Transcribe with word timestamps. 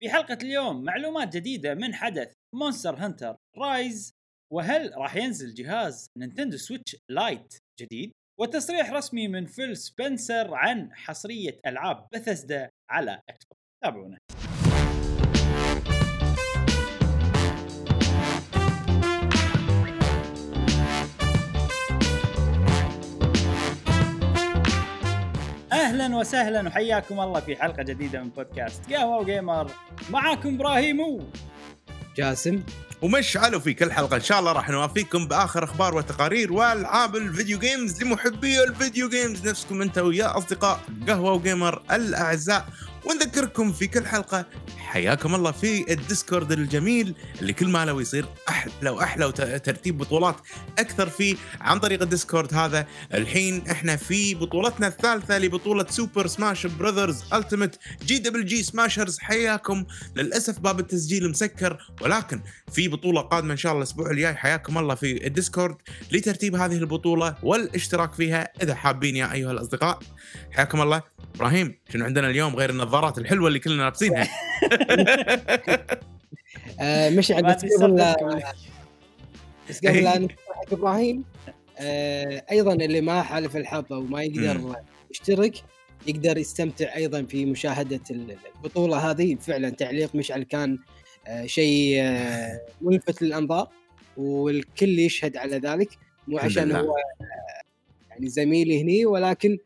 في 0.00 0.10
حلقة 0.10 0.38
اليوم 0.42 0.84
معلومات 0.84 1.36
جديدة 1.36 1.74
من 1.74 1.94
حدث 1.94 2.32
Monster 2.54 2.94
Hunter 2.94 3.36
Rise 3.56 4.12
وهل 4.52 4.92
راح 4.96 5.16
ينزل 5.16 5.54
جهاز 5.54 6.10
Nintendo 6.18 6.56
Switch 6.56 6.96
Lite 7.10 7.54
جديد؟ 7.80 8.12
وتصريح 8.40 8.92
رسمي 8.92 9.28
من 9.28 9.46
Phil 9.46 9.76
Spencer 9.76 10.54
عن 10.54 10.94
حصرية 10.94 11.60
ألعاب 11.66 12.08
بثزدا 12.12 12.70
على 12.90 13.20
X 13.28 13.46
تابعونا. 13.84 14.18
أهلا 25.88 26.16
وسهلا 26.16 26.68
وحياكم 26.68 27.20
الله 27.20 27.40
في 27.40 27.56
حلقة 27.56 27.82
جديدة 27.82 28.22
من 28.22 28.28
بودكاست 28.28 28.92
قهوة 28.92 29.18
و 29.18 29.25
gamer. 29.25 29.70
معاكم 30.10 30.54
إبراهيم 30.54 31.00
و 31.00 31.20
جاسم. 32.16 32.62
ومشعل 33.02 33.60
وفي 33.60 33.74
كل 33.74 33.92
حلقة 33.92 34.16
إن 34.16 34.20
شاء 34.20 34.40
الله 34.40 34.52
راح 34.52 34.70
نوافيكم 34.70 35.28
بآخر 35.28 35.64
أخبار 35.64 35.94
وتقارير 35.94 36.52
وألعاب 36.52 37.16
ال 37.16 37.23
video 37.23 37.58
games 37.58 38.02
لمحبي 38.02 38.64
ال 38.64 38.71
video 38.71 39.08
games 39.08 39.48
نفسكم 39.48 39.82
أنتو 39.82 39.98
يا 39.98 40.38
أصدقاء 40.38 40.80
قهوة 41.08 41.32
و 41.32 41.40
gamer 41.40 41.82
الأعزاء. 41.92 42.66
ونذكركم 43.04 43.72
في 43.72 43.86
كل 43.86 44.06
حلقة. 44.06 44.46
حياكم 44.78 45.34
الله 45.34 45.50
في 45.50 45.92
ال 45.92 45.99
Discord 45.99 46.52
الجميل 46.52 47.14
اللي 47.40 47.52
كل 47.52 47.68
ما 47.68 47.84
له 47.84 48.00
يصير 48.00 48.26
أحلى 48.48 48.90
وأحلى 48.90 49.24
وترتيب 49.24 49.98
بطولات 49.98 50.36
أكثر 50.78 51.08
فيه 51.08 51.36
عن 51.60 51.78
طريق 51.78 52.02
ال 52.02 52.09
Discord 52.09 52.54
هذا. 52.54 52.86
الحين 53.14 53.66
إحنا 53.70 53.96
في 53.96 54.34
بطولتنا 54.34 54.86
الثالثة 54.86 55.38
لبطولة 55.38 55.86
Super 55.90 56.26
Smash 56.26 56.66
Brothers 56.66 57.22
Ultimate 57.32 57.78
GWG 58.06 58.18
Smashers. 58.18 59.18
حياكم. 59.18 59.84
للأسف 60.16 60.58
باب 60.58 60.80
التسجيل 60.80 61.30
مسكر 61.30 61.78
ولكن 62.00 62.40
في 62.72 62.88
بطولة 62.88 63.20
قادمة 63.20 63.52
إن 63.52 63.56
شاء 63.56 63.72
الله 63.72 63.82
الأسبوع 63.82 64.10
الجاي. 64.10 64.34
حياكم 64.34 64.78
الله 64.78 64.94
في 64.94 65.26
ال 65.26 65.32
Discord 65.32 65.76
لترتيب 66.12 66.54
هذه 66.54 66.76
البطولة 66.76 67.34
والاشتراك 67.42 68.12
فيها 68.12 68.48
إذا 68.62 68.74
حابين 68.74 69.16
يا 69.16 69.32
أيها 69.32 69.52
الأصدقاء. 69.52 69.98
حياكم 70.50 70.80
الله. 70.80 71.18
إبراهيم 71.34 71.78
شنو 71.92 72.04
عندنا 72.04 72.30
اليوم 72.30 72.56
غير 72.56 72.70
النظارات 72.88 73.18
الحلوة 73.18 73.48
اللي 73.48 73.58
كلنا 73.58 73.82
لابسينها. 73.82 74.28
آه 76.80 77.10
مش 77.10 77.30
عندك 77.30 77.56
قبل 77.80 78.42
بس 79.68 79.78
قبل 79.78 80.04
لا 80.04 80.18
نفتح 80.18 80.72
إبراهيم 80.72 81.24
آه 81.78 82.44
أيضا 82.50 82.72
اللي 82.72 83.00
ما 83.00 83.22
حالف 83.22 83.56
الحظ 83.56 83.92
أو 83.92 84.02
ما 84.02 84.22
يقدر 84.22 84.76
يشترك 85.10 85.54
يقدر 86.06 86.38
يستمتع 86.38 86.96
أيضا 86.96 87.22
في 87.22 87.44
مشاهدة 87.44 88.00
البطولة 88.10 89.10
هذه. 89.10 89.34
فعلا 89.34 89.70
تعليق 89.70 90.14
مشعل 90.14 90.42
كان 90.42 90.78
آه 91.26 91.46
شيء 91.46 92.02
ملفت 92.80 93.22
للأنظار 93.22 93.68
والكل 94.16 94.98
يشهد 94.98 95.36
على 95.36 95.56
ذلك 95.56 95.88
مو 96.28 96.38
عشان 96.38 96.72
هو 96.72 96.94
يعني 98.10 98.28
زميلي 98.28 98.82
هني 98.82 99.06
ولكن 99.06 99.58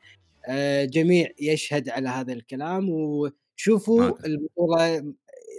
جميع 0.85 1.29
يشهد 1.41 1.89
على 1.89 2.09
هذا 2.09 2.33
الكلام 2.33 2.89
وشوفوا 2.91 4.27
البطوله 4.27 5.15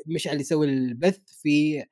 مشعل 0.05 0.41
يسوي 0.41 0.67
البث 0.67 1.19
في 1.41 1.85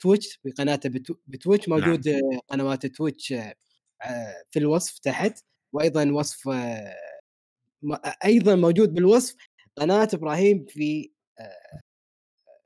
Twitch 0.00 0.36
في 0.42 0.50
قناته 0.50 0.90
ب 1.26 1.32
Twitch 1.32 1.68
موجود 1.68 2.08
نعم. 2.08 2.40
قنوات 2.48 2.86
Twitch 2.86 3.34
في 4.50 4.58
الوصف 4.58 4.98
تحت 4.98 5.44
وأيضا 5.72 6.10
وصف 6.10 6.48
أيضا 8.24 8.54
موجود 8.54 8.94
بالوصف 8.94 9.36
قناة 9.76 10.08
إبراهيم 10.14 10.64
في 10.68 11.10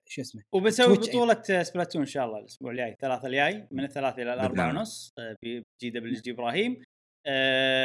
شو 0.07 0.21
اسمه 0.21 0.43
وبسوي 0.53 0.97
بطولة 0.97 1.43
Splatoon 1.63 2.03
إن 2.03 2.07
شاء 2.07 2.27
الله 2.27 2.39
الأسبوع 2.39 2.71
الجاي 2.71 2.93
الثلاثة 2.93 3.27
الجاي 3.27 3.69
من 3.71 3.85
الثلاثة 3.85 4.23
إلى 4.23 4.35
الأربعة 4.35 4.69
ونص 4.69 5.15
في 5.41 5.63
GWG 5.81 6.31
إبراهيم. 6.31 6.83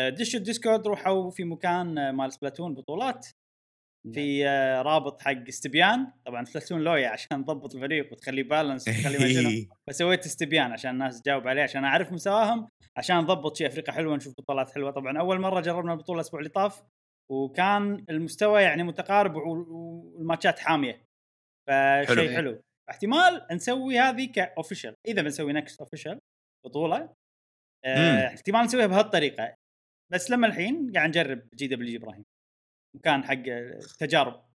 دشوا 0.10 0.40
ال 0.40 0.46
Discord 0.46 0.88
روحوا 0.88 1.32
في 1.32 1.44
مكان 1.44 2.10
مال 2.10 2.34
Splatoon 2.34 2.74
بطولات. 2.74 3.28
في 4.14 4.46
رابط 4.86 5.22
حق 5.22 5.48
استبيان 5.48 6.12
طبعا 6.26 6.44
سبلاتون 6.46 6.82
لويا 6.82 7.10
عشان 7.16 7.46
تضبط 7.46 7.76
الفريق 7.76 8.12
وتخليه 8.12 8.44
بالانس 8.44 8.88
وتخليه 8.88 9.68
فسويت 9.90 10.26
استبيان 10.30 10.72
عشان 10.72 10.92
الناس 10.92 11.22
تجاوب 11.22 11.48
عليه 11.48 11.64
عشان 11.64 11.86
أعرف 11.86 12.12
مستواهم 12.12 12.68
عشان 12.98 13.18
نضبط 13.18 13.58
شيء 13.58 13.68
أفريقيا 13.68 13.94
حلوة 13.94 14.16
نشوف 14.16 14.34
بطولات 14.38 14.72
حلوة. 14.72 14.92
طبعا 14.92 15.20
أول 15.20 15.40
مرة 15.40 15.62
جربنا 15.62 15.94
البطولة 15.94 16.20
الأسبوع 16.20 16.40
اللي 16.40 16.50
طاف 16.50 16.84
وكان 17.32 18.06
المستوى 18.10 18.62
يعني 18.62 18.84
متقارب 18.84 19.36
والماتشات 19.36 20.60
حامية. 20.60 21.06
فشيء 21.70 22.16
حلو, 22.16 22.30
حلو. 22.30 22.62
احتمال 22.90 23.48
نسوي 23.52 24.00
هذه 24.00 24.32
كاوفيشال 24.32 24.96
إذا 25.08 25.22
بنسوي 25.22 25.54
نكست 25.54 25.80
اوفيشال 25.80 26.20
بطولة 26.66 27.14
آه 27.86 28.28
احتمال 28.28 28.66
نسويها 28.66 28.88
بهالطريقة. 28.88 29.56
بس 30.12 30.32
لما 30.32 30.48
الحين 30.48 30.92
قاعد 30.96 31.10
نجرب 31.10 31.42
جي 31.56 31.68
دبليو 31.68 31.90
جي 31.90 31.98
إبراهيم. 31.98 32.26
مكان 32.96 33.24
حق 33.24 33.44
تجارب. 34.00 34.50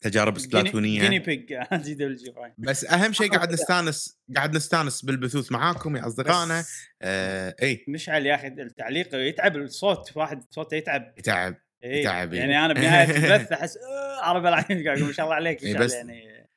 تجارب 0.00 0.38
سبلاتونية. 0.38 1.00
جيني 1.00 1.18
بيج 1.18 1.54
جي 1.84 1.94
دبليو 1.94 2.16
جي 2.16 2.30
إبراهيم. 2.30 2.54
بس 2.58 2.84
أهم 2.84 3.12
شيء 3.12 3.30
قاعد 3.34 3.52
نستانس 3.52 4.20
قاعد 4.36 4.56
نستانس 4.56 5.04
بالبثوث 5.04 5.52
معاكم 5.52 5.96
يا 5.96 6.06
أصدقائنا. 6.06 6.64
آه 7.02 7.56
إي. 7.62 7.84
مشعل 7.88 8.26
يا 8.26 8.34
أخي 8.34 8.46
التعليق 8.46 9.14
يتعب 9.14 9.56
الصوت 9.56 10.16
واحد 10.16 10.44
صوته 10.50 10.74
يتعب. 10.74 11.14
يتعب 11.18 11.56
إيه. 11.84 12.00
يتعب 12.00 12.34
يعني 12.34 12.64
أنا 12.64 12.74
بنهاية 12.74 13.16
البث 13.16 13.52
أحس 13.52 13.78
عرب 14.22 14.46
العين 14.46 14.84
قاعد 14.86 14.98
ما 14.98 15.12
شاء 15.12 15.26
الله 15.26 15.36
عليك 15.36 15.62
إيه 15.62 15.78
بس 15.78 15.94
يعني؟ 15.94 16.48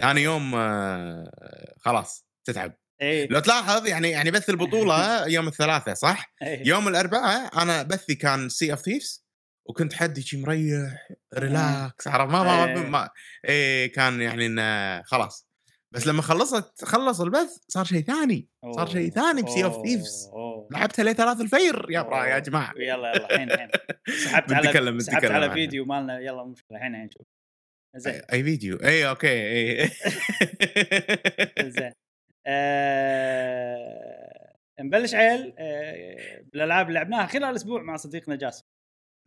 ثاني 0.00 0.20
يوم 0.22 0.54
آه 0.54 1.74
خلاص 1.78 2.26
تتعب. 2.44 2.72
إيه؟ 3.02 3.28
لو 3.30 3.38
تلاحظ 3.40 3.86
يعني 3.86 4.10
يعني 4.10 4.30
بث 4.30 4.50
البطولة 4.50 5.26
يوم 5.36 5.48
الثلاثاء 5.48 5.94
صح؟ 5.94 6.32
إيه؟ 6.42 6.68
يوم 6.68 6.88
الأربعاء 6.88 7.62
أنا 7.62 7.82
بثي 7.82 8.14
كان 8.14 8.48
سي 8.48 8.70
اوف 8.72 8.80
ثيفز 8.80 9.28
وكنت 9.68 9.92
حدي 9.92 10.22
شي 10.22 10.36
مريح 10.36 11.08
ريلاكس 11.34 12.08
عرفت؟ 12.08 12.32
ما 12.32 12.42
ما, 12.42 12.64
إيه. 12.64 12.76
ما 12.76 13.10
إيه 13.44 13.92
كان 13.92 14.20
يعني 14.20 14.46
إنه 14.46 15.02
خلاص. 15.02 15.48
بس 15.94 16.06
لما 16.06 16.22
خلصت 16.22 16.84
خلص 16.84 17.20
البث 17.20 17.56
صار 17.68 17.84
شيء 17.84 18.04
ثاني 18.04 18.48
صار 18.74 18.86
شيء 18.86 19.10
ثاني 19.10 19.42
بسي 19.42 19.64
اوف 19.64 19.86
ثيفز 19.86 20.30
لعبتها 20.70 21.02
لي 21.02 21.14
ثلاث 21.14 21.40
الفير 21.40 21.86
يا 21.90 22.02
برا 22.02 22.24
يا 22.24 22.38
جماعة. 22.38 22.72
يلا 22.76 23.12
يلا 23.16 23.30
الحين 23.30 23.50
الحين 23.50 23.68
سحبت 24.24 24.52
على 24.54 25.00
سحبت 25.00 25.24
على 25.24 25.50
فيديو 25.50 25.84
مالنا. 25.84 26.18
يلا 26.18 26.44
مشكلة 26.44 26.78
الحين 26.78 26.94
الحين 26.94 27.06
نشوف 27.06 27.26
زين 27.96 28.22
أي 28.32 28.44
فيديو. 28.44 28.76
اي 28.76 29.08
أوكي 29.08 29.28
اي 29.28 29.90
زين. 31.76 31.92
آه... 32.48 34.08
نبلش 34.80 35.14
عيل 35.14 35.54
آه... 35.58 36.44
بالألعاب 36.52 36.88
اللي 36.88 36.98
لعبناها 36.98 37.26
خلال 37.26 37.44
الأسبوع 37.44 37.82
مع 37.82 37.96
صديقنا 37.96 38.36
جاسم. 38.36 38.64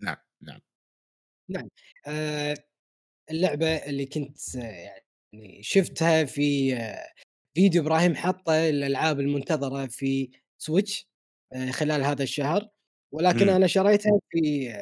نعم 0.02 0.18
نعم. 0.42 0.60
نعم 1.50 1.70
آه... 2.08 2.58
اللعبة 3.32 3.76
اللي 3.76 4.06
كنت 4.06 4.56
يعني 4.56 5.64
شفتها 5.64 6.26
في 6.26 6.78
فيديو 7.58 7.82
إبراهيم 7.82 8.16
حطه 8.16 8.70
الالعاب 8.70 9.20
المنتظرة 9.20 9.88
في 9.88 10.32
Switch 10.58 11.08
خلال 11.72 12.04
هذا 12.04 12.24
الشهر. 12.24 12.70
ولكن 13.14 13.46
م. 13.46 13.50
أنا 13.50 13.68
شريتها 13.68 14.20
في 14.30 14.74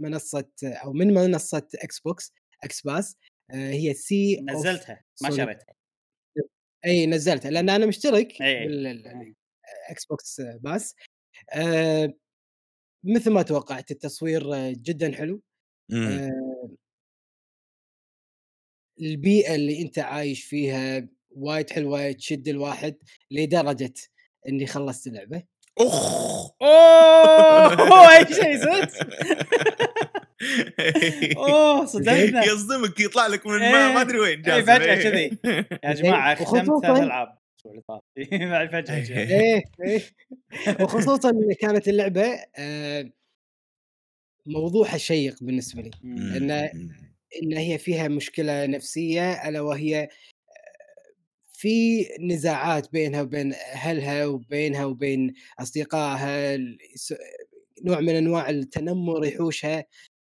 منصة 0.00 0.48
أو 0.64 0.92
من 0.92 1.14
منصة 1.14 1.68
Xbox 1.74 2.32
X 2.64 2.82
Pass 2.82 3.16
هي 3.50 3.94
سي 3.94 4.40
نزلتها 4.40 5.04
ما 5.22 5.30
شريتها. 5.30 5.75
إي 6.84 7.06
نزلتها 7.06 7.50
لأن 7.50 7.70
أنا 7.70 7.86
مشترك 7.86 8.32
بال 8.40 10.06
Xbox 10.10 10.40
Pass. 10.60 10.94
آه 11.52 12.12
مثل 13.04 13.30
ما 13.30 13.42
توقعت 13.42 13.90
التصوير 13.90 14.72
جدا 14.72 15.12
حلو. 15.16 15.42
آه 15.92 16.70
البيئة 19.00 19.54
اللي 19.54 19.82
أنت 19.82 19.98
عايش 19.98 20.44
فيها 20.44 21.08
وايد 21.30 21.70
حلوة 21.70 22.12
تشد 22.12 22.48
الواحد 22.48 22.96
لدرجة 23.30 23.92
إني 24.48 24.66
خلصت 24.66 25.06
اللعبة. 25.06 25.42
اخ 25.78 26.50
أوه 26.62 28.16
أي 28.18 28.34
شيء 28.34 28.58
صدق؟ 28.60 28.88
اوه 31.36 31.84
صدقنا 31.84 32.44
يصدمك 32.44 33.00
يطلع 33.00 33.26
لك 33.26 33.46
من 33.46 33.58
ما, 33.58 33.94
ما 33.94 34.00
أدري 34.00 34.18
وين 34.18 34.42
جاي 34.42 34.62
فجأة 34.62 34.94
كذي. 34.94 35.38
يا 35.84 35.92
جماعة 35.92 36.44
ختمت 36.44 36.82
ثلاث 36.82 37.02
العاب 37.02 37.38
فجأة 38.72 39.18
إيه. 39.18 39.62
إيه 39.84 40.02
وخصوصا 40.80 41.32
كانت 41.60 41.88
اللعبة 41.88 42.38
موضوعها 44.46 44.98
شيق 44.98 45.36
بالنسبة 45.40 45.82
لي. 45.82 45.90
إن 46.04 46.50
إن 47.42 47.52
هي 47.56 47.78
فيها 47.78 48.08
مشكلة 48.08 48.66
نفسية 48.66 49.48
ألا 49.48 49.60
وهي 49.60 50.08
في 51.52 52.08
نزاعات 52.20 52.92
بينها 52.92 53.22
وبين 53.22 53.52
أهلها 53.52 54.26
وبينها 54.26 54.84
وبين 54.84 55.34
أصدقائها 55.60 56.56
نوع 57.84 58.00
من 58.00 58.14
أنواع 58.14 58.50
التنمر 58.50 59.24
يحوشها. 59.24 59.84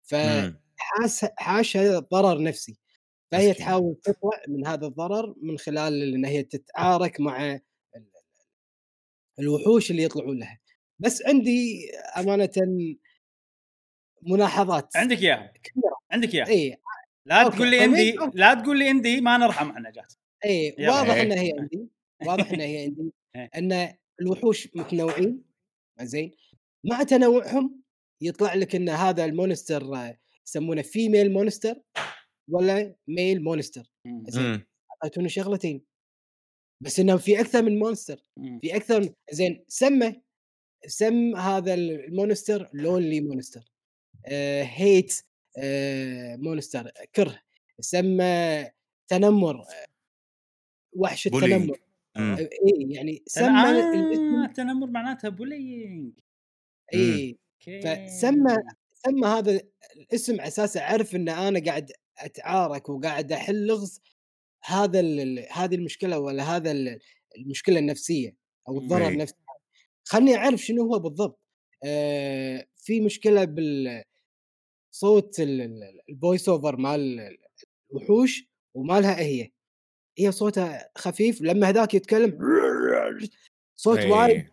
فحاس 0.05 1.25
حاشها 1.37 1.99
ضرر 1.99 2.43
نفسي 2.43 2.77
فهي 3.31 3.49
مسكين. 3.49 3.65
تحاول 3.65 3.95
تطلع 4.03 4.41
من 4.47 4.67
هذا 4.67 4.87
الضرر 4.87 5.35
من 5.41 5.57
خلال 5.57 6.13
إن 6.13 6.25
هي 6.25 6.43
تتعارك 6.43 7.19
مع 7.21 7.51
ال- 7.53 7.61
الوحوش 9.39 9.91
اللي 9.91 10.03
يطلعون 10.03 10.39
لها 10.39 10.59
بس 10.99 11.23
عندي 11.25 11.89
امانه 12.17 12.49
ملاحظات 14.21 14.97
عندك 14.97 15.17
إياها 15.21 15.53
عندك 16.11 16.33
إياها 16.35 16.47
إي 16.47 16.77
لا 17.25 17.43
أوكي. 17.43 17.55
تقول 17.55 17.71
لي 17.71 17.79
طيب، 17.87 18.19
أوكي. 18.21 18.37
لا 18.37 18.53
تقول 18.53 18.79
لي 18.79 18.91
اندي 18.91 19.21
ما 19.21 19.37
نرحم 19.37 19.69
إحنا 19.69 19.91
جات 19.91 20.13
إي. 20.45 20.75
واضح. 20.79 21.09
انها 21.15 21.37
هي 21.43 21.51
عندي 21.59 21.87
واضح 22.25 22.51
انها 22.51 22.65
هي 22.65 22.83
عندي. 22.83 23.11
إن 23.57 23.95
الوحوش 24.21 24.67
متنوعين 24.75 25.43
زين 26.01 26.31
مع 26.83 27.03
تنوعهم 27.03 27.81
يطلع 28.21 28.53
لك 28.53 28.75
إن 28.75 28.89
هذا 28.89 29.25
ال 29.25 29.34
monster 29.34 29.95
آه، 29.95 30.17
يسمونه 30.47 30.81
female 30.81 31.33
monster 31.33 31.81
ولا 32.49 32.95
male 33.07 33.43
monster 33.43 33.91
زين 34.27 34.43
مم. 34.43 34.67
اعطوني 35.03 35.29
شغلتين 35.29 35.85
بس 36.83 36.99
انه 36.99 37.17
في 37.17 37.39
أكثر 37.39 37.63
من 37.63 37.79
monster 37.79 38.23
مم. 38.37 38.59
في 38.59 38.75
أكثر 38.75 39.01
من 39.01 39.09
زين 39.31 39.65
سمه 39.67 40.21
سم 40.87 41.35
هذا 41.35 41.73
ال 41.73 41.85
monster 41.85 42.69
lonely 42.73 43.21
monster 43.21 43.71
آه 44.27 44.63
hate 44.63 45.21
آه 45.57 46.35
monster 46.35 46.91
كره 47.15 47.39
سمى 47.79 48.65
تنمر 49.07 49.61
آه، 49.61 49.85
وحش. 50.97 51.27
التنمر. 51.27 51.79
اي 52.17 52.47
يعني 52.89 53.23
سمى 53.27 53.47
آه 53.47 54.45
التنمر 54.45 54.87
معناتها 54.87 55.29
bullying 55.29 56.19
اي 56.93 57.37
okay 57.67 57.81
فسمى 57.81 58.55
سمى 58.93 59.27
هذا 59.27 59.61
الاسم 59.95 60.33
على 60.33 60.47
أساس 60.47 60.77
أعرف 60.77 61.15
إن 61.15 61.29
أنا 61.29 61.65
قاعد 61.65 61.91
أتعارك 62.19 62.89
وقاعد 62.89 63.31
أحل 63.31 63.65
لغز 63.67 64.01
هذا 64.63 64.99
هذه 65.51 65.75
المشكلة 65.75 66.19
ولا 66.19 66.43
هذا 66.43 66.71
ال- 66.71 66.99
المشكلة 67.37 67.79
النفسية 67.79 68.35
أو 68.67 68.77
الضرر 68.77 69.07
إي. 69.07 69.13
النفسي 69.13 69.35
خلني 70.07 70.35
أعرف 70.35 70.59
شنو 70.61 70.93
هو 70.93 70.99
بالضبط 70.99 71.39
آه 71.85 72.67
في 72.77 73.01
مشكلة 73.01 73.43
بالصوت 73.45 75.39
ال 75.39 75.57
voice 75.57 76.49
over 76.49 76.77
مال 76.77 77.37
الوحوش 77.91 78.43
ومالها 78.73 79.19
هي 79.19 79.51
هي 80.17 80.31
صوتها 80.31 80.89
خفيف 80.97 81.41
لما 81.41 81.69
هذاك 81.69 81.93
يتكلم 81.93 82.39
صوت 83.75 83.97
إي. 83.97 84.11
وايد 84.11 84.45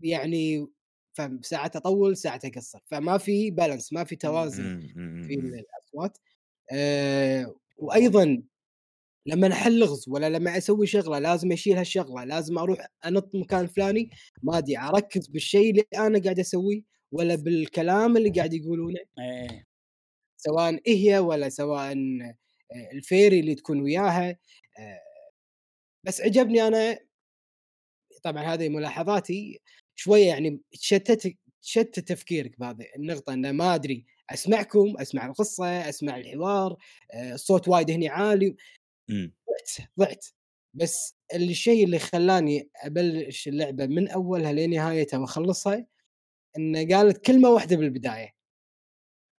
يعني 0.00 0.66
فساعات 1.12 1.76
اطول 1.76 2.16
ساعات 2.16 2.44
اقصر 2.44 2.80
فما 2.86 3.18
في 3.18 3.50
balance 3.50 3.92
ما 3.92 4.04
في 4.04 4.16
توازن 4.16 4.64
مم. 4.64 4.92
مم. 4.96 5.22
في 5.22 5.34
الأصوات. 5.34 6.18
آه 6.72 7.54
وأيضا 7.76 8.42
لما 9.26 9.52
احل 9.52 9.78
لغز 9.78 10.04
ولا 10.08 10.30
لما 10.30 10.58
أسوي 10.58 10.86
شغلة 10.86 11.18
لازم 11.18 11.52
أشيل 11.52 11.76
هالشغلة 11.76 12.24
لازم 12.24 12.58
أروح 12.58 12.86
أنط 13.06 13.34
مكان 13.34 13.66
فلاني 13.66 14.10
ما 14.42 14.58
أدري 14.58 14.78
أركز 14.78 15.26
بالشيء 15.28 15.70
اللي 15.70 15.84
أنا 15.98 16.18
قاعد 16.22 16.38
أسويه 16.38 16.82
ولا 17.12 17.34
بالكلام 17.34 18.16
اللي 18.16 18.30
قاعد 18.30 18.54
يقولونه. 18.54 18.98
إيه. 19.18 19.66
سواء 20.36 20.80
هي 20.86 21.18
ولا 21.18 21.48
سواء 21.48 21.92
الفيري 22.92 23.40
اللي 23.40 23.54
تكون 23.54 23.80
وياها. 23.82 24.38
بس 26.04 26.20
عجبني 26.20 26.66
أنا 26.66 26.98
طبعا 28.22 28.42
هذه 28.42 28.68
ملاحظاتي 28.68 29.60
شوية 30.00 30.26
يعني 30.26 30.60
تشتت 30.72 31.36
تشتت 31.62 32.00
تفكيرك 32.00 32.60
بهذه 32.60 32.86
النقطة 32.96 33.32
إنه 33.32 33.52
ما 33.52 33.74
أدري 33.74 34.06
أسمعكم 34.30 34.94
أسمع 35.00 35.26
القصة 35.26 35.88
أسمع 35.88 36.16
الحوار 36.16 36.76
آه، 37.12 37.34
الصوت 37.34 37.68
وايد 37.68 37.90
هني 37.90 38.08
عالي. 38.08 38.56
مم. 39.08 39.34
ضعت 39.50 39.88
ضعت. 39.98 40.26
بس 40.74 41.14
الشيء 41.34 41.84
اللي 41.84 41.98
خلاني 41.98 42.70
أبلش 42.76 43.48
اللعبة 43.48 43.86
من 43.86 44.08
أولها 44.08 44.52
لنهايتها 44.52 45.18
وأخلصها 45.18 45.86
انه 46.58 46.96
قالت 46.96 47.24
كلمة 47.26 47.50
واحدة 47.50 47.76
بالبداية. 47.76 48.34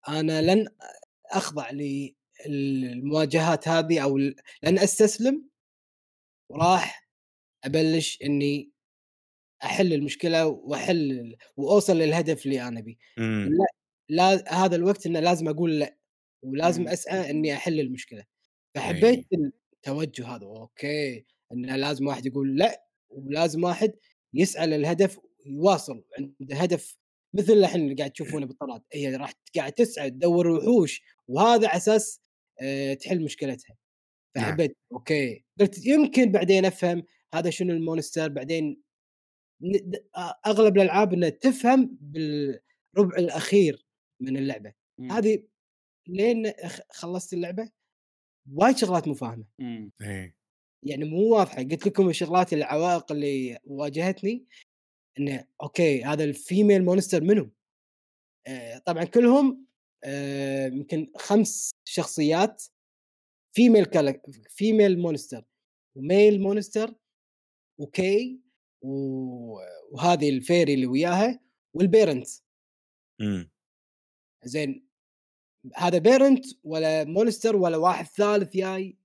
أنا 0.10 0.42
لن 0.42 0.68
أخضع 1.32 1.70
للمواجهات 2.48 3.68
هذه 3.68 4.04
أو 4.04 4.18
لن 4.18 4.80
أستسلم. 4.80 5.50
وراح 6.50 7.08
أبلش 7.66 8.20
إني 8.24 8.72
أحل 9.64 9.94
المشكلة 9.94 10.48
وأحل 10.48 11.36
وأوصل 11.58 11.98
للهدف 11.98 12.46
اللي 12.46 12.62
أنا 12.68 12.80
ابيه 12.80 12.96
مم. 13.18 13.50
لا 13.52 13.66
لا 14.10 14.54
هذا 14.66 14.76
الوقت 14.76 15.06
إنه 15.06 15.20
لازم 15.20 15.48
أقول 15.50 15.80
لا 15.80 15.98
ولازم 16.44 16.82
مم. 16.82 16.88
أسعى 16.88 17.30
إني 17.30 17.54
أحل 17.54 17.80
المشكلة 17.80 18.24
فحبيت 18.76 19.28
إي. 19.34 19.52
التوجه 19.74 20.28
هذا 20.28 20.46
okay 20.46 21.26
انه 21.54 21.76
لازم 21.76 22.08
واحد 22.08 22.26
يقول 22.26 22.58
لا 22.58 22.86
ولازم 23.10 23.64
واحد 23.64 23.94
يسعى 24.34 24.68
للهدف 24.68 25.20
ويواصل 25.46 26.04
عنده 26.18 26.56
هدف 26.56 26.98
مثل 27.34 27.54
الحين 27.54 27.82
اللي 27.82 27.96
قاعد 27.96 28.12
تشوفونه 28.12 28.46
بالطراد 28.46 28.82
هي 28.94 29.16
راح 29.16 29.34
قاعد 29.56 29.72
تسعى 29.72 30.10
تدور 30.10 30.48
وحوش 30.48 31.02
وهذا 31.28 31.68
على 31.68 31.78
أساس 31.78 32.22
آه، 32.62 32.94
تحل 32.94 33.24
مشكلتها 33.24 33.78
نعم. 34.38 34.46
فحبيت 34.46 34.78
okay 34.92 35.46
قلت 35.60 35.86
يمكن 35.86 36.32
بعدين 36.32 36.66
أفهم 36.66 37.04
هذا 37.34 37.50
شنو 37.50 37.74
ال 37.74 37.81
monster 37.81 38.30
بعدين 38.30 38.82
أغلب 40.46 40.78
الألعاب 40.78 41.14
إنها 41.14 41.30
تفهم 41.30 41.98
بالربع 42.02 43.18
الأخير 43.18 43.86
من 44.22 44.38
اللعبة 44.38 44.74
مم. 44.98 45.12
هذه 45.12 45.44
لين 46.08 46.54
خلصت 46.92 47.34
اللعبة 47.34 47.72
وايد 48.54 48.78
شغلات 48.78 49.08
مو 49.08 49.14
فاهمة 49.14 49.46
مم. 49.60 49.92
إي. 50.02 50.36
يعني 50.84 51.06
مو 51.06 51.36
واضحة 51.36 51.64
قلت 51.64 51.88
لكم 51.88 52.10
الشغلات 52.10 52.54
العوائق 52.54 53.12
اللي 53.12 53.60
واجهتني 53.66 54.46
انه 55.20 55.48
okay 55.64 56.04
هذا 56.04 56.24
ال 56.24 56.33
female 56.33 56.86
monster 56.86 57.24
منو؟ 57.24 57.52
آه 58.48 58.78
طبعا 58.78 59.04
كلهم 59.04 59.66
آه، 60.04 60.68
يمكن 60.68 61.12
خمس 61.16 61.72
شخصيات 61.86 62.64
female 63.56 63.86
كالك 63.86 64.22
female 64.50 65.00
monster 65.00 65.46
و 65.96 66.05
male 66.05 66.42
monster 66.42 66.96
وكي 67.80 68.40
وهذه 68.82 70.30
ال 70.30 70.37
fairy 70.37 70.74
اللي 70.74 70.86
وياها 70.86 71.40
وال 71.74 71.87
parent 71.87 72.28
مم. 73.22 73.52
زين 74.44 74.88
هذا 75.76 75.98
parent 75.98 76.46
ولا 76.64 77.04
monster 77.04 77.56
ولا 77.56 77.78
واحد 77.78 78.06
ثالث 78.06 78.54
جاي 78.54 78.98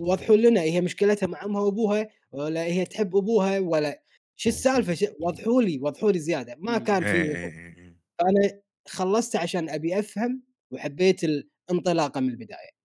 وضحوا 0.00 0.36
لنا 0.36 0.60
هي 0.60 0.80
مشكلتها 0.80 1.26
مع 1.26 1.44
أمها 1.44 1.60
وأبوها 1.62 2.08
ولا 2.32 2.64
هي 2.64 2.84
تحب 2.84 3.16
أبوها 3.16 3.58
ولا 3.58 4.02
شو 4.36 4.48
السالفة 4.48 4.94
شو 4.94 5.06
وضحوا 5.20 5.62
لي 5.62 5.78
وضحوا 5.78 6.12
لي 6.12 6.18
زيادة 6.18 6.56
ما 6.58 6.78
مم. 6.78 6.84
كان 6.84 7.04
إي. 7.04 7.12
في 7.12 7.36
إي. 7.36 7.44
إي. 7.46 7.96
فانا 8.18 8.60
خلصت 8.88 9.36
عشان 9.36 9.68
أبي 9.70 9.98
أفهم 9.98 10.42
وحبيت 10.70 11.24
الانطلاقة 11.24 12.20
من 12.20 12.28
البداية 12.28 12.76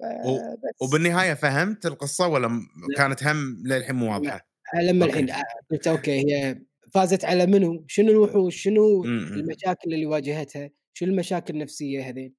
و- 0.00 0.84
وبالنهاية 0.84 1.34
فهمت 1.34 1.86
القصة 1.86 2.26
ولا 2.28 2.46
لا. 2.46 2.62
كانت 2.96 3.24
هم 3.24 3.62
للحين 3.66 3.94
مو 3.96 4.12
واضحة؟ 4.12 4.49
لما 4.74 5.06
okay. 5.06 5.20
الحين 5.20 5.44
قلت 5.70 5.86
أوكي 5.86 6.12
هي 6.12 6.60
فازت 6.94 7.24
على 7.24 7.46
منو؟ 7.46 7.84
شنو 7.88 8.10
الوحوش؟ 8.10 8.56
شنو 8.56 9.02
مم. 9.02 9.10
مم. 9.10 9.32
المشاكل 9.32 9.94
اللي 9.94 10.06
واجهتها؟ 10.06 10.70
شو 10.94 11.04
المشاكل 11.04 11.54
النفسية 11.54 12.08
هذين؟ 12.08 12.34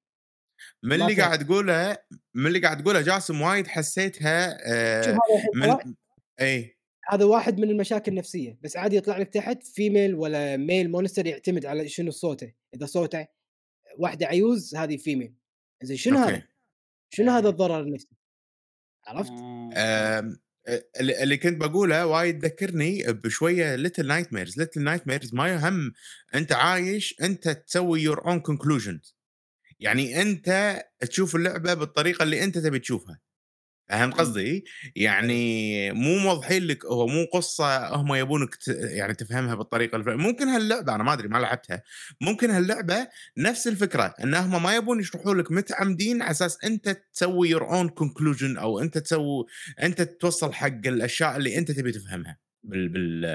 من 0.83 1.01
اللي. 1.01 1.21
قاعد 1.21 1.45
تقوله 1.45 1.97
من 2.33 2.47
اللي 2.47 2.59
قاعد 2.59 2.83
تقوله 2.83 3.01
جاسم 3.01 3.41
وايد 3.41 3.67
حسيتها 3.67 4.49
شوف 4.49 4.61
آه 4.65 5.01
هذا 5.01 5.17
الحين 5.35 5.63
طلع 5.63 5.79
من 5.85 5.93
اي 6.41 6.77
هذا 7.09 7.25
واحد 7.25 7.59
من 7.59 7.69
المشاكل 7.69 8.11
النفسية 8.11 8.57
بس 8.61 8.77
عادي 8.77 8.95
يطلع 8.95 9.17
لك 9.17 9.29
تحت 9.29 9.63
female 9.63 10.15
ولا 10.15 10.57
male 10.57 10.91
monster 10.91 11.27
يعتمد 11.27 11.65
على 11.65 11.89
شنو 11.89 12.11
صوته 12.11 12.53
إذا 12.75 12.85
صوته 12.85 13.27
واحدة 13.97 14.25
عيوز 14.25 14.75
هذه 14.75 14.97
female 14.97 15.33
زين 15.83 15.97
شنو 15.97 16.17
هذا؟ 16.17 16.43
شنو 17.09 17.31
هذا 17.31 17.49
الضرر 17.49 17.81
النفسي؟ 17.81 18.17
عرفت؟ 19.07 19.31
آه. 19.77 20.35
اللي 20.99 21.37
كنت 21.37 21.61
بقوله 21.61 22.05
وايد 22.05 22.45
ذكرني 22.45 23.03
بشوية 23.07 23.75
Little 23.75 24.07
Nightmares 24.07 24.59
Little 24.59 24.83
Nightmares 24.83 25.33
ما 25.35 25.47
يهم 25.49 25.93
أنت 26.35 26.51
عايش 26.51 27.15
أنت 27.21 27.49
تسوي 27.49 28.01
your 28.01 28.25
own 28.27 28.39
conclusions 28.39 29.15
يعني 29.79 30.21
أنت 30.21 30.81
تشوف 30.99 31.35
اللعبة 31.35 31.73
بالطريقة 31.73 32.23
اللي 32.23 32.43
أنت 32.43 32.57
تبي 32.57 32.79
تشوفها. 32.79 33.19
فهمت 33.91 34.13
قصدي؟ 34.13 34.65
يعني 34.95 35.91
مو 35.91 36.17
موضحين 36.17 36.63
لك 36.63 36.85
هو 36.85 37.07
مو 37.07 37.25
قصة 37.33 37.95
هم 37.95 38.13
يبونك 38.15 38.55
ت... 38.55 38.67
يعني 38.67 39.13
تفهمها 39.13 39.55
بالطريقة 39.55 39.95
الف... 39.95 40.07
ممكن 40.07 40.47
هاللعبة 40.47 40.95
أنا 40.95 41.03
ما 41.03 41.13
أدري 41.13 41.27
ما 41.27 41.37
لعبتها 41.37 41.83
ممكن 42.21 42.49
هاللعبة 42.49 43.07
نفس 43.37 43.67
الفكرة 43.67 44.13
إن 44.23 44.33
هم 44.35 44.63
ما 44.63 44.75
يبون 44.75 44.99
يشرحوا 44.99 45.33
لك 45.35 45.51
متعمدين 45.51 46.21
على 46.21 46.31
أساس 46.31 46.57
أنت 46.65 46.97
تسوي 47.13 47.49
your 47.49 47.69
own 47.69 47.89
conclusion 47.89 48.57
أو 48.57 48.79
أنت 48.79 48.97
تسوي 48.97 49.45
أنت 49.83 50.01
توصل 50.01 50.53
حق 50.53 50.87
الأشياء 50.87 51.37
اللي 51.37 51.57
أنت 51.57 51.71
تبي 51.71 51.91
تفهمها 51.91 52.37
بال 52.63 52.89
بال 52.89 53.25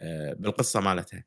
آه، 0.00 0.32
بالقصة 0.34 0.80
مالتها 0.80 1.24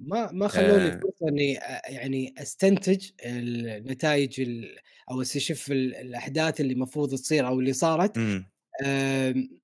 ما 0.00 0.32
ما 0.32 0.48
خلوني 0.48 0.86
آه. 0.86 1.00
فرصة 1.00 1.28
إني 1.28 1.60
أ- 1.60 1.90
يعني 1.90 2.34
أستنتج 2.38 3.10
النتائج 3.24 4.40
ال- 4.40 4.76
أو 5.10 5.22
استشف 5.22 5.72
ال- 5.72 5.94
الأحداث 5.94 6.60
اللي 6.60 6.72
المفروض 6.72 7.10
تصير 7.14 7.46
أو 7.46 7.60
اللي 7.60 7.72
صارت. 7.72 8.18
إمم. 8.18 8.46
آم، 8.84 9.60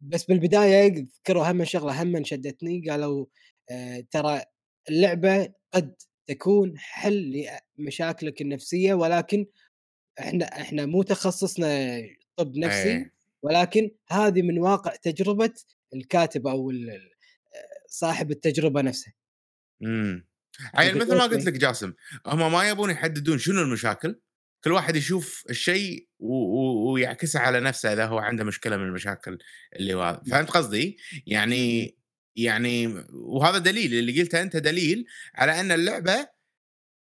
بس 0.00 0.24
بالبداية 0.24 1.06
ذكروا 1.20 1.50
هم 1.50 1.64
شغلة 1.64 2.02
هم 2.02 2.24
شدتني 2.24 2.88
قالوا 2.90 3.26
آه، 3.70 4.04
ترى 4.10 4.42
اللعبة 4.88 5.52
قد 5.72 5.94
تكون 6.26 6.78
حل 6.78 7.46
لمشاكلك 7.78 8.42
النفسية 8.42 8.94
ولكن 8.94 9.46
إحنا 10.18 10.44
إحنا 10.44 10.86
مو 10.86 11.02
تخصصنا 11.02 12.00
طب 12.36 12.56
نفسي 12.56 12.82
إيه. 12.92 13.12
ولكن 13.42 13.90
هذه 14.08 14.42
من 14.42 14.58
واقع 14.58 14.94
تجربة 14.96 15.52
الكاتب 15.94 16.46
أو 16.46 16.70
ال- 16.70 17.10
صاحب 17.88 18.30
التجربة 18.30 18.82
نفسه. 18.82 19.12
إمم. 19.82 20.26
عيل 20.74 20.96
يقول 20.96 21.00
مثل 21.00 21.16
ما. 21.16 21.24
قلت 21.24 21.46
لك 21.46 21.52
جاسم 21.52 21.92
هم 22.26 22.52
ما 22.52 22.68
يبون 22.68 22.90
يحددون 22.90 23.38
شنو 23.38 23.62
المشاكل 23.62 24.20
كل 24.64 24.72
واحد 24.72 24.96
يشوف 24.96 25.44
الشيء 25.50 26.08
ويعكسه 26.18 27.40
على 27.40 27.60
نفسه 27.60 27.92
إذا 27.92 28.06
هو 28.06 28.18
عنده 28.18 28.44
مشكلة 28.44 28.76
من 28.76 28.84
المشاكل 28.84 29.38
اللي 29.76 29.94
هو 29.94 30.22
فهمت 30.30 30.50
قصدي؟ 30.50 30.98
يعني 31.26 31.96
يعني 32.36 33.04
وهذا 33.12 33.58
دليل 33.58 33.94
اللي 33.94 34.20
قلته 34.20 34.42
أنت 34.42 34.56
دليل 34.56 35.06
على 35.34 35.60
أن 35.60 35.72
اللعبة 35.72 36.28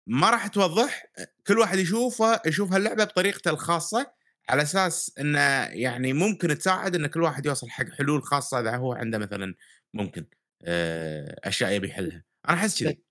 ما 0.07 0.31
راح 0.31 0.47
توضح 0.47 1.05
كل 1.47 1.59
واحد 1.59 1.79
يشوفه 1.79 2.41
يشوف 2.47 2.73
هاللعبة 2.73 3.05
بطريقته 3.05 3.51
الخاصة 3.51 4.13
على 4.49 4.63
أساس 4.63 5.13
إنه 5.21 5.65
يعني 5.65 6.13
ممكن 6.13 6.59
تساعد 6.59 6.95
إن 6.95 7.07
كل 7.07 7.23
واحد 7.23 7.47
يوصل 7.47 7.71
حق 7.71 7.89
حلول 7.89 8.23
خاصة 8.23 8.61
إذا 8.61 8.77
هو 8.77 8.93
عنده 8.93 9.19
مثلا 9.19 9.55
ممكن 9.95 10.27
آه، 10.63 11.41
أشياء 11.45 11.73
يبي 11.73 11.89
يحلها. 11.89 12.25
أنا 12.49 12.57
أحس 12.57 12.83
كذي. 12.83 13.10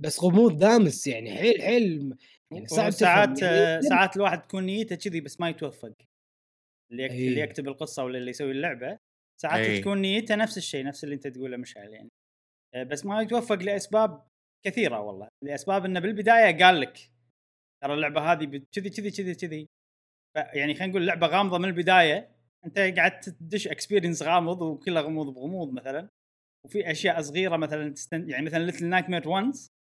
بس 0.00 0.20
غموض 0.20 0.58
دامس 0.58 1.06
يعني 1.06 1.34
حيل 1.34 1.62
حيل 1.62 2.16
يعني 2.52 2.66
صعب 2.66 2.90
ساعات 2.90 3.42
يعني 3.42 3.82
ساعات 3.82 4.16
الواحد 4.16 4.42
تكون 4.42 4.64
نيته 4.64 4.96
كذي 4.96 5.20
بس 5.20 5.40
ما 5.40 5.48
يتوفق 5.48 5.92
اللي 6.92 7.02
يكتب, 7.02 7.16
أي. 7.16 7.28
اللي 7.28 7.40
يكتب 7.40 7.68
القصة 7.68 8.04
ولا 8.04 8.18
اللي 8.18 8.30
يسوي 8.30 8.50
اللعبة 8.50 8.98
ساعات 9.42 9.66
أي. 9.66 9.80
تكون 9.80 9.98
نيته 9.98 10.34
نفس 10.34 10.58
الشيء 10.58 10.84
نفس 10.84 11.04
اللي 11.04 11.14
أنت 11.14 11.26
تقوله 11.26 11.56
مشعل 11.56 11.92
يعني 11.92 12.08
آه، 12.74 12.82
بس 12.82 13.06
ما 13.06 13.22
يتوفق 13.22 13.62
لأسباب 13.62 14.26
كثيرة 14.66 15.00
والله 15.00 15.28
لأسباب 15.44 15.84
إنه 15.84 16.00
بالبداية 16.00 16.64
قال 16.64 16.80
لك 16.80 16.98
ترى 17.82 17.94
اللعبة 17.94 18.32
هذه 18.32 18.44
كذي 18.72 18.90
كذي 18.90 19.10
كذي 19.10 19.34
كذي 19.34 19.68
ف- 20.36 20.54
يعني 20.54 20.74
خلينا 20.74 20.86
نقول 20.86 21.06
لعبه 21.06 21.26
غامضة 21.26 21.58
من 21.58 21.64
البداية 21.64 22.36
أنت 22.66 22.78
قاعد 22.78 23.20
تدش 23.20 23.68
experience 23.68 24.22
غامض 24.22 24.62
وكله 24.62 25.00
غموض 25.00 25.34
بغموض 25.34 25.72
مثلا 25.72 26.08
وفي 26.66 26.90
أشياء 26.90 27.20
صغيرة 27.20 27.56
مثلا 27.56 27.94
تستن... 27.94 28.30
يعني 28.30 28.46
مثلا 28.46 28.64
Little 28.64 28.86
Nightmare 28.86 29.28
1 29.28 29.52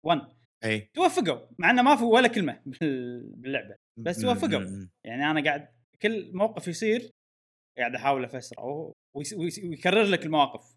1 0.03 0.21
أي. 0.63 0.89
توفقوا 0.93 1.47
مع 1.59 1.69
إنه 1.69 1.81
ما 1.81 1.95
في 1.95 2.03
ولا 2.03 2.27
كلمة 2.27 2.59
بال- 2.65 3.33
باللعبة 3.35 3.75
بس 3.99 4.21
توفقوا. 4.21 4.87
يعني 5.05 5.31
أنا 5.31 5.43
قاعد 5.43 5.67
كل 6.01 6.31
موقف 6.33 6.67
يصير 6.67 7.09
قاعد 7.77 7.95
أحاول 7.95 8.23
أفسره 8.25 8.91
ويكرر 9.15 10.03
لك 10.03 10.25
المواقف. 10.25 10.75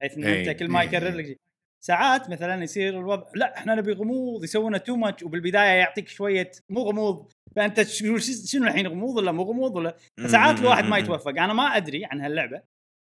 بحيث 0.00 0.18
إنه. 0.18 0.38
أنت 0.40 0.50
كل 0.58 0.68
ما 0.68 0.82
يكرر 0.82 1.14
لك 1.14 1.26
شيء. 1.26 1.36
ساعات 1.84 2.30
مثلا 2.30 2.62
يصير 2.62 3.00
الوضع 3.00 3.26
لا 3.34 3.58
إحنا 3.58 3.74
نبي 3.74 3.92
غموض 3.92 4.44
يسوونه 4.44 4.78
تو 4.78 4.96
ماتش 4.96 5.22
وبالبداية 5.22 5.78
يعطيك 5.78 6.08
شوية 6.08 6.50
مو 6.70 6.80
غموض. 6.82 7.32
فأنت 7.56 7.82
شنو 7.82 8.18
شنو 8.18 8.64
الحين 8.66 8.86
غموض 8.86 9.16
ولا 9.16 9.32
مو 9.32 9.42
غموض 9.42 9.76
ولا؟ 9.76 9.96
ساعات 10.26 10.58
الواحد 10.60 10.84
ما 10.84 10.98
يتوفق. 10.98 11.28
أنا 11.30 11.52
ما 11.52 11.62
أدري 11.62 12.04
عن 12.04 12.20
هاللعبة 12.20 12.62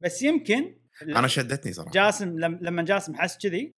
بس 0.02 0.22
يمكن 0.22 0.76
أنا 1.02 1.28
شدتني 1.28 1.72
صراحة. 1.72 1.90
جاسم 1.90 2.38
لم- 2.38 2.58
لما 2.62 2.82
جاسم 2.82 3.14
حس 3.14 3.38
كذي 3.38 3.72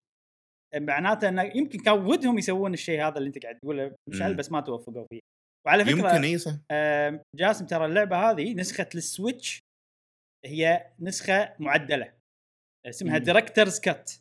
معناته 0.75 1.29
إنه 1.29 1.43
يمكن 1.43 1.79
كان 1.79 1.93
ودهم 2.05 2.37
يسوون 2.37 2.73
الشيء 2.73 3.01
هذا 3.07 3.17
اللي 3.17 3.27
أنت 3.27 3.43
قاعد 3.43 3.59
تقوله 3.59 3.95
مشعل 4.09 4.31
مم. 4.31 4.37
بس 4.37 4.51
ما 4.51 4.61
توفقوا 4.61 5.05
فيه. 5.09 5.19
وعلى 5.67 5.85
فكرة 5.85 5.95
يمكن 5.95 6.23
إي 6.23 6.37
صح. 6.37 6.51
آم، 6.71 7.21
جاسم 7.35 7.65
ترى 7.65 7.85
اللعبة 7.85 8.17
هذه 8.31 8.53
نسخة 8.53 8.89
ال 8.95 9.04
Switch 9.04 9.59
هي 10.45 10.91
نسخة 10.99 11.55
معدلة. 11.59 12.13
اسمها. 12.89 13.17
director's 13.17 13.79
cut 13.79 14.11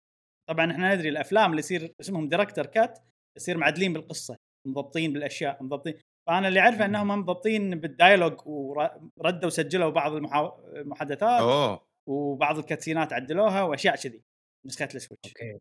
طبعا 0.50 0.72
إحنا 0.72 0.94
ندري 0.94 1.08
الأفلام 1.08 1.50
اللي 1.50 1.58
يصير 1.58 1.92
اسمهم 2.00 2.28
director 2.28 2.66
cut 2.66 2.98
يصير 3.38 3.56
معدلين 3.56 3.92
بالقصة 3.92 4.36
مضبطين 4.68 5.12
بالأشياء 5.12 5.62
مضبطين. 5.62 5.94
فأنا 6.28 6.48
اللي 6.48 6.60
أعرفه 6.60 6.84
إنهم 6.84 7.08
مضبطين 7.08 7.80
بال 7.80 7.92
dialogue 7.92 8.40
وردوا 8.46 9.46
وسجلوا 9.46 9.90
بعض 9.90 10.12
المحا- 10.12 10.58
المحادثات 10.76 11.40
أوه. 11.40 11.86
وبعض 12.08 12.58
ال 12.58 12.64
cutsceneات 12.64 13.12
عدلوها 13.12 13.62
وأشياء 13.62 13.96
كذي. 13.96 14.22
نسخة 14.66 14.84
ال 14.94 14.99
Switch. 14.99 15.28
okay. 15.28 15.58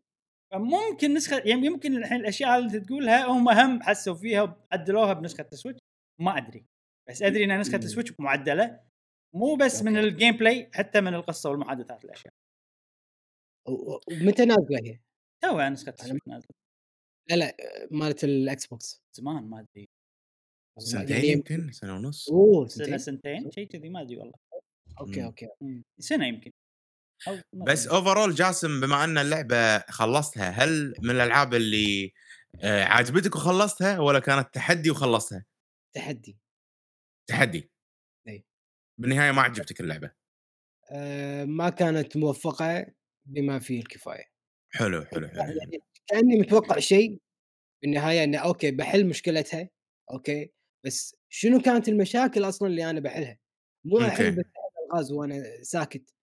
فممكن 0.52 1.14
نسخة 1.14 1.38
يعني 1.38 1.66
يمكن 1.66 1.96
الحين 1.96 2.20
الأشياء 2.20 2.58
اللي 2.58 2.66
أنت 2.66 2.86
تقولها 2.86 3.26
هم 3.26 3.48
هم 3.48 3.82
حسوا 3.82 4.14
فيها 4.14 4.42
وعدلوها 4.42 5.12
بنسخة 5.12 5.46
ال 5.52 5.55
Switch. 5.55 5.80
ما 6.20 6.38
أدري. 6.38 6.66
بس 7.08 7.22
أدري 7.22 7.44
ان 7.44 7.60
نسخة. 7.60 7.76
ال 7.76 7.81
Switch 7.81 8.12
معدلة. 8.18 8.80
مو 9.34 9.56
بس 9.56 9.82
من. 9.82 9.96
ال 9.96 10.36
gameplay 10.36 10.70
حتى 10.74 11.00
من 11.00 11.14
القصة 11.14 11.50
والمحادثات 11.50 12.04
الأشياء. 12.04 12.32
ومتى 13.68 14.44
نازلة 14.44 14.78
هي؟ 14.84 15.00
تو 15.42 15.60
نسخة 15.60 15.94
ال 16.00 16.04
Switch 16.04 16.28
نازلة. 16.28 16.54
لا 17.30 17.34
لا 17.34 17.56
مالت 17.90 18.24
ال 18.24 18.66
Xbox. 18.66 19.02
زمان 19.12 19.44
ما 19.44 19.60
أدري. 19.60 19.88
سنتين 20.78 21.24
يمكن 21.24 21.72
سنة 21.72 21.96
ونص. 21.96 22.28
أوه 22.30 22.66
سنة 22.66 22.96
سنتين. 22.96 22.98
سنتين 22.98 23.50
شيء 23.50 23.68
كذي 23.68 23.88
ما 23.88 24.02
أدري 24.02 24.16
والله. 24.16 24.34
okay. 25.00 25.24
okay. 25.24 25.48
سنة 25.98 26.26
يمكن. 26.26 26.50
بس. 27.66 27.86
overall 27.86 28.34
جاسم 28.34 28.80
بما 28.80 29.04
أن 29.04 29.18
اللعبة 29.18 29.78
خلصتها 29.78 30.50
هل 30.50 30.94
من 31.02 31.10
الألعاب 31.10 31.54
اللي 31.54 32.12
آه، 32.62 32.84
عجبتك 32.84 33.36
وخلصتها 33.36 33.98
ولا 33.98 34.18
كانت 34.18 34.54
تحدي 34.54 34.90
وخلصتها؟ 34.90 35.44
تحدي 35.94 36.38
تحدي 37.28 37.70
إي. 38.28 38.44
بالنهاية 39.00 39.32
ما 39.32 39.42
عجبتك 39.42 39.80
اللعبة 39.80 40.10
آه 40.90 41.44
ما 41.44 41.70
كانت 41.70 42.16
موفقة 42.16 42.86
بما 43.26 43.58
فيه 43.58 43.80
الكفاية 43.80 44.24
حلو 44.70 45.04
حلو 45.04 45.28
حلو, 45.28 45.42
حلو. 45.42 45.58
يعني 45.58 45.78
كأني 46.06 46.40
متوقع 46.40 46.78
شيء 46.78 47.18
بالنهاية 47.82 48.24
إنه 48.24 48.38
okay 48.38 48.70
بحل 48.70 49.06
مشكلتها 49.06 49.68
okay 50.10 50.52
بس 50.84 51.16
شنو 51.28 51.60
كانت 51.60 51.88
المشاكل 51.88 52.44
أصلا 52.48 52.68
اللي 52.68 52.90
أنا 52.90 53.00
بحلها؟ 53.00 53.38
مو. 53.84 54.00
أحل 54.00 54.36
بس 54.36 54.44
الغاز 54.92 55.12
وأنا 55.12 55.62
ساكت 55.62 56.15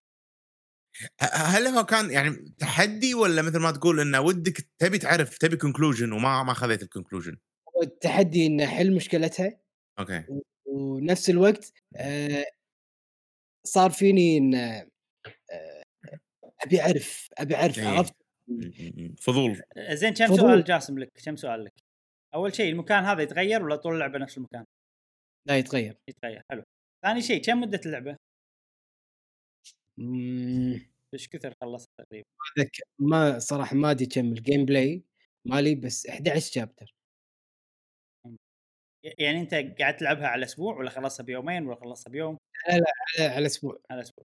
هل 1.20 1.68
هو 1.68 1.84
كان 1.84 2.12
يعني 2.12 2.56
تحدي 2.60 3.14
ولا 3.14 3.42
مثل 3.42 3.60
ما 3.60 3.72
تقول 3.72 4.00
إنه 4.00 4.22
ودك 4.22 4.68
تبي 4.80 4.98
تعرف 4.98 5.38
تبي 5.38 5.58
conclusion 5.58 6.12
وما 6.12 6.44
ما 6.44 6.54
خذيت 6.54 6.84
ال 6.84 6.88
conclusion 6.88 7.38
هو 7.76 7.82
التحدي 7.82 8.46
اني 8.46 8.66
احل 8.66 8.96
مشكلتها. 8.96 9.60
okay. 10.00 10.24
ونفس 10.66 11.30
الوقت 11.30 11.74
آه 11.96 12.46
صار 13.68 13.92
فيني 13.92 14.38
إن 14.38 14.56
آه 14.56 14.88
أبي 16.62 16.82
أعرف 16.82 17.30
أبي 17.38 17.56
أعرف 17.56 17.80
إيه. 17.80 17.88
عرفت. 17.88 18.14
فضول. 19.22 19.62
زين 19.92 20.14
كم 20.14 20.28
فضول. 20.28 20.40
سؤال 20.40 20.64
جاسم 20.64 21.00
لك؟ 21.00 21.12
كم 21.26 21.36
سؤال 21.36 21.64
لك؟ 21.64 21.74
أول 22.36 22.56
شيء 22.56 22.72
المكان 22.72 23.04
هذا 23.04 23.22
يتغير 23.22 23.64
ولا 23.64 23.76
طول 23.76 23.94
اللعبة 23.94 24.20
نفس 24.20 24.38
المكان؟ 24.38 24.66
لا 25.48 25.58
يتغير. 25.58 25.98
يتغير 26.10 26.42
حلو. 26.52 26.64
ثاني 27.06 27.22
شيء 27.22 27.42
كم 27.42 27.62
مدة 27.62 27.82
اللعبة؟ 27.86 28.18
إيش 31.14 31.30
كثر 31.30 31.54
خلصت 31.62 31.90
تقريبا؟ 31.98 32.28
أتذكر 32.58 32.84
ما 33.00 33.40
صراحة 33.40 33.76
ما 33.76 33.92
أدري 33.92 34.06
كم 34.06 34.32
ال 34.32 34.66
gameplay 34.66 35.04
مالي 35.46 35.76
بس 35.76 36.08
11 36.08 36.52
شابتر 36.52 36.96
يعني 39.18 39.42
أنت 39.42 39.54
قاعد 39.80 39.96
تلعبها 39.98 40.28
على 40.28 40.46
أسبوع 40.46 40.78
ولا 40.78 40.90
خلصها 40.90 41.24
بيومين 41.24 41.68
ولا 41.68 41.76
خلصها 41.76 42.12
بيوم؟ 42.12 42.38
على 42.68 42.84
على 43.20 43.46
أسبوع. 43.46 43.82
على 43.90 44.02
أسبوع. 44.02 44.26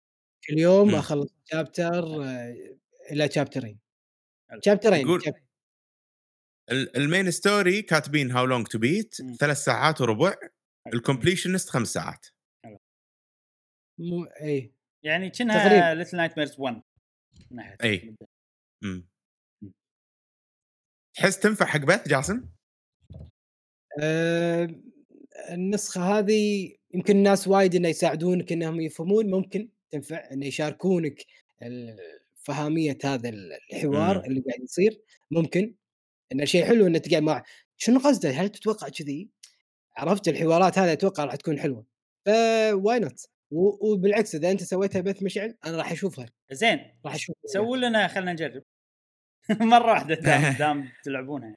كل 0.49 0.59
يوم. 0.59 0.95
أخلص 0.95 1.35
chapter 1.45 2.25
آه، 2.25 2.77
إلى 3.11 3.29
chapterين. 3.31 3.79
chapterين 4.65 5.21
ال 6.71 6.83
main 6.83 7.31
story 7.31 7.83
كاتبين 7.83 8.31
How 8.31 8.45
Long 8.45 8.67
to 8.67 8.79
Beat. 8.79 9.15
ثلاث 9.41 9.57
ساعات 9.57 10.01
وربع. 10.01 10.35
ال 10.95 11.00
completionist 11.00 11.69
خمس 11.69 11.89
ساعات. 11.89 12.27
مو 13.99 14.25
اي 14.25 14.73
يعني 15.05 15.31
كأنها. 15.31 15.95
Little 15.95 16.17
Nightmares 16.17 16.57
1 16.59 16.83
من 17.51 17.57
ناحيه 17.57 17.77
أي. 17.85 17.97
المدة. 17.97 18.27
مم. 18.83 19.09
تحس 21.17 21.39
تنفع 21.39 21.67
حق 21.67 21.81
بث 21.81 22.09
جاسم؟ 22.09 22.49
آه 24.01 24.69
النسخة 25.51 26.19
هذه 26.19 26.73
يمكن 26.95 27.17
الناس 27.17 27.49
وايد 27.49 27.75
إنه 27.75 27.89
يساعدونك 27.89 28.53
إنهم 28.53 28.81
يفهمون 28.81 29.31
ممكن 29.31 29.69
تنفع 29.91 30.33
انه 30.33 30.47
يشاركونك 30.47 31.25
فهاميه 32.35 32.99
هذا 33.05 33.29
الحوار 33.29 34.19
مم. 34.19 34.25
اللي 34.25 34.41
قاعد 34.41 34.61
يصير 34.63 35.01
ممكن 35.31 35.75
انه 36.33 36.45
شيء 36.45 36.65
حلو 36.65 36.87
إنك 36.87 37.07
تقعد 37.07 37.23
مع 37.23 37.45
شنو 37.77 37.99
قصده 37.99 38.31
هل 38.31 38.49
تتوقع 38.49 38.89
كذي 38.89 39.29
عرفت 39.97 40.29
الحوارات 40.29 40.79
هذه 40.79 40.93
أتوقع 40.93 41.25
راح 41.25 41.35
تكون 41.37 41.59
حلوة 41.59 41.87
ف 42.27 42.99
why 42.99 43.16
not 43.16 43.34
وبالعكس 43.57 44.35
إذا 44.35 44.51
أنت 44.51 44.63
سويتها 44.63 45.01
بث 45.01 45.23
مشعل 45.23 45.57
أنا 45.67 45.77
راح 45.77 45.93
أشوفها. 45.93 46.27
زين. 46.53 46.81
راح 47.05 47.15
أشوفها 47.15 47.43
سووا 47.47 47.77
لنا 47.77 48.09
خلينا 48.09 48.33
نجرب. 48.33 48.63
مرة 49.61 49.91
واحدة 49.93 50.15
دام 50.15 50.53
دام 50.59 50.93
تلعبونها. 51.05 51.55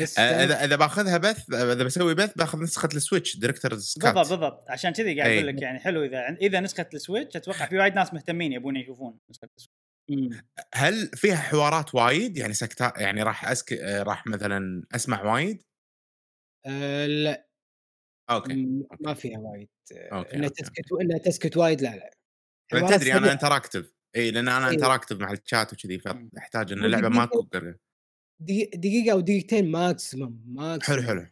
بس 0.00 0.18
إذا 0.18 0.64
إذا 0.64 0.76
باخذها 0.76 1.16
بث 1.16 1.54
إذا 1.54 1.84
بسوي 1.84 2.14
بث 2.14 2.34
باخذ 2.36 2.62
نسخة 2.62 2.88
ال 2.94 3.00
Switch 3.00 3.36
director's 3.36 3.94
cut 4.02 4.14
بالضبط 4.14 4.30
بالضبط. 4.30 4.70
عشان 4.70 4.92
كذي 4.92 5.20
قاعد. 5.20 5.30
أقول 5.30 5.46
لك 5.46 5.62
يعني 5.62 5.78
حلو 5.78 6.04
إذا 6.04 6.28
إذا 6.28 6.60
نسخة 6.60 6.86
ال 6.94 7.00
Switch 7.00 7.36
أتوقع 7.36 7.66
في 7.66 7.78
وايد 7.78 7.94
ناس 7.94 8.14
مهتمين 8.14 8.52
يبون 8.52 8.76
يشوفون 8.76 9.18
نسخة 9.30 9.48
ال 9.56 9.59
Switch. 9.59 9.78
مم. 10.10 10.30
هل 10.74 11.10
فيها 11.14 11.36
حوارات 11.36 11.94
وايد؟ 11.94 12.36
يعني 12.36 12.52
سكتا 12.52 12.92
يعني 12.96 13.22
راح 13.22 13.48
أسك... 13.48 13.72
راح 13.82 14.26
مثلا 14.26 14.82
أسمع 14.94 15.32
وايد؟ 15.32 15.62
آه 16.66 17.06
لا. 17.06 17.47
okay 18.30 18.84
ما 19.00 19.14
فيها 19.14 19.38
وايد 19.38 19.68
okay، 19.92 20.36
انها 20.36 20.48
تسكت 20.48 20.92
انها 21.00 21.18
تسكت 21.18 21.56
وايد 21.56 21.82
لا 21.82 21.96
لا 21.96 22.10
أنا 22.74 22.96
تدري 22.96 23.12
أنا. 23.12 23.32
interactive 23.32 23.92
إي 24.16 24.30
لأن 24.30 24.48
أنا. 24.48 24.70
interactive 24.70 25.20
مع 25.20 25.32
الشات 25.32 25.72
وكذي 25.72 25.98
فأحتاج 25.98 26.72
إن 26.72 26.84
اللعبة 26.84 27.24
قرقة. 27.24 27.74
دقي- 28.40 28.70
دقيقة 28.74 29.12
أو 29.12 29.20
دقيقتين 29.20 29.70
maximum 29.70 30.40
maximum 30.46 30.98
حلو 30.98 31.08
حلو 31.08 31.26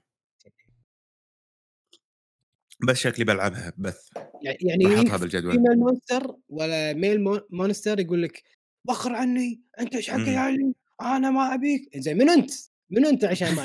بس 2.89 2.97
شكلي 2.97 3.25
بلعبها 3.25 3.73
بث 3.79 4.09
يعني 4.43 4.85
بحطها 4.85 5.17
بالجدول 5.17 5.53
female 5.53 5.79
monster 5.79 6.37
ولا 6.49 6.93
male 6.93 7.25
mo- 7.25 7.47
monster 7.51 8.01
يقول 8.01 8.23
لك 8.23 8.43
وخر 8.89 9.13
عني 9.15 9.63
أنت 9.81 9.95
إيش 9.95 10.11
حقي 10.11 10.31
مم. 10.33 10.39
علي 10.39 10.75
أنا 11.01 11.31
ما 11.31 11.55
أبيك 11.55 11.99
زين 11.99 12.19
من 12.19 12.31
أنت؟ 12.31 12.51
من 12.91 13.07
أنت 13.07 13.25
عشان 13.25 13.55
ما 13.55 13.65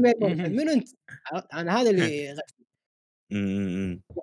من 0.00 0.56
من 0.56 0.68
أنت؟ 0.68 0.88
أنا 1.54 1.80
هذا 1.80 1.90
اللي. 1.90 2.36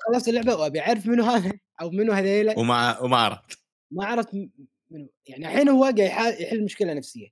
خلصت 0.08 0.28
اللعبة 0.28 0.56
وأبي 0.56 0.82
أعرف 0.82 1.08
منو 1.08 1.24
هذا 1.24 1.52
أو 1.82 1.90
منو 1.90 2.12
هذيلا. 2.14 2.60
وما 2.60 3.00
وما 3.00 3.18
عرفت 3.18 3.60
ما 3.92 4.06
عرفت 4.06 4.34
منو. 4.34 5.10
يعني 5.28 5.46
الحين 5.46 5.70
هو 5.70 5.84
قاعد 5.84 6.40
يحل 6.40 6.64
مشكلة 6.64 6.94
نفسية. 6.94 7.28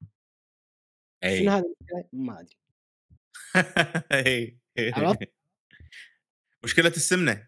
شنو 1.24 1.32
إي. 1.32 1.48
هذا؟ 1.50 1.64
ما 2.14 2.40
أدري. 2.40 2.58
عرفت؟ 4.80 5.20
مشكلة 6.64 6.88
السمنة. 6.88 7.48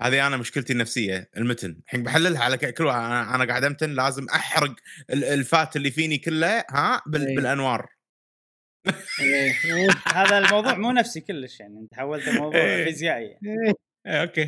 هذه 0.00 0.26
أنا 0.26 0.36
مشكلتي 0.36 0.72
النفسية 0.72 1.30
المتن. 1.36 1.80
الحين 1.84 2.02
بحللها 2.02 2.42
على 2.44 2.58
كل 2.58 2.88
أنا 2.88 3.44
قاعد 3.44 3.64
أمتن 3.64 3.90
لازم 3.90 4.26
أحرق 4.28 4.74
ال- 5.10 5.24
الفات 5.24 5.76
اللي 5.76 5.90
فيني 5.90 6.18
كله 6.18 6.64
ها 6.70 7.02
بال-. 7.06 7.36
بالأنوار. 7.36 7.88
هذا 10.06 10.38
الموضوع 10.38 10.74
مو 10.74 10.90
نفسي 10.90 11.20
كلش 11.20 11.60
يعني 11.60 11.78
انت 11.78 11.94
حولت 11.94 12.28
الموضوع 12.28 12.60
إيه. 12.60 12.84
فيزيائي 12.84 13.26
يعني. 13.26 13.38
إيه. 13.66 13.74
أوكي 14.22 14.46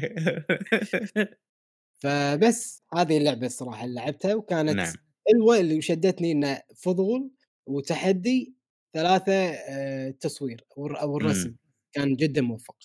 فبس 2.03 2.83
هذه 2.95 3.19
اللعبة 3.19 3.47
الصراحة 3.47 3.85
اللي 3.85 3.95
لعبتها 4.01 4.35
وكانت 4.35 4.71
نعم 4.71 4.93
حلوة 5.29 5.61
اللي 5.61 5.83
شدتني 5.83 6.33
إنه 6.33 6.63
فضول 6.77 7.31
وتحدي 7.69 8.55
ثلاثة 8.95 9.33
آه، 9.55 10.11
تصوير 10.11 10.65
أو 10.79 10.87
الر- 10.87 11.01
أو 11.01 11.17
الرسم 11.17 11.49
مم. 11.49 11.57
كان 11.95 12.17
جدا 12.17 12.41
موفق 12.41 12.77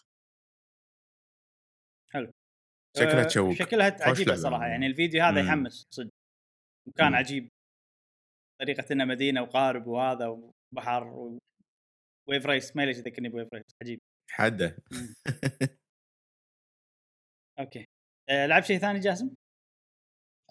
شكلها 2.98 3.22
آه، 3.22 3.24
تشوق 3.24 3.54
شكلها 3.54 3.98
عجيبة. 4.02 4.36
صراحة 4.36 4.68
يعني 4.68 4.86
الفيديو 4.88 5.24
هذا 5.24 5.42
مم. 5.42 5.48
يحمس 5.48 5.88
صدق 5.90 6.10
وكان 6.88 7.08
مم. 7.10 7.16
عجيب 7.16 7.50
طريقة 8.62 8.94
إنه 8.94 9.06
مدينة 9.06 9.42
وقارب 9.42 9.88
وهذا 9.88 10.28
و... 10.78 11.38
Wave 12.30 12.46
Race 12.46 12.76
ما 12.76 12.86
ليش 12.86 12.98
يذكرني 12.98 13.30
ب 13.30 13.33
Wave 13.33 13.48
Race 13.54 13.64
عجيب. 13.82 14.00
حده 14.32 14.78
مم. 14.92 15.14
okay. 17.60 17.86
آه 18.30 18.46
لعب 18.46 18.64
شيء 18.64 18.78
ثاني 18.80 19.00
جاسم؟ 19.00 19.30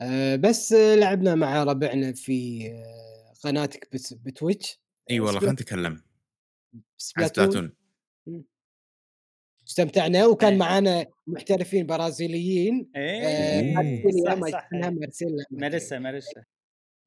آه، 0.01 0.37
بس 0.37 0.73
آه، 0.73 0.95
لعبنا 0.95 1.35
مع 1.35 1.63
ربعنا 1.65 2.13
في 2.13 2.67
آه، 2.73 3.33
قناتك 3.45 3.95
بس- 3.95 4.13
ب 4.15 4.23
Twitch. 4.23 4.79
إي 5.11 5.21
والله 5.21 5.33
Spla- 5.33 5.41
خلينا 5.41 5.53
نتكلم. 5.53 6.03
Splatoon. 6.97 7.45
Splatoon. 7.51 7.75
استمتعنا 9.69 10.27
وكان 10.27 10.53
إيه. 10.53 10.59
معنا 10.59 11.07
محترفين 11.27 11.87
برازيليين. 11.87 12.91
إيه. 12.97 13.03
إيه. 13.29 13.75
مارسيليا 13.75 14.35
صح، 14.41 14.51
صح، 14.51 14.69
إيه. 14.75 14.91
مارسيلا 14.91 15.45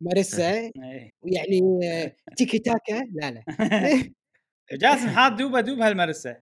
ما 0.02 0.12
أدري. 0.12 0.20
مارسا 0.22 0.44
مارسا 0.44 0.72
مارسا 0.76 0.92
إيه. 0.92 1.12
يعني 1.38 1.62
آه، 1.84 2.16
تيكي 2.38 2.60
تاكا 2.60 3.04
لا 3.14 3.32
لا. 3.32 3.44
جاسم 4.82 5.10
حاط 5.18 5.34
دوبه 5.34 5.62
دوب 5.62 5.82
هالمرسة. 5.82 6.38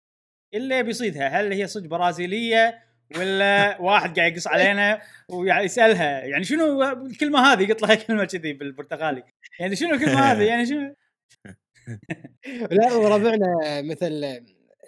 اللي 0.54 0.84
بيصيدها 0.84 1.28
هل 1.30 1.54
هي 1.54 1.68
صدق 1.68 1.88
برازيلية 1.88 2.84
ولا 3.18 3.82
واحد 3.82 4.20
قاعد 4.20 4.32
يقص 4.34 4.48
علينا 4.48 5.02
ويسالها 5.30 6.20
يعني 6.26 6.44
شنو 6.44 6.84
الكلمة 6.84 7.40
هذه؟ 7.40 7.64
يقط 7.64 7.82
لها 7.82 7.96
كلمة 7.96 8.26
كذي 8.26 8.54
بالبرتغالي. 8.54 9.24
يعني 9.60 9.76
شنو 9.76 9.94
الكلمة 9.96 10.20
هذه؟ 10.22 10.44
يعني 10.44 10.66
شنو؟ 10.66 10.96
لا 12.72 12.94
وربعنا 12.94 13.82
مثل 13.82 14.42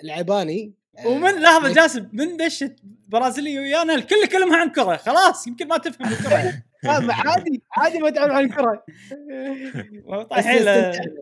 العباني. 0.03 0.73
آه، 0.99 1.07
ومن 1.07 1.41
لحظه 1.41 1.73
جاسم 1.73 2.09
من 2.13 2.37
دشت 2.37 2.75
برازيلية 3.07 3.59
ويانا 3.59 3.95
الكل 3.95 4.27
كلمها 4.27 4.57
عن 4.57 4.69
كرة. 4.71 4.97
خلاص 4.97 5.47
يمكن 5.47 5.67
ما 5.67 5.77
تفهم 5.77 6.13
الكرة. 6.13 6.35
آه، 6.35 6.63
عادي 7.25 7.63
عادي 7.77 7.99
ما 7.99 8.09
تعرف 8.09 8.31
عن 8.33 8.45
الكرة. 8.45 8.85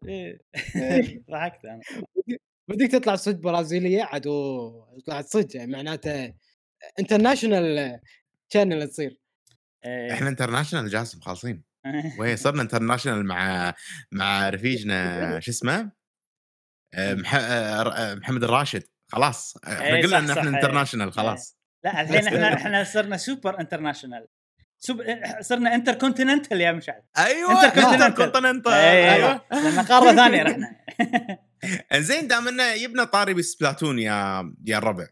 إيه. 0.07 0.39
ضحكت 1.31 1.65
أنا. 1.65 1.81
بدك 2.69 2.91
تطلع 2.91 3.15
صدق 3.15 3.39
برازيلية؟ 3.39 4.03
عاد 4.03 4.23
طلعت 5.05 5.25
صدق 5.25 5.55
يعني 5.55 5.71
معناته 5.71 6.33
international 6.99 7.99
channel 8.53 8.87
تصير. 8.87 9.17
إيه. 9.85 10.13
إحنا 10.13 10.29
international 10.29 10.89
جاسم 10.89 11.19
خالصين. 11.19 11.63
وهي 12.19 12.37
صرنا 12.37 12.61
international 12.61 13.25
مع 13.25 13.73
مع 14.11 14.49
رفيجنا 14.49 15.39
شو 15.39 15.51
اسمه؟ 15.51 15.91
آه، 16.93 17.13
مح... 17.13 17.35
آه، 17.35 17.39
آه، 17.41 18.15
محمد 18.15 18.43
الراشد. 18.43 18.83
خلاص 19.11 19.57
إحنا 19.57 19.85
إيه، 19.85 20.03
قلنا 20.03 20.19
إن 20.19 20.29
إحنا. 20.29 20.49
international 20.49 21.13
خلاص. 21.13 21.57
لا 21.85 22.01
الحين 22.01 22.27
إحنا 22.27 22.53
إحنا 22.53 22.83
صرنا 22.83 23.17
super 23.17 23.59
international 23.59 24.27
sup... 24.79 25.01
صرنا 25.41 25.75
انتر 25.75 25.93
كونتيننتال 25.93 26.61
يا 26.61 26.71
مشعل. 26.71 27.01
أيوه 27.17 27.61
Intercontinental. 27.61 28.03
intercontinental 28.03 28.71
أيوه 28.73 29.13
أيوه. 29.13 29.41
لأن 29.51 29.85
قارة 29.85 30.15
ثانية 30.15 30.43
رحنا. 30.43 30.75
إنزين 31.93 32.27
دام 32.27 32.47
انه 32.47 32.63
يبنا 32.63 33.05
طاري 33.05 33.33
ب 33.33 33.40
Splatoon 33.40 33.99
يا 33.99 34.51
يا 34.65 34.77
الربع. 34.77 35.07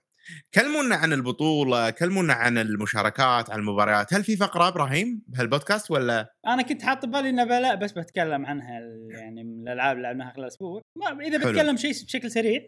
كلمونا 0.53 0.95
عن 0.95 1.13
البطولة 1.13 1.89
كلمونا 1.89 2.33
عن 2.33 2.57
المشاركات 2.57 3.49
عن 3.49 3.59
المباريات. 3.59 4.13
هل 4.13 4.23
في 4.23 4.37
فقرة 4.37 4.67
إبراهيم 4.67 5.23
بهالبودكاست 5.27 5.91
ولا؟ 5.91 6.33
أنا 6.47 6.61
كنت 6.61 6.81
حاط 6.83 7.05
ببالي 7.05 7.29
إنه 7.29 7.43
لا 7.43 7.75
بس 7.75 7.91
بتكلم 7.91 8.45
عنها 8.45 8.79
يعني 9.09 9.43
من 9.43 9.67
الألعاب 9.67 9.97
اللي 9.97 10.07
لعبناها 10.07 10.33
خلال 10.35 10.47
أسبوع 10.47 10.81
ما 10.95 11.25
إذا 11.25 11.39
حلو. 11.39 11.51
بتكلم 11.51 11.77
شيء 11.77 11.91
بشكل 11.91 12.31
سريع 12.31 12.67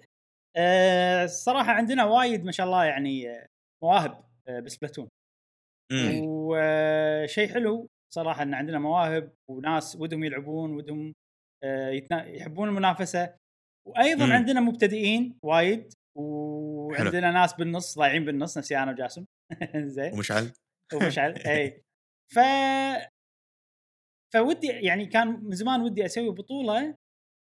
آه، 0.56 1.24
الصراحه 1.24 1.72
عندنا 1.72 2.04
وايد 2.06 2.46
ما 2.46 2.52
شاء 2.52 2.66
الله 2.66 2.86
يعني 2.86 3.30
آه، 3.30 3.48
مواهب 3.84 4.24
آه، 4.48 4.60
بسبلاتون. 4.60 5.10
وشيء 5.94 7.54
حلو 7.54 7.90
صراحة 8.14 8.44
إن 8.44 8.54
عندنا 8.54 8.80
مواهب 8.80 9.34
وناس 9.52 9.96
ودهم 9.96 10.24
يلعبون 10.24 10.76
ودهم 10.76 11.14
آه،. 11.64 12.04
يحبون 12.12 12.70
المنافسة 12.70 13.36
وأيضا 13.88 14.26
مم. 14.26 14.32
عندنا 14.32 14.60
مبتدئين 14.60 15.40
وايد 15.44 15.94
وعندنا 16.18 17.32
ناس 17.32 17.54
بالنص 17.54 17.98
ضايعين 17.98 18.26
بالنص 18.26 18.58
نفسي 18.58 18.78
أنا 18.78 18.92
وجاسم 18.92 19.26
زين 19.96 20.14
ومشعل 20.14 20.52
ومشعل 20.94 21.34
إي 21.48 21.82
ف 22.34 22.40
فودي 24.34 24.68
يعني 24.68 25.06
كان 25.06 25.28
من 25.28 25.56
زمان 25.56 25.82
ودي 25.82 26.06
أسوي 26.06 26.30
بطولة 26.30 26.96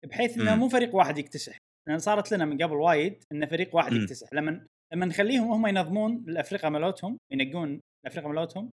بحيث 0.06 0.38
إنه. 0.38 0.56
مو 0.56 0.70
فريق 0.70 0.96
واحد 0.96 1.18
يكتسح 1.18 1.58
لأن 1.90 1.98
صارت 1.98 2.32
لنا 2.32 2.46
من 2.46 2.64
قبل 2.64 2.76
وايد 2.76 3.24
إن 3.32 3.46
فريق 3.46 3.76
واحد 3.76 3.94
مم. 3.94 4.02
يكتسح 4.02 4.28
لما 4.34 4.68
لما 4.94 5.06
نخليهم 5.06 5.52
هم 5.52 5.68
ينظمون 5.68 6.26
الأفرقة 6.28 6.70
مالتهم 6.70 7.18
ينقون 7.32 7.82
الافرقه 8.06 8.28
مالتهم 8.28 8.72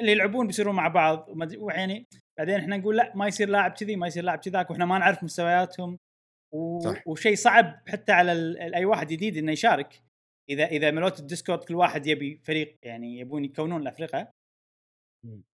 اللي 0.00 0.12
يلعبون 0.12 0.46
بيصيرون 0.46 0.74
مع 0.74 0.88
بعض 0.88 1.28
ويعني 1.58 2.06
بعدين 2.38 2.54
إحنا 2.54 2.76
نقول 2.76 2.96
لا 2.96 3.12
ما 3.16 3.26
يصير 3.26 3.48
لاعب 3.48 3.70
كذي 3.70 3.96
ما 3.96 4.06
يصير 4.06 4.24
لاعب 4.24 4.38
كذاك 4.38 4.70
وإحنا 4.70 4.84
ما 4.84 4.98
نعرف 4.98 5.24
مستوياتهم 5.24 5.98
و... 6.54 6.80
صح. 6.80 7.08
وشيء 7.08 7.34
صعب 7.34 7.82
حتى 7.88 8.12
على 8.12 8.32
ال... 8.32 8.74
أي 8.74 8.84
واحد 8.84 9.06
جديد 9.06 9.36
إنه 9.36 9.52
يشارك 9.52 10.02
إذا 10.50 10.64
إذا 10.64 10.90
ملوت 10.90 11.20
الديسكورد 11.20 11.64
كل 11.64 11.74
واحد 11.74 12.06
يبي 12.06 12.40
فريق 12.44 12.78
يعني 12.82 13.18
يبون 13.18 13.44
يكونون 13.44 13.82
الافرقه 13.82 14.30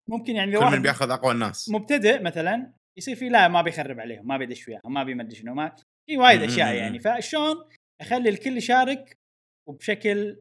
ممكن 0.09 0.35
يعني 0.35 0.51
من 0.51 0.57
واحد 0.57 0.81
بياخذ 0.81 1.11
أقوى 1.11 1.31
الناس 1.31 1.69
مبتدئ 1.69 2.23
مثلا 2.23 2.73
يصير 2.97 3.15
في 3.15 3.29
لا 3.29 3.47
ما 3.47 3.61
بيخرب 3.61 3.99
عليهم 3.99 4.27
ما 4.27 4.37
بيدش 4.37 4.67
وياهم 4.67 4.93
ما 4.93 5.03
بيمدش 5.03 5.39
شنو 5.39 5.53
ما 5.53 5.75
في 6.09 6.17
وايد 6.17 6.41
أشياء 6.41 6.75
يعني. 6.75 6.99
فشلون 6.99 7.55
أخلي 8.01 8.29
الكل 8.29 8.57
يشارك 8.57 9.17
وبشكل 9.69 10.39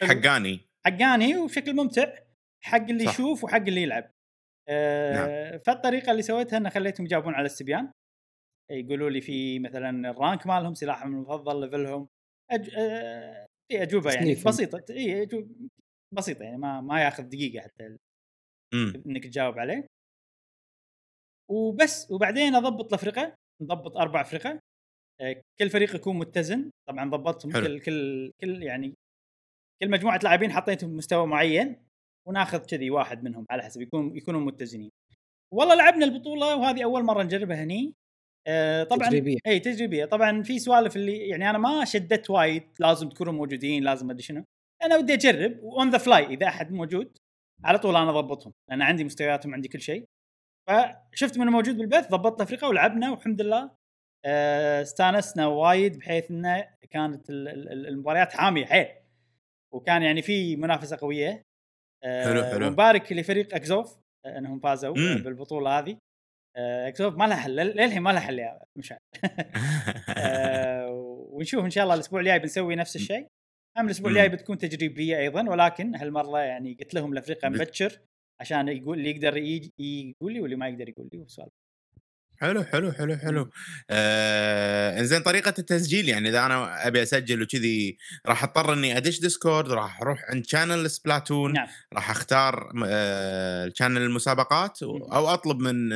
حلو. 0.00 0.08
حقاني 0.08 0.71
حقاني 0.86 1.36
وبشكل 1.36 1.74
ممتع 1.76 2.18
حق 2.64 2.90
اللي 2.90 3.04
صح. 3.04 3.14
يشوف 3.14 3.44
وحق 3.44 3.56
اللي 3.56 3.82
يلعب. 3.82 4.10
آه 4.68 5.56
فالطريقة 5.66 6.10
اللي 6.10 6.22
سويتها 6.22 6.56
إن 6.56 6.70
خليتهم 6.70 7.06
يجاوبون 7.06 7.34
على 7.34 7.46
استبيان 7.46 7.92
يقولوا 8.70 9.10
لي 9.10 9.20
في 9.20 9.58
مثلا 9.58 10.10
الرانك 10.10 10.46
مالهم 10.46 10.74
سلاحهم 10.74 11.14
المفضل 11.14 11.60
ليفلهم. 11.60 12.08
أج... 12.50 12.70
آه 12.78 13.46
في 13.72 13.82
أجوبة 13.82 14.12
يعني. 14.12 14.34
بسيطة. 14.34 14.84
إي 14.90 15.22
أجوبة 15.22 15.48
بسيطة 16.14 16.42
يعني 16.42 16.56
ما 16.56 16.80
ما 16.80 17.02
ياخذ 17.02 17.22
دقيقة 17.22 17.62
حتى 17.62 17.96
مم. 18.74 19.02
إنك 19.06 19.24
تجاوب 19.24 19.58
عليه. 19.58 19.86
وبس. 21.50 22.10
وبعدين 22.10 22.54
أضبط 22.54 22.86
الأفرقة 22.86 23.34
نضبط 23.62 23.96
أربع 23.96 24.20
أفرقة. 24.20 24.60
آه، 25.20 25.42
كل 25.58 25.70
فريق 25.70 25.94
يكون 25.96 26.18
متزن. 26.18 26.70
طبعا 26.88 27.10
ضبطتهم. 27.10 27.52
كل 27.52 27.80
كل 27.80 28.30
كل 28.40 28.62
يعني 28.62 28.94
كل 29.82 29.90
مجموعة 29.90 30.20
لاعبين 30.22 30.52
حطيتهم 30.52 30.96
مستوى 30.96 31.26
معين 31.26 31.76
وناخذ 32.28 32.58
كذي 32.66 32.90
واحد 32.90 33.24
منهم 33.24 33.46
على 33.50 33.62
حسب 33.62 33.80
يكون 33.80 34.16
يكونوا 34.16 34.40
متزنين. 34.40 34.90
والله 35.54 35.74
لعبنا 35.74 36.04
البطولة 36.04 36.56
وهذه 36.56 36.84
أول 36.84 37.04
مرة 37.04 37.22
نجربها 37.22 37.62
هني. 37.62 37.94
آه 38.46 38.84
طبعا 38.84 39.08
تجريبية. 39.08 39.38
إي 39.46 39.60
تجريبية. 39.60 40.04
طبعا 40.04 40.42
في 40.42 40.58
سوالف 40.58 40.96
اللي 40.96 41.28
يعني 41.28 41.50
أنا 41.50 41.58
ما 41.58 41.84
شدت 41.84 42.30
وايد 42.30 42.62
لازم 42.80 43.08
تكونوا 43.08 43.32
موجودين 43.32 43.84
لازم 43.84 44.10
أدري 44.10 44.22
شنو. 44.22 44.44
أنا 44.82 44.96
ودي 44.96 45.14
أجرب 45.14 45.58
on 45.64 45.90
the 45.90 45.98
fly 45.98 46.24
إذا 46.26 46.46
أحد 46.46 46.72
موجود 46.72 47.18
على 47.64 47.78
طول 47.78 47.96
أنا 47.96 48.10
اضبطهم 48.10 48.52
لأن 48.70 48.82
عندي 48.82 49.04
مستوياتهم 49.04 49.54
عندي 49.54 49.68
كل 49.68 49.80
شيء. 49.80 50.04
فشفت 50.68 51.38
منه 51.38 51.50
موجود 51.50 51.76
بالبث 51.76 52.08
ضبطت 52.08 52.36
الافرقه 52.40 52.68
ولعبنا 52.68 53.10
والحمد 53.10 53.42
لله. 53.42 53.70
آه، 54.26 54.82
استانسنا 54.82 55.46
وايد 55.46 55.98
بحيث 55.98 56.30
إنه 56.30 56.68
كانت 56.90 57.30
ال- 57.30 57.48
ال- 57.48 57.86
المباريات 57.88 58.32
حامية 58.32 58.64
حيل. 58.66 58.88
وكان 59.74 60.02
يعني 60.02 60.22
في 60.22 60.56
منافسة 60.56 60.96
قوية 61.00 61.42
آه، 62.04 62.24
حلو، 62.24 62.44
حلو. 62.44 62.66
ومبارك 62.66 63.12
لفريق 63.12 63.54
إكزوف 63.54 63.98
آه، 64.26 64.38
إنهم 64.38 64.60
فازوا 64.60 64.96
مم. 64.98 65.22
بالبطولة 65.22 65.78
هذه 65.78 65.98
آه، 66.56 66.88
إكزوف 66.88 67.14
ما 67.14 67.24
لها 67.24 67.36
حل 67.36 67.56
لل- 67.56 67.76
للحين 67.76 68.02
ما 68.02 68.10
لها 68.10 68.20
حل 68.20 68.38
يا 68.38 68.60
مشعل 68.78 68.98
آه، 70.18 70.88
ونشوف 71.30 71.64
إن 71.64 71.70
شاء 71.70 71.84
الله 71.84 71.94
الأسبوع 71.94 72.20
الجاي 72.20 72.38
بنسوي 72.38 72.76
نفس 72.76 72.96
الشيء 72.96 73.26
هم 73.78 73.84
الأسبوع. 73.86 74.10
الجاي 74.10 74.28
بتكون 74.28 74.58
تجريبية 74.58 75.18
أيضا 75.18 75.50
ولكن 75.50 75.94
هالمرة 75.94 76.38
يعني 76.38 76.74
قلت 76.80 76.94
لهم 76.94 77.12
الافريقيا 77.12 77.48
مبكر 77.48 77.98
عشان 78.40 78.68
يقول 78.68 78.98
اللي 78.98 79.10
يقدر 79.10 79.36
يجي 79.36 79.72
يقول 79.80 80.32
لي 80.32 80.40
واللي 80.40 80.56
ما 80.56 80.68
يقدر 80.68 80.88
يقول 80.88 81.08
لي 81.12 81.18
والسؤال 81.18 81.48
حلو 82.42 82.64
حلو 82.64 82.92
حلو 82.92 83.16
حلو 83.16 83.50
آه 83.90 84.98
إنزين 85.00 85.20
طريقة 85.22 85.54
التسجيل 85.58 86.08
يعني 86.08 86.28
إذا 86.28 86.46
أنا 86.46 86.86
أبي 86.86 87.02
أسجل 87.02 87.42
وكذي 87.42 87.98
راح 88.26 88.44
أضطر 88.44 88.72
إني 88.72 88.96
أدش 88.96 89.20
Discord 89.20 89.72
راح 89.72 90.00
أروح 90.00 90.24
عند 90.28 90.46
channel 90.46 90.90
Splatoon 90.90 91.52
نعم 91.52 91.66
راح 91.92 92.10
أختار 92.10 92.72
آه 92.86 93.66
ال 93.66 93.70
channel 93.70 94.02
المسابقات 94.02 94.82
و- 94.82 94.96
مم. 94.98 95.12
أو 95.12 95.28
أطلب 95.28 95.58
من 95.60 95.92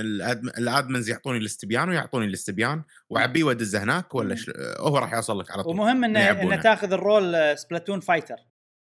ال 0.58 0.65
admins 0.65 1.08
يعطوني 1.10 1.38
الاستبيان 1.38 1.88
ويعطوني 1.88 2.26
الاستبيان 2.26 2.82
وأعبيه 3.10 3.44
وادزه 3.44 3.82
هناك 3.82 4.14
ولا 4.14 4.28
مم. 4.28 4.36
ش... 4.36 4.50
هو 4.78 4.98
راح 4.98 5.12
يوصل 5.14 5.40
لك 5.40 5.50
على 5.50 5.62
طول 5.62 5.72
ومهم 5.72 6.04
إنه. 6.04 6.30
إنه 6.30 6.56
تاخذ 6.56 6.92
ال 6.92 7.06
role 7.06 7.58
Splatoon 7.58 8.00
fighter 8.00 8.36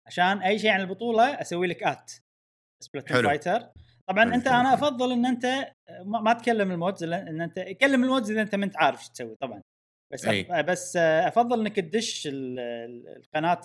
عشان 0.07 0.41
أي 0.41 0.59
شيء 0.59 0.69
عن 0.69 0.81
البطولة 0.81 1.23
أسوي 1.41 1.67
لك 1.67 1.83
at 1.83 2.11
Splatoon 2.79 3.17
حلو. 3.17 3.27
fighter 3.29 3.59
طبعا 4.09 4.35
أنت 4.35 4.47
أنا. 4.47 4.73
أفضل 4.73 5.11
إن 5.11 5.25
أنت 5.25 5.71
ما, 6.05 6.33
تكلم 6.33 6.71
ال 6.71 6.78
mods 6.78 7.03
إن 7.03 7.41
أنت 7.41 7.59
كلم 7.59 8.03
المودز 8.03 8.31
اذا 8.31 8.41
أنت 8.41 8.55
ما 8.55 8.65
أنت 8.65 8.77
عارف 8.77 8.99
إيش 8.99 9.09
تسوي 9.09 9.35
طبعا. 9.35 9.61
بس 10.13 10.25
أي. 10.25 10.63
بس 10.63 10.97
أفضل 10.97 11.59
إنك 11.61 11.75
تدش 11.75 12.27
ال- 12.27 12.59
ال- 12.59 13.07
القناة 13.17 13.61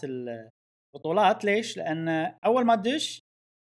البطولات. 0.95 1.45
ليش؟ 1.45 1.77
لأن 1.77 2.09
أول 2.45 2.65
ما 2.65 2.77
تدش 2.77 3.23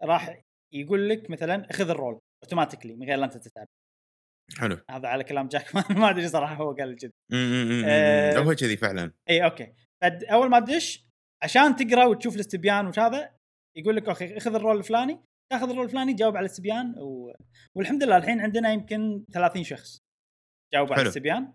راح 0.03 0.41
يقول 0.73 1.09
لك 1.09 1.29
مثلا 1.29 1.69
اخذ 1.69 1.89
ال 1.89 1.95
role 1.95 2.19
automatically 2.43 2.95
من 2.95 3.07
غير 3.07 3.17
لا 3.17 3.25
أنت 3.25 3.37
تتعب. 3.37 3.67
حلو. 4.57 4.77
هذا 4.91 5.07
على 5.07 5.23
كلام 5.23 5.47
جاك 5.47 5.75
ما- 5.75 5.83
ما 6.01 6.09
أدري 6.09 6.27
صراحة 6.27 6.55
هو 6.55 6.71
قال 6.73 6.95
كذا 6.97 7.11
م- 7.31 7.35
م- 7.35 7.81
م- 7.81 7.85
آه، 7.85 8.37
هو 8.37 8.55
كذي 8.55 8.77
فعلا. 8.77 9.11
إي 9.29 9.43
okay. 9.43 9.73
أول 10.03 10.49
ما 10.49 10.59
تدش 10.59 11.05
عشان 11.43 11.75
تقرأ 11.75 12.05
وتشوف 12.05 12.35
الاستبيان 12.35 12.85
وهذا 12.87 13.35
يقول 13.77 13.95
لك 13.95 14.09
okay 14.09 14.37
اخذ 14.37 14.55
ال 14.55 14.60
role 14.60 14.77
الفلاني 14.77 15.19
تاخذ 15.51 15.69
ال 15.69 15.72
role 15.72 15.85
الفلاني 15.85 16.13
جاوب 16.13 16.35
على 16.37 16.45
الاستبيان 16.45 16.99
و... 16.99 17.33
والحمد 17.77 18.03
لله 18.03 18.17
الحين 18.17 18.39
عندنا 18.41 18.73
يمكن 18.73 19.25
30 19.33 19.63
شخص 19.63 19.99
جاوب 20.73 20.87
على 20.87 20.95
حلو. 20.95 21.03
الاستبيان 21.03 21.53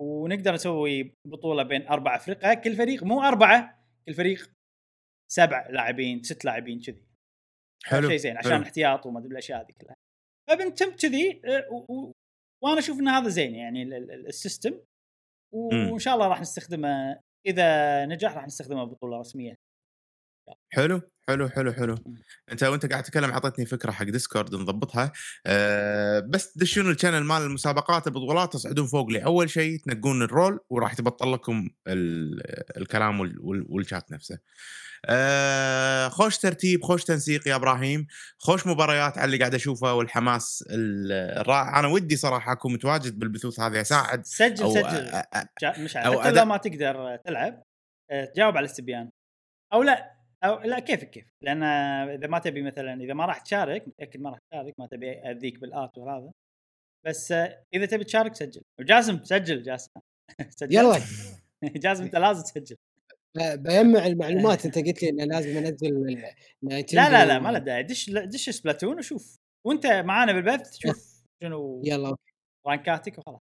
ونقدر 0.00 0.54
نسوي 0.54 1.14
بطولة 1.26 1.62
بين 1.62 1.86
أربع 1.86 2.16
افرقه 2.16 2.54
كل 2.54 2.76
فريق 2.76 3.02
مو 3.04 3.22
أربعة 3.22 3.84
كل 4.08 4.14
فريق 4.14 4.52
سبع 5.32 5.68
لاعبين 5.70 6.22
ست 6.22 6.44
لاعبين 6.44 6.80
كذي. 6.80 7.06
حلو 7.84 8.08
شيء 8.08 8.16
زين 8.16 8.36
عشان 8.36 8.52
حلو. 8.52 8.62
احتياط 8.62 9.06
وما 9.06 9.18
أدري 9.20 9.32
الاشياء 9.32 9.60
هذه 9.60 9.72
كلها. 9.80 9.96
فبنتم 10.50 10.96
كذي 10.96 11.42
أه، 11.44 11.68
و- 11.72 11.94
و- 11.94 12.12
وأنا 12.64 12.78
أشوف 12.78 13.00
إن 13.00 13.08
هذا 13.08 13.28
زين 13.28 13.54
يعني 13.54 13.82
ال- 13.82 13.94
ال- 13.94 14.26
ال 14.26 14.33
system. 14.33 14.80
وإن 15.54 15.98
شاء 15.98 16.14
الله 16.14 16.28
راح 16.28 16.40
نستخدمه. 16.40 17.20
إذا 17.46 18.06
نجح 18.06 18.34
راح 18.34 18.46
نستخدمه 18.46 18.84
ببطوله 18.84 19.18
رسمية. 19.20 19.54
حلو 20.70 21.00
حلو 21.28 21.48
حلو 21.48 21.72
حلو. 21.72 21.94
مم. 22.06 22.14
أنت 22.52 22.62
وأنت 22.62 22.86
قاعد 22.86 23.02
تتكلم 23.02 23.30
أعطتني 23.30 23.66
فكرة 23.66 23.90
حق 23.90 24.04
Discord 24.04 24.54
نضبطها. 24.54 25.12
أه 25.46 26.20
بس 26.20 26.58
دشون 26.58 26.90
ال 26.90 26.94
channel 26.94 27.24
مال 27.24 27.42
المسابقات 27.42 28.06
البطولات 28.06 28.52
تصعدون 28.52 28.86
فوق 28.86 29.08
لي. 29.10 29.24
أول 29.24 29.50
شيء 29.50 29.78
تنقون 29.78 30.22
ال 30.22 30.30
role 30.30 30.60
وراح 30.70 30.92
يتبطل 30.92 31.32
لكم 31.32 31.70
ال- 31.88 32.76
الكلام 32.76 33.20
وال- 33.20 33.38
وال- 33.40 33.66
والشات 33.68 34.12
نفسه. 34.12 34.38
أه 35.06 36.08
خوش 36.08 36.38
ترتيب 36.38 36.82
خوش 36.82 37.04
تنسيق 37.04 37.48
يا 37.48 37.54
إبراهيم. 37.54 38.06
خوش 38.38 38.66
مباريات 38.66 39.18
على 39.18 39.24
اللي 39.24 39.38
قاعد 39.38 39.54
أشوفه 39.54 39.94
والحماس 39.94 40.64
ال- 40.70 41.12
الرائع 41.40 41.78
أنا 41.78 41.88
ودي 41.88 42.16
صراحة 42.16 42.52
أكون 42.52 42.72
متواجد 42.72 43.18
بالبثوث 43.18 43.60
هذه 43.60 43.80
أساعد 43.80 44.26
سجل 44.26 44.62
أو 44.62 44.74
سجل. 44.74 45.10
أ- 45.10 45.38
أ- 45.38 45.46
جا- 45.62 45.78
مش 45.78 45.96
أو 45.96 46.20
حتى 46.22 46.30
لو 46.32 46.44
ما 46.44 46.56
تقدر 46.56 47.16
تلعب 47.16 47.62
أه، 48.10 48.24
تجاوب 48.24 48.56
على 48.56 48.66
الاستبيان 48.66 49.10
أو 49.72 49.82
لا 49.82 50.11
أو 50.44 50.58
لا 50.60 50.78
كيفك 50.78 51.10
كيف؟ 51.10 51.24
لأن 51.42 51.62
إذا 51.62 52.26
ما 52.26 52.38
تبي 52.38 52.62
مثلا 52.62 52.94
إذا 53.02 53.14
ما 53.14 53.26
راح 53.26 53.38
تشارك 53.40 53.88
متاكد 53.88 54.20
ما 54.20 54.30
راح 54.30 54.38
تشارك 54.50 54.74
ما 54.78 54.86
تبي 54.86 55.10
أذيك 55.12 55.58
بال 55.60 55.79
at 55.79 55.98
وهذا. 55.98 56.32
بس 57.06 57.32
إذا 57.74 57.86
تبي 57.86 58.04
تشارك 58.04 58.34
سجل. 58.34 58.62
وجاسم 58.80 59.24
سجل 59.24 59.62
جاسم. 59.62 59.90
سجل. 60.60 60.74
يلا. 60.74 60.98
جاسم 61.84 62.04
أنت 62.04 62.16
لازم 62.16 62.42
تسجل. 62.42 62.76
بجمع 63.38 64.06
المعلومات 64.06 64.64
أنت 64.66 64.78
قلت 64.78 65.02
لي 65.02 65.08
ان 65.10 65.20
لازم 65.32 65.56
أنزل 65.58 66.22
لا 66.92 67.10
لا 67.10 67.26
لا. 67.26 67.38
ما 67.38 67.48
له 67.48 67.58
داعي. 67.58 67.82
دش 67.82 68.10
دش 68.10 68.50
Splatoon 68.50 68.98
وشوف. 68.98 69.38
وأنت 69.66 69.86
معانا 69.86 70.32
بالبث 70.32 70.76
شوف 70.78 71.22
شنو 71.42 71.82
يلا. 71.84 72.16
رانكاتك 72.66 73.18
وخلاص. 73.18 73.51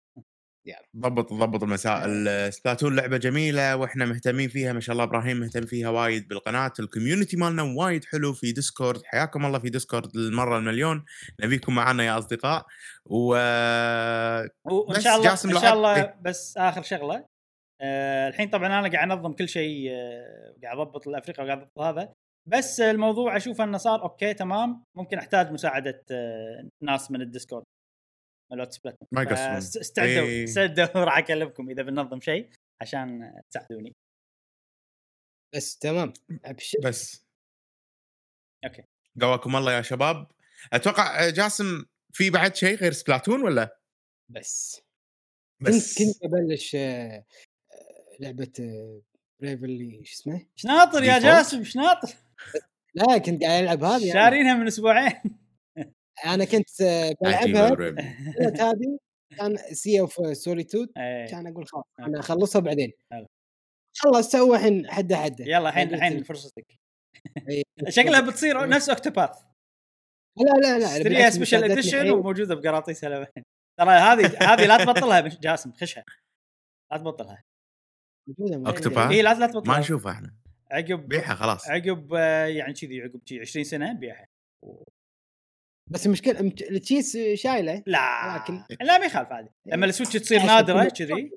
ضبط 0.98 1.34
ضبط 1.34 1.64
المساء 1.64 2.06
Splatoon 2.50 2.96
لعبة 2.96 3.18
جميلة 3.18 3.76
وإحنا 3.76 4.06
مهتمين 4.06 4.50
فيها 4.50 4.74
ما 4.74 4.80
شاء 4.80 4.94
الله 4.94 5.04
إبراهيم 5.04 5.38
مهتم 5.38 5.66
فيها 5.66 5.90
وايد 5.90 6.28
بالقناة. 6.28 6.74
ال 6.80 6.85
community 6.85 7.38
مالنا 7.38 7.64
وايد 7.64 8.06
حلو 8.06 8.34
في 8.34 8.52
Discord. 8.52 9.02
حياكم 9.06 9.46
الله 9.46 9.60
في 9.60 9.70
Discord 9.70 10.18
للمرة 10.18 10.58
المليون. 10.58 11.06
نبيكم 11.44 11.76
معنا 11.76 12.04
يا 12.04 12.18
أصدقاء. 12.18 12.66
و 13.06 13.28
وإن 14.66 15.02
شاء 15.02 15.16
الله 15.16 15.32
إن 15.32 15.62
شاء 15.62 15.74
الله 15.74 15.96
إيه. 15.96 16.16
بس 16.22 16.58
آخر 16.58 16.82
شغلة. 16.82 17.26
آه 17.82 18.28
الحين 18.28 18.50
طبعا 18.50 18.68
أنا 18.80 18.92
قاعد 18.92 19.12
أنظم 19.12 19.34
كل 19.34 19.50
شيء 19.50 19.92
آه 19.92 20.56
قاعد 20.64 20.78
أضبط 20.78 21.08
الأفريقيا 21.08 21.44
وقاعد 21.44 21.60
أضبط 21.60 21.80
هذا. 21.80 22.14
بس 22.50 22.82
الموضوع 22.82 23.38
أشوف 23.38 23.62
أنه 23.62 23.78
صار 23.78 24.04
أوكي 24.04 24.34
تمام. 24.34 24.84
ممكن 24.98 25.18
أحتاج 25.18 25.52
مساعدة 25.52 26.04
آه 26.12 26.70
ناس 26.84 27.12
من 27.12 27.22
الديسكورد. 27.22 27.64
مالوت 28.54 28.72
سبلاتون 28.72 29.08
ما 29.12 29.22
يقصرون. 29.22 29.58
استعدوا 29.58 30.12
إيه. 30.12 30.44
استعدوا 30.44 30.86
راح 31.04 31.18
اكلمكم 31.18 31.70
إذا 31.70 31.84
بننظم 31.84 32.22
شيء 32.22 32.50
عشان 32.82 33.34
تساعدوني. 33.50 33.96
بس 35.56 35.78
تمام. 35.78 36.14
أبشر. 36.46 36.78
بس. 36.84 37.26
okay. 38.66 38.84
قواكم 39.22 39.56
الله 39.56 39.74
يا 39.74 39.82
شباب. 39.82 40.32
أتوقع 40.74 41.30
جاسم 41.30 41.86
في 42.14 42.30
بعد 42.30 42.56
شيء 42.56 42.76
غير 42.78 42.92
سبلاتون 42.92 43.42
ولا؟ 43.42 43.80
بس. 44.30 44.82
بس. 45.62 45.98
كنت 45.98 46.08
كنت 46.08 46.24
أبلش 46.24 46.76
آه، 46.76 46.80
آه، 46.80 47.26
لعبة 48.20 48.54
Bravely 49.40 50.06
شو 50.06 50.14
اسمه؟ 50.14 50.48
إيش 50.58 50.66
ناطر 50.66 51.04
يا. 51.04 51.20
جاسم 51.20 51.60
إيش 51.60 51.76
ناطر 51.76 52.14
لا 52.96 53.18
كنت 53.18 53.44
قاعد 53.44 53.64
ألعب 53.64 53.84
هذه. 53.84 54.14
شارينها 54.14 54.54
من 54.54 54.68
أسبوعين. 54.68 55.43
أنا 56.26 56.46
كنت 56.46 56.70
بلعبها 57.22 57.68
هذه 58.40 58.98
كان 59.38 59.58
Sea 59.58 60.00
of 60.00 60.38
Solitude 60.38 60.90
إيه. 60.98 61.28
كان 61.28 61.48
أقول 61.48 61.68
خلاص 61.68 61.84
أنا 62.00 62.20
أخلصها 62.20 62.60
بعدين. 62.62 62.92
خلاص 63.98 64.32
سوى 64.32 64.58
الحين 64.58 64.92
حده 64.92 65.18
حده. 65.18 65.46
يلا 65.46 65.70
الحين 65.70 65.94
الحين 65.94 66.18
ال- 66.18 66.26
فرصتك. 66.26 66.66
إيه. 67.50 67.64
شكلها 67.90 68.20
بتصير 68.20 68.68
نفس 68.70 68.90
Octopath. 68.90 69.30
لا 70.38 70.52
لا 70.62 70.80
لا 70.80 70.98
اشتريها 70.98 71.30
special 71.30 71.64
edition. 71.64 72.10
وموجودة 72.10 72.56
بقراطيس 72.56 73.06
هلوين 73.06 73.28
ترى 73.80 73.90
هذه 73.90 74.54
هذه 74.54 74.66
لا 74.66 74.86
تبطلها 74.86 75.20
جاسم 75.20 75.72
خشها. 75.74 76.04
لا 76.92 76.98
تبطلها. 76.98 77.44
Octopath؟ 78.40 79.12
اي 79.12 79.22
لا 79.22 79.34
لا 79.34 79.48
تبطلها. 79.48 79.74
ما 79.74 79.80
نشوفها 79.80 80.12
إحنا. 80.12 80.34
عقب 80.72 81.08
بيعها 81.08 81.36
خلاص. 81.36 81.70
عقب 81.70 82.14
يعني 82.58 82.74
كذي 82.74 83.02
عقب 83.02 83.22
شي 83.26 83.40
20 83.40 83.64
سنة 83.66 83.94
بيعها. 83.94 84.26
بس 85.88 86.06
المشكلة 86.06 86.42
مت- 86.42 86.62
التشيس 86.62 87.18
شايلة. 87.34 87.84
لا 87.88 88.36
لكن- 88.44 88.64
لا 88.82 88.98
ما 88.98 89.06
يخالف 89.06 89.32
هذه. 89.32 89.50
لما 89.66 89.86
ال 89.86 89.90
Switch 89.90 90.14
تصير 90.14 90.44
نادرة 90.44 90.90
كذي 90.90 91.32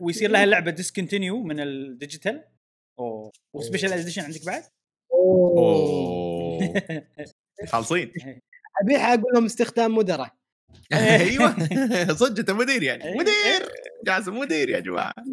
ويصير 0.00 0.30
لها 0.30 0.46
لعبة 0.46 0.70
discontinue 0.70 1.42
من 1.42 1.60
ال 1.60 1.69
digital. 1.69 2.44
أوه. 2.98 3.32
و 3.54 3.59
special 3.59 3.92
edition 3.92 4.22
عندك 4.22 4.46
بعد؟ 4.46 4.62
أوه. 5.12 6.74
خالصين. 7.72 8.12
ابيح 8.82 9.04
أقول 9.08 9.32
لهم 9.34 9.44
استخدام 9.44 9.94
مدراء. 9.94 10.34
أيوه. 10.92 11.56
صدق 12.14 12.38
أنت 12.38 12.50
مدير 12.50 12.82
يعني. 12.82 13.04
إيه. 13.04 13.14
مدير. 13.18 13.68
جاسم 14.04 14.38
مدير 14.38 14.68
يا 14.70 14.80
جماعة. 14.80 15.14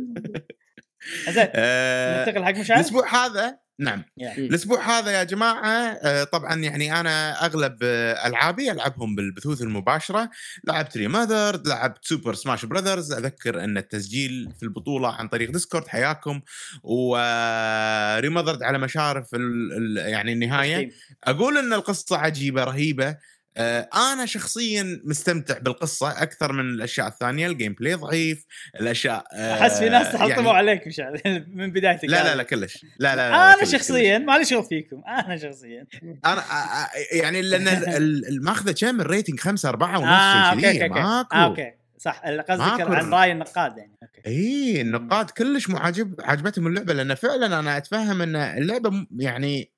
زين 1.30 1.47
آه، 1.56 2.26
ننتقل 2.26 2.43
حق 2.45 2.52
مشعل 2.52 2.78
الأسبوع 2.80 3.26
هذا 3.26 3.60
نعم. 3.80 4.04
يلا. 4.18 4.34
الأسبوع 4.38 5.00
هذا 5.00 5.12
يا 5.12 5.24
جماعة 5.24 6.00
آه، 6.04 6.24
طبعا 6.24 6.56
يعني 6.56 7.00
أنا 7.00 7.46
أغلب 7.46 7.78
آه، 7.84 8.28
ألعابي 8.28 8.72
ألعبهم 8.72 9.16
بالبثوث 9.16 9.62
المباشرة. 9.62 10.30
لعبت 10.68 10.98
Remothered 10.98 11.67
لعبت 11.68 12.06
Super 12.06 12.34
Smash 12.34 12.65
Brothers 12.65 13.12
أذكر 13.12 13.64
أن 13.64 13.78
التسجيل 13.78 14.52
في 14.60 14.64
البطولة 14.64 15.14
عن 15.16 15.28
طريق 15.28 15.52
ديسكورد 15.52 15.88
حياكم. 15.88 16.42
و 16.84 17.00
Remothered 17.00 18.63
على 18.64 18.78
مشارف 18.78 19.36
ال- 19.36 19.74
ال- 19.74 20.10
يعني 20.10 20.34
النهاية. 20.34 20.92
أقول 21.24 21.58
أن 21.58 21.74
القصة 21.74 22.18
عجيبة 22.18 22.64
رهيبة. 22.64 23.08
آه، 23.08 23.18
أنا 23.58 24.26
شخصيا 24.26 25.02
مستمتع 25.04 25.58
بالقصة 25.58 26.22
أكثر 26.22 26.54
من 26.54 26.70
الأشياء 26.70 27.08
الثانية 27.08 27.48
ال 27.48 27.74
gameplay 27.74 27.94
ضعيف 27.94 28.46
الأشياء 28.80 29.26
آه، 29.34 29.54
أحس 29.62 29.80
في 29.80 29.90
ناس 29.90 30.12
تحطموا 30.14 30.30
يعني 30.30 30.50
عليك 30.50 30.88
مشعل 30.88 31.22
من 31.56 31.72
بدايتك 31.72 32.06
لا 32.06 32.24
لا 32.24 32.36
لا 32.36 32.44
كلش. 32.44 32.86
لا 33.00 33.16
لا, 33.16 33.30
لا 33.30 33.54
أنا 33.54 33.62
كلش- 33.62 33.72
شخصيا 33.72 34.18
مالي 34.18 34.46
شغل 34.46 34.64
فيكم. 34.64 35.02
أنا 35.26 35.38
شخصيا. 35.38 35.86
أنا 36.26 36.42
آه، 36.42 36.54
آه، 36.54 36.90
يعني 37.12 37.42
لأن 37.42 37.68
ال- 37.68 37.88
ال- 37.90 38.28
ال- 38.28 38.44
ماخذة 38.44 38.72
كم 38.72 39.02
ال 39.02 39.07
rating 39.07 39.39
5 39.40 39.70
4 39.70 40.00
ونص 40.00 40.62
شيء 40.62 40.70
okay 40.70 40.84
okay. 40.84 40.94
ماكو. 41.02 41.36
آه، 41.36 41.46
أوكي. 41.46 41.72
صح 41.98 42.22
قصدك. 42.26 42.82
عن 42.82 43.14
رأي 43.14 43.32
النقاد 43.32 43.78
يعني. 43.78 43.98
okay. 44.04 44.22
إي 44.30 44.82
النقاد 44.82 45.30
كلش 45.30 45.70
معجب 45.70 46.16
عجبتهم 46.20 46.68
اللعبة 46.68 46.94
لأن 46.94 47.16
فعلا 47.16 47.60
أنا 47.60 47.78
أتفهم 47.78 48.22
إن 48.22 48.36
اللعبة 48.36 49.08
يعني 49.18 49.72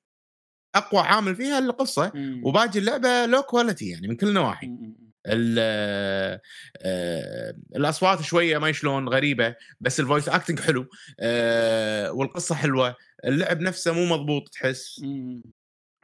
أقوى 0.75 1.01
عامل 1.01 1.35
فيها 1.35 1.59
القصة 1.59 2.11
مم. 2.15 2.41
وباقي 2.45 2.79
اللعبة 2.79 3.25
low 3.25 3.41
quality 3.41 3.89
يعني 3.89 4.07
من 4.07 4.15
كل 4.15 4.27
النواحي 4.27 4.67
مم. 4.67 4.95
ال- 5.27 6.39
آه، 6.81 7.53
الأصوات 7.75 8.21
شوية 8.21 8.57
ما 8.57 8.71
شلون 8.71 9.09
غريبة 9.09 9.55
بس 9.81 9.99
ال 9.99 10.04
voice 10.04 10.29
acting 10.29 10.59
حلو 10.59 10.85
آه، 11.19 12.11
والقصة 12.11 12.55
حلوة 12.55 12.95
اللعب 13.25 13.61
نفسه 13.61 13.93
مو 13.93 14.05
مضبوط 14.05 14.49
تحس. 14.49 15.01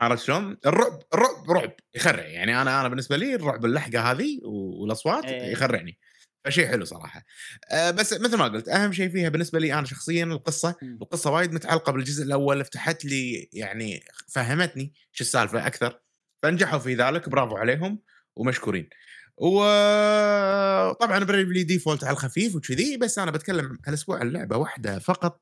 عرفت 0.01 0.23
شلون؟ 0.23 0.58
الرعب 0.65 0.99
الرعب 1.13 1.51
رعب 1.51 1.71
يخرع 1.95 2.23
يعني 2.27 2.62
أنا 2.62 2.79
أنا 2.82 2.88
بالنسبة 2.89 3.17
لي 3.17 3.36
الرعب 3.36 3.65
اللحقة 3.65 4.12
هذه 4.12 4.39
والأصوات 4.43 5.25
إيه. 5.25 5.51
يخرعني 5.51 5.97
فشيء 6.45 6.67
حلو 6.67 6.86
صراحة. 6.86 7.25
أه 7.71 7.91
بس 7.91 8.13
مثل 8.13 8.38
ما 8.38 8.45
قلت 8.47 8.69
أهم 8.69 8.91
شيء 8.91 9.10
فيها 9.10 9.30
بالنسبة 9.30 9.60
لي 9.60 9.73
أنا 9.73 9.86
شخصيا 9.86 10.23
القصة. 10.23 10.75
مم. 10.82 10.97
القصة 11.02 11.32
وايد 11.32 11.54
متعلقة 11.54 11.91
بالجزء 11.91 12.23
الأول 12.23 12.65
فتحت 12.65 13.06
لي 13.06 13.49
يعني 13.54 14.04
فهمتني 14.28 14.93
شو 15.12 15.23
السالفة 15.23 15.67
أكثر. 15.67 15.99
فنجحوا 16.43 16.80
في 16.80 16.95
ذلك 16.95 17.30
برافو 17.30 17.58
عليهم 17.58 17.99
ومشكورين. 18.36 18.89
وطبعا 19.38 21.19
Bravely 21.23 21.63
Default 21.63 22.03
على 22.04 22.13
الخفيف 22.13 22.56
وكذي 22.56 22.97
بس 22.97 23.19
أنا 23.19 23.32
بتكلم 23.32 23.78
هالاسبوع 23.88 24.19
عن 24.19 24.32
لعبه 24.32 24.58
واحدة 24.58 24.99
فقط 24.99 25.41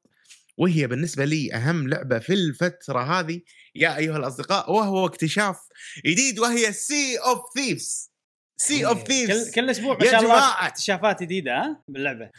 وهي 0.58 0.88
بالنسبة 0.88 1.26
لي 1.26 1.54
أهم 1.54 1.88
لعبة 1.88 2.20
في 2.20 2.34
الفترة 2.34 3.20
هذه 3.20 3.42
يا 3.76 3.98
أيها 3.98 4.18
الأصدقاء 4.18 4.72
وهو 4.72 5.06
اكتشاف 5.06 5.58
جديد 6.06 6.40
وهي 6.40 6.74
Sea 6.74 7.18
of 7.18 7.40
Thieves 7.56 8.12
Sea 8.58 8.86
of. 8.86 9.04
كل 9.04 9.08
Thieves 9.08 9.52
كل 9.56 9.70
أسبوع 9.70 9.98
ما 9.98 10.06
يا 10.06 10.12
شاء 10.12 10.22
الله. 10.22 10.68
اكتشافات 10.68 11.24
جديدة 11.24 11.52
ها 11.58 11.84
باللعبة 11.88 12.32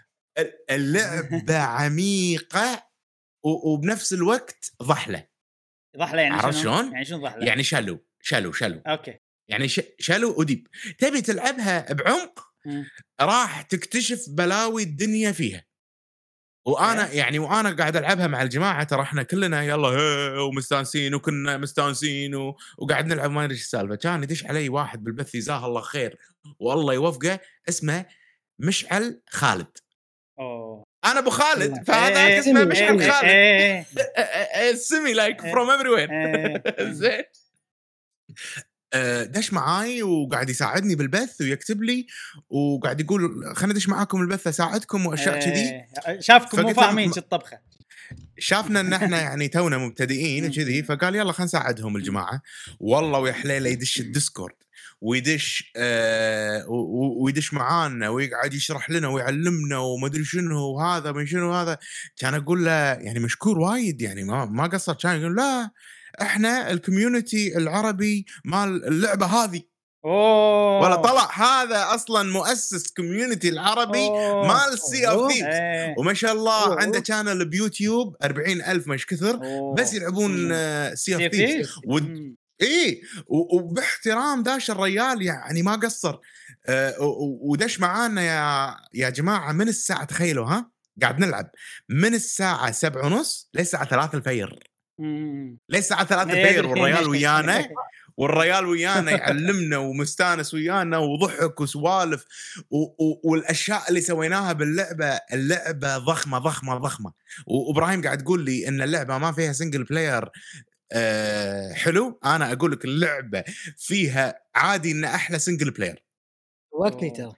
اللعبة 0.71 1.57
عميقة 1.79 2.89
و- 3.45 3.73
وبنفس 3.73 4.13
الوقت 4.13 4.73
ضحلة 4.83 5.27
ضحلة 5.99 6.23
يعني 6.23 6.35
عرفت؟ 6.35 6.59
شلون؟ 6.59 6.93
يعني 6.93 7.05
شنو 7.05 7.23
ضحلة؟ 7.23 7.47
يعني 7.47 7.63
shallow 7.63 7.99
shallow 8.23 8.53
shallow 8.53 8.81
okay 8.87 9.19
يعني 9.51 9.69
ش- 9.69 9.81
shallow 9.99 10.35
و 10.39 10.44
deep 10.44 10.67
تبي 10.99 11.21
تلعبها 11.21 11.93
بعمق. 11.93 12.49
راح 13.21 13.63
تكتشف 13.63 14.25
بلاوي 14.29 14.83
الدنيا 14.83 15.33
فيها 15.33 15.65
وأنا 16.69 17.13
يعني 17.13 17.39
وأنا 17.39 17.77
قاعد 17.77 17.97
ألعبها 17.97 18.27
مع 18.27 18.43
الجماعة 18.43 18.85
ترى 18.85 19.03
إحنا 19.03 19.23
كلنا 19.23 19.63
يلا 19.63 19.89
هي 19.89 20.39
ومستانسين 20.39 21.15
وكنا 21.15 21.57
مستانسين 21.57 22.35
و... 22.35 22.57
وقاعد 22.79 23.07
نلعب 23.07 23.31
ما 23.31 23.45
أدري 23.45 23.55
إيش 23.55 23.63
السالفة. 23.63 23.95
كان 23.95 24.23
يدش 24.23 24.47
علي 24.47 24.69
واحد 24.69 25.05
بالبث 25.05 25.37
جزاه 25.37 25.67
الله 25.67 25.81
خير. 25.81 26.19
والله 26.61 26.95
يوفقه 26.95 27.41
اسمه 27.69 28.07
مشعل 28.59 29.21
خالد. 29.31 29.79
أوه. 30.39 30.85
أنا 31.05 31.19
أبو 31.19 31.31
خالد 31.31 31.77
إيه، 31.77 31.85
فهذاك 31.85 32.31
إيه، 32.31 32.39
اسمه 32.39 32.61
إيه، 32.61 32.67
مشعل 32.67 33.01
إيه، 33.01 33.11
خالد. 33.11 33.31
إيه، 34.57 34.75
سمي 34.75 35.13
like 35.13 35.45
إيه. 35.45 35.53
from 35.53 35.71
everywhere 35.71 36.11
إيه. 36.11 36.63
زين. 37.01 37.25
دش 39.23 39.53
معاي 39.53 40.03
وقاعد 40.03 40.51
يساعدني 40.51 40.95
بالبث 40.95 41.41
ويكتب 41.41 41.83
لي 41.83 42.07
وقاعد 42.51 43.01
يقول 43.01 43.53
خليني 43.57 43.73
ادش 43.73 43.89
معاكم 43.89 44.21
البث 44.21 44.47
أساعدكم 44.47 45.07
وأشياء 45.07 45.41
كذي 45.41 45.61
إيه. 46.09 46.21
شافكم 46.21 46.63
مو 46.63 46.75
فاهمين 46.75 47.13
شو 47.13 47.21
الطبخة 47.21 47.59
شافنا 48.39 48.81
إن 48.81 48.93
إحنا 48.93 49.21
يعني 49.27 49.49
تونا 49.49 49.79
مبتدئين 49.79 50.45
مم. 50.45 50.51
وكذي 50.51 50.83
فقال 50.83 51.15
يلا 51.15 51.33
خلينا 51.33 51.45
نساعدهم 51.45 51.97
الجماعة 51.97 52.43
والله 52.81 53.19
ويا 53.19 53.33
حليلة 53.33 53.71
يدش 53.71 54.01
الديسكورد 54.01 54.55
ويدش 55.01 55.73
آه 55.77 56.65
ويدش 57.21 57.55
معانا 57.55 58.09
ويقعد 58.09 58.55
يشرح 58.55 58.91
لنا 58.91 59.09
ويعلمنا 59.09 59.79
وما 59.79 60.07
ادري 60.07 60.25
شنو 60.25 60.61
وهذا 60.61 61.13
من 61.13 61.27
شنو 61.27 61.53
هذا 61.53 61.79
كان 62.17 62.35
أقول 62.35 62.65
له 62.65 62.73
يعني 62.73 63.19
مشكور 63.19 63.59
وايد 63.59 64.03
يعني 64.03 64.25
ما 64.25 64.45
ما 64.45 64.67
قصر 64.67 64.95
كان 64.95 65.21
يقول 65.21 65.37
لا 65.37 65.71
إحنا 66.23 66.71
ال 66.71 66.79
community 66.79 67.57
العربي 67.57 68.27
مال 68.45 68.85
اللعبة 68.89 69.27
هذه 69.27 69.63
أوه 70.05 70.81
ولا 70.81 70.97
طلع 70.97 71.31
هذا 71.35 71.95
أصلا 71.95 72.33
مؤسس 72.33 72.91
community 72.93 73.49
العربي 73.49 73.99
أوه. 74.07 74.47
مال 74.49 74.79
Sea 74.79 75.09
of. 75.09 75.33
Thieves. 75.33 75.47
وما 75.99 76.15
شاء 76.15 76.33
الله 76.33 76.67
أوه. 76.67 76.81
عنده 76.81 77.03
channel 77.05 77.49
بيوتيوب 77.49 78.17
40000 78.23 78.87
مش 78.89 79.07
كثر 79.07 79.35
أوه. 79.45 79.75
بس 79.75 79.95
يلعبون 79.95 80.49
Sea 80.95 81.15
of 81.15 81.23
Thieves. 81.33 81.79
إي 82.63 83.03
وباحترام 83.29 84.43
داش 84.43 84.71
الريال 84.71 85.23
يعني 85.23 85.63
ما 85.63 85.73
قصر 85.77 86.15
و- 87.01 87.51
ودش 87.53 87.81
معانا 87.81 88.23
يا 88.23 88.77
يا 88.95 89.11
جماعة 89.11 89.53
من 89.53 89.69
الساعة 89.69 90.05
تخيلوا 90.05 90.47
ها 90.47 90.71
قاعد 91.03 91.19
نلعب 91.21 91.51
من 91.89 92.15
الساعة 92.15 92.71
سبعة 92.71 93.07
ونص 93.07 93.51
للساعة 93.55 93.85
3 93.89 94.19
الفجر 94.19 94.59
مم. 94.99 95.59
للساعه 95.69 96.05
3 96.05 96.33
إيه. 96.33 96.45
الفجر 96.45 96.67
والريال 96.67 97.09
ويانا؟ 97.11 97.69
والريال 98.17 98.67
ويانا 98.67 99.11
يعلمنا 99.11 99.77
ومستانس 99.79 100.55
ويانا 100.55 100.99
وضحك 100.99 101.61
وسوالف 101.61 102.25
والأشياء 103.25 103.89
اللي 103.89 104.01
سويناها 104.01 104.53
باللعبة 104.53 105.21
اللعبة 105.33 105.99
ضخمة 105.99 106.39
ضخمة 106.39 106.79
ضخمة. 106.79 107.13
وإبراهيم 107.47 108.03
قاعد 108.03 108.19
تقول 108.19 108.45
لي 108.45 108.69
إن 108.69 108.83
اللعبة 108.83 109.19
ما 109.19 109.33
فيها 109.33 109.53
single 109.53 109.85
player 109.85 110.29
آه 110.93 111.73
حلو. 111.73 112.21
أنا 112.25 112.53
أقول 112.53 112.73
لك 112.73 112.85
اللعبة 112.85 113.45
فيها 113.77 114.41
عادي 114.55 114.93
إن 114.93 115.05
أحلى 115.05 115.39
single 115.39 115.71
player 115.71 116.05
وقتني 116.73 117.11
ترى 117.11 117.33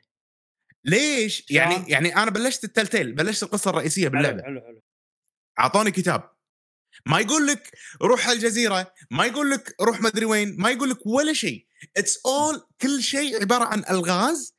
ليش؟ 0.85 1.51
يعني 1.51 1.85
يعني 1.88 2.16
أنا 2.16 2.31
بلشت 2.31 2.64
ال 2.64 2.70
tall 2.70 2.91
tale 2.91 3.12
بلشت 3.12 3.42
القصة 3.42 3.70
الرئيسية 3.70 4.09
باللعبة. 4.09 4.42
حلو 4.42 4.61
حلو. 4.61 4.83
أعطوني 5.59 5.90
كتاب. 5.90 6.39
ما 7.07 7.21
يقول 7.21 7.47
لك 7.47 7.71
روح 8.03 8.29
الجزيرة 8.29 8.93
ما 9.11 9.25
يقول 9.27 9.51
لك 9.51 9.75
روح 9.81 10.01
مدري 10.01 10.25
وين 10.25 10.57
ما 10.59 10.71
يقول 10.71 10.91
لك 10.91 11.07
ولا 11.07 11.33
شيء. 11.33 11.67
it's 11.97 12.19
اول 12.27 12.63
كل 12.81 13.03
شيء 13.03 13.41
عبارة 13.41 13.65
عن 13.65 13.85
ألغاز 13.91 14.55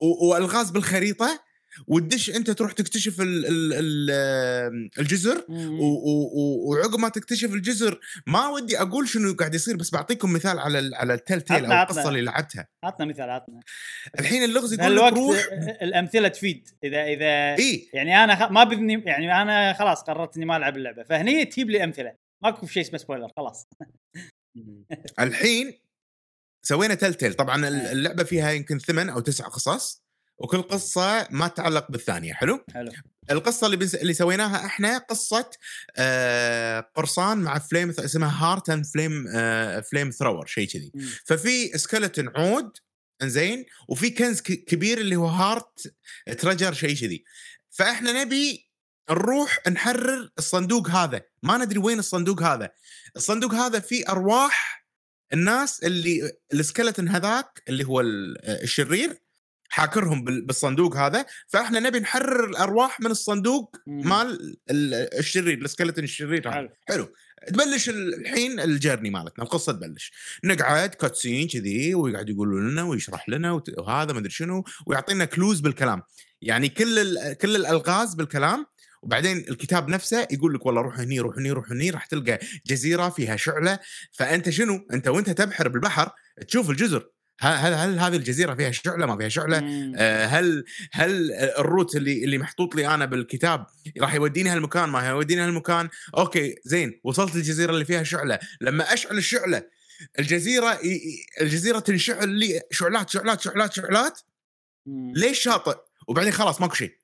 وألغاز 0.00 0.70
بالخريطة 0.70 1.40
وتدش 1.86 2.30
انت 2.30 2.50
تروح 2.50 2.72
تكتشف 2.72 3.20
ال 3.20 3.46
ال 3.46 3.72
ال 3.72 4.90
الجزر 4.98 5.44
وعقب 6.68 6.98
ما 6.98 7.08
تكتشف 7.08 7.52
الجزر 7.52 8.00
ما 8.26 8.48
ودي 8.48 8.80
أقول 8.80 9.08
شنو 9.08 9.34
قاعد 9.34 9.54
يصير 9.54 9.76
بس 9.76 9.90
بعطيكم 9.90 10.32
مثال 10.32 10.58
على 10.58 10.96
على 10.96 11.14
ال 11.14 11.19
tall 11.19 11.40
tale 11.40 11.64
أو. 11.64 11.82
القصة 11.82 12.08
اللي 12.08 12.20
لعبتها. 12.20 12.68
عطنا 12.84 13.06
مثال 13.06 13.30
عطنا. 13.30 13.60
الحين 14.20 14.44
اللغز 14.44 14.72
يقول 14.72 14.96
لك 14.96 15.12
روح. 15.12 15.38
الأمثلة 15.82 16.28
تفيد. 16.28 16.68
إذا 16.84 17.04
إذا 17.04 17.54
اي 17.58 17.90
يعني 17.92 18.24
أنا 18.24 18.34
خ... 18.36 18.50
ما 18.50 18.64
بدني 18.64 19.02
يعني 19.06 19.42
أنا 19.42 19.72
خلاص 19.72 20.02
قررت 20.02 20.36
إني 20.36 20.46
ما 20.46 20.56
ألعب 20.56 20.76
اللعبة. 20.76 21.02
فهني 21.02 21.44
تجيب 21.44 21.70
لي 21.70 21.84
أمثلة. 21.84 22.14
ماكو 22.42 22.66
شيء 22.66 22.82
اسمه 22.82 22.98
spoiler 22.98 23.28
خلاص. 23.36 23.68
الحين 25.20 25.78
سوينا 26.66 26.94
tall 26.94 27.14
tale. 27.14 27.34
طبعا 27.34 27.64
إيه. 27.64 27.92
اللعبة 27.92 28.24
فيها 28.24 28.50
يمكن 28.50 28.78
ثمان 28.78 29.08
أو 29.08 29.20
تسع 29.20 29.44
قصص. 29.44 29.99
وكل 30.40 30.62
قصة 30.62 31.28
ما 31.30 31.48
تتعلق 31.48 31.90
بالثانية 31.90 32.32
حلو؟ 32.32 32.64
حلو. 32.74 32.92
القصة 33.30 33.64
اللي 33.66 33.76
بنس... 33.76 33.94
اللي 33.94 34.14
سويناها 34.14 34.66
إحنا 34.66 34.98
قصة 34.98 35.50
آه 35.96 36.80
قرصان 36.94 37.38
مع 37.38 37.58
flame 37.58 37.90
اسمها 37.90 38.44
heart 38.44 38.70
and 38.70 38.86
flame 38.86 39.24
آه 39.34 39.80
flame 39.80 40.10
thrower 40.10 40.46
شيء 40.46 40.68
كذي. 40.68 40.92
ففي 41.26 41.78
skeleton 41.78 42.38
عود 42.38 42.70
انزين 43.22 43.64
وفي 43.88 44.10
كنز 44.10 44.40
ك- 44.40 44.64
كبير 44.64 44.98
اللي 44.98 45.16
هو 45.16 45.26
heart 45.26 45.94
treasure 46.38 46.72
شيء 46.72 46.96
كذي. 46.96 47.24
فاحنا 47.70 48.24
نبي 48.24 48.70
نروح 49.10 49.58
نحرر 49.68 50.30
الصندوق 50.38 50.88
هذا. 50.90 51.20
ما 51.42 51.58
ندري 51.58 51.78
وين 51.78 51.98
الصندوق 51.98 52.42
هذا. 52.42 52.70
الصندوق 53.16 53.54
هذا 53.54 53.80
فيه 53.80 54.04
أرواح 54.08 54.86
الناس 55.32 55.82
اللي 55.84 56.32
ال 56.54 56.60
skeleton 56.60 57.08
هذاك 57.10 57.62
اللي 57.68 57.84
هو 57.84 58.00
ال- 58.00 58.62
الشرير 58.62 59.20
حاكرهم 59.72 60.24
بال- 60.24 60.46
بالصندوق 60.46 60.96
هذا 60.96 61.26
فإحنا 61.48 61.80
نبي 61.80 62.00
نحرر 62.00 62.44
الأرواح 62.50 63.00
من 63.00 63.10
الصندوق. 63.10 63.76
مال 63.86 64.56
ال- 64.70 65.18
الشرير 65.18 65.68
ال 65.68 65.71
skeleton 65.71 65.98
الشرير 65.98 66.48
هذا. 66.48 66.54
حلو. 66.54 66.68
حلو. 66.88 67.08
تبلش 67.48 67.88
الحين 67.88 68.60
ال 68.60 68.66
journey 68.66 69.10
مالتنا 69.10 69.44
القصة 69.44 69.72
تبلش. 69.72 70.12
نقعد 70.44 70.88
cutscene 70.88 71.48
كذي 71.48 71.94
ويقعد 71.94 72.28
يقول 72.28 72.70
لنا 72.70 72.82
ويشرح 72.82 73.28
لنا 73.28 73.62
وهذا 73.78 74.12
ما 74.12 74.18
أدري 74.18 74.30
شنو 74.30 74.64
ويعطينا 74.86 75.24
clues 75.24 75.60
بالكلام. 75.60 76.02
يعني 76.42 76.68
كل 76.68 77.34
كل 77.34 77.56
الألغاز 77.56 78.14
بالكلام 78.14 78.66
وبعدين 79.02 79.36
الكتاب 79.36 79.88
نفسه 79.88 80.28
يقول 80.30 80.54
لك 80.54 80.66
والله 80.66 80.80
روح 80.80 80.98
هني 80.98 81.20
روح 81.20 81.38
هني 81.38 81.50
روح 81.50 81.70
هني 81.72 81.90
راح 81.90 82.06
تلقى 82.06 82.38
جزيرة 82.66 83.08
فيها 83.08 83.36
شعلة. 83.36 83.78
فأنت 84.12 84.50
شنو؟ 84.50 84.86
أنت 84.92 85.08
وأنت 85.08 85.30
تبحر 85.30 85.68
بالبحر 85.68 86.10
تشوف 86.48 86.70
الجزر. 86.70 87.08
هل 87.40 87.74
هل 87.74 87.98
هذه 87.98 88.16
الجزيرة 88.16 88.54
فيها 88.54 88.70
شعلة 88.70 89.06
ما 89.06 89.16
فيها 89.16 89.28
شعلة؟ 89.28 89.60
مم. 89.60 89.92
آه، 89.96 90.26
هل 90.26 90.64
هل 90.92 91.32
ال 91.32 91.43
route 91.43 91.96
اللي 91.96 92.24
اللي 92.24 92.38
محطوط 92.38 92.74
لي 92.74 92.94
أنا 92.94 93.04
بالكتاب 93.04 93.66
راح 94.00 94.14
يوديني 94.14 94.50
هالمكان؟ 94.50 94.88
ما 94.88 95.08
يوديني 95.08 95.40
هالمكان؟ 95.42 95.88
أوكي 96.16 96.54
زين 96.64 97.00
وصلت 97.04 97.36
الجزيرة 97.36 97.70
اللي 97.70 97.84
فيها 97.84 98.02
شعلة. 98.02 98.38
لما 98.60 98.92
أشعل 98.92 99.18
الشعلة 99.18 99.62
الجزيرة 100.18 100.78
الجزيرة 101.40 101.78
تنشعل 101.78 102.28
لي 102.28 102.62
شعلات 102.70 103.10
شعلات 103.10 103.40
شعلات 103.40 103.72
شعلات؟ 103.72 104.20
مم. 104.86 105.12
ليش 105.16 105.38
شاطئ؟ 105.38 105.78
وبعدين 106.08 106.32
خلاص 106.32 106.60
ماكو 106.60 106.74
شيء. 106.74 106.96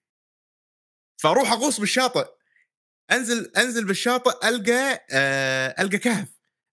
فأروح 1.17 1.53
أغوص 1.53 1.81
بالشاطئ. 1.81 2.27
أنزل 3.13 3.53
أنزل 3.57 3.85
بالشاطئ 3.85 4.49
ألقى 4.49 5.07
آه 5.11 5.83
ألقى 5.83 5.99
كهف. 5.99 6.29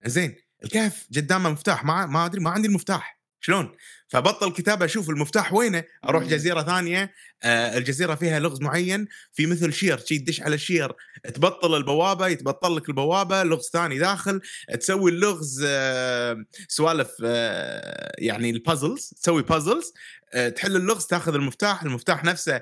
زين 0.06 0.36
الكهف 0.63 1.08
قدامه 1.15 1.49
مفتاح. 1.49 1.86
ما 1.86 2.06
ما 2.06 2.26
أدري 2.26 2.41
ما 2.41 2.49
عندي 2.49 2.67
المفتاح. 2.67 3.22
شلون 3.45 3.71
فبطل 4.08 4.51
كتابه 4.51 4.86
أشوف 4.86 5.10
المفتاح 5.10 5.53
وينه 5.53 5.84
أروح. 6.06 6.23
جزيرة 6.23 6.62
ثانية 6.62 7.13
آه 7.43 7.77
الجزيرة 7.77 8.15
فيها 8.15 8.39
لغز 8.39 8.62
معين 8.62 9.08
في 9.34 9.45
مثل 9.45 9.73
شير 9.73 9.97
شي 9.97 10.19
تدش 10.19 10.41
على 10.41 10.56
الشير 10.56 10.93
تبطل 11.34 11.77
البوابة 11.77 12.27
يتبطل 12.27 12.75
لك 12.75 12.89
البوابة 12.89 13.43
لغز 13.43 13.69
ثاني 13.73 13.99
داخل 13.99 14.41
تسوي 14.79 15.12
اللغز 15.12 15.63
آه 15.67 16.45
سوالف 16.67 17.12
آه 17.25 18.12
يعني 18.17 18.49
ال 18.49 18.58
puzzles 18.58 19.13
تسوي 19.21 19.41
puzzles 19.41 19.93
آه 20.34 20.49
تحل 20.49 20.75
اللغز 20.75 21.06
تاخذ 21.06 21.34
المفتاح 21.36 21.84
المفتاح 21.84 22.23
نفسه 22.23 22.62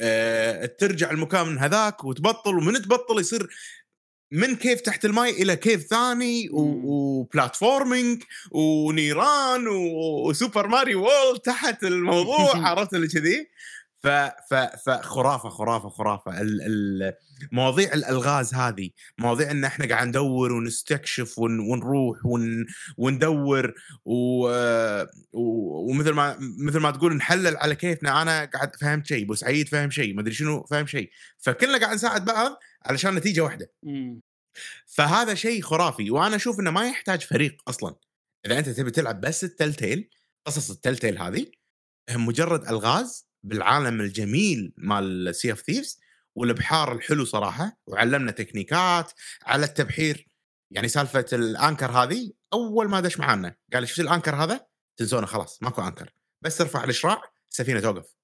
آه 0.00 0.66
ترجع 0.66 1.10
المكان 1.10 1.48
من 1.48 1.58
هذاك 1.58 2.04
وتبطل 2.04 2.54
ومن 2.54 2.82
تبطل 2.82 3.20
يصير 3.20 3.48
من 4.32 4.56
cave 4.56 4.80
تحت 4.80 5.04
الماء 5.04 5.42
إلى 5.42 5.56
cave 5.56 5.82
ثاني 5.86 6.48
و 6.52 6.66
platforming 6.66 8.22
ونيران 8.50 9.66
و 9.68 9.84
Super 9.84 10.66
Mario 10.68 11.00
World 11.02 11.40
تحت 11.40 11.84
الموضوع 11.84 12.56
عرفت 12.68 12.94
اللي 12.94 13.08
كذي؟ 13.08 13.46
ف 14.02 14.08
ف 14.50 14.54
فخرافه 14.86 15.48
خرافة 15.48 15.88
خرافة 15.88 16.32
مواضيع 17.52 17.92
الألغاز 17.92 18.54
هذه 18.54 18.90
مواضيع 19.18 19.50
إن 19.50 19.64
إحنا 19.64 19.88
قاعد 19.88 20.08
ندور 20.08 20.52
ونستكشف 20.52 21.38
ون 21.38 21.58
ونروح 21.60 22.26
ون 22.26 22.66
وندور 22.96 23.72
و 24.04 24.46
و- 25.32 25.90
ومثل 25.90 26.10
ما 26.12 26.36
مثل 26.58 26.78
ما 26.78 26.90
تقول 26.90 27.16
نحلل 27.16 27.56
على 27.56 27.74
كيفنا. 27.74 28.22
أنا 28.22 28.44
قاعد 28.44 28.76
فهمت 28.76 29.06
شيء 29.06 29.24
ابو 29.24 29.34
سعيد 29.34 29.68
فهم 29.68 29.90
شيء 29.90 30.14
ما 30.14 30.20
أدري 30.20 30.34
شنو 30.34 30.64
فهم 30.70 30.86
شيء. 30.86 31.10
فكلنا 31.38 31.78
قاعد 31.78 31.94
نساعد 31.94 32.24
بعض 32.24 32.58
علشان 32.86 33.14
نتيجة 33.14 33.40
واحدة. 33.40 33.72
مم. 33.82 34.20
فهذا 34.86 35.34
شيء 35.34 35.62
خرافي 35.62 36.10
وأنا 36.10 36.36
أشوف 36.36 36.60
إنه 36.60 36.70
ما 36.70 36.88
يحتاج 36.88 37.20
فريق 37.20 37.62
أصلا. 37.68 37.96
إذا 38.46 38.58
أنت 38.58 38.68
تبي 38.68 38.90
تلعب 38.90 39.20
بس 39.20 39.44
التلتيل 39.44 40.10
قصص 40.46 40.70
ال 40.70 40.75
tall 40.75 40.97
tale 40.97 41.18
هذه 41.18 41.46
هم 42.10 42.26
مجرد 42.26 42.68
ألغاز 42.68 43.28
بالعالم 43.42 44.00
الجميل 44.00 44.72
مال 44.76 45.34
Sea 45.34 45.52
of 45.52 45.60
Thieves 45.60 46.00
والبحار 46.34 46.92
الحلو 46.92 47.24
صراحة 47.24 47.80
وعلمنا 47.86 48.32
تكنيكات 48.32 49.12
على 49.42 49.66
التبحير. 49.66 50.28
يعني 50.70 50.88
سالفة 50.88 51.26
ال 51.32 51.40
anchor 51.40 51.90
هذه 51.90 52.32
أول 52.52 52.88
ما 52.88 53.00
دش 53.00 53.18
معانا 53.18 53.56
قال 53.72 53.88
شفت 53.88 54.00
ال 54.00 54.05
anchor 54.05 54.36
هذا؟ 54.36 54.66
تنسونه 54.96 55.26
خلاص 55.26 55.62
ماكو 55.62 55.82
anchor. 55.82 56.12
بس 56.44 56.56
ترفع 56.56 56.84
الإشراع 56.84 57.22
السفينه 57.50 57.80
توقف. 57.80 58.14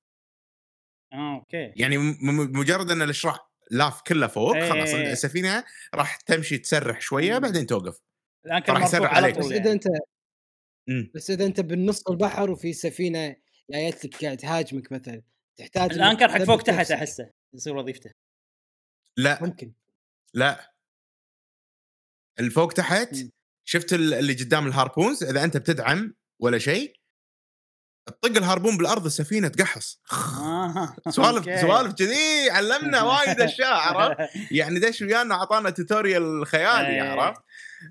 آه 1.12 1.34
okay. 1.34 1.72
يعني 1.76 1.98
مجرد 2.28 2.90
إن 2.90 3.02
الإشراع 3.02 3.38
لاف 3.70 4.02
كله 4.02 4.26
فوق 4.26 4.52
خلاص 4.52 4.88
إيه. 4.88 5.12
السفينة 5.12 5.64
راح 5.94 6.16
تمشي 6.16 6.58
تسرح 6.58 7.00
شوية. 7.00 7.38
بعدين 7.38 7.66
توقف 7.66 8.00
الآن 8.46 8.58
كان 8.58 8.76
راح 8.76 8.84
يسرع 8.84 9.08
عليك. 9.08 9.38
بس 9.38 9.44
إذا 9.46 9.56
يعني. 9.56 9.72
أنت 9.72 9.86
مم. 10.88 11.10
بس 11.14 11.30
إذا 11.30 11.46
أنت 11.46 11.60
بالنص 11.60 12.08
البحر 12.08 12.50
وفي 12.50 12.72
سفينة 12.72 13.36
جايت 13.70 14.04
لك 14.04 14.24
قاعد 14.24 14.36
تهاجمك 14.36 14.92
مثلا 14.92 15.22
تحتاج 15.56 15.92
ال 15.92 15.97
anchor 15.97 16.28
حق 16.28 16.42
فوق 16.42 16.62
تحت. 16.62 16.90
أحسه 16.90 17.30
يصير 17.54 17.76
وظيفته 17.76 18.10
لا 19.16 19.42
ممكن 19.42 19.72
لا 20.34 20.72
الفوق 22.40 22.72
تحت 22.72 23.14
مم. 23.14 23.30
شفت 23.64 23.92
ال- 23.92 24.14
اللي 24.14 24.32
قدام 24.32 24.66
ال 24.66 24.73
harpoons 24.73 25.24
إذا 25.24 25.44
أنت 25.44 25.56
بتدعم 25.56 26.14
ولا 26.40 26.58
شيء 26.58 26.95
تطق 28.06 28.36
ال 28.36 28.41
harpoon 28.41 28.76
بالأرض 28.76 29.04
السفينة 29.06 29.48
تقحص 29.48 30.00
آه. 30.12 30.96
سوالف. 31.08 31.60
سوالف 31.60 31.92
كذي 31.94 32.50
علمنا 32.50 33.02
وايد 33.02 33.40
أشياء 33.40 33.72
عرفت 33.74 34.16
يعني 34.50 34.78
دش 34.78 35.02
ويانا 35.02 35.34
أعطانا 35.34 35.70
tutorial 35.70 36.46
خيالي 36.46 36.88
إيه. 36.88 37.02
عرفت 37.02 37.40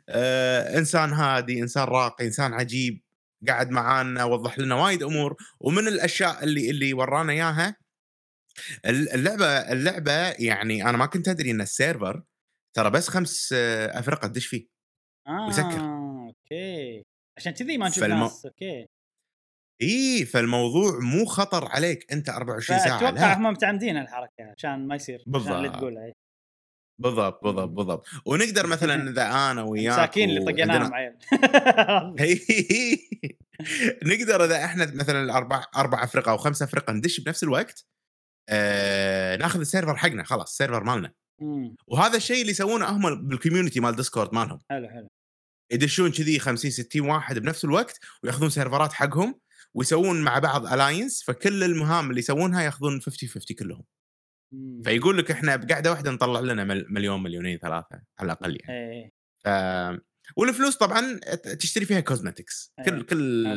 آه 0.10 0.78
إنسان 0.78 1.14
هادي 1.14 1.60
إنسان 1.62 1.84
راقي 1.84 2.26
إنسان 2.26 2.54
عجيب 2.54 3.02
قعد 3.48 3.70
معانا 3.70 4.24
وضح 4.24 4.60
لنا 4.60 4.76
وايد 4.76 5.04
أمور 5.04 5.36
ومن 5.60 5.88
الأشياء 5.88 6.44
اللي 6.44 6.70
اللي 6.70 6.94
ورانا 6.94 7.34
إياها 7.34 7.76
ال- 8.86 9.10
اللعبه 9.14 9.46
اللعبة 9.48 10.12
يعني 10.32 10.90
أنا 10.90 10.98
ما 10.98 11.06
كنت 11.06 11.28
أدري 11.28 11.52
إن 11.52 11.62
ال 11.62 11.71
server 11.71 12.24
ترى 12.76 12.90
بس 12.90 13.08
خمس 13.10 13.50
آه، 13.58 14.00
أفرقة 14.00 14.28
تدش 14.28 14.46
فيه 14.48 14.68
آه 15.28 15.46
ويسكر. 15.46 15.80
okay 15.82 17.04
عشان 17.38 17.52
كذي 17.52 17.78
ما 17.78 17.88
نشوف 17.88 18.00
فالم- 18.04 18.20
ناس 18.20 18.46
okay 18.46 18.86
إي 19.82 20.26
فالموضوع 20.26 21.00
مو 21.00 21.26
خطر 21.26 21.66
عليك 21.68 22.12
أنت 22.14 22.30
24 22.30 22.80
ساعة 22.80 23.00
فأتوقع 23.00 23.28
لا. 23.32 23.38
هم 23.38 23.44
متعمدين 23.44 23.98
الحركة 23.98 24.54
عشان 24.58 24.88
ما 24.88 24.96
يصير 24.96 25.16
عشان 25.36 25.52
اللي 25.54 25.68
بالضبط. 25.68 25.80
تقولها. 25.80 26.14
بالضبط 27.02 27.44
بالضبط 27.44 27.70
بالضبط. 27.70 28.08
ونقدر 28.26 28.68
مثلا 28.76 29.10
إذا 29.10 29.52
أنا 29.52 29.62
وياك 29.64 29.94
مساكين 29.94 30.30
اللي 30.30 30.52
طقناهم 30.54 30.92
وعندنا- 30.92 32.16
عيل. 32.20 32.40
نقدر 34.06 34.46
إذا 34.46 34.66
إحنا 34.66 34.92
مثلا 34.94 35.24
الأربع 35.24 35.66
أربع 35.76 36.04
افرقه 36.04 36.32
أو 36.32 36.38
خمسة 36.38 36.64
افرقه 36.66 36.94
ندش 36.94 37.20
بنفس 37.20 37.44
الوقت 37.44 37.86
آه 38.50 39.36
ناخذ 39.36 39.60
ال 39.60 39.65
server 39.65 39.96
حقنا 39.96 40.24
خلاص 40.24 40.50
ال 40.52 40.56
server 40.56 40.84
مالنا. 40.84 41.12
مم. 41.42 41.76
وهذا 41.88 42.18
الشيء 42.18 42.42
اللي 42.42 42.52
يسوونه 42.52 42.86
هم 42.86 43.28
بال 43.28 43.37
community 43.37 43.80
مال 43.80 43.96
Discord 43.96 44.34
مالهم. 44.34 44.60
حلو 44.70 44.90
حلو. 44.90 45.08
يدشون 45.72 46.12
كذي 46.12 46.40
50 46.40 46.72
60 46.72 47.02
واحد 47.10 47.40
بنفس 47.40 47.66
الوقت 47.66 48.00
ويأخذون 48.24 48.50
سيرفرات 48.50 48.94
حقهم 48.94 49.40
ويسوون 49.76 50.22
مع 50.22 50.40
بعض 50.40 50.66
alliance 50.74 51.24
فكل 51.24 51.64
المهام 51.64 52.10
اللي 52.10 52.20
يسوونها 52.20 52.62
ياخذون 52.62 53.02
50 53.02 53.30
50 53.30 53.58
كلهم. 53.58 53.84
مم. 54.54 54.82
فيقول 54.84 55.18
لك 55.18 55.32
إحنا 55.32 55.56
بقعده 55.56 55.92
واحدة 55.92 56.12
نطلع 56.12 56.40
لنا 56.40 56.64
مل- 56.64 56.86
مليون 56.90 57.24
مليونين 57.24 57.58
ثلاثة 57.58 58.02
على 58.20 58.26
الأقل 58.26 58.58
يعني. 58.62 58.74
إيه. 58.94 59.12
ف... 59.46 59.48
والفلوس 60.38 60.78
طبعا 60.78 61.20
تشتري 61.60 61.86
فيها 61.86 62.00
cosmetics 62.00 62.74
أيه. 62.80 62.86
كل 62.86 63.02
كل 63.04 63.48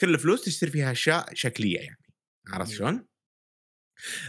كل 0.00 0.18
فلوس 0.18 0.44
تشتري 0.44 0.70
فيها 0.70 0.92
أشياء 0.92 1.34
شكلية 1.34 1.78
يعني. 1.78 2.04
عرفت. 2.48 2.72
شلون؟ 2.72 3.06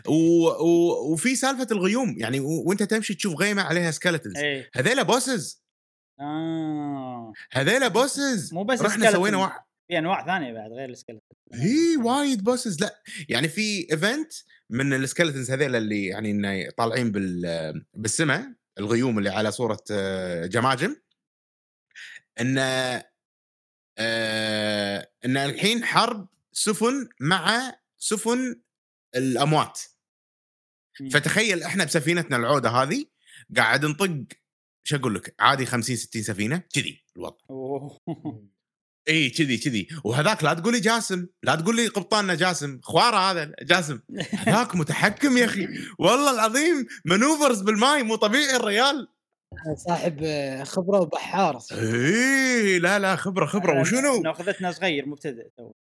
و... 0.07 0.11
و... 0.47 1.11
وفي 1.13 1.35
سالفة 1.35 1.67
الغيوم 1.71 2.15
يعني 2.17 2.39
و... 2.39 2.63
وأنت 2.65 2.83
تمشي 2.83 3.13
تشوف 3.13 3.35
غيمة 3.35 3.61
عليها 3.61 3.91
سكeleتons 3.91 4.37
إيه. 4.37 4.69
هذيلا 4.75 5.03
bosses 5.03 5.63
آه. 6.19 7.33
هذيلا 7.51 7.87
bosses 7.87 8.53
مو 8.53 8.63
بس 8.63 8.81
رحنا. 8.81 9.11
سوينا 9.11 9.37
واحد 9.37 9.59
في 9.87 9.97
أنواع 9.97 10.25
ثانية 10.25 10.53
بعد 10.53 10.71
غير 10.71 10.89
ال 10.89 10.93
skeleton 10.93 11.23
هي 11.53 11.97
وايد 11.97 12.43
bosses 12.43 12.81
لا 12.81 13.03
يعني 13.29 13.47
في 13.47 13.87
event 13.91 14.33
من 14.69 15.07
ال 15.07 15.12
skeletons 15.12 15.51
هذيلا 15.51 15.77
اللي 15.77 16.05
يعني 16.05 16.31
إنه 16.31 16.69
طالعين 16.69 17.11
بال 17.11 17.85
بالسماء 17.93 18.51
الغيوم 18.79 19.17
اللي 19.17 19.29
على 19.29 19.51
صورة 19.51 19.83
آه، 19.91 20.45
جماجم. 20.45 20.95
إن 22.39 22.57
آه، 23.97 25.09
إن 25.25 25.37
الحين 25.37 25.85
حرب 25.85 26.27
سفن 26.51 27.09
مع 27.19 27.75
سفن 27.97 28.61
الأموات. 29.15 29.79
فتخيل 31.11 31.63
إحنا 31.63 31.83
بسفينتنا 31.83 32.37
العودة 32.37 32.69
هذه 32.69 33.05
قاعد 33.57 33.85
نطق 33.85 34.25
شو 34.83 34.95
أقول 34.95 35.15
لك؟ 35.15 35.35
عادي 35.39 35.65
50 35.65 35.95
60 35.95 36.23
سفينة 36.23 36.63
كذي 36.73 37.03
الوضع. 37.17 37.37
إي 39.09 39.29
كذي 39.29 39.57
كذي. 39.57 39.87
وهذاك 40.03 40.43
لا 40.43 40.53
تقول 40.53 40.73
لي 40.73 40.79
جاسم 40.79 41.27
لا 41.43 41.55
تقول 41.55 41.75
لي 41.75 41.87
قبطاننا 41.87 42.35
جاسم. 42.35 42.79
خواره 42.83 43.31
هذا 43.31 43.51
جاسم. 43.61 43.99
هذاك 44.31 44.75
متحكم 44.75 45.37
يا 45.37 45.45
أخي. 45.45 45.67
والله 45.99 46.33
العظيم 46.33 46.85
maneuvers 47.05 47.61
بالماي 47.61 48.03
مو 48.03 48.15
طبيعي 48.15 48.55
الريال. 48.55 49.07
صاحب 49.87 50.19
آه، 50.23 50.63
خبرة 50.63 50.99
وبحار. 50.99 51.59
إيه 51.71 52.79
لا 52.79 52.99
لا 52.99 53.15
خبرة 53.15 53.45
خبرة. 53.45 53.81
وشنو؟ 53.81 54.17
انه 54.17 54.31
اخذتنا 54.31 54.71
صغير 54.71 55.05
مبتدئ 55.05 55.47
تو. 55.57 55.71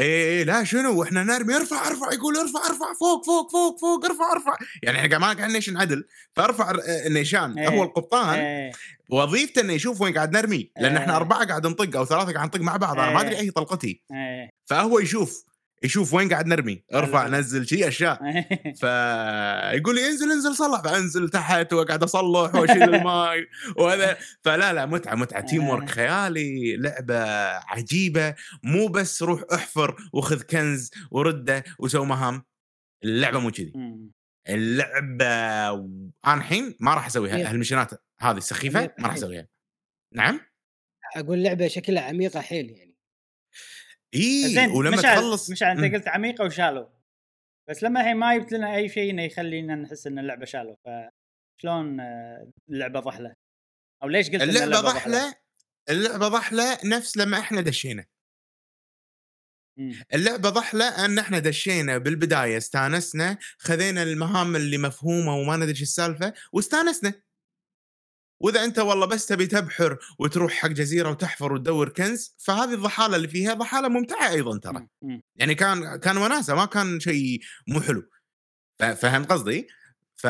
إيه 0.00 0.24
إيه، 0.38 0.44
لا 0.44 0.64
شنو 0.64 0.98
وإحنا 1.00 1.22
نرمي 1.22 1.56
ارفع 1.56 1.88
ارفع 1.88 2.12
يقول 2.12 2.36
ارفع 2.36 2.60
ارفع 2.66 2.94
فوق 3.00 3.26
فوق 3.26 3.50
فوق 3.52 3.80
فوق 3.80 4.04
ارفع 4.04 4.32
ارفع 4.32 4.56
يعني 4.82 4.98
إحنا 5.00 5.18
ما 5.18 5.32
قاعد 5.32 5.50
نيشن 5.50 5.76
عدل 5.76 6.04
فارفع 6.36 6.70
ر- 6.72 6.80
النيشان 7.06 7.58
إيه. 7.58 7.68
هو 7.68 7.82
القبطان 7.82 8.38
إيه. 8.38 8.72
وظيفته 9.10 9.60
إنه 9.60 9.72
يشوف 9.72 10.00
وين 10.00 10.14
قاعد 10.14 10.36
نرمي 10.36 10.70
لأن 10.80 10.96
إحنا 10.96 11.12
إيه. 11.12 11.16
أربعة 11.16 11.46
قاعد 11.46 11.66
نطق 11.66 11.96
أو 11.96 12.04
ثلاثة 12.04 12.32
قاعد 12.32 12.46
نطق 12.46 12.60
مع 12.60 12.76
بعض 12.76 12.98
أنا 13.00 13.10
ما 13.12 13.20
أدري 13.20 13.34
إيه. 13.34 13.40
أي 13.40 13.50
طلقتي 13.50 14.02
إيه. 14.12 14.50
فهو 14.66 14.98
يشوف 14.98 15.44
يشوف 15.82 16.14
وين 16.14 16.28
قاعد 16.28 16.46
نرمي 16.46 16.84
ارفع 16.94 17.22
حلو. 17.22 17.32
نزل 17.32 17.66
شيء 17.68 17.88
أشياء. 17.88 18.24
إيه. 18.24 18.48
فيقول 18.80 19.94
لي 19.94 20.06
انزل 20.06 20.30
انزل 20.32 20.54
صلح. 20.54 20.80
فانزل 20.82 21.28
تحت 21.28 21.72
واقعد 21.72 22.02
أصلح 22.02 22.54
وأشيل 22.54 22.94
الماي 22.94 23.46
وهذا. 23.78 24.16
فلا 24.42 24.72
لا 24.72 24.86
متعة 24.86 25.14
متعة. 25.14 25.40
teamwork 25.40 25.90
خيالي 25.90 26.76
لعبة 26.76 27.24
عجيبة. 27.48 28.34
مو 28.62 28.86
بس 28.88 29.22
روح 29.22 29.42
احفر 29.54 29.96
وخذ 30.12 30.42
كنز 30.42 30.90
ورده 31.10 31.64
وسوي 31.78 32.06
مهام. 32.06 32.42
اللعبة 33.04 33.38
مو 33.38 33.50
كذي. 33.50 33.72
اللعبة 34.48 35.26
أنا 36.26 36.34
الحين 36.34 36.76
ما 36.80 36.94
راح 36.94 37.06
أسويها. 37.06 37.34
عميقة. 37.34 37.50
هالمشينات 37.50 37.90
هذه 38.20 38.36
السخيفة 38.36 38.78
عميقة 38.78 38.94
ما 38.98 39.04
راح 39.06 39.14
حيل. 39.14 39.24
أسويها. 39.24 39.48
نعم؟ 40.14 40.40
أقول 41.16 41.42
لعبة 41.42 41.68
شكلها 41.68 42.02
عميقة 42.02 42.40
حيل 42.40 42.70
يعني. 42.70 42.87
اي 44.14 44.68
ولما 44.68 44.96
مشعل 44.96 45.16
تخلص 45.16 45.50
مشعل. 45.50 45.84
أنت 45.84 45.94
قلت 45.94 46.08
عميقة 46.08 46.44
وشالو 46.44 46.88
بس 47.68 47.82
لما 47.82 48.00
الحين 48.00 48.16
ما 48.16 48.38
جبت 48.38 48.52
لنا 48.52 48.76
أي 48.76 48.88
شيء 48.88 49.10
إنه 49.10 49.22
يخلينا 49.22 49.74
نحس 49.74 50.06
إن 50.06 50.18
اللعبة 50.18 50.44
شالو 50.44 50.76
فشلون 50.84 52.00
آه، 52.00 52.50
اللعبة 52.68 53.00
ضحلة؟ 53.00 53.34
أو 54.02 54.08
ليش 54.08 54.30
قلت 54.30 54.42
اللعبة 54.42 54.80
ضحلة 54.80 55.34
اللعبة 55.90 56.28
ضحلة 56.28 56.78
نفس 56.84 57.16
لما 57.16 57.38
إحنا 57.38 57.60
دشينا 57.60 58.06
مم. 59.78 60.02
اللعبة 60.14 60.50
ضحلة 60.50 61.04
أن 61.04 61.18
إحنا 61.18 61.38
دشينا 61.38 61.98
بالبداية 61.98 62.56
استانسنا 62.56 63.38
خذينا 63.58 64.02
المهام 64.02 64.56
اللي 64.56 64.78
مفهومة 64.78 65.36
وما 65.36 65.56
ندري 65.56 65.70
إيش 65.70 65.82
السالفة 65.82 66.32
واستانسنا 66.52 67.22
وإذا 68.40 68.64
أنت 68.64 68.78
والله 68.78 69.06
بس 69.06 69.26
تبي 69.26 69.46
تبحر 69.46 69.98
وتروح 70.18 70.52
حق 70.52 70.68
جزيرة 70.68 71.10
وتحفر 71.10 71.52
وتدور 71.52 71.88
كنز 71.88 72.34
فهذه 72.38 72.74
الضحالة 72.74 73.16
اللي 73.16 73.28
فيها 73.28 73.54
ضحالة 73.54 73.88
ممتعة 73.88 74.30
أيضا 74.30 74.58
ترى. 74.58 74.86
يعني 75.36 75.54
كان 75.54 75.96
كان 75.96 76.16
وناسة 76.16 76.54
ما 76.54 76.64
كان 76.64 77.00
شيء 77.00 77.40
مو 77.68 77.80
حلو 77.80 78.02
ف- 78.78 78.84
فهمت 78.84 79.32
قصدي؟ 79.32 79.66
ف... 80.16 80.26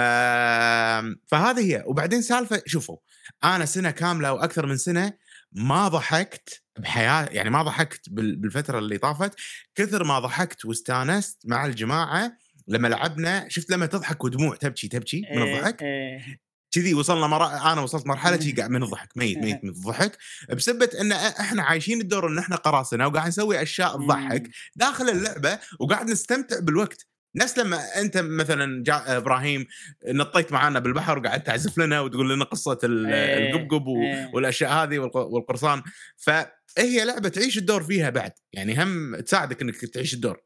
فهذه 1.26 1.60
هي 1.74 1.82
وبعدين 1.86 2.22
سالفة 2.22 2.62
شوفوا 2.66 2.96
أنا 3.44 3.64
سنة 3.64 3.90
كاملة 3.90 4.32
وأكثر 4.32 4.66
من 4.66 4.76
سنة 4.76 5.12
ما 5.52 5.88
ضحكت 5.88 6.62
بحياة 6.78 7.24
يعني 7.30 7.50
ما 7.50 7.62
ضحكت 7.62 8.08
بال- 8.10 8.36
بالفترة 8.36 8.78
اللي 8.78 8.98
طافت 8.98 9.34
كثر 9.74 10.04
ما 10.04 10.18
ضحكت 10.18 10.64
واستانست 10.64 11.42
مع 11.46 11.66
الجماعة 11.66 12.32
لما 12.68 12.88
لعبنا 12.88 13.48
شفت 13.48 13.70
لما 13.70 13.86
تضحك 13.86 14.24
ودموع 14.24 14.56
تبكي 14.56 14.88
تبكي 14.88 15.20
من 15.20 15.42
إيه، 15.42 15.56
الضحك 15.56 15.82
إيه. 15.82 16.40
كذي 16.70 16.94
وصلنا 16.94 17.26
مرة 17.26 17.72
أنا 17.72 17.80
وصلت 17.80 18.06
مرحلة 18.06 18.40
شي 18.40 18.52
قاعد 18.52 18.70
من 18.70 18.82
الضحك 18.82 19.16
ميت 19.16 19.38
ميت 19.38 19.64
من 19.64 19.70
الضحك 19.70 20.18
بسبه 20.50 20.90
إن 21.00 21.12
إحنا 21.12 21.62
عايشين 21.62 22.00
الدور 22.00 22.28
إن 22.28 22.38
إحنا 22.38 22.56
قراصنة 22.56 23.06
وقاعد 23.06 23.28
نسوي 23.28 23.62
أشياء 23.62 23.96
تضحك 23.96 24.42
مم. 24.42 24.50
داخل 24.76 25.08
اللعبة 25.08 25.58
وقاعد 25.80 26.10
نستمتع 26.10 26.60
بالوقت 26.60 27.06
نفس 27.36 27.58
لما 27.58 28.00
أنت 28.00 28.16
مثلا 28.18 28.82
جاء 28.84 29.16
إبراهيم 29.16 29.66
نطيت 30.08 30.52
معانا 30.52 30.78
بالبحر 30.78 31.18
وقعدت 31.18 31.46
تعزف 31.46 31.78
لنا 31.78 32.00
وتقول 32.00 32.30
لنا 32.34 32.44
قصة 32.44 32.78
إيه، 32.84 33.50
القبقب 33.50 33.88
إيه. 33.88 34.30
والأشياء 34.34 34.72
هذه 34.72 34.98
والق- 34.98 35.16
والقرصان 35.16 35.82
فهي 36.16 37.04
لعبة 37.04 37.28
تعيش 37.28 37.58
الدور 37.58 37.82
فيها 37.82 38.10
بعد 38.10 38.32
يعني 38.52 38.82
هم 38.82 39.16
تساعدك 39.20 39.62
إنك 39.62 39.76
تعيش 39.76 40.14
الدور 40.14 40.40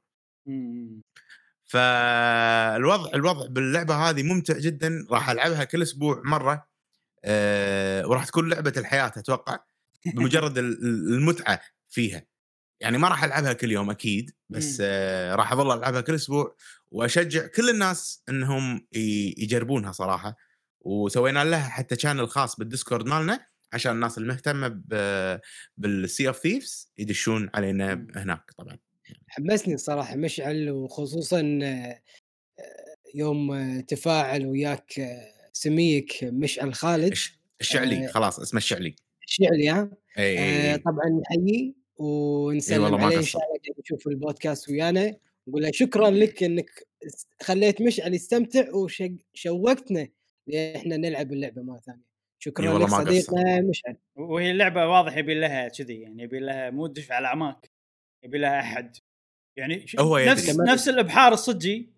مم. 0.46 1.02
فالوضع 1.72 3.10
الوضع 3.14 3.46
باللعبة 3.46 3.94
هذه 3.94 4.22
ممتع 4.22 4.58
جدا 4.58 5.06
راح 5.10 5.30
ألعبها 5.30 5.64
كل 5.64 5.82
أسبوع 5.82 6.22
مرة 6.24 6.68
أه 7.24 8.06
وراح 8.06 8.24
تكون 8.24 8.48
لعبة 8.48 8.72
الحياة 8.76 9.06
أتوقع 9.06 9.58
بمجرد 10.14 10.58
ال- 10.58 10.84
ال- 10.84 11.14
المتعة 11.14 11.60
فيها 11.88 12.26
يعني 12.80 12.98
ما 12.98 13.08
راح 13.08 13.24
ألعبها 13.24 13.52
كل 13.52 13.72
يوم 13.72 13.90
أكيد 13.90 14.30
بس. 14.50 14.78
آه 14.80 15.34
راح 15.34 15.52
أظل 15.52 15.78
ألعبها 15.78 16.00
كل 16.00 16.14
أسبوع 16.14 16.56
وأشجع 16.90 17.46
كل 17.46 17.70
الناس 17.70 18.22
إنهم 18.28 18.86
يجربونها 19.38 19.92
صراحة 19.92 20.36
وسوينا 20.80 21.44
لها 21.44 21.68
حتى 21.68 21.96
channel 21.98 22.28
خاص 22.28 22.56
بال 22.56 22.67
Discord 22.67 23.06
مالنا 23.06 23.46
عشان 23.72 23.92
الناس 23.92 24.18
المهتمة 24.18 24.80
بال 25.76 25.97
Sea 25.97 26.28
of 26.28 26.38
Thieves 26.38 26.92
يدشون 26.98 27.50
علينا. 27.54 28.06
هناك 28.16 28.50
طبعا 28.58 28.78
حمسني 29.28 29.74
الصراحه 29.74 30.16
مشعل 30.16 30.70
وخصوصا 30.70 31.58
آه، 31.62 32.02
يوم 33.14 33.52
آه، 33.52 33.80
تفاعل 33.80 34.46
وياك 34.46 35.00
آه، 35.00 35.32
سميك 35.52 36.18
مشعل 36.24 36.74
خالد. 36.74 37.12
الش- 37.12 37.38
الشعلي 37.60 38.04
آه، 38.04 38.08
خلاص 38.08 38.40
اسمه 38.40 38.58
الشعلي. 38.58 38.94
الشعلي 39.28 39.68
ها؟ 39.68 39.90
إي 40.18 40.38
آه، 40.38 40.72
إي 40.72 40.78
طبعا 40.78 41.20
نحييه 41.20 41.72
ونسلم 41.96 42.74
إي 42.78 42.84
والله 42.84 42.98
ما 42.98 43.04
عليه 43.04 43.16
إن. 43.16 43.22
شاء 43.22 43.42
الله 43.42 43.74
يشوف 43.84 44.06
البودكاست 44.08 44.68
ويانا. 44.68 45.16
نقول 45.48 45.62
له 45.62 45.70
شكرا 45.72 46.10
لك 46.10 46.42
إنك 46.42 46.70
خليت 47.42 47.82
مشعل 47.82 48.14
يستمتع 48.14 48.64
وشوقتنا 48.74 50.08
إحنا 50.76 50.96
نلعب 50.96 51.32
اللعبة 51.32 51.62
مرة 51.62 51.78
ثانية. 51.78 52.12
شكرا 52.38 52.70
والله 52.70 53.02
لك. 53.02 53.08
صديقنا 53.08 53.60
مشعل. 53.60 53.96
وهي 54.16 54.50
اللعبة 54.50 54.86
واضح 54.88 55.16
يبي 55.16 55.34
لها 55.34 55.68
كذي 55.68 56.00
يعني 56.00 56.22
يبي 56.22 56.38
لها 56.38 56.70
مو 56.70 56.86
تدش 56.86 57.10
على 57.10 57.26
اعماق 57.26 57.64
يبي 58.24 58.38
لها 58.38 58.60
أحد. 58.60 58.96
يعني 59.56 59.86
هو 59.98 60.18
يدري. 60.18 60.32
نفس 60.32 60.50
كمان- 60.50 60.66
نفس 60.72 60.88
الإبحار 60.88 61.32
الصجي 61.32 61.92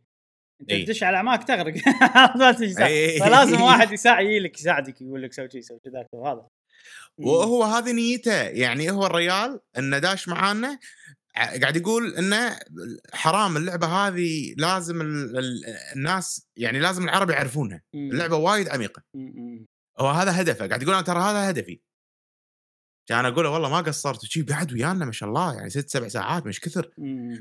أنت 0.61 0.71
إي. 0.71 0.85
تدش 0.85 1.03
على 1.03 1.17
اعماق 1.17 1.45
تغرق. 1.45 1.75
فلازم 3.25 3.61
واحد 3.61 3.93
يساعد 3.93 4.25
يجيلك 4.27 4.59
يساعدك 4.61 5.01
يقول 5.03 5.23
لك 5.23 5.33
سوي 5.33 5.51
شي 5.51 5.63
سوي 5.63 5.79
ذاك 5.89 6.07
وهذا 6.13 6.47
وهو 7.19 7.63
هذه 7.65 7.93
نيته 7.93 8.43
يعني 8.43 8.91
هو 8.91 9.07
الريال 9.07 9.61
انه 9.79 9.99
داش 9.99 10.29
معانا 10.29 10.79
قاعد 11.37 11.77
يقول 11.77 12.15
انه 12.15 12.59
حرام 13.13 13.57
اللعبة 13.57 13.87
هذه 13.87 14.55
لازم 14.59 15.01
ال- 15.01 15.39
ال- 15.39 15.65
الناس 15.97 16.47
يعني 16.57 16.81
لازم 16.81 17.05
العرب 17.05 17.31
يعرفونها. 17.31 17.83
اللعبة 17.95 18.37
وايد 18.37 18.69
عميقة. 18.69 19.03
هو 19.99 20.09
هذا 20.09 20.41
هدفه 20.41 20.67
قاعد 20.67 20.83
يقول 20.83 20.95
أنا 20.95 21.03
ترى 21.03 21.19
هذا 21.21 21.51
هدفي 21.51 21.81
كان 23.07 23.25
أقول 23.25 23.45
له 23.45 23.51
والله 23.51 23.69
ما 23.69 23.81
قصرت 23.81 24.25
وشي 24.25 24.43
بعد 24.43 24.73
ويانا 24.73 25.05
ما 25.05 25.13
شاء 25.13 25.29
الله 25.29 25.55
يعني 25.55 25.71
ست 25.71 25.91
سبع 25.91 26.09
ساعات 26.09 26.47
مش 26.47 26.61
كثر. 26.61 26.91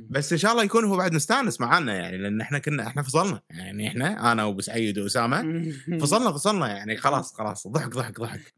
بس 0.09 0.31
إن 0.31 0.37
شاء 0.37 0.51
الله 0.51 0.63
يكون 0.63 0.85
هو 0.85 0.97
بعد 0.97 1.13
مستانس 1.13 1.61
معانا 1.61 1.95
يعني 1.95 2.17
لأن 2.17 2.41
إحنا 2.41 2.59
كنا 2.59 2.87
إحنا 2.87 3.03
فصلنا 3.03 3.41
يعني 3.49 3.87
إحنا 3.87 4.31
أنا 4.31 4.43
وأبو 4.43 4.61
سعيد 4.61 4.99
وأسامة. 4.99 5.71
فصلنا 6.01 6.31
فصلنا 6.31 6.67
يعني 6.67 6.97
خلاص 6.97 7.33
خلاص 7.37 7.67
ضحك 7.67 7.89
ضحك 7.89 8.19
ضحك. 8.19 8.53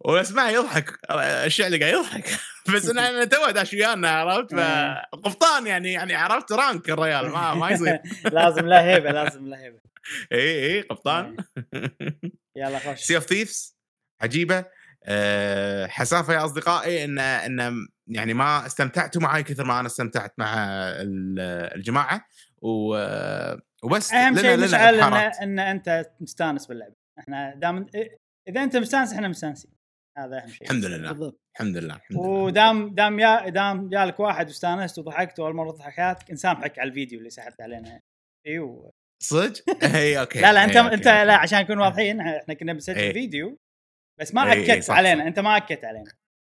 واسمع 0.00 0.50
يضحك 0.50 0.98
الشعلي 1.10 1.78
قاعد 1.78 1.94
يضحك. 1.94 2.24
بس 2.74 2.88
أنا 2.88 3.24
تو 3.24 3.50
داش 3.50 3.72
ويانا 3.74 4.10
عرفت؟ 4.10 4.54
فقبطان 4.54 5.66
يعني 5.66 5.92
يعني 5.92 6.14
عرفت 6.14 6.52
rank 6.52 6.90
الريال 6.90 7.28
ما 7.30 7.54
ما 7.54 7.70
يصير. 7.70 7.98
لازم 8.32 8.66
لا 8.66 8.84
هيبة 8.84 9.10
لازم 9.10 9.46
لا 9.46 9.58
هيبة. 9.60 9.78
إي 10.32 10.66
إي 10.74 10.80
قبطان. 10.80 11.36
يلا 12.56 12.78
خش. 12.78 13.00
Sea 13.00 13.16
of 13.16 13.24
Thieves 13.26 13.76
عجيبة. 14.20 14.77
حسافة 15.88 16.34
يا 16.34 16.44
أصدقائي 16.44 17.04
إن 17.04 17.18
إن 17.18 17.86
يعني 18.06 18.34
ما 18.34 18.66
استمتعتوا 18.66 19.22
معي 19.22 19.42
كثر 19.42 19.64
ما 19.64 19.80
أنا 19.80 19.86
استمتعت 19.86 20.32
مع 20.38 20.54
ال- 20.78 21.74
الجماعة. 21.76 22.24
و 22.62 22.96
وبس 23.82 24.12
أهم 24.12 24.36
شيء 24.38 24.54
لنا 24.56 24.64
مشعل 24.66 24.94
إن. 25.00 25.12
إن 25.42 25.58
أنت 25.58 26.10
مستانس 26.20 26.66
باللعبه 26.66 26.94
إحنا 27.18 27.54
دام 27.54 27.86
إذا 28.48 28.62
أنت 28.62 28.76
مستانس 28.76 29.12
إحنا 29.12 29.28
مستانسين. 29.28 29.70
هذا 30.18 30.38
أهم 30.42 30.48
شيء. 30.48 30.62
الحمد 30.62 30.84
لله. 30.84 31.12
بالضبط. 31.12 31.40
الحمد 31.54 31.76
لله 31.76 31.94
الحمد 31.96 32.16
ودام 32.18 32.94
دام 32.94 33.18
يا 33.18 33.48
دام 33.48 33.88
جالك 33.88 34.20
واحد 34.20 34.46
واستانست 34.46 34.98
وضحكت 34.98 35.40
اول 35.40 35.54
مرة 35.54 35.70
ضحك 35.70 35.92
حياتك 35.92 36.30
نسامحك 36.30 36.78
على 36.78 36.88
الفيديو 36.88 37.18
اللي 37.18 37.30
سحبت 37.30 37.60
علينا. 37.60 38.00
أيوه 38.46 38.92
صدق؟ 39.22 39.62
إي 39.94 40.20
okay 40.20 40.40
لا 40.40 40.52
لا 40.52 40.64
أنت 40.64 40.76
أوكي، 40.76 40.94
أنت. 40.94 41.06
لا 41.08 41.36
عشان 41.36 41.58
نكون 41.60 41.78
واضحين 41.78 42.20
إحنا 42.20 42.54
كنا 42.54 42.72
بنسجل. 42.72 43.12
فيديو 43.12 43.58
بس 44.20 44.34
ما 44.34 44.52
إيه، 44.52 44.52
إيه، 44.52 44.72
اكدت 44.72 44.84
صح، 44.84 44.94
علينا 44.96 45.20
صح. 45.20 45.26
أنت 45.26 45.38
ما 45.38 45.56
اكدت 45.56 45.84
علينا. 45.84 46.12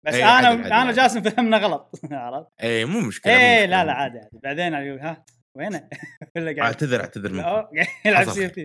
بس 0.05 0.13
إيه، 0.13 0.39
أنا 0.39 0.47
عدل، 0.47 0.73
أنا. 0.73 0.91
جاسم 0.91 1.21
فهمنا 1.21 1.57
غلط 1.57 1.99
عرفت؟ 2.11 2.49
اي 2.63 2.85
مو 2.85 2.99
مشكلة 2.99 3.33
إيه 3.33 3.61
مشكلة، 3.63 3.65
لا 3.65 3.85
لا 3.85 3.93
عادي 3.93 4.17
عادي. 4.19 4.39
بعدين 4.43 4.73
أقول 4.73 4.99
ها 4.99 5.25
وينه؟ 5.57 5.89
اعتذر 6.61 6.99
اعتذر 7.01 7.31
منك 7.33 7.69
يلعب 8.05 8.25
Sea 8.29 8.45
of 8.45 8.57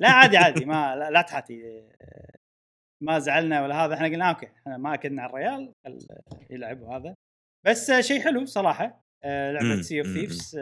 لا 0.00 0.10
عادي 0.10 0.36
عادي 0.36 0.64
ما 0.64 0.96
لا, 0.96 1.10
لا 1.10 1.22
تحاتي. 1.22 1.88
ما 3.02 3.18
زعلنا 3.18 3.62
ولا 3.62 3.74
هذا. 3.84 3.94
إحنا 3.94 4.06
قلنا 4.06 4.30
okay 4.30 4.46
إحنا 4.46 4.76
ما 4.76 4.94
أكدنا 4.94 5.22
على 5.22 5.30
الريال 5.30 5.72
يلعب 6.50 6.80
وهذا 6.82 7.14
بس 7.66 7.92
شيء 7.92 8.20
حلو 8.24 8.44
صراحة 8.46 9.04
آه، 9.24 9.52
لعبة 9.52 9.66
مم، 9.74 9.82
Sea 9.82 9.98
of 10.00 10.06
مم، 10.08 10.14
Thieves 10.14 10.56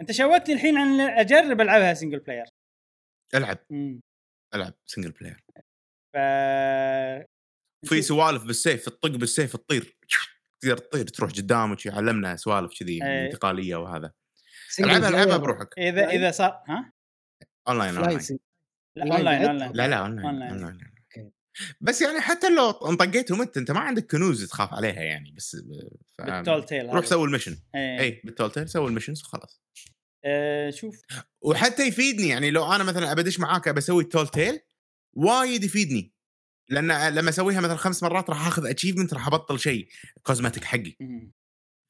أنت 0.00 0.12
شوقتني 0.12 0.54
الحين 0.54 0.78
عن 0.78 1.00
أجرب 1.00 1.60
ألعبها 1.60 1.94
single 1.94 2.18
player 2.18 2.44
ألعب. 3.34 3.58
ألعب 4.54 4.72
سنجل 4.86 5.10
بلاير 5.10 5.44
ف 6.14 6.16
في 7.88 8.02
سوالف 8.02 8.44
بالسيف 8.44 8.88
تطق 8.88 9.08
بالسيف 9.08 9.56
تطير 9.56 9.98
تقدر 10.62 10.78
تطير 10.78 11.06
تروح 11.06 11.30
قدام 11.30 11.72
وشي 11.72 11.90
علمنا 11.90 12.36
سوالف 12.36 12.80
كذي 12.80 13.04
إيه. 13.04 13.26
انتقالية 13.26 13.76
وهذا. 13.76 14.12
العبها 14.80 15.08
العبها. 15.08 15.36
بروحك. 15.36 15.78
إذا 15.78 16.08
إذا 16.08 16.30
صار 16.30 16.62
ها؟ 16.68 16.92
online 17.68 17.94
Fly 17.94 18.02
online. 18.02 18.38
لا 18.96 19.16
online؟ 19.16 19.44
online. 19.44 19.72
لا 19.72 19.88
لا 19.88 19.98
أونلاين. 19.98 20.90
بس 21.80 22.02
يعني 22.02 22.20
حتى 22.20 22.54
لو 22.54 22.70
انطقيت 22.70 23.30
ومت 23.30 23.56
أنت 23.56 23.70
ما 23.70 23.80
عندك 23.80 24.10
كنوز 24.10 24.48
تخاف 24.48 24.74
عليها 24.74 25.02
يعني 25.02 25.32
بس 25.36 25.56
ف... 26.18 26.22
بال 26.22 26.36
Tall 26.36 26.64
Tale 26.66 26.94
روح 26.94 27.06
سوي 27.06 27.24
ال 27.24 27.28
mission. 27.28 27.56
اي 27.74 28.00
اي 28.00 28.20
بال 28.24 28.33
Tall 28.33 28.50
Tale 28.50 28.68
سوي 28.68 28.88
ال 28.88 28.92
missions 28.92 29.22
وخلاص. 29.22 29.62
آه 30.24 30.70
شوف. 30.70 31.02
وحتى 31.42 31.88
يفيدني 31.88 32.28
يعني 32.28 32.50
لو 32.50 32.72
أنا 32.72 32.84
مثلا 32.84 33.12
ابدش 33.12 33.40
معاك 33.40 33.68
بسوي 33.68 34.02
ال 34.02 34.07
Tall 34.07 34.28
Tale؟ 34.28 34.60
وايد 35.16 35.64
يفيدني 35.64 36.12
لأن 36.68 37.14
لما 37.14 37.28
أسويها 37.28 37.60
مثلا 37.60 37.76
خمس 37.76 38.02
مرات 38.02 38.30
راح 38.30 38.46
آخذ 38.46 38.66
achievement 38.66 39.14
راح 39.14 39.26
أبطل 39.26 39.58
شيء 39.58 39.88
cosmetic 40.22 40.64
حقي. 40.64 40.96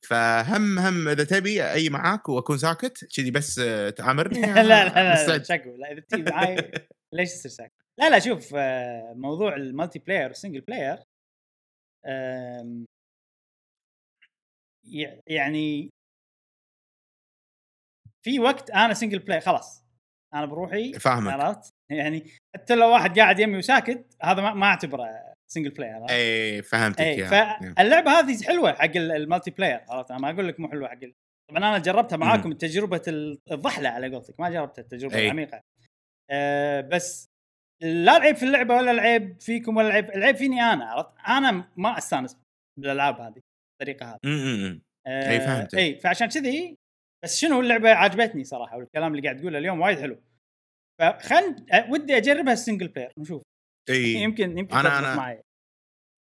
فهم 0.09 0.79
هم 0.79 1.09
إذا 1.09 1.25
تبي 1.25 1.73
أي 1.73 1.89
معاك 1.91 2.29
وأكون 2.29 2.59
ساكت 2.59 3.05
كذي 3.17 3.31
بس 3.31 3.59
آه، 3.59 3.91
تعامرني 3.91 4.41
لا 4.53 4.63
لا 4.63 4.85
لا 4.85 5.13
مستعد. 5.13 5.45
شكو 5.45 5.77
لا 5.77 5.93
إذا 5.93 6.01
تجي 6.01 6.23
معاي 6.23 6.57
ليش 7.15 7.29
تصير 7.31 7.51
ساكت؟ 7.51 7.73
لا 7.99 8.11
لا 8.11 8.19
شوف 8.19 8.55
آه، 8.55 9.13
موضوع 9.17 9.57
ال 9.57 9.60
multiplayer 9.60 9.99
وال 9.99 10.29
single 10.29 10.61
player 10.61 10.99
يعني 15.27 15.91
في 18.23 18.41
وقت 18.41 18.71
أنا 18.71 18.95
single 18.95 19.19
player 19.19 19.41
خلاص 19.41 19.85
أنا 20.35 20.47
بروحي 20.47 20.93
فاهمك 20.93 21.33
عرفت؟ 21.33 21.75
يعني 21.91 22.25
حتى 22.57 22.75
لو 22.75 22.89
واحد 22.93 23.19
قاعد 23.19 23.39
يمي 23.39 23.59
وساكت 23.59 24.17
هذا 24.23 24.43
ما, 24.43 24.55
ما 24.55 24.67
أعتبره 24.67 25.09
single 25.53 25.71
player؟ 25.71 26.11
اي 26.11 26.63
فهمتك 26.63 27.01
اي 27.01 27.17
يا 27.19 27.27
فاللعبه 27.77 28.11
هذه 28.11 28.43
حلوة 28.45 28.73
حق 28.73 28.85
ال- 28.97 29.13
ال 29.13 29.51
multiplayer 29.51 29.81
عرفت 29.89 30.11
أنا 30.11 30.21
ما 30.21 30.31
أقول 30.31 30.49
لك 30.49 30.61
مو 30.61 30.69
حلوة 30.69 30.89
حق 30.89 30.99
طبعا 31.51 31.59
أنا 31.69 31.79
جربتها 31.79 32.17
معاكم 32.17 32.53
تجربه 32.53 33.03
ال- 33.09 33.39
الضحلة 33.53 33.89
على 33.89 34.09
قولتك 34.15 34.41
ما 34.41 34.51
جربت 34.51 34.79
التجربة 34.79 35.15
أي. 35.15 35.25
العميقة 35.25 35.61
أه 36.31 36.81
بس 36.81 37.27
لا 37.83 38.17
العيب 38.17 38.37
في 38.37 38.43
اللعبة 38.45 38.75
ولا 38.77 38.91
العيب 38.91 39.41
فيكم 39.41 39.77
ولا 39.77 39.87
العيب 39.89 40.11
العيب 40.11 40.37
فيني 40.37 40.61
أنا 40.63 40.85
عرفت 40.85 41.11
أنا 41.29 41.69
ما 41.77 41.99
أستانس 41.99 42.37
بالألعاب 42.81 43.21
هذه 43.21 43.41
بالطريقة 43.81 44.07
هذه 44.11 44.19
م-م-م. 44.25 44.83
أه 45.07 45.31
أي 45.31 45.41
فهمتك. 45.41 45.79
اي 45.79 45.97
فعشان 46.01 46.29
كذي 46.29 46.77
بس 47.25 47.39
شنو 47.39 47.61
اللعبة 47.61 47.91
عجبتني 47.91 48.45
صراحة 48.45 48.77
والكلام 48.77 49.15
اللي 49.15 49.23
قاعد 49.29 49.41
تقوله 49.41 49.59
اليوم 49.59 49.81
وايد 49.81 49.99
حلو. 49.99 50.23
فخل 51.01 51.67
ودي 51.91 52.17
أجربها 52.17 52.53
ال 52.53 52.58
single 52.58 52.89
player 52.89 53.13
نشوف. 53.19 53.43
إي. 53.91 54.15
يمكن 54.15 54.59
يمكن 54.59 54.75
أنا- 54.77 54.83
تضبط 54.83 54.93
أنا- 55.05 55.17
معي. 55.17 55.43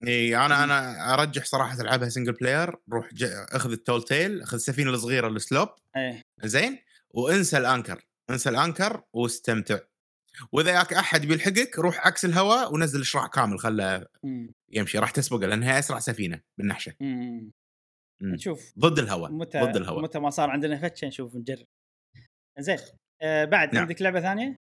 إي 0.07 0.37
أنا 0.37 0.65
أنا 0.65 1.15
أرجح 1.15 1.45
صراحة 1.45 1.77
تلعبها 1.77 2.09
single 2.09 2.33
player 2.33 2.77
روح. 2.93 3.09
أخذ 3.53 3.71
ال 3.73 3.79
Tall 3.79 4.03
Tale 4.03 4.43
أخذ 4.43 4.55
السفينة 4.55 4.91
الصغيرة 4.91 5.29
ال 5.29 5.35
sloop 5.35 5.69
إيه 5.97 6.23
زين؟ 6.45 6.79
وانسى 7.11 7.59
ال 7.59 7.65
anchor 7.65 8.05
انسى 8.31 8.49
ال 8.49 8.56
anchor 8.56 9.03
واستمتع. 9.13 9.79
وإذا 10.53 10.71
ياك 10.71 10.93
أحد 10.95 11.27
بيلحقك 11.27 11.79
روح 11.79 12.07
عكس 12.07 12.25
الهواء 12.25 12.75
ونزل 12.75 13.01
الشراع 13.01 13.27
كامل 13.27 13.59
خله. 13.59 14.07
يمشي 14.73 14.99
راح 14.99 15.11
تسبقه 15.11 15.47
لانها 15.47 15.79
أسرع 15.79 15.99
سفينة 15.99 16.41
بالنحشة. 16.59 16.95
مم. 17.01 17.51
نشوف 18.23 18.73
ضد 18.79 18.99
الهواء 18.99 19.33
متى 19.33 19.61
ضد 19.61 19.77
الهواء. 19.77 20.03
متى 20.03 20.19
ما 20.19 20.31
صار 20.31 20.51
عندنا 20.51 20.79
فتشة 20.79 21.07
نشوف 21.07 21.37
نجرب. 21.37 21.67
زين 22.59 22.79
آه 23.23 23.45
بعد 23.45 23.75
نعم. 23.75 23.83
عندك 23.83 24.03
لعبة 24.03 24.21
ثانية؟ 24.21 24.57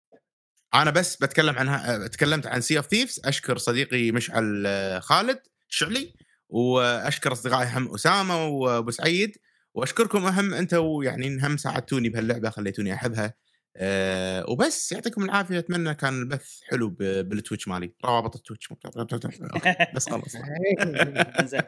أنا 0.74 0.90
بس 0.90 1.16
بتكلم 1.16 1.56
عنها 1.58 2.04
أه، 2.04 2.06
تكلمت 2.06 2.46
عن 2.46 2.60
Sea 2.60 2.76
of 2.76 2.86
Thieves 2.86 3.20
أشكر 3.24 3.58
صديقي 3.58 4.12
مشعل 4.12 4.64
أه، 4.66 4.98
خالد 4.98 5.38
الشعلي 5.70 6.14
وأشكر 6.48 7.32
أصدقائي 7.32 7.68
هم 7.68 7.94
أسامة 7.94 8.46
وأبو 8.46 8.90
سعيد 8.90 9.36
وأشكركم 9.74 10.26
أهم 10.26 10.54
أنتم 10.54 11.02
يعني 11.02 11.46
هم 11.46 11.56
ساعدتوني 11.56 12.08
بهاللعبة 12.08 12.50
خليتوني 12.50 12.94
أحبها. 12.94 13.34
أه 13.78 14.44
وبس. 14.50 14.92
يعطيكم 14.92 15.24
العافية. 15.24 15.58
أتمنى 15.58 15.94
كان 15.94 16.22
البث 16.22 16.60
حلو 16.62 16.90
بال 16.98 17.16
Twitch 17.16 17.68
مالي. 17.68 17.92
روابط 18.04 18.36
ال 18.36 18.40
Twitch. 18.40 18.68
بس 19.96 20.08
خلص 20.10 20.36
زين. 21.50 21.62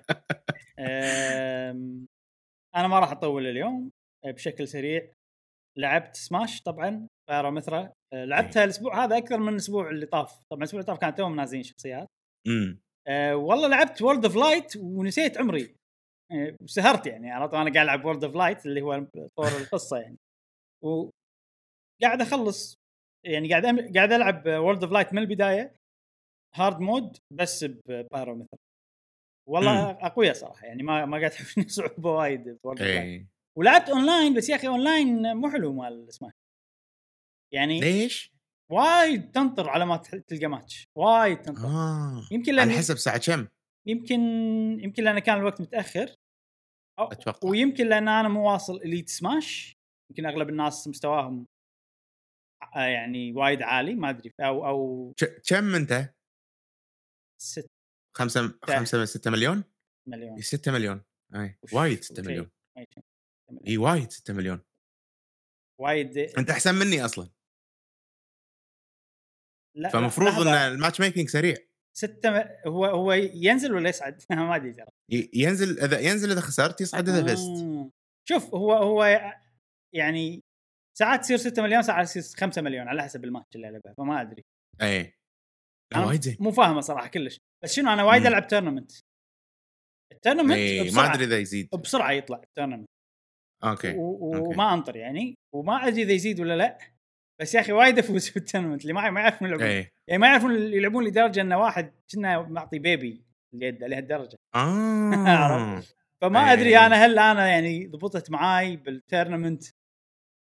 أنا 2.77 2.89
ما 2.89 2.99
راح 2.99 3.11
أطول 3.11 3.47
اليوم 3.47 3.91
آه، 4.25 4.31
بشكل 4.31 4.69
سريع. 4.69 5.13
لعبت 5.79 6.17
سماش 6.17 6.63
طبعا 6.63 7.09
ب 7.31 7.36
Pyra 7.36 7.57
و 7.57 7.62
Mythra 7.62 7.93
آه، 8.15 8.25
لعبتها 8.25 8.65
الأسبوع 8.65 9.05
هذا 9.05 9.17
أكثر 9.19 9.39
من 9.39 9.49
الأسبوع 9.49 9.91
اللي 9.91 10.07
طاف. 10.07 10.33
طبعا 10.51 10.59
الأسبوع 10.63 10.81
اللي 10.81 10.87
طاف 10.93 10.99
كانت 10.99 11.19
توهم 11.19 11.37
نازلين 11.37 11.63
شخصيات. 11.63 12.07
امم 12.47 12.81
أه 13.09 13.37
والله 13.37 13.69
لعبت 13.69 14.03
World 14.03 14.25
of 14.25 14.37
Light 14.37 14.77
ونسيت 14.77 15.39
عمري. 15.39 15.75
أه 16.33 16.57
سهرت 16.67 17.07
يعني. 17.07 17.31
عرفت 17.31 17.55
أنا 17.55 17.73
قاعد 17.73 17.77
ألعب 17.77 18.05
World 18.05 18.25
of 18.25 18.35
Light 18.35 18.67
اللي 18.67 18.83
هو 18.83 19.07
طور 19.37 19.49
القصة 19.61 19.97
يعني. 19.97 20.17
وقاعد 22.03 22.21
أخلص. 22.21 22.79
يعني 23.27 23.51
قاعد 23.51 23.65
أم... 23.65 23.93
قاعد 23.95 24.13
ألعب 24.13 24.47
World 24.47 24.83
of 24.83 24.93
Light 24.93 25.13
من 25.13 25.19
البداية 25.19 25.77
hard 26.55 26.81
mode 26.81 27.17
بس 27.33 27.65
ب 27.65 27.73
Pyra 27.73 28.04
و 28.04 28.12
Mythra 28.12 28.59
والله 29.49 29.91
أقوياء 29.91 30.35
صراحة 30.35 30.67
يعني 30.67 30.83
ما 30.83 31.07
ما 31.07 31.19
قاعد 31.19 31.31
تحسني 31.31 31.69
صعوبه 31.79 32.11
وايد 32.11 32.59
ب 32.65 32.68
World 32.68 32.81
of 32.81 32.81
Light 32.81 33.03
اي 33.03 33.27
ولعبت 33.59 33.89
اونلاين 33.89 34.35
بس 34.35 34.49
يا 34.49 34.57
أخي 34.57 34.69
اونلاين 34.69 35.37
مو 35.37 35.51
حلو 35.51 35.73
مال 35.73 36.15
سماش 36.15 36.33
يعني 37.55 37.81
ليش؟ 37.81 38.33
وايد 38.73 39.31
تنطر 39.31 39.69
على 39.69 39.87
ما 39.87 39.97
تلقى 39.97 40.47
ماتش 40.47 40.85
وايد 40.99 41.43
تنطر. 41.43 41.67
آه. 41.67 42.29
يمكن 42.31 42.53
على 42.53 42.71
لأن 42.71 42.79
حسب 42.79 42.97
ساعة 42.97 43.19
كم. 43.19 43.49
يمكن 43.87 44.21
يمكن 44.81 45.05
لأن 45.05 45.19
كان 45.19 45.39
الوقت 45.39 45.61
متأخر. 45.61 46.15
أو 46.99 47.05
أتوقع. 47.05 47.49
ويمكن 47.49 47.87
لأن 47.87 48.09
أنا 48.09 48.29
مو 48.29 48.53
واصل 48.53 48.77
Elite 48.77 49.09
Smash 49.09 49.73
يمكن 50.11 50.27
أغلب 50.27 50.49
الناس 50.49 50.89
مستواهم 50.89 51.39
آه، 51.41 51.58
يعني 52.77 53.33
وايد 53.33 53.63
عالي 53.63 53.95
ما 53.95 54.11
أدري 54.11 54.33
أو 54.41 54.67
أو 54.67 55.15
كم 55.49 55.75
أنت؟ 55.75 56.15
6 57.41 57.69
خمسة 58.17 58.59
خمسة 58.63 59.05
ستة 59.05 59.31
مليون؟ 59.31 59.65
مليون 60.09 60.41
6 60.41 60.73
مليون 60.73 61.03
أي 61.35 61.59
وايد 61.73 62.05
6 62.05 62.21
وشي. 62.21 62.31
مليون. 62.31 62.51
إي 63.67 63.77
وايد 63.77 64.11
6 64.11 64.35
مليون 64.35 64.61
وايد 65.81 66.19
أنت 66.19 66.51
أحسن 66.51 66.75
مني 66.75 67.05
أصلا 67.05 67.29
لا 69.77 69.89
فمفروض. 69.89 70.47
إن 70.47 70.49
ال 70.49 71.01
matchmaking 71.01 71.29
سريع 71.29 71.57
ستة 71.97 72.31
م... 72.31 72.45
هو 72.67 72.85
هو 72.85 73.13
ينزل 73.13 73.75
ولا 73.75 73.89
يصعد؟ 73.89 74.23
ما 74.31 74.57
أدري 74.57 74.73
ترى 74.73 74.87
ينزل 75.35 75.81
إذا 75.81 76.01
ينزل 76.01 76.31
إذا 76.31 76.41
خسرت 76.41 76.81
يصعد 76.81 77.09
إذا 77.09 77.23
فزت 77.23 77.49
آه. 77.49 77.91
شوف 78.29 78.55
هو 78.55 78.73
هو 78.73 79.05
يعني 79.95 80.43
ساعات 80.99 81.21
تصير 81.21 81.37
6 81.37 81.63
مليون 81.63 81.83
ساعات 81.83 82.07
تصير 82.07 82.23
5 82.41 82.63
مليون 82.63 82.89
على 82.89 83.03
حسب 83.03 83.25
الماتش 83.25 83.57
اللي 83.57 83.69
العبه 83.69 83.93
فما 83.99 84.21
أدري. 84.21 84.45
اي 84.83 85.15
وايد 85.97 86.23
زين. 86.23 86.37
مو 86.41 86.51
فاهمه 86.51 86.81
صراحة 86.81 87.09
كلش. 87.09 87.39
بس 87.65 87.73
شنو 87.75 87.93
أنا 87.93 88.05
وايد. 88.05 88.27
ألعب 88.27 88.47
tournament 88.47 88.93
ال 90.13 90.17
tournament 90.17 90.59
اي 90.59 90.91
ما 90.91 91.15
أدري 91.15 91.25
إذا 91.25 91.39
يزيد. 91.39 91.69
بسرعة 91.71 92.11
يطلع 92.11 92.41
ال 92.43 92.47
tournament 92.47 92.89
okay. 93.65 93.95
وما 93.97 94.75
أنطر 94.75 94.97
يعني 94.97 95.35
وما 95.55 95.89
أدري 95.89 96.03
إذا 96.03 96.13
يزيد 96.13 96.41
ولا 96.41 96.57
لا 96.57 96.79
بس 97.41 97.55
يا 97.55 97.61
أخي 97.61 97.73
وايد 97.73 97.99
أفوز 97.99 98.29
في 98.29 98.37
ال 98.37 98.41
tournament 98.41 98.83
اللي 98.83 98.93
معي 98.93 99.11
ما 99.11 99.21
يعرفون 99.21 99.49
يلعبون. 99.49 99.67
اي 99.67 99.93
يعني 100.09 100.21
ما 100.21 100.27
يعرفون 100.27 100.55
يلعبون 100.55 101.05
لدرجة 101.05 101.41
إن 101.41 101.53
واحد 101.53 101.93
كنا 102.13 102.43
معطي 102.43 102.79
baby 102.79 103.25
اليد 103.55 103.85
لهالدرجة. 103.85 104.37
آه؟ 104.55 105.83
فما 106.23 106.41
إيه. 106.41 106.53
أدري 106.53 106.79
أنا 106.79 106.97
هل 106.97 107.19
أنا 107.19 107.49
يعني 107.49 107.87
ضبطت 107.87 108.31
معاي 108.31 108.77
بال 108.77 108.92
tournament 108.92 109.65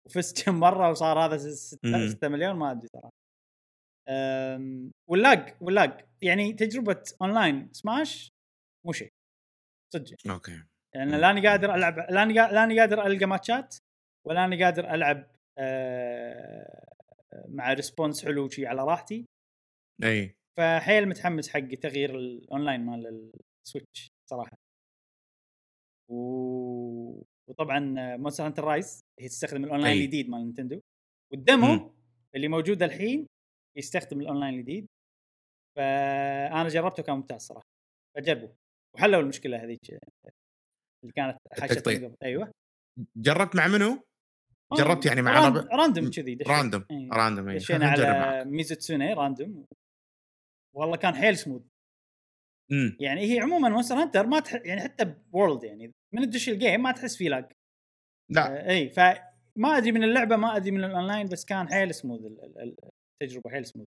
وفزت 0.07 0.45
كم 0.45 0.61
مرة 0.61 0.91
وصار 0.91 1.19
هذا 1.25 1.37
6 1.39 1.79
مم. 2.29 2.33
مليون 2.33 2.57
ما 2.57 2.71
أدري 2.71 2.89
صراحة. 2.89 3.11
أم، 4.09 4.91
وال 5.11 5.28
lag 5.28 5.55
وال 5.61 5.76
lag. 5.76 6.05
يعني 6.23 6.53
تجربة 6.53 7.03
أونلاين 7.23 7.73
سماش 7.73 8.31
مو 8.87 8.93
شيء. 8.93 9.09
صدق. 9.95 10.17
okay. 10.31 10.63
يعني. 10.95 11.11
لاني 11.21 11.49
قادر 11.49 11.75
ألعب 11.75 11.99
لاني 11.99 12.35
قا- 12.35 12.53
لاني 12.53 12.81
قادر 12.81 13.07
ألقى 13.07 13.27
matchات 13.27 13.77
ولا 14.27 14.45
أني 14.45 14.65
قادر 14.65 14.95
ألعب 14.95 15.27
آه، 15.59 16.85
مع 17.49 17.73
response 17.73 18.25
حلو 18.25 18.49
شي 18.49 18.67
على 18.67 18.85
راحتي. 18.85 19.27
أي. 20.05 20.35
فحيل 20.59 21.09
متحمس 21.09 21.49
حق 21.49 21.61
تغيير 21.83 22.17
الاونلاين 22.19 22.81
مال 22.87 23.31
السويتش 23.67 24.09
صراحة. 24.31 24.57
و... 26.11 27.23
وطبعا 27.51 27.79
مونستر 28.17 28.47
هانتر 28.47 28.65
رايز 28.65 29.01
هي 29.21 29.29
تستخدم 29.29 29.65
الأونلاين. 29.65 29.97
الجديد 30.03 30.29
مال 30.31 30.41
نينتندو 30.45 30.81
وال 31.33 31.44
demo 31.44 31.67
مم. 31.67 31.91
اللي 32.35 32.49
موجود 32.49 32.83
الحين 32.83 33.27
يستخدم 33.79 34.21
الأونلاين 34.21 34.55
الجديد 34.55 34.87
فأنا 35.77 36.69
جربته 36.69 37.03
كان 37.03 37.17
ممتاز 37.17 37.41
صراحة 37.41 37.67
فجربوا 38.17 38.49
وحلوا 38.97 39.21
المشكلة 39.21 39.65
هذيك 39.65 39.91
اللي 39.91 41.13
كانت. 41.17 41.39
من 41.89 42.05
قبل. 42.05 42.15
أيوه 42.23 42.51
جربت 43.17 43.57
مع 43.57 43.67
منو؟ 43.69 44.03
جربت 44.73 45.07
يعني 45.07 45.23
مع 45.23 45.33
rand- 45.41 45.69
random 45.73 46.11
كذي. 46.11 46.39
random 46.47 46.85
إيه. 46.91 47.09
random 47.13 47.49
إيه. 47.49 47.59
دشينا 47.59 47.87
على. 47.91 48.45
ميزوتسوني 48.45 49.13
random 49.15 49.67
والله 50.77 50.97
كان 50.97 51.15
حيل 51.15 51.39
سموث 51.39 51.63
يعني 53.01 53.21
هي 53.35 53.41
عموما 53.41 53.69
مونستر 53.69 53.95
هانتر 53.95 54.27
ما 54.27 54.41
تح... 54.41 54.55
يعني 54.65 54.81
حتى 54.81 55.05
ب 55.33 55.38
World 55.38 55.65
يعني 55.65 55.93
من 56.15 56.27
تدش 56.31 56.49
ال 56.49 56.56
game 56.56 56.83
ما 56.83 56.93
تحس 56.93 57.17
فيه 57.17 57.29
lag 57.29 57.45
لا. 58.31 58.67
آه 58.67 58.71
إي 58.71 58.89
فما 58.91 59.77
أدري 59.77 59.93
من 59.93 60.05
اللعبة 60.05 60.37
ما 60.37 60.57
أدري 60.57 60.71
من 60.71 60.85
الاونلاين 60.85 61.27
بس 61.29 61.45
كان 61.45 61.69
حيل 61.69 61.91
ال- 62.57 62.75
التجربه 63.23 63.51
حيل 63.51 63.67
سموث 63.67 63.87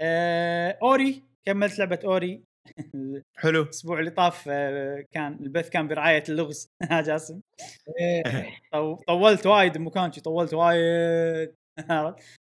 آه 0.00 0.78
أوري 0.82 1.22
كملت 1.46 1.78
لعبة 1.78 1.98
أوري. 2.04 2.44
حلو. 3.42 3.62
الأسبوع 3.62 3.98
اللي 3.98 4.10
طاف 4.10 4.44
آه 4.48 5.04
كان 5.12 5.32
البث 5.32 5.68
كان 5.70 5.88
برعاية 5.88 6.24
اللغز. 6.28 6.68
ها 6.90 7.02
جاسم. 7.02 7.40
طو- 8.74 9.04
طولت 9.06 9.46
وايد 9.46 9.76
شي 10.14 10.20
طولت 10.20 10.54
وايد؟ 10.54 11.54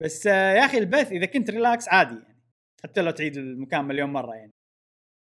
بس 0.04 0.28
آه 0.28 0.54
يا 0.54 0.66
أخي 0.66 0.78
البث 0.78 1.12
إذا 1.12 1.26
كنت 1.26 1.50
relax 1.50 1.90
عادي 1.90 2.16
يعني. 2.16 2.40
حتى 2.84 3.02
لو 3.02 3.12
تعيد 3.12 3.38
المكان 3.38 3.86
مليون 3.86 4.10
مرة 4.10 4.36
يعني. 4.36 4.52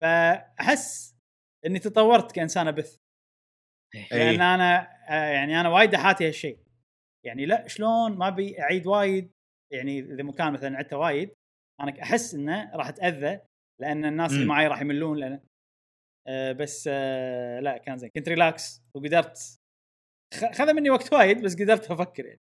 فأحس 0.03 1.17
إني 1.67 1.79
تطورت 1.79 2.33
كإنسان 2.33 2.69
أبث. 2.69 2.97
لأن 3.95 4.41
اي 4.41 4.55
أنا 4.55 4.81
آه، 5.09 5.31
يعني 5.33 5.61
أنا 5.61 5.69
وايد 5.69 5.95
أحاتي 5.95 6.29
هالشيء. 6.29 6.59
يعني 7.27 7.47
لا 7.47 7.67
شلون 7.69 8.19
ما 8.19 8.29
أبي 8.29 8.63
أعيد 8.63 8.87
وايد. 8.87 9.33
يعني 9.73 9.99
إذا 9.99 10.23
مكان 10.23 10.53
مثلا 10.53 10.77
عدته 10.79 10.97
وايد 10.97 11.35
أنا 11.81 12.03
أحس 12.03 12.35
إنه 12.35 12.77
راح 12.77 12.89
أتأذى 12.89 13.41
لأن 13.81 14.05
الناس 14.05 14.33
اللي. 14.33 14.45
معي 14.47 14.67
راح 14.67 14.81
يملون 14.81 15.19
لأن 15.19 15.41
آه 16.29 16.53
بس 16.53 16.89
آه 16.93 17.61
لا 17.61 17.79
كان 17.79 17.99
زين. 17.99 18.11
كنت 18.11 18.29
relax 18.29 18.83
وقدرت. 18.95 19.39
خ- 20.35 20.53
خذ 20.53 20.73
مني 20.75 20.91
وقت 20.91 21.13
وايد 21.13 21.43
بس 21.43 21.55
قدرت 21.63 21.91
أفكر 21.91 22.27
يعني. 22.27 22.41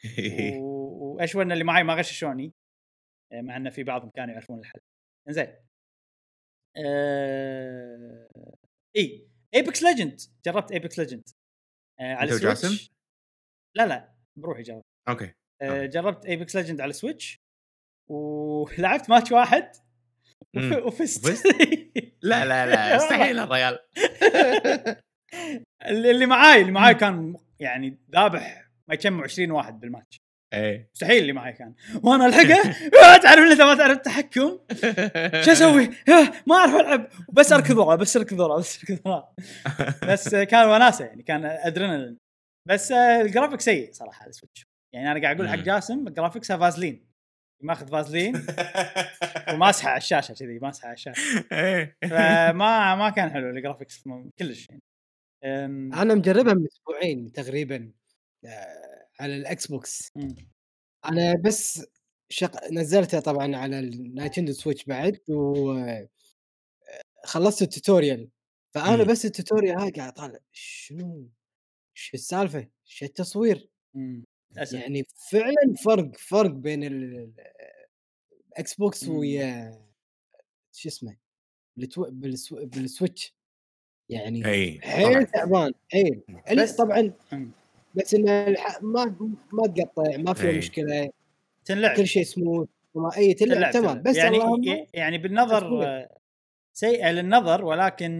واشوى 0.60 1.42
إن 1.42 1.52
اللي 1.52 1.64
معي 1.64 1.82
ما 1.82 1.94
غششوني. 1.94 2.52
مع 3.34 3.56
انه 3.56 3.70
في 3.70 3.82
بعضهم 3.84 4.10
كانوا 4.10 4.32
يعرفون 4.34 4.58
الحل. 4.58 4.80
زين 5.28 5.54
آه... 6.76 8.28
إي 8.96 9.28
ايبكس 9.54 9.82
ليجند 9.82 10.20
جربت 10.46 10.72
ايبكس 10.72 10.98
ليجند 10.98 11.28
آه 12.00 12.14
على؟ 12.14 12.30
السويتش 12.30 12.90
لا 13.76 13.86
لا 13.86 14.14
بروحي 14.36 14.62
جربت. 14.62 14.84
okay 15.08 15.32
آه. 15.62 15.86
جربت 15.86 16.26
ايبكس 16.26 16.56
ليجند 16.56 16.80
على 16.80 16.90
السويتش 16.90 17.38
ولعبت 18.10 19.10
ماتش 19.10 19.32
واحد. 19.32 19.72
وفزت؟ 20.86 21.46
لا 22.22 22.44
لا 22.44 22.66
لا 22.66 22.96
استحيل 22.96 23.38
الريال 23.38 23.78
اللي 25.82 26.10
اللي 26.10 26.26
معاي 26.26 26.60
اللي 26.60 26.72
معاي 26.72 26.94
كان 26.94 27.36
يعني 27.60 27.98
ذابح 28.10 28.70
ما 28.88 28.94
يجمع 28.94 29.24
20 29.24 29.50
واحد 29.50 29.80
بالماتش. 29.80 30.16
إيه. 30.52 30.90
مستحيل 30.94 31.22
اللي 31.22 31.32
معي 31.32 31.52
كان. 31.52 31.74
وأنا 32.02 32.26
ألحقه 32.26 32.70
آه، 33.04 33.16
تعرف 33.16 33.52
انت 33.52 33.60
ما 33.60 33.74
تعرف 33.74 33.96
التحكم 33.96 34.58
شو 35.44 35.52
أسوي؟ 35.52 35.84
آه، 35.84 36.32
ما 36.46 36.54
أعرف 36.56 36.74
ألعب. 36.74 37.08
بس 37.32 37.52
أركض 37.52 37.76
ورا 37.78 37.96
بس 37.96 38.16
أركض 38.16 38.40
ورا 38.40 38.58
بس 38.58 38.78
أركض 38.78 39.06
ورا. 39.06 39.34
بس 40.12 40.34
كان 40.34 40.68
وناسه 40.68 41.04
يعني 41.04 41.22
كان 41.22 41.44
ادرينالين 41.44 42.18
بس 42.68 42.92
آه، 42.92 43.20
الجرافيك 43.20 43.60
سيء 43.60 43.92
صراحة 43.92 44.22
على 44.22 44.30
السويتش 44.30 44.62
يعني 44.94 45.12
أنا 45.12 45.22
قاعد 45.22 45.36
أقول 45.36 45.48
حق. 45.48 45.56
جاسم 45.56 46.08
graphicsها 46.08 46.56
فازلين 46.56 47.08
ماخذ 47.62 47.88
فازلين 47.88 48.46
وماسحه 49.52 49.88
على 49.88 49.98
الشاشة 49.98 50.34
كذي 50.34 50.58
ماسحه 50.58 50.86
على 50.86 50.94
الشاشة. 50.94 51.44
إيه. 51.52 51.96
فما 52.02 52.94
ما 52.94 53.10
كان 53.10 53.30
حلو 53.30 53.50
ال 53.50 53.56
graphics 53.56 54.04
كلش 54.38 54.66
يعني. 54.70 54.82
أنا 55.94 56.14
مجربها 56.14 56.54
من 56.54 56.66
أسبوعين 56.66 57.32
تقريبا. 57.32 57.92
على 59.20 59.36
الاكس 59.36 59.66
بوكس 59.66 60.12
مم. 60.16 60.34
أنا 61.04 61.34
بس 61.34 61.86
شق... 62.28 62.70
نزلتها 62.72 63.20
طبعا 63.20 63.56
على 63.56 63.78
النايتندو 63.78 64.52
سويتش 64.52 64.84
بعد 64.84 65.18
و 65.28 65.74
خلصت 67.24 67.62
ال 67.62 67.69
tutorial 67.69 68.28
فأنا 68.74 68.96
مم. 68.96 69.04
بس 69.10 69.24
ال 69.24 69.30
tutorial 69.30 69.78
هاي 69.78 69.90
قاعد 69.90 70.08
أطالع 70.12 70.38
شنو 70.52 71.28
شو 71.94 72.10
السالفة 72.14 72.68
شو 72.84 73.04
التصوير 73.04 73.68
مم. 73.94 74.24
للأسف 74.52 74.72
يعني 74.80 75.04
فعلا 75.30 75.74
فرق 75.84 76.16
فرق 76.16 76.50
بين 76.50 76.84
ال- 76.84 77.14
ال- 77.16 77.34
الاكس 78.52 78.74
بوكس. 78.74 79.08
ويا 79.08 79.80
شو 80.72 80.88
اسمه 80.88 81.16
بالتو... 81.76 82.06
بالسو... 82.10 82.66
بالسويتش 82.66 83.34
يعني 84.10 84.46
إي 84.46 84.80
حيل 84.80 85.26
تعبان 85.26 85.72
حيل 85.92 86.22
بس- 86.56 86.76
طبعا. 86.76 87.12
بس 87.98 88.14
إن 88.14 88.28
الح... 88.28 88.82
ما 88.82 89.04
ما 89.52 89.66
تقطع 89.66 90.16
ما 90.16 90.34
فيها 90.34 90.50
أي. 90.50 90.58
مشكلة. 90.58 91.10
تنلعب. 91.64 91.96
كل 91.96 92.06
شيء 92.06 92.22
سموث 92.22 92.68
وما 92.94 93.16
اي 93.16 93.34
تلعب 93.34 93.72
تمام. 93.72 94.02
بس 94.02 94.16
يعني 94.16 94.36
اللهم 94.36 94.86
يعني 94.94 95.18
بالنظر 95.18 96.06
سيئة 96.76 97.10
للنظر 97.10 97.64
ولكن 97.64 98.10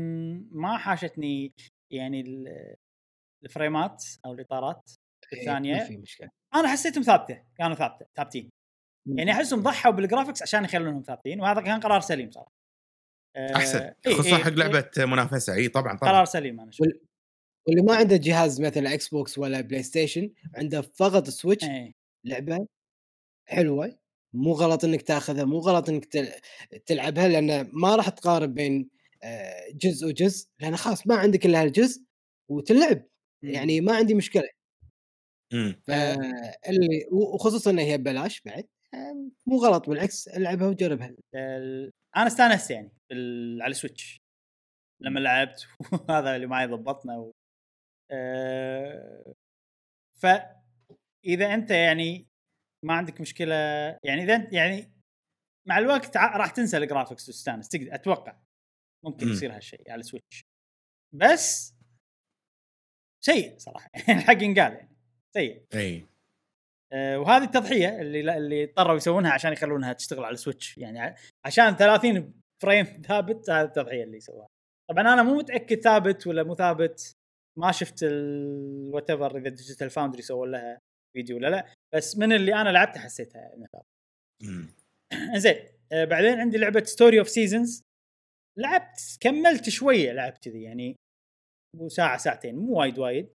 ما 0.50 0.76
حاشتني 0.78 1.52
يعني 1.90 2.20
ال- 2.20 2.74
ال 3.44 3.53
frameات 3.53 4.04
أو 4.26 4.32
الإطارات 4.32 4.90
إيه، 5.32 5.40
الثانية. 5.40 5.74
ما 5.74 5.84
في 5.84 5.96
مشكلة. 5.96 6.30
أنا 6.54 6.68
حسيتهم 6.68 7.02
ثابته 7.02 7.42
كانوا 7.58 7.76
ثابته 7.76 8.06
ثابتين. 8.16 8.50
يعني 9.06 9.32
أحسهم 9.32 9.62
ضحوا 9.62 9.92
بال 9.92 10.02
graphics 10.02 10.42
عشان 10.42 10.64
يخلونهم 10.64 11.02
ثابتين 11.02 11.40
وهذا 11.40 11.60
كان 11.60 11.80
قرار 11.80 12.00
سليم 12.00 12.30
صراحة. 12.30 12.52
آه، 13.36 13.56
أحسن. 13.56 13.78
إيه، 13.78 14.14
خصوصا 14.14 14.36
إيه، 14.36 14.42
حق 14.42 14.48
إيه، 14.50 14.54
لعبه 14.56 14.90
منافسة. 14.98 15.54
إي 15.54 15.68
طبعا 15.68 15.96
طبعا. 15.98 16.12
قرار 16.12 16.24
سليم 16.24 16.60
أنا 16.60 16.68
أشوف 16.68 16.86
واللي 17.68 17.82
ما 17.82 17.94
عنده 17.94 18.16
جهاز 18.16 18.60
مثلا 18.60 18.94
إكس 18.94 19.08
بوكس 19.08 19.38
ولا 19.38 19.60
بلاي 19.60 19.82
ستيشن 19.82 20.30
عنده 20.54 20.80
فقط 20.80 21.28
سويتش 21.28 21.64
إيه. 21.64 21.92
لعبة 22.24 22.66
حلوة 23.46 23.98
مو 24.32 24.52
غلط 24.52 24.84
إنك 24.84 25.02
تأخذها 25.02 25.44
مو 25.44 25.58
غلط 25.58 25.88
إنك 25.88 26.04
تل- 26.04 26.32
تلعبها 26.86 27.28
لأن 27.28 27.70
ما 27.72 27.96
راح 27.96 28.08
تقارن 28.08 28.54
بين 28.54 28.90
آه، 29.22 29.68
جزء 29.74 30.06
وجزء 30.06 30.48
لأن 30.60 30.76
خلاص 30.76 31.06
ما 31.06 31.14
عندك 31.16 31.46
إلا 31.46 31.62
هالجزء 31.62 32.02
وتلعب 32.48 33.04
مم. 33.42 33.50
يعني 33.50 33.80
ما 33.80 33.96
عندي 33.96 34.14
مشكلة 34.14 34.48
مم. 35.52 35.82
فاللي 35.86 37.06
وخصوصا 37.12 37.70
انها 37.70 37.84
هي 37.84 37.98
ببلاش 37.98 38.40
بعد 38.40 38.68
مو 39.46 39.56
غلط 39.56 39.88
بالعكس 39.88 40.28
العبها 40.28 40.68
وجربها 40.68 41.14
أنا 42.16 42.26
استانست 42.26 42.70
يعني 42.70 42.92
على 43.62 43.70
السويتش 43.70 44.20
لما 45.00 45.20
لعبت 45.20 45.66
وهذا 45.92 46.36
اللي 46.36 46.46
معي 46.46 46.66
ضبطنا 46.66 47.18
و... 47.18 47.32
أه... 48.10 49.34
فاذا 50.20 51.54
أنت 51.54 51.70
يعني 51.70 52.28
ما 52.84 52.94
عندك 52.94 53.20
مشكلة 53.20 53.54
يعني 54.04 54.22
إذا 54.22 54.36
أنت 54.36 54.52
يعني 54.52 54.92
مع 55.68 55.78
الوقت 55.78 56.16
راح 56.16 56.50
تنسى 56.50 56.76
ال 56.76 56.82
graphics 56.82 57.28
وتستانس 57.28 57.68
تقدر 57.68 57.94
أتوقع 57.94 58.36
ممكن 59.04 59.26
مم. 59.26 59.32
يصير 59.32 59.56
هالشيء 59.56 59.90
على 59.90 60.00
السويتش 60.00 60.44
بس 61.14 61.74
سيء 63.24 63.58
صراحة 63.58 63.90
الحق 64.08 64.42
ينقال 64.42 64.72
يعني 64.72 64.96
سيء. 65.34 65.66
أي. 65.74 66.06
آه، 66.92 67.18
وهذه 67.18 67.44
التضحية 67.44 68.00
اللي 68.00 68.36
اللي 68.36 68.64
اضطروا 68.64 68.96
يسوونها 68.96 69.32
عشان 69.32 69.52
يخلونها 69.52 69.92
تشتغل 69.92 70.24
على 70.24 70.34
السويتش 70.34 70.78
يعني 70.78 71.14
عشان 71.44 71.76
30 71.76 72.34
frame 72.62 72.84
ثابت 73.08 73.50
هذه 73.50 73.66
التضحية 73.66 74.04
اللي 74.04 74.20
سووها. 74.20 74.48
طبعا 74.90 75.00
أنا 75.00 75.22
مو 75.22 75.34
متأكد 75.34 75.80
ثابت 75.80 76.26
ولا 76.26 76.42
مو 76.42 76.54
ثابت. 76.54 77.17
ما 77.58 77.72
شفت 77.72 78.02
ال 78.02 79.10
whatever 79.10 79.38
إذا 79.38 79.48
ديجيتال 79.48 79.90
فاوندري 79.90 80.22
سووا 80.22 80.46
لها 80.46 80.78
فيديو 81.16 81.36
ولا 81.36 81.46
لا 81.48 81.74
بس 81.94 82.18
من 82.18 82.32
اللي 82.32 82.54
أنا 82.54 82.68
لعبته 82.68 83.00
حسيتها. 83.00 83.52
زين 85.36 85.56
آه، 85.92 86.04
بعدين 86.04 86.40
عندي 86.40 86.58
لعبة 86.58 86.84
Story 86.84 87.18
of 87.18 87.28
Seasons 87.28 87.82
لعبت 88.58 89.18
كملت 89.20 89.68
شوية 89.68 90.12
لعبت 90.12 90.44
كذي 90.44 90.62
يعني 90.62 90.96
ساعة 91.86 92.16
ساعتين 92.16 92.56
مو 92.56 92.78
وايد 92.78 92.98
وايد. 92.98 93.32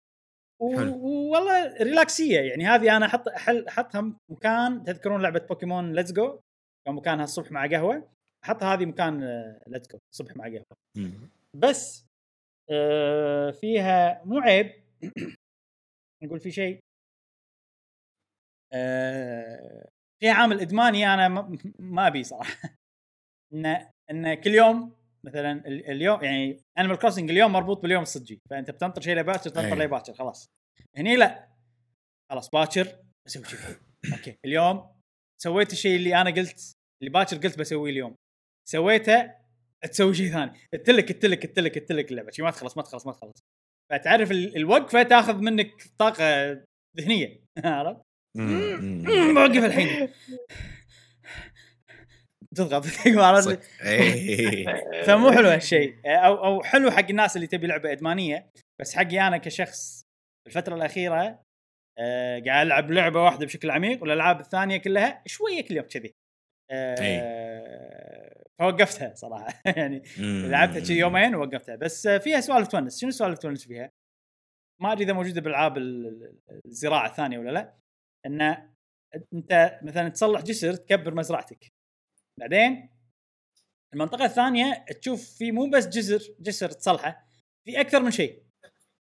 والله 0.63 1.77
relax 1.77 2.23
ـيه 2.23 2.41
يعني 2.41 2.67
هذه 2.67 2.97
أنا 2.97 3.07
أحط 3.07 3.29
احطها 3.69 4.19
مكان 4.31 4.85
تذكرون 4.85 5.23
لعبة 5.23 5.47
بوكيمون 5.49 5.93
Let's 5.93 6.13
Go 6.13 6.41
كان 6.87 6.95
مكانها 6.95 7.25
الصبح 7.25 7.53
مع 7.53 7.67
قهوة 7.67 8.13
احطها 8.45 8.75
هذه 8.75 8.87
مكان 8.87 9.21
Let's 9.67 9.89
Go 9.89 9.99
الصبح 10.13 10.37
مع 10.37 10.45
قهوة. 10.45 10.65
بس 11.57 12.05
آه، 12.05 12.12
فيها 13.61 14.25
مو 14.25 14.39
عيب 14.39 14.83
نقول 16.23 16.41
في 16.41 16.51
شيء. 16.51 16.79
آه، 18.73 19.89
فيها 20.23 20.33
عامل 20.33 20.61
إدماني 20.61 21.15
أنا 21.15 21.29
ما- 21.79 22.07
ابي 22.07 22.25
صراحة. 22.25 22.55
ان 23.55 23.67
ان 24.11 24.35
كل 24.35 24.51
يوم 24.51 24.97
مثلا 25.27 25.53
ال- 25.53 25.91
اليوم 25.91 26.25
يعني 26.25 26.61
Animal 26.79 26.99
Crossing 26.99 27.31
اليوم 27.31 27.53
مربوط 27.53 27.81
باليوم 27.83 28.03
الصجي. 28.03 28.41
فأنت 28.51 28.71
بتنطر 28.71 29.03
شيء 29.03 29.17
لباكر 29.17 29.51
تنطر 29.51 29.81
أي. 29.81 29.87
لباكر 29.87 30.15
خلاص. 30.15 30.47
هني 30.97 31.17
لا. 31.17 31.49
خلاص 32.31 32.51
باكر 32.51 33.03
بسوي 33.27 33.45
شيء 33.45 33.59
أوكي. 34.13 34.37
اليوم 34.45 35.01
سويت 35.43 35.73
الشيء 35.73 35.97
اللي 35.97 36.21
أنا 36.21 36.31
قلت 36.31 36.73
اللي 37.03 37.11
باكر 37.13 37.37
قلت 37.37 37.59
بسويه 37.59 37.91
اليوم. 37.91 38.17
سويته 38.69 39.35
تسوي 39.91 40.15
شيء 40.15 40.33
ثاني. 40.33 40.53
التلك 40.75 41.11
التلك 41.11 41.45
التلك 41.45 41.77
التلك 41.77 42.11
اللعبة. 42.11 42.31
شي 42.31 42.43
ما 42.43 42.51
تخلص 42.51 42.77
ما 42.77 42.83
تخلص 42.83 43.07
ما 43.07 43.13
تخلص. 43.13 43.45
فتعرف 43.93 44.31
ال- 44.31 44.57
الوقفة 44.57 45.03
تاخذ 45.03 45.35
منك 45.37 45.71
طاقة 45.99 46.53
ذهنية. 46.99 47.41
عرفت؟ 47.65 48.01
بوقف 49.35 49.65
الحين. 49.65 50.09
تضغط. 52.57 52.85
عرفت؟ 53.19 53.83
إيه. 53.83 54.67
فمو 55.07 55.33
حلو 55.33 55.49
هالشيء. 55.49 55.95
أو 56.07 56.45
أو 56.45 56.63
حلو 56.63 56.91
حق 56.91 57.09
الناس 57.11 57.37
اللي 57.37 57.47
تبي 57.47 57.67
لعبة 57.67 57.93
إدمانية. 57.93 58.51
بس 58.81 58.95
حقي 58.95 59.21
أنا 59.21 59.37
كشخص 59.37 60.03
الفترة 60.47 60.75
الأخيرة 60.75 61.43
آه 61.99 62.43
قاعد 62.47 62.67
ألعب 62.67 62.91
لعبة 62.91 63.23
واحدة 63.23 63.47
بشكل 63.47 63.71
عميق 63.71 64.03
والألعاب 64.03 64.41
الثانية 64.41 64.77
كلها 64.77 65.23
شوية 65.27 65.61
كل 65.65 65.77
يوم 65.77 65.87
كذي. 65.87 66.13
آه 66.71 66.95
فوقفتها 68.61 69.15
صراحة. 69.15 69.63
يعني. 69.79 70.03
لعبتها 70.49 70.85
شي 70.85 70.93
يومين 70.99 71.35
ووقفتها. 71.35 71.77
بس 71.77 72.09
فيها 72.09 72.41
سوالف 72.41 72.69
تونس. 72.69 73.01
شنو 73.01 73.11
سوالف 73.11 73.39
تونس 73.39 73.67
فيها؟ 73.67 73.91
ما 74.83 74.93
أدري 74.93 75.05
إذا 75.05 75.13
موجودة 75.13 75.41
بالألعاب 75.41 75.77
ال- 75.79 76.07
ال- 76.51 76.61
الزراعة 76.67 77.07
الثانية 77.11 77.39
ولا 77.39 77.51
لا. 77.51 77.79
إن 78.27 78.41
أنت 79.35 79.81
مثلا 79.83 80.09
تصلح 80.09 80.41
جسر 80.43 80.75
تكبر 80.75 81.15
مزرعتك. 81.15 81.69
بعدين 82.41 82.89
المنطقة 83.95 84.25
الثانية 84.25 84.85
تشوف 85.01 85.31
في 85.39 85.53
مو 85.53 85.71
بس 85.71 85.89
جسر 85.89 86.35
جسر 86.41 86.71
تصلحه 86.71 87.27
في 87.69 87.81
أكثر 87.81 88.03
من 88.03 88.11
شيء. 88.11 88.43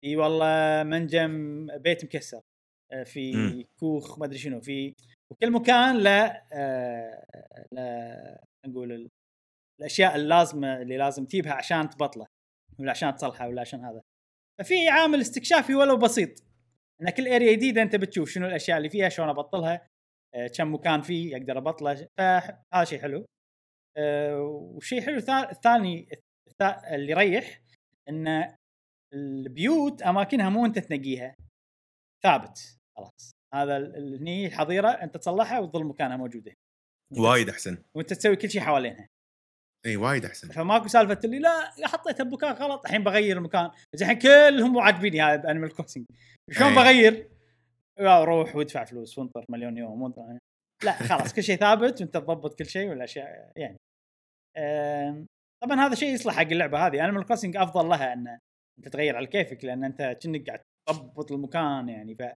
في 0.04 0.16
والله 0.16 0.82
منجم 0.82 1.66
بيت 1.78 2.04
مكسر 2.04 2.40
آه، 2.92 3.02
في. 3.02 3.64
كوخ 3.80 4.18
ما 4.18 4.24
أدري 4.26 4.38
شنو. 4.38 4.60
في 4.60 4.94
وكل 5.32 5.50
مكان 5.52 5.96
له 5.98 6.42
آه، 6.52 7.24
له 7.72 8.38
نقول 8.66 9.08
الأشياء 9.80 10.16
اللازمة 10.16 10.82
اللي 10.82 10.96
لازم 10.96 11.24
تجيبها 11.24 11.52
عشان 11.52 11.90
تبطله 11.90 12.26
ولا 12.78 12.90
عشان 12.90 13.14
تصلحه 13.14 13.48
ولا 13.48 13.60
عشان 13.60 13.84
هذا. 13.84 14.02
ففي 14.60 14.88
عامل 14.88 15.20
استكشافي 15.20 15.74
ولو 15.74 15.96
بسيط. 15.96 16.30
إن 17.02 17.10
كل 17.10 17.28
اريا 17.28 17.52
جديدة 17.52 17.82
أنت 17.82 17.96
بتشوف 17.96 18.30
شنو 18.30 18.46
الأشياء 18.46 18.78
اللي 18.78 18.88
فيها 18.90 19.08
شلون 19.08 19.28
أبطلها 19.28 19.88
آه، 20.34 20.46
كم 20.46 20.74
مكان 20.74 21.02
فيه 21.02 21.36
أقدر 21.36 21.58
أبطله. 21.58 22.08
فهذا 22.18 22.84
شيء 22.84 23.00
حلو. 23.00 23.26
آه، 23.96 24.40
والشيء 24.40 25.00
حلو 25.00 25.20
الثا- 25.20 25.50
الثاني 25.50 26.08
الثا- 26.48 26.92
اللي 26.92 27.12
يريح 27.12 27.60
إن 28.08 28.54
البيوت 29.14 30.02
أماكنها 30.02 30.48
مو 30.50 30.66
أنت 30.66 30.78
تنقيها. 30.78 31.36
ثابت 32.22 32.78
خلاص. 32.96 33.32
هذا 33.54 33.76
هني 34.18 34.46
الحظيره 34.46 34.88
أنت 34.88 35.16
تصلحها 35.16 35.60
وتظل 35.60 35.84
مكانها 35.84 36.16
موجودة. 36.16 36.52
وايد 37.18 37.48
أحسن. 37.48 37.84
وأنت 37.96 38.12
تسوي 38.12 38.36
كل 38.36 38.50
شيء 38.50 38.60
حوالينها. 38.62 39.08
إي 39.86 39.96
وايد 39.96 40.24
أحسن 40.24 40.48
فماكو 40.48 40.88
سالفة 40.88 41.20
اللي 41.24 41.38
لا 41.38 41.72
حطيتها 41.84 42.24
بمكان 42.24 42.52
غلط 42.52 42.84
الحين 42.84 43.04
بغير 43.04 43.36
المكان 43.36 43.70
بس 43.94 44.02
الحين 44.02 44.18
كلهم 44.18 44.72
مو 44.72 44.80
عاجبيني 44.80 45.22
هذا 45.22 45.36
ب 45.36 45.41
Animal 45.41 45.74
Crossing 45.74 46.04
شلون. 46.50 46.74
بغير؟ 46.74 47.28
لا 47.98 48.24
روح 48.24 48.56
وادفع 48.56 48.84
فلوس 48.84 49.18
وانطر 49.18 49.44
مليون 49.48 49.78
يوم 49.78 50.02
وانطر 50.02 50.38
لا 50.84 50.92
خلاص 50.92 51.34
كل 51.34 51.42
شيء 51.42 51.56
ثابت 51.56 52.00
وانت 52.00 52.14
تضبط 52.14 52.58
كل 52.58 52.66
شيء 52.66 52.88
والأشياء 52.88 53.52
يعني 53.56 53.78
طبعا 55.62 55.80
هذا 55.80 55.94
شيء 55.94 56.14
يصلح 56.14 56.34
حق 56.34 56.42
اللعبة 56.42 56.86
هذه 56.86 57.04
Animal 57.04 57.24
Crossing 57.24 57.56
أفضل 57.56 57.88
لها 57.88 58.12
إن 58.12 58.38
أنت 58.78 58.88
تغير 58.88 59.16
على 59.16 59.26
كيفك 59.26 59.64
لأن 59.64 59.84
أنت 59.84 60.16
كأنك 60.22 60.46
قاعد 60.46 60.60
تضبط 60.88 61.32
المكان 61.32 61.88
يعني 61.88 62.14
ففي 62.14 62.34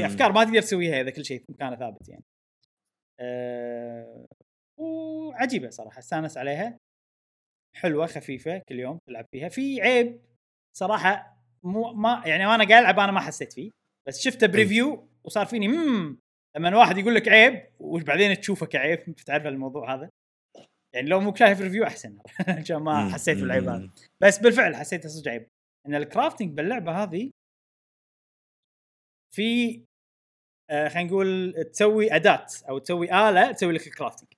مم. 0.00 0.04
أفكار 0.04 0.32
ما 0.32 0.44
تقدر 0.44 0.60
تسويها 0.60 1.00
إذا 1.00 1.10
كل 1.10 1.24
شيء 1.24 1.38
في 1.38 1.52
مكانه 1.52 1.76
ثابت 1.76 2.08
يعني. 2.08 2.24
أه 3.20 4.26
وعجيبة 4.82 5.70
صراحة 5.70 5.98
استانس 5.98 6.36
عليها. 6.38 6.78
حلوة 7.76 8.06
خفيفة 8.06 8.58
كل 8.68 8.80
يوم 8.80 8.98
تلعب 9.08 9.26
فيها. 9.32 9.48
في 9.48 9.80
عيب 9.82 10.20
صراحة 10.76 11.36
مو 11.62 11.92
ما 11.92 12.22
يعني 12.26 12.46
وأنا 12.46 12.64
قاعد 12.68 12.82
ألعب 12.82 12.98
أنا 12.98 13.12
ما 13.12 13.20
حسيت 13.20 13.52
فيه 13.52 13.70
بس 14.08 14.20
شفته 14.20 14.46
ب 14.46 14.55
review 14.55 15.08
وصار 15.24 15.46
فيني 15.46 15.68
مم 15.68 16.18
لما 16.56 16.76
واحد 16.76 16.98
يقول 16.98 17.14
لك 17.14 17.28
عيب 17.28 17.66
وبعدين 17.80 18.40
تشوفه 18.40 18.66
كعيب 18.66 19.14
تعرف 19.26 19.46
الموضوع 19.46 19.94
هذا؟ 19.94 20.10
يعني 20.94 21.08
لو 21.08 21.20
مو 21.20 21.34
شايف 21.34 21.60
review 21.60 21.84
أحسن 21.84 22.18
عشان 22.58 22.76
ما. 22.76 23.08
حسيت 23.12 23.38
بالعيب 23.38 23.68
هذا. 23.68 23.90
بس 24.22 24.38
بالفعل 24.38 24.76
حسيت 24.76 25.06
صدق 25.06 25.30
عيب. 25.30 25.48
إن 25.86 25.94
ال 25.94 26.01
crafting 26.01 26.56
باللعبة 26.56 27.02
هذه 27.02 27.30
في 29.34 29.82
آه 30.70 30.88
خلينا 30.88 31.08
نقول 31.08 31.54
تسوي 31.72 32.16
أداة 32.16 32.46
أو 32.68 32.78
تسوي 32.78 33.12
آلة 33.28 33.52
تسوي 33.52 33.72
لك 33.72 33.86
ال 33.86 33.91
crafting 33.91 34.28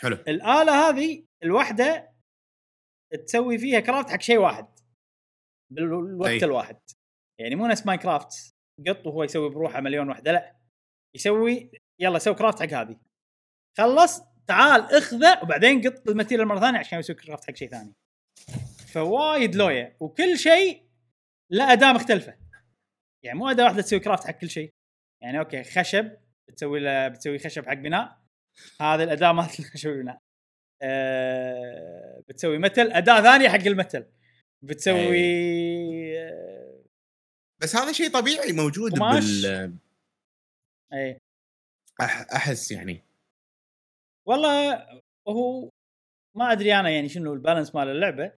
حلو. 0.00 0.16
الآلة 0.16 0.88
هذه 0.88 1.26
الواحده 1.42 2.12
تسوي 3.26 3.58
فيها 3.58 3.80
craft 3.80 4.10
حق 4.10 4.20
شيء 4.20 4.38
واحد. 4.38 4.68
بالوقت 5.72 6.30
أي. 6.30 6.44
الواحد. 6.44 6.80
يعني 7.40 7.54
مو 7.54 7.66
نفس 7.66 7.86
Minecraft 7.86 8.54
قط 8.88 9.06
وهو 9.06 9.24
يسوي 9.24 9.50
بروحه 9.50 9.80
مليون 9.80 10.10
وحدة 10.10 10.32
لا. 10.32 10.56
يسوي 11.16 11.70
يلا 12.00 12.18
سوي 12.18 12.34
craft 12.34 12.62
حق 12.62 12.80
هذه. 12.80 13.00
خلص 13.78 14.20
تعال 14.46 14.80
اخذه 14.80 15.42
وبعدين 15.42 15.82
قط 15.82 16.08
ال 16.08 16.12
material 16.12 16.48
مرة 16.48 16.60
ثانية 16.60 16.78
عشان 16.78 16.98
يسوي 16.98 17.16
craft 17.16 17.50
حق 17.50 17.54
شيء 17.54 17.70
ثاني. 17.70 17.94
فوايد 18.92 19.54
لوية 19.54 19.96
وكل 20.00 20.38
شيء 20.38 20.88
له 21.52 21.72
أداة 21.72 21.92
مختلفة. 21.92 22.38
يعني 23.24 23.38
مو 23.38 23.48
أداة 23.50 23.64
واحدة 23.64 23.82
تسوي 23.82 24.00
craft 24.00 24.26
حق 24.26 24.38
كل 24.38 24.50
شيء. 24.50 24.70
يعني 25.22 25.38
أوكي 25.38 25.64
خشب 25.64 26.16
بتسوي 26.48 26.80
له 26.80 27.08
بتسوي 27.08 27.38
خشب 27.38 27.66
حق 27.66 27.74
بناء. 27.74 28.25
هذه 28.80 29.02
الأداة 29.02 29.32
مالت 29.32 29.58
الخشب 29.60 29.90
بناء 29.90 30.18
أه 30.82 32.22
بتسوي 32.28 32.58
metal 32.58 32.92
أداة 32.92 33.22
ثانية 33.22 33.48
حق 33.48 33.66
ال 33.66 33.72
metal. 33.72 34.06
بتسوي 34.62 35.20
آه، 36.20 36.82
بس 37.62 37.76
هذا 37.76 37.92
شيء 37.92 38.10
طبيعي 38.10 38.52
موجود 38.52 38.92
قماش. 38.98 39.24
بال 39.46 39.76
اي 40.92 41.18
أح- 42.02 42.34
أحس 42.34 42.72
يعني. 42.72 43.02
والله 44.26 44.74
هو 45.28 45.70
ما 46.36 46.52
أدري 46.52 46.74
أنا 46.80 46.90
يعني 46.90 47.08
شنو 47.08 47.32
البالانس 47.34 47.74
مال 47.74 47.88
اللعبة 47.88 48.32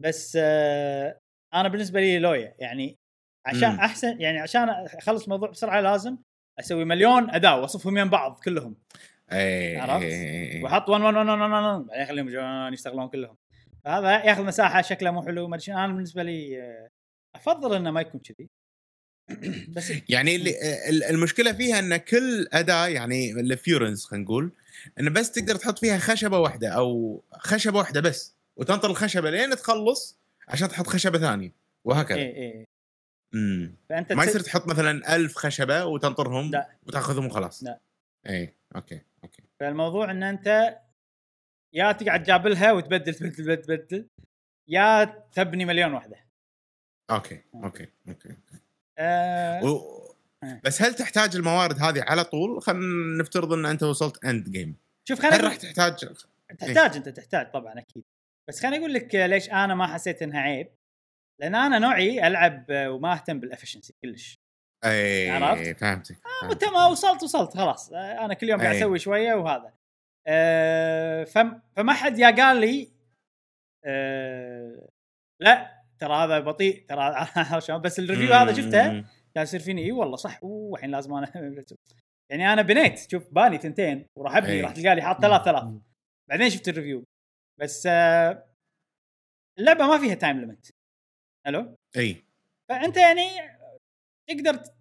بس 0.00 0.38
آه 0.40 1.18
أنا 1.54 1.68
بالنسبة 1.68 2.00
لي 2.00 2.18
لويا. 2.18 2.54
يعني 2.58 2.96
عشان 3.46 3.70
مم. 3.72 3.80
أحسن 3.80 4.20
يعني 4.20 4.38
عشان 4.38 4.68
أخلص 4.68 5.22
الموضوع 5.24 5.50
بسرعة 5.50 5.80
لازم 5.80 6.18
أسوي 6.60 6.84
مليون 6.84 7.30
أداة 7.30 7.60
وأصفهم 7.60 7.98
يم 7.98 8.10
بعض 8.10 8.40
كلهم. 8.44 8.76
اي 9.32 9.76
عرفت؟ 9.78 10.02
إي- 10.06 10.60
إي- 10.60 10.64
واحط 10.64 10.88
1 10.88 11.02
1 11.02 11.14
1 11.14 11.26
1 11.26 11.40
1 11.40 11.86
بعدين 11.86 12.02
اخليهم 12.02 12.28
يجون 12.28 12.72
يشتغلون 12.72 13.08
كلهم. 13.08 13.36
فهذا 13.84 14.24
ياخذ 14.24 14.44
مساحة 14.44 14.82
شكله 14.82 15.10
مو 15.10 15.22
حلو 15.22 15.48
ما. 15.48 15.58
أنا 15.68 15.86
بالنسبة 15.86 16.22
لي 16.22 16.62
آه، 16.62 16.88
أفضل 17.34 17.74
إنه 17.76 17.90
ما 17.90 18.00
يكون 18.00 18.20
كذي. 18.20 18.48
بس 19.76 19.92
يعني 20.08 20.36
اللي 20.36 20.50
ال- 20.88 21.04
المشكلة 21.04 21.52
فيها 21.52 21.78
إن 21.78 21.96
كل 21.96 22.48
أداة 22.52 22.86
يعني 22.88 23.32
ال 23.32 23.41
furnace 23.41 24.04
خلينا 24.04 24.24
نقول 24.24 24.52
إنه 25.00 25.10
بس 25.10 25.32
تقدر 25.32 25.56
تحط 25.56 25.78
فيها 25.78 25.98
خشبة 25.98 26.38
واحدة 26.38 26.68
أو 26.68 27.22
خشبة 27.32 27.78
واحدة 27.78 28.00
بس 28.00 28.34
وتنطر 28.56 28.90
الخشبة 28.90 29.30
لين 29.30 29.50
تخلص 29.56 30.18
عشان 30.48 30.68
تحط 30.68 30.86
خشبة 30.86 31.18
ثانية 31.18 31.52
وهكذا. 31.84 32.18
اي 32.18 32.36
اي 32.36 32.64
امم 33.34 33.74
فأنت 33.88 34.12
ما 34.12 34.24
يصير 34.24 34.40
تحط 34.40 34.66
مثلا 34.66 35.16
ألف 35.16 35.34
خشبة 35.36 35.84
وتنطرهم 35.84 36.50
لا. 36.50 36.68
وتأخذهم 36.86 37.26
وخلاص. 37.26 37.64
لا. 37.64 37.80
اي 38.28 38.54
أوكي. 38.76 39.00
فالموضوع 39.60 40.10
إن 40.10 40.22
أنت 40.22 40.78
يا 41.74 41.92
تقعد 41.92 42.22
جابلها 42.22 42.72
وتبدل 42.72 43.14
تبدل 43.14 43.32
تبدل, 43.32 43.62
تبدل 43.62 44.08
يا 44.68 45.04
تبني 45.32 45.64
مليون 45.64 45.92
واحدة. 45.92 46.16
أوكي 47.10 47.42
أوكي. 47.54 47.88
أوكي 48.08 48.36
آه 48.98 49.64
و... 49.64 49.78
آه. 50.42 50.60
بس 50.64 50.82
هل 50.82 50.94
تحتاج 50.94 51.36
الموارد 51.36 51.78
هذه 51.78 52.02
على 52.02 52.24
طول؟ 52.24 52.62
خلينا 52.62 53.22
نفترض 53.22 53.52
إن 53.52 53.66
أنت 53.66 53.82
وصلت 53.82 54.24
end 54.24 54.50
game 54.50 54.76
شوف 55.08 55.20
خليني 55.20 55.36
هل 55.36 55.44
راح 55.44 55.56
تحتاج؟ 55.56 55.94
تحتاج 56.58 56.96
أنت 56.96 57.08
تحتاج 57.08 57.50
طبعا 57.50 57.78
أكيد. 57.78 58.04
بس 58.48 58.62
خليني 58.62 58.78
أقول 58.78 58.94
لك 58.94 59.14
ليش 59.14 59.50
أنا 59.50 59.74
ما 59.74 59.86
حسيت 59.86 60.22
إنها 60.22 60.40
عيب. 60.40 60.74
لأن 61.40 61.54
أنا 61.54 61.78
نوعي 61.78 62.26
ألعب 62.26 62.66
وما 62.70 63.12
أهتم 63.12 63.40
بال 63.40 63.49
efficiency 63.49 63.94
كلش. 64.04 64.38
اي 64.84 65.30
عرفت؟ 65.30 65.76
فهمتك 65.76 66.16
متى 66.44 66.66
ما 66.66 66.86
وصلت 66.86 67.22
وصلت 67.22 67.56
خلاص 67.56 67.92
آه، 67.92 68.24
أنا 68.24 68.34
كل 68.34 68.48
يوم 68.48 68.60
قاعد 68.60 68.74
أي. 68.74 68.80
أسوي 68.80 68.98
شوية 68.98 69.34
وهذا 69.34 69.72
آه، 70.26 71.24
فم 71.24 71.60
فما 71.76 71.92
حد 71.92 72.18
يا 72.18 72.30
قال 72.30 72.56
لي 72.56 72.92
آه، 73.84 74.88
لا 75.40 75.84
ترى 75.98 76.14
هذا 76.14 76.40
بطيء 76.40 76.86
ترى 76.88 77.26
شلون؟ 77.66 77.80
بس 77.80 77.98
ال 77.98 78.03
review 78.03 78.34
هذا 78.34 78.52
شفته. 78.52 79.04
كان 79.34 79.42
يصير 79.42 79.60
فيني 79.60 79.84
إي 79.84 79.92
والله 79.92 80.16
صح 80.16 80.40
أوه 80.42 80.76
الحين 80.76 80.90
لازم 80.90 81.14
أنا 81.14 81.32
يعني 82.30 82.52
أنا 82.52 82.62
بنيت 82.62 83.10
شوف 83.10 83.34
بالي 83.34 83.58
ثنتين 83.58 84.06
وراح 84.18 84.36
أبني 84.36 84.52
أي. 84.52 84.60
راح 84.60 84.72
تلقى 84.72 84.94
لي 84.94 85.02
حاط 85.02 85.22
ثلاث 85.22 85.42
ثلاث 85.42 85.64
بعدين 86.30 86.50
شفت 86.50 86.68
ال 86.68 86.73
review 86.73 87.04
بس 87.60 87.86
آه، 87.90 88.46
اللعبة 89.58 89.86
ما 89.86 89.98
فيها 89.98 90.14
time 90.14 90.40
limit 90.40 90.70
حلو 91.46 91.76
إي 91.96 92.24
فأنت 92.68 92.96
يعني 92.96 93.53
تقدر 94.28 94.54
ت- 94.54 94.74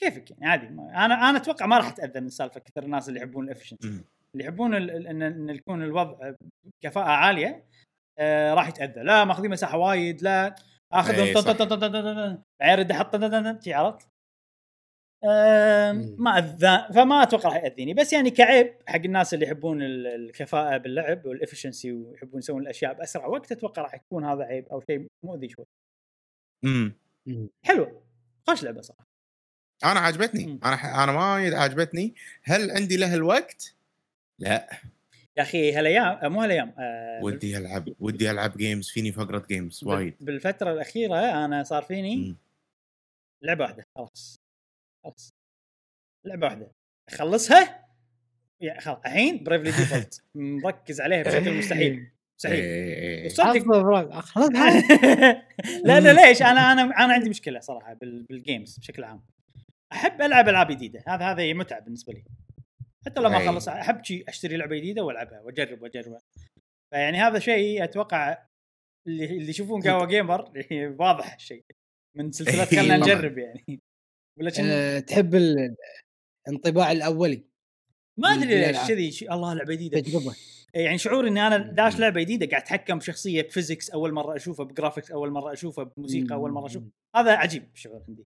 كيفك 0.00 0.30
يعني؟ 0.30 0.46
عادي 0.46 0.66
ما- 0.68 1.04
أنا 1.04 1.14
أنا 1.30 1.38
أتوقع 1.38 1.66
ما 1.66 1.76
راح 1.78 1.90
تأذى 1.90 2.20
من 2.20 2.28
سالفة 2.28 2.60
كثر 2.60 2.82
الناس 2.82 3.08
اللي 3.08 3.20
يحبون 3.20 3.44
ال 3.44 3.48
efficiency. 3.48 3.88
اللي 4.34 4.44
يحبون 4.44 4.74
ال- 4.74 4.90
ال- 4.90 5.06
ان 5.06 5.22
إن 5.22 5.48
يكون 5.50 5.82
الوضع 5.82 6.34
كفاءه 6.84 7.08
عالية 7.08 7.64
آه 8.18 8.54
راح 8.54 8.68
يتأذى. 8.68 9.00
لا 9.02 9.24
ماخذين 9.24 9.50
مساحة 9.50 9.78
وايد 9.78 10.22
لا 10.22 10.54
آخذهم 10.92 11.16
بعدين 11.34 11.34
ارد 12.62 12.90
أحط 12.90 13.14
عرفت. 13.14 14.08
ما 16.18 16.38
أذى 16.38 16.94
فما 16.94 17.22
أتوقع 17.22 17.48
راح 17.48 17.56
يأذيني. 17.64 17.94
بس 17.94 18.12
يعني 18.12 18.30
كعيب 18.30 18.74
حق 18.86 18.96
الناس 18.96 19.34
اللي 19.34 19.46
يحبون 19.46 19.82
ال- 19.82 20.06
الكفاءة 20.06 20.76
باللعب 20.76 21.26
وال 21.26 21.37
efficiency 21.37 21.92
ويحبون 21.92 22.38
يسوون 22.38 22.62
الأشياء 22.62 22.92
بأسرع 22.94 23.26
وقت 23.26 23.52
أتوقع 23.52 23.82
راح 23.82 23.94
يكون 23.94 24.24
هذا 24.24 24.44
عيب 24.44 24.68
أو 24.68 24.80
شيء 24.80 25.06
مؤذي 25.24 25.48
شوي. 25.48 25.64
امم 26.64 26.92
مم. 27.26 27.48
خوش 28.50 28.62
لعبة 28.62 28.80
صراحة. 28.80 29.06
أنا 29.84 30.00
عجبتني. 30.00 30.58
أنا. 30.64 31.04
أنا 31.04 31.12
وايد 31.34 31.52
عجبتني. 31.54 32.14
هل 32.42 32.70
عندي 32.70 32.96
له 32.96 33.14
الوقت؟ 33.14 33.74
لا. 34.38 34.80
يا 35.36 35.42
أخي 35.42 35.72
هالأيام 35.72 36.32
مو 36.32 36.42
هالأيام 36.42 36.74
آه، 36.78 37.20
ودي 37.22 37.56
ألعب 37.58 37.88
ودي 38.00 38.30
ألعب 38.30 38.56
جيمز 38.56 38.88
فيني 38.88 39.12
فقرة 39.12 39.46
games 39.48 39.84
وايد. 39.84 40.14
بالفترة 40.20 40.72
الأخيرة 40.72 41.44
أنا 41.44 41.62
صار 41.62 41.82
فيني. 41.82 42.36
لعبة 43.42 43.64
واحدة 43.64 43.86
خلاص. 43.96 44.40
خلاص. 45.04 45.30
لعبة 46.26 46.46
واحدة. 46.46 46.72
أخلصها؟ 47.08 47.86
يعني 48.60 48.80
خلاص. 48.80 48.98
الحين 49.06 49.44
Bravely 49.44 49.70
Default 49.70 50.22
مركز 50.64 51.00
عليها 51.00 51.22
بشكل 51.22 51.58
مستحيل. 51.58 52.10
مستحيل 52.40 52.64
إيه. 52.64 53.26
وصدق 53.26 53.46
أفضل، 53.46 54.12
خلاص 54.22 54.50
لا 55.84 56.00
لا 56.00 56.12
ليش؟ 56.28 56.42
أنا 56.42 56.72
أنا 56.72 56.82
أنا 56.82 57.12
عندي 57.12 57.30
مشكلة 57.30 57.60
صراحة 57.60 57.94
بال- 57.94 58.22
بال 58.22 58.38
games 58.38 58.78
بشكل 58.78 59.04
عام. 59.04 59.22
أحب 59.92 60.22
ألعب 60.22 60.48
ألعاب 60.48 60.70
جديدة. 60.70 61.02
هذا 61.08 61.24
هذا 61.24 61.52
متعه 61.52 61.80
بالنسبة 61.80 62.12
لي. 62.12 62.24
حتى 63.06 63.20
لو 63.20 63.28
ما. 63.30 63.36
اخلص 63.36 63.68
أحب 63.68 64.04
شي 64.04 64.24
أشتري 64.28 64.56
لعبة 64.56 64.76
جديدة 64.76 65.02
وألعبها 65.02 65.40
وأجرب 65.40 65.82
وأجربها. 65.82 66.20
فيعني 66.94 67.18
هذا 67.18 67.38
شيء 67.38 67.84
أتوقع 67.84 68.38
اللي 69.08 69.24
اللي 69.24 69.50
يشوفون 69.50 69.82
قهوة 69.82 70.06
gamer 70.06 70.52
واضح 71.00 71.34
الشيء 71.34 71.64
من 72.16 72.32
سلسلة 72.32 72.64
طبعاً. 72.82 72.96
نجرب 72.96 73.38
يعني. 73.38 73.80
ولا 74.38 74.52
آه، 74.60 74.98
تحب 74.98 75.34
ال- 75.34 75.76
الانطباع 76.48 76.92
الأولي 76.92 77.44
ما 78.18 78.28
أدري 78.28 78.66
ليش. 78.66 78.88
كذي 78.88 79.32
الله 79.32 79.54
لعبة 79.54 79.74
جديدة. 79.74 80.00
تجربة. 80.00 80.34
يعني 80.74 80.98
شعور 80.98 81.28
إني 81.28 81.46
أنا 81.46 81.58
داش 81.58 82.00
لعبة 82.00 82.20
جديدة 82.20 82.46
قاعد 82.46 82.62
أتحكم 82.62 82.98
بشخصية 82.98 83.42
ب 83.42 83.48
physics 83.48 83.90
أول 83.90 84.12
مرة 84.12 84.36
أشوفها 84.36 84.66
ب 84.66 84.71
graphics 84.71 85.10
أول 85.10 85.30
مرة 85.30 85.52
أشوفها 85.52 85.84
بموسيقى 85.84 86.34
أول 86.34 86.50
مرة 86.50 86.66
أشوف 86.66 86.82
هذا 87.16 87.36
عجيب 87.36 87.70
الشعور 87.74 88.04
عندي. 88.08 88.26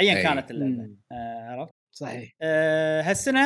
ايا 0.00 0.16
أي. 0.16 0.22
كانت 0.22 0.50
اللعبة. 0.50 0.96
آه 1.12 1.50
عرفت؟ 1.50 1.72
صحيح. 1.96 2.32
آه 2.42 3.02
هالسنة 3.02 3.40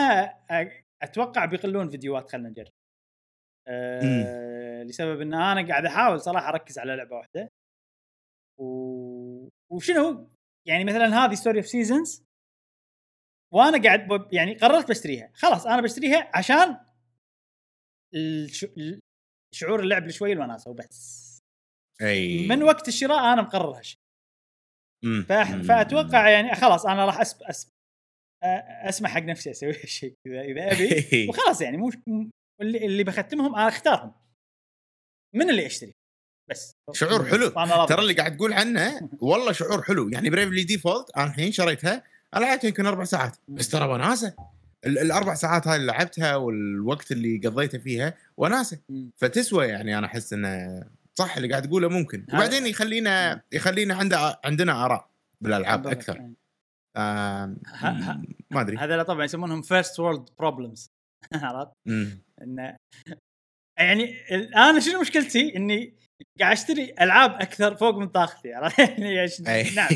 أتوقع 1.02 1.44
بيقلون 1.44 1.88
فيديوهات 1.88 2.30
خلينا 2.30 2.48
نجرب. 2.48 2.72
آه 3.68 4.82
لسبب 4.82 5.20
إن 5.20 5.34
أنا 5.34 5.68
قاعد 5.68 5.84
أحاول 5.84 6.20
صراحة 6.20 6.48
أركز 6.48 6.78
على 6.78 6.96
لعبة 6.96 7.16
واحدة. 7.16 7.48
و... 8.60 9.48
وشنو 9.72 10.30
يعني 10.68 10.84
مثلا 10.84 11.24
هذه 11.24 11.34
Story 11.34 11.58
of 11.58 11.66
Seasons 11.66 12.24
وأنا 13.54 13.82
قاعد 13.82 14.08
ب... 14.08 14.28
يعني 14.32 14.54
قررت 14.54 14.88
بشتريها. 14.88 15.30
خلاص 15.34 15.66
أنا 15.66 15.82
بشتريها 15.82 16.30
عشان 16.34 16.76
شعور 19.54 19.80
اللعب 19.80 20.10
شوي 20.10 20.32
الوناسه 20.32 20.70
وبس. 20.70 21.38
أي. 22.02 22.48
من 22.48 22.62
وقت 22.62 22.88
الشراء 22.88 23.32
أنا 23.32 23.42
مقرر 23.42 23.78
هالشيء. 23.78 23.98
فأتوقع 25.68 26.30
يعني 26.30 26.54
خلاص 26.54 26.86
أنا 26.86 27.06
راح 27.06 27.20
أسب... 27.20 27.42
أسب... 27.42 27.68
أسمح 28.88 29.10
حق 29.10 29.22
نفسي 29.22 29.50
أسوي 29.50 29.70
هالشيء 29.82 30.14
اذا 30.26 30.40
إذا 30.40 30.72
أبي. 30.72 31.06
وخلاص 31.28 31.60
يعني 31.60 31.76
مو 31.76 31.90
اللي, 32.60 32.86
اللي 32.86 33.04
بختمهم 33.04 33.54
أنا 33.54 33.68
أختارهم. 33.68 34.14
من 35.34 35.50
اللي 35.50 35.66
أشتري؟ 35.66 35.92
بس. 36.50 36.72
شعور 36.92 37.24
حلو. 37.24 37.48
ترى 37.86 38.02
اللي 38.02 38.14
قاعد 38.14 38.36
تقول 38.36 38.52
عنه 38.52 39.08
والله 39.28 39.52
شعور 39.52 39.82
حلو. 39.82 40.08
يعني 40.08 40.30
Bravely 40.30 40.64
Default 40.64 41.10
أنا 41.16 41.24
الحين 41.24 41.52
شريتها 41.52 42.04
لعبتها 42.34 42.68
يمكن 42.68 42.86
أربع 42.86 43.04
ساعات. 43.04 43.36
بس 43.48 43.68
ترى 43.68 43.88
وناسه 43.88 44.34
الأربع 44.86 45.34
ساعات 45.34 45.68
هاي 45.68 45.76
اللي 45.76 45.86
لعبتها 45.86 46.36
والوقت 46.36 47.12
اللي 47.12 47.40
قضيته 47.44 47.78
فيها 47.78 48.14
وناسة. 48.36 48.78
فتسوى 49.16 49.66
يعني 49.66 49.98
أنا 49.98 50.06
أحس 50.06 50.32
إنه 50.32 50.82
صح 51.18 51.36
اللي 51.36 51.48
قاعد 51.48 51.62
تقوله 51.68 51.88
ممكن 51.88 52.20
هذا- 52.28 52.38
وبعدين 52.38 52.66
يخلينا 52.66 53.42
يخلينا 53.52 53.94
عنده 53.94 54.40
عندنا 54.44 54.84
آراء 54.84 55.10
بالألعاب. 55.40 55.86
أكثر 55.86 56.30
ما 58.50 58.60
أدري 58.60 58.76
هذول 58.78 59.04
طبعا 59.04 59.24
يسمونهم 59.24 59.62
first 59.62 60.00
world 60.00 60.28
problems 60.38 60.90
عرفت؟ 61.34 61.72
انه 62.42 62.76
يعني 63.78 64.14
أنا 64.56 64.80
شنو 64.80 65.00
مشكلتي 65.00 65.56
إني 65.56 65.94
قاعد 66.40 66.52
أشتري 66.52 66.94
ألعاب 67.00 67.30
أكثر 67.30 67.74
فوق 67.76 67.94
من 67.98 68.06
طاقتي 68.08 68.52
عرفت؟ 68.54 68.78
يعني. 69.48 69.70
نعم؟ 69.76 69.88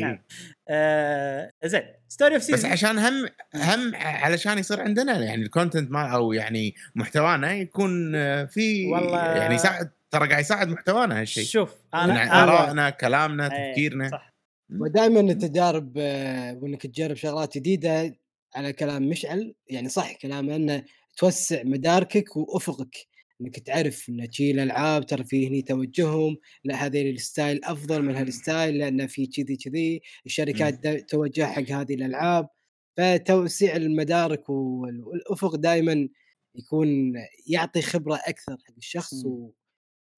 نعم 0.00 0.22
آه 0.68 1.50
زين 1.64 1.82
Story 2.10 2.34
of 2.34 2.42
بس 2.42 2.46
Season 2.46 2.70
عشان 2.72 2.98
هم 2.98 3.28
هم 3.54 3.94
علشان 3.94 4.58
يصير 4.58 4.80
عندنا 4.80 5.18
يعني 5.24 5.42
ال 5.42 5.48
content 5.48 5.90
ما 5.90 6.02
أو 6.14 6.32
يعني 6.32 6.74
محتوانا 6.94 7.52
يكون 7.54 8.14
آه، 8.14 8.44
في 8.44 8.86
والله- 8.86 9.18
يعني 9.36 9.54
يساعد 9.54 9.90
ترى 10.10 10.28
قاعد 10.28 10.40
يساعد 10.40 10.68
محتوانا 10.68 11.20
هالشيء. 11.20 11.44
شوف 11.44 11.74
انا 11.94 12.42
آرائنا 12.42 12.90
كلامنا 12.90 13.52
إيه، 13.56 13.70
تفكيرنا. 13.72 14.10
صح. 14.10 14.34
ودائما 14.80 15.20
التجارب 15.20 15.92
آه، 15.98 16.54
وإنك 16.62 16.86
تجرب 16.86 17.16
شغلات 17.16 17.58
جديدة 17.58 18.14
على 18.54 18.72
كلام 18.72 19.08
مشعل 19.08 19.54
يعني 19.68 19.88
صح 19.88 20.12
كلامه 20.12 20.56
إنه 20.56 20.84
توسع 21.16 21.62
مداركك 21.64 22.36
وأفقك. 22.36 22.96
إنك 23.40 23.58
تعرف 23.58 24.08
إن 24.08 24.32
شي 24.32 24.50
الألعاب 24.50 25.06
ترى 25.06 25.24
في 25.24 25.48
هني 25.48 25.62
توجههم 25.62 26.36
لا 26.64 26.74
هذا 26.74 27.00
ال 27.00 27.11
style 27.11 27.64
أفضل 27.64 28.02
من 28.02 28.16
هال 28.16 28.34
style 28.34 28.78
لأن 28.78 29.06
في 29.06 29.26
كذي 29.26 29.56
كذي 29.56 30.00
الشركات 30.26 30.86
توجه 31.10 31.44
حق 31.46 31.70
هذه 31.70 31.94
الألعاب. 31.94 32.48
فتوسيع 32.96 33.76
المدارك 33.76 34.48
وال- 34.50 35.04
والأفق 35.04 35.56
دائما 35.56 36.08
يكون 36.54 37.12
يعطي 37.46 37.82
خبرة 37.82 38.14
أكثر 38.26 38.52
حق 38.66 38.74
الشخص. 38.78 39.24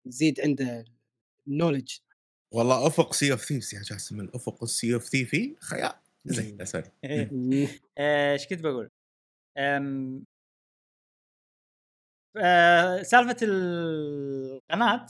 ويزيد 0.07 0.41
عنده 0.41 0.85
knowledge 1.47 1.89
والله 2.55 2.87
أفق 2.87 3.13
Sea 3.13 3.33
of 3.33 3.45
Thieves 3.45 3.75
يا 3.75 3.83
جاسم 3.83 4.21
الأفق 4.21 4.63
ال 4.63 4.71
Sea 4.71 4.95
of 4.95 5.05
Thieves 5.09 5.57
خيال. 5.61 5.93
زين 6.25 6.65
sorry. 6.65 6.91
آه، 7.99 8.33
إيش 8.33 8.47
كنت 8.47 8.61
بقول؟ 8.61 8.91
آه، 12.37 13.03
سالفه 13.03 13.37
القناة 13.43 15.07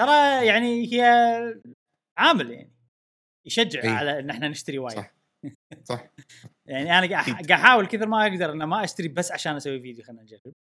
ترى 0.00 0.46
يعني 0.46 0.92
هي 0.92 1.02
عامل 2.18 2.50
يعني 2.50 2.72
يشجع 3.46 3.82
إي. 3.82 3.88
على 3.88 4.18
إن 4.18 4.30
إحنا 4.30 4.48
نشتري 4.48 4.78
وايد. 4.78 4.96
صح. 4.96 5.14
صح. 5.84 6.10
يعني 6.66 6.98
أنا 6.98 7.08
قاعد 7.10 7.50
أحاول 7.50 7.86
كثر 7.86 8.06
ما 8.06 8.26
أقدر 8.26 8.52
ان 8.52 8.64
ما 8.64 8.84
أشتري 8.84 9.08
بس 9.08 9.32
عشان 9.32 9.56
أسوي 9.56 9.80
فيديو 9.80 10.04
خلينا 10.04 10.22
نجرب. 10.22 10.52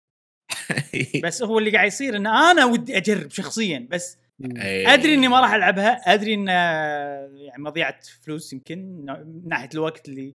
بس 1.25 1.43
هو 1.43 1.59
اللي 1.59 1.71
قاعد 1.71 1.87
يصير 1.87 2.15
ان 2.15 2.27
أنا 2.27 2.65
ودي 2.65 2.97
أجرب 2.97 3.31
شخصيا 3.31 3.87
بس 3.91 4.17
إيه. 4.55 4.93
أدري 4.93 5.13
إني 5.13 5.27
ما 5.27 5.41
راح 5.41 5.53
ألعبها 5.53 6.13
أدري 6.13 6.33
إن 6.33 6.47
يعني 6.47 7.63
مضيعة 7.63 7.99
فلوس 8.21 8.53
يمكن 8.53 9.05
من 9.05 9.47
ناحية 9.47 9.69
الوقت 9.73 10.09
اللي 10.09 10.33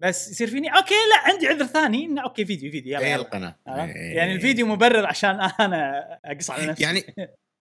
بس 0.00 0.30
يصير 0.30 0.50
فيني 0.50 0.76
okay 0.76 0.94
لا 0.94 1.32
عندي 1.32 1.48
عذر 1.48 1.66
ثاني 1.66 2.04
إنه 2.04 2.22
okay 2.22 2.44
فيديو 2.44 2.70
فيديو 2.70 2.92
يلا, 2.92 3.06
اي 3.06 3.12
يلا. 3.12 3.22
القناة 3.22 3.56
عرفت؟ 3.66 3.96
إيه. 3.96 4.16
يعني 4.16 4.34
الفيديو 4.34 4.66
مبرر 4.66 5.06
عشان 5.06 5.40
أنا 5.60 6.02
أقص 6.24 6.50
على 6.50 6.66
نفسي 6.66 6.82
يعني 6.82 7.04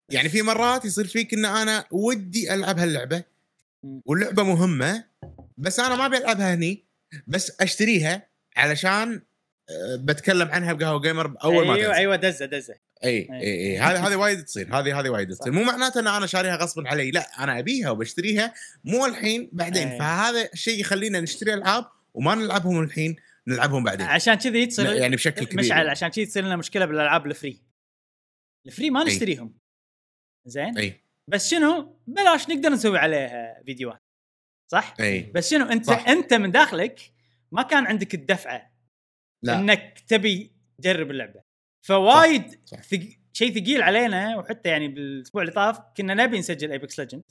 يعني 0.10 0.30
في 0.30 0.42
مرات 0.42 0.86
يصير 0.86 1.08
فيك 1.08 1.34
إن 1.34 1.46
أنا 1.46 1.86
ودي 1.92 2.54
ألعب 2.54 2.80
هاللعبة. 2.80 3.24
واللعبة 4.06 4.44
مهمة 4.44 5.04
بس 5.58 5.80
أنا 5.80 5.96
ما 5.96 6.06
أبي 6.06 6.18
ألعبها 6.18 6.54
هني 6.54 6.84
بس 7.28 7.62
أشتريها 7.62 8.28
علشان 8.58 9.22
آه، 9.70 9.96
بتكلم 9.96 10.48
عنها 10.48 10.74
بقهوة 10.74 11.02
Gamer 11.02 11.36
اول 11.44 11.68
ما 11.68 11.74
أيوه 11.74 11.76
تنزل 11.76 11.92
أيوه 11.92 12.16
دزة 12.16 12.46
دزة 12.46 12.74
اي. 13.04 13.28
اي 13.32 13.80
هذه 13.80 14.00
هذه 14.08 14.16
وايد 14.16 14.44
تصير 14.44 14.80
هذه 14.80 15.00
هذه 15.00 15.10
وايد 15.10 15.30
تصير. 15.30 15.54
مو 15.54 15.64
معناته 15.64 16.00
إن 16.00 16.08
أنا 16.08 16.26
شاريها 16.26 16.56
غصبا 16.56 16.90
علي 16.90 17.12
لا 17.12 17.44
أنا 17.44 17.60
أبيها 17.60 17.90
وبشتريها 17.90 18.54
مو 18.84 19.06
الحين 19.06 19.50
بعدين 19.54 19.88
أي. 19.88 20.00
فهذا 20.00 20.50
الشيء 20.54 20.80
يخلينا 20.80 21.20
نشتري 21.20 21.54
ألعاب 21.54 21.86
وما 22.16 22.36
نلعبهم 22.36 22.84
الحين 22.84 23.16
نلعبهم 23.48 23.84
بعدين. 23.84 24.08
عشان 24.08 24.34
كذي 24.34 24.66
تصير 24.66 24.94
يعني 24.94 25.16
بشكل 25.16 25.46
كبير. 25.46 25.60
مشعل. 25.60 25.90
عشان 25.90 26.10
كذي 26.10 26.26
تصير 26.26 26.46
لنا 26.46 26.56
مشكلة 26.56 26.86
بالألعاب 26.86 27.26
ال 27.26 27.32
free. 27.32 27.64
ال 28.68 28.72
free 28.72 28.90
ما 28.90 29.02
أي. 29.02 29.06
نشتريهم. 29.06 29.58
زين؟ 30.48 30.78
أي. 30.78 31.04
بس 31.30 31.50
شنو؟ 31.50 32.02
بلاش 32.08 32.50
نقدر 32.50 32.70
نسوي 32.70 32.98
عليها 32.98 33.64
فيديوهات. 33.66 34.02
صح؟ 34.72 34.94
أي. 35.00 35.22
بس 35.22 35.50
شنو؟ 35.50 35.66
انت 35.66 35.86
صح. 35.86 36.08
أنت 36.08 36.34
من 36.34 36.52
داخلك 36.52 37.14
ما 37.52 37.62
كان 37.64 37.88
عندك 37.88 38.14
الدفعة 38.14 38.72
لا. 39.44 39.60
إنك 39.60 40.00
تبي 40.08 40.56
تجرب 40.82 41.12
اللعبة. 41.12 41.42
فوايد. 41.88 42.66
ثق... 42.66 43.00
شيء 43.34 43.60
ثقيل 43.60 43.82
علينا 43.82 44.38
وحتى 44.38 44.70
يعني 44.70 44.88
بالأسبوع 44.88 45.42
اللي 45.42 45.54
طاف 45.54 45.80
كنا 45.98 46.14
نبي 46.14 46.40
نسجل 46.40 46.72
Apex 46.72 47.00
Legend 47.00 47.24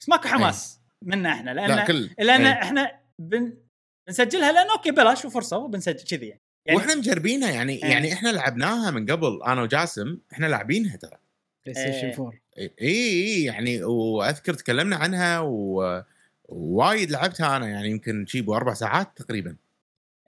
بس 0.00 0.08
ماكو 0.08 0.28
حماس 0.28 0.80
منا 1.04 1.32
إحنا 1.32 1.50
لأن 1.50 1.68
لا 1.68 1.86
كل 1.86 2.10
لأن 2.18 2.46
أي. 2.46 2.62
إحنا 2.62 3.00
بن... 3.18 3.67
بنسجلها 4.08 4.52
لأن 4.52 4.70
okay 4.70 4.90
بلاش 4.90 5.24
وفرصه 5.24 5.58
وبنسجل 5.58 6.04
كذي 6.04 6.26
يعني, 6.26 6.40
يعني 6.66 6.78
وإحنا 6.78 6.94
مجربينها 6.94 7.50
يعني 7.50 7.72
إيه. 7.72 7.90
يعني 7.90 8.12
إحنا 8.12 8.28
لعبناها 8.28 8.90
من 8.90 9.06
قبل 9.06 9.42
أنا 9.46 9.62
وجاسم 9.62 10.18
إحنا 10.32 10.46
لاعبينها 10.46 10.96
ترى. 10.96 11.18
PlayStation 11.66 12.06
إيه. 12.06 12.14
4 12.14 12.32
إي 12.58 12.72
إي 12.80 13.44
يعني 13.44 13.84
وأذكر 13.84 14.54
تكلمنا 14.54 14.96
عنها 14.96 15.40
و 15.40 16.02
وايد 16.48 17.10
لعبتها 17.10 17.56
أنا 17.56 17.68
يعني 17.68 17.88
يمكن 17.88 18.24
تشيبو 18.24 18.54
أربع 18.54 18.74
ساعات 18.74 19.16
تقريبا. 19.16 19.56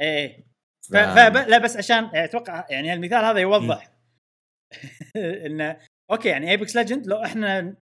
إيه 0.01 0.45
ف... 0.83 0.97
ف... 0.97 1.18
ف... 1.18 1.49
لا 1.49 1.59
بس 1.59 1.76
عشان 1.76 2.11
أتوقع 2.14 2.66
يعني 2.70 2.93
المثال 2.93 3.24
هذا 3.24 3.39
يوضح. 3.39 3.93
إنه 5.47 5.76
okay 6.11 6.28
يعني 6.28 6.51
Apex 6.51 6.76
Legend 6.76 7.07
لو 7.07 7.24
إحنا 7.24 7.76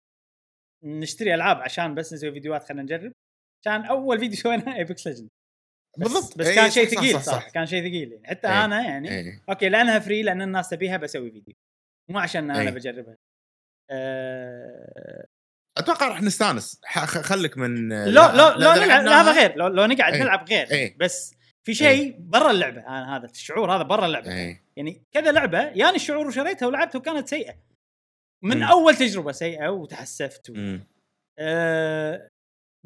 نشتري 0.84 1.34
ألعاب 1.34 1.58
عشان 1.58 1.96
بس 1.96 2.14
نسوي 2.14 2.32
فيديوهات 2.32 2.64
خلينا 2.64 2.84
نجرب. 2.84 3.12
كان 3.66 3.86
أول 3.86 4.20
فيديو 4.20 4.38
سويناه 4.38 4.76
Apex 4.76 5.08
Legend 5.08 5.30
بالضبط 5.98 6.38
بس 6.38 6.48
إيه، 6.48 6.56
كان 6.56 6.72
شيء 6.72 6.86
ثقيل 6.86 7.14
صح، 7.14 7.22
صح, 7.22 7.34
صح. 7.34 7.50
كان 7.50 7.66
شيء 7.66 7.82
ثقيل 7.82 8.12
يعني 8.12 8.28
حتى 8.28 8.48
إيه. 8.48 8.66
أنا 8.66 8.82
يعني 8.82 9.10
إيه. 9.10 9.44
okay 9.50 9.70
لأنها 9.70 10.00
free 10.00 10.24
لأن 10.24 10.42
الناس 10.42 10.70
تبيها 10.70 10.98
بسوي 10.98 11.32
فيديو 11.32 11.54
مو 12.10 12.20
عشان 12.20 12.52
أنا 12.52 12.62
إيه. 12.62 12.70
بجربها 12.70 13.18
أه... 13.92 15.26
أتوقع 15.78 16.08
راح 16.08 16.22
نستانس 16.22 16.82
خليك 17.06 17.58
من 17.58 17.90
لو 17.90 18.24
لو 18.24 18.50
لو 18.50 18.72
إذا 18.72 18.86
نلعب 18.86 19.06
لا، 19.06 19.22
هذا 19.22 19.32
غير 19.32 19.56
لو, 19.56 19.68
لو 19.68 19.86
نقعد 19.86 20.14
إيه. 20.14 20.24
نلعب 20.24 20.50
غير 20.50 20.72
إيه. 20.72 20.98
بس 20.98 21.36
في 21.64 21.74
شيء 21.74 22.16
برا 22.20 22.52
اللعبة 22.52 22.82
أنا 22.82 23.18
هذا 23.18 23.26
الشعور 23.26 23.76
هذا 23.76 23.84
برا 23.84 24.06
اللعبة 24.06 24.32
إيه 24.32 24.64
يعني 24.78 25.04
كذا 25.12 25.32
لعبة 25.32 25.60
يعني 25.60 25.96
الشعور 25.96 26.28
وشريتها 26.28 26.66
ولعبتها 26.66 27.00
وكانت 27.00 27.28
سيئة 27.28 27.56
من 28.44 28.58
مم. 28.58 28.64
أول 28.64 28.96
تجربة 28.96 29.32
سيئة 29.32 29.70
وتحسفت 29.70 30.50
و... 30.50 30.54
مم. 30.54 30.88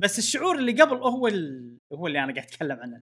بس 0.01 0.19
الشعور 0.19 0.55
اللي 0.55 0.81
قبل 0.81 0.95
هو 0.97 1.27
ال... 1.27 1.77
هو 1.93 2.07
اللي 2.07 2.23
أنا 2.23 2.33
قاعد 2.33 2.47
أتكلم 2.47 2.79
عنه. 2.79 3.01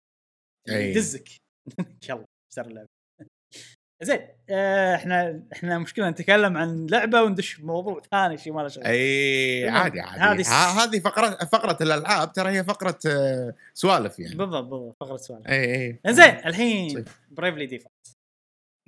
يدزك. 0.68 1.28
يلا 2.08 2.24
سر 2.54 2.66
اللعبة. 2.66 2.88
زين 4.02 4.28
أه 4.50 4.94
إحنا 4.94 5.42
إحنا 5.52 5.78
مشكلة 5.78 6.10
نتكلم 6.10 6.56
عن 6.56 6.86
لعبة 6.86 7.22
وندش 7.22 7.52
في 7.52 7.66
موضوع 7.66 8.02
ثاني 8.10 8.38
شيء 8.38 8.52
ما 8.52 8.62
له 8.62 8.68
شغل. 8.68 8.84
أي 8.84 9.68
عادي 9.68 10.00
عادي. 10.00 10.42
هذه 10.44 10.98
فقرة 11.00 11.44
فقرة 11.44 11.78
الألعاب 11.82 12.32
ترى 12.32 12.50
هي 12.50 12.64
فقرة 12.64 12.98
آه، 13.06 13.54
سوالف 13.74 14.18
يعني. 14.18 14.34
بالضبط 14.34 14.64
بالضبط 14.64 14.96
فقرة 15.00 15.16
سؤال 15.16 15.46
أي 15.46 15.74
أي. 15.74 16.00
زين 16.06 16.34
الحين 16.46 16.94
طيب. 16.94 17.08
Bravely 17.30 17.66
Default 17.66 18.16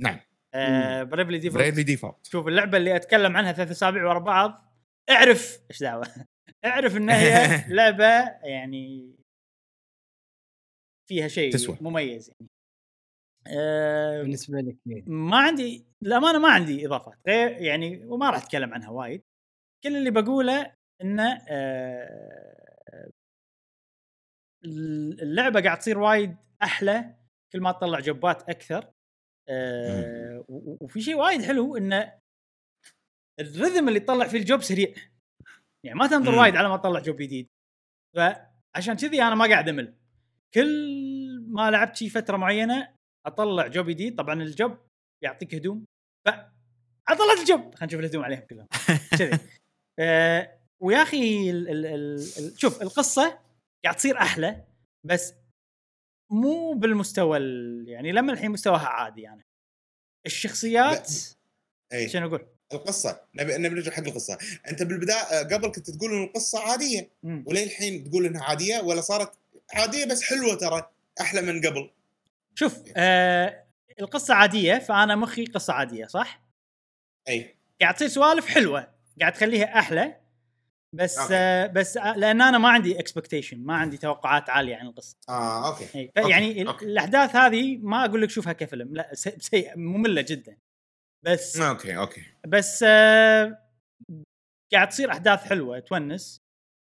نعم. 0.01 0.21
آه 0.55 1.03
Bravely 1.03 1.39
Default 1.39 1.62
Bravely 1.62 1.83
Default 1.83 2.26
شوف 2.27 2.49
اللعبة 2.49 2.79
اللي 2.79 2.97
أتكلم 2.97 3.37
عنها 3.37 3.53
ثلاث 3.53 3.71
أسابيع 3.71 4.05
ورا 4.05 4.19
بعض 4.19 4.75
اعرف 5.11 5.59
إيش 5.71 5.81
دعوة. 5.81 6.07
اعرف 6.64 6.96
ان 6.96 7.11
هي 7.11 7.64
لعبة 7.76 8.05
يعني 8.48 9.14
فيها 11.09 11.28
شيء 11.28 11.53
تسوى. 11.53 11.76
مميز 11.80 12.28
يعني. 12.30 12.51
آه 13.46 14.22
بالنسبة 14.22 14.59
لك 14.61 14.76
إيه. 14.90 15.03
ما 15.07 15.36
عندي 15.38 15.84
للأمانة 16.03 16.38
ما 16.38 16.48
عندي 16.48 16.86
إضافات 16.86 17.18
غير 17.28 17.51
يعني 17.62 18.07
وما 18.07 18.30
راح 18.30 18.42
أتكلم 18.42 18.74
عنها 18.74 18.90
وايد. 18.90 19.22
كل 19.84 19.96
اللي 19.96 20.11
بقوله 20.11 20.74
انه 21.03 21.38
آه 21.48 23.11
اللعبة 25.22 25.61
قاعد 25.62 25.78
تصير 25.78 25.98
وايد 25.98 26.36
أحلى 26.62 27.14
كل 27.53 27.61
ما 27.61 27.72
تطلع 27.72 28.01
جوبات 28.01 28.48
أكثر. 28.48 28.92
آه 29.48 30.44
و- 30.48 30.70
و- 30.70 30.78
وفي 30.80 31.01
شيء 31.01 31.14
وايد 31.14 31.42
حلو 31.42 31.76
انه 31.76 32.18
الرذم 33.40 33.88
اللي 33.88 34.01
تطلع 34.01 34.26
فيه 34.28 34.38
الجوب 34.38 34.62
سريع. 34.62 34.94
يعني 35.87 35.99
ما 35.99 36.07
تنظر. 36.07 36.35
وايد 36.35 36.57
على 36.57 36.68
ما 36.68 36.76
تطلع 36.76 37.01
جوب 37.01 37.16
جديد. 37.16 37.49
فعشان 38.16 38.97
كذي 38.97 39.22
أنا 39.22 39.35
ما 39.35 39.47
قاعد 39.49 39.68
أمل. 39.68 39.95
كل 40.55 41.41
ما 41.49 41.70
لعبت 41.70 41.97
شي 41.97 42.09
فترة 42.09 42.37
معينة 42.37 42.95
أطلع 43.26 43.66
جوب 43.66 43.91
جديد 43.91 44.16
طبعا 44.16 44.43
الجوب 44.43 44.78
يعطيك 45.24 45.55
هدوم. 45.55 45.85
ف 46.26 46.31
طلعت 47.09 47.39
الجوب. 47.41 47.61
خلينا 47.74 47.87
نشوف 47.87 48.01
الهدوم 48.01 48.24
عليهم 48.24 48.41
كلهم. 48.41 48.66
كذي. 49.18 49.39
آه 50.01 50.59
ويا 50.83 51.03
أخي 51.03 51.51
ال 51.51 51.68
ال 51.68 51.87
ال 51.87 52.14
ال 52.39 52.59
شوف 52.61 52.83
القصة 52.83 53.39
قاعد 53.85 53.97
تصير 53.97 54.18
أحلى 54.18 54.64
بس 55.07 55.35
مو 56.33 56.72
بالمستوى 56.72 57.37
ال- 57.39 57.89
يعني 57.89 58.12
لما 58.12 58.33
الحين 58.33 58.51
مستواها 58.51 58.87
عادي 58.89 59.20
يعني. 59.22 59.43
الشخصيات 60.26 61.11
اي 61.93 62.09
شنو 62.09 62.26
أقول؟ 62.28 62.47
القصة 62.73 63.21
نبي 63.35 63.57
نبي 63.57 63.75
نرجع 63.75 63.93
حق 63.93 64.03
القصة 64.07 64.39
أنت 64.68 64.83
بالبداية 64.83 65.43
قبل 65.43 65.68
كنت 65.68 65.91
تقول 65.91 66.12
إن 66.12 66.25
القصة 66.25 66.61
عادية 66.61 67.11
الحين 67.51 68.11
تقول 68.11 68.27
إنها 68.27 68.45
عادية 68.45 68.81
ولا 68.81 69.01
صارت 69.01 69.33
عادية 69.75 70.05
بس 70.05 70.23
حلوة 70.23 70.55
ترى 70.55 70.91
أحلى 71.21 71.41
من 71.43 71.66
قبل 71.66 71.91
شوف 72.55 72.79
آه 72.97 73.64
القصة 74.01 74.35
عادية 74.35 74.79
فأنا 74.79 75.16
مخي 75.16 75.45
قصة 75.45 75.73
عادية 75.73 76.07
صح؟ 76.07 76.43
أي 77.29 77.55
قاعد 77.81 77.95
تصير 77.95 78.09
سوالف 78.09 78.47
حلوة 78.47 78.89
قاعد 79.21 79.33
تخليها 79.33 79.79
أحلى 79.79 80.16
بس 80.93 81.18
okay. 81.18 81.35
آه 81.35 81.66
بس 81.66 81.97
آه 81.97 82.16
لأن 82.16 82.43
أنا 82.43 82.59
ما 82.59 82.68
عندي 82.68 83.01
expectation 83.01 83.59
ما 83.64 83.75
عندي 83.77 83.97
توقعات 83.97 84.51
عالية 84.51 84.77
عن 84.77 84.87
القصة 84.87 85.16
آه 85.29 85.68
okay 85.68 85.87
أي. 85.95 86.11
okay، 86.18 86.31
يعني 86.31 86.68
okay. 86.68 86.85
الأحداث 86.85 87.37
هذه 87.37 87.77
ما 87.77 88.05
أقول 88.05 88.23
لك 88.23 88.31
شوفها 88.31 88.53
كفيلم 88.53 88.95
لا 88.95 89.11
سيئة 89.39 89.77
مملة 89.77 90.21
جدا 90.21 90.57
بس. 91.25 91.61
okay 91.61 91.97
okay. 91.97 92.22
بس 92.47 92.85
آه 92.89 93.59
قاعد 94.73 94.89
تصير 94.89 95.11
أحداث 95.11 95.43
حلوة 95.43 95.79
تونس. 95.79 96.41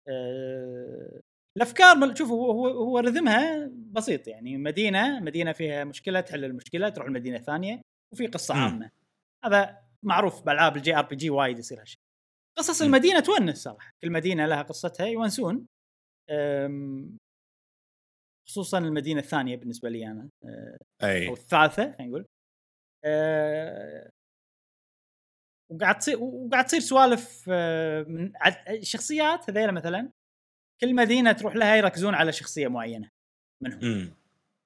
آه 0.09 1.21
الأفكار 1.57 1.95
مل- 1.95 2.17
شوف 2.17 2.30
هو 2.30 2.51
هو, 2.51 2.67
هو 2.67 2.99
رتمها 2.99 3.69
بسيط 3.74 4.28
يعني. 4.28 4.57
مدينة 4.57 5.19
مدينة 5.19 5.51
فيها 5.51 5.84
مشكلة 5.84 6.21
تحل 6.21 6.45
المشكلة 6.45 6.89
تروح 6.89 7.07
المدينة 7.07 7.38
الثانية 7.38 7.82
وفي 8.13 8.28
قصة 8.28 8.53
مم. 8.53 8.59
عامة. 8.61 8.91
هذا 9.45 9.80
معروف 10.03 10.41
بألعاب 10.45 10.78
ال 10.77 10.95
JRPG 10.95 11.29
وايد 11.30 11.59
يصير 11.59 11.82
هالشيء 11.82 11.99
قصص 12.57 12.82
مم. 12.82 12.88
المدينة 12.88 13.19
تونس 13.19 13.57
صراحة. 13.63 13.91
كل 14.03 14.11
مدينة 14.11 14.45
لها 14.45 14.61
قصتها 14.61 15.05
يونسون. 15.05 15.65
أم، 16.30 17.17
خصوصا 18.49 18.78
المدينة 18.78 19.19
الثانية 19.19 19.55
بالنسبة 19.55 19.89
لي 19.89 20.07
أنا 20.07 20.30
أه، 20.45 20.78
أو 21.28 21.34
الثالثة 21.34 21.84
خلينا 21.97 22.05
نقول. 22.11 22.26
أه، 23.05 24.09
وقاعد 25.71 25.97
تصير 25.99 26.19
وقاعد 26.21 26.65
تصير 26.65 26.79
سوالف 26.79 27.45
أه، 27.49 28.03
من 28.03 28.33
الشخصيات 28.69 29.49
هذيلا 29.49 29.71
مثلا 29.71 30.11
كل 30.81 30.95
مدينة 30.95 31.31
تروح 31.31 31.55
لها 31.55 31.75
يركزون 31.75 32.15
على 32.15 32.31
شخصية 32.33 32.67
معينة 32.67 33.09
منهم. 33.63 34.15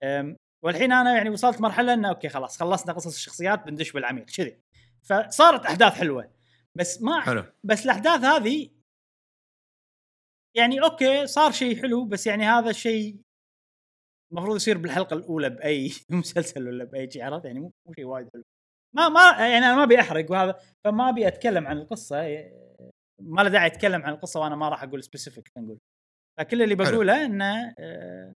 أم، 0.04 0.38
والحين 0.64 0.92
أنا 0.92 1.16
يعني 1.18 1.30
وصلت 1.30 1.62
مرحلة 1.62 1.94
إنه 1.94 2.10
أوكي 2.10 2.30
خلاص 2.30 2.60
خلصنا 2.60 2.94
قصص 2.94 3.16
الشخصيات 3.16 3.64
بندش 3.66 3.92
بالعميق 3.92 4.26
كذي. 4.26 4.62
فصارت 5.04 5.66
أحداث 5.66 5.94
حلوة. 5.94 6.32
بس 6.76 7.02
ما 7.02 7.22
حلو. 7.22 7.44
بس 7.64 7.86
الأحداث 7.86 8.24
هذه 8.24 8.70
يعني 10.56 10.82
okay 10.84 11.28
صار 11.28 11.52
شيء 11.52 11.82
حلو 11.82 12.06
بس 12.06 12.28
يعني 12.28 12.46
هذا 12.46 12.70
الشيء 12.70 13.22
المفروض 14.32 14.56
يصير 14.56 14.78
بالحلقة 14.78 15.14
الأولى 15.14 15.50
بأي 15.50 15.92
مسلسل 16.10 16.68
ولا 16.68 16.84
بأي 16.84 17.12
شيء 17.12 17.24
عرفت؟ 17.24 17.46
يعني 17.46 17.60
مو 17.60 17.72
شيء 17.96 18.06
وايد 18.06 18.30
حلو. 18.34 18.44
ما 18.96 19.10
ما 19.10 19.20
يعني 19.40 19.58
أنا 19.58 19.76
ما 19.76 19.84
أبي 19.84 20.00
أحرق 20.00 20.32
وهذا 20.32 20.60
فما 20.86 21.10
أبي 21.10 21.28
أتكلم 21.28 21.68
عن 21.68 21.78
القصة 21.78 22.16
ما 23.22 23.42
له 23.42 23.50
داعي 23.50 23.68
أتكلم 23.68 24.02
عن 24.02 24.14
القصة 24.14 24.40
وأنا 24.40 24.56
ما 24.56 24.70
راح 24.70 24.84
أقول 24.84 25.04
specific 25.04 25.52
نقول. 25.58 25.80
فكل 26.40 26.62
اللي. 26.62 26.76
بقوله 26.76 27.26
إنه 27.26 27.74
آه، 27.80 28.34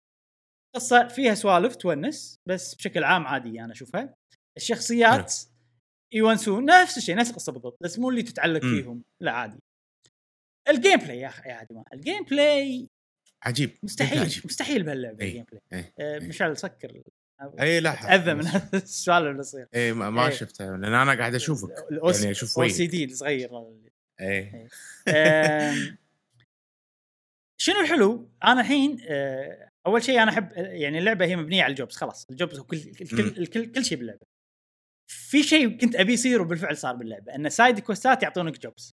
قصة 0.75 1.07
فيها 1.07 1.33
سوالف 1.35 1.75
تونس 1.75 2.35
بس 2.49 2.75
بشكل 2.75 3.03
عام 3.03 3.27
عادي 3.27 3.61
أنا 3.61 3.71
أشوفها. 3.73 4.15
الشخصيات 4.57 5.35
يونسون 6.13 6.65
نفس 6.65 6.97
الشيء 6.97 7.15
نفس 7.15 7.29
القصة 7.29 7.51
بالضبط 7.51 7.77
بس 7.83 7.99
مو 7.99 8.09
اللي 8.09 8.23
تتعلق. 8.23 8.61
فيهم. 8.61 9.03
لا 9.21 9.31
عادي. 9.31 9.59
ال 10.69 10.95
gameplay 10.99 11.19
يا 11.19 11.27
أخي 11.27 11.49
يا 11.49 11.53
عدمان 11.53 11.83
الجيم 11.93 12.23
بلاي 12.23 12.87
عجيب 13.43 13.71
مستحيل 13.83 14.19
عجيب. 14.19 14.45
مستحيل 14.45 14.83
بهاللعبة 14.83 15.21
إي. 15.23 15.27
ال 15.27 15.45
gameplay. 15.51 15.93
آه، 15.99 16.19
إي. 16.19 16.27
مشعل 16.27 16.57
سكر 16.57 17.01
اي 17.59 17.79
لا 17.79 17.95
تاذى 17.95 18.33
من 18.33 18.47
السؤال 18.73 19.27
اللي 19.27 19.39
يصير 19.39 19.67
اي 19.75 19.93
ما, 19.93 20.09
ما 20.09 20.25
إي. 20.27 20.31
شفته 20.31 20.65
لأن 20.65 20.93
أنا 20.93 21.13
قاعد 21.13 21.35
أشوفك 21.35 21.69
يعني 21.69 22.01
أو 22.01 22.07
وجهك. 22.07 22.71
سي 22.71 22.87
دي 22.87 23.05
الصغير 23.05 23.49
اي 24.21 24.67
شنو 27.61 27.79
الحلو؟ 27.81 28.29
أنا 28.43 28.61
الحين 28.61 28.97
آه، 29.09 29.69
أول 29.87 30.03
شيء 30.03 30.23
أنا 30.23 30.31
أحب 30.31 30.51
يعني 30.55 30.99
اللعبة 30.99 31.25
هي 31.25 31.35
مبنية 31.35 31.63
على 31.63 31.71
ال 31.71 31.76
jobs 31.76 31.95
خلاص 31.95 32.27
ال 32.29 32.35
jobs 32.35 32.59
كل. 32.59 32.77
الكل 32.77 33.19
الكل 33.41 33.71
كل 33.71 33.85
شيء 33.85 33.97
باللعبة. 33.97 34.25
في 35.07 35.43
شيء 35.43 35.77
كنت 35.77 35.95
أبي 35.95 36.13
يصير 36.13 36.41
وبالفعل 36.41 36.77
صار 36.77 36.95
باللعبة 36.95 37.35
إن 37.35 37.49
side 37.49 37.79
quest 37.79 38.16
ات 38.16 38.23
يعطونك 38.23 38.59
jobs. 38.59 38.95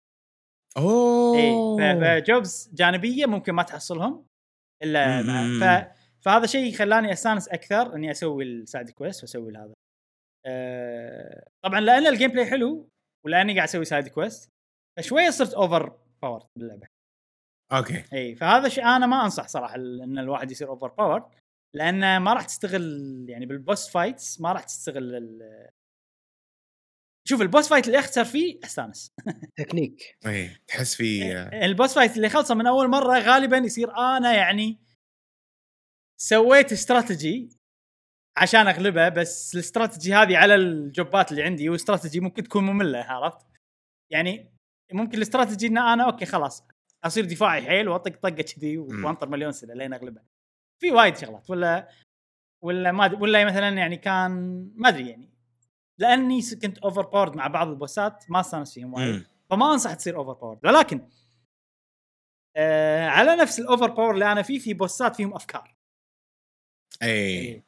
أوه 0.77 1.37
اي 1.37 2.21
ف 2.21 2.31
jobs 2.31 2.69
جانبية 2.73 3.25
ممكن 3.25 3.53
ما 3.53 3.63
تحصلهم 3.63 4.25
إلا 4.83 5.21
مع. 5.21 5.59
ف 5.85 5.95
فهذا 6.25 6.45
شيء 6.45 6.73
خلاني 6.75 7.11
أستانس 7.13 7.47
أكثر 7.47 7.95
إني 7.95 8.11
أسوي 8.11 8.43
ال 8.43 8.52
side 8.52 8.89
quest 8.89 9.23
وأسوي 9.23 9.57
هذا. 9.57 9.73
أه 10.45 11.47
طبعا 11.65 11.79
لأن 11.79 12.07
ال 12.07 12.31
gameplay 12.31 12.45
حلو 12.45 12.89
ولأني 13.25 13.55
قاعد 13.55 13.67
أسوي 13.67 13.85
side 13.85 14.07
quest 14.07 14.49
فشوية 14.99 15.29
صرت 15.29 15.53
overpower 15.53 16.45
باللعبة. 16.59 16.87
okay 17.73 18.03
إي 18.13 18.35
فهذا 18.35 18.69
شيء 18.69 18.83
أنا 18.83 19.05
ما 19.05 19.23
أنصح 19.23 19.47
صراحة 19.47 19.75
إن 19.75 20.19
الواحد 20.19 20.51
يصير 20.51 20.69
overpower 20.69 21.31
لأن 21.75 22.17
ما 22.17 22.33
راح 22.33 22.45
تستغل 22.45 23.25
يعني 23.29 23.45
بال 23.45 23.60
boss 23.60 23.89
fights 23.89 24.41
ما 24.41 24.51
راح 24.51 24.63
تستغل 24.63 25.15
ال- 25.15 25.69
شوف 27.27 27.41
ال 27.41 27.47
boss 27.47 27.69
fight 27.69 27.87
اللي 27.87 27.99
أخسر 27.99 28.25
فيه 28.25 28.59
أستانس 28.63 29.13
تكنيك 29.57 30.17
اي 30.25 30.49
تحس 30.67 30.95
في 30.95 31.31
ال 31.63 31.69
boss 31.69 31.93
fight 31.95 32.15
اللي 32.15 32.29
خلصه 32.29 32.55
من 32.55 32.67
أول 32.67 32.87
مرة 32.87 33.19
غالبا 33.19 33.57
يصير 33.57 33.97
أنا 33.97 34.33
يعني 34.33 34.79
سويت 36.21 36.71
استراتيجي 36.71 37.49
عشان 38.37 38.67
أغلبه 38.67 39.09
بس 39.09 39.55
الاستراتيجي 39.55 40.13
هذه 40.13 40.37
على 40.37 40.55
ال 40.55 40.70
job 40.70 41.16
ات 41.16 41.31
اللي 41.31 41.43
عندي 41.43 41.69
واستراتيجي 41.69 42.19
ممكن 42.19 42.43
تكون 42.43 42.63
مملة 42.63 42.99
عرفت؟ 42.99 43.45
يعني 44.11 44.55
ممكن 44.93 45.17
الاستراتيجي 45.17 45.67
ان 45.67 45.77
أنا 45.77 46.05
okay 46.05 46.25
خلاص 46.25 46.67
أصير 47.03 47.25
دفاعي 47.25 47.61
حيل 47.61 47.89
وأطق 47.89 48.15
طقة 48.15 48.29
كذي 48.29 48.77
وأنطر 48.77 49.29
مليون 49.29 49.51
سنة 49.51 49.73
لين 49.73 49.93
أغلبه. 49.93 50.21
في 50.81 50.91
وايد 50.91 51.17
شغلات 51.17 51.49
ولا 51.49 51.89
ولا 52.63 52.91
ما 52.91 53.13
ولا 53.13 53.45
مثلا 53.45 53.69
يعني 53.69 53.97
كان 53.97 54.31
ما 54.75 54.89
أدري 54.89 55.09
يعني 55.09 55.34
لأني 55.99 56.41
كنت 56.61 56.77
overpowered 56.77 57.35
مع 57.35 57.47
بعض 57.47 57.67
ال 57.67 57.77
boss 57.77 58.14
ات 58.14 58.23
ما 58.29 58.39
استانس 58.39 58.73
فيهم 58.73 58.93
وايد. 58.93 59.25
فما 59.49 59.71
انصح 59.73 59.93
تصير 59.93 60.17
overpowered 60.17 60.65
ولكن 60.65 61.09
آه 62.57 63.07
على 63.07 63.35
نفس 63.35 63.59
ال 63.59 63.87
overpower 63.91 64.13
اللي 64.13 64.31
أنا 64.31 64.41
فيه 64.41 64.59
في 64.59 64.73
boss 64.73 65.07
ات 65.07 65.15
فيهم 65.15 65.33
أفكار 65.33 65.75
اي 67.03 67.63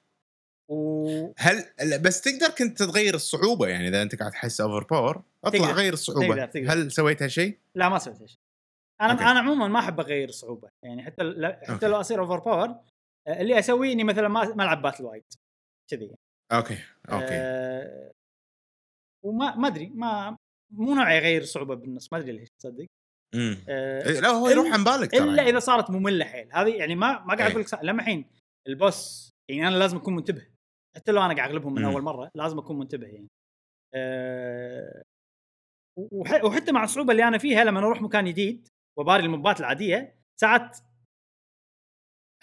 و 0.69 1.07
هل 1.37 1.65
بس 2.01 2.21
تقدر 2.21 2.49
كنت 2.57 2.83
تغير 2.83 3.15
الصعوبة 3.15 3.67
يعني 3.67 3.87
إذا 3.87 4.01
أنت 4.01 4.15
قاعد 4.15 4.31
تحس 4.31 4.61
overpower 4.61 5.23
اطلع 5.43 5.59
تقدر. 5.59 5.73
غير 5.73 5.93
الصعوبة 5.93 6.27
تقدر- 6.27 6.45
تقدر. 6.45 6.73
هل 6.73 6.91
سويت 6.91 7.21
هالشيء؟ 7.23 7.57
لا 7.75 7.89
ما 7.89 7.97
سويت 7.99 8.25
شيء 8.25 8.39
أنا 9.01 9.11
okay. 9.11 9.23
أنا 9.23 9.39
عموما 9.39 9.67
ما 9.67 9.79
أحب 9.79 9.99
أغير 9.99 10.29
الصعوبة 10.29 10.69
يعني 10.83 11.03
حتى 11.03 11.23
ل- 11.23 11.53
حتى 11.63 11.71
okay. 11.73 11.87
لو 11.87 11.99
أصير 11.99 12.19
اوفر 12.21 12.39
باور 12.39 12.75
اللي 13.27 13.59
أسويه 13.59 13.93
إني 13.93 14.03
مثلا 14.03 14.27
ما 14.27 14.55
ما 14.55 14.63
ألعب 14.63 14.81
battle 14.81 15.03
وايد 15.05 15.23
كذي 15.91 16.11
okay 16.51 16.77
okay 17.11 17.25
آه 17.31 18.06
وما 19.25 19.55
ما 19.55 19.67
أدري 19.67 19.87
ما 19.87 20.37
مو 20.73 20.95
نوعي 20.95 21.17
اغير 21.17 21.41
الصعوبه 21.41 21.75
بالنص 21.75 22.13
ما 22.13 22.19
أدري 22.19 22.31
ليش 22.31 22.49
تصدق 22.59 22.85
إمم 23.35 23.57
آه 23.69 24.03
لا 24.11 24.27
هو 24.29 24.49
يروح 24.49 24.73
عن 24.73 24.83
بالك 24.83 25.11
ترى 25.11 25.19
إلا 25.23 25.43
إذا 25.49 25.59
صارت 25.59 25.91
مملة 25.91 26.25
حيل 26.25 26.49
هذه 26.53 26.75
يعني 26.75 26.95
ما 26.95 27.11
ما 27.19 27.35
قاعد 27.35 27.41
إيه. 27.41 27.47
أقول 27.51 27.61
لك 27.61 27.83
لما 27.83 28.01
الحين 28.01 28.25
ال 28.67 28.80
boss 28.80 29.29
يعني 29.49 29.67
أنا 29.67 29.75
لازم 29.75 29.97
أكون 29.97 30.15
منتبه 30.15 30.47
حتى 30.95 31.11
لو 31.11 31.21
أنا 31.21 31.35
قاعد 31.35 31.49
أغلبهم 31.49 31.73
من 31.73 31.81
مم. 31.81 31.87
أول 31.89 32.01
مرة 32.01 32.31
لازم 32.35 32.57
أكون 32.59 32.79
منتبه 32.79 33.07
يعني 33.07 33.27
أه 33.95 35.03
وح- 35.97 36.43
وحتى 36.43 36.71
مع 36.71 36.83
الصعوبة 36.83 37.11
اللي 37.11 37.27
أنا 37.27 37.37
فيها 37.37 37.63
لما 37.63 37.79
أروح 37.79 38.01
مكان 38.01 38.25
جديد 38.25 38.67
وباري 38.99 39.23
ال 39.23 39.30
mob 39.30 39.52
ات 39.52 39.59
العادية 39.59 40.15
ساعات 40.41 40.77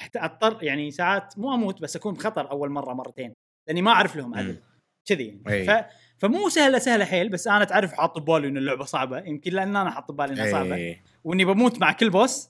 حتى 0.00 0.18
أضطر 0.18 0.62
يعني 0.64 0.90
ساعات 0.90 1.38
مو 1.38 1.54
أموت 1.54 1.82
بس 1.82 1.96
أكون 1.96 2.14
بخطر 2.14 2.50
أول 2.50 2.70
مرة 2.70 2.94
مرتين 2.94 3.34
لأني 3.68 3.82
ما 3.82 3.90
أعرف 3.90 4.16
لهم 4.16 4.34
عدل 4.34 4.52
مم. 4.52 4.62
كذي 5.08 5.26
يعني 5.28 5.48
إيه. 5.48 5.66
ف... 5.82 5.86
فمو 6.18 6.48
سهلة 6.48 6.78
سهلة 6.78 7.04
حيل 7.04 7.28
بس 7.28 7.48
أنا 7.48 7.64
تعرف 7.64 7.92
حاط 7.92 8.18
ببالي 8.18 8.48
إن 8.48 8.56
اللعبة 8.56 8.84
صعبة. 8.84 9.18
يمكن 9.18 9.52
لأن 9.52 9.76
أنا 9.76 9.90
حاط 9.90 10.12
ببالي 10.12 10.32
إنها 10.32 10.50
صعبة. 10.50 10.74
إيه. 10.74 11.04
وإني 11.24 11.44
بموت 11.44 11.78
مع 11.80 11.92
كل 11.92 12.10
boss. 12.10 12.48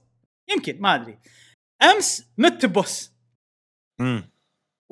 يمكن 0.50 0.80
ما 0.80 0.94
أدري. 0.94 1.18
أمس 1.82 2.28
مت 2.38 2.66
ب 2.66 2.76
boss 2.76 3.12
امم 4.00 4.30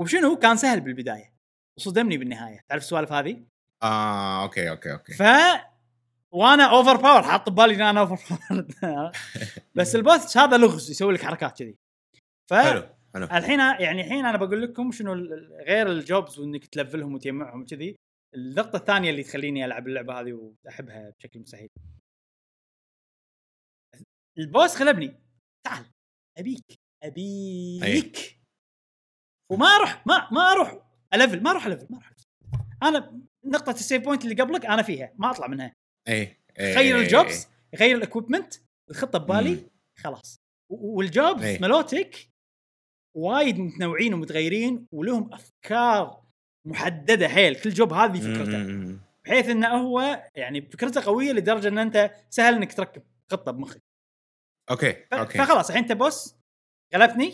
وشنو؟ 0.01 0.37
كان 0.37 0.57
سهل 0.57 0.81
بالبداية. 0.81 1.33
وصدمني 1.79 2.17
بالنهاية. 2.17 2.61
تعرف 2.69 2.83
السوالف 2.83 3.13
هذه؟ 3.13 3.45
آه 3.83 4.43
okay 4.43 4.71
okay 4.71 4.93
okay. 4.93 5.13
ف 5.13 5.23
وأنا 6.35 6.65
overpower 6.65 7.23
حاط 7.23 7.49
ببالي 7.49 7.75
إن 7.75 7.81
أنا 7.81 8.01
overpower 8.01 9.13
بس 9.77 9.97
ال 9.97 10.05
boss 10.05 10.37
هذا 10.37 10.57
لغز 10.57 10.91
يسوي 10.91 11.13
لك 11.13 11.23
حركات 11.23 11.59
كذي. 11.59 11.77
ف 12.51 12.55
حلو 12.55 12.89
حلو. 13.15 13.25
الحين 13.25 13.61
يعني 13.61 14.01
الحين 14.01 14.27
أنا 14.27 14.37
بقول 14.37 14.63
لكم 14.63 14.93
شنو 14.93 15.13
غير 15.67 15.87
ال 15.87 15.97
jobs 15.97 16.39
وإنك 16.39 16.67
ت 16.67 16.73
level 16.73 17.03
هم 17.03 17.15
وتجمعهم 17.15 17.61
وكذي. 17.61 17.97
النقطة 18.35 18.77
الثانية 18.77 19.11
اللي 19.11 19.23
تخليني 19.23 19.65
ألعب 19.65 19.89
اللعبة 19.89 20.21
هذه 20.21 20.33
وأحبها 20.33 21.11
بشكل 21.11 21.41
مستحيل. 21.41 21.69
ال 24.39 24.46
boss 24.46 24.77
غلبني. 24.77 25.21
تعال. 25.67 25.87
أبيك. 26.39 26.81
أبيك. 27.03 28.41
وما 29.51 29.67
أروح. 29.67 30.07
ما 30.07 30.29
ما 30.33 30.41
أروح. 30.53 30.87
أ 31.15 31.19
level. 31.19 31.43
ما 31.43 31.51
أروح 31.51 31.67
أ 31.67 31.70
level. 31.70 31.87
ما 31.91 31.99
أروح. 31.99 32.13
أنا 32.83 33.21
نقطة 33.45 33.71
ال 33.71 33.77
save 33.77 34.03
point 34.05 34.25
اللي 34.25 34.43
قبلك 34.43 34.67
أنا 34.67 34.83
فيها. 34.83 35.13
ما 35.19 35.31
أطلع 35.31 35.47
منها. 35.47 35.73
أي. 36.09 36.37
غير. 36.59 36.99
ال 36.99 37.07
jobs. 37.07 37.49
غير 37.75 37.97
ال 37.97 38.02
equipment. 38.02 38.55
الخطة 38.91 39.19
ببالي. 39.19 39.71
خلاص. 39.99 40.37
وال 40.71 40.97
jobs. 40.97 41.63
ملوتك. 41.63 42.29
وايد 43.17 43.59
متنوعين 43.59 44.15
ومتغيرين. 44.15 44.87
ولهم 44.93 45.35
أفكار 45.35 46.22
محددة. 46.65 47.29
حيل 47.29 47.55
كل 47.55 47.71
job 47.71 47.93
هذه 47.93 48.21
فكرته. 48.21 48.99
بحيث 49.25 49.49
إنه 49.49 49.69
هو 49.69 50.23
يعني 50.35 50.61
فكرته 50.71 51.05
قوية 51.05 51.33
لدرجة 51.33 51.69
إن 51.69 51.79
أنت 51.79 52.11
سهل 52.31 52.55
إنك 52.55 52.73
تركب 52.73 53.03
خطة 53.31 53.53
بمخك. 53.53 53.83
okay 54.71 54.97
okay. 55.13 55.39
فخلاص 55.39 55.69
الحين 55.69 55.83
أنت 55.83 55.93
boss 55.93 56.35
غلبتني. 56.95 57.33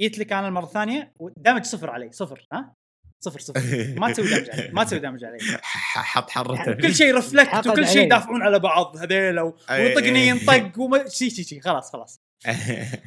جيت 0.00 0.18
لك 0.18 0.32
أنا 0.32 0.48
المرة 0.48 0.64
الثانية 0.64 1.12
و 1.18 1.24
damage 1.24 1.62
صفر 1.64 1.90
علي 1.90 2.12
صفر 2.12 2.46
ها؟ 2.52 2.74
صفر 3.24 3.40
صفر. 3.40 3.60
ما 4.00 4.12
تسوي 4.12 4.28
damage 4.28 4.50
علي 4.50 4.72
ما 4.72 4.84
تسوي 4.84 4.98
damage 4.98 5.24
علي. 5.24 5.38
حط 6.12 6.30
حرته 6.30 6.72
كل 6.72 6.94
شيء 6.94 7.14
reflect 7.16 7.66
وكل 7.66 7.88
شيء. 7.88 8.02
يدافعون 8.06 8.42
على 8.42 8.58
بعض 8.58 8.96
هذيل 8.96 9.40
و- 9.40 9.56
أي. 9.70 9.84
ويطقني 9.84 10.26
ينطق 10.26 10.78
وما 10.80 11.08
شي 11.08 11.30
شي 11.30 11.44
شي 11.44 11.60
خلاص 11.60 11.92
خلاص. 11.92 12.20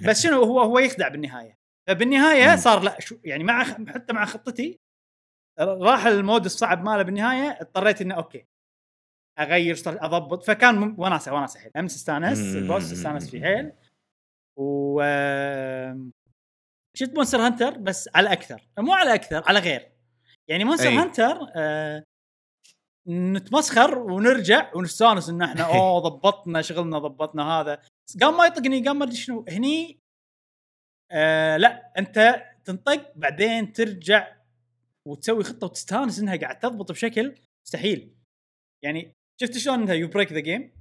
بس 0.05 0.23
شنو 0.23 0.43
هو 0.43 0.59
هو 0.61 0.79
يخدع 0.79 1.07
بالنهاية. 1.07 1.57
فبالنهاية. 1.87 2.55
صار 2.55 2.83
لا 2.83 2.99
شو 2.99 3.17
يعني 3.23 3.43
مع 3.43 3.63
حتى 3.63 4.13
مع 4.13 4.25
خطتي 4.25 4.79
راح 5.59 6.05
ال 6.05 6.13
mode 6.13 6.45
الصعب 6.45 6.83
ماله 6.83 7.03
بالنهاية 7.03 7.57
اضطريت 7.61 8.01
انه 8.01 8.15
okay 8.15 8.45
أغير 9.39 9.77
أضبط 9.85 10.43
فكان 10.43 10.95
وناسة 10.97 11.33
وناسة 11.33 11.59
حيل 11.59 11.71
أمس 11.77 11.95
استانس. 11.95 12.55
ال 12.55 12.62
boss 12.62 12.91
استانس 12.93 13.29
فيه 13.29 13.41
حيل 13.41 13.71
و 14.59 15.01
شفت 16.97 17.15
مونستر 17.15 17.37
هانتر 17.37 17.77
بس 17.77 18.09
على 18.15 18.31
أكثر 18.31 18.67
مو 18.79 18.93
على 18.93 19.13
أكثر 19.13 19.43
على 19.47 19.59
غير 19.59 19.91
يعني 20.49 20.63
مونستر 20.63 20.87
أي. 20.87 20.95
هانتر 20.95 21.37
آه 21.55 22.03
نتمسخر 23.07 23.97
ونرجع 23.97 24.71
ونستانس 24.75 25.29
إن 25.29 25.41
إحنا 25.41 25.63
أوه 25.75 25.99
ضبطنا 25.99 26.61
شغلنا 26.61 26.99
ضبطنا 26.99 27.43
هذا 27.43 27.81
قام 28.21 28.37
ما 28.37 28.45
يطقني 28.45 28.85
قام 28.87 28.99
ما 28.99 29.05
أدري 29.05 29.15
شنو 29.15 29.45
هني 29.49 29.99
آه 31.11 31.57
لا 31.57 31.93
انت 31.97 32.43
تنطق 32.65 33.11
بعدين 33.15 33.73
ترجع 33.73 34.37
وتسوي 35.07 35.43
خطة 35.43 35.67
وتستانس 35.67 36.19
إنها 36.19 36.35
قاعد 36.35 36.59
تضبط 36.59 36.91
بشكل 36.91 37.35
مستحيل. 37.65 38.15
يعني 38.83 39.13
شفت 39.41 39.57
شلون 39.57 39.81
إنها 39.81 39.93
you 39.93 40.07
break 40.07 40.33
the 40.33 40.39
game 40.39 40.71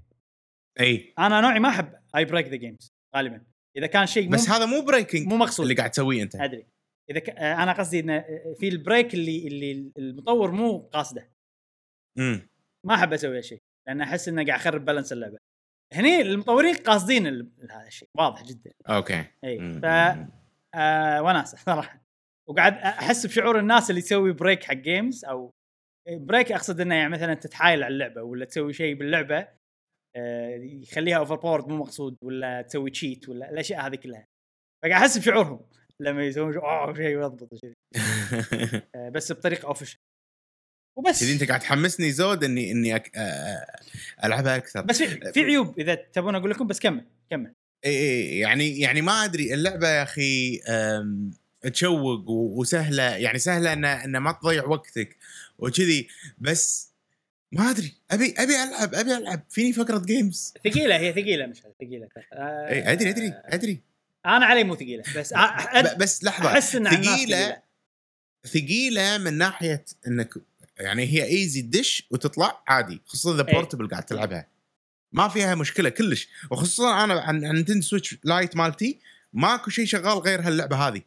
إي. 0.81 1.15
أنا 1.19 1.41
نوعي 1.41 1.59
ما 1.59 1.69
أحب 1.69 1.95
اي 2.17 2.25
break 2.25 2.47
the 2.47 2.57
games 2.57 2.89
غالبا. 3.17 3.45
إذا 3.77 3.87
كان 3.87 4.07
شيء 4.07 4.29
بس 4.29 4.49
هذا 4.49 4.67
مو 4.67 4.81
breaking 4.81 5.27
مو 5.27 5.37
مقصود. 5.37 5.65
اللي 5.65 5.75
قاعد 5.75 5.91
تسويه 5.91 6.23
أنت. 6.23 6.35
أدري. 6.37 6.67
إذا 7.11 7.21
ك... 7.21 7.31
آه، 7.31 7.63
أنا 7.63 7.73
قصدي 7.73 8.01
إنه 8.01 8.25
في 8.59 8.69
ال 8.69 8.76
break 8.76 9.15
اللي 9.15 9.49
اللي 9.49 9.93
المطور 9.99 10.51
مو 10.51 10.79
قاصده. 10.79 11.31
امم 12.19 12.49
ما 12.87 12.95
أحب 12.95 13.13
أسوي 13.13 13.39
هالشيء 13.39 13.59
لأن 13.87 14.01
أحس 14.01 14.29
إنه 14.29 14.47
قاعد 14.47 14.61
أخرب 14.61 14.85
balance 14.85 15.13
اللعبة. 15.13 15.39
هني 15.93 16.21
المطورين 16.21 16.75
قاصدين 16.75 17.27
هذا 17.71 17.87
الشيء. 17.87 18.09
واضح 18.15 18.45
جدا. 18.45 18.73
okay. 18.89 19.25
إي. 19.45 19.81
ف 19.81 19.85
آه 20.75 21.23
وناسه 21.23 21.59
صراحة. 21.59 22.03
وقاعد 22.49 22.73
أحس 22.75 23.27
بشعور 23.27 23.59
الناس 23.59 23.91
اللي 23.91 24.01
تسوي 24.01 24.33
break 24.33 24.65
حق 24.65 24.75
games 24.75 25.25
أو 25.25 25.51
break 26.11 26.53
أقصد 26.53 26.81
إنه 26.81 26.95
يعني 26.95 27.09
مثلا 27.11 27.35
تتحايل 27.35 27.83
على 27.83 27.93
اللعبة 27.93 28.23
ولا 28.23 28.45
تسوي 28.45 28.73
شيء 28.73 28.95
باللعبة 28.95 29.49
آه 30.17 30.57
يخليها 30.57 31.17
over 31.19 31.35
powered 31.37 31.69
مو 31.69 31.77
مقصود 31.77 32.17
ولا 32.23 32.63
تسوي 32.63 32.91
cheat 32.91 33.29
ولا 33.29 33.51
الأشياء 33.51 33.87
هذه 33.87 33.95
كلها. 33.97 34.27
فقاعد 34.85 35.01
أحس 35.03 35.19
بشعورهم 35.19 35.61
لما 36.01 36.25
يسوون 36.27 36.57
أوه 36.57 36.95
شيء 36.95 37.21
يضبط. 37.21 37.49
آه 38.95 39.09
بس 39.09 39.33
بطريقة 39.33 39.69
official 39.69 39.99
وبس. 40.97 41.21
كذي 41.21 41.33
انت 41.33 41.45
قاعد 41.45 41.61
تحمسني 41.61 42.13
زود 42.13 42.45
اني 42.45 42.73
اني 42.73 42.97
أك... 42.97 43.11
ألعبها 44.25 44.57
أكثر. 44.57 44.81
بس 44.81 45.03
في, 45.03 45.33
في 45.33 45.41
عيوب 45.41 45.79
إذا 45.81 45.95
تبون 45.95 46.35
أقول 46.35 46.51
لكم 46.51 46.67
بس 46.67 46.81
كمل 46.81 47.05
كمل. 47.31 47.53
اي 47.85 48.39
يعني 48.39 48.81
يعني 48.81 49.03
ما 49.03 49.25
أدري 49.25 49.55
اللعبة 49.55 49.89
يا 49.89 50.03
أخي 50.03 50.61
تشوق 51.73 52.31
وسهلة. 52.31 53.03
يعني 53.03 53.39
سهلة 53.39 53.73
ان 53.73 53.85
ان 53.85 54.17
ما 54.17 54.33
تضيع 54.33 54.65
وقتك 54.65 55.17
وكذي. 55.59 56.09
بس 56.39 56.93
ما 57.53 57.71
أدري. 57.71 57.95
ابي 58.11 58.35
أبي 58.39 58.63
ألعب 58.63 58.95
أبي 58.95 59.17
ألعب. 59.17 59.43
فيني 59.51 59.73
فكره 59.73 59.99
games 59.99 60.55
ثقيلة 60.65 60.97
هي 60.97 61.13
ثقيلة 61.13 61.47
مش 61.47 61.57
ثقيلة. 61.81 62.09
آه 62.33 62.69
إي 62.69 62.93
أدري 62.93 63.11
أدري 63.11 63.33
أدري. 63.45 63.81
أنا 64.27 64.47
علي 64.47 64.65
مو 64.65 64.75
ثقيلة 64.75 65.03
بس 65.17 65.35
أ- 65.35 65.37
أ- 65.37 65.79
ب- 65.79 65.99
بس 65.99 66.25
لحظة. 66.25 66.53
أحس 66.53 66.77
إن 66.77 66.87
على 66.87 66.97
الناس 66.97 67.09
ثقيله 67.15 67.37
ثقيلة. 67.37 67.63
ثقيلة 68.47 69.19
من 69.19 69.39
ناحية 69.39 69.85
إنك 70.07 70.35
يعني 70.81 71.05
هي 71.07 71.25
easy 71.25 71.63
دش 71.63 72.09
وتطلع 72.11 72.63
عادي 72.69 73.03
خصوصا 73.07 73.35
إذا 73.35 73.49
إيه. 73.49 73.55
portable 73.55 73.89
قاعد 73.89 74.03
تلعبها 74.03 74.49
ما 75.13 75.29
فيها 75.29 75.55
مشكلة 75.55 75.89
كلش 75.89 76.29
وخصوصا 76.51 77.05
أنا 77.05 77.21
عن 77.21 77.41
نينتندو 77.41 77.81
سويتش 77.81 78.19
لايت 78.25 78.57
multi 78.57 79.01
ماكو 79.33 79.71
شيء 79.71 79.85
شغال 79.85 80.19
غير 80.19 80.41
هاللعبة 80.41 80.77
هذه. 80.77 81.03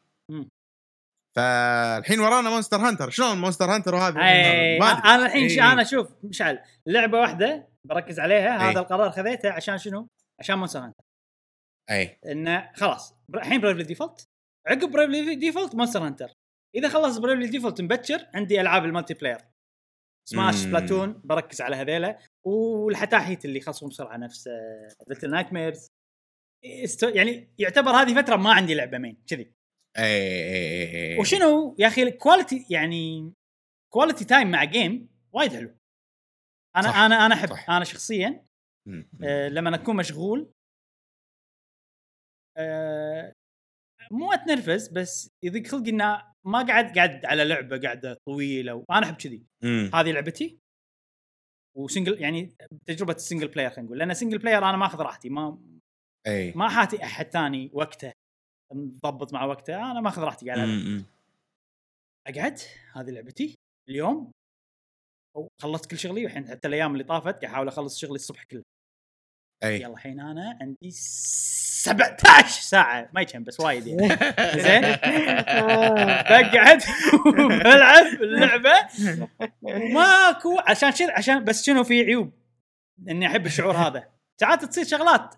فالحين 1.35 2.19
ورانا 2.19 2.49
مونستر 2.49 2.77
هانتر 2.77 3.09
شلون 3.09 3.37
مونستر 3.37 3.65
هانتر 3.65 3.95
وهذا. 3.95 4.19
أنا 4.19 5.25
الحين 5.25 5.49
إي. 5.49 5.61
أنا 5.61 5.83
شوف 5.83 6.07
مشعل 6.23 6.59
لعبة 6.85 7.19
واحدة 7.19 7.67
بركز 7.85 8.19
عليها 8.19 8.61
إي. 8.61 8.71
هذا 8.71 8.79
القرار 8.79 9.11
خذيته 9.11 9.51
عشان 9.51 9.77
شنو؟ 9.77 10.07
عشان 10.39 10.57
مونستر 10.57 10.79
هانتر 10.79 11.03
اي 11.89 12.19
انه 12.25 12.71
خلاص 12.75 13.13
الحين 13.35 13.61
بريفلي 13.61 13.83
ديفولت 13.83 14.27
عقب 14.67 14.91
بريفلي 14.91 15.35
ديفولت 15.35 15.75
مونستر 15.75 16.05
هانتر 16.05 16.31
إذا 16.75 16.89
خلص 16.89 17.17
بريفلي 17.17 17.47
ديفولت 17.47 17.81
مبكر 17.81 18.27
عندي 18.33 18.61
ألعاب 18.61 18.85
ال 18.85 19.13
multiplayer 19.13 19.37
سماش. 20.29 20.55
سبلاتون 20.55 21.21
بركز 21.23 21.61
على 21.61 21.75
هذيلا 21.75 22.19
والحتاحيت 22.45 23.45
اللي 23.45 23.59
يخلصون 23.59 23.89
بسرعة 23.89 24.17
نفس 24.17 24.49
ليتل 25.07 25.29
نايت 25.31 25.53
ميرز 25.53 25.87
يعني 27.15 27.53
يعتبر 27.59 27.91
هذه 27.91 28.21
فترة 28.21 28.35
ما 28.35 28.53
عندي 28.53 28.73
لعبة 28.73 28.97
main 28.97 29.23
كذي 29.27 29.53
اي 29.97 30.03
اي 30.03 30.85
اي 30.85 31.13
اي 31.13 31.19
وشنو 31.19 31.75
يا 31.79 31.87
أخي 31.87 32.03
ال 32.03 32.11
quality 32.11 32.65
يعني 32.69 33.33
quality 33.93 34.25
time 34.25 34.51
مع 34.51 34.63
game 34.63 35.09
وايد 35.33 35.53
حلو 35.53 35.75
أنا 36.75 36.87
صح، 36.87 36.97
أنا 36.97 37.25
أنا 37.25 37.35
أحب 37.35 37.49
صح. 37.49 37.69
أنا 37.69 37.83
شخصيا. 37.83 38.45
آه 39.23 39.47
لما 39.47 39.75
أكون 39.75 39.95
مشغول 39.95 40.51
آه 42.57 43.33
مو 44.11 44.33
أتنرفز 44.33 44.87
بس 44.87 45.29
يضيق 45.43 45.67
خلقي 45.67 45.89
إنه 45.89 46.28
ما 46.45 46.67
قاعد 46.67 46.95
قاعد 46.95 47.25
على 47.25 47.45
لعبة 47.45 47.79
قاعدة 47.79 48.17
طويلة 48.27 48.73
وأنا 48.73 49.05
أحب 49.05 49.15
كذي. 49.15 49.45
هذه 49.93 50.11
لعبتي 50.11 50.59
و 51.77 51.84
single 51.84 52.21
يعني 52.21 52.55
تجربة 52.85 53.13
ال 53.13 53.18
single 53.18 53.47
player 53.47 53.69
خلينا 53.69 53.85
نقول. 53.85 53.97
لأن 53.97 54.11
ال 54.11 54.15
single 54.15 54.37
player 54.37 54.57
أنا 54.57 54.77
ماخذ 54.77 54.99
راحتي 54.99 55.29
ما 55.29 55.61
أي. 56.27 56.51
ما 56.51 56.69
حاتي 56.69 57.03
أحد 57.03 57.25
ثاني 57.25 57.69
وقته 57.73 58.13
مضبط 58.73 59.33
مع 59.33 59.45
وقته 59.45 59.91
أنا 59.91 60.01
ماخذ 60.01 60.21
راحتي 60.21 60.49
قاعد. 60.49 61.05
أقعد 62.27 62.59
هذه 62.93 63.09
لعبتي 63.09 63.55
اليوم. 63.89 64.31
وخلصت 65.37 65.91
كل 65.91 65.97
شغلي 65.97 66.23
والحين 66.23 66.47
حتى 66.47 66.67
الأيام 66.67 66.93
اللي 66.93 67.03
طافت 67.03 67.33
قاعد 67.33 67.43
أحاول 67.45 67.67
أخلص 67.67 67.99
شغلي 67.99 68.15
الصبح 68.15 68.43
كله. 68.43 68.63
أي. 69.63 69.81
يلا 69.81 69.93
الحين 69.93 70.19
أنا 70.19 70.57
عندي 70.61 70.91
17 71.83 72.61
ساعة. 72.61 73.09
ما 73.13 73.21
يكم 73.21 73.43
بس 73.43 73.59
وايد 73.59 73.87
يعني. 73.87 74.07
زين؟ 74.63 74.81
بقعد 76.29 76.81
وبلعب 77.27 78.05
اللعبة. 78.21 78.71
وماكو 79.61 80.59
عشان 80.59 80.91
شنو 80.91 81.09
عشان 81.09 81.43
بس 81.43 81.65
شنو 81.65 81.83
في 81.83 82.01
عيوب؟ 82.03 82.31
إني 83.09 83.27
أحب 83.27 83.45
الشعور 83.45 83.75
هذا. 83.77 84.09
ساعات 84.41 84.65
تصير 84.65 84.83
شغلات 84.85 85.35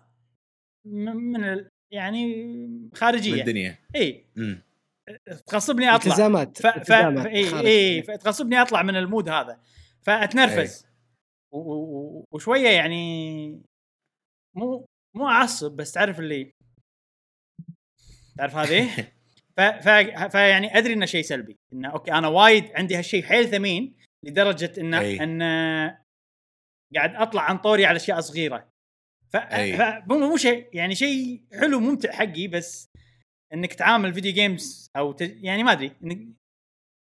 من 0.84 1.44
ال- 1.44 1.68
يعني 1.92 2.46
خارجية. 2.94 3.40
الدنيا. 3.40 3.78
إي. 3.96 4.26
تغصبني 5.46 5.88
أطلع. 5.94 6.12
التزامات 6.12 6.58
ف... 6.58 6.66
ف... 6.66 6.76
التزامات 6.76 7.26
اي. 7.26 7.66
إي. 7.66 8.02
فتغصبني 8.02 8.62
أطلع 8.62 8.82
من 8.82 8.96
المود 8.96 9.28
هذا. 9.28 9.60
فأتنرفز. 10.02 10.86
و... 11.52 11.58
و... 11.58 12.24
وشوية 12.32 12.68
يعني 12.68 13.62
مو 14.56 14.86
مو 15.16 15.28
اعصب 15.28 15.72
بس 15.76 15.92
تعرف 15.92 16.20
اللي 16.20 16.52
تعرف 18.38 18.56
هذه؟ 18.56 19.12
ف... 19.56 19.60
ف... 19.60 19.88
فيعني 20.32 20.78
أدري 20.78 20.92
إنه 20.92 21.06
شيء 21.06 21.22
سلبي 21.22 21.56
إنه 21.72 21.88
أوكي 21.88 22.12
أنا 22.12 22.28
وايد 22.28 22.70
عندي 22.74 22.96
هالشيء 22.96 23.22
حيل 23.22 23.48
ثمين 23.48 23.96
لدرجة 24.24 24.72
انه 24.80 25.00
أي. 25.00 25.22
إن 25.22 25.42
قاعد 26.94 27.14
أطلع 27.14 27.42
عن 27.42 27.58
طوري 27.58 27.86
على 27.86 27.96
أشياء 27.96 28.20
صغيرة. 28.20 28.68
ف... 29.32 29.36
فمو 29.36 30.18
مو 30.18 30.36
شيء 30.36 30.68
يعني 30.72 30.94
شيء 30.94 31.42
حلو 31.60 31.80
ممتع 31.80 32.12
حقي 32.12 32.48
بس 32.48 32.88
إنك 33.54 33.74
تعامل 33.74 34.14
video 34.14 34.32
games 34.32 34.86
أو 34.96 35.12
ت... 35.12 35.20
يعني 35.20 35.62
ما 35.62 35.72
أدري 35.72 35.96
انك 36.02 36.36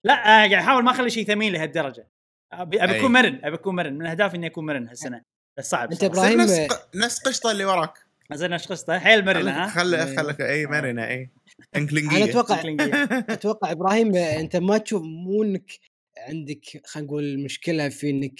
لا 0.05 0.13
قاعد 0.13 0.53
أحاول 0.53 0.83
ما 0.83 0.91
أخلي 0.91 1.09
شيء 1.09 1.25
ثمين 1.25 1.53
لهالدرجة. 1.53 2.07
ابي. 2.53 2.83
أكون 2.83 3.11
مرن 3.11 3.45
أبي 3.45 3.55
أكون 3.55 3.75
مرن 3.75 3.93
من 3.93 4.05
أهدافي 4.05 4.37
إني 4.37 4.47
أكون 4.47 4.65
مرن 4.65 4.87
هالسنة. 4.87 5.21
بس 5.57 5.69
صعب 5.69 5.91
أنت 5.91 6.01
صعب. 6.01 6.11
إبراهيم- 6.11 6.41
نفس 6.41 6.67
نفس 6.95 7.19
قشطه 7.19 7.51
اللي 7.51 7.65
وراك. 7.65 7.93
زين 8.33 8.53
إيش 8.53 8.67
قصته 8.67 8.99
حيل 8.99 9.25
مرنة 9.25 9.51
ها؟ 9.51 9.67
خل 9.67 10.15
خلك 10.17 10.41
إي 10.41 10.65
مرنة 10.65 11.07
إي. 11.07 11.29
إنكلينجية. 11.75 12.17
أنا 12.17 12.25
أتوقع. 12.25 12.61
أتوقع 13.35 13.71
إبراهيم 13.71 14.15
أنت 14.15 14.55
ما 14.55 14.77
تشوف 14.77 15.01
مو 15.03 15.43
إنك 15.43 15.71
عندك 16.17 16.81
خلينا 16.85 17.07
نقول 17.07 17.39
مشكلة 17.43 17.89
في 17.89 18.09
إنك 18.09 18.39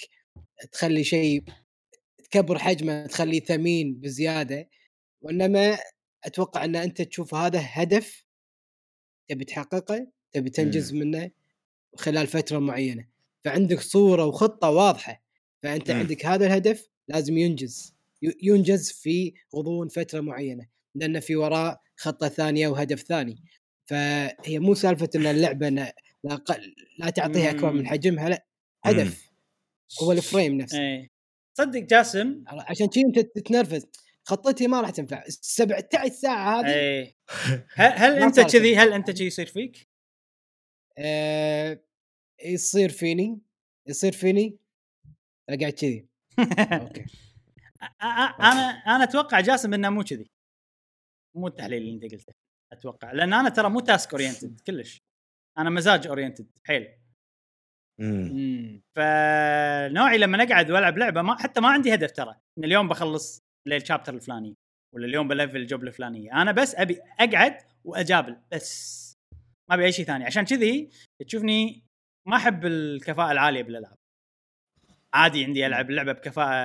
تخلي 0.72 1.04
شيء 1.04 1.42
تكبر 2.30 2.58
حجمه 2.58 3.06
تخليه 3.06 3.40
ثمين 3.40 3.94
بزيادة. 3.94 4.68
وإنما 5.22 5.78
أتوقع 6.24 6.64
إن 6.64 6.76
أنت 6.76 7.02
تشوف 7.02 7.34
هذا 7.34 7.60
هدف 7.62 8.24
تبي 9.28 9.44
تحققه 9.44 10.06
تبي 10.32 10.50
تنجز 10.50 10.92
منه 10.92 11.30
خلال 11.96 12.26
فترة 12.26 12.58
معينة. 12.58 13.04
فعندك 13.44 13.80
صورة 13.80 14.24
وخطة 14.24 14.70
واضحة. 14.70 15.22
فأنت. 15.62 15.90
عندك 15.90 16.26
هذا 16.26 16.46
الهدف 16.46 16.88
لازم 17.08 17.38
ينجز 17.38 17.94
ينجز 18.42 18.92
في 18.92 19.34
غضون 19.56 19.88
فترة 19.88 20.20
معينة 20.20 20.66
لأن 20.94 21.20
في 21.20 21.36
وراء 21.36 21.80
خطة 21.96 22.28
ثانية 22.28 22.68
وهدف 22.68 23.02
ثاني. 23.02 23.42
فهي 23.86 24.58
مو 24.58 24.74
سالفة 24.74 25.08
إن 25.16 25.26
اللعبة 25.26 25.68
لا, 25.68 25.94
لا, 26.98 27.10
تعطيها 27.10 27.50
اكبر 27.50 27.72
من. 27.72 27.86
حجمها 27.86 28.28
لا 28.28 28.46
هدف 28.84 29.30
هو 30.02 30.12
الفريم 30.12 30.56
نفسه. 30.56 30.78
إيه. 30.78 31.10
صدق 31.58 31.80
جاسم؟ 31.80 32.44
عشان 32.46 32.86
كذي 32.86 33.04
أنت 33.04 33.18
تتنرفز 33.18 33.86
خطتي 34.24 34.66
ما 34.66 34.80
راح 34.80 34.90
تنفع 34.90 35.24
17 35.28 36.08
ساعة 36.14 36.60
هذه 36.60 36.74
إيه. 36.74 37.16
هل, 37.74 38.22
أنت 38.22 38.40
كذي؟ 38.40 38.76
هل 38.76 38.92
أنت 38.92 39.10
كذي 39.10 39.26
يصير 39.26 39.46
فيك؟ 39.46 39.88
آه 40.98 41.80
يصير 42.44 42.88
فيني 42.88 43.40
يصير 43.86 44.12
فيني 44.12 44.58
أقعد 45.48 45.72
كذي. 45.72 46.06
أوكي. 46.82 47.04
أنا 48.40 48.60
أنا 48.86 49.04
أتوقع 49.04 49.40
جاسم 49.40 49.74
إنه 49.74 49.90
مو 49.90 50.02
كذي. 50.04 50.30
مو 51.36 51.46
التحليل 51.46 51.82
اللي 51.82 51.94
أنت 51.94 52.12
قلته 52.14 52.32
أتوقع. 52.72 53.12
لأن 53.12 53.32
أنا 53.32 53.48
ترى 53.48 53.68
مو 53.70 53.80
task 53.80 54.12
oriented 54.12 54.60
كلش. 54.66 54.98
أنا 55.58 55.70
مزاج 55.70 56.06
oriented 56.06 56.46
حيل. 56.66 56.88
مم. 58.00 58.32
مم. 58.32 58.82
فنوعي 58.96 60.18
لما 60.18 60.42
اقعد 60.42 60.70
والعب 60.70 60.98
لعبة 60.98 61.22
ما 61.22 61.36
حتى 61.38 61.60
ما 61.60 61.68
عندي 61.68 61.94
هدف 61.94 62.12
ترى. 62.12 62.36
إن 62.58 62.64
اليوم 62.64 62.88
بخلص 62.88 63.40
لل 63.68 63.78
chapter 63.78 64.14
الفلاني 64.14 64.54
ولا 64.94 65.06
اليوم 65.06 65.28
ب 65.28 65.33
level 65.33 65.56
ال 65.56 65.62
job 65.62 65.82
الفلانيه 65.84 66.32
أنا 66.42 66.52
بس 66.52 66.74
أبي 66.74 67.00
أقعد 67.20 67.58
وأجابل 67.84 68.36
بس. 68.52 69.06
ما 69.70 69.74
أبي 69.74 69.84
أي 69.84 69.92
شيء 69.92 70.04
ثاني. 70.04 70.24
عشان 70.24 70.44
كذي 70.44 70.90
تشوفني 71.26 71.84
ما 72.28 72.36
أحب 72.36 72.66
الكفاءة 72.66 73.32
العالية 73.32 73.62
بالألعاب. 73.62 73.96
عادي 75.14 75.44
عندي 75.44 75.66
ألعب 75.66 75.90
اللعبة 75.90 76.12
بكفاءة 76.12 76.56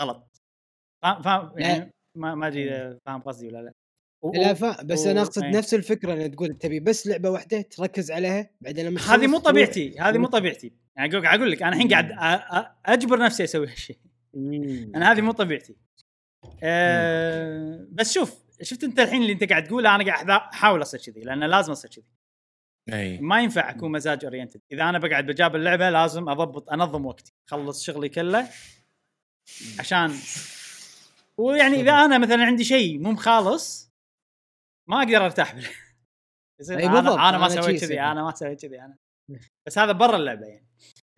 غلط. 0.00 0.40
فاهم 1.02 1.22
فاهم 1.22 1.52
لا. 1.58 1.68
يعني 1.68 1.92
ما 2.16 2.34
ما 2.34 2.46
أدري 2.46 2.98
فاهم 3.06 3.20
قصدي 3.20 3.46
ولا 3.48 3.58
لا. 3.62 3.72
لا 4.34 4.52
و- 4.52 4.54
فا 4.54 4.82
بس 4.82 5.06
أنا 5.06 5.22
أقصد 5.22 5.44
إيه. 5.44 5.50
نفس 5.50 5.74
الفكرة 5.74 6.12
ان 6.12 6.30
تقول 6.30 6.58
تبي 6.58 6.80
بس 6.80 7.06
لعبة 7.06 7.30
واحدة 7.30 7.60
تركز 7.60 8.10
عليها 8.10 8.50
بعدين 8.60 8.86
لما 8.86 9.00
هذه 9.00 9.26
مو 9.26 9.38
طبيعتي 9.38 9.98
هذه 10.00 10.18
مو 10.18 10.26
طبيعتي. 10.26 10.72
يعني 10.96 11.16
أقول 11.16 11.50
لك 11.50 11.62
أنا 11.62 11.76
الحين 11.76 11.88
قاعد 11.88 12.12
أجبر 12.86 13.18
نفسي 13.18 13.44
أسوي 13.44 13.66
هالشيء. 13.66 13.98
أنا 14.94 15.12
هذه 15.12 15.20
مو 15.20 15.32
طبيعتي. 15.32 15.76
أه 16.62 17.86
بس 17.90 18.12
شوف 18.12 18.46
شفت 18.62 18.84
أنت 18.84 19.00
الحين 19.00 19.22
اللي 19.22 19.32
أنت 19.32 19.44
قاعد 19.44 19.64
تقوله 19.64 19.94
أنا 19.94 20.04
قاعد 20.04 20.30
أحاول 20.30 20.82
أصير 20.82 21.00
كذي 21.00 21.20
لأن 21.20 21.44
لازم 21.44 21.72
أصير 21.72 21.90
كذي. 21.90 22.04
إي. 22.92 23.18
ما 23.18 23.40
ينفع 23.42 23.70
أكون 23.70 23.92
مزاج 23.92 24.24
oriented 24.24 24.60
إذا 24.72 24.82
أنا 24.88 24.98
بقعد 24.98 25.26
بجابل 25.26 25.56
اللعبة 25.56 25.90
لازم 25.90 26.28
أضبط 26.28 26.70
أنظم 26.70 27.06
وقتي 27.06 27.32
أخلص 27.48 27.84
شغلي 27.84 28.08
كله 28.08 28.48
عشان 29.78 30.12
ويعني 31.38 31.80
إذا 31.80 31.92
أنا 31.92 32.18
مثلا 32.18 32.44
عندي 32.44 32.64
شيء 32.64 32.98
مو 32.98 33.10
مخالص 33.10 33.92
ما 34.88 34.98
أقدر 34.98 35.24
أرتاح 35.24 35.54
أي 36.70 36.86
أنا 36.86 36.92
بالضبط، 36.92 37.18
أنا 37.18 37.38
ما 37.38 37.46
أنا 37.46 37.62
سويت 37.62 37.80
كذي. 37.84 38.00
أنا 38.00 38.22
ما 38.22 38.34
سويت 38.34 38.66
كذي 38.66 38.80
أنا. 38.80 38.96
بس 39.66 39.78
هذا 39.78 39.92
برا 39.92 40.16
اللعبة 40.16 40.46
يعني. 40.46 40.66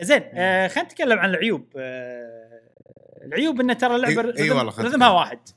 زين 0.03 0.23
آه 0.23 0.69
خلينا 0.69 0.89
نتكلم 0.89 1.19
عن 1.19 1.31
العيوب. 1.31 1.73
آه 1.77 2.71
العيوب 3.23 3.61
إن 3.61 3.79
ترى 3.79 3.97
اللعبة 3.97 4.15
إي- 4.33 4.39
إي 4.41 4.51
rhythm- 4.51 4.69
rhythm 4.69 4.99
ها. 4.99 5.09
واحد. 5.11 5.49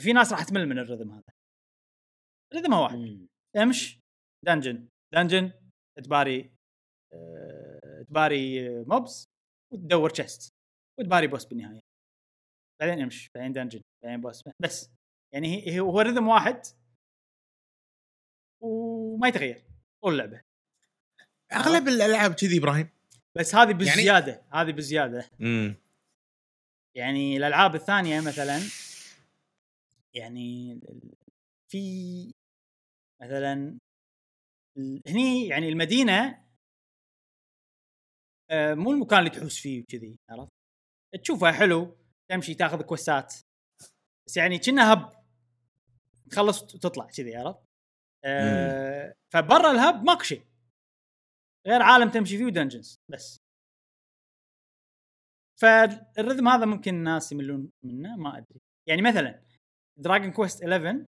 في 0.00 0.12
ناس 0.12 0.32
راح 0.32 0.44
تمل 0.44 0.68
من 0.68 0.78
ال 0.78 0.83
rhythm 0.83 1.10
هذا. 1.12 1.22
rhythm 2.54 2.76
ها 2.76 2.80
واحد. 2.80 3.26
أمش؟ 3.56 3.98
dungeon 4.44 4.88
dungeon 5.14 5.52
تباري 6.04 6.52
آه، 7.12 8.02
تباري 8.08 8.68
آه، 8.68 8.84
mobs 8.88 9.28
وتدور 9.72 10.10
chest 10.10 10.52
وتباري 10.98 11.26
boss 11.26 11.44
بالنهاية. 11.44 11.80
بعدين 12.80 13.02
امش 13.02 13.30
بعدين 13.34 13.52
dungeon 13.52 13.80
بعدين 14.02 14.20
boss 14.20 14.42
بس. 14.62 14.90
يعني 15.34 15.66
هي 15.68 15.80
هو 15.80 16.00
rhythm 16.00 16.28
واحد. 16.28 16.62
وما 18.62 19.28
يتغير 19.28 19.64
طول 20.02 20.12
اللعبة. 20.12 20.40
أغلب 21.52 21.88
الألعاب 21.88 22.34
كذي 22.34 22.58
إبراهيم. 22.58 22.96
بس 23.36 23.54
هذه 23.54 23.72
بزياده 23.72 24.42
هذه 24.52 24.70
بزياده 24.72 25.30
امم 25.40 25.76
يعني 26.96 27.36
الألعاب 27.36 27.74
الثانية 27.74 28.20
مثلا 28.20 28.60
يعني 30.14 30.80
في 31.70 32.32
مثلا 33.22 33.78
هني 35.06 35.48
يعني 35.48 35.68
المدينة 35.68 36.46
آه، 38.50 38.74
مو 38.74 38.92
المكان 38.92 39.18
اللي 39.18 39.30
تحوس 39.30 39.58
فيه 39.58 39.82
وكذي 39.82 40.16
عرفت؟ 40.30 40.52
تشوفها 41.22 41.52
حلو 41.52 41.96
تمشي 42.30 42.54
تاخذ 42.54 42.82
كوستات 42.82 43.34
بس 44.26 44.36
يعني 44.36 44.58
كأنها 44.58 44.92
هب 44.92 45.24
تخلص 46.30 46.62
وتطلع 46.74 47.06
كذي 47.06 47.36
عرفت؟ 47.36 47.66
آه 48.24 49.14
فبرا 49.32 49.70
ال 49.70 49.78
hub 49.78 50.04
ماكو 50.04 50.22
شيء 50.22 50.46
غير 51.66 51.82
عالم 51.82 52.10
تمشي 52.10 52.38
فيه 52.38 52.44
و 52.44 52.50
dungeons 52.50 52.96
بس 53.10 53.36
فال 55.60 55.82
rhythm 55.82 56.48
هذا 56.48 56.66
ممكن 56.66 56.94
الناس 56.94 57.32
يملون 57.32 57.70
منه 57.84 58.16
ما 58.16 58.38
أدري 58.38 58.60
يعني 58.88 59.02
مثلا 59.02 59.42
دراجون 59.98 60.32
كويست 60.32 60.62
11 60.62 61.06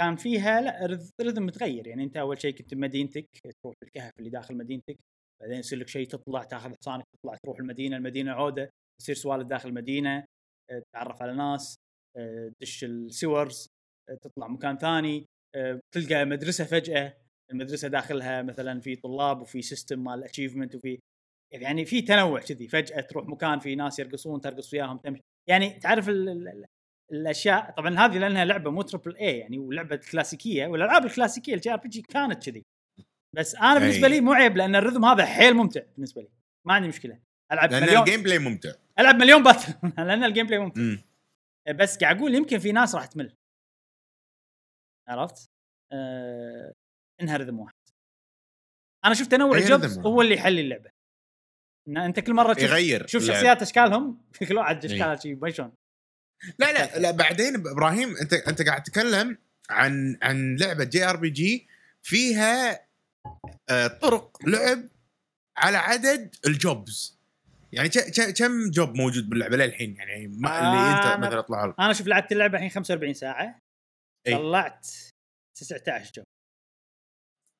كان 0.00 0.16
فيها 0.16 0.60
لا 0.60 0.86
rhy- 0.86 1.10
rhythm 1.20 1.46
متغير. 1.46 1.86
يعني 1.86 2.04
أنت 2.04 2.16
أول 2.16 2.40
شيء 2.40 2.54
كنت 2.54 2.74
بمدينتك 2.74 3.26
تروح 3.62 3.74
الكهف 3.82 4.12
اللي 4.18 4.30
داخل 4.30 4.56
مدينتك 4.56 4.96
بعدين 5.42 5.58
يصير 5.58 5.78
لك 5.78 5.88
شيء 5.88 6.06
تطلع 6.06 6.44
تاخذ 6.44 6.74
حصانك 6.80 7.04
تطلع 7.16 7.36
تروح 7.44 7.58
المدينة 7.58 7.96
المدينة 7.96 8.32
عودة 8.32 8.70
يصير 9.02 9.14
سوالف 9.14 9.46
داخل 9.48 9.68
المدينة 9.68 10.24
آه، 10.70 10.82
تتعرف 10.92 11.22
على 11.22 11.34
ناس 11.34 11.76
آه، 12.16 12.52
تدش 12.60 12.84
ال 12.84 12.96
sewers 12.96 13.66
آه، 14.10 14.14
تطلع 14.22 14.48
مكان 14.48 14.76
ثاني 14.78 15.26
تلقى 15.94 16.24
مدرسة 16.24 16.64
فجأة 16.64 17.16
المدرسة 17.52 17.88
داخلها 17.88 18.42
مثلا 18.42 18.80
في 18.80 18.96
طلاب 18.96 19.40
وفي 19.42 19.62
system 19.62 20.04
مال 20.04 20.24
achievement 20.24 20.74
وفي 20.74 20.98
يعني 21.54 21.84
في 21.84 22.02
تنوع 22.02 22.40
كذي. 22.40 22.68
فجأة 22.68 23.00
تروح 23.00 23.26
مكان 23.28 23.58
في 23.58 23.74
ناس 23.74 23.98
يرقصون 23.98 24.40
ترقص 24.40 24.74
وياهم 24.74 24.98
تمشي. 24.98 25.22
يعني 25.48 25.70
تعرف 25.70 26.08
الأشياء 27.12 27.70
طبعا 27.70 27.98
هذه 27.98 28.18
لأنها 28.18 28.44
لعبة 28.44 28.70
مو 28.70 28.82
triple 28.82 29.16
A 29.16 29.38
يعني 29.38 29.58
ولعبة 29.58 29.96
كلاسيكية 29.96 30.66
والألعاب 30.66 31.04
الكلاسيكية 31.06 31.54
ال 31.54 31.72
JRPG 31.72 32.02
كانت 32.02 32.44
كذي 32.50 32.64
بس 33.36 33.54
أنا 33.54 33.78
بالنسبة. 33.78 34.08
لي 34.08 34.20
مو 34.20 34.32
عيب 34.32 34.56
لأن 34.56 34.76
ال 34.76 34.80
rhythm 34.80 35.04
هذا 35.04 35.26
حيل 35.26 35.54
ممتع 35.54 35.80
بالنسبة 35.94 36.22
لي 36.22 36.28
ما 36.66 36.74
عندي 36.74 36.88
مشكلة 36.88 37.20
ألعب 37.52 37.70
لأن 37.70 37.82
مليون 37.82 37.98
ال 37.98 38.22
gameplay 38.22 38.38
ممتع 38.38 38.72
ألعب 38.98 39.14
مليون 39.14 39.42
battle 39.42 39.74
لأن 40.06 40.24
ال 40.24 40.46
gameplay 40.46 40.58
ممتع 40.58 40.80
مم. 40.80 41.02
بس 41.74 41.98
قاعد 41.98 42.16
أقول 42.16 42.34
يمكن 42.34 42.58
في 42.58 42.72
ناس 42.72 42.94
راح 42.94 43.06
تمل 43.06 43.34
عرفت؟ 45.08 45.50
آه 45.92 46.72
إنها 47.20 47.36
rhythm 47.36 47.58
واحد 47.60 47.74
أنا 49.04 49.14
شفت 49.14 49.30
تنوع 49.30 49.58
ال 49.58 49.65
jobs. 49.65 49.98
هو 49.98 50.22
اللي 50.22 50.34
يحلي 50.34 50.60
اللعبة 50.60 50.90
إن 51.88 51.96
أنت 51.96 52.20
كل 52.20 52.34
مرة 52.34 52.52
تشوف 52.52 52.70
يغير 52.70 53.06
شوف. 53.06 53.22
شخصيات 53.22 53.62
أشكالهم 53.62 54.22
كل 54.48 54.56
واحد. 54.56 54.84
أشكال 54.84 55.22
شيء 55.22 55.36
ما 55.36 55.50
شلون 55.50 55.72
لا 56.58 56.72
لا 56.72 56.98
لا 56.98 57.10
بعدين 57.10 57.54
إبراهيم 57.54 58.16
أنت 58.16 58.32
أنت 58.32 58.62
قاعد 58.62 58.82
تتكلم 58.82 59.38
عن 59.70 60.18
عن 60.22 60.56
لعبة 60.56 60.84
JRPG 60.84 61.68
فيها 62.02 62.86
آه، 63.68 63.86
طرق 63.86 64.38
لعب 64.46 64.88
على 65.56 65.76
عدد 65.76 66.34
الجوبز. 66.46 67.18
يعني 67.72 67.88
كم 68.38 68.70
جوب 68.70 68.94
موجود 68.94 69.28
باللعبة 69.28 69.56
للحين؟ 69.56 69.96
يعني 69.96 70.26
ما 70.28 70.48
آه، 70.50 70.58
اللي 70.60 71.02
أنا- 71.02 71.06
انت 71.16 71.26
مثلا 71.26 71.40
طلع 71.40 71.64
لك 71.66 71.74
أنا 71.80 71.92
شوف 71.92 72.06
لعبت 72.06 72.32
اللعبة 72.32 72.54
الحين 72.56 72.70
45 72.70 73.14
ساعة. 73.14 73.60
إي. 74.26 74.34
طلعت 74.34 74.86
19 75.56 76.12
جو 76.16 76.22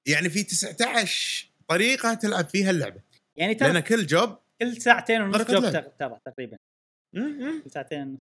يعني 0.08 0.30
في 0.30 0.42
19 0.42 1.50
طريقة 1.68 2.14
تلعب 2.14 2.48
فيها 2.48 2.70
اللعبة. 2.70 3.00
يعني 3.36 3.54
ترى 3.54 3.72
لأن 3.72 3.82
كل 3.82 4.06
جوب 4.06 4.38
كل 4.60 4.82
ساعتين 4.82 5.20
ونص 5.22 5.36
جوب 5.36 5.70
ترى 5.98 6.18
تقريبا. 6.26 6.56
كل 7.64 7.70
ساعتين 7.70 8.02
ونص. 8.02 8.18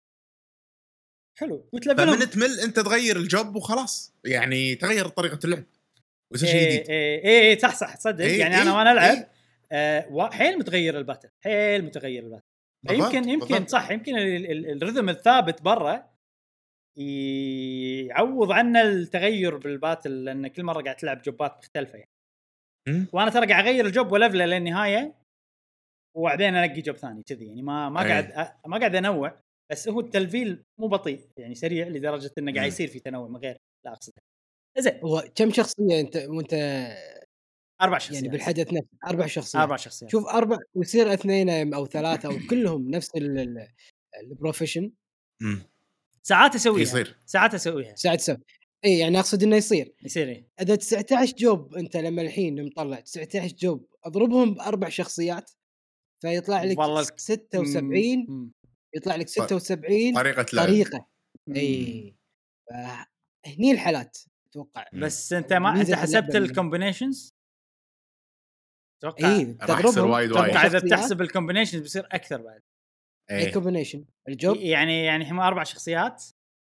حلو. 1.39 1.69
وتلفلهم 1.73 2.17
فمن 2.17 2.31
تمل 2.31 2.61
انت 2.61 2.81
تغير 2.81 3.17
الجوب 3.17 3.57
وخلاص. 3.57 4.15
يعني 4.25 4.75
تغير 4.75 5.09
طريقة 5.09 5.39
اللعب. 5.45 5.65
ويصير 6.33 6.49
شيء 6.49 6.61
إيه 6.61 6.77
جديد. 6.77 6.91
إيه 6.91 7.25
إيه 7.25 7.41
إيه، 7.41 7.59
صح 7.59 7.75
صح 7.75 7.95
تصدق 7.97 8.25
إيه، 8.25 8.41
يعني 8.41 8.55
إيه، 8.57 8.63
أنا 8.63 8.77
وأنا 8.77 8.93
ألعب 8.93 9.17
إيه. 9.17 9.29
آه 9.73 10.31
حيل 10.31 10.59
متغير 10.59 10.99
ال 10.99 11.02
battle. 11.02 11.29
حيل 11.45 11.85
متغير 11.85 12.23
ال 12.25 12.27
battle. 12.27 12.45
يمكن 12.91 13.29
يمكن 13.29 13.47
بالضبط. 13.47 13.69
صح 13.69 13.91
يمكن 13.91 14.19
ال- 14.19 14.51
ال- 14.51 14.83
ال 14.83 14.86
rhythm 14.86 15.09
الثابت 15.09 15.63
برا 15.63 16.11
يعوض 16.97 18.53
عنا 18.53 18.83
التغير 18.83 19.57
بال 19.57 19.74
battle 19.74 20.25
لأن 20.25 20.49
كل 20.49 20.63
مرة 20.65 20.83
قاعد 20.83 20.97
تلعب 20.97 21.23
جوبات 21.23 21.57
مختلفة 21.59 21.99
يعني. 21.99 22.11
وأنا 23.13 23.31
ترى 23.31 23.47
قاعد 23.47 23.67
أغير 23.67 23.87
ال 23.87 23.93
job 23.93 24.13
ولفله 24.13 24.47
للنهاية 24.47 25.15
وبعدين 26.17 26.55
أنقي 26.55 26.81
job 26.81 26.97
ثاني 26.97 27.23
كذي 27.23 27.47
يعني. 27.47 27.63
ما 27.63 27.89
ما 27.89 28.03
أي. 28.03 28.09
قاعد 28.09 28.53
ما 28.67 28.79
قاعد 28.79 28.95
أنوع. 28.95 29.41
بس 29.71 29.89
هو 29.89 30.01
التلفيل 30.01 30.65
مو 30.79 30.89
بطيء 30.89 31.29
يعني 31.37 31.55
سريع 31.55 31.89
لدرجة 31.89 32.31
إنه 32.39 32.55
قاعد. 32.55 32.69
يصير 32.69 32.89
في 32.89 33.01
تنوع 33.01 33.29
من 33.29 33.37
غير 33.37 33.57
لا 33.85 33.93
أقصد. 33.93 34.13
زين. 34.79 35.01
هو 35.05 35.25
كم 35.35 35.51
شخصية 35.51 36.01
أنت 36.01 36.17
وأنت 36.17 36.55
أربع 37.83 37.99
شخصيات. 37.99 38.23
يعني 38.23 38.29
بالحدث 38.29 38.73
نفسه 38.73 38.89
أربع 39.07 39.27
شخصيات. 39.27 39.63
أربع 39.63 39.77
شخصيات. 39.77 40.11
شوف 40.11 40.27
أربع 40.27 40.59
ويصير 40.75 41.13
اثنين 41.15 41.75
أو 41.75 41.87
ثلاثة 41.87 42.29
أو 42.29 42.39
كلهم 42.51 42.91
نفس 42.91 43.11
ال- 43.17 43.39
ال- 43.39 43.69
ال 44.23 44.28
profession. 44.28 44.93
ساعات 46.23 46.55
أسويها. 46.55 46.83
يصير. 46.83 47.17
ساعات 47.27 47.55
أسويها. 47.55 47.95
ساعه 47.95 48.15
تسوي. 48.15 48.37
إي 48.85 48.99
يعني 48.99 49.19
أقصد 49.19 49.43
إنه 49.43 49.57
يصير. 49.57 49.95
يصير 50.05 50.29
إيه. 50.29 50.49
إذا 50.61 50.75
19 50.75 51.35
job 51.37 51.75
أنت 51.75 51.97
لما 51.97 52.23
الحين 52.23 52.65
مطلع 52.67 53.01
19 53.01 53.55
job 53.57 53.87
أضربهم 54.05 54.55
بأربع 54.55 54.89
شخصيات 54.89 55.51
فيطلع 56.23 56.63
لك 56.65 56.79
والله 56.79 57.03
76 57.03 58.27
مم. 58.29 58.53
يطلع 58.95 59.17
لك 59.17 59.29
76 59.29 60.15
طريقة 60.15 60.47
لعب. 60.53 60.67
طريقة. 60.67 61.07
إي. 61.57 62.17
هني 63.47 63.73
الحالات 63.73 64.19
أتوقع. 64.51 64.87
بس 64.93 65.33
أنت 65.33 65.53
ما 65.53 65.81
أنت 65.81 65.95
حسبت 65.95 66.37
ال 66.37 66.44
combinations 66.44 67.35
أتوقع 69.03 69.29
إي 69.29 69.33
وايد 69.35 70.01
وايد. 70.01 70.31
أتوقع 70.31 70.67
إذا. 70.67 70.79
بتحسب 70.79 71.21
ال 71.21 71.25
combinations 71.25 71.83
بيصير 71.83 72.07
أكثر 72.13 72.43
بعد. 72.43 72.61
إي. 73.31 73.51
combination 73.51 74.05
ال 74.29 74.34
job. 74.34 74.57
يعني 74.57 75.05
يعني 75.05 75.31
هم 75.31 75.41
أربع 75.41 75.65
شخصيات. 75.65 76.25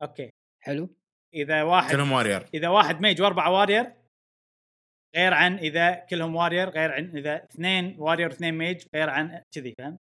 okay. 0.02 0.30
حلو. 0.64 0.96
إذا 1.34 1.64
واحد 1.64 1.92
كلهم 1.92 2.12
warrior 2.12 2.50
إذا 2.54 2.70
واحد 2.70 3.02
mage 3.02 3.22
وأربعة 3.22 3.52
warrior 3.52 3.94
غير 5.16 5.34
عن 5.34 5.58
إذا 5.58 5.96
كلهم 5.96 6.36
warrior 6.36 6.70
غير 6.70 6.92
عن 6.92 7.18
إذا 7.18 7.44
اثنين 7.44 8.00
warrior 8.00 8.28
واثنين 8.28 8.54
mage 8.54 8.86
غير 8.96 9.10
عن 9.10 9.44
كذي 9.52 9.76
فاهم؟ 9.78 9.98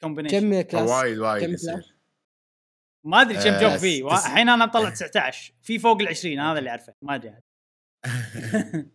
combination. 0.00 0.40
كم 0.40 0.60
class؟ 0.60 0.90
وايد 0.90 1.18
وايد 1.18 1.44
كم 1.46 1.52
يصير. 1.52 1.72
class؟ 1.74 1.92
ما 3.04 3.20
أدري 3.20 3.34
كم 3.34 3.40
آه، 3.50 3.60
job 3.62 3.72
بس- 3.72 3.80
فيه 3.80 4.14
الحين 4.14 4.48
أنا 4.48 4.66
مطلع 4.66 4.90
19 4.90 5.52
في 5.62 5.78
فوق 5.78 6.00
ال 6.00 6.08
20 6.08 6.40
هذا 6.40 6.58
اللي 6.58 6.70
أعرفه. 6.70 6.94
ما 7.02 7.14
أدري. 7.14 7.30
عاد. 7.30 7.42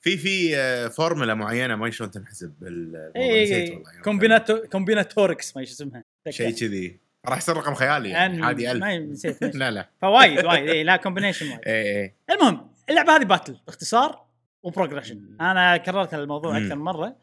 في 0.00 0.16
في 0.16 0.56
آه، 0.56 0.88
فورمولا 0.88 1.34
معينة 1.34 1.76
ما 1.76 1.90
شلون 1.90 2.10
تنحسب 2.10 2.54
بال 2.60 2.92
نسيت 3.16 3.68
اي 3.68 3.70
والله. 3.76 4.00
combinato 4.04 4.66
combinatorics 4.68 5.56
ما 5.56 5.60
إيش 5.62 5.70
اسمها. 5.70 6.04
شيء 6.28 6.50
كذي. 6.50 7.00
راح 7.26 7.38
يصير 7.38 7.56
رقم 7.56 7.74
خيالي 7.74 8.10
يعني 8.10 8.42
عادي 8.44 8.70
1000 8.72 8.80
ما 8.80 8.98
نسيت. 9.12 9.42
لا 9.56 9.70
لا. 9.70 9.90
فوايد 10.02 10.44
وايد. 10.44 10.68
اي 10.68 10.82
لا 10.84 10.96
combination 10.96 11.46
وايد. 11.50 11.60
اي 11.66 12.00
اي 12.02 12.14
المهم 12.30 12.70
اللعبة 12.90 13.16
هذه 13.16 13.24
battle 13.24 13.56
باختصار 13.66 14.26
و 14.62 14.68
progression. 14.68 15.36
أنا 15.40 15.76
كررت 15.76 16.14
الموضوع. 16.14 16.58
أكثر 16.58 16.74
من 16.76 16.82
مرة. 16.84 17.16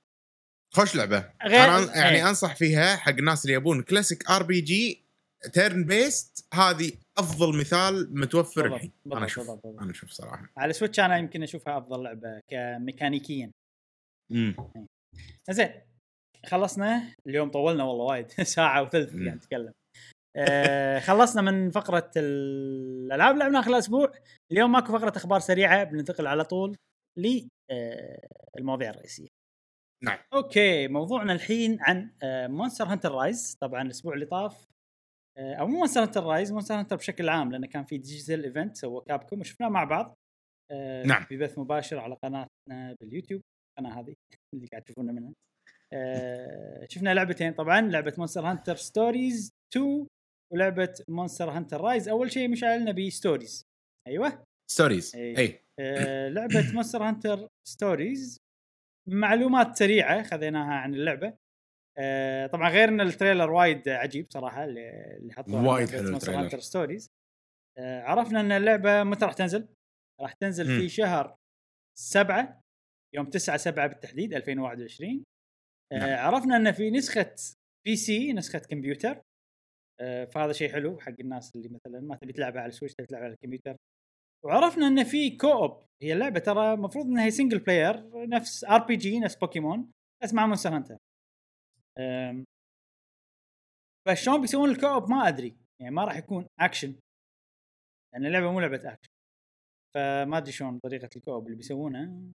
خوش 0.74 0.96
لعبة. 0.96 1.30
غير- 1.46 1.64
أنا 1.64 1.86
أن- 1.94 1.98
يعني 1.98 2.16
إيه. 2.16 2.30
أنصح 2.30 2.56
فيها 2.56 2.96
حق 2.96 3.12
الناس 3.14 3.46
اللي 3.46 3.54
يبون 3.56 3.82
classic 3.82 4.30
RPG 4.30 5.04
turn-based 5.54 6.46
هذه 6.54 6.92
أفضل 7.18 7.60
مثال 7.60 8.20
متوفر 8.20 8.62
بالضبط، 8.62 8.76
الحين. 8.76 8.92
بالضبط، 9.06 9.18
أنا 9.18 9.26
أشوف. 9.26 9.50
أنا 9.82 9.92
أشوف 9.92 10.10
صراحة. 10.12 10.50
على 10.58 10.74
Switch 10.74 11.00
أنا 11.00 11.18
يمكن 11.18 11.44
أشوفها 11.44 11.78
أفضل 11.78 12.04
لعبة 12.04 12.40
كميكانيكيا. 12.48 13.52
امم 14.32 14.56
زين 15.50 15.70
خلصنا. 16.46 17.14
اليوم 17.28 17.50
طولنا 17.52 17.84
والله 17.84 18.06
وايد. 18.06 18.28
ساعة 18.56 18.82
وثلث. 18.84 19.10
قاعد 19.10 19.22
نتكلم 19.24 19.72
آه 20.36 21.00
خلصنا 21.00 21.42
من 21.42 21.72
فقرة 21.72 22.12
الألعاب 22.18 23.38
لعبناها 23.38 23.62
خلال 23.62 23.76
أسبوع 23.80 24.12
اليوم 24.52 24.72
ماكو 24.72 24.98
فقرة 24.98 25.14
أخبار 25.18 25.40
سريعة 25.40 25.84
بننتقل 25.84 26.28
على 26.28 26.44
طول 26.44 26.76
للمواضيع 27.18 28.90
الرئيسية. 28.90 29.28
نعم. 30.04 30.18
okay 30.34 30.88
موضوعنا 30.88 31.34
الحين 31.34 31.78
عن 31.82 32.12
Monster 32.24 32.86
Hunter 32.86 33.12
Rise 33.12 33.58
طبعا 33.62 33.82
الأسبوع 33.82 34.14
اللي 34.14 34.26
طاف 34.26 34.68
آه، 35.38 35.54
أو 35.54 35.68
مو 35.68 35.78
Monster 35.78 36.04
Hunter 36.04 36.24
Rise 36.24 36.52
Monster 36.52 36.76
Hunter 36.80 36.96
بشكل 36.96 37.30
عام 37.30 37.52
لأنه 37.52 37.68
كان 37.68 37.84
في 37.84 37.98
digital 37.98 38.44
event 38.44 38.76
سوى 38.76 39.02
Capcom 39.08 39.40
وشفناه 39.40 39.70
مع 39.70 39.84
بعض 39.84 40.18
آه، 40.72 41.04
نعم. 41.04 41.24
في 41.24 41.38
بث 41.38 41.60
مباشر 41.60 42.00
على 42.00 42.16
قناتنا 42.24 42.96
باليوتيوب 43.02 43.42
القناة 43.80 44.00
هذه 44.00 44.16
اللي 44.54 44.68
قاعد 44.68 44.84
تشوفونا 44.84 45.12
منها. 45.12 45.34
آه، 45.94 46.88
شفنا 46.90 47.14
لعبتين 47.14 47.54
طبعا 47.54 47.82
لعبة 47.82 48.14
Monster 48.18 48.42
Hunter 48.46 48.76
Stories 48.76 49.50
2 49.74 50.08
ولعبة 50.54 50.94
Monster 51.10 51.50
Hunter 51.50 51.82
Rise 51.82 52.10
أول 52.10 52.32
شيء 52.32 52.50
مشعل 52.50 52.84
نبي 52.84 53.10
Stories 53.10 53.66
أيوه 54.08 54.44
Stories. 54.72 55.16
اي 55.16 55.60
آه، 55.80 56.30
لعبة 56.30 56.74
Monster 56.74 57.04
Hunter 57.04 57.48
Stories 57.68 58.38
معلومات 59.08 59.76
سريعة 59.76 60.24
خذيناها 60.24 60.74
عن 60.74 60.94
اللعبة 60.94 61.38
آه، 62.00 62.48
طبعا 62.48 62.70
غير 62.70 62.90
إن 62.90 63.02
ال 63.02 63.08
trailer 63.08 63.52
وايد 63.52 63.90
عجيب 63.90 64.28
صراحة 64.30 64.64
اللي 64.64 65.34
حطوه 65.34 65.68
وايد 65.68 65.90
حلو 65.90 66.16
ال 66.16 66.21
trailer. 66.21 66.60
Stories 66.60 67.08
آه، 67.78 68.02
عرفنا 68.02 68.40
إن 68.40 68.52
اللعبة 68.52 69.04
متى 69.04 69.26
راح 69.26 69.34
تنزل؟ 69.34 69.68
راح 70.22 70.34
تنزل 70.34 70.70
مم. 70.70 70.80
في 70.80 70.90
شهر 70.90 71.36
7 72.00 72.62
يوم 73.16 73.26
9 73.30 73.58
7 73.58 73.88
بالتحديد 73.88 74.34
2021 74.34 75.24
آه 75.94 75.98
نعم. 75.98 76.20
عرفنا 76.20 76.58
إن 76.58 76.72
في 76.72 76.92
نسخة 76.92 77.36
PC 77.86 78.34
نسخة 78.34 78.60
كمبيوتر 78.60 79.22
آه 80.02 80.26
فهذا 80.26 80.52
شيء 80.54 80.72
حلو 80.72 81.00
حق 81.00 81.14
الناس 81.20 81.56
اللي 81.56 81.70
مثلا 81.70 82.00
ما 82.00 82.16
تبي 82.16 82.34
تلعبها 82.34 82.62
على 82.62 82.70
ال 82.70 82.73
Switch 82.73 82.96
تبي 82.96 83.08
تلعبها 83.08 83.26
على 83.26 83.34
الكمبيوتر 83.34 83.78
وعرفنا 84.46 84.88
إن 84.88 85.04
في 85.04 85.38
co-op 85.38 85.88
هي 86.02 86.14
اللعبة 86.14 86.40
ترى 86.40 86.74
المفروض 86.74 87.06
إنها 87.06 87.30
single 87.30 87.60
player 87.60 88.28
نفس 88.30 88.64
RPG 88.64 89.20
نفس 89.20 89.36
بوكيمون 89.36 89.92
بس 90.24 90.34
مع 90.34 90.46
Monster 90.48 90.76
Hunter 90.76 90.98
فشلون 94.08 94.42
بيسوون 94.42 94.70
ال 94.70 94.77
co-op 94.77 95.10
ما 95.10 95.28
أدري. 95.28 95.58
يعني 95.82 95.96
ما 95.96 96.06
راح 96.06 96.18
يكون 96.18 96.48
اكشن 96.60 97.00
يعني 98.14 98.28
اللعبة 98.28 98.52
مو 98.52 98.60
لعبة 98.60 98.94
اكشن 98.94 99.10
فما 99.96 100.38
أدري 100.38 100.52
شلون 100.52 100.80
طريقة 100.80 101.10
ال 101.16 101.21
co-op 101.21 101.46
اللي 101.46 101.58
بيسوونها. 101.58 102.34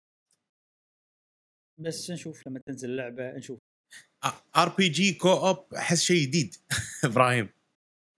بس 1.81 2.11
نشوف 2.11 2.47
لما 2.47 2.61
تنزل 2.67 2.91
اللعبة 2.91 3.33
نشوف. 3.33 3.59
RPG 4.57 5.15
co-op 5.15 5.75
أحس 5.75 6.01
شيء 6.01 6.27
جديد. 6.27 6.55
إبراهيم. 7.05 7.49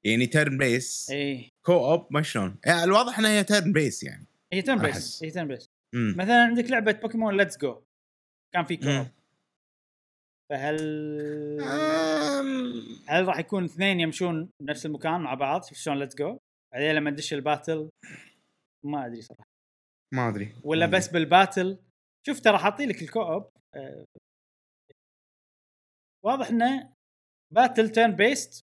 يعني 0.04 0.26
turn-based 0.26 1.10
اي 1.10 1.48
co-op 1.66 2.06
ما 2.12 2.22
شلون؟ 2.22 2.56
يعني 2.66 2.84
الواضح 2.84 3.18
إنها 3.18 3.30
هي 3.30 3.44
turn-based 3.44 4.02
يعني. 4.02 4.26
هي 4.52 4.62
turn-based. 4.62 5.24
هي 5.24 5.30
turn-based 5.30 5.66
مثلا 5.94 6.42
عندك 6.44 6.70
لعبة 6.70 6.92
Pokemon 6.92 7.36
Let's 7.36 7.58
Go 7.58 7.82
كان 8.54 8.64
في 8.64 8.76
co-op 8.76 8.86
مم. 8.88 9.06
فهل 10.50 10.80
أم، 11.60 12.82
هل 13.08 13.28
راح 13.28 13.38
يكون 13.38 13.64
اثنين 13.64 14.00
يمشون 14.00 14.50
بنفس 14.62 14.86
المكان 14.86 15.20
مع 15.20 15.34
بعض 15.34 15.64
شلون 15.64 15.98
Let's 15.98 16.14
Go 16.16 16.38
بعدين 16.72 16.94
لما 16.94 17.10
ندش 17.10 17.32
ال 17.34 17.42
battle 17.42 17.90
ما 18.84 19.06
أدري 19.06 19.22
صراحة. 19.22 19.44
ما 20.14 20.28
أدري. 20.28 20.54
ولا 20.64 20.86
بس 20.86 21.08
بال 21.08 21.24
battle. 21.24 21.78
شوف 22.26 22.40
ترى 22.40 22.58
حاطين 22.58 22.88
لك 22.88 23.02
ال 23.02 23.10
co-op 23.10 23.50
آه، 23.76 24.04
واضح 26.24 26.48
إنه 26.48 26.92
battle 27.54 27.88
turn-based 27.88 28.64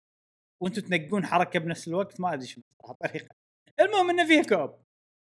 وأنتم 0.62 0.82
تنقون 0.82 1.26
حركة 1.26 1.58
بنفس 1.60 1.88
الوقت 1.88 2.20
ما 2.20 2.34
أدري 2.34 2.46
صراحة 2.46 2.92
الطريقة 3.02 3.34
المهم 3.80 4.10
إنه 4.10 4.26
فيها 4.26 4.42
co-op. 4.42 4.82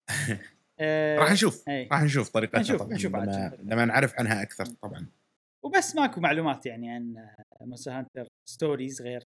آه، 0.80 1.18
راح 1.18 1.32
نشوف 1.32 1.68
اي 1.68 1.88
راح 1.92 2.02
نشوف 2.02 2.28
طريقتها 2.28 2.60
نشوف- 2.60 2.82
طبعا 2.82 2.94
نشوف 2.94 3.12
لما. 3.12 3.56
لما 3.62 3.84
نعرف 3.84 4.14
عنها 4.18 4.42
أكثر 4.42 4.64
طبعا. 4.66 5.06
وبس 5.64 5.94
ماكو 5.96 6.20
معلومات 6.20 6.66
يعني 6.66 6.90
عن 6.90 7.28
Monster 7.60 7.90
Hunter 7.92 8.28
Stories 8.48 9.02
غير 9.02 9.22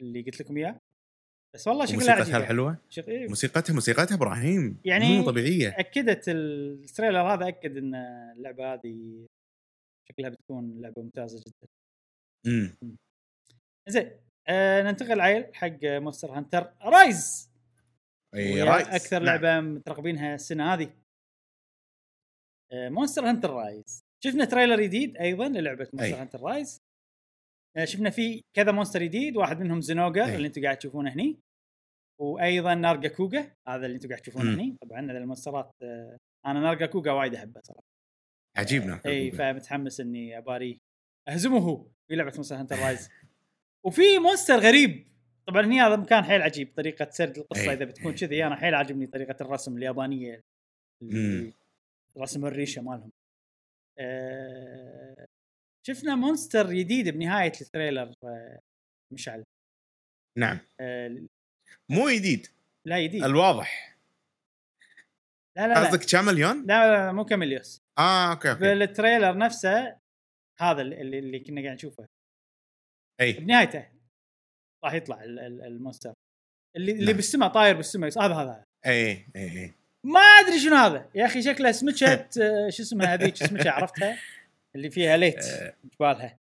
اللي 0.00 0.22
قلت 0.22 0.40
لكم 0.40 0.56
إياه. 0.56 0.80
بس 1.54 1.68
والله 1.68 1.84
شكلها 1.86 1.98
موسيقتها 2.00 2.22
عجيبة. 2.22 2.38
الحلوه. 2.38 2.78
إيه، 2.98 3.28
موسيقتها 3.28 3.74
موسيقتها 3.74 4.14
إبراهيم 4.14 4.80
يعني- 4.84 5.18
مو 5.18 5.24
طبيعية. 5.26 5.68
أكدت 5.78 6.28
ال 6.28 6.41
trailer 6.41 7.34
هذا 7.34 7.48
أكد 7.48 7.76
إن 7.76 7.94
اللعبة 8.36 8.74
هذه 8.74 9.26
شكلها 10.08 10.30
بتكون 10.30 10.80
لعبة 10.80 11.02
ممتازة 11.02 11.38
جدا. 11.46 11.68
امم 12.46 12.96
زين. 13.88 14.10
آه 14.48 14.82
ننتقل 14.82 15.20
عيل 15.20 15.54
حق 15.54 15.84
Monster 15.84 16.30
Hunter 16.38 16.74
Rise. 16.82 17.50
إي 18.34 18.62
رايت 18.62 18.88
أكثر 18.88 19.22
نعم. 19.22 19.26
لعبة 19.26 19.60
مترقبينها 19.60 20.34
السنة 20.34 20.74
هذه. 20.74 20.94
آه 22.72 22.88
Monster 22.88 23.28
Hunter 23.28 23.50
Rise. 23.50 24.00
شفنا 24.24 24.44
trailer 24.44 24.82
جديد 24.82 25.16
أيضا 25.16 25.48
للعبة 25.48 25.88
Monster 25.92 26.16
أي. 26.16 26.20
Hunter 26.20 26.40
Rise. 26.40 26.82
آه 27.76 27.84
شفنا 27.84 28.10
فيه 28.10 28.42
كذا 28.56 28.72
monster 28.72 29.02
جديد 29.02 29.36
واحد 29.36 29.60
منهم 29.60 29.80
Zinogre 29.80 30.24
أي. 30.24 30.36
اللي 30.36 30.46
أنتم 30.46 30.62
قاعد 30.62 30.78
تشوفونه 30.78 31.12
هني. 31.12 31.40
وأيضا 32.20 32.74
Nargacuga 32.74 33.54
هذا 33.68 33.86
اللي 33.86 33.94
أنتم 33.94 34.08
قاعد 34.08 34.20
تشوفونه. 34.20 34.54
هني. 34.54 34.76
طبعا 34.82 35.10
هذا 35.10 35.18
المونسترات 35.18 35.70
آه 35.82 36.16
أنا 36.46 36.60
Nargacuga 36.60 37.12
وايد 37.12 37.34
أحبه 37.34 37.60
صراحة. 37.60 37.88
عجيب 38.56 38.86
نعم 38.86 39.00
إي 39.06 39.30
فمتحمس 39.30 40.00
إني 40.00 40.38
اباري 40.38 40.78
أهزمه 41.28 41.90
في 42.08 42.16
لعبة 42.16 42.32
Monster 42.34 42.56
Hunter 42.56 42.78
Rise. 42.78 43.08
وفي 43.84 44.18
monster 44.18 44.54
غريب. 44.58 45.08
طبعا 45.46 45.62
هني 45.66 45.80
هذا 45.80 45.96
مكان 45.96 46.24
حيل 46.24 46.42
عجيب 46.42 46.72
طريقة 46.76 47.10
سرد 47.10 47.38
القصة 47.38 47.62
إي. 47.70 47.72
إذا 47.72 47.84
بتكون 47.84 48.14
كذي 48.14 48.46
أنا 48.46 48.56
حيل 48.56 48.74
عاجبني 48.74 49.06
طريقة 49.06 49.36
الرسم 49.40 49.76
اليابانية. 49.76 50.44
رسم 52.18 52.46
الريشة 52.46 52.82
مالهم. 52.82 53.10
آه 53.98 55.26
شفنا 55.86 56.14
monster 56.14 56.70
جديد 56.72 57.08
بنهاية 57.08 57.52
ال 57.60 57.67
trailer 57.67 58.14
آه 58.24 58.60
مشعل. 59.12 59.44
نعم. 60.38 60.58
آه 60.80 61.18
مو 61.88 62.10
جديد. 62.10 62.46
لا 62.84 63.00
جديد. 63.06 63.24
الواضح. 63.24 63.98
لا 65.56 65.68
لا 65.68 65.86
قصدك 65.88 66.04
Chameleos؟ 66.10 66.60
لا, 66.60 66.64
لا, 66.66 67.06
لا 67.06 67.12
مو 67.12 67.24
Chameleos 67.24 67.82
آه 67.98 68.30
أوكي 68.32 68.50
أوكي. 68.50 68.60
بال 68.60 68.77
trailer 68.77 69.38
نفسه 69.38 69.96
هذا 70.60 70.82
اللي, 70.82 71.00
اللي- 71.00 71.18
اللي 71.18 71.38
كنا 71.40 71.62
قاعد 71.62 71.74
نشوفه. 71.74 72.08
أي. 73.20 73.32
بنهايته 73.32 73.86
راح 74.84 74.94
يطلع 74.94 75.24
ال- 75.24 75.38
ال- 75.38 75.62
ال 75.62 75.68
monster. 75.68 76.12
اللي 76.76 76.92
اللي 76.92 77.04
نعم. 77.04 77.16
بالسماء 77.16 77.48
طاير 77.48 77.76
بالسماء 77.76 78.10
هذا 78.24 78.34
هذا. 78.34 78.64
أي 78.86 79.10
أي 79.10 79.26
أي. 79.36 79.74
ما 80.06 80.20
أدري 80.20 80.58
شنو 80.60 80.76
هذا. 80.76 81.10
يا 81.14 81.26
أخي 81.26 81.42
شكله 81.42 81.72
سمكه 81.72 82.12
آه، 82.42 82.68
شو 82.70 82.82
اسمها 82.82 83.14
هذيك 83.14 83.36
سمكه 83.36 83.70
عرفتها؟ 83.70 84.18
اللي 84.76 84.90
فيها 84.90 85.16
light 85.16 85.44
آه. 85.44 85.74
جبالها 85.94 86.38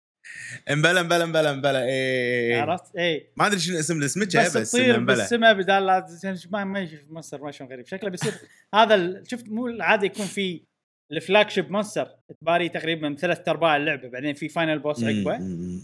أمبلا 0.72 1.02
أمبلا 1.02 1.24
أمبلا 1.24 1.52
أمبلا. 1.52 1.84
أي 1.86 2.56
عرفت؟ 2.60 2.96
أي. 2.96 3.28
ما 3.38 3.48
أدري 3.48 3.60
شنو 3.60 3.80
اسم 3.80 3.98
السمكه 4.02 4.40
بس, 4.44 4.58
بس, 4.58 4.72
تطير 4.72 5.00
بالسماء 5.00 5.54
بدال 5.54 5.86
لا 5.86 6.08
ما 6.52 6.64
ما 6.64 6.80
يشوف 6.80 7.00
monster 7.10 7.42
ما 7.44 7.52
شلون 7.52 7.70
غريب. 7.72 7.86
شكله 7.88 8.10
بيصير 8.10 8.34
هذا 8.76 9.24
شفت 9.24 9.48
مو 9.50 9.68
العاده 9.68 10.06
يكون 10.06 10.26
في 10.26 10.64
ال 11.12 11.50
flagship 11.50 11.72
monster 11.72 12.08
تباري 12.42 12.70
تقريبا 12.70 13.16
ثلاث 13.20 13.48
أرباع 13.48 13.78
اللعبة 13.78 14.08
بعدين 14.10 14.34
في 14.34 14.50
final 14.50 14.80
boss 14.80 15.04
عقبه. 15.04 15.40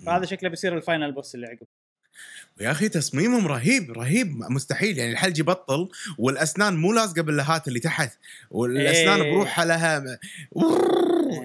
فهذا 0.05 0.25
شكله 0.25 0.49
بيصير 0.49 0.77
ال 0.77 0.83
final 0.83 1.11
boss 1.11 1.35
اللي 1.35 1.47
عقبه. 1.47 1.67
يا 2.59 2.71
أخي 2.71 2.89
تصميمهم 2.89 3.47
رهيب 3.47 3.91
رهيب 3.91 4.27
مستحيل. 4.49 4.97
يعني 4.97 5.11
الحلج 5.11 5.39
يبطل 5.39 5.89
والأسنان 6.17 6.75
مو 6.75 6.93
لازقة 6.93 7.21
باللهات 7.21 7.67
اللي 7.67 7.79
تحت 7.79 8.17
والأسنان 8.51 9.21
إيه. 9.21 9.33
بروحها 9.33 9.65
لها 9.65 10.19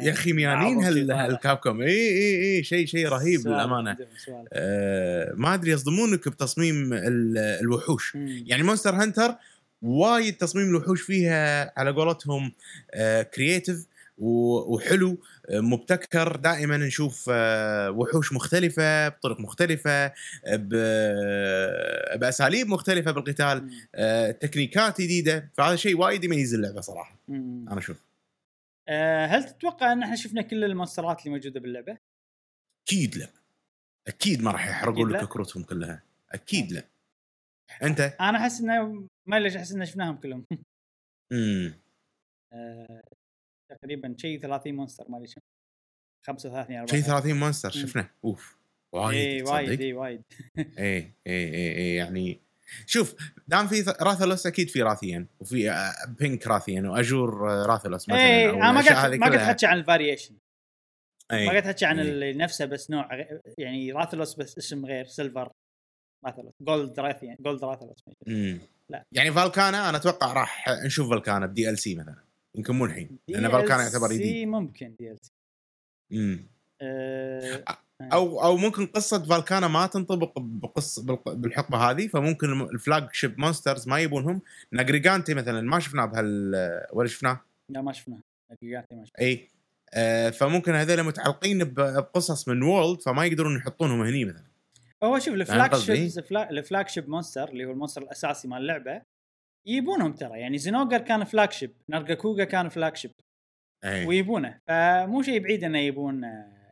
يا 0.01 0.13
أخي 0.13 0.33
ميانين. 0.33 1.11
هال 1.11 1.26
Capcom. 1.26 1.81
إي 1.81 1.89
إي 1.89 2.57
إي 2.57 2.65
شيء 2.65 2.87
شيء 2.87 3.09
رهيب 3.09 3.49
للأمانة. 3.49 3.97
آه 4.53 5.33
ما 5.37 5.55
أدري 5.55 5.71
يصدمونك 5.71 6.29
بتصميم 6.29 6.93
ال- 6.93 7.39
الوحوش. 7.39 8.17
مم. 8.17 8.45
يعني 8.47 8.63
Monster 8.63 8.95
Hunter 8.95 9.35
وايد 9.83 10.37
تصميم 10.37 10.69
الوحوش 10.69 11.03
فيها 11.03 11.73
على 11.81 11.91
قولتهم 11.91 12.53
creative 13.35 13.87
وحلو 14.19 15.19
آه، 15.51 15.61
مبتكر. 15.61 16.37
دائما 16.37 16.77
نشوف 16.77 17.27
آه، 17.33 17.91
وحوش 17.91 18.33
مختلفة 18.33 19.09
بطرق 19.09 19.41
مختلفة 19.41 20.07
ب- 20.49 22.19
بأساليب 22.19 22.67
مختلفة 22.69 23.11
بالقتال. 23.11 23.71
آه، 23.95 24.31
تكنيكات 24.31 25.01
جديدة. 25.01 25.51
فهذا 25.55 25.77
شيء 25.77 25.99
وايد 25.99 26.25
يميز 26.25 26.55
اللعبة 26.55 26.81
صراحة. 26.81 27.17
مم. 27.29 27.69
أنا 27.69 27.79
أشوف. 27.79 27.97
آه، 28.89 29.27
هل 29.27 29.45
تتوقع 29.45 29.93
أن 29.93 30.03
إحنا 30.03 30.17
شفنا 30.17 30.43
كل 30.43 30.65
المونسترات 30.65 31.21
اللي 31.21 31.31
موجودة 31.31 31.61
باللعبة؟ 31.61 31.99
أكيد 32.87 33.17
لا. 33.17 33.29
أكيد 34.09 34.43
ما 34.43 34.51
راح 34.51 34.85
أكيد 34.85 35.07
لا. 35.09 35.19
لك 35.19 35.29
كروتهم 35.29 35.63
كلها. 35.63 36.03
أكيد 36.33 36.73
لا. 36.73 36.85
أنت؟ 37.83 38.01
أنا 38.21 38.39
أحس 38.39 38.61
إنه 38.61 39.05
ما 39.27 39.41
ليش 39.41 39.57
احس 39.57 39.73
ان 39.73 39.85
شفناهم 39.85 40.17
كلهم 40.17 40.47
امم 41.33 41.75
آه، 42.53 43.03
تقريبا 43.71 44.15
شيء 44.19 44.41
30 44.41 44.75
مونستر 44.75 45.05
ما 45.09 45.17
أدري 45.17 45.29
شنو 45.29 45.43
35 46.27 46.77
40 46.77 46.87
شيء 46.87 47.01
30 47.01 47.33
monster 47.33 47.73
مم. 47.77 47.83
شفناه 47.83 48.11
أوف 48.25 48.59
وايد 48.93 49.29
اي 49.29 49.43
وايد؟ 49.43 49.81
اي 49.81 49.93
وايد 49.93 50.23
اي 50.59 50.75
اي 50.79 51.15
اي 51.27 51.77
اي 51.77 51.95
يعني 51.95 52.41
شوف 52.87 53.15
دام 53.49 53.69
في 53.69 53.95
Rathalos 54.01 54.47
أكيد 54.47 54.71
في 54.71 54.83
Rathian 54.83 55.27
وفي 55.41 55.71
آه، 55.71 55.93
Pink 56.19 56.47
Rathian 56.47 56.87
و 56.87 56.97
Azure 56.97 57.51
آه، 57.51 57.67
Rathalos 57.67 58.09
مثلا 58.09 58.21
اي 58.21 58.51
أنا 58.51 58.73
ما 58.73 58.81
هذه 58.81 59.17
ما. 59.17 59.51
أحكي 59.51 59.67
عن 59.67 59.79
ال 59.79 59.84
variation. 59.84 60.35
ما 61.33 61.51
قاعد 61.51 61.67
أحكي 61.67 61.85
عن 61.85 61.99
إي. 61.99 62.09
اللي 62.09 62.33
نفسه 62.33 62.65
بس 62.65 62.91
نوع 62.91 63.09
يعني 63.59 63.93
Rathalos 63.93 64.35
بس 64.35 64.59
اسم 64.59 64.87
غير 64.87 65.05
Silver 65.05 65.53
Rathalos 66.25 66.55
Gold 66.61 67.01
Rathian 67.01 67.37
Gold 67.41 67.65
Rathalos 67.65 68.05
مم. 68.27 68.61
لا. 68.93 69.05
يعني 69.13 69.33
Velkhana 69.33 69.89
أنا 69.89 69.99
أتوقع 69.99 70.33
راح 70.33 70.69
نشوف 70.85 71.11
Velkhana 71.11 71.47
ب 71.47 71.71
DLC 71.71 71.95
مثلا. 71.95 72.25
يمكن 72.55 72.75
مو 72.75 72.85
الحين 72.85 73.19
لأن 73.29 73.49
Velkhana 73.49 73.83
يعتبر 73.83 74.13
جديد 74.13 74.49
ممكن 74.49 74.95
DLC 74.99 75.33
مم. 76.11 76.49
آه، 76.83 77.65
أو 78.13 78.43
أو 78.43 78.57
ممكن 78.57 78.87
قصة 78.87 79.25
Velkhana 79.25 79.69
ما 79.69 79.87
تنطبق 79.87 80.39
بقص 80.39 80.99
بالحقبة 81.27 81.79
هذه 81.79 82.07
فممكن 82.07 82.61
ال 82.61 83.09
flagship 83.13 83.39
monsters 83.39 83.89
ما 83.89 83.99
يبونهم. 84.01 84.43
Nergigante 84.73 85.35
مثلا 85.35 85.61
ما 85.61 85.79
شفناه 85.81 86.05
بهال 86.05 86.53
ولا 86.93 87.09
شفناه؟ 87.09 87.41
لا 87.69 87.83
ما 87.83 87.93
شفناه. 87.93 88.21
Nergigante 88.51 88.95
ما 88.95 89.05
شفناه. 89.05 89.27
اي 89.27 89.49
آه 89.95 90.31
فممكن 90.31 90.75
هذول 90.75 91.03
متعلقين 91.03 91.65
بقصص 91.65 92.49
من 92.49 92.63
World 92.63 93.03
فما 93.03 93.27
يقدرون 93.27 93.57
يحطونهم 93.57 94.01
هني 94.03 94.25
مثلا. 94.25 94.52
هو 95.05 95.19
شوف 95.19 95.35
ال 95.35 95.41
flag؟ 95.41 95.75
ship 95.75 96.15
ال 96.15 96.25
flagship 96.35 97.09
monster 97.09 97.49
اللي 97.49 97.65
هو 97.65 97.71
ال 97.71 97.75
monster 97.75 98.03
الأساسي 98.03 98.49
مال 98.49 98.59
اللعبة 98.63 99.03
يبونهم 99.67 100.13
ترى. 100.13 100.41
يعني 100.41 100.59
Zinogre 100.59 100.99
كان 100.99 101.25
flagship 101.25 101.73
Nargacuga 101.89 102.45
كان 102.45 102.69
flagship 102.69 103.11
اي 103.85 104.07
ويبونه. 104.07 104.59
فمو 104.69 105.23
شيء 105.23 105.39
بعيد 105.43 105.65
إنه 105.65 105.79
يبون 105.79 106.25
آه، 106.25 106.71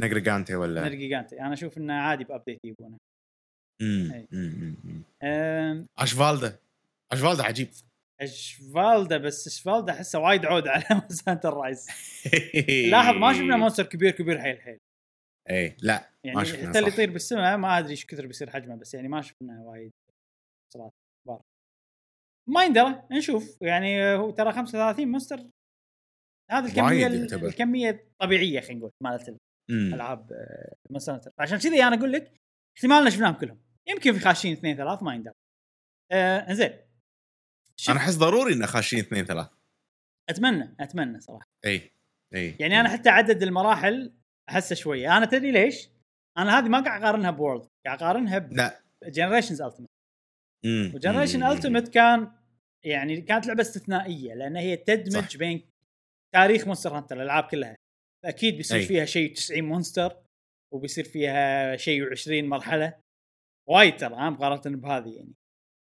Nergigante 0.00 0.54
ولا؟ 0.54 0.82
Nergigante 0.84 1.40
أنا 1.40 1.52
أشوف 1.52 1.78
إنه 1.78 1.94
عادي 1.94 2.24
ب 2.24 2.29
update 2.29 2.58
يبونه. 2.64 2.96
مم، 3.82 4.10
إي. 4.14 4.28
مم، 4.32 4.54
مم، 4.60 4.76
مم. 4.84 5.02
أم، 5.22 5.86
Ishvalda. 5.98 6.56
Ishvalda 7.12 7.42
عجيب. 7.44 7.68
Ishvalda 8.20 9.16
بس 9.18 9.46
Ishvalda 9.46 9.92
أحسه 9.92 10.18
وايد 10.18 10.46
عود 10.46 10.68
على 10.68 10.84
Monster 11.00 11.54
Rise 11.54 11.86
لاحظ 12.90 13.14
ما 13.16 13.32
شفنا 13.32 13.56
monster 13.56 13.82
كبير 13.86 14.10
كبير 14.10 14.40
حيل 14.40 14.60
حيل. 14.60 14.78
اي 15.50 15.76
لا 15.82 16.10
يعني 16.24 16.36
ما 16.36 16.44
شفنا 16.44 16.68
حتى 16.68 16.78
اللي. 16.78 16.90
يطير 16.90 17.10
بالسماء 17.10 17.56
ما 17.56 17.78
أدري 17.78 17.90
إيش 17.90 18.06
كثر 18.06 18.26
بيصير 18.26 18.50
حجمه 18.50 18.76
بس 18.76 18.94
يعني 18.94 19.08
ما 19.08 19.22
شفنا 19.22 19.60
وايد 19.60 19.92
صراحة 20.74 20.92
كبار. 21.24 21.42
ما 22.48 22.64
يندرى 22.64 23.02
نشوف. 23.10 23.58
يعني 23.62 24.14
هو 24.14 24.30
ترى 24.30 24.52
35 24.52 25.08
monster 25.08 25.50
هذه 26.50 26.66
الكمية 26.66 27.06
ال-. 27.06 27.44
الكمية 27.44 27.90
الطبيعيه 27.90 28.60
خلينا 28.60 28.78
نقول 28.78 28.92
مالت. 29.00 29.36
الالعاب 29.70 30.30
Monster 30.90 31.14
Hunter 31.14 31.30
عشان 31.38 31.58
كذي 31.58 31.82
أنا 31.84 31.96
أقول 31.96 32.12
لك 32.12 32.40
احتمال 32.76 33.12
شفناهم 33.12 33.34
كلهم. 33.34 33.60
يمكن 33.88 34.12
في 34.12 34.20
خاشين 34.20 34.52
اثنين 34.52 34.76
ثلاث 34.76 35.02
ما 35.02 35.14
يندرى. 35.14 35.34
آه 36.12 36.52
زين 36.52 36.78
أنا 37.88 37.98
أحس 37.98 38.14
ضروري 38.14 38.54
إن 38.54 38.66
خاشين 38.66 38.98
اثنين 38.98 39.24
ثلاث. 39.24 39.48
أتمنى 40.28 40.76
أتمنى 40.80 41.20
صراحة. 41.20 41.48
اي 41.64 41.92
اي 42.34 42.56
يعني 42.60 42.80
أنا 42.80 42.88
حتى 42.88 43.08
عدد 43.08 43.42
المراحل 43.42 44.14
احسه 44.48 44.74
شوية 44.74 45.16
أنا 45.16 45.26
تدري 45.26 45.52
ليش؟ 45.52 45.88
أنا 46.38 46.58
هذه 46.58 46.68
ما 46.68 46.80
قاعد 46.80 47.02
أقارنها 47.02 47.30
ب 47.30 47.36
World 47.36 47.68
قاعد 47.86 48.02
أقارنها 48.02 48.38
لا 48.38 48.80
ب 49.02 49.07
Generations 49.07 49.62
Ultimate 49.62 49.88
مم. 50.64 50.92
و 50.94 50.98
Generation 50.98 51.40
مم. 51.40 51.46
Ultimate 51.46 51.88
كان 51.88 52.32
يعني 52.84 53.20
كانت 53.20 53.46
لعبة 53.46 53.60
استثنائية 53.60 54.34
لأن 54.34 54.56
هي 54.56 54.76
تدمج 54.76 55.30
صح. 55.32 55.36
بين 55.36 55.70
تاريخ 56.34 56.66
Monster 56.66 56.96
Hunter 56.96 57.16
الألعاب 57.16 57.44
كلها 57.44 57.76
أكيد 58.24 58.56
بيصير 58.56 58.78
أي. 58.78 58.86
فيها 58.86 59.04
شيء 59.04 59.34
90 59.34 59.62
monster 59.62 60.16
وبيصير 60.74 61.04
فيها 61.04 61.76
شيء 61.76 62.10
20 62.10 62.44
مرحلة 62.44 62.94
وايد 63.68 63.96
ترى 63.96 64.30
مقارنة 64.30 64.76
بهذه 64.76 65.16
يعني 65.16 65.34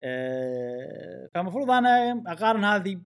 أه 0.05 1.29
فالمفروض 1.35 1.71
أنا 1.71 2.23
أقارن 2.27 2.65
هذه 2.65 3.01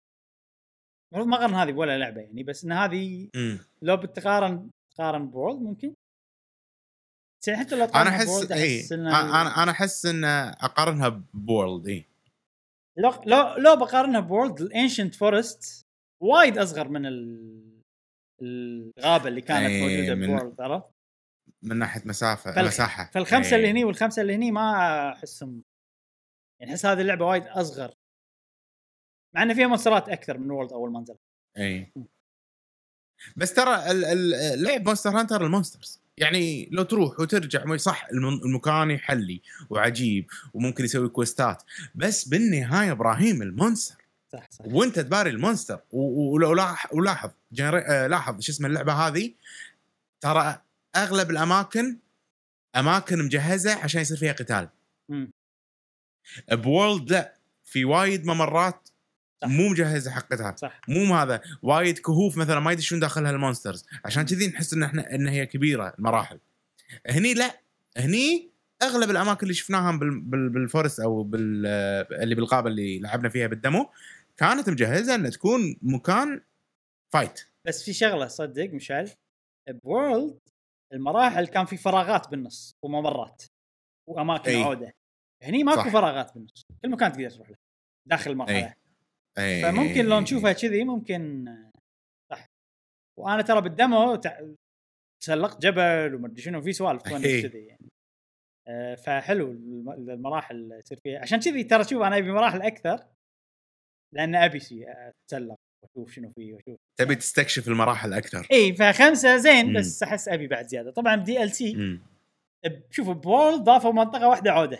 المفروض 1.12 1.26
ما 1.26 1.36
أقارن 1.36 1.54
هذه 1.54 1.72
ولا 1.72 1.98
لعبة 1.98 2.20
يعني 2.20 2.42
بس 2.42 2.64
إن 2.64 2.72
هذه. 2.72 3.28
لو 3.82 3.96
بتقارن 3.96 4.70
تقارن 4.96 5.30
ب 5.30 5.35
World 5.35 5.62
ممكن؟ 5.62 5.94
يعني 7.48 7.60
حتى 7.60 7.76
لو 7.76 7.84
أنا 7.84 8.08
أحس 8.10 8.52
اي 8.52 8.86
أنا 8.92 9.62
أنا 9.62 9.70
أحس 9.70 10.06
إن 10.06 10.24
أقارنها 10.24 11.22
ب 11.34 11.43
World 11.43 11.88
اي 11.88 12.06
لو 12.98 13.10
لو 13.26 13.54
لو 13.56 13.76
بقارنها 13.76 14.20
ب 14.20 14.27
World 14.27 14.60
ال 14.60 14.67
Ancient 14.67 15.14
Forest 15.14 15.86
وايد 16.22 16.58
أصغر 16.58 16.88
من 16.88 17.06
ال... 17.06 17.82
الغابة 18.42 19.28
اللي 19.28 19.40
كانت 19.40 19.70
إيه، 19.70 20.14
موجودة 20.14 20.26
ب 20.26 20.32
World 20.32 20.60
عرفت؟ 20.60 20.86
من 21.62 21.76
ناحية 21.78 22.02
مسافة 22.06 22.52
فالخ- 22.52 22.66
مساحه 22.66 23.10
فالخمسة 23.10 23.50
إي. 23.50 23.56
اللي 23.56 23.70
هني 23.70 23.84
والخمسة 23.84 24.22
اللي 24.22 24.34
هني 24.34 24.50
ما 24.50 24.72
أحسهم. 25.12 25.62
يعني 26.60 26.72
أحس 26.72 26.86
هذه 26.86 27.00
اللعبة 27.00 27.24
وايد 27.26 27.42
أصغر. 27.46 27.94
مع 29.34 29.42
إن 29.42 29.54
فيها 29.54 29.66
مونسترات 29.66 30.08
أكثر 30.08 30.38
من 30.38 30.50
World 30.50 30.72
أول 30.72 30.92
ما 30.92 31.00
نزل. 31.00 31.16
اي 31.58 31.92
بس 33.36 33.52
ترى 33.54 33.82
لعب 34.56 34.86
Monster 34.86 35.10
Hunter 35.10 35.44
ال 35.44 35.50
monsters 35.50 36.00
يعني 36.18 36.68
لو 36.72 36.82
تروح 36.82 37.20
وترجع 37.20 37.76
صح 37.76 38.06
الم- 38.12 38.40
المكان 38.44 38.90
يحلي 38.90 39.42
وعجيب 39.70 40.26
وممكن 40.54 40.84
يسوي 40.84 41.08
كويستات 41.08 41.62
بس 41.94 42.28
بالنهاية 42.28 42.92
إبراهيم 42.92 43.42
ال 43.42 43.48
monster. 43.48 43.94
صح 44.32 44.46
صح. 44.50 44.64
وأنت 44.64 44.98
تباري 44.98 45.30
ال 45.30 45.36
monster. 45.36 45.80
ولو 45.92 46.54
لاح- 46.54 46.94
ولاحظ 46.94 47.30
Genera... 47.52 47.78
آه، 47.80 48.06
لاحظ 48.06 48.40
شو 48.40 48.52
اسمه 48.52 48.68
اللعبة 48.68 48.92
هذه؟ 48.92 49.32
ترى 50.20 50.60
أغلب 50.96 51.30
الأماكن 51.30 51.96
أماكن 52.76 53.18
مجهزة 53.24 53.74
عشان 53.74 54.00
يصير 54.00 54.16
فيها 54.16 54.32
قتال. 54.32 54.68
مم. 55.08 55.30
ب 56.52 56.62
World 56.62 57.12
لا 57.12 57.34
في 57.64 57.84
وايد 57.84 58.26
ممرات 58.26 58.88
صح. 59.42 59.48
مو 59.48 59.68
مجهزة 59.68 60.10
حق 60.10 60.26
قتال 60.32 60.58
صح. 60.58 60.80
مو 60.88 61.14
هذا. 61.14 61.40
وايد 61.62 61.98
كهوف 61.98 62.36
مثلا 62.36 62.60
ما 62.60 62.72
يدشون 62.72 63.00
داخلها 63.00 63.30
ال 63.30 63.36
monsters 63.36 63.86
عشان 64.04 64.22
كذي 64.22 64.46
نحس 64.48 64.74
إن 64.74 64.82
إحنا 64.82 65.14
إن 65.14 65.26
هي 65.28 65.46
كبيرة 65.46 65.94
المراحل. 65.98 66.38
هني 67.06 67.34
لا. 67.34 67.60
هني 67.96 68.50
أغلب 68.82 69.10
الأماكن 69.10 69.42
اللي 69.42 69.54
شفناها 69.54 69.96
بال 69.96 70.20
بال 70.20 70.48
بال 70.48 70.61
forest 70.61 71.00
أو 71.00 71.22
بال 71.22 71.66
اللي 72.12 72.34
بالغابه 72.34 72.68
اللي 72.68 72.98
لعبنا 72.98 73.28
فيها 73.28 73.46
بال 73.46 73.61
demo 73.61 73.90
كانت 74.36 74.70
مجهزة 74.70 75.14
ان 75.14 75.30
تكون 75.30 75.76
مكان 75.82 76.40
fight 77.12 77.40
بس 77.66 77.84
في 77.84 77.92
شغلة 77.92 78.26
صدق 78.26 78.70
مشعل. 78.72 79.10
بورلد 79.84 80.38
المراحل 80.92 81.46
كان 81.46 81.66
في 81.66 81.76
فراغات 81.76 82.28
بالنص 82.28 82.76
وممرات 82.82 83.42
وأماكن 84.08 84.50
أي. 84.50 84.62
عودة. 84.62 84.94
هني 85.42 85.64
ماكو 85.64 85.80
صح. 85.80 85.88
فراغات 85.88 86.34
بالنص. 86.34 86.66
كل 86.82 86.90
مكان 86.90 87.12
تقدر 87.12 87.30
تروح 87.30 87.50
له. 87.50 87.56
داخل 88.08 88.30
المرحلة. 88.30 88.56
أي. 88.66 88.74
أي. 89.38 89.62
فممكن 89.62 90.04
لو 90.04 90.20
نشوفها 90.20 90.52
كذي 90.52 90.84
ممكن 90.84 91.44
صح 92.30 92.46
وأنا 93.18 93.42
ترى 93.42 93.60
بالدمو 93.60 94.14
تع- 94.14 94.40
تسلقت 95.22 95.62
جبل 95.62 96.14
ومدري 96.14 96.42
شنو 96.42 96.60
في 96.62 96.72
سوالف 96.72 97.06
إيه. 97.24 97.42
كذي 97.48 97.66
يعني 97.66 97.88
آه، 98.68 98.94
فحلو 98.94 99.50
الم- 99.52 99.90
المراحل 100.10 100.72
يصير 100.84 100.98
فيها 101.04 101.20
عشان 101.20 101.40
كذي 101.40 101.64
ترى 101.64 101.84
شوف 101.84 102.02
أنا 102.02 102.16
أبي 102.18 102.32
مراحل 102.32 102.62
أكثر 102.62 103.06
لأن 104.14 104.34
أبي 104.34 104.60
شيء 104.60 104.86
أتسلق 104.88 105.56
وأشوف 105.82 106.12
شنو 106.12 106.32
فيه 106.36 106.54
وأشوف 106.54 106.76
تبي 106.98 107.14
تستكشف 107.14 107.68
المراحل 107.68 108.12
أكثر 108.12 108.46
اي 108.52 108.74
فخمسة 108.74 109.36
زين. 109.36 109.72
بس 109.78 110.02
أحس 110.02 110.28
أبي 110.28 110.46
بعد 110.46 110.66
زيادة 110.66 110.90
طبعا 110.90 111.16
ب 111.16 111.42
DLC 111.42 111.74
مم. 111.74 112.02
شوف 112.90 113.08
ب 113.10 113.19
World 113.19 113.62
ضافوا 113.64 113.92
منطقة 113.92 114.28
واحدة 114.28 114.52
عودة 114.52 114.78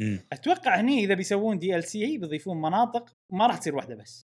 مم. 0.00 0.26
أتوقع 0.32 0.80
هني 0.80 0.98
إذا 1.04 1.14
بيسوون 1.14 1.58
DLC 1.58 2.18
بيضيفون 2.18 2.56
مناطق 2.62 3.12
ما 3.32 3.46
راح 3.46 3.58
تصير 3.58 3.74
واحدة 3.76 3.94
بس 3.94 4.22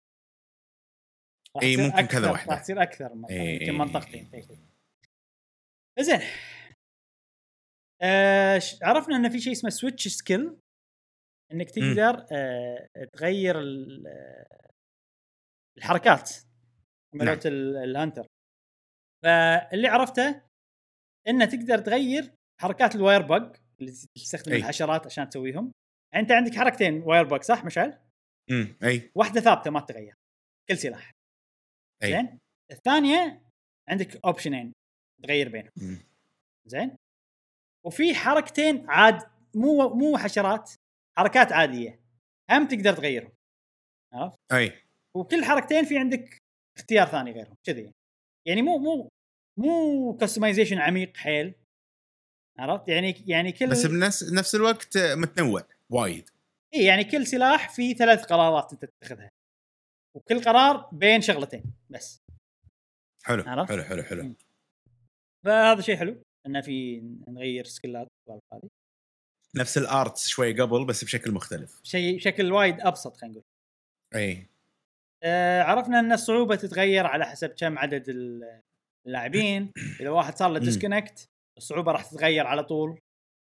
تصير 1.58 1.80
ممكن 1.80 2.06
كذا 2.06 2.32
واحدة. 2.32 2.52
راح 2.54 2.62
تصير 2.62 2.82
أكثر 2.84 3.12
يمكن 3.12 3.34
إي، 3.34 3.72
منطقتين. 3.72 4.32
زين 6.00 6.20
آه 8.02 8.62
عرفنا 8.82 9.16
ان 9.16 9.30
في 9.30 9.40
شيء 9.40 9.52
اسمه 9.54 9.70
switch 9.70 10.08
skill 10.08 10.58
إنك 11.52 11.72
تقدر 11.72 12.26
آه 12.32 12.90
تغير 13.14 13.60
ال- 13.60 14.08
الحركات 15.78 16.32
مالت 17.16 17.46
ال- 17.46 17.78
الهانتر 17.78 18.28
فاللي 19.24 19.88
عرفته 19.88 20.42
إنه 21.28 21.46
تقدر 21.46 21.78
تغير 21.78 22.36
حركات 22.62 22.96
ال 22.96 23.22
wirebug 23.22 23.56
اللي 23.82 23.92
تستخدم 24.16 24.52
أي. 24.52 24.58
الحشرات 24.58 25.06
عشان 25.06 25.30
تسويهم. 25.30 25.72
أنت 26.16 26.32
عندك 26.32 26.56
حركتين 26.56 27.02
wirebug 27.02 27.42
صح 27.42 27.66
مشعل؟ 27.66 28.00
مم. 28.50 28.76
إي. 28.84 29.12
واحدة 29.16 29.42
ثابتة 29.42 29.72
ما 29.72 29.80
تتغير 29.80 30.16
كل 30.70 30.78
سلاح. 30.78 31.12
إي. 32.04 32.12
زين؟ 32.12 32.40
الثانية 32.72 33.42
عندك 33.90 34.26
اوبشنين 34.26 34.74
تغير 35.24 35.50
بينهم. 35.50 35.72
مم. 35.78 35.98
زين؟ 36.66 36.96
وفي 37.86 38.16
حركتين 38.16 38.90
عاد 38.90 39.22
مو 39.56 39.90
مو 39.90 40.18
حشرات 40.18 40.72
حركات 41.18 41.52
عادية. 41.52 42.00
هم 42.52 42.68
تقدر 42.68 42.94
تغيرهم. 42.94 43.32
عرفت؟ 44.14 44.38
إي. 44.52 44.82
وكل 45.16 45.46
حركتين 45.46 45.86
في 45.86 45.98
عندك 45.98 46.38
اختيار 46.78 47.08
ثاني 47.08 47.32
غيرهم 47.32 47.56
كذي. 47.64 47.92
يعني 48.48 48.62
مو 48.62 48.78
مو 48.78 49.10
مو 49.60 50.18
customization 50.18 50.78
عميق 50.78 51.18
حيل. 51.18 51.56
عرفت؟ 52.62 52.88
يعني 52.90 53.24
يعني 53.28 53.52
كل 53.52 53.68
بس 53.70 53.86
بنفس 53.86 54.32
نفس 54.34 54.56
الوقت 54.56 54.98
متنوع 54.98 55.64
وايد. 55.90 56.30
إي 56.74 56.86
يعني 56.86 57.04
كل 57.04 57.28
سلاح 57.28 57.70
في 57.70 57.94
ثلاث 57.94 58.24
قرارات 58.26 58.74
أنت 58.74 58.86
تتخذها. 58.86 59.32
وكل 60.16 60.42
قرار 60.44 60.90
بين 60.92 61.22
شغلتين 61.22 61.64
بس. 61.90 62.22
حلو 63.24 63.44
عرفت؟ 63.48 63.72
حلو 63.72 63.84
حلو 63.84 64.04
حلو. 64.04 64.34
فهذا 65.46 65.82
شيء 65.82 65.96
حلو 65.98 66.24
إنه 66.48 66.62
في 66.62 67.02
نغير 67.28 67.66
skill 67.66 68.01
ات 68.01 68.08
والسوالف 68.28 68.44
هذه. 68.54 68.70
نفس 69.56 69.78
ال 69.78 69.88
art 69.88 70.18
شوي 70.18 70.62
قبل 70.62 70.86
بس 70.86 71.04
بشكل 71.04 71.32
مختلف. 71.32 71.80
شيء 71.84 72.20
شكل 72.20 72.52
وايد 72.52 72.82
أبسط 72.82 73.18
خلينا 73.18 73.34
نقول. 73.34 73.44
إي. 74.16 74.48
آه 75.24 75.62
عرفنا 75.64 76.00
إن 76.00 76.12
الصعوبة 76.12 76.56
تتغير 76.56 77.06
على 77.06 77.26
حسب 77.26 77.50
كم 77.50 77.78
عدد 77.78 78.10
ال- 78.10 78.62
اللاعبين. 79.08 79.72
إذا 80.02 80.10
واحد 80.10 80.38
صار 80.38 80.50
له. 80.52 80.60
disconnect 80.60 81.30
الصعوبة 81.62 81.92
راح 81.92 82.06
تتغير 82.06 82.48
على 82.48 82.64
طول. 82.64 83.00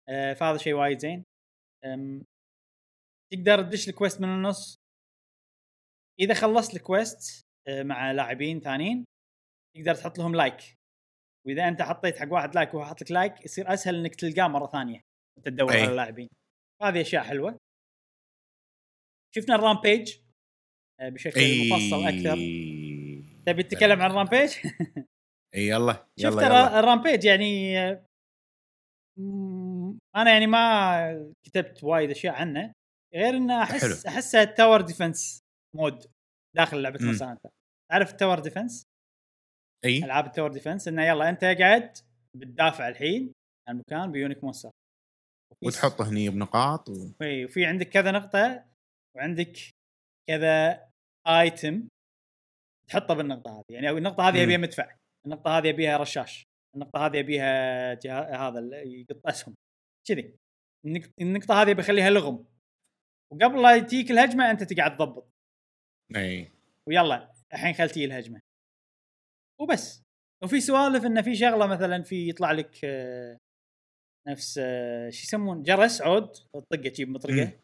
آه 0.08 0.32
فهذا 0.32 0.58
شيء 0.58 0.74
وايد 0.74 0.98
زين. 0.98 1.24
تقدر 3.32 3.62
تدش 3.62 3.88
ال 3.88 3.94
quest 3.94 4.20
من 4.20 4.28
النص. 4.28 4.76
إذا 6.20 6.34
خلصت 6.34 6.74
ال 6.74 6.86
quest 6.86 7.42
آه، 7.68 7.82
مع 7.82 8.12
لاعبين 8.12 8.60
ثانيين 8.60 9.04
تقدر 9.76 9.94
تحط 9.94 10.18
لهم 10.18 10.34
like 10.34 10.74
وإذا 11.46 11.68
أنت 11.68 11.82
حطيت 11.82 12.16
حق 12.16 12.32
واحد 12.32 12.54
like 12.54 12.74
وهو 12.74 12.84
حط 12.84 13.02
لك 13.02 13.10
like 13.10 13.44
يصير 13.44 13.72
أسهل 13.74 13.94
إنك 13.94 14.14
تلقاه 14.14 14.48
مرة 14.48 14.66
ثانية. 14.66 15.00
أنت 15.38 15.46
تدور 15.46 15.72
أي. 15.72 15.80
على 15.80 15.90
اللاعبين. 15.90 16.28
هذه 16.82 17.00
أشياء 17.00 17.24
حلوة. 17.24 17.58
شفنا 19.34 19.54
ال 19.54 19.62
rampage 19.62 20.18
آه، 21.00 21.08
بشكل 21.08 21.40
مفصل 21.40 22.04
أكثر. 22.06 22.36
تبي 23.46 23.62
تتكلم 23.62 24.02
عن 24.02 24.10
ال 24.10 24.15
rampage؟ 24.15 24.50
إي 25.54 25.68
يلا. 25.68 25.92
شوف 25.92 26.32
يلا. 26.34 26.78
ال 26.78 26.84
rampage 26.84 27.24
يعني 27.24 27.76
أنا 30.16 30.30
يعني 30.32 30.46
ما 30.46 31.32
كتبت 31.46 31.84
وايد 31.84 32.10
أشياء 32.10 32.34
عنه 32.34 32.72
غير 33.14 33.36
إنه 33.36 33.62
أحس 33.62 33.80
حلو. 33.84 34.14
احسه 34.14 34.44
tower 34.44 34.80
defense 34.80 35.40
mode 35.76 36.06
داخل 36.56 36.82
لعبة 36.82 36.98
هانتر 37.02 37.50
تعرف 37.90 38.10
ال 38.10 38.15
tower 38.15 38.38
defense؟ 38.40 38.84
أي 39.84 40.04
ألعاب 40.04 40.26
ال 40.26 40.31
tower 40.31 40.52
defense 40.52 40.88
إنه 40.88 41.02
يلا 41.06 41.28
أنت 41.28 41.44
قاعد 41.44 41.98
بتدافع 42.36 42.88
الحين 42.88 43.32
عن 43.68 43.78
مكان 43.78 44.12
بيونيك 44.12 44.44
monster 44.44 44.70
وفي- 45.52 45.66
وتحط 45.66 46.00
هني 46.00 46.28
بنقاط 46.30 46.88
و... 46.88 46.92
إي 47.22 47.44
وفي 47.44 47.64
عندك 47.64 47.88
كذا 47.88 48.10
نقطة 48.10 48.64
وعندك 49.16 49.58
كذا 50.28 50.86
item 51.26 51.88
تحطه 52.90 53.14
بالنقطة 53.14 53.50
هذه 53.58 53.64
يعني 53.70 53.88
أو 53.88 53.96
النقطة 53.98 54.28
هذه 54.28 54.34
مم. 54.36 54.42
يبيها 54.42 54.58
مدفع 54.58 54.96
النقطة 55.26 55.58
هذه 55.58 55.66
يبيها 55.66 55.96
رشاش 55.96 56.44
النقطة 56.76 57.06
هذه 57.06 57.16
يبيها 57.16 57.94
جها... 57.94 58.48
هذا 58.48 58.82
يقط 58.82 59.26
اسهم 59.26 59.54
كذي. 60.08 60.36
النق- 60.86 61.12
النقطة 61.20 61.62
هذه 61.62 61.72
بيخليها 61.72 62.10
لغم. 62.10 62.46
وقبل 63.32 63.62
لا 63.62 63.78
تجيك 63.78 64.10
الهجمة 64.10 64.50
أنت 64.50 64.62
تقعد 64.62 64.96
تضبط. 64.96 65.28
أي. 66.16 66.52
ويلا 66.88 67.32
الحين 67.52 67.74
خل 67.74 67.90
تجي 67.90 68.04
الهجمة. 68.04 68.40
وبس. 69.60 70.02
وفي 70.44 70.60
سوالف 70.60 71.04
انه 71.04 71.22
في 71.22 71.34
شغلة 71.34 71.66
مثلا 71.66 72.02
في 72.02 72.28
يطلع 72.28 72.52
لك 72.52 72.84
آه، 72.84 73.38
نفس 74.28 74.58
آه، 74.62 75.10
شو 75.10 75.22
يسمون؟ 75.22 75.62
جرس 75.62 76.02
عود. 76.02 76.32
تطقه 76.32 76.88
تجيب 76.88 77.08
مطرقه 77.08 77.44
مم. 77.44 77.60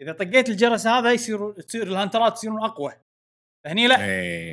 إذا 0.00 0.12
طقيت 0.12 0.48
الجرس 0.48 0.86
هذا 0.86 1.12
يصير 1.12 1.60
تصير 1.60 1.82
الهانترات 1.82 2.32
يصيرون 2.32 2.64
أقوى. 2.64 2.92
فهني 3.64 3.88
لا. 3.88 3.96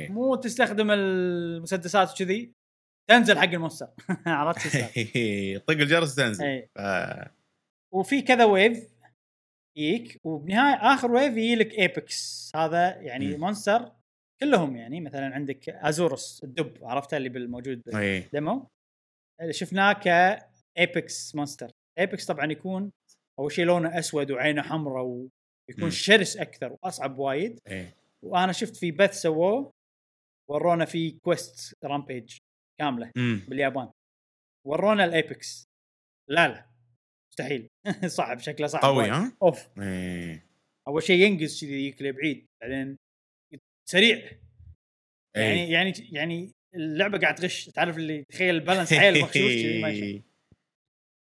مو 0.08 0.34
تستخدم 0.34 0.90
المسدسات 0.90 2.10
وكذي. 2.12 2.52
تنزل 3.10 3.38
حق 3.38 3.44
ال 3.44 3.49
monster. 3.49 3.88
عرفت؟ 4.26 4.76
طق 5.66 5.70
الجرس 5.70 6.14
تنزل. 6.14 6.44
اي 6.44 6.68
آه. 6.76 7.30
وفي 7.94 8.22
كذا 8.22 8.44
wave 8.44 8.92
يجيك 9.78 10.20
وبنهاية 10.24 10.94
آخر 10.94 11.10
wave 11.12 11.36
يجي 11.36 11.54
لك 11.54 11.78
apex 11.78 12.50
هذا 12.56 12.96
يعني. 12.96 13.36
monster 13.36 13.92
كلهم 14.40 14.76
يعني. 14.76 15.00
مثلا 15.00 15.34
عندك 15.34 15.68
ازورس 15.68 16.44
الدب 16.44 16.84
عرفته؟ 16.84 17.16
اللي 17.16 17.28
بالموجود 17.28 17.82
demo 18.32 18.66
شفناه 19.50 19.92
ك 19.92 20.20
apex 20.20 21.34
monster 21.34 21.70
apex 21.98 22.26
طبعا 22.26 22.52
يكون 22.52 22.92
أول 23.38 23.52
شيء 23.52 23.64
لونه 23.64 23.98
أسود 23.98 24.30
وعينه 24.30 24.62
حمراء 24.62 25.04
ويكون. 25.04 25.90
شرس 25.90 26.36
أكثر 26.36 26.76
وأصعب 26.82 27.18
وايد. 27.18 27.60
اي 27.68 27.86
وأنا 28.24 28.52
شفت 28.52 28.76
في 28.76 28.90
بث 28.90 29.14
سووه 29.14 29.72
ورونا 30.50 30.84
في 30.84 31.10
quest 31.10 31.84
rampage 31.84 32.38
كاملة 32.80 33.10
امم 33.16 33.42
باليابان. 33.48 33.90
ورونا 34.66 35.04
ال 35.04 35.14
apex. 35.14 35.64
لا 36.30 36.48
لا. 36.48 36.66
مستحيل. 37.32 37.68
صعب 38.06 38.38
شكله 38.38 38.66
صعب 38.66 38.82
قوي. 38.82 39.10
ها؟ 39.10 39.32
أوف. 39.42 39.78
اي 39.80 40.42
أول 40.88 41.02
شيء 41.02 41.20
ينقز 41.26 41.60
كذي 41.60 41.72
يجيك 41.72 42.02
لبعيد 42.02 42.46
بعدين 42.62 42.96
سريع. 43.88 44.16
يعني 45.36 45.52
إيه. 45.64 45.72
يعني 45.72 45.92
يعني 46.12 46.52
اللعبة 46.74 47.18
قاعد 47.18 47.34
تغش. 47.34 47.64
تعرف 47.66 47.96
اللي 47.96 48.24
تخيل 48.24 48.54
ال 48.54 48.59
balance 48.59 48.92
عيل 48.92 49.14
مخشوش 49.22 49.34
كذي 49.34 50.22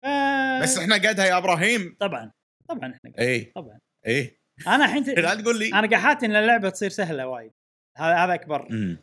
ف- 0.03 0.07
بس 0.63 0.79
إحنا 0.79 0.95
قدها 0.95 1.25
يا 1.27 1.39
إبراهيم. 1.39 1.97
طبعا 2.01 2.33
طبعا 2.69 2.93
إحنا 2.95 3.11
قاعد- 3.17 3.29
اي 3.29 3.45
طبعا. 3.45 3.79
اي 4.07 4.39
أنا 4.67 4.85
الحين 4.85 5.03
لا 5.03 5.35
تقول 5.35 5.59
لي. 5.59 5.67
أنا 5.69 5.89
قاعد 5.91 5.95
حاتي 6.03 6.27
إن 6.27 6.37
اللعبة 6.37 6.71
تصير 6.71 6.91
سهلة 6.91 7.27
وايد. 7.27 7.53
هذا 7.97 8.17
هذا 8.25 8.35
أكبر. 8.35 8.71
امم 8.71 8.99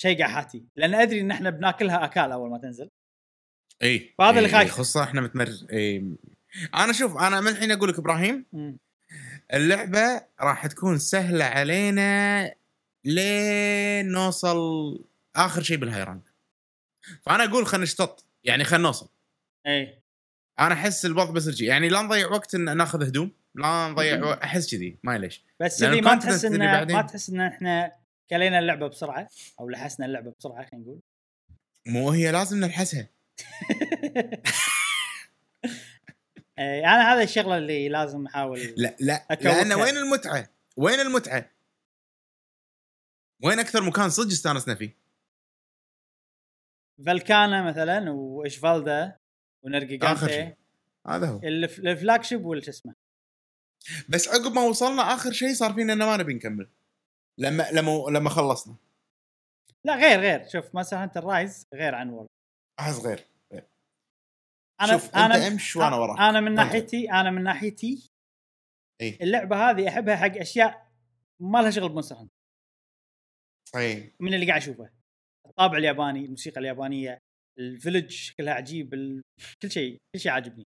شيء 0.00 0.24
حاتي. 0.24 0.64
لأن 0.76 0.94
أدري 0.94 1.20
إن 1.20 1.30
إحنا 1.30 1.50
بناكلها 1.50 2.04
اكال 2.04 2.32
أول 2.32 2.50
ما 2.50 2.58
تنزل. 2.58 2.90
إي 3.82 4.14
فهذا 4.18 4.38
اللي 4.38 4.48
خايف. 4.48 4.70
خصوصا 4.70 5.02
إحنا 5.02 5.20
متمر 5.20 5.48
إي. 5.72 6.16
أنا 6.74 6.92
شوف 6.92 7.16
أنا 7.16 7.40
من 7.40 7.48
الحين 7.48 7.72
أقول 7.72 7.88
لك 7.88 7.98
إبراهيم. 7.98 8.46
اللعبة 9.54 10.22
راح 10.40 10.66
تكون 10.66 10.98
سهلة 10.98 11.44
علينا 11.44 12.54
لين 13.04 14.12
نوصل 14.12 14.58
آخر 15.36 15.62
شيء 15.62 15.76
بال 15.76 16.02
high 16.02 16.17
rank 16.17 16.32
فأنا 17.22 17.44
أقول 17.44 17.66
خلينا 17.66 17.84
نشتط 17.84 18.26
يعني 18.44 18.64
خلينا 18.64 18.82
نوصل. 18.82 19.08
إي. 19.66 20.02
أنا 20.60 20.74
أحس 20.74 21.06
الوضع 21.06 21.30
بس 21.30 21.50
شي. 21.50 21.64
يعني 21.64 21.88
لا 21.88 22.02
نضيع 22.02 22.26
وقت 22.26 22.54
إن 22.54 22.76
ناخذ 22.76 23.06
هدوم 23.06 23.30
لا 23.54 23.88
نضيع 23.88 24.38
أحس 24.44 24.70
كذي 24.70 24.98
ما 25.02 25.18
ليش 25.18 25.44
بس 25.60 25.84
كذي 25.84 26.00
ما 26.00 26.14
تحس 26.14 26.44
ان 26.44 26.86
ما 26.92 27.02
تحس 27.02 27.30
ان 27.30 27.40
إحنا 27.40 27.97
كلينا 28.30 28.58
اللعبة 28.58 28.86
بسرعة 28.88 29.28
أو 29.60 29.68
لحسنا 29.68 30.06
اللعبة 30.06 30.34
بسرعة 30.38 30.66
خلينا 30.70 30.84
نقول 30.86 31.00
مو 31.86 32.10
هي 32.10 32.32
لازم 32.32 32.60
نلحسها 32.60 33.08
إي، 36.58 36.84
أنا 36.84 37.12
هذا 37.14 37.22
الشغلة 37.22 37.58
اللي 37.58 37.88
لازم 37.88 38.26
أحاول 38.26 38.60
لا 38.76 38.96
لا. 39.00 39.26
لأن 39.40 39.72
وين 39.72 39.96
المتعة؟ 39.96 40.48
وين 40.76 41.00
المتعة؟ 41.00 41.50
وين 43.44 43.58
أكثر 43.58 43.82
مكان 43.82 44.10
صدق 44.10 44.26
استانسنا 44.30 44.74
فيه؟ 44.74 44.96
فالكانا 47.06 47.62
مثلا 47.62 48.10
واشفالدا 48.10 49.16
ونرجيجانتي 49.62 50.26
شيء 50.28 50.54
هذا 51.06 51.26
هو 51.28 51.40
الف- 51.44 51.78
الفلاج 51.78 52.22
شيب 52.24 52.44
والش 52.44 52.68
اسمه 52.68 52.94
بس 54.08 54.28
عقب 54.28 54.52
ما 54.52 54.62
وصلنا 54.62 55.02
آخر 55.14 55.32
شيء 55.32 55.54
صار 55.54 55.72
فينا 55.74 55.92
إنه 55.92 56.06
ما 56.06 56.16
نبي 56.16 56.34
نكمل 56.34 56.68
لما 57.38 57.70
لما 57.72 58.04
لما 58.10 58.30
خلصنا. 58.30 58.76
لا 59.84 59.96
غير 59.96 60.20
غير. 60.20 60.48
شوف 60.48 60.74
مثلا 60.74 61.02
هانتر 61.02 61.24
رايز 61.24 61.66
غير 61.74 61.94
عن 61.94 62.10
وورد 62.10 62.28
أحس 62.80 62.98
غير 62.98 63.26
أنا 64.80 64.92
شوف 64.92 65.14
أنا 65.16 65.34
انت 65.34 65.44
أمش 65.44 65.76
وأنا 65.76 65.96
وراك. 65.96 66.18
أنا 66.20 66.40
من. 66.40 66.54
ناحيتي 66.54 67.12
أنا 67.12 67.30
من 67.30 67.42
ناحيتي 67.42 68.08
اي 69.00 69.18
اللعبة 69.22 69.70
هذه 69.70 69.88
أحبها 69.88 70.16
حق 70.16 70.36
أشياء 70.36 70.88
ما 71.40 71.58
لها 71.62 71.70
شغل 71.70 71.88
بمونستر 71.88 72.14
هانتر 72.16 72.32
اي 73.76 74.12
من 74.20 74.34
اللي 74.34 74.46
قاعد 74.46 74.60
أشوفه. 74.62 74.90
الطابع 75.46 75.78
الياباني 75.78 76.24
الموسيقى 76.24 76.60
اليابانية 76.60 77.18
ال 77.58 77.65
village 77.65 78.10
شكلها 78.10 78.54
عجيب 78.54 78.94
ال... 78.94 79.22
كل 79.62 79.70
شيء 79.70 79.96
كل 80.14 80.20
شيء 80.20 80.32
عاجبني. 80.32 80.64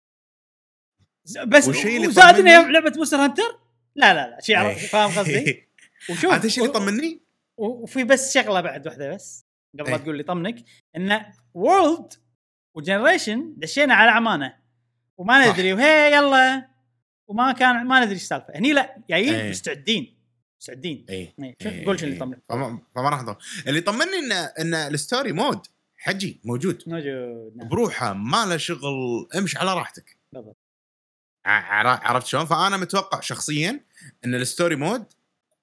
بس 1.47 1.69
والشيء 1.69 1.97
اللي 1.97 2.07
وزاد 2.09 2.35
إنها 2.35 2.63
طمني- 2.63 2.73
لعبة 2.73 2.93
مونستر 2.97 3.17
هانتر 3.17 3.59
لا 3.95 4.15
لا 4.15 4.31
لا. 4.31 4.41
شيء 4.41 4.57
عرف- 4.57 4.83
إي. 4.83 4.89
فاهم 4.89 5.19
قصدي؟ 5.19 5.69
وشوف 6.11 6.33
انت 6.33 6.45
الشيء 6.45 6.65
اللي 6.65 6.75
طمني؟ 6.75 7.23
وفي 7.57 8.05
بس 8.05 8.35
شغلة 8.35 8.61
بعد 8.61 8.87
واحدة 8.87 9.15
بس 9.15 9.47
قبل 9.79 9.91
لا 9.91 9.97
إيه. 9.97 10.03
تقول 10.03 10.17
لي 10.17 10.23
طمنك 10.23 10.65
إن 10.97 11.25
وورلد 11.55 12.13
وجنريشن 12.77 13.55
دشينا 13.57 13.95
على 13.95 14.11
عمانه 14.11 14.57
وما. 15.17 15.53
ندري 15.53 15.73
وهي 15.73 16.13
يلا 16.13 16.69
وما 17.29 17.53
كان 17.53 17.87
ما 17.87 18.01
ندري 18.01 18.13
إيش 18.13 18.23
السالفه 18.23 18.53
هني 18.55 18.73
لا 18.73 18.97
جايين 19.11 19.35
إيه. 19.35 19.51
مستعدين 19.51 20.19
مستعدين 20.61 21.07
اي 21.11 21.35
إيه. 21.63 21.87
قول 21.87 22.01
شو 22.01 22.07
اللي 22.07 22.19
طمنك 22.19 22.43
فما 22.49 23.11
راح 23.11 23.23
نضل. 23.23 23.37
اللي 23.67 23.81
طمني 23.81 24.19
إن 24.19 24.33
إن 24.33 24.75
ال 24.75 24.85
story 24.85 25.33
mode 25.33 25.67
حجي 25.97 26.41
موجود 26.45 26.83
موجود 26.87 27.57
نعم. 27.57 27.69
بروحه 27.69 28.13
ما 28.13 28.47
له 28.47 28.57
شغل 28.57 29.29
امش 29.37 29.57
على 29.57 29.75
راحتك 29.75 30.17
بالضبط. 30.33 30.57
عرفت 31.47 32.27
شلون؟ 32.27 32.45
فأنا 32.45 32.77
متوقع 32.77 33.21
شخصيا 33.21 33.81
إن 34.25 34.35
ال 34.35 34.42
story 34.42 34.77
mode 34.77 35.05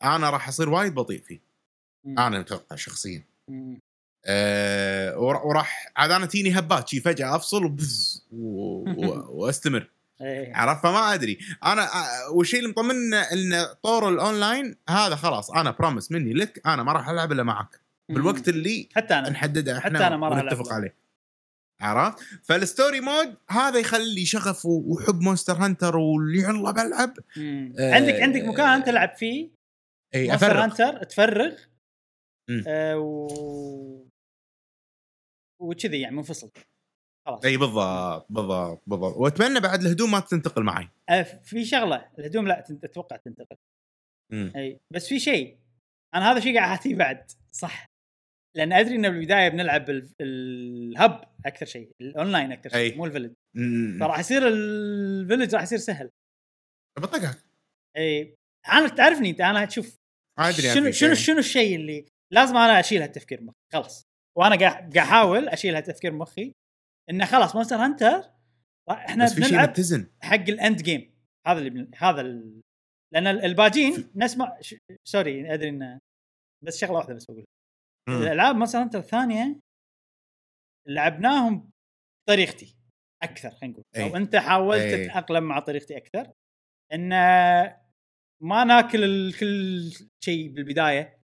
أنا 0.04 0.30
راح 0.30 0.48
أصير 0.48 0.70
وايد 0.70 0.94
بطيء 0.94 1.22
فيه. 1.22 1.40
أنا 2.08 2.40
متوقع 2.40 2.76
شخصيا. 2.76 3.24
أه 4.26 5.20
ور- 5.20 5.48
وراح 5.48 5.92
عاد 5.98 6.12
أنا 6.12 6.26
تجيني 6.26 6.60
هبات 6.60 6.88
شي 6.90 7.00
فجأة 7.00 7.36
أفصل 7.36 7.66
وبز 7.66 8.26
و- 8.32 8.90
و- 8.90 9.26
وأستمر. 9.46 9.90
إيه. 10.22 10.56
عرفت؟ 10.56 10.84
فما 10.84 11.14
أدري. 11.14 11.40
أنا 11.66 11.84
آه، 11.84 12.32
والشيء 12.32 12.60
اللي 12.60 12.70
مطمن 12.72 13.14
ان 13.14 13.66
طور 13.84 14.10
الأونلاين 14.10 14.76
هذا 14.90 15.16
خلاص 15.16 15.52
أنا 15.52 15.72
promise 15.72 16.12
مني 16.12 16.34
لك 16.34 16.62
أنا 16.68 16.84
ما 16.84 16.94
راح 16.94 17.10
ألعب 17.10 17.32
إلا 17.32 17.44
معك. 17.44 17.80
بالوقت 18.10 18.50
اللي 18.50 18.90
حتى 18.96 19.14
أنا. 19.14 19.30
نحدده 19.30 19.78
إحنا 19.78 19.98
حتى 19.98 20.08
أنا 20.08 20.18
ما 20.18 20.28
راح 20.30 20.38
ألعب. 20.40 20.64
عليه. 20.72 20.96
عرفت؟ 21.82 22.20
فال 22.44 22.60
story 22.60 23.02
mode 23.02 23.36
هذا 23.50 23.80
يخلي 23.80 24.26
شغف 24.26 24.66
وحب 24.66 25.22
Monster 25.22 25.54
Hunter 25.54 25.98
واللي 25.98 26.40
يلا 26.44 26.72
بلعب. 26.72 27.14
آه، 27.80 27.94
عندك 27.96 28.14
عندك 28.22 28.42
مكان 28.44 28.84
تلعب 28.84 29.16
فيه؟ 29.18 29.59
اي 30.15 30.36
أفرق. 30.36 30.56
Hunter 30.56 31.04
تفرغ. 31.03 31.57
مم. 32.49 32.64
آه 32.68 32.98
و... 32.98 34.07
وكذي 35.61 36.02
يعني 36.02 36.15
منفصل. 36.15 36.52
خلاص. 37.27 37.45
اي 37.45 37.57
بالضبط 37.57 38.26
بالضبط 38.30 38.84
بالضبط. 38.88 39.15
وأتمنى 39.18 39.60
بعد 39.60 39.81
الهدوم 39.81 40.11
ما 40.11 40.19
تنتقل 40.19 40.64
معي. 40.64 40.90
آه 41.10 41.22
في 41.23 41.65
شغلة. 41.65 42.11
الهدوم 42.19 42.48
لا 42.48 42.65
أتوقع 42.84 43.15
تنتقل. 43.15 43.56
مم. 44.31 44.52
إي 44.56 44.80
بس 44.94 45.07
في 45.07 45.19
شيء. 45.19 45.60
أنا 46.15 46.31
هذا 46.31 46.40
شيء 46.40 46.56
قاعد 46.57 46.69
احاتيه 46.69 46.95
بعد. 46.95 47.31
صح. 47.52 47.86
لأن 48.56 48.73
أدري 48.73 48.95
ان 48.95 49.10
بالبداية 49.10 49.49
بنلعب 49.49 49.90
ال- 49.90 50.11
ال 50.22 50.50
hub 50.50 51.36
أكثر 51.45 51.65
شيء. 51.65 51.91
الاونلاين 52.02 52.52
أكثر. 52.52 52.69
شيء 52.69 52.98
مو 52.98 53.06
ال 53.06 53.09
village. 53.09 53.34
فراح 53.99 54.19
يصير 54.19 54.48
ال 54.48 54.61
village 54.61 55.56
راح 55.56 55.64
يصير 55.64 55.77
سهل. 55.77 56.10
بطقها. 56.99 57.44
إي. 57.98 58.36
أنا 58.72 58.88
تعرفني 58.88 59.30
أنت 59.30 59.41
أنا 59.41 59.65
تشوف 59.65 59.99
أدري 60.40 60.61
شنو 60.61 60.84
أفيك، 60.84 60.94
شنو 60.94 61.10
إيه. 61.10 61.16
شنو 61.16 61.38
الشيء 61.40 61.76
اللي 61.76 62.06
لازم 62.34 62.57
أنا 62.57 62.80
أشيل 62.80 63.02
هالتفكير 63.02 63.44
مخي 63.44 63.56
خلاص 63.74 64.03
وأنا 64.38 64.56
قاعد 64.56 64.74
قاعد 64.74 64.98
أحاول 64.98 65.49
أشيل 65.49 65.76
هالتفكير 65.76 66.14
مخي 66.14 66.53
إنه 67.10 67.26
خلاص 67.26 67.56
Monster 67.56 67.76
Hunter 67.76 68.32
إحنا 68.90 69.26
بس 69.26 69.34
في 69.34 69.44
شيء 69.44 69.61
متزن 69.61 70.11
حق 70.22 70.36
ال 70.36 70.47
end 70.47 70.82
game 70.82 71.14
هذا 71.48 71.60
اللي 71.60 71.70
بن... 71.70 71.91
هذا 71.98 72.22
ال... 72.22 72.61
لأن 73.14 73.28
ال- 73.28 73.45
الباجين 73.45 74.11
نسمع 74.16 74.57
ش... 74.61 74.76
sorry 75.08 75.54
أدري 75.53 75.70
إنه 75.70 75.99
بس 76.66 76.78
شغلة 76.78 76.94
واحدة 76.94 77.14
بس 77.14 77.26
بقول. 77.26 77.45
الألعاب 78.10 78.56
مثلا 78.56 78.82
انت 78.82 78.95
الثانية 78.95 79.60
لعبناهم 80.88 81.70
بطريقتي 82.28 82.76
أكثر 83.24 83.52
خلينا 83.52 83.74
نقول 83.74 83.86
أي. 83.95 84.03
أو 84.03 84.16
أنت 84.16 84.36
حاولت 84.36 84.82
أي. 84.82 85.06
تتأقلم 85.07 85.44
مع 85.44 85.60
طريقتي 85.60 85.98
أكثر 85.98 86.32
إن 86.94 87.14
ما 88.41 88.64
ناكل 88.64 89.34
كل 89.40 89.82
شيء 90.24 90.49
بالبداية. 90.49 91.20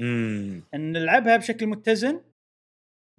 امم 0.00 0.62
إن 0.74 0.92
نلعبها 0.92 1.36
بشكل 1.36 1.66
متزن. 1.66 2.24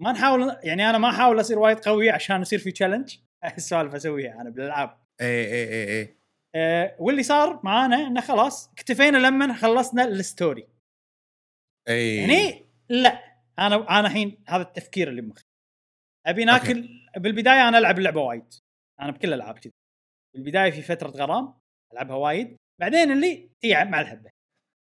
ما 0.01 0.11
نحاول 0.11 0.57
يعني 0.63 0.89
أنا 0.89 0.97
ما 0.97 1.09
أحاول 1.09 1.39
أصير 1.39 1.59
وايد 1.59 1.79
قوي 1.79 2.09
عشان 2.09 2.41
يصير 2.41 2.59
في 2.59 2.71
challenge 2.71 3.17
السوالف 3.57 3.95
أسويها 3.95 4.41
أنا 4.41 4.49
بالألعاب. 4.49 4.97
اي 5.21 5.45
اي 5.45 5.69
اي 5.69 5.99
اي 5.99 6.17
أه 6.55 6.95
واللي 6.99 7.23
صار 7.23 7.61
معانا 7.63 8.07
إنه 8.07 8.21
خلاص 8.21 8.69
اكتفينا 8.71 9.17
لما 9.17 9.53
خلصنا 9.53 10.03
ال 10.03 10.12
story. 10.12 10.67
اي 11.89 12.15
يعني 12.17 12.65
لا 12.89 13.37
أنا 13.59 13.99
أنا 13.99 14.07
الحين 14.07 14.43
هذا 14.47 14.61
التفكير 14.61 15.09
اللي 15.09 15.21
بمخي 15.21 15.43
أبي 16.25 16.45
ناكل 16.45 16.89
بالبداية 17.17 17.67
أنا 17.67 17.77
ألعب 17.77 17.97
اللعبه 17.97 18.21
وايد. 18.21 18.53
أنا 19.01 19.11
بكل 19.11 19.27
الالعاب 19.27 19.59
كذي. 19.59 19.73
بالبداية 20.35 20.71
في 20.71 20.81
فترة 20.81 21.09
غرام 21.09 21.53
ألعبها 21.93 22.15
وايد. 22.15 22.57
بعدين 22.79 23.11
اللي 23.11 23.49
هي 23.63 23.85
مع 23.85 24.01
الهبه 24.01 24.31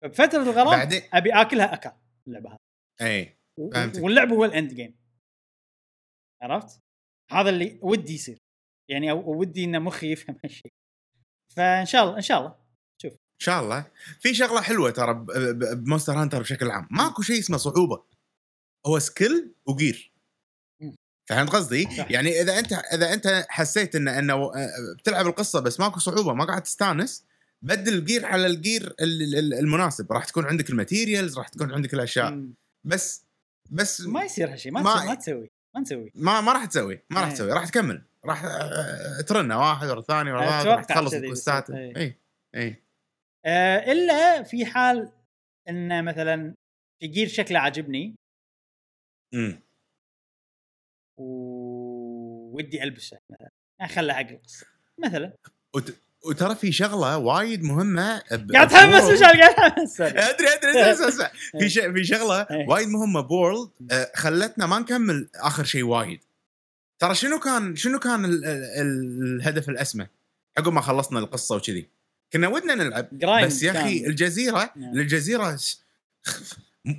بفترة 0.05 0.43
الغرام 0.43 0.67
بعدين 0.67 1.03
أبي 1.13 1.33
آكلها 1.33 1.75
أكل 1.75 1.91
اللعبة 2.27 2.51
هذه. 2.51 2.59
اي 3.01 3.39
فهمتك. 3.73 4.03
واللعب 4.03 4.33
هو 4.33 4.45
ال 4.45 4.52
end 4.52 4.75
game 4.75 4.99
عرفت؟ 6.43 6.81
هذا 7.31 7.51
اللي 7.51 7.79
ودي 7.83 8.15
يصير. 8.15 8.39
يعني 8.91 9.11
أو 9.11 9.21
أو 9.21 9.41
ودي 9.41 9.65
ان 9.65 9.83
مخي 9.83 10.13
يفهم 10.13 10.37
هالشيء. 10.45 10.73
فإن 11.57 11.87
شاء 11.87 12.05
الله 12.05 12.17
إن 12.17 12.23
شاء 12.23 12.39
الله. 12.39 12.69
إن 13.05 13.45
شاء 13.45 13.63
الله. 13.63 13.91
في 14.21 14.35
شغلة 14.35 14.61
حلوة 14.61 14.91
ترى 14.91 15.15
ب 15.75 15.80
Monster 15.80 16.13
Hunter 16.13 16.41
بشكل 16.41 16.71
عام. 16.71 16.89
ماكو 16.91 17.23
شيء 17.23 17.39
اسمه 17.39 17.57
صعوبة. 17.57 18.05
هو 18.87 18.99
skill 18.99 19.55
و 19.67 19.75
gear. 19.75 20.13
فهمت 21.29 21.51
قصدي؟ 21.51 21.89
يعني 22.11 22.41
إذا 22.41 22.59
انت 22.59 22.73
إذا 22.73 23.13
أنت 23.13 23.47
حسيت 23.49 23.97
ان 23.97 24.09
إنه 24.09 24.35
آه، 24.35 24.69
بتلعب 24.99 25.27
القصة 25.27 25.61
بس 25.61 25.81
ماكو 25.81 26.01
صعوبة 26.01 26.35
ما 26.35 26.45
قاعد 26.45 26.63
تستانس 26.63 27.25
بدل 27.65 27.95
ال 27.95 28.01
gear 28.01 28.27
على 28.27 28.47
ال 28.47 28.56
gear 28.56 28.95
ال- 29.01 29.39
ال- 29.39 29.55
المناسب. 29.55 30.13
راح 30.13 30.25
تكون 30.25 30.45
عندك 30.45 30.71
ال 30.71 30.78
materials 30.78 31.39
راح 31.39 31.49
تكون 31.49 31.73
عندك 31.73 31.95
الأشياء. 31.95 32.49
بس 32.87 33.27
بس 33.71 34.01
ما 34.01 34.23
يصير 34.25 34.53
هالشيء 34.53 34.73
ما, 34.73 34.81
ما- 34.83 34.95
تسوي 34.95 35.07
ما 35.09 35.15
تسوي. 35.15 35.51
ما 35.75 35.81
نسوي. 35.81 36.13
ما 36.15 36.41
ما 36.41 36.53
راح 36.53 36.65
تسوي. 36.65 37.03
ما 37.11 37.21
راح 37.21 37.29
إيه. 37.29 37.35
تسوي. 37.35 37.53
راح 37.53 37.69
تكمل. 37.69 38.03
راح 38.25 38.45
آه، 38.45 39.21
ترنه 39.21 39.59
واحد 39.59 39.87
ورا 39.89 40.01
الثاني 40.01 40.33
ورا 40.33 40.63
راح 40.63 40.85
تخلص 40.85 41.15
ال 41.15 41.22
quest 41.22 41.57
ات. 41.57 41.71
إيه. 41.71 41.97
اي 41.97 42.19
اي 42.55 42.83
آه 43.47 43.93
إلا 43.93 44.43
في 44.43 44.67
حال 44.67 45.13
إن 45.69 46.05
مثلا 46.05 46.55
في 47.03 47.07
gear 47.09 47.29
شكله 47.29 47.59
عاجبني. 47.59 48.15
امم 49.35 49.61
وودي 51.21 52.83
ألبسه 52.83 53.19
مثلا. 53.31 53.51
اخله 53.81 54.13
حق 54.15 54.29
القصة 54.29 54.67
مثلا 55.05 55.37
وترى 56.25 56.55
في 56.55 56.73
شغله 56.73 57.19
وايد 57.19 57.63
مهمه 57.63 58.19
قاعد 58.19 58.47
ب 58.47 58.56
World. 58.56 59.13
مشعل 59.13 59.43
قاعد 59.43 59.85
sorry. 59.85 60.09
ادري 60.11 60.49
ادري 60.49 60.91
اسمع 61.09 61.31
في 61.59 61.69
في 61.93 62.05
شغله 62.05 62.41
إيه. 62.43 62.69
وايد 62.69 62.89
مهمه 62.89 63.21
ب 63.21 63.29
World 63.29 63.71
آه، 63.91 64.11
خلتنا 64.17 64.67
ما 64.67 64.79
نكمل 64.79 65.29
اخر 65.35 65.65
شيء 65.65 65.83
وايد 65.85 66.21
ترى 66.99 67.15
شنو 67.15 67.39
كان 67.39 67.77
شنو 67.77 67.99
كان 67.99 68.25
ال 68.25 68.45
ال 68.45 69.23
الهدف 69.37 69.69
الاسمى 69.69 70.07
عقب 70.59 70.73
ما 70.73 70.81
خلصنا 70.81 71.19
القصة 71.19 71.57
وكذي 71.57 71.89
كنا 72.33 72.49
ودنا 72.49 72.75
نلعب 72.75 73.09
بس 73.47 73.63
يا 73.63 73.71
أخي. 73.71 74.07
الجزيره 74.07 74.71
نعم. 74.77 74.99
الجزيره 74.99 75.59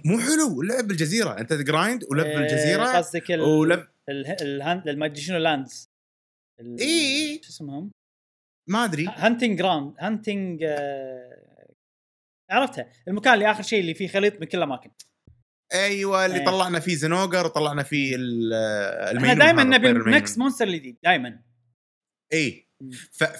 مو 0.05 0.19
حلو 0.19 0.61
لعب 0.61 0.87
بالجزيره 0.87 1.37
انت 1.39 1.53
جرايند 1.53 2.03
ولف 2.11 2.25
آه، 2.25 2.35
بالجزيره 2.35 2.97
قصدك 2.97 3.31
ال... 3.31 3.41
ولف 3.41 3.87
ال- 4.09 4.25
الهان- 4.41 4.83
الماديشنال 4.89 5.43
لاندز 5.43 5.89
إي. 6.79 7.41
شو 7.43 7.49
اسمهم؟ 7.49 7.91
ما 8.69 8.83
أدري. 8.85 9.05
هانتنج 9.07 9.57
جراوند 9.57 9.93
هانتنج 9.99 10.63
آه، 10.63 11.69
عرفتها. 12.49 12.87
المكان 13.07 13.33
اللي 13.33 13.51
آخر 13.51 13.63
شيء 13.63 13.79
اللي 13.79 13.93
فيه 13.93 14.07
خليط 14.07 14.41
من 14.41 14.47
كل 14.47 14.57
الأماكن. 14.57 14.91
أيوه 15.73 16.25
اللي 16.25 16.39
إيه. 16.39 16.45
طلعنا 16.45 16.79
فيه 16.79 16.95
زنوجر 16.95 17.45
وطلعنا 17.45 17.83
فيه 17.83 18.15
ال- 18.15 18.53
إحنا 18.53 19.11
المينون 19.11 19.37
دائما 19.39 19.63
نبي. 19.63 19.91
نكست 20.11 20.37
monster 20.37 20.67
الجديد 20.67 20.97
دائما 21.03 21.39
إي. 22.33 22.67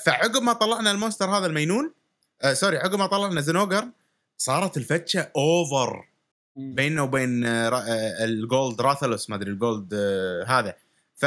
فعقب 0.05 0.41
ما 0.41 0.53
طلعنا 0.53 0.91
ال 0.91 0.96
monster 0.96 1.25
هذا 1.37 1.45
ال 1.45 1.51
main 1.51 1.75
one 1.75 1.93
آه 2.41 2.53
sorry 2.53 2.77
عقب 2.77 2.99
ما 2.99 3.07
طلعنا 3.07 3.41
Zinogre 3.41 3.89
صارت 4.37 4.77
الفتشة 4.77 5.31
over 5.35 6.09
بيننا 6.55 7.01
وبين 7.01 7.45
آه 7.45 7.69
آه 7.69 8.23
ال 8.25 8.37
Gold 8.37 8.81
Rathalos 8.81 9.29
ما 9.29 9.35
أدري 9.35 9.51
ال 9.51 9.60
Gold 9.60 9.93
آه 9.93 10.43
هذا. 10.47 10.75
ف 11.15 11.25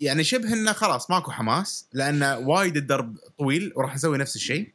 يعني 0.00 0.24
شبه 0.24 0.52
إنه 0.52 0.72
خلاص 0.72 1.10
ماكو 1.10 1.30
حماس 1.30 1.88
لأن 1.92 2.22
وايد 2.22 2.76
الدرب 2.76 3.16
طويل 3.38 3.72
وراح 3.76 3.94
نسوي 3.94 4.18
نفس 4.18 4.36
الشيء. 4.36 4.74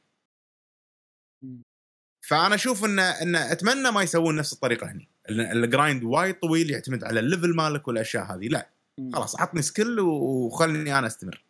فأنا 2.28 2.56
أشوف 2.56 2.86
انه 2.86 3.02
انه 3.22 3.52
أتمنى 3.52 3.92
ما 3.92 4.04
يسوون 4.04 4.36
نفس 4.36 4.54
الطريقة 4.54 4.92
هني. 4.92 5.08
ال- 5.30 5.64
ال 5.64 5.71
grind 5.71 6.04
وايد 6.04 6.40
طويل 6.40 6.72
يعتمد 6.72 7.04
على 7.04 7.20
ال 7.20 7.26
level 7.26 7.56
مالك 7.56 7.88
والأشياء 7.88 8.24
هذه. 8.24 8.48
لا. 8.48 8.70
خلاص 9.14 9.42
عطني 9.42 9.62
skill 9.62 10.00
وخلني 10.00 11.00
أنا 11.00 11.08
أستمر. 11.08 11.46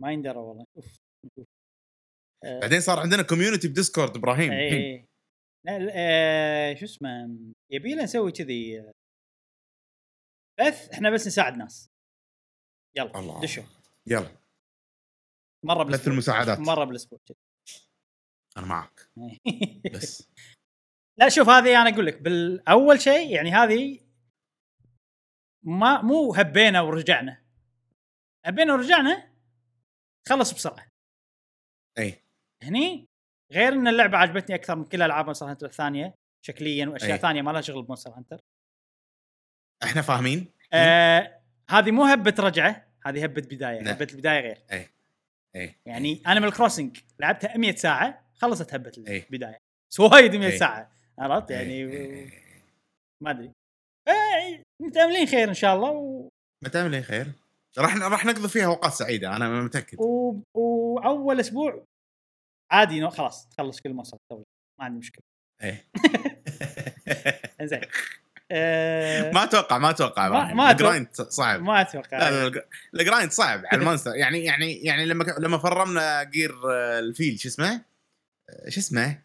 ما 0.00 0.12
يندرى 0.12 0.38
والله. 0.38 0.66
آه، 2.44 2.60
بعدين 2.60 2.80
صار 2.80 2.98
عندنا 2.98 3.22
community 3.22 3.68
ب 3.68 3.74
Discord 3.74 4.16
إبراهيم 4.16 4.52
اي 4.52 5.04
لا، 5.66 5.88
آه، 5.92 6.74
شو 6.74 6.84
اسمه 6.84 7.38
يبي 7.72 7.92
لنا 7.94 8.02
نسوي 8.02 8.32
كذي 8.32 8.80
آه، 8.80 8.92
بث 10.60 10.88
إحنا 10.90 11.10
بس 11.10 11.26
نساعد 11.26 11.56
ناس. 11.56 11.88
يلا 12.98 13.18
الله. 13.18 13.40
دشوا. 13.40 13.64
يلا. 14.06 14.36
مرة 15.64 15.82
بالاسبوع 15.82 16.12
المساعدات. 16.12 16.58
مرة 16.58 16.84
بالاسبوع. 16.84 17.20
أنا 18.56 18.66
معك. 18.66 19.10
بس. 19.94 20.28
لا 21.18 21.28
شوف 21.28 21.48
هذه 21.48 21.82
أنا 21.82 21.90
أقول 21.90 22.06
لك 22.06 22.22
بالأول 22.22 23.00
شيء 23.00 23.34
يعني 23.34 23.50
هذه 23.50 24.00
ما 25.62 26.02
مو 26.02 26.34
هبينا 26.34 26.80
ورجعنا. 26.80 27.44
هبينا 28.46 28.72
ورجعنا 28.72 29.32
خلص 30.28 30.52
بسرعة. 30.52 30.88
أي. 31.98 32.22
هني 32.62 33.08
غير 33.52 33.72
إن 33.72 33.88
اللعبة 33.88 34.18
عجبتني 34.18 34.56
أكثر 34.56 34.76
من 34.76 34.84
كل 34.84 35.02
ألعاب 35.02 35.24
Monster 35.24 35.50
Hunter 35.50 35.66
الثانية 35.66 36.14
شكليا 36.46 36.86
وأشياء 36.88 37.12
أي. 37.12 37.18
ثانية 37.18 37.42
ما 37.42 37.50
لها 37.50 37.60
شغل 37.60 37.82
ب 37.82 37.86
Monster 37.86 38.10
Hunter 38.10 38.40
إحنا 39.82 40.02
فاهمين؟ 40.02 40.52
آه 40.72 41.42
هذه 41.70 41.90
مو 41.90 42.04
هبة 42.04 42.34
رجعة. 42.38 42.87
هذه 43.08 43.24
هبة 43.24 43.42
بداية 43.42 43.80
نعم. 43.80 43.94
هبة 43.94 44.08
البداية 44.12 44.40
غير. 44.40 44.58
اي 44.72 45.74
يعني 45.86 46.22
Animal 46.26 46.52
Crossing 46.52 46.98
لعبتها 47.20 47.56
100 47.56 47.74
ساعة 47.74 48.24
خلصت 48.34 48.74
هبة 48.74 48.92
أي. 49.08 49.24
البداية. 49.26 49.58
بس 49.90 50.00
وايد 50.00 50.36
100 50.36 50.46
أي. 50.52 50.58
ساعة 50.58 50.92
عرفت؟ 51.18 51.50
يعني 51.50 51.72
إي. 51.72 52.32
ما 53.22 53.30
أدري. 53.30 53.52
متأملين 54.82 55.26
خير 55.26 55.48
إن 55.48 55.54
شاء 55.54 55.76
الله 55.76 55.90
و... 55.90 56.28
متى 56.64 56.88
لي 56.88 57.02
خير. 57.02 57.32
راح 57.78 57.96
راح 57.96 58.24
نقضي 58.26 58.48
فيها 58.48 58.66
أوقات 58.66 58.92
سعيدة 58.92 59.36
أنا 59.36 59.62
متأكد. 59.62 60.00
و... 60.00 60.40
وأول 60.54 61.40
أسبوع 61.40 61.84
عادي 62.72 63.00
no 63.00 63.10
خلاص 63.10 63.48
تخلص 63.48 63.80
كل 63.80 64.02
تسوي 64.02 64.44
ما 64.78 64.84
عندي 64.84 64.98
مشكلة. 64.98 65.22
إيه. 65.62 65.84
زين 67.62 67.80
آه، 68.52 69.30
ما 69.32 69.44
أتوقع 69.44 69.78
ما 69.78 69.90
أتوقع 69.90 70.28
ما-. 70.28 70.54
ما. 70.54 70.70
ال 70.70 70.76
grind 70.76 71.08
صعب 71.14 71.62
ما 71.62 71.80
أتوقع 71.80 72.18
لا 72.18 72.30
لا 72.30 72.46
الج- 72.46 72.62
ال 72.94 73.00
grind 73.00 73.30
صعب 73.30 73.62
على 73.66 73.80
ال 73.80 73.84
monster 73.84 74.14
يعني 74.22 74.44
يعني 74.44 74.72
يعني 74.84 75.04
لما 75.06 75.24
لما 75.38 75.58
فرمنا 75.58 76.22
gear 76.22 76.54
آه، 76.72 76.98
ال 76.98 77.06
Vaal 77.06 77.40
شو 77.40 77.48
اسمه؟ 77.48 77.84
آه، 78.50 78.68
شو 78.68 78.80
اسمه؟ 78.80 79.22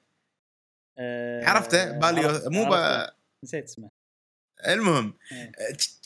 آه، 0.99 1.45
عرفته 1.45 1.91
باليو 1.99 2.29
عرفت- 2.29 2.47
مو 2.47 2.63
عرفت. 2.73 3.09
ب... 3.11 3.13
نسيت 3.43 3.63
اسمه 3.63 3.89
المهم 4.67 5.13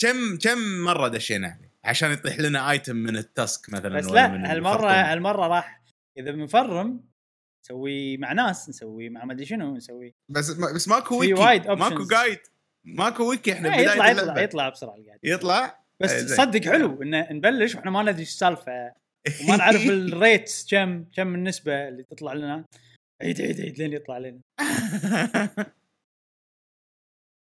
كم 0.02 0.38
كم 0.38 0.58
مرة 0.84 1.08
دشينا 1.08 1.60
عشان 1.84 2.12
يطيح 2.12 2.40
لنا 2.40 2.72
item 2.72 2.96
من 2.96 3.18
ال 3.18 3.28
task 3.28 3.70
مثلا 3.70 3.98
بس 3.98 4.06
لا 4.06 4.52
هالمرة. 4.52 4.92
هالمرة 4.92 5.48
راح 5.48 5.82
إذا 6.18 6.32
بنفرم 6.32 7.04
نسوي 7.66 8.18
مع 8.18 8.34
ناس 8.34 8.70
نسوي 8.70 9.10
مع 9.10 9.26
ما 9.26 9.34
أدري 9.34 9.46
شنو 9.46 9.76
نسوي 9.76 10.14
بس 10.30 10.50
بس 10.52 10.88
ماكو 10.88 11.20
ويكي 11.20 11.34
وايد 11.34 11.68
ماكو. 11.68 12.04
guide 12.08 12.40
ماكو 12.88 13.30
ويكي 13.30 13.54
إحنا 13.54 13.70
بداية 13.70 13.82
يطلع 13.82 14.12
اللعبة. 14.12 14.32
يطلع 14.32 14.42
يطلع 14.42 14.70
بسرعة 14.70 14.96
القاعد 14.96 15.20
يطلع؟ 15.24 15.84
بس 16.00 16.12
إيه،. 16.12 16.28
صدق 16.28 16.66
حلو 16.66 17.04
إن 17.04 17.36
نبلش 17.38 17.76
وإحنا 17.76 17.92
ما 17.92 18.02
ندري 18.02 18.20
إيش 18.20 18.30
السالفة. 18.30 18.94
وما 19.44 19.58
نعرف 19.58 19.86
الريت 19.90 20.66
كم 20.72 21.04
كم 21.04 21.36
النسبة 21.36 21.88
اللي 21.88 22.04
تطلع 22.04 22.34
لنا. 22.34 22.66
عيد 23.22 23.42
عيد 23.42 23.62
عيد 23.62 23.78
لين 23.78 23.94
يطلع 23.94 24.18
لنا. 24.18 24.40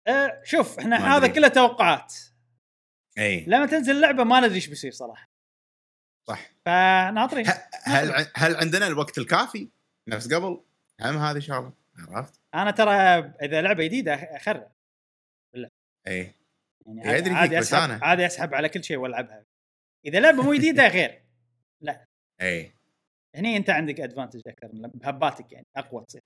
أه 0.08 0.42
شوف 0.44 0.80
إحنا 0.80 1.18
هذا. 1.18 1.28
كله 1.28 1.48
توقعات. 1.48 2.14
اي 3.18 3.46
لما 3.48 3.66
تنزل 3.66 3.96
اللعبه 3.96 4.24
ما 4.24 4.40
ندري 4.40 4.56
إيش 4.56 4.68
بيصير 4.68 4.92
صراحة. 4.92 5.28
صح. 6.28 6.52
فناطرين. 6.66 7.46
هل 7.84 8.28
هل 8.36 8.56
عندنا 8.56 8.88
الوقت 8.88 9.18
الكافي؟ 9.18 9.70
نفس 10.10 10.34
قبل؟ 10.34 10.64
هم 11.02 11.18
هذه 11.18 11.40
شغلة. 11.40 11.74
عرفت؟ 11.98 12.40
أنا 12.56 12.72
ترى 12.72 12.92
إذا 13.42 13.62
لعبة 13.62 13.84
جديدة 13.84 14.14
اخرع 14.14 14.72
اي 16.08 16.36
يعني 16.86 17.34
عادي 17.34 17.58
بس 17.58 17.68
اسحب 17.74 17.84
أنا. 17.84 18.00
عادي 18.06 18.26
أسحب 18.26 18.54
على 18.54 18.70
كل 18.70 18.84
شيء 18.84 18.98
وألعبها. 18.98 19.46
إذا 20.06 20.20
لعبة 20.20 20.44
مو 20.44 20.54
جديدة 20.54 20.88
غير. 20.88 21.22
اي 22.42 22.72
هني 23.36 23.58
أنت 23.58 23.70
عندك 23.70 24.00
advantage 24.00 24.42
أكثر 24.48 24.68
بهباتك 24.74 25.52
يعني 25.52 25.68
أقوى 25.76 26.06
تصير. 26.06 26.22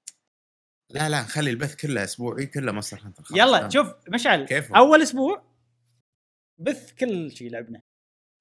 لا 0.90 1.10
لا 1.10 1.22
نخلي 1.22 1.50
البث 1.50 1.76
كله 1.76 2.04
اسبوعي 2.04 2.46
كله 2.46 2.72
Monster 2.72 3.00
Hunter 3.04 3.24
خلاص. 3.24 3.40
يلا 3.40 3.70
شوف 3.70 3.94
مشعل 4.10 4.46
كيف 4.46 4.74
أول 4.74 5.02
أسبوع 5.02 5.44
بث 6.58 6.92
كل 6.94 7.32
شيء 7.32 7.52
لعبنا. 7.52 7.82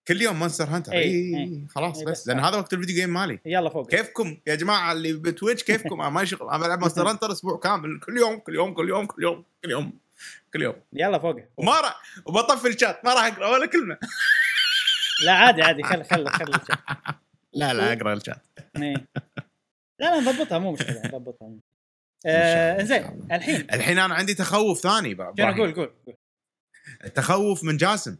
كل 0.09 0.23
يوم 0.23 0.39
Monster 0.39 0.65
Hunter. 0.65 0.93
إي. 0.93 1.66
خلاص 1.70 2.02
بس 2.02 2.09
بس. 2.09 2.28
لأن 2.28 2.40
هذا 2.40 2.56
وقت 2.56 2.73
ال 2.73 2.77
video 2.77 2.97
game 2.97 3.12
مالي. 3.12 3.39
يلا 3.44 3.70
فوق. 3.70 3.90
كيفكم 3.90 4.36
يا 4.47 4.55
جماعة 4.55 4.93
اللي 4.93 5.12
ب 5.12 5.19
Twitch؟ 5.19 5.65
كيفكم؟ 5.65 6.01
أنا 6.01 6.11
ما 6.11 6.24
شغل 6.24 6.48
أنا 6.48 6.59
بلعب 6.59 6.81
Monster 6.81 7.07
Hunter 7.11 7.32
أسبوع 7.32 7.59
كامل 7.59 8.01
كل 8.01 8.16
يوم 8.16 8.39
كل 8.39 8.55
يوم 8.55 8.74
كل 8.74 8.89
يوم 8.89 9.06
كل 9.06 9.23
يوم 9.23 9.44
كل 9.65 9.70
يوم. 9.70 10.03
كل 10.53 10.63
يوم. 10.63 10.77
يلا 10.93 11.19
فوق 11.19 11.37
وما 11.57 11.81
راح 11.81 12.03
وبطفي 12.27 12.69
الشات 12.69 13.05
ما 13.05 13.15
راح 13.15 13.25
أقرأ 13.25 13.49
ولا 13.49 13.67
كلمة. 13.67 13.99
لا 15.25 15.33
عادي 15.33 15.63
عادي 15.63 15.83
خل 15.83 16.05
خل 16.05 16.29
خل 16.29 16.45
لا 17.53 17.73
لا 17.75 17.93
أقرأ 17.93 18.13
الشات. 18.13 18.43
إيه. 18.77 18.95
لا 20.01 20.21
لا 20.21 20.21
نضبطها 20.21 20.59
مو 20.59 20.73
مشكلة 20.73 21.03
نضبطها. 21.05 21.51
آه 22.27 22.83
زين. 22.83 23.29
الحين. 23.33 23.61
الحين 23.73 23.99
أنا 23.99 24.15
عندي 24.15 24.35
تخوف 24.35 24.79
ثاني 24.81 25.15
بقى 25.15 25.35
شنو. 25.39 25.47
قول 25.47 25.75
قول 25.75 25.95
قول. 26.07 26.17
تخوف 27.15 27.65
من 27.65 27.77
جاسم. 27.77 28.17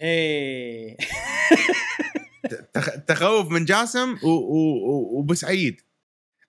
إيه. 0.00 0.96
تخ- 2.74 3.04
تخوف 3.06 3.50
من 3.50 3.64
جاسم 3.64 4.18
و- 4.22 5.20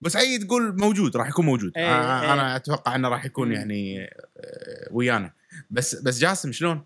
و- 0.02 0.06
و- 0.06 0.08
وبسعيد 0.08 0.40
بسعيد 0.42 0.50
قول 0.50 0.80
موجود 0.80 1.18
راح 1.18 1.28
يكون 1.30 1.46
موجود. 1.46 1.78
آه، 1.78 1.80
إيه. 2.22 2.34
أنا 2.34 2.56
أتوقع 2.56 2.96
إنه 2.96 3.10
راح 3.10 3.26
يكون. 3.26 3.52
يعني 3.52 4.04
آه، 4.04 4.88
ويانا. 4.92 5.34
بس 5.72 5.96
بس 5.96 6.20
جاسم 6.20 6.52
شلون؟ 6.52 6.86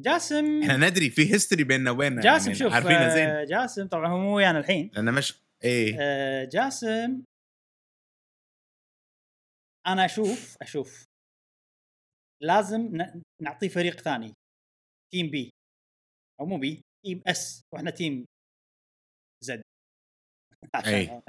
جاسم 0.00 0.62
إحنا 0.62 0.76
ندري 0.76 1.10
في 1.10 1.32
history 1.32 1.64
بيننا 1.64 1.90
وبيننا 1.90 2.22
جاسم 2.22 2.46
يعني 2.46 2.58
شوف 2.58 2.72
عارفينه 2.72 2.96
آه، 3.06 3.14
زين 3.14 3.44
جاسم 3.44 3.88
طبعا 3.88 4.08
هو 4.08 4.18
مو 4.18 4.36
ويانا 4.36 4.58
الحين. 4.58 4.90
لأنه 4.94 5.10
مش 5.10 5.40
إيه. 5.64 5.96
آه، 6.00 6.44
جاسم 6.44 7.22
أنا 9.86 10.04
أشوف 10.04 10.56
أشوف. 10.62 11.04
لازم 12.42 12.98
نعطيه 13.42 13.68
فريق 13.68 14.00
ثاني. 14.00 14.34
team 15.12 15.30
B 15.30 15.50
أو 16.40 16.46
مو 16.46 16.58
B 16.58 16.82
team 17.06 17.22
S 17.26 17.60
وإحنا 17.74 17.90
team 17.90 18.24
Z 19.44 19.62
أي. 20.86 21.22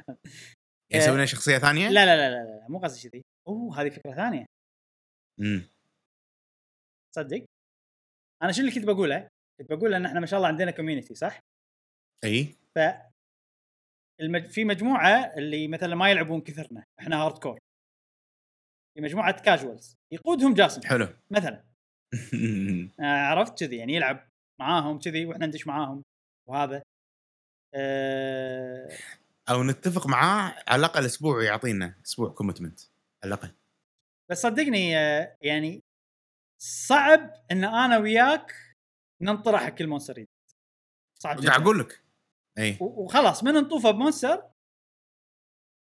يسوي 0.93 1.15
لنا 1.15 1.25
شخصية 1.25 1.57
ثانية؟ 1.57 1.89
لا 1.89 2.05
لا 2.05 2.15
لا 2.15 2.29
لا, 2.29 2.59
لا 2.59 2.67
مو 2.69 2.79
قصدي 2.79 3.09
كذي. 3.09 3.21
أوه 3.47 3.81
هذه 3.81 3.89
فكرة 3.89 4.15
ثانية. 4.15 4.45
امم 5.39 5.63
تصدق؟ 7.15 7.45
أنا 8.43 8.51
شنو 8.51 8.67
اللي 8.67 8.79
كنت 8.79 8.85
بقوله؟ 8.85 9.27
كنت 9.59 9.71
بقول 9.71 9.93
إن 9.93 10.05
إحنا 10.05 10.19
ما 10.19 10.25
شاء 10.25 10.37
الله 10.37 10.47
عندنا 10.47 10.71
community 10.71 11.15
صح؟ 11.15 11.39
إي. 12.23 12.55
ف 12.75 12.79
المج... 14.21 14.45
في 14.45 14.65
مجموعة 14.65 15.33
اللي 15.37 15.67
مثلا 15.67 15.95
ما 15.95 16.11
يلعبون 16.11 16.41
كثرنا 16.41 16.83
إحنا 16.99 17.23
hardcore 17.23 17.59
في 18.97 19.01
مجموعة 19.01 19.41
casuals 19.41 19.95
يقودهم 20.13 20.53
جاسم 20.53 20.81
حلو. 20.87 21.07
مثلا. 21.31 21.63
آه، 22.99 23.03
عرفت 23.03 23.59
كذي 23.59 23.77
يعني 23.77 23.93
يلعب 23.93 24.29
معاهم 24.59 24.99
كذي 24.99 25.25
وإحنا 25.25 25.45
ندش 25.45 25.67
معاهم 25.67 26.03
وهذا. 26.49 26.83
أه... 27.75 28.89
أو 29.51 29.63
نتفق 29.63 30.07
معاه 30.07 30.63
على 30.67 30.79
الأقل 30.79 31.05
أسبوع 31.05 31.43
يعطينا 31.43 31.95
أسبوع 32.05 32.29
commitment 32.29 32.79
على 33.23 33.33
الأقل 33.33 33.51
بس 34.31 34.41
صدقني 34.41 34.97
آه، 34.97 35.37
يعني 35.41 35.83
صعب 36.61 37.33
إن 37.51 37.63
أنا 37.63 37.97
وياك 37.97 38.53
ننطر 39.21 39.57
حق 39.57 39.69
كل 39.69 39.87
monster 39.87 40.13
جديد. 40.13 40.27
صعب 41.21 41.41
جدا 41.41 41.55
أقول 41.55 41.79
لك 41.79 42.03
إي 42.57 42.77
وخلاص 42.81 43.43
من 43.43 43.53
نطوفه 43.53 43.91
ب 43.91 43.98
monster 43.98 44.43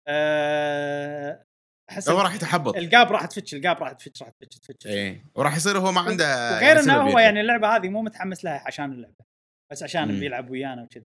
أه... 0.07 1.45
أحس 1.89 2.09
هو 2.09 2.21
راح 2.21 2.35
يتحبط 2.35 2.75
ال 2.75 2.84
gap 2.84 3.11
راح 3.11 3.25
تفتش 3.25 3.55
ال 3.55 3.61
gap 3.61 3.77
راح 3.77 3.91
تفتش 3.91 4.23
راح 4.23 4.29
تفتش 4.29 4.59
تفتش 4.59 4.87
إي 4.87 5.25
وراح 5.35 5.55
يصير 5.55 5.77
هو 5.77 5.91
ما 5.91 6.01
عنده 6.01 6.55
وغير 6.55 6.79
إنه 6.79 7.01
هو. 7.01 7.19
يعني 7.19 7.41
اللعبة 7.41 7.75
هذه 7.75 7.89
مو 7.89 8.01
متحمس 8.01 8.45
لها 8.45 8.63
عشان 8.67 8.91
اللعبة 8.91 9.25
بس 9.71 9.83
عشان. 9.83 10.19
بيلعب 10.19 10.49
ويانا 10.49 10.83
وكذا. 10.83 11.05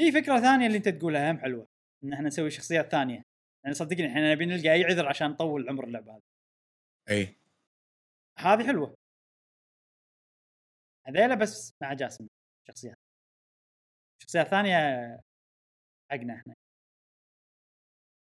في 0.00 0.12
فكرة 0.12 0.40
ثانية 0.40 0.66
اللي 0.66 0.78
أنت 0.78 0.88
تقولها 0.88 1.30
هم 1.30 1.38
حلوة 1.38 1.66
إن 2.04 2.12
إحنا 2.12 2.26
نسوي 2.26 2.50
شخصيات 2.50 2.90
ثانية. 2.90 3.22
يعني 3.64 3.74
صدقني 3.74 4.06
إحنا 4.06 4.34
نبي 4.34 4.46
نلقى 4.46 4.72
اي 4.72 4.84
عذر 4.84 5.08
عشان 5.08 5.30
نطول 5.30 5.68
عمر 5.68 5.84
اللعبة 5.84 6.12
هذه. 6.12 6.22
اي 7.10 7.36
هذه 8.38 8.66
حلوة. 8.66 8.94
هذيلا 11.06 11.34
بس 11.34 11.72
مع 11.82 11.92
جاسم 11.92 12.26
شخصيات. 12.68 12.96
شخصيات 14.22 14.46
ثانية 14.46 14.76
حقنا 16.10 16.34
إحنا. 16.34 16.54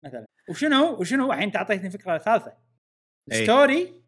مثلا 0.05 0.25
وشنو؟ 0.49 0.99
وشنو؟ 0.99 1.31
الحين 1.31 1.43
انت 1.43 1.55
اعطيتني 1.55 1.89
فكرة 1.89 2.17
ثالثة. 2.17 2.57
أي. 3.31 3.43
story 3.43 4.03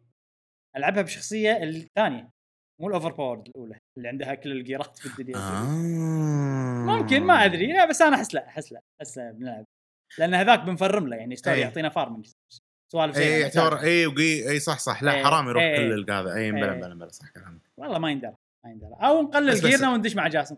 ألعبها 0.76 1.02
بشخصية 1.02 1.56
الثانية. 1.56 2.30
مو 2.80 2.88
ال 2.88 3.12
overpowered 3.12 3.48
الأولى 3.48 3.78
اللي 3.96 4.08
عندها 4.08 4.34
كل 4.34 4.52
ال 4.52 4.60
gear 4.60 4.90
ات 4.90 4.98
في 4.98 5.20
الدنيا. 5.20 5.36
آه. 5.38 5.64
ممكن 6.86 7.22
ما 7.22 7.44
أدري. 7.44 7.72
لا 7.72 7.84
بس 7.88 8.02
أنا 8.02 8.16
أحس 8.16 8.34
لا 8.34 8.46
أحس 8.46 8.72
لا 8.72 8.80
أحس 9.00 9.18
بنلعب. 9.18 9.64
لأن 10.18 10.34
هذاك 10.34 10.60
بنفرم 10.60 11.08
له 11.08 11.16
يعني 11.16 11.36
story 11.36 11.56
أي. 11.56 11.60
يعطينا 11.60 11.88
farming 11.88 12.26
سوالف 12.92 13.16
زي 13.16 13.34
اي 13.34 13.40
يعتبر 13.40 13.80
اي 13.80 14.06
وقي 14.06 14.50
اي 14.50 14.60
صح 14.60 14.78
صح. 14.78 15.02
لا 15.02 15.14
إيه، 15.14 15.24
حرام 15.24 15.48
يروح 15.48 15.62
إيه. 15.62 15.76
كل 15.76 16.12
هذا 16.12 16.34
اي 16.34 16.52
مبلا 16.52 16.72
إيه. 16.72 16.78
مبلا 16.78 16.94
مبلا 16.94 17.08
صح 17.08 17.30
كلامك. 17.30 17.60
والله 17.76 17.98
ما 17.98 18.10
يندرى 18.10 18.34
ما 18.64 18.70
يندرى. 18.70 18.96
أو 19.00 19.22
نقلل 19.22 19.54
gear 19.54 19.84
نا 19.84 19.92
وندش 19.92 20.16
مع 20.16 20.28
جاسم. 20.28 20.56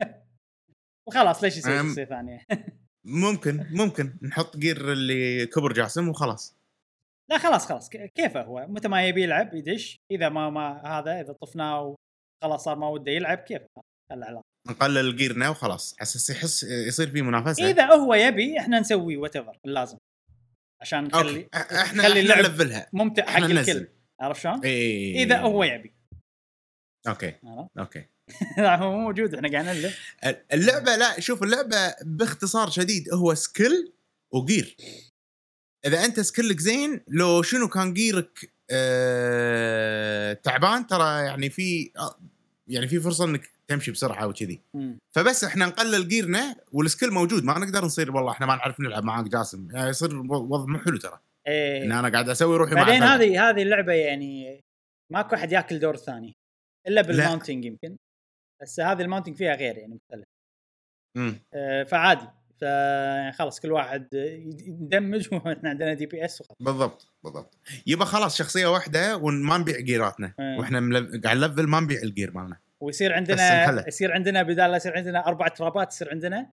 وخلاص 1.08 1.44
ليش 1.44 1.66
أم. 1.66 1.88
شخصيه 1.88 2.04
ثانية 2.04 2.40
ممكن 3.04 3.66
ممكن. 3.70 4.16
نحط 4.22 4.56
gear 4.56 4.92
اللي 4.92 5.46
كبر 5.46 5.72
جاسم 5.72 6.08
وخلاص. 6.08 6.57
لا 7.30 7.38
خلاص 7.38 7.66
خلاص 7.66 7.88
كيفه 7.90 8.42
هو؟ 8.42 8.66
متى 8.68 8.88
ما 8.88 9.06
يبي 9.06 9.22
يلعب 9.22 9.54
يدش 9.54 9.96
إذا 10.10 10.28
ما 10.28 10.50
ما 10.50 10.86
هذا 10.86 11.20
إذا 11.20 11.32
طفناه 11.32 11.96
وخلاص 12.44 12.64
صار 12.64 12.76
ما 12.76 12.88
وده 12.88 13.12
يلعب 13.12 13.38
كيف؟ 13.38 13.62
العلاقه 14.12 14.44
نقلل 14.68 15.16
gear 15.16 15.42
نا 15.42 15.48
وخلاص 15.48 15.94
على 15.94 16.02
أساس 16.02 16.30
يحس 16.30 16.62
يصير 16.62 17.10
في 17.10 17.22
منافسة. 17.22 17.70
إذا 17.70 17.86
هو 17.86 18.14
يبي 18.14 18.58
إحنا 18.58 18.80
نسوي 18.80 19.16
whatever 19.16 19.58
اللازم 19.66 19.96
عشان 20.80 21.04
نخلي 21.04 21.48
إحنا 21.54 22.02
نخلي 22.02 22.20
اللعب 22.20 22.38
نلفلها. 22.38 22.88
ممتع 22.92 23.26
حق 23.26 23.42
الكل. 23.42 23.88
عرفت 24.20 24.40
شلون؟ 24.40 24.64
اي 24.64 25.22
إذا 25.22 25.38
هو 25.38 25.64
يبي. 25.64 25.92
okay؟ 27.08 27.34
okay. 27.78 28.04
لا 28.58 28.76
هو 28.76 28.92
مو 28.92 29.00
موجود 29.00 29.34
إحنا 29.34 29.50
قاعد 29.52 29.64
نلف. 29.64 30.16
اللعبة 30.52 30.96
لا 30.96 31.20
شوف 31.20 31.42
اللعبة 31.42 31.94
باختصار 32.02 32.70
شديد 32.70 33.14
هو 33.14 33.34
skill 33.34 33.92
و 34.34 34.42
gear 34.42 34.76
إذا 35.86 36.04
أنت 36.04 36.20
سكيلك 36.20 36.60
زين 36.60 37.00
لو 37.08 37.42
شنو 37.42 37.68
كان 37.68 37.94
gear 37.94 38.40
ك 38.40 38.52
آه 38.70 40.32
تعبان 40.32 40.86
ترى 40.86 41.26
يعني 41.26 41.50
في 41.50 41.90
آه، 41.98 42.18
يعني 42.68 42.88
في 42.88 43.00
فرصة 43.00 43.24
إنك 43.24 43.50
تمشي 43.68 43.90
بسرعة 43.90 44.26
وكذي. 44.26 44.60
فبس 45.10 45.44
إحنا 45.44 45.66
نقلل 45.66 46.08
gear 46.08 46.46
نا 46.46 46.56
وال 46.72 46.83
skill 46.83 47.10
موجود 47.10 47.44
ما 47.44 47.58
نقدر 47.58 47.84
نصير 47.84 48.16
والله 48.16 48.32
إحنا 48.32 48.46
ما 48.46 48.56
نعرف 48.56 48.80
نلعب 48.80 49.04
معاك 49.04 49.24
جاسم 49.24 49.68
يعني 49.70 49.88
يصير 49.88 50.16
وضع 50.16 50.72
مو 50.72 50.78
حلو 50.78 50.96
ترى 50.96 51.20
إيه. 51.46 51.84
إن 51.84 51.92
أنا 51.92 52.08
قاعد 52.08 52.28
أسوي 52.28 52.56
روحي 52.56 52.74
بعدين. 52.74 53.02
هذه 53.02 53.48
هذه 53.48 53.62
اللعبة 53.62 53.92
يعني 53.92 54.60
ماكو 55.12 55.34
أحد 55.34 55.52
ياكل 55.52 55.78
دور 55.78 55.96
ثاني 55.96 56.36
إلا 56.86 57.02
بال 57.02 57.14
mounting 57.14 57.64
يمكن 57.64 57.96
بس 58.62 58.80
هذه 58.80 59.02
ال 59.02 59.06
mounting 59.06 59.36
فيها 59.36 59.54
غير 59.54 59.78
يعني 59.78 59.94
مختلف 59.94 60.26
مم. 61.16 61.40
آه، 61.54 61.82
فعادي 61.84 62.28
فخلاص 62.60 63.60
كل 63.60 63.72
واحد 63.72 64.08
يندمج 64.66 65.28
وإحنا 65.32 65.70
عندنا 65.70 65.94
DPS 65.94 66.40
وخلاص. 66.40 66.56
بالضبط 66.60 67.08
بالضبط. 67.24 67.58
يبقى 67.86 68.06
خلاص 68.06 68.36
شخصية 68.36 68.66
واحدة 68.66 69.16
وما 69.16 69.58
نبيع 69.58 69.80
gear 69.80 70.11
اتنا. 70.11 70.34
إيه. 70.40 70.58
وإحنا 70.58 70.80
ملف... 70.80 71.24
قاعد 71.24 71.36
نلفل 71.36 71.66
ما 71.66 71.80
نبيع 71.80 72.02
ال 72.02 72.08
gear 72.08 72.30
مالنا. 72.34 72.56
ويصير 72.82 73.12
عندنا. 73.12 73.88
يصير 73.88 74.12
عندنا 74.12 74.42
بدال 74.42 74.70
لا 74.70 74.76
يصير 74.76 74.96
عندنا 74.96 75.26
أربع 75.26 75.48
trap 75.48 75.83
ات 75.83 75.92
يصير 75.92 76.10
عندنا 76.10 76.50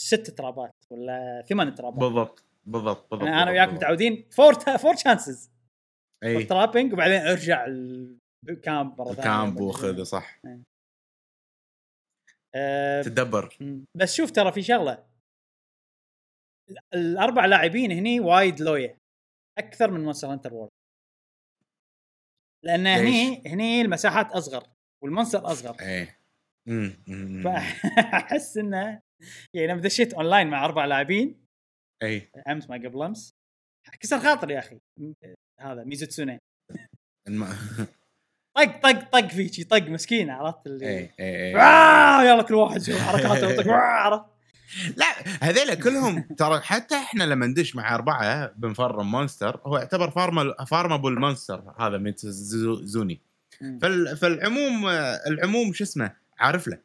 ست 0.00 0.30
trap 0.30 0.65
ات 0.65 0.74
ولا 0.90 1.44
ثمان 1.48 1.74
trap 1.74 1.91
ات. 1.91 2.00
بالضبط 2.00 2.44
بالضبط 2.66 3.10
بالضبط 3.10 3.28
أنا 3.28 3.42
أنا 3.42 3.50
وياك 3.50 3.68
متعودين. 3.68 4.28
four 4.30 4.54
four 4.54 4.94
chances 4.94 5.50
اي 6.24 6.44
trapping 6.44 6.92
وبعدين 6.92 7.20
ارجع 7.20 7.66
ال 8.48 8.58
camp 8.58 9.00
مرة 9.00 9.12
ثانية. 9.12 9.22
camp 9.22 9.60
وخذ 9.60 10.02
صح. 10.02 10.40
إيه. 10.46 10.62
آه 12.54 13.02
تدبر. 13.02 13.58
بس 13.94 14.14
شوف 14.14 14.30
ترى 14.30 14.52
في 14.52 14.62
شغلة. 14.62 15.04
الأربع 16.94 17.46
لاعبين 17.46 17.92
هني 17.92 18.20
وايد 18.20 18.60
لويا 18.60 18.96
أكثر 19.58 19.90
من 19.90 20.00
Monster 20.00 20.32
Hunter 20.32 20.54
World 20.54 20.70
لأن 22.64 22.86
هني 22.86 23.42
هني 23.46 23.80
المساحات 23.80 24.32
أصغر 24.32 24.66
وال 25.02 25.12
monster 25.12 25.46
أصغر. 25.52 25.76
إيه. 25.80 26.20
فأحس 27.44 28.56
إنه 28.56 29.00
يعني 29.54 29.66
لما 29.66 29.80
دشيت 29.80 30.14
أونلاين 30.14 30.46
مع 30.46 30.64
أربع 30.64 30.84
لاعبين 30.84 31.46
إي. 32.02 32.30
أمس 32.48 32.70
ما 32.70 32.76
قبل 32.76 33.02
أمس 33.02 33.34
كسر 34.00 34.18
خاطري 34.18 34.54
يا 34.54 34.58
أخي. 34.58 34.78
هذا 35.60 35.84
Mizutsune. 35.84 36.38
طق 38.56 38.80
طق 38.82 39.10
طق 39.10 39.26
فيك 39.26 39.68
طق 39.70 39.82
مسكين 39.82 40.30
عرفت 40.30 40.66
اللي؟ 40.66 40.88
إي 40.88 41.10
إي 41.20 41.46
إي. 41.46 42.26
يلا 42.28 42.42
كل 42.42 42.54
واحد 42.54 42.76
يسوي 42.76 43.00
حركاته 43.00 43.46
ويطق 43.46 43.68
آه، 43.72 43.72
عرفت؟ 43.72 44.39
لا 44.96 45.06
هذيلا 45.42 45.74
كلهم 45.74 46.22
ترى 46.38 46.60
حتى 46.60 46.94
إحنا 46.94 47.24
لما 47.24 47.46
ندش 47.46 47.76
مع 47.76 47.94
أربعة 47.94 48.46
بنفرم 48.46 49.10
monster 49.10 49.60
هو 49.64 49.76
يعتبر 49.76 50.10
farma 50.10 50.64
farmable 50.64 51.20
monster 51.20 51.74
هذا 51.78 51.98
Mizutsune 51.98 53.20
مم. 53.60 53.78
فال... 53.78 54.16
فالعموم 54.16 54.88
العموم 55.26 55.72
شو 55.72 55.84
اسمه؟ 55.84 56.16
عارف 56.38 56.68
له. 56.68 56.78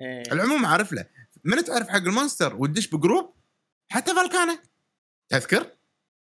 إيه. 0.00 0.32
العموم 0.32 0.66
عارف 0.66 0.92
له. 0.92 1.06
من 1.44 1.64
تعرف 1.64 1.88
حق 1.88 1.96
ال 1.96 2.03
monster 2.03 2.56
وتدش 2.56 2.88
ب 2.88 2.95
group؟ 2.95 3.34
حتى 3.92 4.14
Velkhana 4.14 4.62
تذكر؟ 5.28 5.76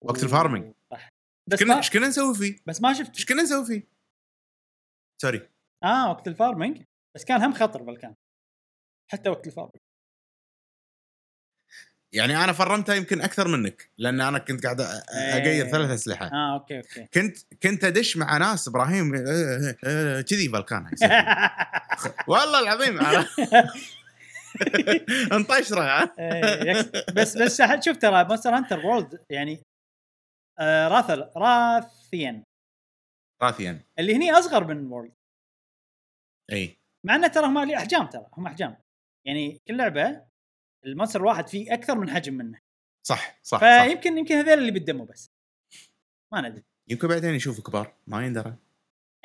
وقت 0.00 0.22
ال 0.22 0.28
farming. 0.28 0.74
صح. 0.90 1.08
بس 1.46 1.62
إيش 1.62 1.90
كنا 1.90 2.08
نسوي 2.08 2.34
فيه؟ 2.34 2.56
بس 2.66 2.82
ما 2.82 2.92
شفت 2.92 3.16
إيش 3.16 3.26
كنا 3.26 3.42
نسوي 3.42 3.66
فيه؟ 3.66 3.88
sorry 5.22 5.48
آه 5.84 6.10
وقت 6.10 6.28
ال 6.28 6.34
farming. 6.34 6.82
بس 7.14 7.24
كان 7.24 7.42
هم 7.42 7.52
خطر 7.54 7.82
Velkhana 7.82 8.14
حتى 9.12 9.30
وقت 9.30 9.46
ال 9.46 9.50
farming. 9.50 9.81
يعني 12.14 12.44
أنا 12.44 12.52
فرمتها 12.52 12.94
يمكن 12.94 13.20
أكثر 13.20 13.48
منك 13.48 13.90
لأن 13.98 14.20
أنا 14.20 14.38
كنت 14.38 14.64
قاعد 14.64 14.80
إيه. 14.80 14.86
اغير 15.16 15.66
ثلاث 15.66 15.90
أسلحة. 15.90 16.26
آه 16.26 16.54
okay 16.54 16.76
okay. 16.76 17.06
كنت 17.14 17.38
كنت 17.62 17.84
أدش 17.84 18.16
مع 18.16 18.36
ناس 18.36 18.68
إبراهيم 18.68 19.14
آه، 19.14 19.76
آه، 19.84 20.20
كذي 20.20 20.48
Velkhana 20.48 20.90
يصير. 20.92 21.08
والله 22.32 22.60
العظيم 22.60 23.00
انطشره 25.32 26.12
إيه، 26.18 26.90
بس 27.16 27.36
بس 27.36 27.62
شوف 27.84 27.96
ترى 27.96 28.24
Monster 28.24 28.56
Hunter 28.56 28.86
World 28.86 29.24
يعني 29.30 29.62
آه 30.58 30.88
راثل 30.88 31.30
راثيان 31.36 32.42
راثيا 33.42 33.80
اللي 33.98 34.16
هني 34.16 34.32
أصغر 34.32 34.64
من 34.64 34.86
World. 34.86 35.12
إي. 36.52 36.76
مع 37.06 37.14
إنه 37.14 37.26
ترى 37.26 37.46
هم 37.46 37.58
أحجام 37.58 38.06
ترى 38.06 38.26
هم 38.32 38.46
أحجام. 38.46 38.76
يعني 39.26 39.60
كل 39.68 39.76
لعبة 39.76 40.31
ال 40.86 40.90
monster 40.91 41.20
الواحد 41.20 41.48
فيه 41.48 41.74
أكثر 41.74 41.98
من 41.98 42.10
حجم 42.10 42.34
منه. 42.34 42.58
صح 43.02 43.38
صح, 43.42 43.60
صح. 43.60 43.84
فيمكن 43.84 44.18
يمكن 44.18 44.34
هذول 44.34 44.58
اللي 44.58 44.70
بال 44.70 44.82
demo 44.82 45.04
بس. 45.04 45.32
ما 46.32 46.48
ندري. 46.48 46.62
يمكن 46.88 47.08
بعدين 47.08 47.34
يشوف 47.34 47.60
كبار 47.60 47.94
ما 48.06 48.26
يندرى. 48.26 48.56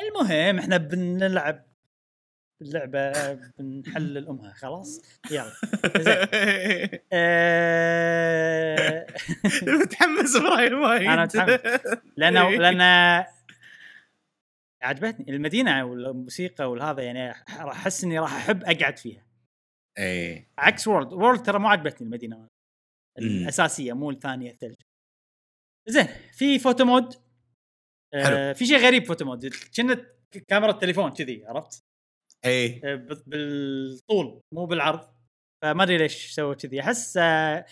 المهم 0.02 0.60
إحنا 0.60 0.78
بنلعب 0.78 1.68
اللعبه 2.62 3.34
بنحلل 3.34 4.28
امها 4.28 4.54
خلاص؟ 4.54 5.02
يلا. 5.32 5.54
زين. 5.98 6.28
آه، 7.14 9.08
متحمس 9.82 10.36
إبراهيم 10.36 10.82
وايد. 10.82 11.08
أنا 11.08 11.24
متحمس. 11.24 11.60
لأن 12.18 12.34
لأن 12.62 12.82
عجبتني 14.82 15.36
المدينة 15.36 15.86
والموسيقى 15.86 16.72
والهذا 16.72 17.04
يعني 17.04 17.28
راح 17.60 17.78
أحس 17.78 18.04
إني 18.04 18.20
راح 18.20 18.36
أحب 18.36 18.64
أقعد 18.64 18.98
فيها. 18.98 19.27
اي 20.00 20.48
عكس 20.58 20.88
World 20.88 21.14
World 21.14 21.44
ترى 21.46 21.60
مو 21.60 21.68
عجبتني 21.68 22.08
المدينة. 22.08 22.48
الأساسية 23.20 23.94
مو 23.94 24.10
الثانية 24.12 24.52
الثلج 24.52 24.76
زين 25.90 26.08
في 26.34 26.60
photo 26.60 26.86
mode 26.86 27.14
آه. 28.14 28.54
في 28.54 28.66
شيء 28.66 28.78
غريب 28.78 29.04
photo 29.06 29.26
mode 29.26 29.46
كأنه 29.76 30.06
كاميرا 30.48 30.72
التليفون 30.72 31.12
كذي 31.14 31.46
عرفت؟ 31.46 31.84
اي 32.46 32.82
آه، 32.84 32.96
بال- 32.96 33.24
بالطول 33.28 34.42
مو 34.54 34.66
بالعرض. 34.66 35.18
فما 35.64 35.84
أدري 35.84 35.98
ليش 35.98 36.32
سووا 36.32 36.54
كذي. 36.54 36.82
أحس 36.82 37.18
آه، 37.18 37.66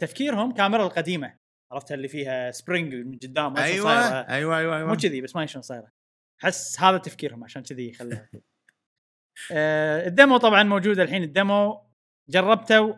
تفكيرهم 0.00 0.52
كاميرا 0.54 0.86
القديمة 0.86 1.36
عرفتها 1.72 1.94
اللي 1.94 2.08
فيها 2.08 2.50
spring 2.50 2.94
من 2.94 3.18
قدام 3.18 3.52
ما 3.52 3.66
شلون 3.72 3.86
أيوه. 3.90 4.28
أيوه 4.28 4.58
أيوه 4.58 4.84
مو 4.88 4.96
كذي 4.96 5.20
بس 5.20 5.36
ما 5.36 5.46
شلون 5.46 5.62
صايرة. 5.62 5.90
أحس 6.44 6.80
هذا 6.80 6.98
تفكيرهم 6.98 7.44
عشان 7.44 7.62
كذي 7.62 7.88
يخلوها. 7.88 8.28
آه 9.52 10.06
ال 10.08 10.14
demo 10.14 10.36
طبعا 10.36 10.62
موجود 10.62 10.98
الحين 10.98 11.22
ال 11.22 11.34
demo 11.34 11.82
جربته 12.30 12.96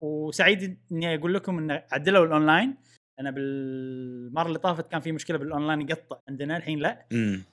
وسعيد 0.00 0.78
إني 0.92 1.14
أقول 1.14 1.34
لكم 1.34 1.58
إنه 1.58 1.82
عدلوا 1.92 2.24
الأونلاين. 2.26 2.76
أنا 3.20 3.30
بالمرة 3.30 4.46
اللي 4.46 4.58
طافت 4.58 4.90
كان 4.90 5.00
في 5.00 5.12
مشكلة 5.12 5.38
بالأونلاين 5.38 5.80
يقطع 5.80 6.18
عندنا 6.28 6.56
الحين 6.56 6.78
لا. 6.78 7.06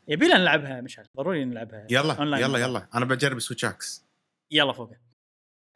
يبي 0.07 0.25
لنا 0.25 0.37
نلعبها 0.37 0.81
مشعل 0.81 1.05
ضروري 1.17 1.45
نلعبها. 1.45 1.87
يلا 1.91 2.13
أونلاين. 2.19 2.43
يلا 2.43 2.59
يلا. 2.59 2.87
أنا 2.95 3.05
بجرب 3.05 3.39
switch 3.39 3.65
axe 3.65 4.05
يلا 4.51 4.73
فوق. 4.73 4.91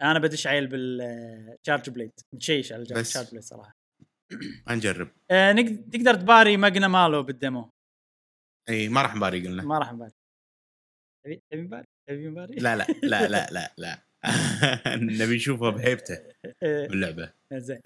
أنا 0.02 0.19
بدش 0.19 0.48
عيل 0.48 0.68
بال 0.68 0.98
charge 0.98 1.90
blade 1.90 2.12
متشيش 2.34 2.72
على. 2.73 2.82
ال 2.82 2.88
charge 2.88 3.30
blade 3.32 3.44
صراحة. 3.44 3.76
نجرب 4.69 5.07
آه 5.32 5.53
نقد- 5.53 5.90
تقدر 5.90 6.15
تباري 6.15 6.57
Magnamalo 6.58 7.24
بال 7.24 7.37
demo. 7.37 7.70
إي 8.69 8.90
ما 8.90 9.02
راح 9.02 9.15
نباري 9.15 9.48
قلنا. 9.48 9.64
ما 9.64 9.78
راح 9.80 9.94
نباري. 9.94 10.11
تبي 11.26 11.41
تبي 12.10 12.27
نباري 12.27 12.56
لا 12.56 12.76
لا 12.76 12.85
لا 13.03 13.27
لا 13.27 13.48
لا 13.56 13.73
لا. 13.77 14.02
نبي 14.95 15.35
نشوفه 15.35 15.69
بهيبته 15.69 16.18
باللعبة. 16.61 17.34
زين. 17.53 17.80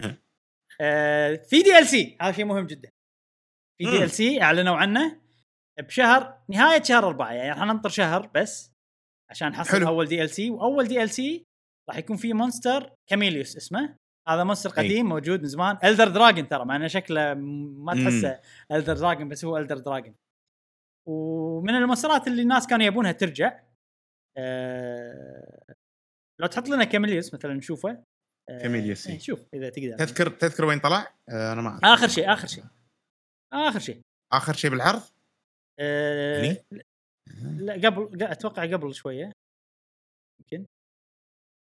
آه، 0.80 1.34
في 1.34 1.62
DLC 1.62 2.16
هذا 2.22 2.32
شيء 2.32 2.44
مهم 2.44 2.66
جدا. 2.66 2.90
في 3.78 3.90
DLC 3.90 4.42
أعلنوا 4.42 4.76
عنه 4.76 5.20
بشهر 5.80 6.42
نهاية 6.48 6.82
شهر 6.82 7.06
أربعة. 7.06 7.32
يعني 7.32 7.50
راح 7.50 7.58
ننطر 7.58 7.88
شهر 7.88 8.30
بس 8.34 8.72
عشان 9.30 9.48
نحصل. 9.48 9.82
أول 9.82 10.06
DLC 10.06 10.50
وأول 10.50 10.88
DLC 10.88 11.44
راح 11.90 11.98
يكون 11.98 12.16
في 12.16 12.32
monster 12.32 12.92
Chameleos 13.10 13.56
اسمه. 13.56 13.96
هذا 14.28 14.44
monster 14.44 14.70
أي. 14.70 14.84
قديم 14.84 15.06
موجود 15.06 15.40
من 15.40 15.48
زمان. 15.48 15.78
elder 15.84 16.08
dragon 16.08 16.48
ترى 16.48 16.64
مع 16.64 16.76
إنه 16.76 16.86
شكله 16.86 17.34
ما. 17.34 17.94
تحسه 17.94 18.40
elder 18.72 18.92
dragon 18.94 19.28
بس 19.28 19.44
هو 19.44 19.56
ال 19.58 19.61
elder 19.61 19.78
dragon 19.78 20.14
ومن 21.08 21.74
المونسترات 21.74 22.26
اللي 22.26 22.42
الناس 22.42 22.66
كانوا 22.66 22.86
يبونها 22.86 23.12
ترجع 23.12 23.60
آه 24.38 25.74
لو 26.40 26.46
تحط 26.46 26.68
لنا 26.68 26.84
Chameleos 26.84 27.34
مثلا 27.34 27.54
نشوفه 27.54 28.04
آه، 28.50 28.58
Chameleos، 28.62 29.06
إيه، 29.06 29.14
إي. 29.14 29.20
شوف 29.20 29.46
إذا 29.54 29.68
تقدر 29.68 29.96
تذكر 29.98 30.30
تذكر 30.30 30.64
وين 30.64 30.78
طلع؟ 30.78 31.14
آه 31.28 31.52
أنا 31.52 31.62
ما 31.62 31.68
أعرف. 31.68 31.84
آخر 31.84 32.08
شيء 32.08 32.32
آخر 32.32 32.46
شيء 32.48 32.64
آخر 33.52 33.78
شيء 33.78 34.00
آخر 34.32 34.52
شيء 34.52 34.70
بالعرض؟ 34.70 35.02
أه 35.80 36.40
هني؟ 36.40 36.64
لا 37.56 37.72
قبل 37.72 38.22
أتوقع 38.22 38.72
قبل 38.72 38.94
شوية 38.94 39.32
يمكن 40.40 40.66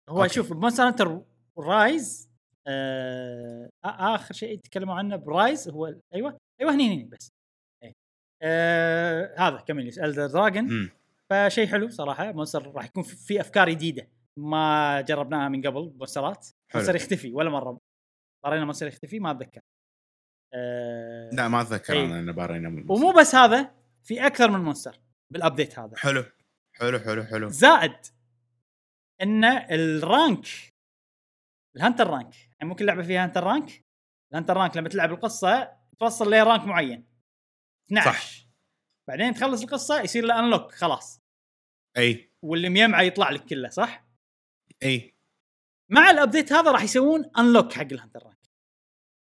هو 0.10 0.24
okay. 0.24 0.34
شوف 0.34 0.52
Monster 0.52 0.84
Hunter 0.84 1.22
Rise 1.58 2.30
آه 2.68 3.70
آخر 3.86 4.34
شيء 4.34 4.54
يتكلموا 4.54 4.96
عنه 4.96 5.16
ب 5.16 5.27
Rise 5.27 5.70
هو 5.70 5.86
أيوه 6.14 6.38
أيوه 6.62 6.74
هني 6.76 6.94
هني 6.96 7.04
بس 7.04 7.30
إيه. 7.30 7.41
آه 8.42 9.36
هذا 9.38 9.58
كمل 9.58 9.88
elder 10.04 10.28
dragon 10.28 10.90
فشيء 11.30 11.68
حلو 11.68 11.90
صراحة 11.90 12.32
monster 12.32 12.72
راح 12.72 12.86
يكون 12.86 13.04
في- 13.04 13.42
أفكار 13.42 13.70
جديدة 13.70 14.08
ما 14.38 15.02
جربناها 15.02 15.50
من 15.50 15.62
قبل 15.68 15.94
مونسترات. 15.98 16.48
monster 16.76 16.96
يختفي 16.96 17.34
ولا 17.34 17.50
مرة. 17.50 17.80
بارينا 18.44 18.66
monster 18.66 18.88
يختفي 18.88 19.20
ما 19.20 19.32
أتذكر. 19.32 19.62
آه 20.54 21.30
لا 21.34 21.48
ما 21.48 21.62
أتذكر 21.62 21.94
إي. 21.94 22.06
أنا 22.06 22.20
انه 22.20 22.32
بارينا 22.32 22.70
ومو 22.90 23.12
بس 23.12 23.36
هذا 23.36 23.72
في 24.04 24.28
أكثر 24.28 24.52
من 24.52 24.60
monster 24.60 25.00
بال 25.34 25.45
update 25.45 25.80
هذا. 25.80 25.98
حلو. 25.98 26.24
حلو 26.74 27.00
حلو 27.00 27.24
حلو. 27.24 27.50
زائد 27.50 27.96
إن 29.22 29.44
ال 29.44 29.64
rank 29.64 30.46
ال 31.76 31.80
hunter 31.80 32.08
rank 32.10 32.36
يعني 32.36 32.70
ممكن 32.70 32.86
لعبة 32.86 33.04
فيها 33.04 33.24
hunter 33.24 33.44
rank. 33.44 33.86
ال 34.32 34.36
hunter 34.36 34.58
rank 34.58 34.78
لما 34.78 34.90
تلعب 34.90 35.12
القصة 35.12 35.72
توصل 36.00 36.34
ل 36.34 36.40
rank 36.40 36.64
معين. 36.66 37.11
12 37.92 38.12
صح. 38.12 38.32
بعدين 39.08 39.34
تخلص 39.34 39.62
القصة 39.62 40.02
يصير 40.02 40.26
له 40.26 40.40
unlock 40.40 40.72
خلاص. 40.72 41.22
أي. 41.98 42.32
واللي 42.42 42.70
ميمعه 42.70 43.02
يطلع 43.02 43.30
لك 43.30 43.46
كله 43.46 43.70
صح؟ 43.70 44.06
أي. 44.84 45.16
مع 45.90 46.10
ال 46.12 46.18
update 46.18 46.54
هذا 46.54 46.72
راح 46.72 46.84
يسوون 46.84 47.32
unlock 47.38 47.74
حق 47.74 47.88
ال 47.92 47.97
hunter 47.97 48.24
rank 48.24 48.50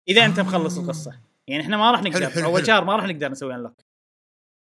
إذا 0.07 0.25
أنت 0.25 0.39
آه. 0.39 0.43
مخلص 0.43 0.77
القصة. 0.77 1.19
يعني 1.47 1.63
إحنا 1.63 1.77
ما 1.77 1.91
راح 1.91 2.01
نقدر 2.01 2.19
حلو، 2.19 2.29
حلو، 2.29 2.45
اول. 2.45 2.67
شهر 2.67 2.83
ما 2.83 2.95
راح 2.95 3.05
نقدر 3.05 3.31
نسوي 3.31 3.55
unlock 3.55 3.81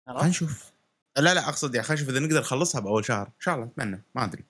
خلينا 0.08 0.28
نشوف. 0.28 0.72
لا 1.18 1.34
لا 1.34 1.48
أقصد 1.48 1.74
يعني 1.74 1.86
خلينا 1.86 2.02
نشوف 2.02 2.16
إذا 2.16 2.20
نقدر 2.26 2.40
نخلصها 2.40 2.80
بأول 2.80 3.04
شهر. 3.04 3.26
إن 3.26 3.40
شاء 3.40 3.54
الله 3.54 3.66
اتمنى 3.66 4.02
ما 4.14 4.24
أدري. 4.24 4.44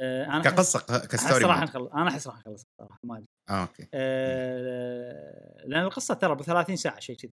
آه 0.00 0.24
أنا 0.24 0.42
كقصة 0.42 1.06
ك 1.06 1.12
story 1.12 1.44
راح. 1.44 1.62
نخلص 1.62 1.92
أنا 1.92 2.08
أحس 2.08 2.26
راح 2.26 2.38
نخلص 2.38 2.66
صراحة 2.78 3.00
ما 3.04 3.16
أدري. 3.16 3.28
آه 3.48 3.62
okay. 3.62 3.88
آه 3.94 5.64
لأن 5.66 5.82
القصة 5.82 6.14
ترى 6.14 6.34
ب 6.34 6.42
30 6.42 6.76
ساعة 6.76 7.00
شيء 7.00 7.16
كذي. 7.16 7.32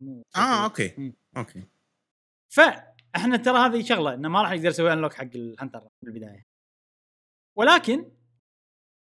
مو 0.00 0.22
آه. 0.36 0.64
okay. 0.64 0.94
مم. 0.98 1.12
okay. 1.36 1.64
فاحنا 2.52 3.36
ترى 3.36 3.58
هذه 3.58 3.82
شغلة 3.84 4.14
إنه 4.14 4.28
ما 4.28 4.42
راح 4.42 4.50
نقدر 4.52 4.68
نسوي 4.68 4.92
unlock 4.92 5.14
حق 5.14 5.24
ال 5.34 5.42
hunter 5.42 5.88
بالبدايه 6.04 6.42
ولكن 7.58 8.12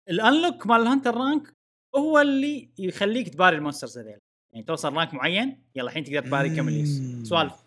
ال 0.10 0.18
unlock 0.18 0.68
مال 0.68 0.82
ال 0.82 0.86
hunter 0.86 1.16
rank 1.16 1.53
هو 1.96 2.20
اللي 2.20 2.70
يخليك 2.80 3.30
تباري 3.30 3.56
ال 3.56 3.60
monsters 3.60 3.98
هذيل. 3.98 4.20
يعني 4.54 4.66
توصل 4.66 4.94
rank 4.94 5.14
معين 5.14 5.64
يلا 5.76 5.88
الحين 5.90 6.04
تقدر 6.04 6.20
تباري 6.22 6.56
كم 6.56 6.68
اللي 6.68 6.86
سوالف. 7.26 7.66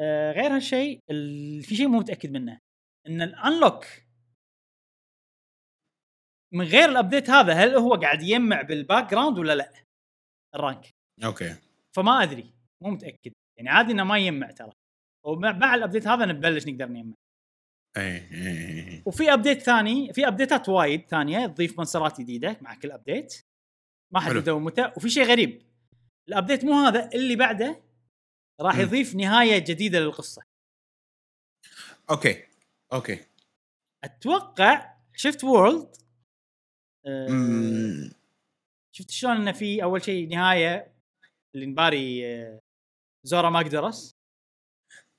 آه 0.00 0.32
غير 0.32 0.56
هالشيء 0.56 1.00
ال- 1.10 1.62
في 1.62 1.76
شيء 1.76 1.88
مو 1.88 1.98
متأكد 1.98 2.30
منه. 2.30 2.58
إن 3.06 3.22
ال 3.22 3.31
unlock 3.31 3.84
من 6.54 6.64
غير 6.64 6.88
ال 6.88 6.94
update 6.94 7.30
هذا 7.30 7.52
هل 7.52 7.74
هو 7.76 7.94
قاعد 7.94 8.22
يجمع 8.22 8.62
بال 8.62 9.10
background 9.10 9.38
ولا 9.38 9.54
لا؟ 9.54 9.72
ال 10.54 10.61
rank 10.61 10.90
okay. 11.24 11.56
فما 11.96 12.22
أدري 12.22 12.54
مو 12.82 12.90
متأكد. 12.90 13.32
يعني 13.58 13.68
عادي 13.68 13.92
إنه 13.92 14.04
ما 14.04 14.18
يجمع 14.18 14.50
ترى. 14.50 14.72
ومع 15.26 15.52
مع 15.52 15.74
ال 15.74 15.79
update 15.79 16.06
هذا 16.06 16.26
نبلش 16.26 16.66
نقدر 16.66 16.88
نجمع 16.88 17.14
اي 17.96 18.16
اي 18.16 19.02
وفي 19.06 19.32
update 19.32 19.62
ثاني 19.62 20.12
في 20.12 20.28
ابديتات 20.28 20.68
وايد 20.68 21.08
ثانية 21.08 21.46
تضيف 21.46 21.78
مونسترات 21.78 22.20
جديدة 22.20 22.58
مع 22.60 22.74
كل 22.74 22.90
update 22.90 23.34
ما. 24.12 24.20
حددوا 24.20 24.60
متى. 24.60 24.92
وفي 24.96 25.10
شيء 25.10 25.24
غريب. 25.24 25.62
ال 26.28 26.33
update 26.33 26.64
مو 26.64 26.72
هذا 26.72 27.10
اللي 27.14 27.36
بعده 27.36 27.82
راح. 28.60 28.78
يضيف 28.78 29.14
نهاية 29.14 29.58
جديدة 29.58 30.00
للقصة. 30.00 30.42
okay 32.10 32.44
okay. 32.92 33.24
أتوقع 34.04 34.94
شفت 35.16 35.44
World 35.44 35.96
أه. 37.06 38.10
شفت 38.92 39.10
شلون 39.10 39.36
إنه 39.36 39.52
في 39.52 39.82
أول 39.82 40.02
شيء 40.02 40.28
نهاية 40.28 40.97
اللي 41.54 41.66
نباري 41.66 42.26
آه، 42.26 42.60
زورا 43.26 43.50
ماقدرس 43.50 44.14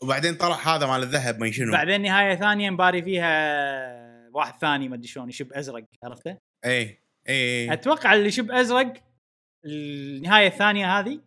وبعدين 0.03 0.35
طلع 0.35 0.55
هذا 0.55 0.87
مال 0.87 1.03
الذهب 1.03 1.39
ما 1.39 1.51
شنو. 1.51 1.71
بعدين 1.71 2.01
نهاية 2.01 2.35
ثانية 2.35 2.69
نباري 2.69 3.03
فيها 3.03 4.29
واحد 4.29 4.59
ثاني 4.59 4.89
ما 4.89 4.95
أدري 4.95 5.07
شلون 5.07 5.29
يشب 5.29 5.53
أزرق 5.53 5.85
عرفته؟ 6.03 6.37
اي 6.65 7.01
اي 7.29 7.73
أتوقع 7.73 8.13
اللي 8.13 8.31
شب 8.31 8.51
أزرق 8.51 8.93
النهاية 9.65 10.47
الثانية 10.47 10.99
هذه 10.99 11.21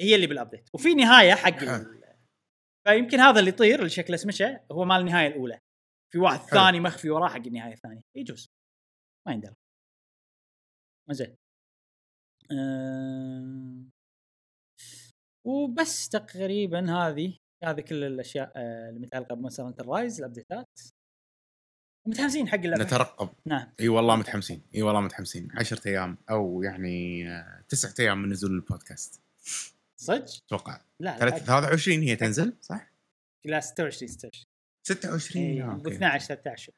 هي 0.00 0.14
اللي 0.14 0.26
بالابديت 0.26 0.68
وفي 0.74 0.94
نهاية 0.94 1.34
حق 1.34 1.62
ال... 1.62 2.02
فيمكن 2.88 3.20
هذا 3.20 3.40
اللي 3.40 3.50
يطير 3.50 3.78
اللي 3.78 3.90
شكله 3.90 4.16
سمشة 4.16 4.60
هو 4.72 4.84
مال 4.84 5.00
النهاية 5.00 5.26
الأولى. 5.26 5.58
في 6.12 6.18
واحد 6.18 6.38
حلو. 6.38 6.48
ثاني 6.48 6.80
مخفي 6.80 7.10
وراه 7.10 7.28
حق 7.28 7.46
النهاية 7.46 7.72
الثانية. 7.72 8.00
يجوز 8.16 8.48
ما 9.26 9.32
يندرى. 9.32 9.54
زين. 11.10 11.36
أه... 12.52 13.97
وبس 15.48 16.08
تقريبا 16.08 16.90
هذه 16.90 17.34
هذه 17.64 17.80
كل 17.80 18.04
الأشياء 18.04 18.52
آه، 18.56 18.88
اللي 18.88 19.00
متعلقة 19.00 19.34
ب 19.34 19.38
Monster 19.38 19.62
Hunter 19.62 19.86
Rise 19.86 20.18
الأبديتات. 20.18 20.80
متحمسين 22.06 22.48
حق 22.48 22.54
اللعبه 22.54 22.84
نترقب. 22.84 23.28
نعم. 23.46 23.72
إي 23.80 23.88
والله 23.88 24.16
متحمسين. 24.16 24.62
إي 24.74 24.82
والله 24.82 25.00
متحمسين. 25.00 25.48
10 25.54 25.80
أيام 25.86 26.18
أو 26.30 26.62
يعني 26.62 27.28
آه، 27.28 27.64
تسعة 27.68 27.94
أيام 28.00 28.22
من 28.22 28.28
نزول 28.28 28.50
البودكاست. 28.50 29.20
صدق؟ 29.96 30.26
أتوقع. 30.46 30.80
لا 31.00 31.18
لا 31.18 31.30
23 31.30 32.02
هي 32.02 32.16
تنزل 32.16 32.52
صح؟ 32.60 32.92
لا 33.44 33.60
26 33.60 34.08
26 34.08 34.44
26 34.82 35.44
إي 35.44 35.62
آه، 35.62 35.66
ب 35.66 35.70
okay. 35.70 35.96
12 35.96 36.26
13 36.26 36.72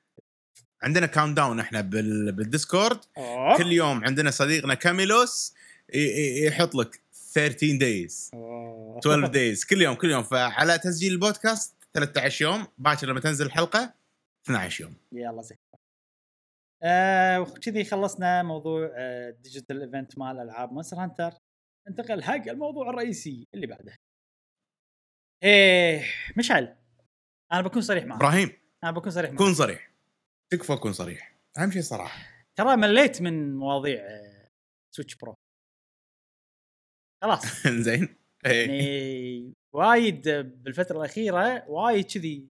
عندنا 0.83 1.07
countdown 1.07 1.61
إحنا 1.61 1.81
بال... 1.81 2.33
بال 2.33 2.46
Discord. 2.46 3.01
أوه. 3.19 3.59
كل 3.59 3.73
يوم 3.73 4.05
عندنا 4.05 4.31
صديقنا 4.31 4.75
Chameleos 4.75 5.55
يحط 6.47 6.75
لك 6.75 7.01
13 7.35 7.79
days 7.79 8.31
أوه. 8.35 8.99
12 8.99 9.27
days 9.27 9.65
كل 9.71 9.83
يوم 9.83 9.95
كل 9.95 10.11
يوم. 10.11 10.23
فعلى 10.23 10.79
تسجيل 10.79 11.13
البودكاست 11.13 11.77
13 11.95 12.45
يوم 12.45 12.67
باكر 12.79 13.07
لما 13.07 13.21
تنزل 13.21 13.47
الحلقة 13.47 13.95
12 14.45 14.85
يوم. 14.85 14.95
يلا 15.13 15.43
زين. 15.43 15.59
آه 16.83 17.41
وكذي 17.41 17.85
خلصنا 17.85 18.43
موضوع 18.43 18.91
آه 18.97 19.31
digital 19.31 19.83
event 19.83 20.19
مال 20.19 20.39
ألعاب 20.41 20.73
Monster 20.73 20.97
Hunter 20.97 21.31
ننتقل 21.89 22.23
حق 22.23 22.49
الموضوع 22.49 22.91
الرئيسي 22.91 23.47
اللي 23.55 23.67
بعده. 23.67 23.95
إيه 25.43 26.05
مشعل 26.39 26.77
أنا 27.53 27.61
بكون 27.63 27.83
صريح 27.83 28.05
معك. 28.05 28.17
إبراهيم 28.23 28.53
أنا 28.85 28.91
بكون 28.93 29.11
صريح 29.11 29.31
معك. 29.31 29.39
كون 29.39 29.55
صريح. 29.55 29.91
تكفى 30.53 30.77
كون 30.77 30.93
صريح. 30.93 31.37
أهم 31.59 31.71
شيء 31.71 31.83
صراحة. 31.83 32.27
ترى 32.57 32.77
مليت 32.77 33.23
من 33.23 33.55
مواضيع 33.57 34.01
آه 34.01 34.49
Switch 34.97 35.15
Pro 35.15 35.35
خلاص. 37.23 37.67
زين. 37.87 38.17
إيه. 38.47 38.67
يعني 38.69 39.53
وايد 39.75 40.29
بالفترة 40.29 40.99
الأخيرة 40.99 41.69
وايد 41.69 42.05
كذي. 42.05 42.49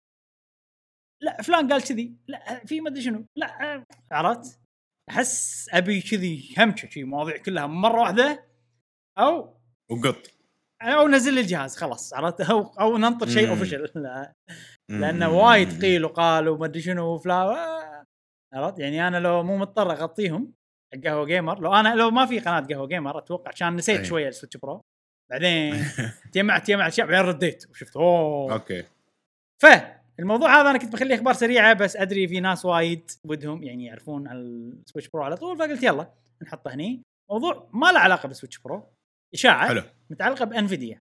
لا 1.24 1.42
فلان 1.42 1.72
قال 1.72 1.84
كذي. 1.84 2.18
لا 2.28 2.66
في 2.66 2.82
ما 2.82 2.90
أدري 2.90 3.02
شنو. 3.02 3.26
لا 3.38 3.84
عرفت؟ 4.12 4.60
أحس 5.10 5.70
أبي 5.74 6.02
كذي 6.02 6.56
همشه 6.58 6.86
كذي 6.88 7.04
مواضيع 7.04 7.38
كلها 7.38 7.68
مرة 7.68 8.00
واحدة. 8.02 8.46
أو 9.18 9.58
وقط. 9.92 10.32
أو 10.82 11.08
نزل 11.08 11.34
لي 11.34 11.42
الجهاز 11.42 11.76
خلاص 11.78 12.14
عرفت؟ 12.14 12.42
أو 12.42 12.62
أو 12.62 12.98
ننطر 12.98 13.28
شيء. 13.30 13.50
اوفشل 13.50 13.84
لا. 13.96 14.34
لأنه 14.90 15.30
وايد 15.30 15.82
قيل 15.82 16.06
وقال 16.06 16.50
وما 16.50 16.66
أدري 16.66 16.82
شنو 16.82 17.14
وفلا. 17.16 18.06
عرفت؟ 18.54 18.80
يعني 18.80 19.08
أنا 19.08 19.18
لو 19.18 19.44
مو 19.44 19.58
مضطر 19.58 19.92
أغطيهم 19.92 20.54
قهوة 21.04 21.26
جيمر 21.26 21.60
لو 21.60 21.74
أنا 21.74 21.96
لو 21.96 22.12
ما 22.12 22.26
في 22.26 22.40
قناة 22.40 22.60
قهوة 22.60 22.88
جيمر 22.88 23.18
أتوقع 23.18 23.52
كان 23.52 23.76
نسيت 23.76 24.00
أي. 24.00 24.06
شوية 24.06 24.28
السويتش 24.28 24.58
برو. 24.58 24.82
بعدين 25.32 25.74
تجمعت 26.34 26.68
تجمعت 26.68 26.92
أشياء 26.92 27.08
بعدين 27.08 27.26
رديت 27.26 27.70
وشفت 27.70 27.98
أوه. 27.98 28.54
أوكي. 28.54 28.84
فالموضوع 29.62 30.62
هذا 30.62 30.70
أنا 30.70 30.78
كنت 30.80 30.94
بخليه 30.94 31.16
أخبار 31.16 31.34
سريعة 31.34 31.74
بس 31.74 31.96
أدري 31.96 32.28
في 32.28 32.40
ناس 32.40 32.66
وايد 32.66 33.12
ودهم 33.24 33.64
يعني 33.64 33.86
يعرفون 33.86 34.28
عن 34.28 34.38
السويتش 34.38 35.10
برو 35.10 35.24
على 35.24 35.38
طول 35.38 35.58
فقلت 35.58 35.84
يلا 35.84 36.14
نحطه 36.44 36.74
هني. 36.74 37.02
موضوع 37.32 37.70
ما 37.74 37.92
له 37.92 38.00
علاقة 38.00 38.28
بال 38.28 38.35
Switch 38.35 38.58
Pro. 38.60 38.88
إشاعة 39.34 39.68
حلو. 39.68 39.84
متعلقة 40.10 40.46
ب 40.46 40.52
Nvidia. 40.53 41.00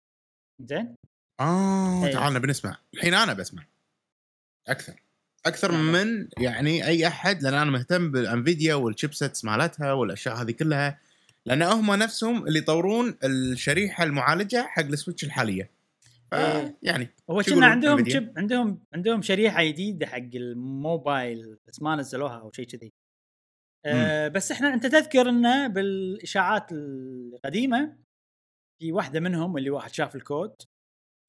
زين؟ 0.63 0.95
آه 1.41 2.07
إيه. 2.07 2.13
تعالنا 2.13 2.39
بنسمع 2.39 2.77
الحين 2.95 3.15
أنا 3.15 3.33
بسمع. 3.33 3.65
أكثر. 4.69 5.03
أكثر 5.47 5.73
نعم. 5.73 5.93
من 5.93 6.28
يعني 6.39 6.86
أي 6.86 7.06
أحد 7.06 7.43
لأن 7.43 7.55
أنا 7.55 7.70
مهتم 7.70 8.10
بال 8.11 8.27
Nvidia 8.27 8.74
وال 8.74 8.89
chipsets 8.89 9.45
مالتها 9.44 9.93
والأشياء 9.93 10.35
هذه 10.35 10.51
كلها 10.51 11.01
لأن 11.47 11.62
هم 11.62 11.94
نفسهم 11.94 12.47
اللي 12.47 12.59
يطورون 12.59 13.19
الشريحة 13.24 14.05
المعالجة 14.05 14.66
حق 14.66 14.82
ال 14.83 14.89
Switch 14.89 15.24
الحالية 15.24 15.70
إيه. 16.32 16.78
يعني 16.82 17.09
هو 17.31 17.43
كنا 17.43 17.66
عندهم؟ 17.66 18.09
chip 18.09 18.33
عندهم 18.36 18.82
عندهم 18.94 19.23
شريحة 19.23 19.64
جديدة 19.64 20.06
حق 20.06 20.28
الموبايل 20.35 21.59
بس 21.69 21.82
ما 21.82 21.97
نزلوها 21.97 22.40
أو 22.40 22.52
شيء 22.52 22.66
كذي 22.66 22.93
أه 23.86 24.28
بس 24.28 24.52
إحنا 24.52 24.74
أنت 24.74 24.86
تذكر 24.86 25.28
إنه 25.28 25.66
بالإشاعات 25.66 26.73
القديمة 26.73 27.97
في 28.78 28.93
واحدة 28.93 29.20
منهم 29.20 29.56
اللي 29.56 29.70
واحد 29.70 29.93
شاف 29.93 30.16
الكود 30.16 30.55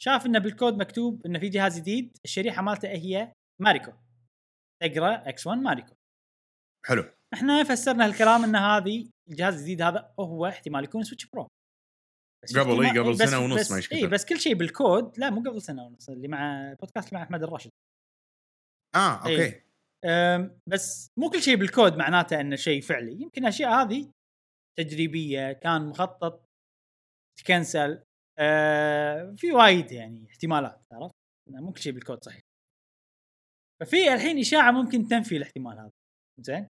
شاف 0.01 0.25
إنه 0.25 0.39
بالكود 0.39 0.77
مكتوب 0.77 1.25
إنه 1.25 1.39
في 1.39 1.49
جهاز 1.49 1.79
جديد 1.79 2.17
الشريحة 2.25 2.61
مالته 2.61 2.89
هي 2.89 3.33
ماريكو. 3.63 3.91
Tegra 4.83 5.29
X1 5.29 5.47
Mariko. 5.47 5.95
حلو. 6.85 7.03
إحنا 7.33 7.63
فسرنا 7.63 8.05
هالكلام 8.05 8.43
إن 8.43 8.55
هذه 8.55 9.09
الجهاز 9.29 9.55
الجديد 9.55 9.81
هذا 9.81 10.13
هو 10.19 10.45
احتمال 10.45 10.83
يكون 10.83 11.03
Switch 11.03 11.25
Pro. 11.25 11.47
بس 12.43 12.57
قبل 12.57 12.85
إيه، 12.85 13.01
قبل 13.01 13.17
سنة 13.17 13.39
ونص 13.39 13.71
ما 13.71 13.77
إيش 13.77 13.93
إي. 13.93 14.07
بس 14.07 14.25
كل 14.25 14.39
شيء 14.39 14.53
بالكود 14.53 15.19
لا 15.19 15.29
مو 15.29 15.49
قبل 15.49 15.61
سنة 15.61 15.85
ونص 15.85 16.09
اللي 16.09 16.27
مع 16.27 16.73
بودكاست 16.79 17.13
مع 17.13 17.23
أحمد 17.23 17.43
الراشد 17.43 17.71
آه 18.95 19.17
أوكي. 19.17 19.63
إيه. 20.05 20.59
بس 20.69 21.07
مو 21.19 21.29
كل 21.29 21.41
شيء 21.41 21.55
بالكود 21.55 21.95
معناته 21.95 22.41
إنه 22.41 22.55
شيء 22.55 22.81
فعلي. 22.81 23.21
يمكن 23.21 23.41
الاشياء 23.41 23.71
هذه 23.71 24.11
تجريبية 24.79 25.53
كان 25.53 25.85
مخطط 25.85 26.45
ت 27.39 27.48
cancel 27.48 28.03
أه 28.39 29.33
في 29.37 29.51
وايد 29.51 29.91
يعني 29.91 30.27
احتمالات 30.29 30.81
عرفت؟ 30.91 31.15
مو 31.49 31.71
كل 31.71 31.81
شيء 31.81 31.93
بالكود 31.93 32.23
صحيح. 32.23 32.41
ففي 33.83 34.13
الحين 34.13 34.39
إشاعة 34.39 34.71
ممكن 34.71 35.07
تنفي 35.07 35.37
الاحتمال 35.37 35.79
هذا. 35.79 35.91
زين؟ 36.39 36.67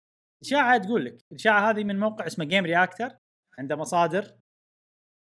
إشاعة 0.44 0.78
تقول 0.78 1.04
لك 1.04 1.18
الاشاعه 1.32 1.70
هذه 1.70 1.84
من 1.84 1.98
موقع 1.98 2.26
اسمه 2.26 2.44
Gamereactor 2.44 3.18
عنده 3.58 3.76
مصادر 3.76 4.38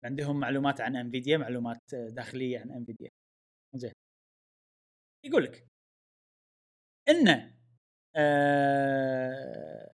عندهم 0.05 0.39
معلومات 0.39 0.81
عن 0.81 0.95
Nvidia 0.95 1.37
معلومات 1.37 1.81
داخلية 1.93 2.59
عن 2.59 2.71
Nvidia 2.71 3.09
زين. 3.75 3.93
يقول 5.25 5.43
لك 5.43 5.67
ان 7.09 7.27
آه 8.15 9.91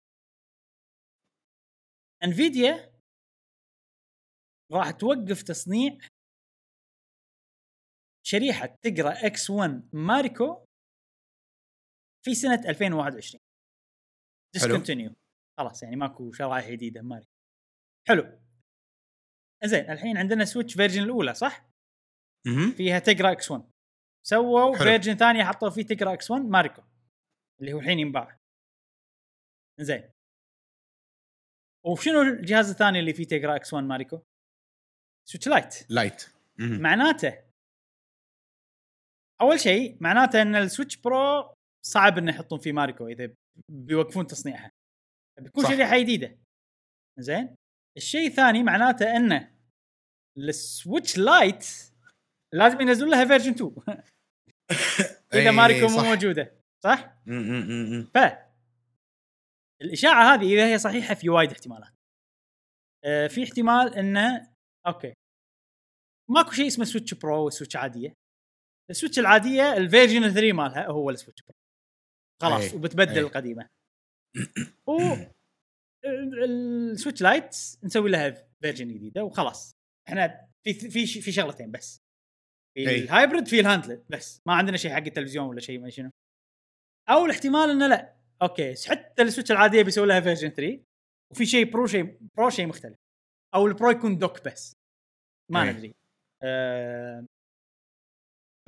Nvidia 2.25 2.93
راح 4.73 4.91
توقف 4.91 5.43
تصنيع 5.43 5.99
شريحة 8.27 8.67
Tegra 8.83 9.27
X1 9.27 9.51
Mariko 9.51 10.68
في 12.29 12.35
سنة 12.35 12.69
2021 12.69 13.41
discontinue 14.55 15.15
خلاص 15.59 15.83
يعني 15.83 15.97
ماكو 15.97 16.33
شرائح 16.33 16.71
جديدة 16.71 17.03
Mariko 17.03 17.31
حلو. 18.09 18.41
زين 19.65 19.91
الحين 19.91 20.17
عندنا 20.17 20.45
Switch 20.45 20.75
version 20.75 21.03
الأولى 21.03 21.35
صح؟ 21.35 21.69
مهم. 22.47 22.73
فيها 22.73 22.99
Tegra 22.99 23.33
X1 23.33 23.71
سووا. 24.27 24.77
version 24.77 25.15
ثانية 25.15 25.45
حطوا 25.45 25.71
فيه 25.71 25.83
Tegra 25.83 26.13
X1 26.15 26.31
Mariko 26.31 26.83
اللي 27.61 27.73
هو 27.73 27.79
الحين 27.79 27.99
ينباع. 27.99 28.39
زين 29.81 30.11
وشنو 31.87 32.23
الجهاز 32.23 32.71
الثاني 32.71 32.99
اللي 32.99 33.15
فيه 33.15 33.25
Tegra 33.25 33.57
X1 33.57 33.85
Mariko؟ 33.85 34.23
Switch 35.29 35.49
Lite 35.49 35.91
Lite. 35.91 36.35
معناته 36.59 37.45
أول 39.41 39.61
شيء 39.61 39.99
معناته 40.01 40.43
إن 40.43 40.57
ال 40.57 40.63
Switch 40.63 40.97
Pro 40.97 41.58
صعب 41.89 42.19
إنه 42.19 42.31
يحطون 42.31 42.59
فيه 42.59 42.73
Mariko 42.73 43.07
إذا 43.07 43.35
بيوقفون 43.69 44.27
تصنيعها. 44.27 44.71
بيكون. 45.41 45.65
شريحه 45.65 45.99
جديده 45.99 46.39
زين؟ 47.19 47.55
الشيء 47.97 48.27
الثاني 48.27 48.63
معناته 48.63 49.17
إنه 49.17 49.59
ال 50.39 50.50
Switch 50.50 51.19
Lite 51.19 51.67
لازم 52.55 52.81
ينزلون 52.81 53.11
لها 53.11 53.25
version 53.25 53.51
2 53.51 53.77
إذا 55.35 55.51
Mariko 55.51 55.87
مو. 55.89 56.03
موجودة. 56.03 56.59
صح؟ 56.85 57.19
ف 58.15 58.19
الإشاعة 59.83 60.35
هذه 60.35 60.55
إذا 60.55 60.67
هي 60.73 60.79
صحيحة 60.79 61.15
في 61.15 61.29
وايد 61.29 61.51
احتمالات. 61.51 61.93
آه، 63.05 63.27
في 63.27 63.45
احتمال 63.45 63.95
إنه 63.95 64.51
أوكي. 64.87 65.15
ماكو 66.31 66.51
شيء 66.51 66.67
اسمه 66.67 66.85
Switch 66.85 67.15
Pro 67.15 67.47
و 67.47 67.51
Switch 67.51 67.77
عادية. 67.77 68.15
ال 68.91 68.95
Switch 68.95 69.19
العادية 69.19 69.77
ال 69.77 69.84
version 69.84 70.31
3 70.31 70.53
مالها 70.53 70.87
هو 70.87 71.11
ال 71.11 71.16
Switch 71.16 71.43
Pro. 71.43 71.58
خلاص 72.43 72.71
أي، 72.73 72.77
وبتبدل 72.77 73.13
أي. 73.15 73.21
القديمة. 73.21 73.69
و 74.89 74.93
ال- 76.05 76.45
ال 76.93 76.97
Switch 76.97 77.23
Lite 77.23 77.57
نسوي 77.85 78.11
لها 78.11 78.31
version 78.63 78.89
جديدة 78.89 79.25
وخلاص. 79.25 79.77
إحنا 80.09 80.49
في 80.65 80.75
في 80.75 81.07
في 81.07 81.33
شغلتين 81.33 81.71
بس. 81.71 82.01
في 82.77 82.89
أي. 82.89 82.99
ال 83.05 83.11
hybrid 83.11 83.49
في 83.49 83.61
ال 83.61 83.66
handheld 83.66 84.05
بس. 84.11 84.41
ما 84.47 84.55
عندنا 84.55 84.77
شيء 84.77 84.91
حق 84.91 84.97
التلفزيون 85.07 85.47
ولا 85.47 85.61
شيء 85.61 85.79
ما 85.79 85.91
شنو. 85.91 86.11
أو 87.09 87.25
الاحتمال 87.25 87.71
إنه 87.71 87.87
لا. 87.87 88.17
أوكي 88.43 88.75
حتى 88.91 89.23
ال 89.23 89.27
Switch 89.27 89.53
العادية 89.53 89.83
بيسوي 89.83 90.07
لها 90.07 90.21
version 90.21 90.49
3 90.49 90.85
وفي 91.33 91.47
شيء 91.47 91.71
Pro 91.73 91.87
شيء 91.87 92.19
Pro 92.37 92.51
شيء 92.51 92.67
مختلف. 92.67 92.97
أو 93.55 93.67
ال 93.67 93.73
Pro 93.73 93.91
يكون 93.91 94.19
dock 94.19 94.45
بس. 94.45 94.73
ما 95.53 95.63
أي. 95.63 95.73
ندري. 95.73 95.95
آه 96.43 97.27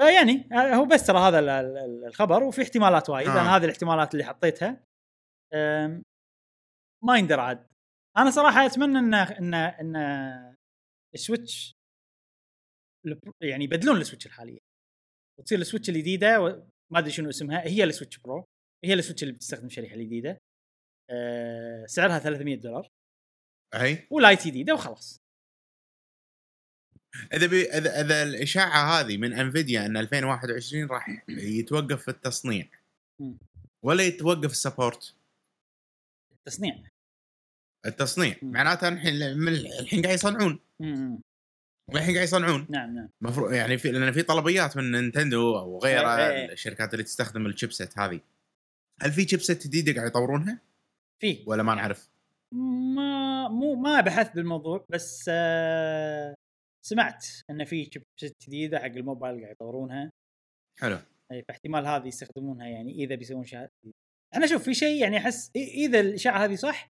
فيعني 0.01 0.48
آه، 0.52 0.74
هو 0.74 0.85
بس 0.85 1.06
ترى 1.06 1.18
هذا 1.18 1.39
ال- 1.39 1.48
ال- 1.48 2.05
الخبر 2.06 2.43
وفي 2.43 2.62
احتمالات 2.62 3.10
وايد 3.10 3.28
آه. 3.28 3.32
أنا 3.40 3.56
هذه 3.56 3.64
الاحتمالات 3.64 4.12
اللي 4.14 4.24
حطيتها. 4.24 4.85
ما 7.05 7.18
يندر 7.18 7.40
عاد. 7.40 7.66
أنا 8.16 8.31
صراحة 8.31 8.66
أتمنى 8.66 8.98
إن 8.98 9.14
إن 9.14 9.55
إن 9.55 9.97
ال 11.15 11.23
Switch 11.23 11.73
يعني 13.43 13.64
يبدلون 13.64 13.97
ال 14.01 14.04
Switch 14.04 14.27
الحالية. 14.27 14.59
وتصير 15.40 15.59
ال 15.59 15.63
Switch 15.63 15.89
الجديدة 15.89 16.39
ما 16.93 16.98
أدري 16.98 17.10
شنو 17.10 17.28
اسمها 17.28 17.60
هي 17.66 17.85
ال 17.85 17.89
Switch 17.89 18.19
Pro. 18.19 18.45
هي 18.85 18.94
ال 18.95 18.99
Switch 18.99 19.23
اللي 19.22 19.35
بتستخدم 19.35 19.66
الشريحه 19.66 19.94
الجديده 19.94 20.39
أه 21.10 21.86
سعرها 21.86 22.18
300 22.18 22.56
دولار. 22.60 22.89
أي؟ 23.74 24.06
و 24.11 24.18
Lite 24.18 24.47
جديدة 24.47 24.74
وخلاص. 24.74 25.18
إذا 27.32 27.47
بي 27.47 27.65
اذا 27.65 28.01
إذا 28.01 28.23
الإشاعة 28.23 29.01
هذه 29.01 29.16
من 29.16 29.32
Nvidia 29.32 29.87
إن 29.87 29.97
2021 29.97 30.87
راح 30.87 31.24
يتوقف 31.28 32.09
التصنيع. 32.09 32.66
ولا 33.82 34.03
يتوقف 34.03 34.51
ال 34.51 34.59
support 34.59 35.15
تصنيع 36.45 36.77
التصنيع 37.87 38.37
مم. 38.43 38.53
معناته 38.53 38.89
الحين 38.89 39.23
الحين 39.23 40.03
قاعد 40.03 40.15
يصنعون. 40.15 40.59
الحين 41.95 42.15
قاعد 42.15 42.24
يصنعون 42.24 42.66
نعم 42.70 42.95
نعم 42.95 43.09
المفروض 43.23 43.53
يعني 43.53 43.78
في 43.78 43.93
لأن 43.93 44.12
في 44.12 44.23
طلبيات 44.23 44.77
من 44.77 44.93
Nintendo 44.93 45.59
أو 45.59 45.85
إيه، 45.85 46.16
إيه. 46.16 46.53
الشركات 46.53 46.93
اللي 46.93 47.05
تستخدم 47.05 47.47
ال 47.47 47.53
chipset 47.53 47.99
هذه 47.99 48.20
هل 49.03 49.12
في 49.12 49.28
chipset 49.28 49.66
جديده 49.66 49.93
قاعد 49.95 50.07
يطورونها 50.07 50.59
فيه 51.20 51.45
ولا 51.47 51.62
ما 51.62 51.74
نعرف؟ 51.74 52.09
ما 52.95 53.49
مو 53.49 53.74
ما 53.74 54.01
بحثت 54.01 54.35
بالموضوع 54.35 54.87
بس 54.89 55.24
آه 55.28 56.35
سمعت 56.82 57.27
إن 57.51 57.65
في 57.65 57.85
chipset 57.85 58.37
جديدة 58.43 58.78
حق 58.78 58.85
الموبايل 58.85 59.40
قاعد 59.40 59.52
يطورونها. 59.52 60.11
حلو. 60.81 60.98
إي 61.32 61.43
فاحتمال 61.48 61.86
هذه 61.86 62.07
يستخدمونها 62.07 62.69
يعني 62.69 62.93
إذا 62.93 63.15
بيسوون 63.15 63.44
شيء 63.44 63.69
أنا 64.35 64.44
أشوف 64.44 64.65
في 64.65 64.74
شيء 64.74 65.02
يعني 65.02 65.19
أحس 65.19 65.51
إذا 65.57 66.01
الاشاعه 66.01 66.44
هذه 66.44 66.55
صح 66.55 66.89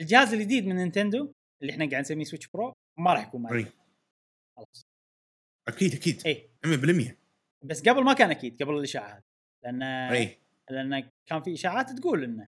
الجهاز 0.00 0.34
الجديد 0.34 0.66
من 0.66 0.76
Nintendo 0.76 1.32
اللي 1.62 1.72
إحنا 1.72 1.90
قاعد 1.90 2.00
نسميه 2.00 2.24
Switch 2.24 2.48
Pro 2.48 2.72
ما 2.98 3.12
راح 3.12 3.26
يكون 3.26 3.42
معي. 3.42 3.66
خلاص. 4.56 4.86
أكيد 5.68 5.94
أكيد. 5.94 6.26
إي. 6.26 6.50
100% 6.66 7.16
بس 7.64 7.88
قبل 7.88 8.04
ما 8.04 8.12
كان 8.12 8.30
أكيد 8.30 8.62
قبل 8.62 8.76
الاشاعه 8.78 9.16
هذه. 9.16 9.22
لأن 9.64 9.82
إي. 9.82 10.38
لأن 10.70 11.10
كان 11.26 11.42
في 11.42 11.54
إشاعات 11.54 11.90
تقول 11.90 12.24
إنه 12.24 12.46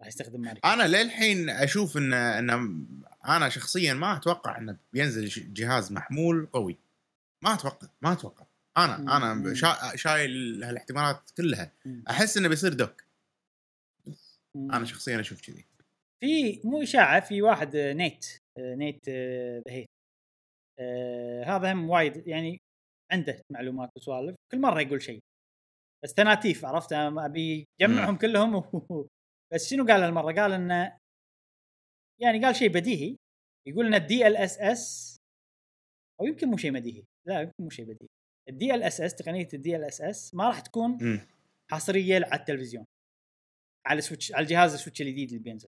راح 0.00 0.08
يستخدم 0.08 0.40
ماري 0.40 0.60
أنا 0.64 1.02
للحين 1.02 1.50
أشوف 1.50 1.96
إن 1.96 2.12
إن 2.12 2.86
أنا 3.28 3.48
شخصيا 3.48 3.94
ما 3.94 4.16
أتوقع 4.16 4.58
إنه 4.58 4.78
بينزل 4.92 5.52
جهاز 5.54 5.92
محمول 5.92 6.46
قوي. 6.52 6.78
ما 7.44 7.54
أتوقع 7.54 7.88
ما 8.02 8.12
أتوقع. 8.12 8.46
أنا 8.78 8.98
مم. 8.98 9.10
أنا 9.10 9.54
شا- 9.54 9.96
شايل 9.96 10.64
هالاحتمالات 10.64 11.30
كلها. 11.36 11.72
مم. 11.86 12.04
أحس 12.10 12.36
إنه 12.36 12.48
بيصير 12.48 12.72
dock. 12.72 13.04
مم. 14.56 14.72
أنا 14.72 14.84
شخصيا 14.84 15.20
أشوف 15.20 15.40
كذي. 15.40 15.64
في 16.20 16.60
مو 16.64 16.82
إشاعة 16.82 17.20
في 17.20 17.42
واحد 17.42 17.76
آه، 17.76 17.92
Nate 17.92 18.26
آه، 18.58 18.74
Nate 18.74 19.08
the 19.08 19.62
Hate 19.72 19.88
آه، 20.80 21.44
هذا 21.44 21.72
هم 21.72 21.90
وايد 21.90 22.26
يعني 22.26 22.58
عنده 23.12 23.42
معلومات 23.52 23.90
وسوالف. 23.96 24.36
كل 24.52 24.60
مرة 24.60 24.80
يقول 24.80 25.02
شيء. 25.02 25.18
بس 26.04 26.14
تناتيف 26.14 26.64
عرفت؟ 26.64 26.92
أبي 26.92 27.64
يجمعهم 27.80 28.16
كلهم 28.16 28.54
و... 28.54 29.06
بس 29.54 29.70
شنو 29.70 29.86
قال 29.86 30.02
هالمرة؟ 30.02 30.32
قال 30.40 30.52
إنه 30.52 30.98
يعني 32.20 32.44
قال 32.44 32.56
شيء 32.56 32.68
بديهي 32.68 33.16
يقول 33.68 33.86
إن 33.86 33.94
ال 33.94 34.36
DLSS 34.36 35.16
أو 36.20 36.26
يمكن 36.26 36.48
مو 36.48 36.56
شيء 36.56 36.72
بديهي 36.72 37.02
لا 37.26 37.40
يمكن 37.40 37.54
مو 37.64 37.70
شيء 37.70 37.84
بديهي 37.84 38.08
ال 38.48 38.82
DLSS 38.82 39.14
تقنية 39.14 39.48
ال 39.54 39.84
DLSS 39.84 40.34
ما 40.34 40.46
راح 40.48 40.60
تكون. 40.60 41.20
حصرية 41.70 42.14
على 42.14 42.34
التلفزيون 42.40 42.84
على 43.86 43.98
ال 43.98 44.03
Switch 44.03 44.32
على 44.32 44.42
الجهاز 44.42 44.72
ال 44.74 44.78
Switch 44.78 45.02
الجديد 45.02 45.28
اللي 45.28 45.42
بينزل. 45.42 45.68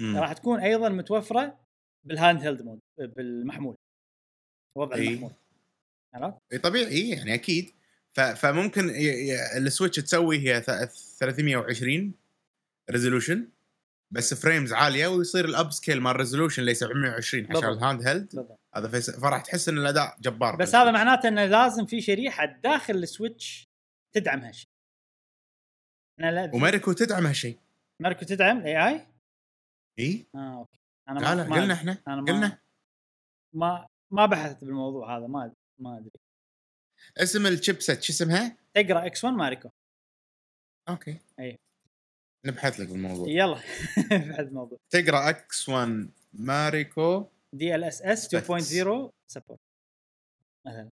راح 0.00 0.32
تكون 0.32 0.60
أيضا 0.60 0.88
متوفرة 0.88 1.60
بال 2.06 2.40
handheld 2.42 2.62
mode 2.62 2.80
بالمحمول 2.98 3.76
وضع 4.76 4.96
إي. 4.96 5.08
المحمول 5.08 5.32
عرفت؟ 6.14 6.38
إي 6.52 6.58
طبيعي 6.58 7.10
يعني 7.10 7.34
أكيد 7.34 7.70
فممكن 8.36 8.90
ال 9.56 9.62
Switch 9.62 9.96
تسوي 9.96 10.38
هي 10.38 10.60
ث- 10.62 11.18
320 11.18 12.14
resolution 12.90 13.48
بس 14.12 14.34
frames 14.34 14.72
عالية 14.72 15.06
ويصير 15.06 15.44
ال 15.44 15.72
upscale 15.72 16.00
مال 16.00 16.16
resolution 16.16 16.62
ل 16.62 16.76
720 16.76 17.56
عشان. 17.56 17.68
ال 17.68 18.06
handheld 18.06 18.56
هذا 18.74 19.00
فراح 19.00 19.42
تحس 19.42 19.68
إن 19.68 19.78
الأداء 19.78 20.16
جبار 20.20 20.56
بس. 20.56 20.74
هذا 20.74 20.90
معناته 20.90 21.28
إنه 21.28 21.46
لازم 21.46 21.86
في 21.86 22.00
شريحة 22.00 22.46
داخل 22.46 22.94
ال 22.94 23.05
Switch 23.05 23.68
تدعم 24.14 24.40
هالشيء 24.40 24.70
أنا 26.20 26.30
لا 26.30 26.54
و 26.54 26.59
Mariko 26.59 26.92
تدعم 26.92 27.26
هالشيء 27.26 27.58
Mariko 28.02 28.24
تدعم 28.24 28.58
ال 28.58 28.88
AI؟ 28.88 29.06
إي 29.98 30.26
آه 30.34 30.58
أوكي 30.58 30.78
أنا 31.08 31.18
لا 31.20 31.34
ما 31.34 31.54
لا 31.54 31.60
قلنا. 31.60 31.74
إحنا 31.74 32.02
ما 32.06 32.24
قلنا 32.32 32.58
ما 33.54 33.86
ما 34.12 34.26
بحثت 34.26 34.64
بالموضوع 34.64 35.18
هذا 35.18 35.26
ما 35.26 35.52
ما 35.78 35.98
أدري 35.98 36.10
اسم 37.16 37.46
ال 37.46 37.53
chipset 37.53 38.02
شو 38.02 38.12
اسمها؟ 38.12 38.56
Tegra 38.74 39.06
X1 39.06 39.24
Mariko 39.24 39.68
أوكي 40.88 41.18
أي. 41.40 41.58
نبحث 42.46 42.80
لك 42.80 42.88
بالموضوع 42.88 43.28
يلا. 43.28 43.54
بحث 44.30 44.40
الموضوع. 44.40 44.78
تقرأ 44.90 45.30
إكس 45.30 45.68
1 45.68 46.10
ماريكو 46.32 47.26
دي 47.54 47.74
ال 47.74 47.84
اس 47.84 48.02
اس 48.02 48.34
2.0 48.34 49.10
سبورت 49.30 49.60
مثلا. 50.66 50.90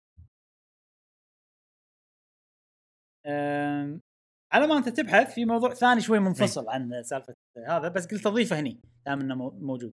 على 4.53 4.67
ما 4.67 4.77
انت 4.79 4.89
تبحث 4.89 5.35
في 5.35 5.45
موضوع 5.45 5.75
ثاني 5.75 6.01
شوي 6.01 6.19
منفصل 6.19 6.69
عن 6.69 7.03
سالفة 7.03 7.35
هذا 7.69 7.89
بس 7.89 8.07
قلت 8.07 8.27
اضيفه 8.27 8.61
هني 8.61 8.81
دام 9.07 9.21
إنه 9.21 9.35
مو- 9.35 9.51
موجود. 9.51 9.93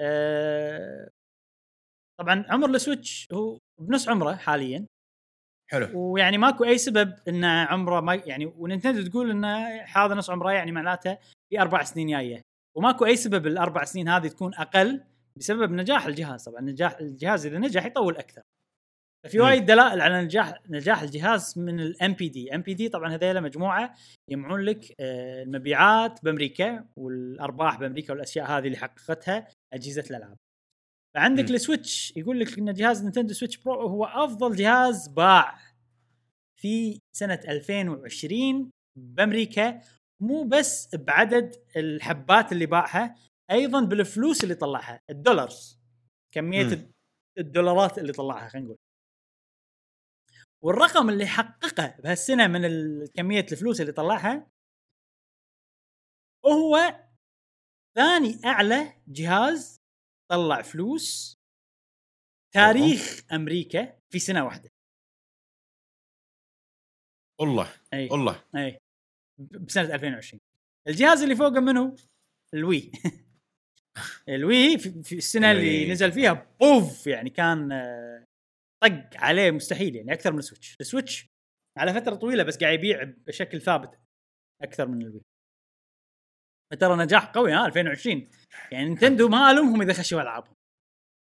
أه، 0.00 1.08
طبعا 2.20 2.44
عمر 2.48 2.70
السويتش 2.70 3.28
هو 3.32 3.58
بنص 3.80 4.08
عمره 4.08 4.34
حاليا. 4.34 4.86
حلو. 5.70 5.88
ويعني 5.94 6.38
ماكو 6.38 6.64
أي 6.64 6.78
سبب 6.78 7.14
إن 7.28 7.44
عمره 7.44 8.00
ما 8.00 8.14
يعني 8.14 8.46
ونينتندو 8.46 9.08
تقول 9.08 9.30
انه 9.30 9.66
هذا 9.94 10.14
نص 10.14 10.30
عمره 10.30 10.52
يعني 10.52 10.72
معناته 10.72 11.18
في 11.50 11.60
أربع 11.60 11.82
سنين 11.82 12.08
جاية. 12.08 12.42
وماكو 12.76 13.06
أي 13.06 13.16
سبب 13.16 13.46
الأربع 13.46 13.84
سنين 13.84 14.08
هذه 14.08 14.28
تكون 14.28 14.54
أقل 14.54 15.04
بسبب 15.36 15.72
نجاح 15.72 16.06
الجهاز. 16.06 16.44
طبعا 16.44 16.60
نجاح 16.60 16.96
الجهاز 17.00 17.46
إذا 17.46 17.58
نجح 17.58 17.86
يطول 17.86 18.16
أكثر. 18.16 18.42
ففي. 19.24 19.40
وايد 19.40 19.66
دلائل 19.66 20.00
على 20.00 20.22
نجاح 20.22 20.62
نجاح 20.70 21.02
الجهاز 21.02 21.58
من 21.58 21.80
ال 21.80 22.12
NPD 22.12 22.54
NPD 22.54 22.88
طبعا 22.88 23.14
هذيلا 23.14 23.40
مجموعة 23.40 23.94
يجمعون 24.30 24.60
لك 24.60 24.94
آه، 25.00 25.42
المبيعات 25.42 26.24
بأمريكا 26.24 26.84
والأرباح 26.96 27.78
بأمريكا 27.80 28.12
والأشياء 28.12 28.46
هذه 28.46 28.66
اللي 28.66 28.76
حققتها 28.76 29.48
أجهزة 29.72 30.04
الألعاب. 30.10 30.36
فعندك. 31.16 31.50
ال 31.50 31.59
Switch 31.59 32.16
يقول 32.16 32.40
لك 32.40 32.58
إن 32.58 32.72
جهاز 32.72 33.02
Nintendo 33.02 33.34
Switch 33.34 33.56
برو 33.56 33.88
هو 33.88 34.04
أفضل 34.04 34.56
جهاز 34.56 35.08
باع 35.08 35.58
في 36.60 37.00
سنة 37.16 37.40
2020 37.48 38.70
بأمريكا 38.98 39.80
مو 40.22 40.44
بس 40.44 40.94
بعدد 40.94 41.54
الحبات 41.76 42.52
اللي 42.52 42.66
باعها 42.66 43.16
أيضا 43.50 43.84
بالفلوس 43.84 44.44
اللي 44.44 44.54
طلعها 44.54 45.00
ال 45.10 45.19
dollars 45.19 45.78
كمية 46.34 46.64
مم. 46.64 46.92
الدولارات 47.38 47.98
اللي 47.98 48.12
طلعها 48.12 48.48
خلينا 48.48 48.66
نقول 48.66 48.78
والرقم 50.64 51.08
اللي 51.10 51.26
حققه 51.26 51.96
بهالسنة 52.02 52.46
من 52.46 52.62
كمية 53.06 53.46
الفلوس 53.52 53.80
اللي 53.80 53.92
طلعها 53.92 54.50
هو 56.46 57.00
ثاني 57.96 58.40
أعلى 58.44 59.02
جهاز 59.08 59.76
طلع 60.28 60.62
فلوس 60.62 61.36
تاريخ 62.54 63.20
أمريكا 63.32 63.98
في 64.10 64.18
سنة 64.18 64.44
واحدة. 64.44 64.70
والله 67.40 67.72
أي. 67.92 68.08
والله. 68.10 68.44
أي. 68.56 68.78
بسنة 69.38 69.94
2020 69.94 70.40
الجهاز 70.88 71.22
اللي 71.22 71.36
فوقه 71.36 71.60
منو؟ 71.60 71.96
ال 72.54 72.92
Wii. 74.28 74.53
ال 74.53 74.59
Wii 74.59 74.78
في, 74.78 75.02
في 75.02 75.14
السنة 75.14 75.52
اللي 75.52 75.82
ال 75.82 75.84
Wii. 75.84 75.92
نزل 75.92 76.12
فيها 76.12 76.48
boof 76.60 77.06
يعني 77.06 77.30
كان 77.30 77.72
آه، 77.72 78.24
طق 78.82 79.10
عليه 79.16 79.50
مستحيل 79.50 79.96
يعني 79.96 80.12
أكثر 80.12 80.32
من 80.32 80.38
ال 80.38 80.43
Switch. 80.43 80.76
ال 80.80 80.87
Switch 80.87 81.26
على 81.78 81.94
فترة 81.94 82.14
طويلة 82.14 82.42
بس 82.42 82.56
قاعد 82.58 82.74
يبيع 82.78 83.02
بشكل 83.26 83.60
ثابت 83.60 84.00
أكثر 84.62 84.88
من 84.88 85.02
ال 85.02 85.06
Wii. 85.06 85.22
فترى 86.72 86.96
نجاح 86.96 87.24
قوي 87.30 87.52
ها 87.52 87.66
2020 87.66 88.28
يعني 88.72 88.84
Nintendo 88.88 89.28
ما 89.28 89.50
ألومهم 89.50 89.82
إذا 89.82 89.92
خشوا 89.92 90.22
ألعابهم. 90.22 90.54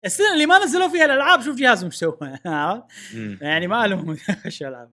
السنة 0.06 0.34
اللي 0.34 0.46
ما 0.46 0.60
نزلوا 0.60 0.88
فيها 0.88 1.06
الألعاب 1.06 1.42
شوف 1.42 1.56
جهازهم 1.56 1.86
إيش 1.86 1.96
سوى. 1.96 2.18
يعني 3.42 3.68
ما 3.68 3.88
لهم 3.88 4.12
إذا 4.12 4.36
خشوا 4.36 4.68
ألعاب. 4.68 4.92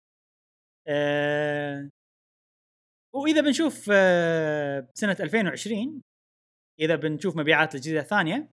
أه 0.88 1.89
وإذا 3.15 3.41
بنشوف 3.41 3.89
أه 3.91 4.88
سنة 4.93 5.18
2020 5.19 6.01
إذا 6.80 6.95
بنشوف 6.95 7.38
مبيعات 7.38 7.76
الجزء 7.76 7.97
الثانية 7.99 8.49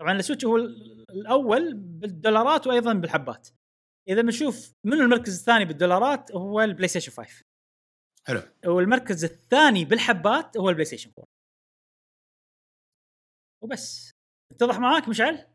طبعا 0.00 0.12
ال 0.12 0.17
Switch 0.17 0.44
هو 0.44 0.56
ال- 0.56 1.04
الأول 1.10 1.74
بالدولارات 1.74 2.66
وأيضا 2.66 2.92
بالحبات. 2.92 3.48
إذا 4.08 4.22
بنشوف 4.22 4.72
منو 4.86 5.02
المركز 5.02 5.38
الثاني 5.38 5.64
بالدولارات 5.64 6.32
هو 6.32 6.60
ال 6.60 6.88
PlayStation 6.88 7.12
5 7.12 7.44
حلو 8.26 8.42
والمركز 8.66 9.24
الثاني 9.24 9.84
بالحبات 9.84 10.56
هو 10.56 10.68
ال 10.68 10.84
PlayStation 10.84 11.10
4 11.10 11.26
وبس 13.64 14.10
اتضح 14.52 14.78
معاك 14.78 15.08
مشعل؟ 15.08 15.46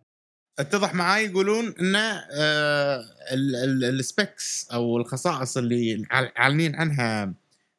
اتضح 0.59 0.93
معاي 0.93 1.25
يقولون 1.25 1.65
إن 1.79 1.95
آه، 1.95 2.99
ال- 3.33 3.55
ال- 3.55 3.83
ال 3.99 4.11
specs 4.11 4.71
أو 4.71 4.97
الخصائص 4.97 5.57
اللي 5.57 6.05
عال- 6.11 6.31
عالنين 6.35 6.75
عنها 6.75 7.33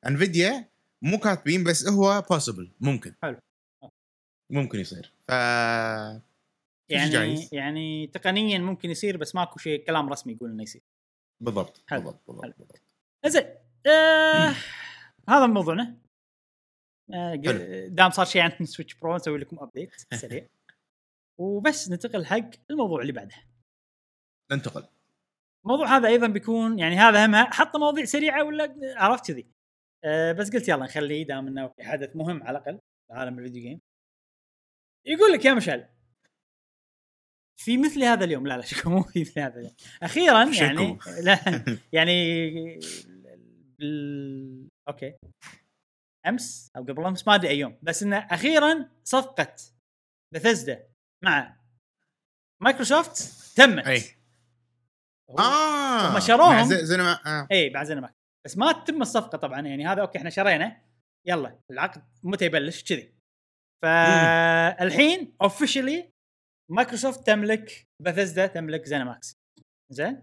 Nvidia 0.07 0.69
مو 1.03 1.19
كاتبين 1.19 1.65
بس 1.65 1.89
هو 1.89 2.23
possible 2.31 2.73
ممكن 2.81 3.15
حلو. 3.23 3.39
ممكن 4.51 4.79
يصير 4.81 5.13
ف 5.23 5.29
يعني 6.89 7.11
جايز. 7.11 7.49
يعني 7.55 8.07
تقنيا 8.07 8.59
ممكن 8.59 8.91
يصير 8.91 9.17
بس 9.17 9.35
ماكو 9.35 9.59
شيء 9.59 9.85
كلام 9.87 10.09
رسمي 10.13 10.33
يقول 10.33 10.51
إنه 10.51 10.63
يصير 10.63 10.83
بالضبط 11.43 11.83
حلو. 11.87 12.01
بالضبط 12.01 12.21
بالضبط, 12.27 12.43
حلو. 12.45 12.53
بالضبط. 12.59 12.81
زين 13.27 13.45
آه 13.87 14.55
هذا 15.29 15.47
موضوعنا. 15.47 15.97
آه. 17.15 17.35
دام 17.89 18.11
صار 18.11 18.27
شيء 18.27 18.43
عن 18.43 18.65
Switch 18.65 18.95
Pro 18.95 19.17
نسوي 19.17 19.39
لكم 19.39 19.59
update 19.59 19.91
سريع. 20.15 20.49
وبس 21.39 21.91
ننتقل 21.91 22.27
حق 22.27 22.51
الموضوع 22.71 23.01
اللي 23.03 23.13
بعده. 23.13 23.35
ننتقل. 24.53 24.89
الموضوع 25.65 25.97
هذا 25.97 26.09
أيضا 26.09 26.27
بيكون 26.27 26.79
يعني 26.79 26.97
هذا 26.97 27.27
هم 27.27 27.35
حط 27.35 27.77
مواضيع 27.77 28.05
سريعة 28.05 28.45
ولا 28.45 28.75
عرفت 28.97 29.27
كذي؟ 29.27 29.47
آه 30.05 30.33
بس 30.33 30.51
قلت 30.51 30.69
يلا 30.69 30.85
نخليه 30.85 31.27
دام 31.27 31.47
إنه 31.47 31.69
في 31.69 31.85
حدث 31.85 32.17
مهم 32.17 32.43
على 32.43 32.59
الأقل 32.59 32.81
في 33.09 33.13
عالم 33.13 33.39
ال 33.39 33.43
video 33.43 33.63
game 33.63 33.81
يقول 35.07 35.33
لك 35.33 35.45
يا 35.45 35.55
مشعل 35.55 35.89
في 37.57 37.79
مثل 37.79 38.05
هذا 38.05 38.25
اليوم. 38.25 38.47
لا 38.47 38.57
لا 38.57 38.63
شكو 38.63 38.91
مو 38.91 39.03
في 39.03 39.21
مثل 39.21 39.41
هذا 39.41 39.59
اليوم. 39.59 39.75
أخيرا 40.03 40.45
يعني. 40.45 40.99
لا 41.23 41.65
يعني 41.93 42.81
بال... 43.87 44.69
أوكي. 44.89 45.17
أمس 46.27 46.71
أو 46.77 46.83
قبل 46.83 47.05
أمس 47.05 47.29
ما 47.29 47.35
أدري 47.35 47.49
أي 47.49 47.59
يوم 47.59 47.79
بس 47.83 48.03
إنه 48.03 48.17
أخيرا 48.19 48.89
صفقه 49.05 49.55
بثزدا 50.35 50.89
مع 51.25 51.57
مايكروسوفت 52.63 53.17
تمت. 53.57 53.87
أي. 53.87 54.01
آه. 55.39 56.15
هم 56.17 56.21
شروهم. 56.21 56.65
زي- 56.69 56.85
ZeniMa 56.87 57.13
آه. 57.27 57.49
إي 57.53 57.71
بعد 57.71 57.87
ZeniMax 57.87 58.15
بس 58.47 58.57
ما 58.59 58.73
تتم 58.73 59.03
الصفقة 59.03 59.39
طبعا 59.39 59.61
يعني 59.61 59.87
هذا 59.87 60.01
أوكي 60.03 60.19
إحنا 60.19 60.31
شرينا. 60.31 60.83
يلا 61.27 61.61
العقد 61.71 62.03
متى 62.23 62.45
يبلش؟ 62.45 62.83
كذي. 62.85 63.15
فالحين 63.83 65.37
officially 65.43 66.11
Microsoft 66.71 67.27
تملك 67.27 67.85
بثزدا 68.03 68.47
تملك 68.47 68.85
ZeniMax 68.85 69.33
زين؟ 69.93 70.23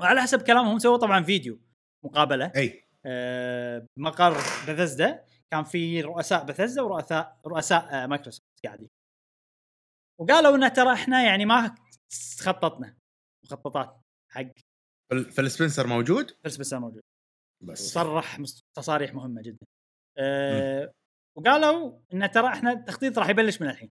وعلى 0.00 0.22
حسب 0.22 0.42
كلامهم 0.42 0.78
سووا 0.78 0.96
طبعا 0.98 1.22
فيديو. 1.22 1.60
مقابلة. 2.04 2.52
أي. 2.56 2.84
آه، 3.06 3.86
بمقر 3.98 4.32
بثزدا 4.68 5.24
كان 5.52 5.64
في 5.64 6.00
رؤساء 6.00 6.44
بثزدا 6.44 6.82
ورؤساء 6.82 7.40
رؤساء 7.46 7.94
آه، 7.94 8.06
مايكروسوفت 8.06 8.46
قاعدين. 8.64 8.88
وقالوا 10.20 10.56
ان 10.56 10.72
ترى 10.72 10.92
إحنا 10.92 11.22
يعني 11.24 11.44
ما 11.44 11.74
خططنا 12.40 12.96
مخططات 13.44 14.00
حق 14.30 14.42
Phil- 15.10 15.30
Phil 15.30 15.50
Spencer 15.50 15.86
موجود؟ 15.86 16.30
Phil 16.42 16.52
Spencer 16.52 16.78
موجود. 16.78 17.02
بس. 17.62 17.78
صرح 17.92 18.42
تصاريح 18.76 19.14
مهمة 19.14 19.42
جدا. 19.42 19.66
أه 20.18 20.92
وقالوا 21.38 21.98
ان 22.14 22.30
ترى 22.30 22.48
إحنا 22.48 22.72
التخطيط 22.72 23.18
راح 23.18 23.28
يبلش 23.28 23.60
من 23.62 23.68
الحين. 23.68 23.90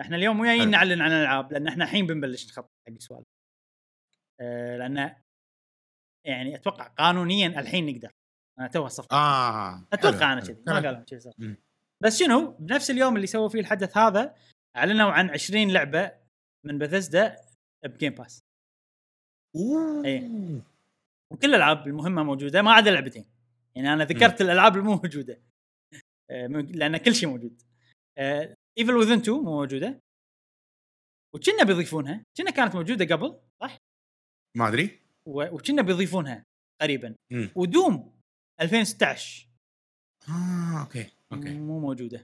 إحنا 0.00 0.16
اليوم 0.16 0.40
ويايين 0.40 0.62
حلو. 0.62 0.70
نعلن 0.70 1.02
عن 1.02 1.10
الألعاب 1.12 1.52
لأن 1.52 1.68
إحنا 1.68 1.84
الحين 1.84 2.06
بنبلش 2.06 2.46
نخطط 2.46 2.70
حق 2.88 2.92
السؤال 2.92 3.24
أه 4.40 4.76
لأن 4.76 5.16
يعني 6.28 6.54
أتوقع 6.54 6.86
قانونيا 6.86 7.46
الحين 7.60 7.86
نقدر. 7.86 8.10
أنا 8.58 8.68
تو 8.68 8.86
الصفقه 8.86 9.16
آه 9.16 9.84
أتوقع 9.92 10.18
حلو، 10.18 10.32
أنا. 10.32 10.40
كذي 10.40 10.62
ما. 10.66 10.74
قالوا 10.74 11.00
كذي 11.04 11.20
صح. 11.20 11.32
بس 12.02 12.18
شنو 12.18 12.50
بنفس 12.50 12.90
اليوم 12.90 13.16
اللي 13.16 13.26
سووا 13.26 13.48
فيه 13.48 13.60
الحدث 13.60 13.96
هذا 13.96 14.34
أعلنوا 14.76 15.10
عن 15.12 15.30
20 15.30 15.70
لعبة 15.70 16.12
من 16.66 16.78
Bethesda 16.78 17.36
ب 17.84 17.90
Game 17.90 18.12
Pass 18.14 18.40
أوه. 19.56 20.04
إيه. 20.04 20.20
وكل 21.32 21.48
الألعاب 21.48 21.86
المهمة 21.86 22.22
موجودة 22.22 22.62
ما 22.62 22.72
عدا 22.72 22.90
لعبتين. 22.90 23.24
يعني 23.76 23.92
أنا 23.92 24.04
ذكرت 24.04 24.40
الألعاب 24.40 24.76
المو 24.76 24.94
موجودة. 24.94 25.40
آه، 26.30 26.46
م- 26.46 26.60
لأن 26.60 26.96
كل 26.96 27.14
شيء 27.14 27.28
موجود. 27.28 27.62
Evil 28.78 28.96
Within 28.96 29.18
2 29.18 29.36
مو 29.36 29.42
موجودة. 29.60 30.00
وكنا 31.34 31.64
بيضيفونها. 31.64 32.24
كنا 32.36 32.50
كانت 32.50 32.74
موجودة 32.74 33.16
قبل 33.16 33.40
صح؟ 33.62 33.76
ما 34.56 34.68
أدري. 34.68 35.00
وكنا 35.28 35.82
بيضيفونها 35.82 36.44
قريبا. 36.80 37.14
مم. 37.32 37.50
و 37.54 37.67
Doom 37.67 38.18
2016 38.60 39.48
آه 40.28 40.80
okay 40.80 41.10
okay. 41.32 41.54
مو 41.54 41.80
موجودة. 41.80 42.22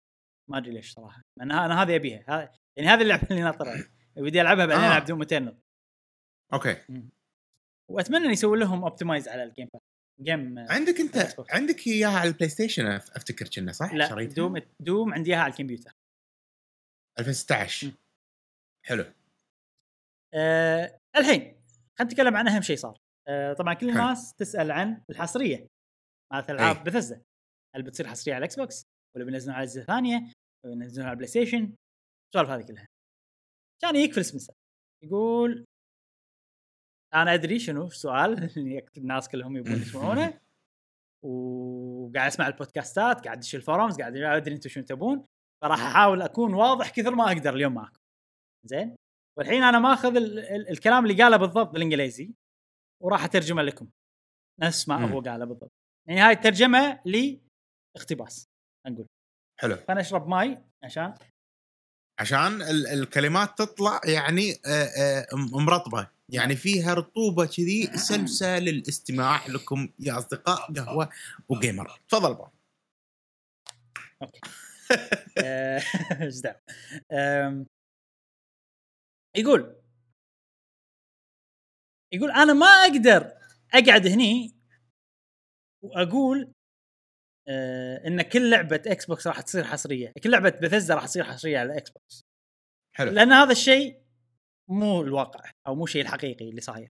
ما 0.50 0.58
أدري 0.58 0.72
ليش 0.72 0.92
صراحة. 0.92 1.22
أنا 1.40 1.66
أنا 1.66 1.82
هذه 1.82 1.96
أبيها. 1.96 2.24
ها- 2.28 2.52
يعني 2.76 2.88
هذه 2.90 3.02
اللعبة 3.02 3.26
اللي 3.30 3.42
ناطرها. 3.42 3.84
ودي 4.16 4.40
ألعبها 4.40 4.66
بعدين 4.66 4.84
آه. 4.84 4.88
ألعب 4.88 5.04
Doom 5.04 5.20
Eternal 5.20 5.58
okay. 6.52 6.76
وأتمنى 7.90 8.26
إن 8.26 8.30
يسوي 8.30 8.58
لهم 8.58 8.82
optimize 8.84 9.28
على 9.28 9.42
ال 9.44 9.49
Game 9.49 9.68
Pass 9.72 9.82
Game 10.20 10.58
عندك 10.58 11.00
أنت. 11.00 11.34
عندك 11.50 11.86
إياها 11.86 12.18
على 12.18 12.28
ال 12.28 12.48
PlayStation 12.48 12.86
أفتكر 12.86 13.48
كنا 13.48 13.72
صح؟ 13.72 13.92
لا 13.94 14.08
شريتها؟ 14.08 14.34
Doom 14.34 14.60
Doom 14.80 15.14
عندي 15.14 15.30
إياها 15.30 15.40
على 15.42 15.50
الكمبيوتر. 15.52 15.92
2016 17.18 17.86
مم. 17.86 17.92
حلو. 18.86 19.04
أه 20.34 20.98
الحين 21.16 21.53
خلينا 21.98 22.12
نتكلم 22.12 22.36
عن 22.36 22.48
أهم 22.48 22.62
شيء 22.62 22.76
صار. 22.76 22.98
أه 23.28 23.52
طبعا 23.52 23.74
كل. 23.74 23.88
الناس 23.88 24.34
تسأل 24.34 24.70
عن 24.70 25.02
الحصرية. 25.10 25.66
مالت 26.32 26.50
العاب 26.50 26.84
بثزدا 26.84 27.22
هل 27.76 27.82
بتصير 27.82 28.06
حصرية 28.06 28.34
على 28.34 28.38
ال 28.38 28.56
Xbox 28.56 28.84
ولا 29.16 29.24
بينزلون 29.24 29.54
على 29.56 29.62
اجهزه 29.62 29.82
ثانية 29.82 30.32
ولا 30.64 30.74
بينزلون 30.74 31.06
على 31.06 31.12
ال 31.12 31.28
PlayStation 31.28 31.74
السوالف 32.28 32.50
هذه 32.50 32.62
كلها. 32.62 32.86
كان 33.82 33.96
Phil 33.96 34.24
Spencer 34.24 34.54
يقول 35.04 35.64
أنا 37.14 37.34
أدري 37.34 37.58
شنو 37.58 37.86
السؤال 37.86 38.50
الناس 38.98 39.28
كلهم 39.28 39.56
يبون 39.56 39.72
يسمعونه. 39.82 40.40
وقاعد 41.24 42.26
أسمع 42.26 42.46
البودكاستات 42.48 43.24
قاعد 43.24 43.36
أدش 43.36 43.54
ال 43.54 43.60
forums 43.60 43.98
قاعد 44.00 44.16
أدري 44.16 44.54
أنتم 44.54 44.68
شنو 44.68 44.84
تبون. 44.84 45.26
فراح 45.62 45.80
أحاول 45.80 46.22
أكون 46.22 46.54
واضح 46.54 46.90
كثر 46.90 47.14
ما 47.14 47.32
أقدر 47.32 47.54
اليوم 47.54 47.74
معكم 47.74 48.00
زين؟ 48.66 48.96
والحين 49.38 49.62
أنا 49.62 49.78
ماخذ 49.78 50.16
ال- 50.16 50.38
ال- 50.38 50.68
الكلام 50.70 51.06
اللي 51.06 51.22
قاله 51.22 51.36
بالضبط 51.36 51.70
بالإنجليزي 51.70 52.30
وراح 53.02 53.24
أترجمه 53.24 53.62
لكم. 53.62 53.88
نفس 54.60 54.88
ما. 54.88 55.10
هو 55.12 55.20
قاله 55.20 55.44
بالضبط. 55.44 55.72
يعني 56.08 56.20
هاي 56.20 56.32
الترجمة 56.32 57.00
لاقتباس 57.96 58.48
نقول 58.86 59.06
حلو. 59.60 59.76
فأنا 59.76 60.00
أشرب 60.00 60.28
ماي 60.28 60.64
عشان 60.84 61.14
عشان 62.20 62.62
ال- 62.62 62.86
الكلمات 62.86 63.58
تطلع 63.58 64.00
يعني 64.04 64.52
آه، 64.66 64.84
آه، 64.84 65.26
مرطبة. 65.34 66.10
يعني 66.32 66.56
فيها 66.56 66.94
رطوبة 66.94 67.46
كذي 67.46 67.86
سلسه 67.96 68.58
للاستماع 68.58 69.46
لكم 69.46 69.88
يا 69.98 70.18
أصدقاء 70.18 70.72
قهوة 70.72 71.08
و 71.48 71.55
gamer. 71.55 72.00
تفضل 72.08 72.34
بابا. 72.34 72.50
آه، 75.44 75.82
إيش 76.22 76.42
يقول 79.36 79.82
يقول 82.14 82.30
أنا 82.30 82.52
ما 82.52 82.66
أقدر 82.66 83.38
أقعد 83.74 84.06
هني 84.06 84.54
وأقول 85.84 86.52
آه 87.48 88.06
إن 88.06 88.22
كل 88.22 88.50
لعبة 88.50 88.82
Xbox 88.86 89.26
راح 89.26 89.40
تصير 89.40 89.64
حصرية، 89.64 90.12
كل 90.22 90.30
لعبة 90.30 90.50
بثزة 90.50 90.94
راح 90.94 91.04
تصير 91.04 91.24
حصرية 91.24 91.58
على 91.58 91.78
Xbox. 91.78 92.22
حلو 92.96 93.10
لأن 93.10 93.32
هذا 93.32 93.52
الشيء 93.52 94.04
مو 94.70 95.02
الواقع 95.02 95.50
أو 95.66 95.74
مو 95.74 95.84
الشيء 95.84 96.02
الحقيقي 96.02 96.50
اللي 96.50 96.60
صاير. 96.60 96.88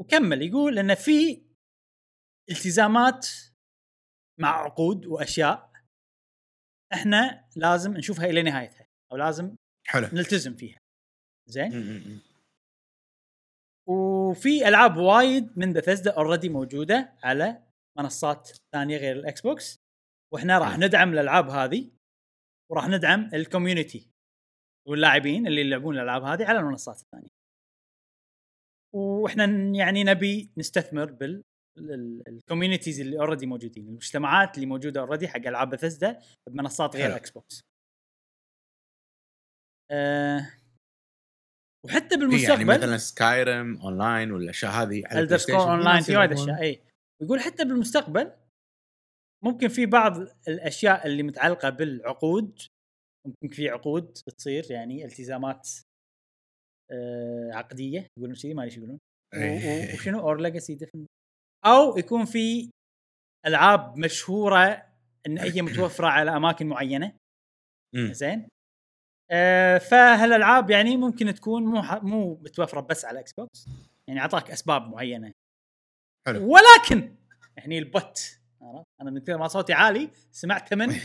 وكمل 0.00 0.42
يقول 0.42 0.78
إن 0.78 0.94
في 0.94 1.46
التزامات 2.50 3.28
مع 4.40 4.48
عقود 4.48 5.06
وأشياء 5.06 5.72
إحنا 6.92 7.48
لازم 7.56 7.96
نشوفها 7.96 8.26
إلى 8.26 8.42
نهايتها 8.42 8.86
أو 9.12 9.16
لازم 9.16 9.56
حلو 9.92 10.06
نلتزم 10.12 10.54
فيها 10.54 10.78
زين. 11.48 12.20
وفي 13.88 14.68
ألعاب 14.68 14.96
وايد 14.96 15.58
من 15.58 15.72
Bethesda 15.72 16.10
already 16.10 16.48
موجودة 16.48 17.12
على 17.22 17.62
منصات 17.98 18.50
ثانية 18.74 18.96
غير 18.96 19.16
ال 19.16 19.40
Xbox 19.40 19.76
وإحنا 20.34 20.58
راح. 20.58 20.78
ندعم 20.78 21.12
الألعاب 21.12 21.50
هذه 21.50 21.90
وراح 22.70 22.88
ندعم 22.88 23.30
ال 23.34 23.42
community 23.42 24.10
واللاعبين 24.88 25.46
اللي 25.46 25.60
يلعبون 25.60 25.96
الألعاب 25.96 26.22
هذه 26.22 26.44
على 26.44 26.58
المنصات 26.58 27.00
الثانية. 27.00 27.30
وإحنا 28.94 29.44
يعني 29.76 30.04
نبي 30.04 30.50
نستثمر 30.56 31.12
بال 31.12 31.42
ال 32.28 32.34
communities 32.34 33.00
اللي 33.00 33.18
already 33.18 33.46
موجودين، 33.46 33.88
المجتمعات 33.88 34.54
اللي 34.54 34.66
موجودة 34.66 35.00
already 35.00 35.28
حق 35.28 35.46
ألعاب 35.46 35.70
بثزدا 35.70 36.18
بمنصات 36.48 36.96
غير. 36.96 37.16
Xbox. 37.16 37.60
أه 39.92 40.50
وحتى 41.84 42.14
إيه، 42.14 42.20
بالمستقبل 42.20 42.50
يعني 42.50 42.64
مثلا 42.64 42.96
Skyrim 42.96 43.76
online 43.76 44.32
والأشياء 44.32 44.72
هذه 44.72 45.02
على 45.06 45.20
ال 45.20 45.24
Play 45.24 45.38
Scrolls 45.38 45.54
Station، 45.54 45.70
online 45.70 45.96
ناس 45.96 46.06
في 46.06 46.16
وايد. 46.16 46.32
أشياء 46.32 46.62
إي. 46.62 46.82
يقول 47.22 47.40
حتى 47.40 47.64
بالمستقبل 47.64 48.32
ممكن 49.44 49.68
في 49.68 49.86
بعض 49.86 50.16
الأشياء 50.48 51.06
اللي 51.06 51.22
متعلقة 51.22 51.70
بالعقود 51.70 52.58
ممكن 53.26 53.56
في 53.56 53.68
عقود 53.68 54.12
تصير 54.12 54.70
يعني 54.70 55.04
التزامات 55.04 55.68
آه 56.92 57.50
عقدية 57.52 58.06
يقولون 58.18 58.36
كذي 58.36 58.54
ما 58.54 58.64
أدري 58.64 58.76
يقولون. 58.76 58.98
إيه. 59.34 59.94
وشنو؟ 59.94 60.20
or 60.20 60.40
legacy 60.40 60.78
أو 61.66 61.98
يكون 61.98 62.24
في 62.24 62.70
ألعاب 63.46 63.98
مشهورة 63.98 64.92
إن 65.26 65.38
هي 65.38 65.62
متوفرة 65.66 66.06
على 66.06 66.36
أماكن 66.36 66.66
معينة. 66.66 67.16
زين؟ 67.96 68.38
آه 68.38 68.48
فهالألعاب 69.78 70.70
يعني 70.70 70.96
ممكن 70.96 71.34
تكون 71.34 71.62
مو 71.64 71.82
مو 72.02 72.34
متوفرة 72.34 72.80
بس 72.80 73.04
على 73.04 73.20
Xbox 73.20 73.66
يعني 74.08 74.20
أعطاك 74.20 74.50
أسباب 74.50 74.88
معينة 74.88 75.32
حلو. 76.26 76.54
ولكن 76.54 77.16
يعني 77.56 77.78
البوت؟ 77.78 78.38
أنا 79.00 79.10
من 79.10 79.18
كثر 79.18 79.38
ما 79.38 79.48
صوتي 79.48 79.72
عالي 79.72 80.10
سمعته 80.30 80.76
من 80.76 80.88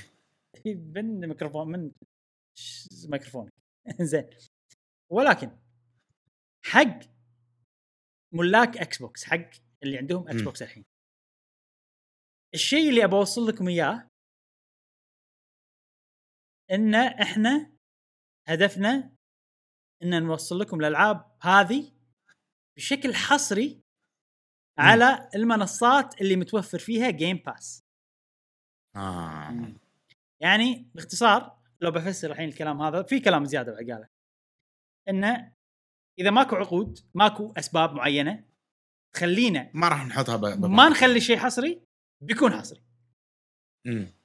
من 0.96 1.28
ميكروفون 1.28 1.68
من 1.72 1.92
ميكروفون 3.10 3.50
زين 4.02 4.30
ولكن 5.12 5.52
حق 6.66 7.00
ملاك 8.34 8.78
Xbox 8.78 9.24
حق 9.24 9.50
اللي 9.84 9.98
عندهم 9.98 10.28
X. 10.30 10.42
box 10.42 10.62
الحين 10.62 10.86
الشيء 12.54 12.90
اللي 12.90 13.04
ابى 13.04 13.16
أوصل 13.16 13.48
لكم 13.48 13.68
إياه 13.68 14.08
إن 16.72 16.96
إحنا 16.96 17.77
هدفنا 18.48 19.12
إن 20.04 20.24
نوصل 20.24 20.60
لكم 20.60 20.80
الألعاب 20.80 21.38
هذه 21.42 21.92
بشكل 22.78 23.16
حصري 23.16 23.82
على 24.80 25.30
المنصات 25.36 26.22
اللي 26.22 26.36
متوفر 26.36 26.80
فيها 26.80 27.10
Game 27.10 27.38
Pass 27.38 27.84
آه. 28.96 29.74
يعني 30.42 30.92
باختصار 30.96 31.58
لو 31.82 31.92
بفسر 31.92 32.32
الحين 32.32 32.50
الكلام 32.50 32.82
هذا 32.82 33.04
في 33.04 33.20
كلام 33.20 33.46
زيادة 33.46 33.72
بعقاله 33.72 34.08
انه 35.10 35.54
إذا 36.20 36.32
ماكو 36.32 36.56
عقود 36.56 37.00
ماكو 37.16 37.54
أسباب 37.58 37.94
معينة 37.94 38.46
تخلينا 39.16 39.72
ما 39.74 39.90
راح 39.90 40.06
نحطها 40.06 40.38
ب... 40.38 40.66
ما 40.66 40.90
نخلي 40.90 41.22
شيء 41.22 41.38
حصري 41.38 41.82
بيكون 42.24 42.52
حصري. 42.52 42.84
مم. 43.88 44.17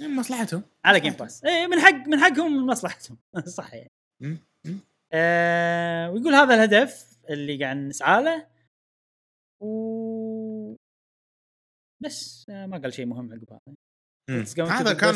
مم. 0.00 0.16
مصلحتهم. 0.16 0.62
على 0.84 1.00
Game 1.00 1.12
Pass 1.12 1.44
إيه 1.44 1.66
من 1.66 1.80
حق 1.80 2.06
من 2.06 2.20
حقهم 2.20 2.56
من 2.56 2.66
مصلحتهم. 2.66 3.16
صح 3.58 3.74
يعني. 3.74 3.90
آه 5.12 6.10
ويقول 6.10 6.34
هذا 6.34 6.54
الهدف 6.54 7.18
اللي 7.30 7.64
قاعد 7.64 7.76
نسعى 7.76 8.22
له. 8.22 8.46
و 9.60 10.76
بس 12.02 12.46
آه 12.50 12.66
ما 12.66 12.78
قال 12.78 12.94
شيء 12.94 13.06
مهم 13.06 13.32
عقب 13.32 13.52
هذا. 13.52 13.74
هذا 14.58 14.92
كان. 14.92 15.14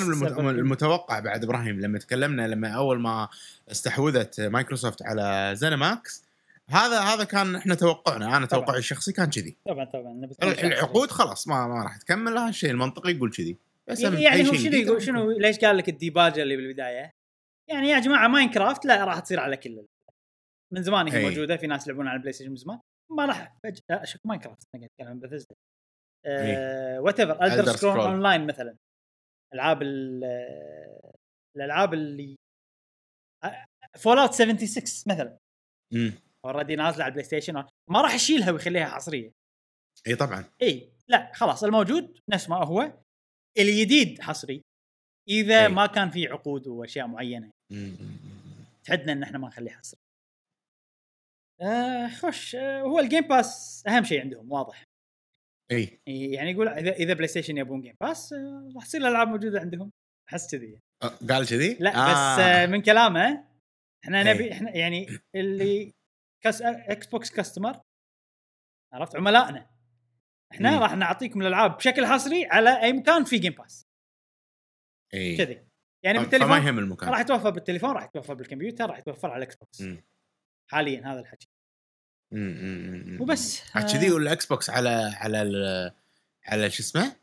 المتوقع 0.48 1.20
بعد 1.20 1.44
إبراهيم 1.44 1.80
لما 1.80 1.98
تكلمنا 1.98 2.48
لما 2.48 2.68
أول 2.68 3.00
ما 3.00 3.28
استحوذت 3.70 4.40
مايكروسوفت 4.40 5.02
على 5.02 5.52
ZeniMax 5.56 6.24
هذا 6.68 7.00
هذا 7.00 7.24
كان 7.24 7.56
إحنا 7.56 7.74
توقعنا. 7.74 8.36
أنا. 8.36 8.46
توقعي 8.46 8.78
الشخصي 8.78 9.12
كان 9.12 9.30
كذي. 9.30 9.56
طبعا 9.66 9.84
طبعا. 9.84 10.28
العقود 10.42 11.10
خلاص 11.10 11.48
ما 11.48 11.66
ما 11.66 11.82
راح 11.82 11.96
تكمل. 11.96 12.38
الشيء 12.38 12.70
المنطقي 12.70 13.12
يقول 13.12 13.32
كذي. 13.32 13.56
بس 13.90 14.00
يعني 14.00 14.16
أي 14.32 14.48
هو 14.48 14.52
شنو 14.52 14.72
يقول 14.78 15.02
شنو. 15.02 15.30
ليش 15.30 15.58
قال 15.58 15.76
لك 15.76 15.88
الديباجه 15.88 16.42
اللي 16.42 16.56
بالبداية؟ 16.56 17.10
يعني 17.70 17.88
يا 17.88 17.98
جماعة 18.00 18.28
Minecraft 18.28 18.84
لا 18.84 19.04
راح 19.04 19.18
تصير 19.20 19.40
على 19.40 19.56
كل 19.56 19.86
من 20.72 20.82
زمان 20.82 21.08
هي 21.08 21.18
أي. 21.18 21.24
موجودة 21.24 21.56
في 21.56 21.66
ناس 21.66 21.86
يلعبون 21.86 22.08
على 22.08 22.16
ال 22.16 22.32
PlayStation 22.32 22.50
من 22.50 22.56
زمان 22.56 22.80
ما 23.10 23.26
راح 23.26 23.56
فجاه 23.62 24.02
أشوف 24.02 24.20
Minecraft 24.26 24.62
أنا 24.74 24.80
قاعد 24.80 24.90
أتكلم 24.92 25.08
عن 25.08 25.20
Bethesda 25.20 25.54
whatever 27.00 27.44
Elder 27.44 27.72
Scrolls. 27.72 28.00
Online 28.00 28.46
مثلا 28.46 28.76
العاب 29.54 29.82
ال- 29.82 30.24
الألعاب 31.56 31.94
اللي 31.94 32.36
Fallout 33.98 34.32
76 34.34 34.84
مثلا. 35.14 35.38
already 36.44 36.76
نازلة 36.76 37.04
على 37.04 37.10
ال 37.10 37.24
PlayStation 37.24 37.54
ما 37.90 38.00
راح 38.02 38.14
يشيلها 38.14 38.50
ويخليها 38.50 38.86
حصرية 38.86 39.32
أي 40.06 40.14
طبعا 40.16 40.44
أي 40.62 40.92
لا 41.08 41.32
خلاص 41.34 41.64
الموجود 41.64 42.18
نفس 42.30 42.48
ما 42.48 42.56
هو 42.64 43.01
الجديد 43.58 44.20
حصري 44.20 44.62
إذا 45.28 45.62
أي. 45.62 45.68
ما 45.68 45.86
كان 45.86 46.10
في 46.10 46.26
عقود 46.26 46.66
وأشياء 46.66 47.06
معينة. 47.06 47.50
تحدنا 48.84 49.12
إن 49.12 49.22
إحنا 49.22 49.38
ما 49.38 49.48
نخليه 49.48 49.70
حصري 49.70 50.00
آه 51.60 52.08
خش 52.08 52.54
آه 52.54 52.80
هو 52.80 53.00
ال 53.00 53.04
Game 53.04 53.20
Pass 53.28 53.82
أهم 53.86 54.04
شيء 54.04 54.20
عندهم 54.20 54.52
واضح 54.52 54.84
إي 55.72 56.00
يعني 56.06 56.50
يقول 56.50 56.68
إذا 56.68 56.92
إذا 56.92 57.14
PlayStation 57.14 57.58
يبون 57.58 57.80
Game 57.80 57.94
Pass 58.00 58.32
آه 58.32 58.72
راح 58.76 58.84
تصير 58.86 59.00
الألعاب 59.00 59.28
موجودة 59.28 59.60
عندهم 59.60 59.92
أحس 60.28 60.50
كذي 60.54 60.78
قال 61.02 61.46
كذي؟ 61.46 61.74
لا 61.80 61.90
آه. 61.96 62.12
بس 62.12 62.40
آه 62.40 62.66
من 62.66 62.82
كلامه 62.82 63.44
إحنا. 64.04 64.32
نبي 64.32 64.52
إحنا 64.52 64.76
يعني 64.76 65.06
اللي 65.34 65.92
ك 66.44 66.62
as 66.62 67.06
Xbox 67.06 67.30
customer 67.30 67.80
عرفت 68.92 69.16
عملائنا 69.16 69.70
إحنا 70.54 70.70
مم. 70.70 70.78
راح 70.82 70.96
نعطيكم 70.96 71.42
الألعاب 71.42 71.76
بشكل 71.76 72.06
حصري 72.06 72.46
على 72.46 72.82
أي 72.82 72.92
مكان 72.92 73.24
في 73.24 73.38
Game 73.38 73.52
Pass 73.52 73.86
اي 75.14 75.36
كذي. 75.36 75.62
يعني 76.02 76.18
فما 76.18 76.28
بالتليفون 76.28 76.58
يهم 76.58 76.78
المكان. 76.78 77.08
راح 77.08 77.20
يتوفر 77.20 77.50
بالتليفون 77.50 77.90
راح 77.90 78.04
يتوفر 78.04 78.34
بالكمبيوتر 78.34 78.90
راح 78.90 78.98
يتوفر 78.98 79.30
على 79.30 79.36
ال 79.44 79.56
Xbox. 79.56 79.82
حاليا 80.66 81.12
هذا 81.12 81.20
الحكي. 81.20 81.48
مم. 82.32 82.40
مم. 82.62 83.04
مم. 83.14 83.20
وبس. 83.20 83.62
كذي 83.74 84.10
وال 84.10 84.46
Xbox 84.46 84.70
على 84.70 85.12
على 85.16 85.42
ال- 85.42 85.92
على 86.44 86.70
شو 86.70 86.82
اسمه؟ 86.82 87.16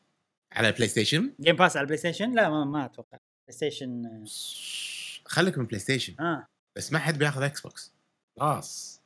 على 0.51 0.67
ال 0.69 0.87
PlayStation 0.87 1.33
Game 1.39 1.55
Pass 1.55 1.77
على 1.77 1.81
ال 1.83 1.97
PlayStation 1.97 2.31
لا 2.35 2.49
ما, 2.49 2.65
ما 2.65 2.85
أتوقع. 2.85 3.17
بلاي 3.47 3.57
ستيشن 3.57 4.23
خليك 5.25 5.57
من 5.57 5.65
بلاي 5.65 5.79
ستيشن 5.79 6.15
آه. 6.19 6.47
بس 6.75 6.93
ما 6.93 6.99
حد 6.99 7.17
بياخذ 7.17 7.43
Xbox 7.43 7.93
خلاص. 8.39 9.01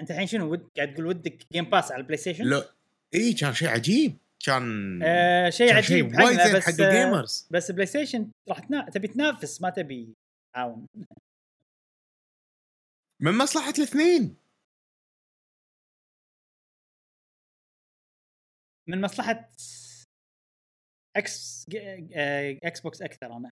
أنت 0.00 0.10
الحين 0.10 0.26
شنو 0.26 0.50
ود 0.52 0.68
قاعد 0.76 0.94
تقول 0.94 1.06
ودك 1.06 1.46
Game 1.52 1.64
Pass 1.64 1.92
على 1.92 2.00
ال 2.00 2.16
PlayStation؟ 2.18 2.44
لا 2.44 2.64
اي 3.14 3.32
كان 3.32 3.54
شيء 3.54 3.68
عجيب. 3.68 4.18
كان 4.46 5.00
آه 5.02 5.50
شيء 5.50 5.74
عجيب. 5.74 6.06
وايد 6.06 6.38
حقنا 6.38 6.46
زين 6.46 6.56
بس 6.56 6.64
حق 6.64 6.80
آه 6.80 6.88
ال 6.88 6.95
gamers. 6.95 7.48
بس 7.50 7.70
PlayStation 7.70 8.30
راح 8.48 8.58
تنا... 8.58 8.90
تبي 8.90 9.08
تنافس 9.08 9.62
ما 9.62 9.70
تبي 9.70 10.14
تعاون. 10.54 10.86
من 13.20 13.38
مصلحة 13.38 13.72
الاثنين. 13.78 14.36
من 18.88 19.00
مصلحة 19.00 19.50
X 21.16 21.66
Xbox 22.64 23.02
أكثر 23.02 23.36
أنا. 23.36 23.50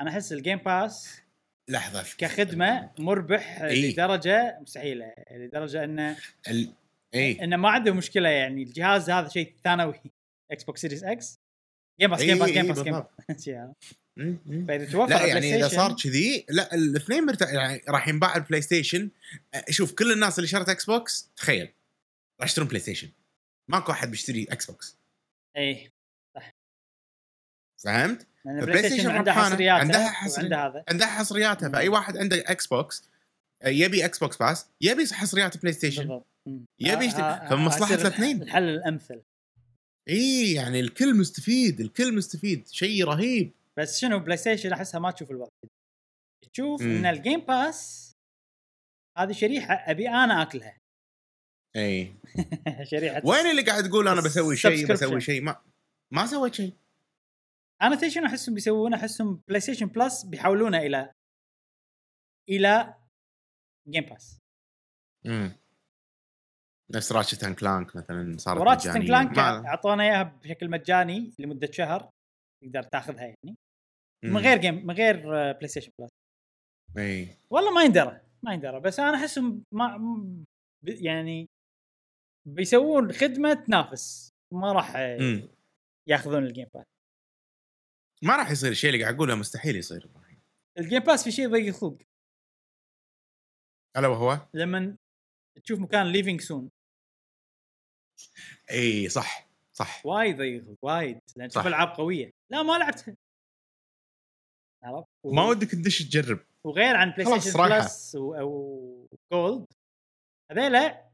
أنا 0.00 0.10
أحس 0.10 0.32
ال 0.32 0.37
Game 0.37 0.58
Pass 0.58 1.20
لحظة 1.68 2.16
كخدمة 2.18 2.94
مربح 2.98 3.60
إيه. 3.60 3.92
لدرجة 3.92 4.58
مستحيلة. 4.60 5.14
لدرجة 5.30 5.84
إنه 5.84 6.18
ال... 6.48 6.74
اي 7.14 7.44
انه 7.44 7.56
ما 7.56 7.68
عنده 7.68 7.92
مشكلة 7.92 8.28
يعني 8.28 8.62
الجهاز 8.62 9.10
هذا 9.10 9.28
شيء 9.28 9.54
ثانوي 9.64 10.00
Xbox 10.52 10.80
Series 10.80 11.01
X 11.01 11.04
Game 11.04 12.10
Pass 12.10 12.22
Game 12.22 12.38
Pass 12.38 12.48
إيه، 12.48 12.54
Game 12.54 12.64
إيه، 12.64 12.72
Pass 12.72 13.44
Game. 13.44 13.72
فإذا 14.68 14.84
توفر 14.84 15.10
لا 15.10 15.26
يعني 15.26 15.56
إذا 15.56 15.68
صار 15.68 15.96
كذي 15.96 16.46
لا 16.48 16.74
الاثنين 16.74 17.26
مرت... 17.26 17.42
يعني 17.42 17.82
راح 17.88 18.08
ينباع 18.08 18.36
ال 18.36 18.62
PlayStation 18.62 19.10
شوف 19.70 19.92
كل 19.92 20.12
الناس 20.12 20.38
اللي 20.38 20.48
شرت 20.48 20.68
Xbox 20.68 21.30
تخيل 21.36 21.68
راح 22.40 22.48
يشترون 22.48 22.68
PlayStation 22.68 23.08
ماكو 23.70 23.92
أحد 23.92 24.10
بيشتري 24.10 24.46
Xbox 24.50 24.96
إيه 25.56 25.92
فهمت؟ 27.84 28.26
لأن 28.44 28.58
ال 28.58 28.88
PlayStation 28.90 29.10
عندها 29.10 29.34
حصري- 29.34 29.66
وعنده 29.66 29.98
هذا 30.66 30.84
عندها 30.88 31.06
حصرياتها. 31.06 31.68
فأي 31.68 31.88
واحد 31.88 32.16
عنده 32.16 32.44
Xbox 32.46 33.08
يبي 33.64 34.04
Xbox 34.04 34.36
Pass 34.36 34.66
يبي 34.80 35.06
حصريات 35.06 35.56
PlayStation 35.56 36.02
بالضبط. 36.02 36.26
يبي 36.80 36.92
آه، 36.92 37.02
يشتري. 37.02 37.22
آه، 37.22 37.48
فمصلحة 37.50 37.94
يصير 37.94 38.06
الاثنين. 38.06 38.42
الحل 38.42 38.68
الأمثل. 38.68 39.22
اي 40.08 40.52
يعني 40.52 40.80
الكل 40.80 41.16
مستفيد 41.16 41.80
الكل 41.80 42.14
مستفيد 42.14 42.68
شيء 42.68 43.04
رهيب. 43.04 43.52
بس 43.78 43.98
شنو 44.00 44.18
PlayStation 44.18 44.72
أحسها 44.72 45.00
ما 45.00 45.10
تشوف 45.10 45.30
الوقت. 45.30 45.52
تشوف 46.52 46.82
مم. 46.82 46.96
ان 46.96 47.06
ال 47.06 47.13
Game 47.13 47.40
Pass 47.40 48.12
هذه 49.18 49.32
شريحة 49.32 49.74
أبي 49.74 50.08
أنا 50.08 50.42
أكلها. 50.42 50.78
اي 51.76 52.14
شريحة 52.90 53.22
وين 53.24 53.46
اللي 53.50 53.62
قاعد 53.62 53.88
تقول 53.88 54.08
أنا 54.08 54.20
بسوي 54.20 54.56
شيء. 54.56 54.86
بسوي 54.92 55.20
شيء؟ 55.20 55.42
ما 55.42 55.62
ما 56.12 56.26
سويت 56.26 56.54
شيء. 56.54 56.76
أنا 57.82 57.96
تدري 57.96 58.10
شنو 58.10 58.26
أحسهم 58.26 58.54
بيسوون؟ 58.54 58.94
أحسهم 58.94 59.42
PlayStation 59.48 59.86
Plus 59.86 60.22
بيحولونه 60.22 60.78
إلى 60.78 61.12
إلى 62.50 62.94
Game 63.88 64.04
Pass 64.04 64.38
امم 65.26 65.56
نفس 66.94 67.12
Ratchet 67.12 67.44
and 67.44 67.54
Clank 67.56 67.96
مثلا 67.96 68.36
صارت 68.38 68.60
و 68.60 68.64
Ratchet 68.64 68.88
مجانية. 68.88 69.06
Clank 69.06 69.36
ما- 69.38 69.66
أعطونا 69.68 70.02
إياها 70.02 70.22
بشكل 70.22 70.70
مجاني 70.70 71.32
لمدة 71.38 71.70
شهر. 71.72 72.10
تقدر 72.62 72.82
تاخذها 72.82 73.22
يعني. 73.24 73.56
من. 74.24 74.36
غير 74.36 74.58
Game 74.58 74.86
من 74.86 74.94
غير 74.94 75.20
PlayStation 75.52 75.92
Plus 75.98 76.10
إي. 76.98 77.36
والله 77.50 77.74
ما 77.74 77.82
يندرى. 77.82 78.20
ما 78.42 78.54
يندرى. 78.54 78.80
بس 78.80 79.00
أنا 79.00 79.16
احسهم 79.16 79.64
ما 79.72 79.98
يعني 80.84 81.48
بيسوون 82.48 83.12
خدمة 83.12 83.54
تنافس. 83.54 84.30
ما 84.52 84.72
راح. 84.72 84.96
ياخذون 86.08 86.44
ال 86.46 86.50
Game 86.50 86.66
Pass 86.74 86.84
ما 88.22 88.36
راح 88.36 88.50
يصير 88.50 88.70
الشيء 88.70 88.90
اللي 88.90 89.02
قاعد 89.02 89.14
أقوله 89.14 89.34
مستحيل 89.34 89.76
يصير. 89.76 90.10
ال 90.78 90.82
Game 90.82 91.00
Pass 91.00 91.24
في 91.24 91.30
شيء 91.32 91.48
ضيق 91.48 91.66
الخلق. 91.66 91.98
ألا 93.96 94.08
وهو؟ 94.08 94.48
لما 94.54 94.96
تشوف 95.64 95.80
مكان 95.80 96.06
leaving 96.06 96.40
soon 96.40 96.70
إي 98.70 99.08
صح 99.08 99.48
صح. 99.72 100.06
وايد 100.06 100.36
ضيق 100.36 100.64
وايد. 100.82 101.18
لأن 101.36 101.48
تشوف. 101.48 101.66
ألعاب 101.66 101.88
قوية. 101.88 102.30
لا 102.52 102.62
ما 102.62 102.78
لعبتها 102.78 103.16
عرفت؟ 104.84 105.08
و- 105.24 105.32
ما 105.34 105.44
ودك 105.46 105.70
تدش 105.70 106.02
تجرب. 106.02 106.40
وغير 106.66 106.96
عن 106.96 107.10
PlayStation. 107.10 107.58
Plus 107.58 108.14
و- 108.14 108.34
أو 108.34 109.08
Gold 109.32 109.66
هذيلا 110.52 111.10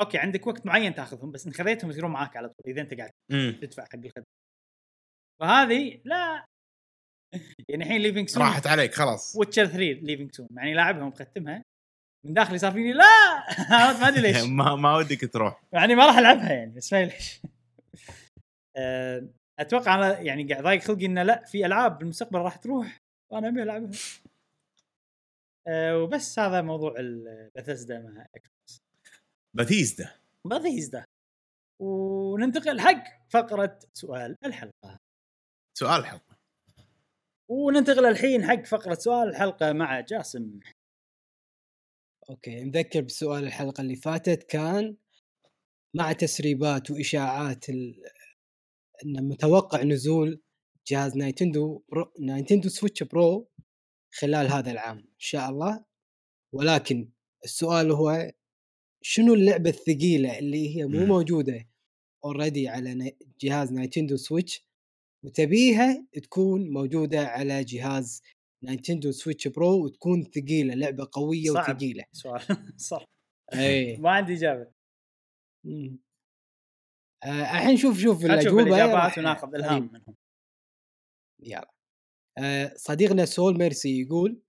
okay 0.00 0.18
عندك 0.18 0.46
وقت 0.46 0.66
معين 0.66 0.94
تأخذهم 0.94 1.30
بس 1.32 1.46
إن 1.46 1.52
خذيتهم 1.52 1.90
يصيرون 1.90 2.10
معاك 2.10 2.36
على 2.36 2.48
طول 2.48 2.72
إذا 2.72 2.80
أنت 2.80 2.94
قاعد 2.94 3.10
إمم. 3.30 3.58
تدفع 3.62 3.84
حق 3.84 3.94
الخدمة. 3.94 4.24
فهذه 5.40 6.00
لا. 6.04 6.44
يعني 7.68 7.84
الحين 7.84 8.00
leaving 8.00 8.28
soon 8.28 8.42
راحت 8.42 8.66
عليك 8.66 8.94
خلاص. 8.94 9.36
Witcher 9.36 9.66
3 9.66 9.78
leaving 10.02 10.32
soon 10.34 10.48
يعني 10.56 10.74
لاعبها 10.74 11.02
ومختمها 11.02 11.62
من 12.24 12.34
داخلي 12.34 12.58
صار 12.58 12.72
فيني 12.72 12.92
لا! 12.92 13.04
ما 14.00 14.08
أدري 14.08 14.20
ليش. 14.20 14.42
ما 14.58 14.74
ما 14.74 14.96
ودك 14.96 15.32
تروح. 15.32 15.62
يعني 15.72 15.94
ما 15.94 16.06
راح 16.06 16.18
ألعبها 16.18 16.52
يعني 16.52 16.70
بس 16.70 16.92
ما 16.92 17.04
ليش. 17.04 17.40
أه، 18.76 19.28
أتوقع 19.58 19.94
أنا 19.94 20.18
يعني 20.20 20.52
قاعد 20.52 20.62
ضايق 20.62 20.82
خلقي 20.82 21.06
إنه 21.06 21.22
لا 21.22 21.44
في 21.44 21.66
ألعاب 21.66 21.98
بالمستقبل 21.98 22.38
راح 22.38 22.56
تروح 22.56 22.98
وأنا 23.32 23.48
أبي 23.48 23.62
ألعبها. 23.62 23.90
أه، 25.68 25.98
وبس 25.98 26.38
هذا 26.38 26.62
موضوع 26.62 26.94
البثزدا 26.98 27.98
مع 28.00 28.26
X 28.34 28.82
Bethesda 29.56 30.10
بثيزدا 30.46 31.04
وننتقل 31.82 32.80
حق 32.80 33.04
فقرة 33.30 33.78
سؤال 33.92 34.36
الحلقة. 34.44 34.98
سؤال 35.78 36.06
حلقة. 36.06 36.36
وننتقل 37.50 38.06
الحين 38.06 38.44
حق 38.46 38.64
فقرة 38.64 38.94
سؤال 38.94 39.28
الحلقة 39.28 39.72
مع 39.72 40.00
جاسم. 40.00 40.60
okay 42.30 42.64
نذكر 42.64 43.00
بسؤال 43.00 43.44
الحلقة 43.44 43.80
اللي 43.80 43.96
فاتت 43.96 44.42
كان 44.42 44.96
مع 45.94 46.12
تسريبات 46.12 46.90
وإشاعات 46.90 47.68
ال... 47.68 48.02
إن 49.04 49.28
متوقع 49.28 49.82
نزول 49.82 50.42
جهاز 50.86 51.16
Nintendo 51.16 51.82
Pro... 51.88 52.12
Nintendo 52.20 52.68
Switch 52.68 53.02
Pro 53.02 53.48
خلال 54.12 54.46
هذا 54.46 54.70
العام 54.70 54.98
إن 54.98 55.18
شاء 55.18 55.50
الله 55.50 55.84
ولكن 56.52 57.10
السؤال 57.44 57.92
هو 57.92 58.32
شنو 59.02 59.34
اللعبة 59.34 59.70
الثقيلة 59.70 60.38
اللي 60.38 60.76
هي 60.76 60.84
مو. 60.84 61.06
موجودة 61.06 61.68
already 62.24 62.68
على 62.68 63.16
جهاز 63.40 63.72
Nintendo 63.72 64.16
Switch 64.16 64.68
وتبيها 65.24 66.06
تكون 66.22 66.70
موجودة 66.70 67.26
على 67.26 67.64
جهاز 67.64 68.22
Nintendo 68.64 69.12
Switch 69.12 69.48
Pro 69.48 69.84
وتكون 69.84 70.24
ثقيلة 70.24 70.74
لعبة 70.74 71.08
قوية 71.12 71.50
صعب. 71.50 71.74
وثقيلة. 71.76 72.04
سؤال. 72.12 72.40
صح. 72.90 73.04
اي 73.54 73.96
ما 74.02 74.10
عندي 74.10 74.34
إجابة. 74.34 74.72
آه، 77.24 77.40
الحين 77.42 77.76
شوف 77.76 77.98
شوف 77.98 78.24
الأجوبة 78.24 78.62
الإجابات 78.62 79.18
وناخذ 79.18 79.54
الهام 79.54 79.90
منهم. 79.92 80.14
يلا. 81.42 81.70
آه، 82.38 82.72
صديقنا 82.76 83.24
سول 83.24 83.58
ميرسي 83.58 84.00
يقول 84.00 84.42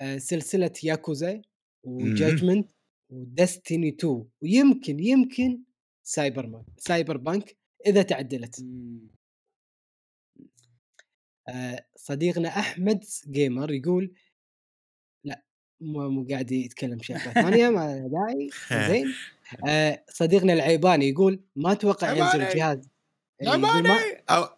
آه، 0.00 0.18
سلسلة 0.18 0.72
ياكوزا 0.84 1.42
و 1.86 1.95
Judgment 1.95 2.70
و 3.12 3.22
Destiny 3.22 3.88
2 3.88 4.28
ويمكن 4.42 5.00
يمكن 5.00 5.62
Cyber 6.06 6.46
man 6.46 6.64
Cyberpunk 6.78 7.56
إذا 7.86 8.02
تعدلت. 8.02 8.60
مم. 8.60 9.08
آه، 11.48 11.84
صديقنا 11.96 12.48
أحمد 12.48 13.04
Gamer 13.30 13.72
يقول 13.72 14.14
لا 15.24 15.42
مو 15.80 16.08
مو 16.08 16.26
قاعد 16.30 16.52
يتكلم 16.52 17.02
شغله 17.02 17.32
ثانية 17.32 17.68
ما 17.70 18.08
داعي 18.12 18.50
زين. 18.90 19.14
آه، 19.68 20.04
صديقنا 20.08 20.52
العيباني 20.52 21.08
يقول 21.08 21.40
ما 21.56 21.72
أتوقع 21.72 22.12
ينزل. 22.12 22.42
الجهاز 22.42 22.88
العيباني 23.42 23.88
أو 24.30 24.48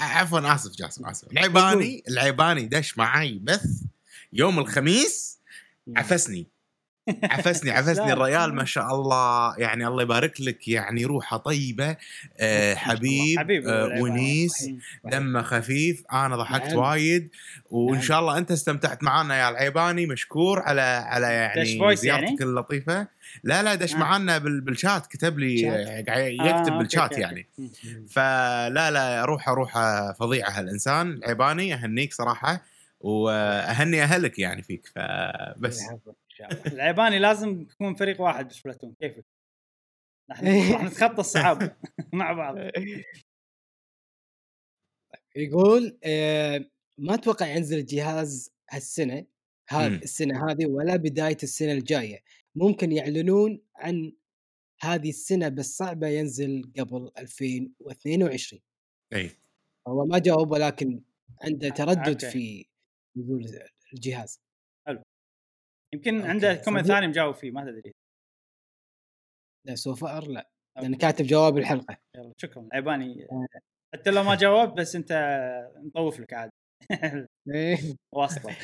عفوا 0.00 0.54
آسف 0.54 0.72
جاسم 0.76 1.06
آسف. 1.06 1.32
العيباني 1.32 2.02
العيباني 2.08 2.66
دش 2.66 2.98
معي 2.98 3.38
بث 3.38 3.64
يوم 4.32 4.58
الخميس 4.58 5.38
عفسني. 5.96 6.46
عفسني 7.22 7.70
عفسني؟ 7.70 8.12
الريال 8.12 8.54
ما 8.54 8.64
شاء 8.64 8.94
الله 8.94 9.54
يعني 9.58 9.86
الله 9.86 10.02
يبارك 10.02 10.40
لك 10.40 10.68
يعني 10.68 11.04
روحه 11.04 11.36
طيبة 11.36 11.96
آه 12.38 12.74
حبيب, 12.74 13.38
حبيب 13.38 13.68
آه. 13.68 14.00
ونيس. 14.02 14.70
دمه 15.04 15.42
خفيف 15.42 16.02
أنا 16.12 16.36
ضحكت 16.36 16.66
نعم. 16.68 16.76
وايد 16.76 17.28
وإن 17.70 17.92
نعم. 17.94 18.02
شاء 18.02 18.20
الله 18.20 18.38
أنت 18.38 18.50
استمتعت 18.50 19.02
معنا 19.02 19.36
يا 19.38 19.48
العيباني 19.48 20.06
مشكور 20.06 20.60
على 20.60 20.80
على 20.80 21.26
يعني 21.26 21.78
voice 21.78 22.00
زيارتك 22.00 22.24
يعني؟ 22.24 22.36
اللطيفة 22.42 23.06
لا 23.44 23.62
لا 23.62 23.74
دش 23.74 23.94
آه. 23.94 23.98
معنا 23.98 24.38
بال- 24.38 24.60
بالشات 24.60 25.06
كتب 25.06 25.38
لي؟ 25.38 25.70
آه، 25.70 26.18
يكتب 26.28 26.72
بالشات. 26.72 27.18
يعني. 27.18 27.46
فلا 28.10 28.90
لا 28.90 29.24
روحه 29.24 29.54
روحه 29.54 30.12
فظيعة 30.12 30.50
هالإنسان 30.50 31.10
العيباني 31.12 31.74
أهنيك 31.74 32.12
صراحة 32.14 32.62
وأهني 33.00 34.02
أهلك 34.02 34.38
يعني 34.38 34.62
فيك 34.62 34.92
فبس 34.94 35.82
شاء 36.38 36.52
الله. 36.52 36.72
العيباني 36.72 37.18
لازم 37.18 37.60
يكون 37.60 37.94
فريق 37.94 38.20
واحد 38.20 38.48
بسبلاتون 38.48 38.94
كيفك؟ 39.00 39.24
نحن 40.30 40.72
راح 40.72 40.84
نتخطى 40.84 41.20
الصعاب 41.20 41.76
مع 42.12 42.32
بعض 42.32 42.56
يقول 45.36 45.98
آه، 46.04 46.70
ما 46.98 47.14
أتوقع 47.14 47.46
ينزل 47.46 47.78
الجهاز 47.78 48.52
هالسنة 48.70 49.26
هذه. 49.68 49.94
السنة 49.94 50.50
هذه 50.50 50.66
ولا 50.66 50.96
بداية 50.96 51.36
السنة 51.42 51.72
الجاية 51.72 52.22
ممكن 52.54 52.92
يعلنون 52.92 53.62
عن 53.76 54.12
هذه 54.80 55.08
السنة 55.08 55.48
بس 55.48 55.76
صعبة 55.76 56.08
ينزل 56.08 56.72
قبل 56.78 57.10
2022 57.18 58.62
إي 59.12 59.30
هو 59.88 60.04
ما 60.04 60.18
جاوب 60.18 60.50
ولكن 60.50 61.02
عنده 61.42 61.68
تردد 61.68 62.08
okay. 62.08 62.30
في 62.30 62.66
نزول 63.16 63.46
الجهاز 63.94 64.40
يمكن 65.94 66.16
okay. 66.16 66.28
عنده 66.28 66.54
comment. 66.54 66.86
ثاني 66.86 67.06
مجاوب 67.06 67.34
فيه 67.34 67.50
ما 67.50 67.70
تدري 67.70 67.92
لا 69.66 69.74
so 69.74 70.04
far 70.04 70.28
لا 70.28 70.50
لأن. 70.76 70.94
كاتب 70.94 71.26
جواب 71.26 71.58
الحلقة 71.58 71.96
يلا 72.16 72.32
شكرا 72.36 72.68
عيباني 72.72 73.26
آه. 73.32 73.46
حتى 73.94 74.10
لو 74.10 74.22
ما 74.22 74.34
جاوبت 74.34 74.78
بس 74.78 74.96
أنت 74.96 75.12
نطوف 75.76 76.20
لك 76.20 76.32
عاد 76.32 76.50
إيه. 77.54 77.78
واسطه 78.14 78.56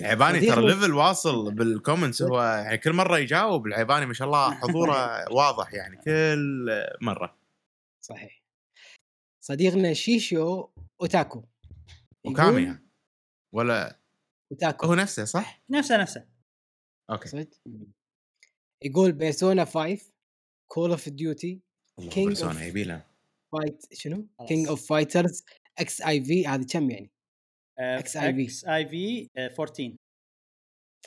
العيباني 0.00 0.40
ترى 0.50 0.66
level 0.66 0.94
واصل 0.94 1.54
بال 1.54 1.68
comments 1.68 2.22
هو 2.22 2.42
يعني 2.42 2.78
كل 2.78 2.92
مرة 2.92 3.18
يجاوب 3.18 3.66
العيباني 3.66 4.06
ما 4.06 4.12
شاء 4.12 4.26
الله 4.26 4.54
حضوره 4.54 4.94
واضح 5.38 5.74
يعني 5.74 5.96
كل 5.96 6.66
مرة 7.00 7.36
صحيح 8.04 8.42
صديقنا 9.44 9.92
شيشو 9.92 10.68
أوتاكو 11.00 11.44
وكاميا 12.26 12.82
ولا 13.54 13.99
اوتاكو 14.52 14.86
هو 14.86 14.94
نفسه 14.94 15.24
صح؟ 15.24 15.62
نفسه 15.70 15.96
نفسه 15.96 16.28
okay 17.10 17.28
صدق 17.28 17.48
يقول 18.84 19.12
Persona 19.12 19.64
5 19.64 20.12
Call 20.70 20.90
of 20.90 21.08
Duty 21.08 21.60
والله 21.98 22.12
King 22.12 22.14
Persona 22.26 22.52
of- 22.60 22.62
يبي 22.62 22.84
له 22.84 23.06
Fight 23.52 23.94
شنو؟ 23.94 24.26
King 24.48 24.68
of 24.68 24.88
Fighters 24.88 25.44
XIV 25.78 26.46
هذه 26.46 26.66
كم 26.72 26.90
يعني؟ 26.90 27.10
آه، 27.78 27.98
XIV. 27.98 28.16
XIV 28.16 29.28
14 29.36 29.96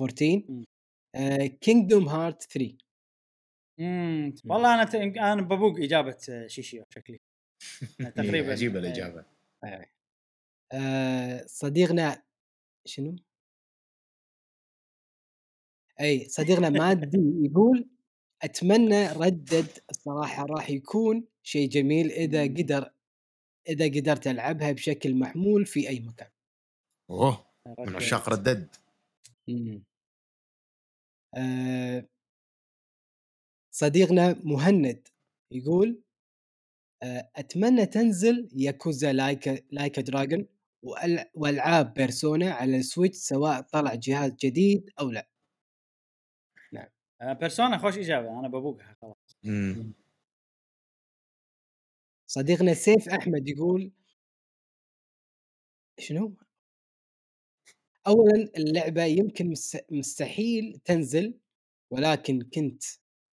14 0.01 0.43
مم. 0.49 0.65
Kingdom 1.61 2.09
Heart 2.09 2.43
3 2.43 2.77
امم 3.79 4.35
والله 4.45 4.73
أنا 4.73 4.83
ت... 4.83 4.95
أنا 4.95 5.41
ببوق 5.41 5.79
إجابة 5.79 6.17
آه، 6.29 6.47
شيشيو 6.47 6.83
شكلي 6.89 7.19
تقريبا 8.15 8.51
عجيبة 8.51 8.79
إيه. 8.79 8.85
الإجابة 8.85 9.25
آه، 10.73 11.45
صديقنا 11.47 12.23
شنو؟ 12.85 13.15
إي 16.01 16.29
صديقنا 16.29 16.69
مادي 16.69 17.17
يقول 17.41 17.89
أتمنى 18.43 19.07
Red 19.07 19.33
Dead 19.33 19.67
الصراحة 19.89 20.45
راح 20.45 20.69
يكون 20.69 21.25
شيء 21.43 21.69
جميل 21.69 22.11
إذا 22.11 22.45
مم. 22.45 22.55
قدر 22.57 22.89
إذا 23.69 23.85
قدرت 23.85 24.27
ألعبها 24.27 24.71
بشكل 24.71 25.15
محمول 25.15 25.65
في 25.65 25.89
أي 25.89 25.99
مكان. 25.99 26.29
أوه 27.09 27.45
من 27.79 27.95
عشاق 27.95 28.29
Red 28.29 28.49
Dead 28.49 28.75
مم. 29.47 29.83
آه، 31.35 32.07
صديقنا 33.71 34.35
مهند 34.43 35.07
يقول 35.51 36.03
آه، 37.03 37.31
أتمنى 37.35 37.85
تنزل 37.85 38.49
Yakuza 38.55 39.13
Like 39.13 39.65
Like 39.71 39.99
Dragon 39.99 40.47
وألعاب 41.35 41.93
Persona 41.93 42.51
على 42.51 42.77
ال 42.77 42.83
Switch 42.83 43.17
سواء 43.17 43.61
طلع 43.61 43.95
جهاز 43.95 44.31
جديد 44.35 44.89
أو 44.99 45.09
لا. 45.11 45.32
Persona 47.31 47.77
خوش 47.77 47.97
إجابة 47.97 48.39
أنا 48.39 48.47
ببوقها 48.47 48.95
خلاص. 49.01 49.37
صديقنا 52.27 52.73
سيف 52.73 53.09
أحمد 53.09 53.47
يقول 53.47 53.91
شنو؟ 55.99 56.35
اولا 58.07 58.49
اللعبة 58.57 59.03
يمكن 59.03 59.49
مس- 59.49 59.77
مستحيل 59.91 60.79
تنزل 60.85 61.39
ولكن 61.91 62.41
كنت 62.53 62.83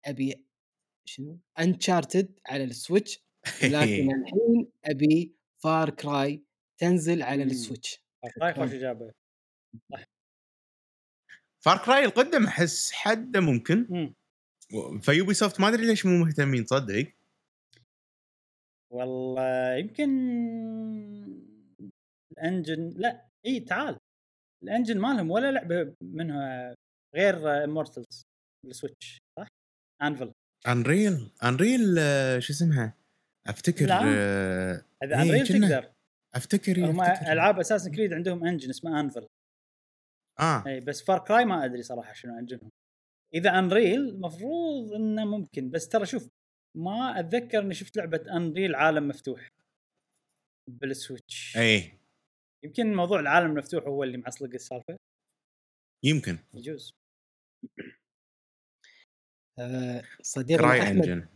أبي 0.06 0.44
شنو؟ 1.04 1.38
Uncharted 1.58 2.38
على 2.46 2.64
ال 2.64 2.73
Switch 2.73 3.24
ولكن 3.64 4.10
الحين 4.14 4.72
أبي 4.84 5.34
Far 5.62 5.90
Cry 5.90 6.44
تنزل 6.78 7.22
على. 7.22 7.42
ال 7.42 7.50
Switch. 7.50 8.02
Cry 8.42 8.54
خوش 8.54 8.72
إجابة 8.74 9.12
Far 11.64 11.78
Cry 11.84 12.04
القدم 12.04 12.44
أحس 12.46 12.92
حده 12.92 13.40
ممكن 13.40 13.86
مم. 13.90 14.14
ف 15.00 15.34
Ubisoft 15.34 15.60
ما 15.60 15.68
أدري 15.68 15.86
ليش 15.86 16.06
مو 16.06 16.24
مهتمين 16.24 16.64
تصدق 16.64 17.12
والله 18.92 19.74
يمكن 19.74 20.10
ال 22.32 22.41
engine 22.41 22.94
لا 22.96 23.26
إي 23.46 23.60
تعال 23.60 23.96
ال 24.64 24.69
engine 24.69 24.98
مالهم 24.98 25.30
ولا 25.30 25.52
لعبة 25.52 25.94
منها 26.02 26.74
غير 27.16 27.64
Immortals 27.64 28.22
بال 28.66 28.79
Switch 28.79 29.18
صح؟ 29.38 29.46
Anvil 30.02 30.32
Unreal 30.68 31.30
Unreal 31.44 31.96
آه، 31.98 32.38
شو 32.38 32.52
اسمها 32.52 32.94
أفتكر. 33.46 33.88
آه، 33.92 34.84
اذا 35.04 35.16
إيه، 35.16 35.22
Unreal 35.22 35.48
كنا- 35.48 35.68
تقدر 35.68 35.92
أفتكر 36.34 36.76
إيه، 36.76 36.90
هم. 36.90 37.00
ألعاب 37.02 37.58
Assassin's 37.58 37.92
Creed 37.92 38.12
عندهم 38.12 38.44
engine 38.46 38.70
اسمه 38.70 39.00
Anvil 39.00 39.26
آه. 40.38 40.66
إي 40.66 40.80
بس 40.80 41.02
Far 41.04 41.18
Cry 41.18 41.44
ما 41.44 41.64
أدري 41.64 41.82
صراحة 41.82 42.12
شنو 42.12 42.38
engine 42.38 42.62
هم 42.62 42.70
إذا 43.34 43.58
Unreal 43.58 44.00
المفروض 44.00 44.92
إنه 44.92 45.24
ممكن 45.24 45.70
بس 45.70 45.88
ترى 45.88 46.06
شوف 46.06 46.28
ما 46.76 47.20
أتذكر 47.20 47.58
إني 47.58 47.74
شفت 47.74 47.96
لعبة 47.96 48.36
Unreal 48.36 48.74
عالم 48.74 49.08
مفتوح 49.08 49.48
بال 50.68 50.90
Switch 50.90 51.56
إي. 51.56 52.00
يمكن 52.64 52.94
موضوع 52.94 53.20
العالم 53.20 53.50
المفتوح 53.50 53.84
هو 53.84 54.04
اللي 54.04 54.18
معصلق 54.18 54.50
السالفة. 54.54 54.96
يمكن. 56.04 56.38
يجوز. 56.54 56.94
آه، 59.58 60.02
صديقنا 60.22 60.66
Cry 60.66 60.82
أحمد. 60.82 60.96
Engine 60.96 61.28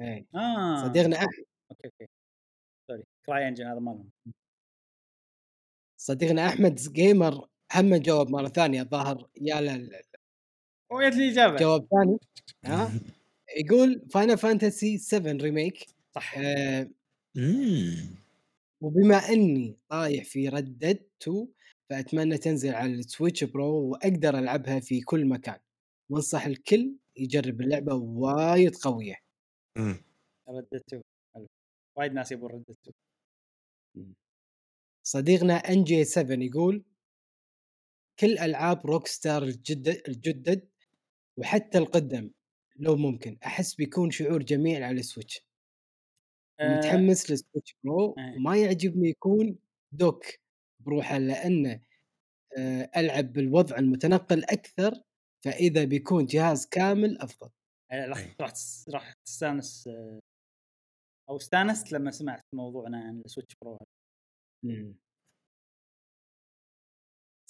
إيه. 0.00 0.26
آه. 0.34 0.84
صديقنا 0.88 1.16
أحمد. 1.16 1.44
okay 1.70 1.86
okay. 1.88 2.06
Sorry 2.90 3.04
CryEngine 3.26 3.66
هذا 3.66 3.80
مالهم 3.80 4.10
صديقنا 6.00 6.46
أحمد 6.48 6.74
جيمر 6.74 7.48
هم 7.74 7.94
جاوب 7.96 8.30
مرة 8.30 8.48
ثانية 8.48 8.82
الظاهر 8.82 9.28
يا 9.40 9.60
لا 9.60 10.02
وجت 10.92 11.14
لي 11.16 11.30
إجابة. 11.32 11.56
جواب 11.56 11.86
ثاني. 11.90 12.18
ها؟ 12.64 12.92
يقول 13.56 14.06
Final 14.10 14.38
Fantasy 14.38 14.98
7 14.98 15.32
Remake. 15.32 15.86
صح. 16.14 16.38
آه. 16.38 16.90
وبما 18.82 19.16
إني 19.16 19.76
طايح 19.88 20.24
في 20.24 20.48
Red 20.48 20.73
Dead 20.73 21.06
2 21.22 21.48
فأتمنى 21.90 22.38
تنزل 22.38 22.74
على 22.74 22.92
ال 22.92 22.99
Switch 22.99 23.44
Pro 23.44 23.88
وأقدر 23.88 24.38
ألعبها 24.38 24.80
في 24.80 25.00
كل 25.00 25.26
مكان. 25.26 25.58
وأنصح 26.10 26.46
الكل 26.46 26.96
يجرب 27.16 27.60
اللعبة 27.60 27.94
وايد 27.94 28.74
قوية. 28.76 29.16
Red 30.48 30.71
Dead 30.71 31.02
حلو. 31.34 31.46
وايد 31.98 32.12
ناس 32.12 32.32
يبون 32.32 32.50
Red 32.52 32.70
Dead 32.70 32.94
صديقنا 35.06 35.54
NG 35.54 36.04
7 36.04 36.36
يقول 36.44 36.84
كل 38.18 38.38
ألعاب 38.38 38.86
Rockstar 38.86 39.42
الجدد 39.42 40.02
الجدد 40.08 40.68
وحتى 41.38 41.78
القدم 41.78 42.30
لو 42.76 42.96
ممكن. 42.96 43.38
أحس 43.46 43.74
بيكون 43.74 44.10
شعور 44.10 44.42
جميل 44.42 44.82
على 44.82 45.00
ال 45.00 45.06
Switch. 45.06 45.46
آه، 46.60 46.76
متحمس 46.76 47.30
لل 47.30 47.41
Switch 47.41 47.76
Pro 47.84 48.14
إيه. 48.18 48.36
وما 48.36 48.56
يعجبني 48.56 49.08
يكون 49.08 49.58
dock 49.92 50.24
بروحه 50.80 51.18
لأنه 51.18 51.80
آه، 52.58 52.90
ألعب 52.96 53.32
بالوضع 53.32 53.78
المتنقل 53.78 54.44
أكثر 54.44 55.02
فإذا 55.44 55.84
بيكون 55.84 56.26
جهاز 56.26 56.66
كامل 56.66 57.18
أفضل. 57.18 57.50
آه، 57.90 58.06
راح 58.06 58.18
إيه. 58.18 58.36
راح 58.40 58.50
تس- 58.50 58.88
راح 58.88 59.12
تستانس 59.24 59.88
آه، 59.88 60.20
أو 61.30 61.36
استانست 61.36 61.92
لما 61.92 62.10
سمعت 62.10 62.44
موضوعنا 62.54 62.98
عن 62.98 63.20
ال 63.24 63.28
Switch 63.28 63.54
Pro. 63.62 63.78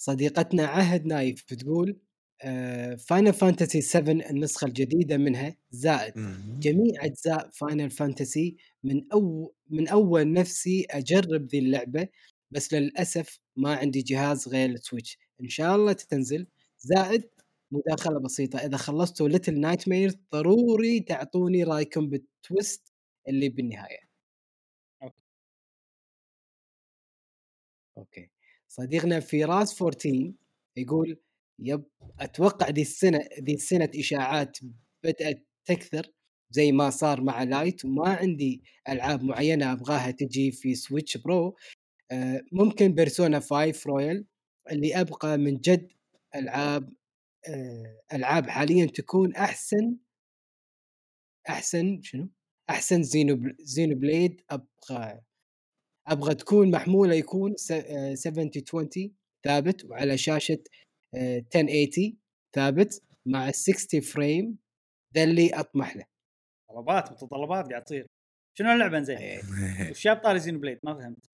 صديقتنا 0.05 0.65
عهد 0.65 1.05
نايف 1.05 1.43
بتقول 1.51 1.97
Final 2.97 3.33
Fantasy 3.33 3.81
7 3.81 4.11
النسخة 4.29 4.65
الجديدة 4.67 5.17
منها 5.17 5.55
زائد. 5.71 6.13
جميع 6.59 7.05
أجزاء 7.05 7.49
Final 7.49 7.89
Fantasy 7.91 8.57
من 8.83 9.11
أو 9.13 9.53
من 9.69 9.87
أول 9.87 10.33
نفسي 10.33 10.85
أجرب 10.89 11.45
ذي 11.45 11.59
اللعبة 11.59 12.07
بس 12.51 12.73
للأسف 12.73 13.39
ما 13.55 13.75
عندي 13.75 14.01
جهاز 14.01 14.47
غير 14.47 14.69
ال 14.69 14.76
Switch 14.76 15.17
إن 15.41 15.49
شاء 15.49 15.75
الله 15.75 15.93
تنزل. 15.93 16.47
زائد 16.79 17.29
مداخلة 17.71 18.19
بسيطة. 18.19 18.59
إذا 18.59 18.77
خلصتوا 18.77 19.29
Little 19.29 19.59
Nightmare 19.59 20.11
ضروري 20.33 20.99
تعطوني 20.99 21.63
رأيكم 21.63 22.09
بال 22.09 22.33
twist 22.33 22.93
اللي 23.27 23.49
بالنهاية. 23.49 23.99
Okay. 27.97 28.34
صديقنا 28.77 29.19
فراس 29.19 29.81
14 29.81 30.33
يقول 30.77 31.17
yep 31.59 31.83
أتوقع 32.19 32.69
ذي 32.69 32.81
السنة 32.81 33.19
ذي 33.39 33.53
السنة 33.53 33.89
إشاعات 33.95 34.57
بدأت 35.03 35.47
تكثر 35.65 36.11
زي 36.51 36.71
ما 36.71 36.89
صار 36.89 37.21
مع 37.21 37.43
Lite 37.43 37.85
وما 37.85 38.09
عندي 38.09 38.63
ألعاب 38.89 39.23
معينة 39.23 39.71
أبغاها 39.71 40.11
تجي 40.11 40.51
في 40.51 40.75
Switch 40.75 41.17
Pro 41.17 41.55
آه، 42.11 42.41
ممكن 42.51 42.95
Persona 42.95 43.39
5 43.39 43.87
Royal 43.87 44.25
اللي 44.71 45.01
أبغى 45.01 45.37
من 45.37 45.57
جد 45.57 45.91
ألعاب 46.35 46.93
آه، 47.47 48.01
ألعاب 48.13 48.49
حاليا 48.49 48.85
تكون 48.85 49.35
أحسن 49.35 49.97
أحسن 51.49 52.01
شنو؟ 52.01 52.29
أحسن 52.69 53.03
Xeno 53.03 53.55
Xenoblade 53.59 54.41
أبغى 54.49 55.21
أبغى 56.07 56.35
تكون 56.35 56.71
محمولة 56.71 57.13
يكون 57.15 57.55
س- 57.55 57.71
آه، 57.71 58.13
7020 58.13 59.15
ثابت 59.45 59.85
وعلى 59.85 60.17
شاشة 60.17 60.63
آه، 61.15 61.39
1080 61.55 62.17
ثابت 62.55 63.01
مع 63.27 63.51
60 63.51 64.01
frame 64.01 64.57
ذا 65.15 65.23
اللي 65.23 65.49
أطمح 65.53 65.95
له. 65.97 66.05
طلبات 66.69 67.11
متطلبات 67.11 67.69
قاعد 67.69 67.83
تصير. 67.83 68.07
شنو 68.57 68.71
اللعبة 68.71 69.01
زين؟ 69.01 69.17
إيه. 69.17 69.39
وش 69.91 70.03
جاب 70.03 70.17
طاري 70.17 70.39
Xenoblade 70.39 70.79
ما 70.83 70.93
فهمت. 70.93 71.27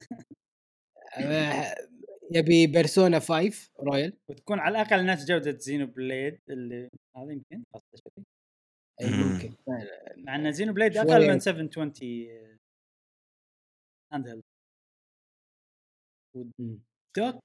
آه، 1.17 1.75
يبي 2.35 2.67
Persona 2.67 3.19
5 3.19 3.69
Royal 3.79 4.17
وتكون 4.29 4.59
على 4.59 4.81
الأقل 4.81 5.05
نفس 5.05 5.25
جودة 5.25 5.57
Xenoblade 5.57 6.39
اللي 6.49 6.89
هذا 7.17 7.31
يمكن؟ 7.31 7.63
اي 9.01 9.09
مم. 9.09 9.33
ممكن. 9.33 9.53
مع 10.17 10.35
إن 10.35 10.51
Xenoblade. 10.51 10.97
أقل 10.97 11.27
من 11.31 11.39
720 11.39 11.93
hand 14.13 14.41
held 16.35 16.51
مم. 16.59 16.79
dock 17.17 17.43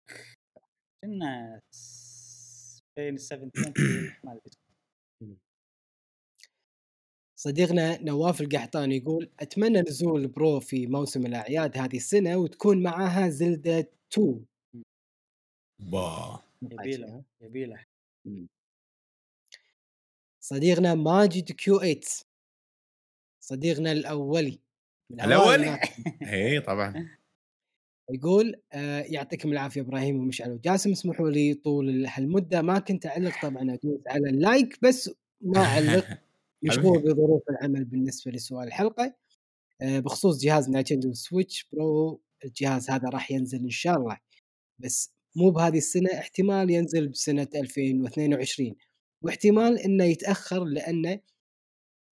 كنا 1.05 1.61
بين 2.97 3.15
ال 3.15 3.21
720 3.21 4.13
ما 4.25 4.33
أدري. 4.33 4.57
صديقنا 7.39 8.03
نواف 8.03 8.41
القحطاني 8.41 8.97
يقول 8.97 9.31
أتمنى 9.41 9.81
نزول 9.81 10.29
Pro 10.29 10.61
في 10.61 10.87
موسم 10.87 11.27
الأعياد 11.27 11.79
هذه 11.79 11.97
السنة 11.97 12.37
وتكون 12.37 12.83
معاها 12.83 13.29
Zelda 13.29 13.91
2 14.13 14.47
با. 15.79 16.43
يبيله 16.63 17.25
يبيله 17.41 17.85
صديقنا 20.41 20.95
ماجد 20.95 21.53
Q 21.53 21.79
8 21.79 22.01
صديقنا 23.41 23.93
الأولي؟ 23.93 24.61
الناس. 25.11 25.79
اي 26.23 26.61
طبعا. 26.61 27.16
يقول 28.11 28.55
آه 28.73 29.01
يعطيكم 29.01 29.53
العافية 29.53 29.81
إبراهيم 29.81 30.17
ومشعل 30.17 30.51
وجاسم 30.53 30.91
اسمحوا 30.91 31.31
لي 31.31 31.55
طول 31.55 32.07
هالمدة 32.07 32.63
ما 32.63 32.79
كنت 32.79 33.07
أعلق 33.07 33.43
طبعا 33.43 33.75
ادوس 33.75 34.01
على 34.07 34.31
ال 34.31 34.40
like 34.40 34.79
بس 34.83 35.11
ما 35.41 35.59
أعلق 35.59 36.07
مشغول 36.63 37.03
بظروف 37.03 37.43
العمل 37.51 37.85
بالنسبة 37.85 38.33
لسؤال 38.33 38.69
الحلقة. 38.69 39.15
آه 39.83 39.99
بخصوص 40.01 40.41
جهاز 40.41 40.71
Nintendo 40.71 41.13
Switch 41.13 41.69
Pro 41.73 42.21
الجهاز 42.45 42.91
هذا 42.91 43.09
راح 43.09 43.31
ينزل 43.31 43.59
إن 43.59 43.71
شاء 43.71 43.97
الله 43.97 44.19
بس 44.79 45.13
مو 45.37 45.51
بهذه 45.51 45.79
السنة 45.79 46.11
احتمال 46.19 46.71
ينزل 46.71 47.09
بسنة 47.09 47.49
2022 47.55 48.75
واحتمال 49.23 49.79
إنه 49.79 50.05
يتأخر 50.05 50.65
لأنه 50.65 51.21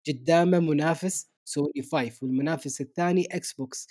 قدامه 0.09 0.61
منافس 0.61 1.31
سوني 1.45 1.83
5 1.93 2.19
والمنافس 2.23 2.81
الثاني 2.81 3.27
Xbox. 3.27 3.89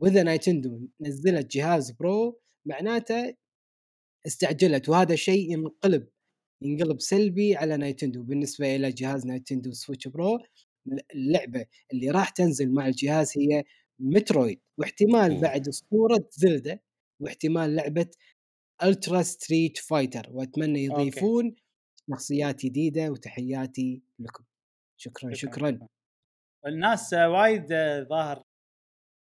وإذا 0.00 0.22
Nintendo 0.22 0.88
نزلت 1.00 1.56
جهاز 1.56 1.90
Pro 1.90 2.40
معناته 2.68 3.34
استعجلت 4.26 4.88
وهذا 4.88 5.14
شيء 5.16 5.52
ينقلب 5.52 6.08
ينقلب 6.62 7.00
سلبي 7.00 7.56
على 7.56 7.76
Nintendo. 7.76 8.22
بالنسبة 8.22 8.76
إلى 8.76 8.90
جهاز 8.92 9.26
Nintendo 9.26 9.72
Switch 9.72 10.08
Pro 10.08 10.38
اللعبة 11.14 11.66
اللي 11.92 12.10
راح 12.10 12.28
تنزل 12.28 12.72
مع 12.72 12.86
الجهاز 12.86 13.32
هي 13.38 13.64
Metroid 14.00 14.60
واحتمال. 14.78 15.40
بعد 15.40 15.68
أسطورة 15.68 16.28
Zelda 16.30 16.82
واحتمال 17.22 17.74
لعبة 17.74 18.10
Ultra 18.82 19.22
Street 19.22 19.78
Fighter 19.78 20.26
وأتمنى 20.30 20.90
okay. 20.90 21.02
يضيفون 21.02 21.56
شخصيات 22.10 22.66
جديدة 22.66 23.10
وتحياتي 23.10 24.02
لكم. 24.18 24.44
شكرا 25.00 25.34
شكرا. 25.34 25.78
الناس 26.66 27.14
آه، 27.14 27.30
وايد 27.30 27.66
ظاهر 28.08 28.44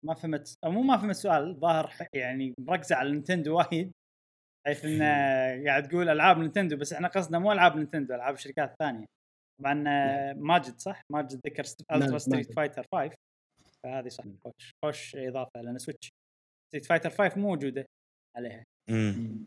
ما 0.04 0.14
فهمت 0.14 0.58
أو 0.64 0.72
مو 0.72 0.82
ما 0.82 0.98
فهمت 0.98 1.10
السؤال 1.10 1.60
ظاهر 1.60 1.94
يعني 2.14 2.54
مركزة 2.60 2.96
على 2.96 3.12
Nintendo 3.12 3.56
وايد 3.58 3.92
حيث 4.68 4.86
انه 4.86 5.06
قاعد 5.66 5.88
تقول 5.88 6.10
ألعاب 6.10 6.38
Nintendo 6.38 6.78
بس 6.78 6.94
إحنا 6.94 7.08
قصدنا 7.08 7.40
مو 7.40 7.52
ألعاب 7.52 7.76
Nintendo 7.76 8.16
ألعاب 8.16 8.36
شركات 8.36 8.76
ثانية. 8.80 9.06
طبعا 9.60 9.84
آه، 9.88 10.34
ماجد 10.34 10.80
صح؟ 10.80 11.02
ماجد 11.12 11.42
ذكر 11.48 11.64
Ultra 11.92 12.18
Street. 12.18 12.54
Fighter 12.54 12.86
5 12.94 13.16
فهذه 13.84 14.08
صح 14.08 14.24
خوش 14.44 14.72
خوش 14.86 15.16
إضافة 15.16 15.62
لأن 15.62 15.78
Switch 15.78 16.10
Street 16.68 16.86
Fighter 16.86 17.10
5 17.10 17.38
مو 17.38 17.48
موجودة 17.50 17.86
عليها. 18.38 18.64
مم. 18.90 19.46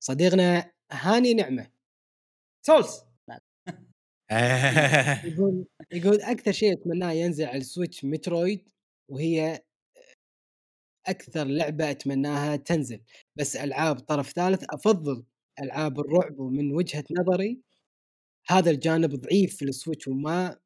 صديقنا 0.00 0.72
هاني 0.92 1.34
نعمة. 1.34 1.70
Souls! 2.66 3.13
يقول 5.24 5.66
يقول 5.92 6.20
أكثر 6.20 6.52
شيء 6.52 6.72
أتمناه 6.72 7.12
ينزل 7.12 7.44
على 7.44 7.58
ال 7.58 7.65
Switch 7.65 8.04
Metroid 8.04 8.68
وهي 9.10 9.60
أكثر 11.06 11.44
لعبة 11.44 11.90
أتمناها 11.90 12.56
تنزل. 12.56 13.00
بس 13.36 13.56
ألعاب 13.56 13.98
طرف 13.98 14.32
ثالث 14.32 14.64
أفضل 14.70 15.24
ألعاب 15.62 16.00
الرعب 16.00 16.38
ومن 16.40 16.72
وجهة 16.72 17.04
نظري. 17.20 17.60
هذا 18.48 18.70
الجانب 18.70 19.14
ضعيف 19.14 19.56
في 19.56 19.64
السويتش 19.64 20.08
وما 20.08 20.58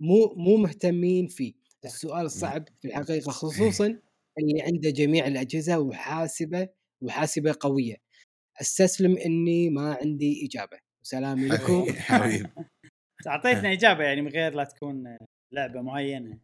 مو 0.00 0.34
مو 0.36 0.56
مهتمين 0.56 1.26
فيه. 1.28 1.54
السؤال 1.84 2.30
صعب 2.30 2.64
في 2.80 2.88
الحقيقة 2.88 3.30
خصوصا 3.42 3.86
اللي 4.38 4.62
عنده 4.62 4.90
جميع 4.90 5.26
الأجهزة 5.26 5.78
وحاسبة 5.80 6.68
وحاسبة 7.02 7.56
قوية. 7.60 7.96
أستسلم 8.60 9.16
إني 9.18 9.70
ما 9.70 9.94
عندي 10.02 10.46
إجابة. 10.46 10.83
وسلامي 11.04 11.48
لكم. 11.48 11.92
حبيب. 11.92 12.50
أعطيتنا 13.26 13.72
إجابة 13.72 14.04
يعني 14.04 14.22
من 14.22 14.28
غير 14.28 14.54
لا 14.54 14.64
تكون 14.64 15.06
آه، 15.06 15.18
لعبة 15.52 15.80
معينة. 15.80 16.38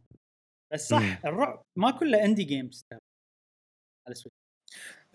بس 0.73 0.89
صح. 0.89 1.19
الرعب 1.25 1.63
ما 1.77 1.91
كله 1.91 2.25
indie 2.25 2.43
games 2.43 2.85
على 2.91 3.01
ال 4.09 4.12
Switch. 4.12 4.37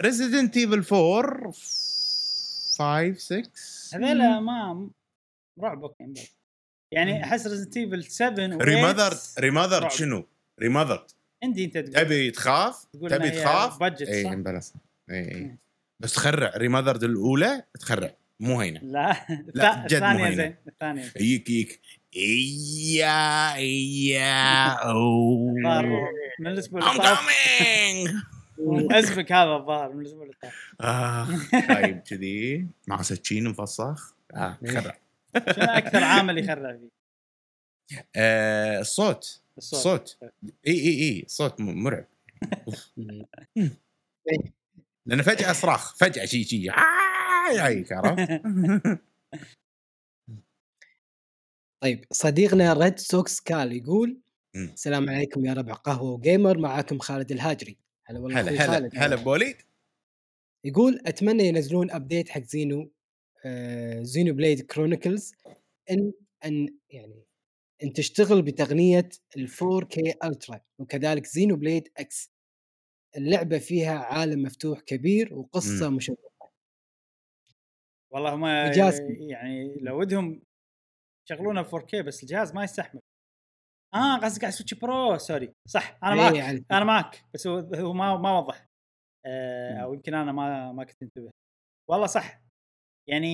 Resident 0.03 0.57
Evil 0.57 0.95
4 0.95 1.53
5 2.79 3.15
6 3.19 3.51
هذول 3.95 4.39
ما 4.39 4.91
رعب 5.61 5.83
okay. 5.83 6.31
يعني 6.95 7.25
أحس 7.25 7.47
Resident 7.47 7.77
Evil 7.77 8.05
7 8.05 8.57
و 8.57 8.61
Remothered 8.61 9.17
8 9.17 9.41
Remothered 9.41 9.83
رعب. 9.83 9.91
شنو؟ 9.91 10.27
Remothered 10.61 11.11
عندي 11.45 11.65
أنت 11.65 11.79
تقول. 11.79 12.05
تبي 12.05 12.31
تخاف 12.31 12.85
تقول 12.85 13.11
تبي 13.11 13.31
تخاف؟ 13.31 13.77
budget، 13.83 14.09
اي 14.09 14.61
صح. 14.61 14.75
اي. 15.11 15.59
بس 16.03 16.13
تخرع. 16.13 16.57
Remothered 16.57 17.05
الأولى 17.05 17.63
تخرع. 17.81 18.17
مو 18.41 18.61
هينة. 18.61 18.81
لا. 18.83 19.27
لا، 19.55 19.87
جد 19.87 20.03
مو 20.03 20.09
الثانية. 20.09 20.37
زين 20.37 20.57
الثانية. 20.69 21.03
يجيك 21.17 21.49
يجيك 21.51 21.81
إيا 22.17 23.55
إيا 23.55 24.67
أو. 24.69 25.49
من 26.41 26.47
الأسبوع 26.47 26.93
اللي 26.93 27.03
طاف 27.03 27.29
ازبك 28.93 29.33
هذا 29.33 29.57
الظاهر 29.57 29.93
من 29.93 30.01
الأسبوع 30.01 30.23
اللي 30.23 30.35
طاف 30.43 30.55
آخ 30.81 31.51
طيب 31.69 31.99
كذي. 31.99 32.67
مع 32.89 33.03
سكين 33.03 33.49
مفصخ. 33.49 34.15
آه 34.35 34.59
خرع 34.69 34.99
شنو 35.37 35.65
أكثر 35.65 36.05
عامل 36.05 36.39
يخرع 36.39 36.73
فيه؟ 36.73 36.97
آه، 38.17 38.81
الصوت. 38.81 39.41
الصوت 39.59 40.19
إي 40.67 40.73
إي 40.73 41.03
إي 41.03 41.25
صوت 41.27 41.61
مرعب. 41.61 42.05
لأنه 45.07 45.23
فجأة 45.23 45.53
صراخ. 45.53 45.97
فجأة 45.97 46.25
شي 46.25 46.45
شي. 46.45 46.71
يعيك 47.53 47.93
عرفت؟ 47.97 48.43
طيب 51.83 52.05
صديقنا 52.13 52.73
Red 52.73 52.99
Sox 52.99 53.41
كال 53.41 53.73
يقول. 53.73 54.21
السلام 54.57 55.11
عليكم 55.11 55.45
يا 55.45 55.53
ربع 55.53 55.73
قهوة 55.75 56.11
و 56.13 56.21
gamer 56.21 56.59
معاكم 56.59 56.99
خالد 56.99 57.33
الهاجري 57.33 57.79
هلا 58.07 58.19
والله 58.19 58.41
هلا 58.41 58.79
هلا. 58.79 58.91
هلا 58.95 59.17
بوليد 59.17 59.57
يقول 60.65 61.01
أتمنى 61.07 61.45
ينزلون 61.49 61.91
update 61.91 62.29
حق 62.29 62.43
Xeno 62.43 62.91
آه 63.45 64.03
Xenoblade 64.03 64.61
Chronicles 64.61 65.33
إن 65.91 66.13
إن 66.45 66.77
يعني 66.91 67.25
إن 67.83 67.93
تشتغل 67.93 68.43
بتقنية 68.43 69.09
ال 69.37 69.49
4K 69.51 70.25
Ultra 70.25 70.61
وكذلك 70.79 71.27
Xenoblade 71.27 71.89
X 71.97 72.31
اللعبة 73.17 73.59
فيها 73.59 73.99
عالم 73.99 74.43
مفتوح 74.43 74.81
كبير 74.81 75.35
وقصة 75.35 75.91
مشوقة 75.91 76.31
والله 78.13 78.35
هم. 78.35 78.47
يعني 79.31 79.75
لو 79.81 80.01
ودهم 80.01 80.43
يشغلونه 81.31 81.63
4K 81.65 81.97
بس 82.07 82.23
الجهاز 82.23 82.55
ما 82.55 82.65
يستحمل. 82.65 83.01
آه 83.95 84.19
قصدك 84.19 84.45
على 84.45 84.53
Switch 84.53 84.75
Pro 84.75 85.19
sorry. 85.19 85.53
صح 85.69 85.99
أنا 86.05 86.13
إيه، 86.15 86.21
معك 86.21 86.35
يعني 86.37 86.65
أنا 86.73 86.85
معك 86.85 87.25
بس 87.35 87.47
هو 87.47 87.59
هو 87.59 87.93
ما 87.93 88.17
ما 88.17 88.39
وضح. 88.39 88.67
آه 89.27 89.79
أو 89.79 89.95
يمكن 89.95 90.15
أنا 90.15 90.33
ما 90.33 90.73
ما 90.73 90.85
كنت 90.85 91.03
انتبه. 91.03 91.31
والله 91.91 92.07
صح. 92.07 92.43
يعني 93.09 93.29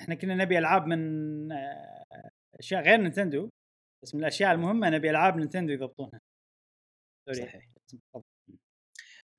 إحنا 0.00 0.14
كنا 0.14 0.34
نبي 0.34 0.58
ألعاب 0.58 0.86
من 0.86 1.52
آه، 1.52 2.04
أشياء 2.60 2.82
غير 2.82 2.98
Nintendo 3.00 3.50
بس 4.04 4.14
من 4.14 4.20
الأشياء 4.20 4.52
المهمة 4.54 4.90
نبي 4.90 5.10
ألعاب 5.10 5.36
Nintendo 5.38 5.72
يضبطونها. 5.72 6.20
sorry. 7.26 7.36
صحيح. 7.46 7.68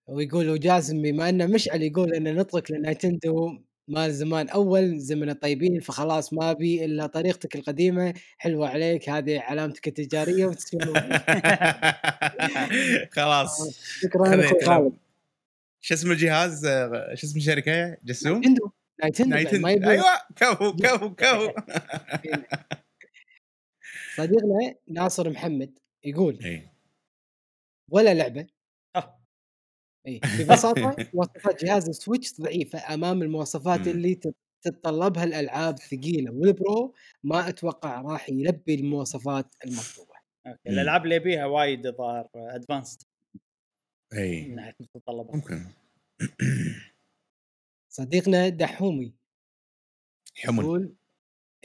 ويقول 0.08 0.50
وجاسم 0.50 1.02
بما 1.02 1.30
إنه 1.30 1.46
مشعل 1.48 1.82
يقول 1.82 2.14
ان 2.14 2.36
نطلق 2.36 2.72
ل 2.72 2.82
Nintendo 2.82 3.60
مال 3.90 4.14
زمان 4.14 4.50
أول 4.50 5.00
زمن 5.00 5.30
الطيبين 5.30 5.80
فخلاص 5.80 6.34
ما 6.34 6.54
بي 6.54 6.86
إلا 6.86 7.08
طريقتك 7.08 7.56
القديمة 7.56 8.14
حلوة 8.38 8.70
عليك 8.70 9.10
هذه 9.10 9.40
علامتك 9.40 9.88
التجارية 9.88 10.46
وتسلم 10.46 10.94
خلاص. 13.12 13.80
شكرا 14.02 14.24
كلام. 14.36 14.54
خالد. 14.66 14.94
شو 15.82 15.94
اسم 15.94 16.12
الجهاز؟ 16.12 16.66
آه، 16.66 17.14
شو 17.16 17.28
اسم 17.28 17.38
الشركة؟ 17.38 17.98
جسوم؟ 18.04 18.42
Nintendo. 18.42 18.72
Nintendo 19.30 19.68
أيوه 19.68 20.04
كفو 20.36 20.74
كفو 20.84 21.16
كفو. 21.16 21.50
صديقنا 24.18 24.76
ناصر 24.88 25.30
محمد 25.30 25.80
يقول 26.04 26.40
إيه. 26.46 26.74
ولا 27.90 28.14
لعبة. 28.14 28.42
آه. 28.42 28.59
إي 30.08 30.20
ببساطه 30.40 30.96
مواصفات 31.14 31.66
جهاز 31.66 31.90
ال 31.90 31.97
Switch 31.97 32.42
ضعيفة 32.42 32.94
أمام 32.94 33.22
المواصفات 33.22 33.80
مم. 33.80 33.88
اللي 33.94 34.16
تت- 34.16 34.36
تتطلبها 34.62 35.24
الالعاب 35.24 35.74
الثقيله 35.74 36.32
وال 36.32 36.57
Pro 36.57 36.96
ما 37.24 37.50
أتوقع 37.50 38.02
راح 38.02 38.30
يلبي 38.30 38.76
المواصفات 38.76 39.56
المطلوبة. 39.66 40.14
okay. 40.48 40.70
الألعاب 40.70 41.04
اللي 41.04 41.16
يبيها 41.16 41.46
وايد 41.46 41.88
ظاهر 41.88 42.30
advanced 42.36 43.02
من 44.14 44.20
اي 44.20 44.48
ناحية 44.48 44.76
المتطلبات 44.80 45.36
ممكن. 45.36 45.66
صديقنا 47.90 48.50
دحومي 48.50 49.14
حمل. 50.36 50.64
يقول 50.64 50.96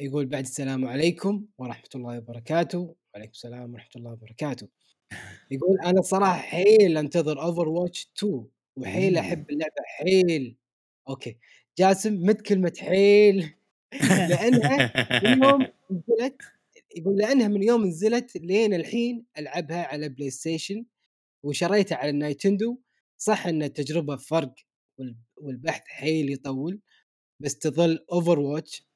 يقول 0.00 0.26
بعد 0.26 0.42
السلام 0.42 0.84
عليكم 0.88 1.46
ورحمة 1.58 1.88
الله 1.94 2.18
وبركاته. 2.18 2.96
وعليكم 3.14 3.32
السلام 3.32 3.72
ورحمة 3.72 3.90
الله 3.96 4.12
وبركاته. 4.12 4.68
يقول 5.50 5.78
أنا 5.80 6.02
صراحة 6.02 6.38
حيل 6.38 6.98
أنتظر 6.98 7.42
Overwatch 7.42 8.08
2 8.18 8.46
وحيل 8.76 9.12
مم. 9.12 9.18
احب 9.18 9.50
اللعبة 9.50 9.82
حيل. 9.98 10.56
okay. 11.08 11.36
جاسم 11.78 12.14
مد 12.26 12.40
كلمة 12.40 12.72
حيل. 12.78 13.54
لأنها 14.30 14.92
من 15.22 15.42
يوم 15.44 15.62
نزلت 15.90 16.42
يقول 16.96 17.16
لأنها 17.16 17.48
من 17.48 17.62
يوم 17.62 17.84
نزلت 17.86 18.36
لين 18.36 18.74
الحين 18.74 19.24
ألعبها 19.38 19.82
على 19.86 20.08
PlayStation 20.08 20.84
وشريتها 21.42 21.96
على 21.96 22.10
ال 22.10 22.18
Nintendo 22.18 22.78
صح 23.18 23.46
إن 23.46 23.62
التجربة 23.62 24.16
فرق 24.16 24.54
وال- 24.98 25.16
والبحث 25.36 25.82
حيل 25.86 26.32
يطول 26.32 26.80
بس 27.40 27.58
تظل 27.58 28.04
Overwatch 28.12 28.86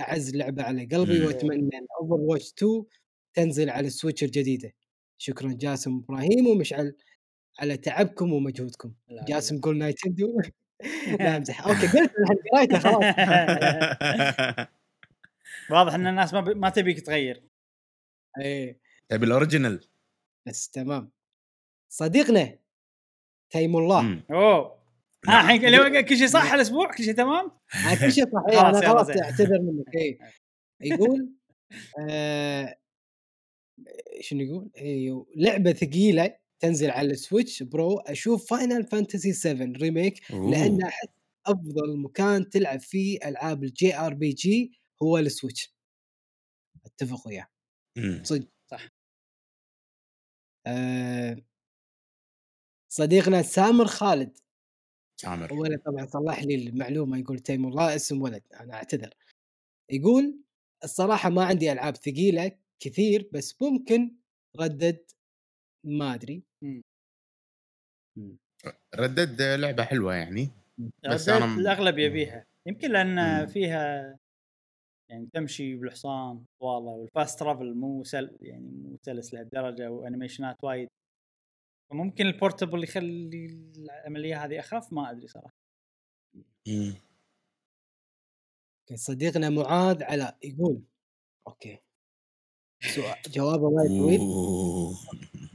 أعز 0.00 0.36
لعبة 0.36 0.62
على 0.62 0.84
قلبي 0.84 1.18
مم. 1.20 1.26
وأتمنى 1.26 1.76
إن 1.78 1.86
Overwatch 2.00 2.52
2 2.58 2.84
تنزل 3.34 3.70
على 3.70 3.86
ال 3.86 3.91
Switch 3.91 4.24
الجديدة. 4.24 4.72
شكرا 5.18 5.52
جاسم 5.60 5.96
إبراهيم 6.04 6.46
ومشعل 6.46 6.94
على 7.58 7.76
تعبكم 7.76 8.32
ومجهودكم. 8.32 8.92
لا، 9.08 9.24
جاسم 9.28 9.60
قول 9.60 9.78
Nintendo 9.78 10.40
لا 11.20 11.36
امزح. 11.36 11.60
okay 11.66 11.86
قلت 11.86 12.12
قرايته 12.52 12.78
خلاص. 12.78 13.04
واضح 15.70 15.94
إن 15.94 16.06
الناس 16.06 16.34
ما, 16.34 16.40
ب... 16.40 16.48
ما 16.48 16.70
تبيك 16.70 17.00
تغير 17.00 17.42
إيه. 18.40 18.78
تبي 19.08 19.26
ال 19.26 19.32
original. 19.32 19.88
بس 20.46 20.68
تمام. 20.70 21.10
صديقنا 21.88 22.58
تيم 23.50 23.76
الله 23.76 24.02
مم. 24.02 24.22
أوه. 24.30 24.76
ها 25.28 25.40
الحين 25.40 26.00
كل 26.04 26.16
شيء 26.18 26.26
صح 26.26 26.52
الأسبوع؟ 26.52 26.90
كل 26.92 27.04
شيء 27.04 27.14
تمام؟ 27.14 27.50
آه، 27.74 27.94
كل 28.00 28.12
شيء 28.12 28.24
خلاص، 28.24 28.76
أنا 28.76 28.88
خلاص. 28.88 29.10
أعتذر 29.10 29.58
منك. 29.62 29.96
اي 29.96 30.18
يقول 30.80 31.32
آه 32.10 32.76
شنو 34.20 34.40
يقول؟ 34.40 34.70
أيوه 34.78 35.26
لعبة 35.36 35.72
ثقيلة 35.72 36.36
تنزل 36.60 36.90
على 36.90 37.10
ال 37.10 37.17
Switch 37.17 37.62
Pro 37.62 37.98
أشوف 37.98 38.50
Final 38.50 38.84
Fantasy 38.84 39.32
7 39.32 39.72
Remake. 39.76 40.20
لأن 40.50 40.82
أحس 40.82 41.08
أفضل 41.46 41.98
مكان 41.98 42.50
تلعب 42.50 42.80
فيه 42.80 43.18
ألعاب 43.24 43.64
ال 43.64 43.96
JRPG 43.98 44.72
هو 45.02 45.18
ال 45.18 45.26
Switch 45.26 45.74
أتفق 46.86 47.26
وياه 47.26 47.46
مم. 47.96 48.22
صدق 48.24 48.48
صح. 48.70 48.88
آه 50.66 51.36
صديقنا 52.88 53.42
سامر 53.42 53.86
خالد 53.86 54.38
سامر 55.20 55.52
ولد 55.54 55.80
طبعا 55.86 56.06
صلح 56.06 56.42
لي 56.44 56.54
المعلومة 56.54 57.18
يقول 57.18 57.38
تيم 57.38 57.66
الله 57.66 57.94
اسم 57.96 58.22
ولد 58.22 58.42
أنا 58.60 58.74
أعتذر 58.74 59.14
يقول 59.90 60.40
الصراحة 60.84 61.30
ما 61.30 61.44
عندي 61.44 61.72
ألعاب 61.72 61.96
ثقيلة 61.96 62.52
كثير 62.82 63.30
بس 63.32 63.62
ممكن 63.62 64.16
Red 64.60 64.79
Dead 64.79 65.04
ما 65.86 66.14
أدري. 66.14 66.42
Red 68.96 69.16
Dead 69.16 69.42
لعبة 69.42 69.84
حلوة 69.84 70.14
يعني 70.14 70.48
بس 71.10 71.28
Red 71.28 71.31
Dead 71.31 71.36
أنا 71.42 71.46
م- 71.46 71.58
الأغلب 71.58 71.98
يبيها. 71.98 72.46
يمكن 72.66 72.92
لأن 72.92 73.40
مم. 73.40 73.46
فيها 73.46 74.16
يعني 75.10 75.28
تمشي 75.34 75.76
بالحصان 75.76 76.44
والله 76.62 76.92
وال 76.92 77.08
fast 77.08 77.40
travel 77.40 77.74
مو 77.74 78.04
سل 78.04 78.36
يعني 78.40 78.68
مو 78.70 78.96
سلس 79.02 79.34
لهالدرجة 79.34 79.90
و 79.90 79.96
animation 79.96 80.50
ات 80.50 80.56
وايد. 80.64 80.88
فممكن 81.90 82.26
ال 82.26 82.32
portable 82.32 82.84
يخلي 82.84 83.46
العملية 83.78 84.44
هذه 84.44 84.60
أخف؟ 84.60 84.92
ما 84.92 85.10
أدري 85.10 85.26
صراحة. 85.28 85.52
صديقنا 88.94 89.50
معاذ 89.50 90.02
علاء 90.02 90.38
يقول 90.44 90.82
okay. 91.48 91.78
سؤال 92.80 93.16
جوابه 93.28 93.62
وايد 93.62 93.88
طويل 93.88 94.20
أوه. 94.20 94.94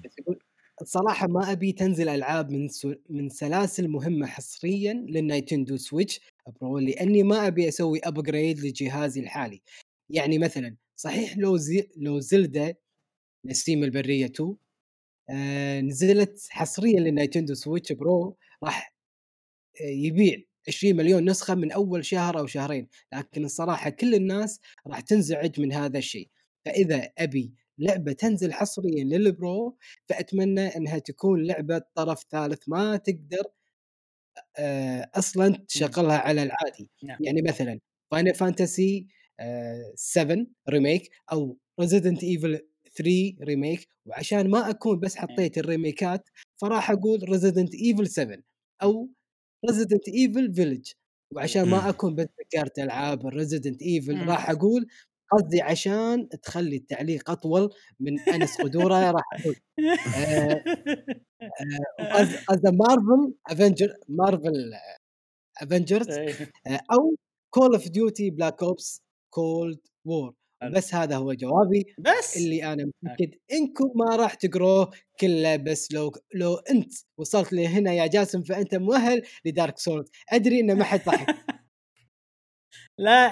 بس 0.05 0.19
يقول 0.19 0.39
الصراحه 0.81 1.27
ما 1.27 1.51
أبي 1.51 1.71
تنزل 1.71 2.09
ألعاب 2.09 2.51
من 2.51 2.67
سو... 2.67 2.93
من 3.09 3.29
سلاسل 3.29 3.87
مهمة 3.87 4.27
حصريا 4.27 4.93
لل 4.93 5.10
Nintendo 5.10 5.77
Switch 5.77 6.19
Pro 6.61 6.77
لأني 6.77 7.23
ما 7.23 7.47
أبي 7.47 7.67
أسوي 7.67 7.99
upgrade 7.99 8.59
لجهازي 8.59 9.19
الحالي. 9.21 9.61
يعني 10.09 10.37
مثلا 10.37 10.75
صحيح 10.95 11.37
لو 11.37 11.57
زي... 11.57 11.89
لو 11.97 12.19
Zelda 12.19 12.75
نسيم 13.45 13.83
البرية 13.83 14.25
2 14.25 14.55
آه 15.29 15.81
نزلت 15.81 16.47
حصريا 16.49 16.99
لل 16.99 17.10
Nintendo 17.10 17.53
Switch 17.53 17.91
Pro 17.91 18.37
راح 18.63 18.93
آه، 19.81 19.83
يبيع 19.85 20.37
20 20.67 20.95
مليون 20.95 21.29
نسخة 21.29 21.55
من 21.55 21.71
أول 21.71 22.05
شهر 22.05 22.39
أو 22.39 22.47
شهرين 22.47 22.87
لكن 23.13 23.45
الصراحة 23.45 23.89
كل 23.89 24.15
الناس 24.15 24.59
راح 24.87 24.99
تنزعج 24.99 25.59
من 25.61 25.73
هذا 25.73 25.97
الشيء. 25.97 26.29
فإذا 26.65 27.09
أبي 27.17 27.53
لعبة 27.77 28.11
تنزل 28.11 28.53
حصريا 28.53 29.03
لل 29.03 29.33
Pro 29.33 29.77
فأتمنى 30.09 30.67
إنها 30.67 30.99
تكون 30.99 31.43
لعبة 31.43 31.81
طرف 31.95 32.23
ثالث 32.31 32.59
ما 32.67 32.97
تقدر 32.97 33.43
أصلا 35.15 35.65
تشغلها 35.67 36.17
على 36.17 36.43
العادي 36.43 36.89
نعم. 37.03 37.17
يعني 37.21 37.41
مثلا 37.41 37.79
Final 38.11 38.35
Fantasy 38.35 39.07
7 39.95 40.45
Remake 40.69 41.09
أو 41.31 41.57
Resident 41.79 42.23
Evil 42.23 42.59
3 42.95 43.35
Remake 43.43 43.87
وعشان 44.05 44.49
ما 44.49 44.69
أكون 44.69 44.99
بس 44.99 45.15
حطيت 45.15 45.57
ال 45.57 45.66
remake 45.66 46.20
ات 46.20 46.29
فراح 46.61 46.91
أقول 46.91 47.29
Resident 47.29 47.75
Evil 47.75 48.07
7 48.07 48.37
أو 48.83 49.09
Resident 49.69 50.07
Evil 50.09 50.53
Village 50.53 50.91
وعشان. 51.35 51.63
ما 51.69 51.89
أكون 51.89 52.15
بس 52.15 52.27
ذكرت 52.41 52.79
ألعاب 52.79 53.27
ال 53.27 53.33
Resident 53.33 53.81
Evil. 53.81 54.27
راح 54.27 54.49
أقول 54.49 54.87
قصدي 55.31 55.61
عشان 55.61 56.29
تخلي 56.29 56.75
التعليق 56.75 57.29
أطول 57.31 57.69
من 57.99 58.19
أنس 58.19 58.61
قدوره 58.61 59.11
راح 59.11 59.23
أقول 59.39 59.55
آه، 60.15 60.63
قصد 62.13 62.35
قصد 62.47 62.67
Marvel 62.75 63.33
Avenger 63.47 63.93
Marvel 64.09 64.71
Avengers. 65.61 66.09
أو 66.67 67.15
Call 67.49 67.73
of 67.73 67.87
Duty 67.89 68.29
Black 68.29 68.63
Ops 68.63 69.01
Cold 69.33 69.79
War. 70.05 70.33
بس 70.73 70.95
هذا 70.95 71.15
هو 71.17 71.33
جوابي. 71.33 71.85
بس! 71.99 72.37
اللي 72.37 72.63
أنا 72.73 72.91
متأكد 73.03 73.31
إنكم 73.51 73.91
ما 73.95 74.15
راح 74.15 74.33
تقروه 74.33 74.91
كله 75.19 75.55
بس 75.55 75.91
لو 75.91 76.11
لو 76.35 76.55
أنت 76.55 76.93
وصلت 77.17 77.53
لهنا 77.53 77.93
يا 77.93 78.07
جاسم 78.07 78.43
فأنت 78.43 78.75
مؤهل 78.75 79.21
ل 79.45 79.51
Dark 79.51 79.77
Souls 79.77 80.07
أدري 80.29 80.59
إنه 80.59 80.73
ما 80.73 80.83
حد 80.83 81.01
ضحك. 81.05 81.25
لا 83.01 83.27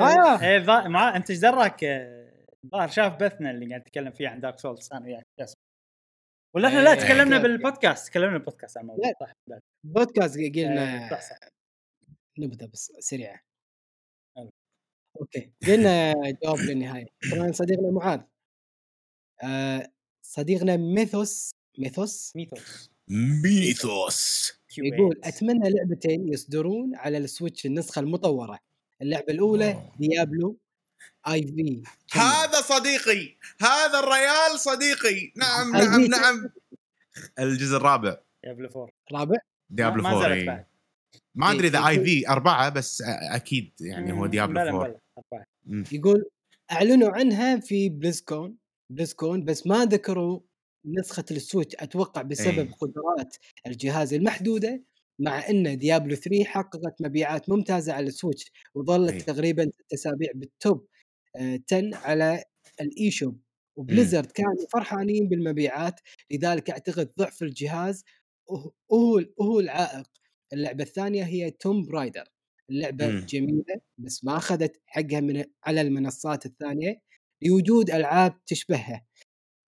آه. 0.00 0.02
آه. 0.02 0.42
إيه 0.42 0.58
ضا- 0.58 0.88
مع 0.88 1.16
أنت 1.16 1.30
إيش 1.30 1.38
دراك 1.38 1.84
آه، 1.84 2.46
الظاهر 2.64 2.88
شاف 2.88 3.16
بثنا 3.22 3.50
اللي 3.50 3.68
قاعد 3.68 3.80
نتكلم 3.80 4.10
فيه 4.10 4.28
عن 4.28 4.40
Dark 4.40 4.58
Souls 4.58 4.88
أنا 4.92 5.04
وياك. 5.06 5.26
ولا 6.54 6.68
إحنا 6.68 6.80
لا 6.80 6.92
إيه. 6.92 7.00
تكلمنا 7.00 7.36
أوكي. 7.36 7.48
بالبودكاست 7.48 8.08
تكلمنا 8.08 8.32
بالبودكاست 8.38 8.76
عن 8.78 8.82
الموضوع. 8.84 9.12
صح. 9.20 9.32
بودكاست 9.84 10.36
إيه، 10.36 10.52
قلنا 10.52 11.08
نبذه 12.38 12.66
بس 12.66 12.92
سريعه. 12.98 13.40
okay 15.20 15.52
قلنا 15.66 16.12
جواب 16.44 16.58
للنهاية 16.58 17.06
شكرا 17.22 17.52
صديقنا 17.52 17.90
معاذ 17.90 18.20
آه 19.44 19.92
صديقنا 20.22 20.76
ميثوس 20.76 21.50
ميثوس 21.78 22.36
ميثوس 22.36 22.90
ميثوس 23.42 24.52
يقول 24.78 25.20
أتمنى 25.24 25.70
لعبتين 25.70 26.28
يصدرون 26.32 26.96
على 26.96 27.18
ال 27.18 27.25
Switch 27.25 27.66
النسخة 27.66 28.00
المطورة 28.00 28.58
اللعبة 29.02 29.32
الأولى 29.32 29.72
أوه. 29.72 29.92
Diablo 29.98 30.58
IV. 31.28 31.82
هذا 32.12 32.60
صديقي 32.60 33.36
هذا 33.60 33.98
الريال 33.98 34.58
صديقي. 34.58 35.32
نعم 35.36 35.76
نعم 35.76 36.00
نعم. 36.00 36.50
الجزء 37.38 37.76
الرابع. 37.76 38.16
Diablo 38.44 38.68
4 38.68 38.88
رابع؟ 39.12 39.36
Diablo 39.70 40.02
ما 40.02 40.08
4 40.08 40.18
نزلت 40.18 40.48
إيه. 40.48 40.68
ما 41.34 41.50
أدري 41.50 41.68
إذا 41.68 41.78
إيه، 41.78 41.88
IV 41.88 42.28
أربعة 42.28 42.68
بس 42.68 43.02
أكيد 43.06 43.72
يعني 43.80 44.12
هو 44.12 44.26
Diablo 44.26 44.54
بلى 44.54 44.70
4 44.70 44.88
بلى، 44.88 44.98
أربعة. 45.18 45.46
مم. 45.66 45.84
يقول 45.92 46.24
أعلنوا 46.72 47.10
عنها 47.10 47.60
في 47.60 47.88
BlizzCon 47.88 48.56
BlizzCon 48.90 49.44
بس 49.44 49.66
ما 49.66 49.84
ذكروا 49.84 50.40
نسخة 50.84 51.24
ال 51.30 51.36
Switch. 51.36 51.76
أتوقع 51.78 52.22
بسبب 52.22 52.58
إيه. 52.58 52.72
قدرات 52.72 53.36
الجهاز 53.66 54.14
المحدودة. 54.14 54.82
مع 55.20 55.48
إن 55.50 55.78
Diablo 55.78 56.14
3 56.14 56.44
حققت 56.44 57.02
مبيعات 57.02 57.48
ممتازة 57.50 57.92
على 57.92 58.06
ال 58.06 58.13
Switch 58.13 58.52
وظلت 58.74 59.12
إيه. 59.12 59.20
تقريبا 59.20 59.64
ست 59.64 59.92
أسابيع 59.94 60.30
بال 60.34 60.55
top 60.55 60.86
آه، 61.36 61.60
10 61.72 61.96
على 61.96 62.44
ال 62.80 63.10
eShop 63.10 63.40
و 63.78 63.83
Blizzard 63.83 64.26
كانوا 64.26 64.66
فرحانين 64.72 65.28
بالمبيعات 65.28 66.00
لذلك 66.30 66.70
أعتقد 66.70 67.12
ضعف 67.18 67.42
الجهاز 67.42 68.04
هو 68.50 68.72
هو 68.92 69.20
هو 69.42 69.60
العائق. 69.60 70.06
اللعبة 70.52 70.84
الثانية 70.84 71.24
هي 71.24 71.50
Tomb 71.50 71.84
Raider 71.86 72.24
اللعبة 72.70 73.08
مم. 73.08 73.26
جميلة 73.28 73.80
بس 73.98 74.24
ما 74.24 74.36
أخذت 74.36 74.82
حقها 74.86 75.20
من 75.20 75.44
على 75.64 75.80
المنصات 75.80 76.46
الثانية 76.46 77.00
لوجود 77.42 77.90
ألعاب 77.90 78.44
تشبهها. 78.46 79.06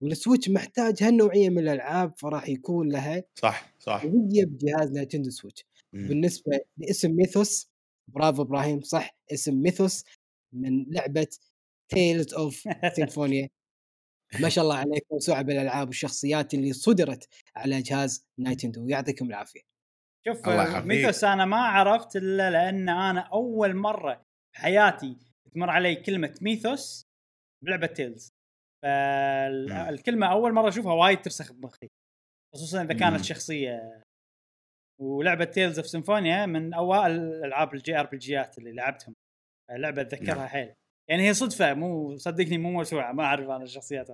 وال 0.00 0.12
Switch 0.12 0.48
محتاج 0.48 1.02
هالنوعية 1.02 1.48
من 1.48 1.58
الألعاب 1.58 2.14
فراح 2.18 2.48
يكون 2.48 2.92
لها 2.92 3.24
صح 3.34 3.74
صح. 3.78 4.04
هوية 4.04 4.44
بجهاز 4.44 4.92
Nintendo 4.92 5.30
Switch 5.30 5.64
مم. 5.92 6.08
بالنسبة 6.08 6.60
لاسم 6.76 7.10
Mithos 7.16 7.70
برافو 8.08 8.42
إبراهيم 8.42 8.80
صح 8.80 9.16
اسم 9.32 9.62
Mithos 9.62 10.04
من 10.52 10.84
لعبة 10.88 11.26
Tales 11.88 12.34
of 12.34 12.68
Symphonia 12.96 13.48
ما 14.40 14.48
شاء 14.48 14.64
الله 14.64 14.76
عليك 14.76 15.06
موسوعة 15.12 15.42
بالألعاب 15.42 15.88
والشخصيات 15.88 16.54
اللي 16.54 16.72
صدرت 16.72 17.28
على 17.56 17.82
جهاز 17.82 18.26
Nintendo 18.38 18.88
يعطيكم 18.88 19.26
العافية. 19.26 19.60
شوف. 20.26 20.48
Mithos 20.84 21.24
أنا 21.24 21.44
ما 21.44 21.56
عرفت 21.56 22.16
إلا 22.16 22.50
لأن 22.50 22.88
أنا 22.88 23.20
أول 23.20 23.76
مرة 23.76 24.24
في 24.52 24.60
حياتي 24.60 25.16
تمر 25.54 25.70
علي 25.70 25.96
كلمة 25.96 26.34
Mithos 26.40 27.06
بلعبة 27.64 27.86
Tales 27.86 28.32
فالكلمة 28.84 30.26
أول 30.32 30.52
مرة 30.52 30.68
أشوفها 30.68 30.92
وايد 30.92 31.22
ترسخ 31.22 31.52
بمخي 31.52 31.88
خصوصا 32.54 32.82
إذا 32.82 32.92
مم. 32.94 33.00
كانت 33.00 33.24
شخصية 33.24 34.02
ولعبة 35.00 35.44
Tales 35.44 35.78
of 35.78 35.86
Symphonia 35.88 36.46
من 36.46 36.74
أوائل 36.74 37.10
الالعاب 37.12 37.74
ال 37.74 38.00
JRPG 38.00 38.16
ات 38.16 38.58
اللي 38.58 38.72
لعبتهم 38.72 39.14
لعبة 39.70 40.02
أتذكرها 40.02 40.34
نعم. 40.34 40.46
حيل 40.46 40.74
يعني 41.10 41.28
هي 41.28 41.34
صدفة 41.34 41.74
مو 41.74 42.16
صدقني 42.16 42.58
مو 42.58 42.70
موسوعة 42.70 43.12
ما 43.12 43.24
أعرف 43.24 43.48
أنا 43.50 43.64
الشخصيات. 43.64 44.08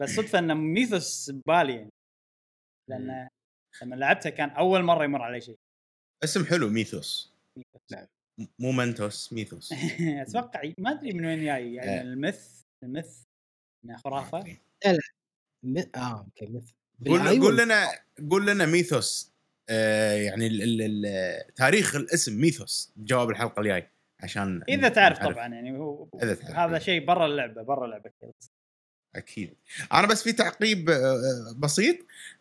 بس 0.00 0.10
صدفة 0.10 0.38
ان 0.38 0.54
Mithos 0.56 1.30
ببالي 1.30 1.74
يعني 1.76 1.90
لأن 2.88 3.28
لما 3.82 3.94
لعبتها 3.96 4.30
كان 4.30 4.50
أول 4.50 4.82
مرة 4.82 5.04
يمر 5.04 5.22
علي 5.22 5.40
شيء 5.40 5.58
اسم 6.24 6.44
حلو 6.44 6.68
Mithos. 6.68 7.34
نعم. 7.92 8.06
م- 8.40 8.46
مو 8.58 8.72
Mentos 8.72 9.32
Mithos 9.32 9.72
أتوقع 10.22 10.72
ما 10.78 10.90
أدري 10.90 11.12
من 11.12 11.26
وين 11.26 11.44
جاي 11.44 11.74
يعني 11.74 12.00
آه. 12.00 12.02
ال 12.02 12.14
myth 12.14 12.62
خرافة؟ 14.04 14.44
م... 15.62 15.78
آه 15.94 16.24
okay 16.26 16.46
مثل 16.52 16.74
قول 17.06 17.40
قول 17.40 17.58
لنا 17.58 17.88
قول 18.30 18.46
لنا 18.46 18.66
Mithos 18.66 19.32
آه 19.68 20.12
يعني 20.12 20.46
ال 20.46 20.62
ال 20.62 20.82
ال 21.06 21.54
تاريخ 21.54 21.96
الاسم 21.96 22.40
Mithos 22.40 22.92
جواب 22.96 23.30
الحلقة 23.30 23.60
الجاي 23.60 23.90
عشان 24.20 24.62
إذا 24.68 24.88
تعرف 24.88 25.18
نعرف. 25.20 25.34
طبعا 25.34 25.48
يعني 25.48 25.78
هو 25.78 26.08
إذا 26.22 26.34
تعرف. 26.34 26.56
هذا 26.56 26.78
شيء 26.78 27.04
برا 27.06 27.26
اللعبة 27.26 27.62
برا 27.62 27.86
لعبه 27.86 28.10
Tales 28.20 28.50
أكيد. 29.16 29.54
أنا 29.92 30.06
بس 30.06 30.22
في 30.22 30.32
تعقيب 30.32 30.90
آه، 30.90 31.54
بسيط. 31.58 31.96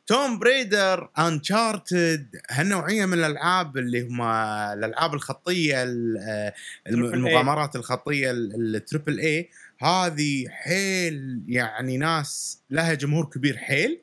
Tomb 0.07 0.39
Raider 0.39 1.09
Uncharted 1.19 2.41
هالنوعية 2.49 3.05
من 3.05 3.13
الألعاب 3.13 3.77
اللي 3.77 4.01
هم 4.01 4.21
الألعاب 4.21 5.13
الخطية 5.13 5.83
ال- 5.83 6.17
آه، 6.17 6.49
A. 6.49 6.91
المغامرات 6.91 7.75
الخطية 7.75 8.31
ال- 8.31 8.75
ال 8.75 8.81
triple 8.81 9.19
A 9.19 9.49
هذه 9.81 10.49
حيل 10.49 11.43
يعني 11.47 11.97
ناس 11.97 12.61
لها 12.69 12.93
جمهور 12.93 13.25
كبير 13.29 13.57
حيل 13.57 14.01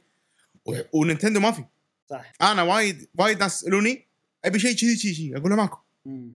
و- 0.66 0.80
و 0.92 0.98
Nintendo 0.98 1.40
ما 1.40 1.52
في. 1.52 1.64
صح. 2.10 2.32
أنا 2.42 2.62
وايد 2.62 3.08
وايد 3.14 3.38
ناس 3.38 3.62
يسألوني 3.62 4.06
أبي 4.44 4.58
شيء 4.58 4.76
كذي 4.76 4.96
كذي 4.96 5.36
أقول 5.36 5.50
له 5.50 5.56
ماكو. 5.56 5.78
مم. 6.05 6.32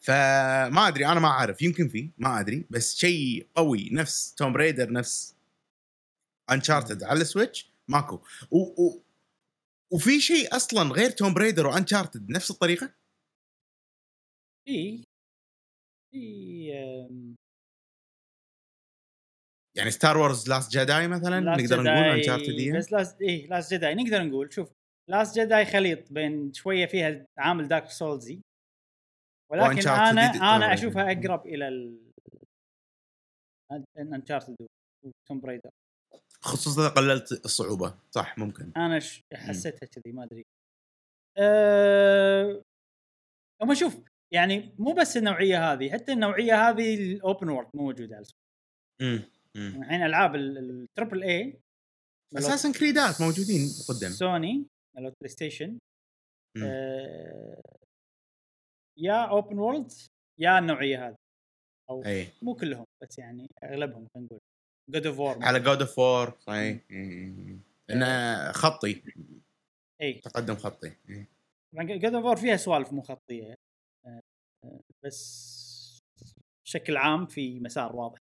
فما 0.00 0.88
أدري 0.88 1.06
أنا 1.06 1.20
ما 1.20 1.28
أعرف 1.28 1.62
يمكن 1.62 1.88
في 1.88 2.10
ما 2.18 2.40
أدري 2.40 2.64
بس 2.70 2.96
شيء 2.96 3.46
قوي 3.54 3.88
نفس 3.92 4.34
Tomb 4.34 4.52
Raider 4.52 4.92
نفس 4.92 5.34
Uncharted 6.50 7.02
على 7.02 7.20
ال 7.20 7.27
Switch 7.27 7.70
ماكو. 7.88 8.20
و 8.50 8.58
و 8.58 9.02
وفي 9.92 10.20
شيء 10.20 10.56
أصلا 10.56 10.92
غير 10.92 11.10
Tomb 11.10 11.34
Raider 11.34 11.66
و 11.66 11.72
Uncharted 11.72 12.30
نفس 12.30 12.50
الطريقة؟ 12.50 12.94
في 14.66 15.04
في 16.12 17.37
يعني 19.78 19.90
Star 19.90 20.16
Wars 20.18 20.48
Last 20.48 20.72
Jedi 20.72 21.08
مثلا 21.08 21.40
Last 21.56 21.60
نقدر 21.60 21.82
نقول 21.82 21.96
Jedi- 21.96 22.16
Uncharted 22.18 22.76
بس 22.76 22.92
Last 22.92 23.22
إيه 23.22 23.46
Last 23.48 23.74
Jedi 23.74 23.94
نقدر 23.94 24.22
نقول 24.22 24.52
شوف 24.52 24.72
Last 25.10 25.38
Jedi 25.38 25.66
خليط 25.66 26.12
بين 26.12 26.52
شوية 26.52 26.86
فيها 26.86 27.26
عامل 27.38 27.68
Dark 27.68 27.86
Souls 27.90 28.32
ي 28.32 28.40
ولكن 29.52 29.88
أنا 29.88 30.56
أنا. 30.56 30.72
أشوفها 30.74 31.12
أقرب 31.12 31.46
إلى 31.46 31.68
ال 31.68 31.98
Uncharted 33.98 34.56
و 35.04 35.11
Tomb 35.11 35.40
Raider 35.40 35.70
خصوصا 36.40 36.80
إذا 36.82 36.88
قللت 36.90 37.32
الصعوبة. 37.44 37.94
صح 38.10 38.38
ممكن. 38.38 38.72
أنا 38.76 38.98
ش- 38.98 39.22
حسيتها 39.34 39.86
كذي 39.86 40.12
ما 40.12 40.24
أدري. 40.24 40.44
أه... 41.38 42.62
أما 43.62 43.74
شوف 43.74 44.00
يعني 44.34 44.74
مو 44.78 44.92
بس 44.92 45.16
النوعية 45.16 45.72
هذه 45.72 45.90
حتى 45.92 46.12
النوعية 46.12 46.68
هذه 46.68 46.94
ال 47.12 47.19
open 47.19 47.48
world 47.48 47.68
مو 47.74 47.82
موجودة 47.82 48.16
على 48.16 48.24
امم 49.02 49.22
الحين 49.58 50.02
ألعاب 50.02 50.34
ال 50.36 50.48
triple 50.48 51.22
A 51.22 51.60
أساسا 52.38 52.72
كريدات 52.72 53.20
موجودين 53.20 53.68
قدام. 53.88 54.10
سوني 54.10 54.66
مالت 54.96 55.14
PlayStation. 55.20 55.78
آه 56.64 57.60
يا 58.98 59.30
open 59.30 59.58
world 59.58 59.92
يا 60.40 60.58
النوعية 60.58 61.08
هذه. 61.08 61.16
أو 61.90 62.04
أي. 62.04 62.28
مو 62.42 62.54
كلهم 62.54 62.84
بس 63.02 63.18
يعني 63.18 63.48
أغلبهم 63.62 64.06
خلينا 64.14 64.26
نقول. 64.26 64.40
جود 64.90 65.06
اوف 65.06 65.18
وور 65.18 65.44
على 65.44 65.60
جود 65.60 65.80
اوف 65.80 65.98
وور 65.98 66.38
صحيح. 66.40 66.80
إنه 67.90 68.52
خطي. 68.52 69.02
أي. 70.02 70.14
تقدم 70.14 70.54
خطي. 70.54 70.92
طبعا 71.72 71.84
God 71.84 72.14
of 72.14 72.24
War 72.24 72.36
فيها 72.36 72.56
سوالف 72.56 72.92
مو 72.92 73.02
خطية. 73.02 73.54
آه، 74.06 74.20
آه، 74.64 74.80
بس 75.04 75.98
بشكل 76.64 76.96
عام 76.96 77.26
في 77.26 77.60
مسار 77.60 77.96
واضح. 77.96 78.20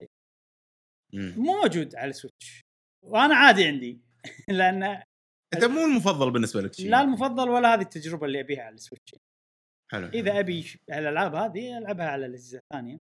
مو 1.15 1.63
موجود 1.63 1.95
على 1.95 2.11
ال 2.11 2.17
Switch. 2.17 2.61
وأنا 3.03 3.35
عادي 3.35 3.65
عندي. 3.65 4.01
لأن 4.49 4.83
أنت 5.55 5.65
مو 5.65 5.85
المفضل 5.85 6.31
بالنسبة 6.31 6.61
لك 6.61 6.73
شيء. 6.75 6.91
لا 6.91 7.01
المفضل 7.03 7.49
ولا 7.49 7.75
هذه 7.75 7.81
التجربة 7.81 8.27
اللي 8.27 8.41
أبيها 8.41 8.63
على 8.63 8.75
ال 8.75 8.80
Switch. 8.80 9.15
حلو 9.93 10.07
إذا 10.09 10.39
أبي 10.39 10.65
الألعاب 10.89 11.35
هذه 11.35 11.79
ألعبها 11.79 12.07
على 12.07 12.27
الأجهزة 12.27 12.59
الثانية. 12.59 12.99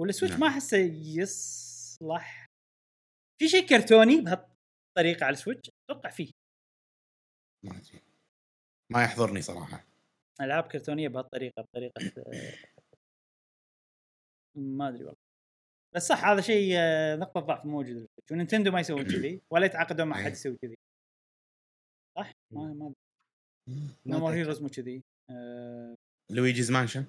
وال 0.00 0.08
Switch 0.08 0.34
نعم. 0.34 0.40
ما 0.40 0.48
أحسه 0.48 0.78
يصلح. 1.18 2.46
في 3.40 3.48
شيء 3.48 3.66
كرتوني 3.66 4.20
بهالطريقة 4.20 5.26
على 5.26 5.32
ال 5.32 5.37
Switch؟ 5.37 5.70
أتوقع 5.90 6.10
فيه. 6.10 6.32
ما. 7.64 7.82
ما 8.92 9.02
يحضرني 9.02 9.42
صراحة. 9.42 9.86
ألعاب 10.40 10.64
كرتونية 10.64 11.08
بهالطريقة 11.08 11.62
بطريقة 11.62 12.00
ما 14.78 14.88
أدري 14.88 15.04
والله. 15.04 15.25
بس 15.96 16.02
صح 16.08 16.24
هذا 16.24 16.40
شيء 16.40 16.72
آه، 16.76 17.16
نقطه 17.16 17.40
ضعف 17.40 17.66
موجود. 17.66 17.94
بال 17.94 18.03
Switch 18.03 18.32
و 18.32 18.36
Nintendo 18.36 18.70
ما 18.70 18.80
يسوون 18.80 19.04
كذي 19.04 19.40
ولا 19.52 19.66
يتعاقدون 19.66 20.08
مع 20.08 20.16
إيه. 20.18 20.22
احد 20.22 20.32
يسوي 20.32 20.56
كذي. 20.62 20.74
صح؟ 22.18 22.32
ما 22.52 22.72
ما 22.72 22.92
ما 24.06 24.18
نو 24.18 24.28
أتذكر. 24.28 24.34
Heroes 24.34 24.62
مو 24.62 24.68
كذي. 24.68 25.02
آه، 25.30 25.94
لويجيز 26.30 26.70
مانشن 26.70 27.04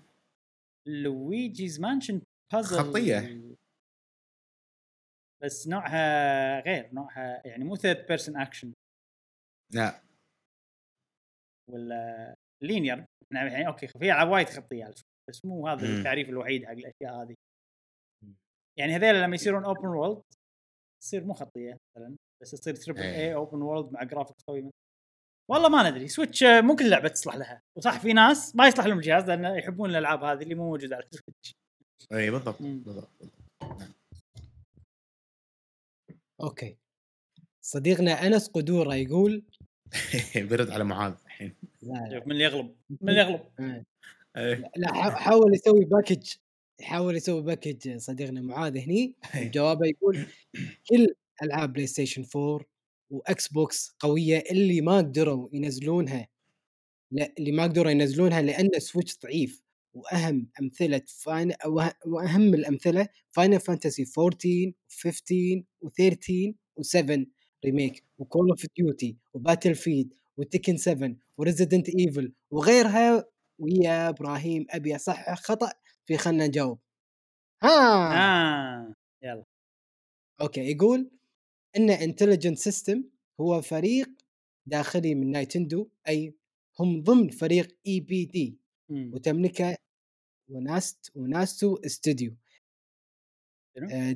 لويجيز 0.87 1.79
مانشن 1.79 2.21
بازل 2.53 2.77
خطية. 2.77 3.41
بس 5.43 5.67
نوعها 5.67 6.59
غير 6.59 6.93
نوعها 6.93 7.47
يعني 7.47 7.63
مو 7.63 7.75
third 7.75 8.05
person 8.07 8.37
action 8.37 8.73
لا. 9.73 10.01
ولا 11.69 12.35
linear 12.63 13.05
يعني 13.31 13.67
okay 13.67 13.87
في 13.87 13.95
العاب 13.95 14.29
وايد 14.29 14.49
خطية 14.49 14.93
بس 15.29 15.45
مو 15.45 15.67
هذا. 15.67 15.85
التعريف 15.85 16.29
الوحيد 16.29 16.65
حق 16.65 16.71
الأشياء 16.71 17.23
هذه. 17.23 17.35
يعني 18.77 18.95
هذول 18.95 19.21
لما 19.21 19.35
يصيرون 19.35 19.65
open 19.65 19.87
world 19.87 20.21
تصير 21.03 21.23
مو 21.23 21.33
خطية 21.33 21.77
مثلا 21.97 22.15
بس 22.41 22.51
تصير 22.51 22.75
triple. 22.75 22.99
A 22.99 23.33
open 23.33 23.61
world 23.61 23.91
مع 23.93 24.03
graphics 24.03 24.43
قوي 24.47 24.71
والله 25.49 25.69
ما 25.69 25.89
ندري 25.89 26.07
Switch 26.07 26.43
مو 26.43 26.75
كل 26.75 26.89
لعبه 26.89 27.07
تصلح 27.09 27.35
لها. 27.35 27.61
وصح 27.77 27.99
في 27.99 28.13
ناس 28.13 28.55
ما 28.55 28.67
يصلح 28.67 28.85
لهم 28.85 28.97
الجهاز 28.97 29.23
لأن 29.23 29.45
يحبون 29.57 29.89
الألعاب 29.89 30.23
هذه 30.23 30.43
اللي 30.43 30.55
مو 30.55 30.63
موجودة 30.69 30.95
على 30.95 31.05
ال 31.05 31.12
Switch 31.12 31.55
اي 32.13 32.31
بالضبط. 32.31 32.61
بالضبط 32.61 33.11
okay. 36.41 36.77
صديقنا 37.61 38.11
أنس 38.27 38.47
قدورة 38.49 38.95
يقول 38.95 39.43
برد 40.49 40.69
على 40.69 40.83
معاذ 40.83 41.13
الحين. 41.25 41.55
شوف 41.81 42.25
من 42.27 42.31
اللي 42.31 42.43
يغلب 42.43 42.75
من 43.01 43.09
اللي 43.09 43.21
يغلب. 43.25 43.41
آه. 43.59 43.85
إيه. 44.37 44.71
لا 44.75 44.93
حا- 44.93 45.09
حاول 45.15 45.53
يسوي 45.53 45.85
package 45.85 46.33
يحاول 46.79 47.15
يسوي 47.15 47.41
package 47.41 47.97
صديقنا 47.97 48.41
معاذ 48.41 48.77
هني 48.77 49.15
جوابه 49.35 49.87
يقول 49.87 50.25
كل 50.89 51.15
ألعاب 51.43 51.73
PlayStation 51.73 52.25
4 52.35 52.59
و 53.09 53.47
Xbox 53.47 53.95
قوية 53.99 54.43
اللي 54.51 54.81
ما 54.81 54.97
قدروا 54.97 55.49
ينزلونها 55.53 56.27
لا 57.11 57.33
اللي 57.39 57.51
ما 57.51 57.63
قدروا 57.63 57.91
ينزلونها 57.91 58.41
لأن 58.41 58.69
ال 58.75 58.81
Switch 58.81 59.19
ضعيف. 59.23 59.61
وأهم 59.93 60.47
أمثلة 60.61 61.01
Final 61.07 61.53
وأهم 62.05 62.53
الأمثلة 62.53 63.07
Final 63.31 63.59
Fantasy 63.59 64.05
14 64.17 64.71
15 65.03 65.63
و13 65.85 66.53
و7 66.79 67.25
Remake 67.65 68.03
و 68.17 68.24
Call 68.24 68.49
of 68.49 68.65
Duty 68.77 69.09
و 69.09 69.17
Battlefield 69.33 70.13
و 70.37 70.43
Tekken 70.43 70.77
7 70.77 71.15
و 71.37 71.43
Resident 71.43 71.89
Evil 71.89 72.33
وغيرها 72.51 73.25
ويا 73.59 74.09
إبراهيم 74.09 74.65
أبي 74.69 74.95
أصحح 74.95 75.35
خطأ 75.35 75.71
في 76.07 76.17
خلنا 76.17 76.47
نجاوب 76.47 76.79
ها 77.63 77.69
آه 77.69 78.93
يلا 79.23 79.45
okay 80.41 80.61
يقول 80.71 81.11
إن 81.77 81.89
Intelligent 81.89 82.57
System 82.57 83.03
هو 83.41 83.61
فريق 83.61 84.09
داخلي 84.65 85.15
من 85.15 85.31
Nintendo 85.31 85.89
أي 86.07 86.35
هم 86.79 87.03
ضمن 87.03 87.29
فريق 87.29 87.77
EPD. 87.87 88.59
وتملكة 88.89 89.77
وناست 90.49 91.11
وناستو 91.15 91.75
استوديو 91.85 92.35
شنو؟ 93.75 93.87
آه، 93.91 94.15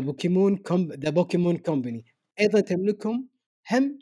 Pokémon 0.00 0.62
The 0.92 1.10
Pokémon 1.10 1.56
Company 1.58 2.04
أيضا 2.40 2.60
تملكهم 2.60 3.28
هم 3.70 3.98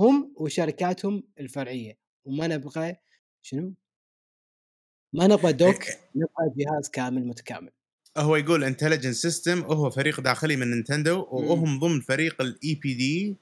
هم 0.00 0.34
وشركاتهم 0.36 1.22
الفرعية 1.40 1.98
وما 2.24 2.46
نبغى 2.46 2.96
شنو؟ 3.42 3.74
ما 5.14 5.26
نبغى 5.26 5.52
دوك 5.52 5.84
نبغى 6.14 6.54
جهاز 6.56 6.90
كامل 6.90 7.26
متكامل. 7.26 7.70
هو 8.18 8.36
يقول 8.36 8.64
Intelligent 8.64 9.14
System 9.14 9.64
وهو 9.64 9.90
فريق 9.90 10.20
داخلي 10.20 10.56
من 10.56 10.70
Nintendo 10.70 11.26
وهم 11.30 11.78
ضمن 11.78 12.00
فريق 12.00 12.40
ال 12.42 12.74
EPD 12.74 13.36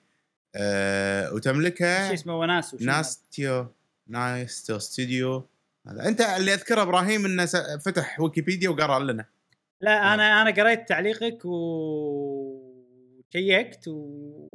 شو 0.57 1.35
وتملكه 1.37 2.15
اسمه؟ 2.15 2.39
وناس 2.39 2.75
وشو 2.75 2.85
ناستيو 2.85 3.67
ناستيو 4.09 4.79
ستوديو. 4.79 5.49
هذا. 5.87 6.09
أنت 6.09 6.21
اللي 6.21 6.55
أذكره 6.55 6.83
إبراهيم 6.83 7.25
إنه 7.25 7.45
س- 7.47 7.57
فتح 7.57 8.21
ويكيبيديا 8.21 8.69
وقرأ 8.71 8.99
لنا. 8.99 9.27
لا 9.81 10.15
أنا 10.15 10.43
أنا 10.43 10.51
قريت 10.51 10.89
تعليقك 10.89 11.45
وشيكت 11.45 12.89
و 13.89 14.49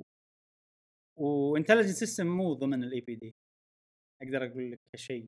و 1.16 1.22
Intelligent 1.22 1.95
System 1.95 2.27
مو 2.28 2.54
ضمن 2.54 2.84
ال 2.84 3.01
EPD 3.01 3.35
أقدر 4.22 4.46
أقول 4.46 4.72
لك 4.72 4.80
هالشيء 4.94 5.26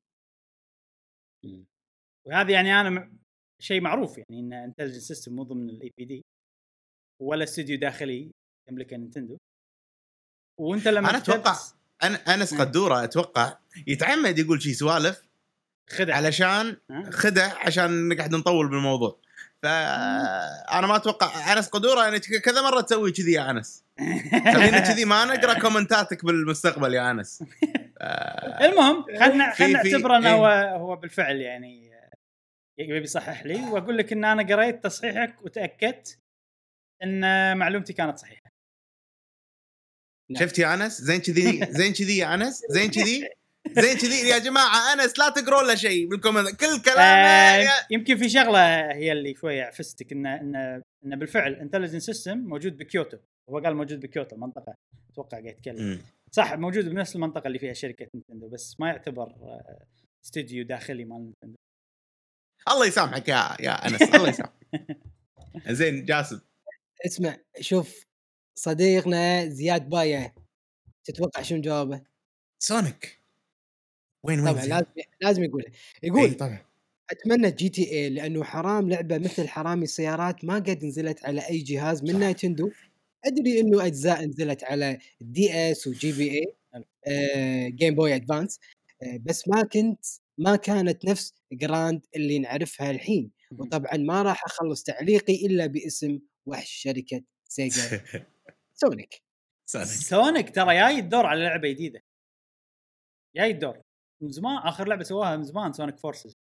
وهذا 2.26 2.50
يعني 2.52 2.80
أنا. 2.80 3.12
شيء 3.62 3.80
معروف 3.80 4.18
يعني 4.18 4.40
إن 4.40 4.52
Intelligent 4.52 5.02
System 5.02 5.32
مو 5.36 5.42
ضمن 5.42 5.68
ال 5.70 5.90
EPD 5.98 6.22
ولا 7.22 7.44
استوديو 7.44 7.78
داخلي 7.78 8.30
يملكه 8.70 8.96
Nintendo 8.96 9.36
وأنت 10.60 10.88
لما 10.88 11.10
أنا 11.10 11.18
أتوقع 11.18 11.54
كتبت 11.54 11.74
أنا 12.02 12.34
أنس 12.34 12.52
مم. 12.52 12.60
قدورة 12.60 13.04
أتوقع 13.04 13.58
يتعمد 13.86 14.38
يقول 14.38 14.62
شي 14.62 14.74
سوالف 14.74 15.22
خدع 15.90 16.16
علشان؟ 16.16 16.76
خدع 17.10 17.66
عشان 17.66 18.08
نقعد 18.08 18.34
نطول 18.34 18.68
بالموضوع 18.68 19.18
فانا 19.62 20.86
ما 20.86 20.96
أتوقع 20.96 21.52
أنس 21.52 21.68
قدورة 21.68 22.02
يعني 22.02 22.18
كذا 22.18 22.62
مرة 22.62 22.80
تسوي 22.80 23.12
كذي 23.12 23.32
يا 23.32 23.50
أنس 23.50 23.84
خلينا 24.54 24.80
كذي 24.80 25.04
ما 25.04 25.24
نقرا 25.24 25.58
كومنتاتك 25.58 26.24
بالمستقبل 26.24 26.94
يا 26.94 27.10
أنس 27.10 27.42
آه، 27.98 28.64
المهم 28.66 29.04
خلنا 29.18 29.52
في- 29.52 29.66
نعتبره 29.72 30.16
إنه 30.16 30.28
إيه. 30.28 30.34
هو 30.34 30.46
هو 30.78 30.96
بالفعل 30.96 31.36
يعني 31.36 31.89
يبي 32.80 32.98
يصحح 33.04 33.46
لي 33.46 33.54
وأقول 33.70 33.98
لك 33.98 34.12
إن 34.12 34.24
أنا 34.24 34.42
قريت 34.56 34.84
تصحيحك 34.84 35.42
وتأكدت 35.42 36.18
إن 37.02 37.20
معلومتي 37.56 37.92
كانت 37.92 38.18
صحيحة. 38.18 38.50
شفت 40.38 40.58
يا 40.58 40.74
أنس؟ 40.74 41.00
زين 41.00 41.20
كذي؟ 41.20 41.60
زين 41.80 41.92
كذي 41.92 42.16
يا 42.18 42.34
أنس؟ 42.34 42.62
زين 42.70 42.90
كذي؟ 42.90 43.28
زين 43.70 43.96
كذي؟ 43.96 44.28
يا 44.28 44.38
جماعة 44.38 44.92
أنس 44.92 45.18
لا 45.18 45.28
تقرون 45.28 45.66
له 45.66 45.74
شيء 45.74 46.08
بال 46.08 46.16
comment. 46.16 46.48
كل 46.60 46.82
كلامه 46.84 47.00
آه 47.02 47.56
يا- 47.56 47.86
يمكن 47.90 48.16
في 48.16 48.28
شغلة 48.28 48.92
هي 48.92 49.12
اللي 49.12 49.34
شوية 49.34 49.62
عفستك 49.62 50.12
ان 50.12 50.26
ان 50.26 50.56
إن 51.04 51.18
بالفعل 51.18 51.54
Intelligent 51.54 52.02
System 52.02 52.38
موجود 52.38 52.76
بكيوتو. 52.76 53.16
هو 53.50 53.58
قال 53.58 53.74
موجود 53.76 54.00
بكيوتو 54.00 54.36
المنطقة. 54.36 54.74
أتوقع 55.12 55.30
قاعد 55.38 55.44
يتكلم. 55.46 56.02
صح 56.32 56.52
موجود 56.54 56.84
بنفس 56.88 57.16
المنطقة 57.16 57.46
اللي 57.46 57.58
فيها 57.58 57.72
شركة 57.72 58.06
Nintendo 58.14 58.48
بس 58.48 58.76
ما 58.80 58.88
يعتبر 58.88 59.22
آه، 59.22 59.86
استوديو 60.24 60.64
داخلي 60.64 61.04
مال 61.04 61.18
Nintendo 61.24 61.56
الله 62.68 62.86
يسامحك 62.86 63.28
يا 63.28 63.56
يا 63.60 63.86
أنس 63.86 64.02
الله 64.02 64.28
يسامحك. 64.28 64.52
زين 65.78 66.04
جاسم. 66.04 66.40
اسمع 67.06 67.36
شوف 67.60 68.04
صديقنا 68.54 69.48
زياد 69.48 69.88
باية 69.88 70.34
تتوقع 71.04 71.42
شنو 71.42 71.60
جوابه؟ 71.60 72.02
Sonic. 72.58 73.18
وين 74.22 74.40
وين 74.40 74.52
طبعا؟ 74.52 74.64
لازم 74.66 74.86
لازم 75.20 75.44
يقولها 75.44 75.72
يقول 76.02 76.34
طبعا. 76.34 76.58
أتمنى 77.10 77.50
GTA 77.50 78.08
لأنه 78.08 78.44
حرام 78.44 78.90
لعبة 78.90 79.18
مثل 79.18 79.48
حرامي 79.48 79.84
السيارات 79.84 80.44
ما 80.44 80.54
قد 80.54 80.84
نزلت 80.84 81.24
على 81.24 81.40
أي 81.48 81.58
جهاز 81.58 82.02
من 82.02 82.18
Nintendo. 82.18 82.70
أدري 83.24 83.60
إنه 83.60 83.86
أجزاء 83.86 84.24
نزلت 84.24 84.64
على 84.64 84.98
ال 85.22 85.30
DS 85.30 85.44
و 85.44 85.52
GBA 85.54 86.30
Game 87.06 87.94
Boy 87.94 88.14
Advance 88.14 88.60
بس 89.20 89.48
ما 89.48 89.62
كنت 89.62 90.04
ما 90.40 90.56
كانت 90.56 91.04
نفس 91.04 91.34
Grand 91.52 92.06
اللي 92.16 92.38
نعرفها 92.38 92.90
الحين 92.90 93.32
وطبعا 93.52 93.96
ما 93.96 94.22
راح 94.22 94.44
أخلص 94.44 94.82
تعليقي 94.82 95.46
إلا 95.46 95.66
باسم 95.66 96.20
وحش 96.46 96.70
شركة 96.70 97.24
SEGA 97.48 98.04
Sonic 98.74 99.22
Sonic 100.08 100.54
ترى 100.54 100.74
جاي 100.74 100.98
الدور 100.98 101.26
على 101.26 101.44
لعبة 101.44 101.68
جديدة. 101.68 102.02
جاي 103.36 103.50
الدور. 103.50 103.82
من 104.22 104.30
زمان 104.30 104.56
آخر 104.56 104.88
لعبة 104.88 105.04
سواها 105.04 105.36
من 105.36 105.42
زمان 105.42 105.72
Sonic 105.72 105.98
Forces 105.98 106.36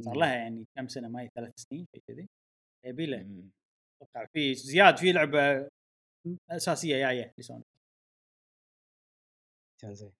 صار 0.00 0.16
لها 0.16 0.34
يعني 0.34 0.66
كم 0.76 0.88
سنة؟ 0.88 1.08
ما 1.08 1.22
هي 1.22 1.30
ثلاث 1.34 1.52
سنين 1.56 1.86
شيء 1.94 2.02
كذي. 2.08 2.28
يبي 2.84 3.06
له. 3.06 3.44
أتوقع 4.02 4.26
في 4.32 4.54
زياد 4.54 4.96
في 4.96 5.12
لعبة 5.12 5.68
أساسية 6.50 6.96
جاية 6.96 7.34
ل 7.38 7.42
Sonic. 7.42 7.66
كان 9.82 9.94
زين 9.94 10.12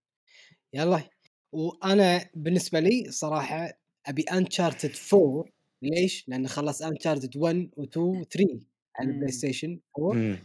يلا. 0.75 1.20
وأنا 1.53 2.31
بالنسبة 2.35 2.81
لي 2.81 3.11
صراحة 3.11 3.79
أبي 4.07 4.23
Uncharted 4.23 4.93
4 5.15 5.45
ليش؟ 5.83 6.25
لأن 6.29 6.49
خلص 6.49 6.83
Uncharted 6.83 7.37
1 7.37 7.71
و 7.77 7.85
2 7.85 8.07
و 8.07 8.25
3 8.25 8.61
على. 8.97 9.11
ال 9.11 9.33
PlayStation 9.33 9.81
4 9.99 10.13
مم. 10.13 10.39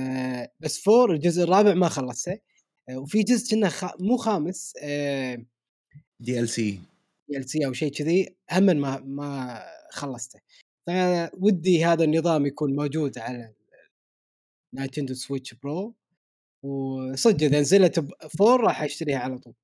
آه 0.00 0.50
بس 0.60 0.88
4 0.88 1.14
الجزء 1.14 1.42
الرابع 1.42 1.74
ما 1.74 1.88
خلصته. 1.88 2.38
آه 2.88 2.98
وفي 2.98 3.22
جزء 3.22 3.50
كنا 3.50 3.68
خ... 3.68 3.84
مو 4.00 4.16
خامس 4.16 4.74
آه 4.82 5.44
DLC 6.20 6.40
ال 6.40 6.48
سي 6.48 7.66
أو 7.66 7.72
شيء 7.72 7.92
كذي 7.92 8.36
هم 8.52 8.64
ما 8.64 9.00
ما 9.00 9.60
خلصته. 9.90 10.40
فودي 10.86 11.84
هذا 11.84 12.04
النظام 12.04 12.46
يكون 12.46 12.76
موجود 12.76 13.18
على 13.18 13.52
Nintendo 14.74 15.14
Switch 15.14 15.54
Pro 15.54 15.94
وصدق 16.62 17.44
إذا 17.44 17.60
نزلت 17.60 17.98
ب 18.00 18.10
4 18.40 18.56
راح 18.56 18.82
أشتريها 18.82 19.18
على 19.18 19.38
طول. 19.38 19.54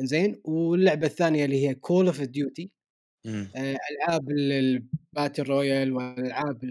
زين 0.00 0.40
واللعبة 0.44 1.06
الثانية 1.06 1.44
اللي 1.44 1.68
هي 1.68 1.74
Call 1.74 2.06
of 2.06 2.20
Duty. 2.22 2.70
ألعاب 3.26 4.30
ال- 4.30 4.52
ال 4.52 4.65
battle 4.65 5.42
royale 5.42 5.92
والألعاب 5.92 6.64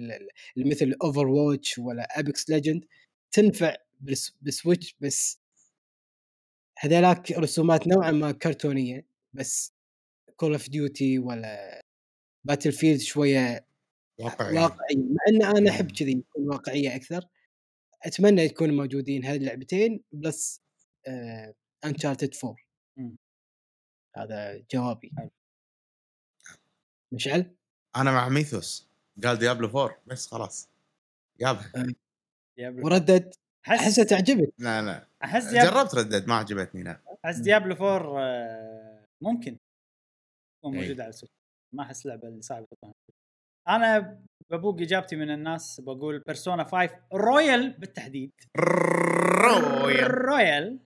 مثل 0.58 0.96
Overwatch 1.04 1.78
ولا 1.78 2.20
Apex 2.20 2.50
Legends 2.50 2.86
تنفع 3.32 3.76
بال 4.42 4.55
Switch 4.55 4.96
بس. 5.00 5.40
هذيلاك 6.80 7.32
رسومات 7.32 7.88
نوعا 7.88 8.12
ما 8.12 8.32
كرتونية 8.32 9.06
بس 9.34 9.74
Call 10.36 10.52
of 10.52 10.70
Duty 10.70 11.20
ولا 11.20 11.82
Battlefield 12.44 13.00
شوية 13.00 13.66
واقعي 14.20 14.56
واقعيه 14.56 14.98
مع 14.98 15.18
إن 15.30 15.58
أنا 15.58 15.70
أحب 15.70 15.86
مم. 15.86 15.92
كذي 15.96 16.12
يكون 16.12 16.48
واقعية 16.48 16.96
أكثر. 16.96 17.26
أتمنى 18.04 18.42
يكونوا 18.42 18.76
موجودين 18.76 19.26
هذه 19.26 19.38
اللعبتين 19.38 20.04
plus 20.12 20.62
Uncharted 21.86 22.34
4 22.44 22.56
مم. 22.98 23.16
هذا 24.18 24.64
جوابي. 24.72 25.12
حلو. 25.18 25.30
مشعل؟ 27.14 27.56
أنا 27.96 28.12
مع 28.12 28.30
ميثوس. 28.30 28.90
قال 29.24 29.38
Diablo 29.38 29.68
4 29.68 29.98
بس 30.08 30.28
خلاص. 30.28 30.70
يابها 31.40 31.86
Diablo 32.58 32.86
وردد 32.86 33.34
أحس 33.68 33.80
أحسها 33.80 34.04
تعجبك. 34.04 34.54
لا 34.58 34.82
لا. 34.82 35.08
أحس 35.24 35.44
Diablo 35.46 35.72
جربت 35.72 35.96
ردد 35.96 36.28
ما 36.28 36.36
عجبتني 36.36 36.84
لا. 36.84 37.00
أحس 37.26 37.38
ديابلو 37.38 37.76
4 37.76 38.20
آه، 38.24 39.06
ممكن. 39.22 39.58
تكون 40.60 40.76
إي. 40.76 40.82
موجودة 40.82 41.04
على 41.04 41.10
ال 41.10 41.13
Switch 41.13 41.36
ما 41.74 41.84
أحس 41.84 42.06
لعبة 42.06 42.28
اللي 42.28 42.42
صعب 42.42 42.66
تحطها 42.66 42.86
على 42.88 42.94
ال 42.94 42.97
Switch. 42.97 43.22
أنا 43.68 44.22
ببوق 44.50 44.82
إجابتي 44.82 45.16
من 45.16 45.32
الناس 45.32 45.82
بقول 45.82 46.20
Persona 46.20 46.64
5 46.64 47.00
Royal 47.14 47.72
بالتحديد. 47.72 48.32
Royal 48.58 50.12
Royal 50.12 50.80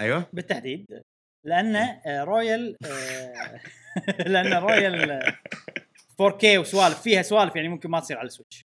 أيوه. 0.00 0.26
بالتحديد. 0.32 1.02
لأن 1.46 1.76
آه، 1.76 2.24
رويال 2.24 2.76
آه، 2.86 3.60
لأن 4.32 4.52
رويال 4.54 5.10
آه، 5.10 5.38
4K 6.22 6.44
وسوالف 6.58 7.02
فيها 7.02 7.22
سوالف 7.22 7.56
يعني 7.56 7.68
ممكن 7.68 7.90
ما 7.90 8.00
تصير 8.00 8.18
على 8.18 8.26
ال 8.26 8.31
Switch 8.31 8.64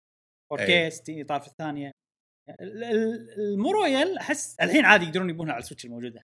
4K 0.53 0.59
أي. 0.69 0.91
60 0.91 1.21
اطار 1.21 1.41
في 1.41 1.47
الثانية. 1.47 1.91
ال- 2.61 2.83
ال- 2.83 3.39
المو 3.39 3.71
Royal 3.71 4.17
أحس 4.17 4.59
الحين 4.61 4.85
عادي 4.85 5.05
يقدرون 5.05 5.29
يبونها 5.29 5.53
على 5.53 5.61
ال 5.63 5.66
Switch 5.66 5.85
الموجودة. 5.85 6.21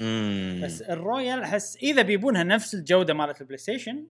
مم. 0.00 0.60
بس 0.64 0.82
ال 0.82 0.92
Royal 0.92 1.42
أحس 1.42 1.76
إذا 1.76 2.02
بيبونها 2.02 2.42
نفس 2.42 2.74
الجودة 2.74 3.14
مالت 3.14 3.40
ال 3.40 3.58
PlayStation 3.58 4.08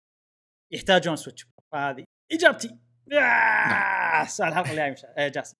يحتاجون 0.72 1.16
Switch 1.16 1.46
فهذه 1.72 2.04
إجابتي. 2.32 2.78
آه، 3.12 4.24
سؤال 4.24 4.48
الحلقة 4.48 4.70
الجاية 4.70 4.90
مش- 4.90 5.04
آه، 5.04 5.28
جاسم. 5.28 5.56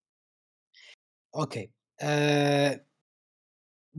أوكي. 1.36 1.70
آه 2.02 2.84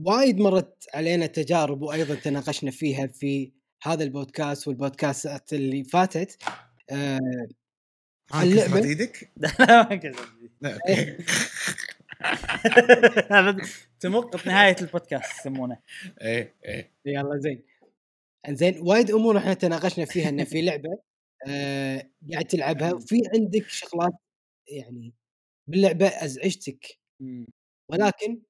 وايد 0.02 0.38
مرت 0.38 0.86
علينا 0.94 1.26
تجارب 1.26 1.82
وأيضا 1.82 2.14
تناقشنا 2.14 2.70
فيها 2.70 3.06
في 3.06 3.52
هذا 3.82 4.04
البودكاست 4.04 4.68
والبودكاستات 4.68 5.52
اللي 5.52 5.84
فاتت 5.84 6.42
آه 6.90 7.18
اللعبة- 8.32 8.36
اللعبه 8.42 8.84
إيدك؟ 8.84 9.30
لا 9.36 9.88
ما 9.88 9.96
كذب. 9.96 10.14
لا، 10.60 10.74
أوكي. 10.74 11.16
هذا 13.32 13.56
تمق 14.00 14.46
نهاية 14.46 14.76
البودكاست 14.80 15.40
يسمونه 15.40 15.78
إيه 16.22 16.54
إيه 16.64 16.90
يلا 17.06 17.38
زين 17.38 17.62
زين 18.48 18.80
وايد 18.80 19.10
أمور 19.10 19.38
إحنا 19.38 19.54
تناقشنا 19.54 20.04
فيها 20.04 20.28
إن 20.28 20.44
في 20.44 20.62
لعبة 20.62 20.98
آه 21.48 22.10
قاعد 22.32 22.44
تلعبها 22.44 22.92
وفي 22.92 23.22
عندك 23.34 23.68
شغلات 23.68 24.12
يعني 24.68 25.14
باللعبة 25.68 26.06
أزعجتك 26.06 26.98
مم. 27.20 27.46
ولكن 27.90 28.40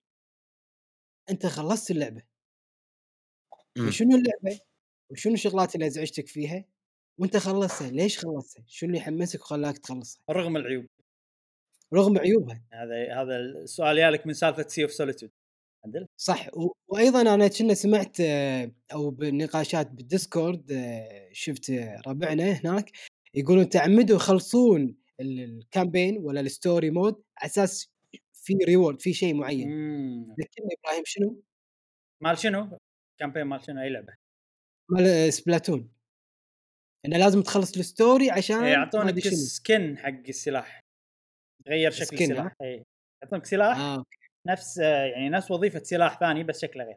أنت 1.31 1.47
خلصت 1.47 1.91
اللعبة. 1.91 2.23
مم. 3.77 3.91
شنو 3.91 4.17
اللعبة؟ 4.17 4.61
وشنو 5.11 5.35
الشغلات 5.35 5.75
اللي 5.75 5.87
أزعجتك 5.87 6.29
فيها؟ 6.29 6.65
وأنت 7.19 7.37
خلصتها 7.37 7.91
ليش 7.91 8.19
خلصتها؟ 8.19 8.65
شنو 8.67 8.89
اللي 8.89 8.99
يحمسك 8.99 9.41
وخلاك 9.41 9.79
تخلصها؟ 9.79 10.21
رغم 10.31 10.57
العيوب. 10.57 10.87
رغم 11.95 12.19
عيوبها. 12.19 12.63
هذا 12.73 13.23
هذا 13.23 13.37
السؤال 13.37 13.99
يالك 13.99 14.27
من 14.27 14.33
سالفة 14.33 14.69
Sea 14.69 14.83
of 14.83 14.93
Solitude 14.93 15.31
عدل؟ 15.85 16.07
صح. 16.17 16.49
و- 16.57 16.73
وأيضا 16.89 17.21
أنا 17.35 17.49
كنا 17.49 17.75
سمعت 17.75 18.17
آه، 18.21 18.71
أو 18.93 19.11
بالنقاشات 19.11 19.91
بال 19.91 20.09
Discord 20.09 20.73
آه، 20.73 21.29
شفت 21.33 21.71
ربعنا 22.07 22.53
هناك 22.53 22.91
يقولون 23.35 23.69
تعمدوا 23.69 24.17
يخلصون 24.17 24.97
ال- 25.21 25.41
الـ 25.59 25.65
campaign 25.65 26.19
ولا 26.19 26.41
ال 26.41 26.49
story 26.49 26.91
mode 26.91 27.23
على 27.39 27.51
أساس 27.51 27.89
في 28.45 28.55
reward 28.55 29.01
في 29.01 29.13
شيء 29.13 29.35
معين. 29.35 29.69
ذكرني 30.23 30.75
إبراهيم 30.81 31.03
شنو؟ 31.07 31.43
مال 32.23 32.39
شنو؟ 32.39 32.79
campaign 33.21 33.45
مال 33.45 33.65
شنو؟ 33.65 33.83
أي 33.83 33.91
لعبة؟ 33.91 34.15
مال 34.91 35.07
آه، 35.07 35.31
Splatoon. 35.31 35.93
إنه 37.07 37.17
لازم 37.17 37.43
تخلص 37.43 37.77
ال 37.77 37.86
story 37.86 38.31
عشان 38.31 38.57
إيه، 38.57 38.63
ما 38.63 38.69
يعطونك 38.69 39.19
skin 39.29 39.99
حق 39.99 40.29
السلاح. 40.29 40.81
غير 41.69 41.91
شكل 41.91 42.07
skin، 42.07 42.25
السلاح 42.25 42.53
اي 42.63 42.85
يعطونك 43.23 43.47
سلاح 43.47 43.79
آه. 43.79 44.05
نفس 44.49 44.79
آه، 44.79 45.05
يعني 45.05 45.29
نفس 45.29 45.51
وظيفة 45.51 45.83
سلاح 45.83 46.21
ثاني 46.21 46.45
بس 46.45 46.61
شكله 46.61 46.85
غير. 46.85 46.97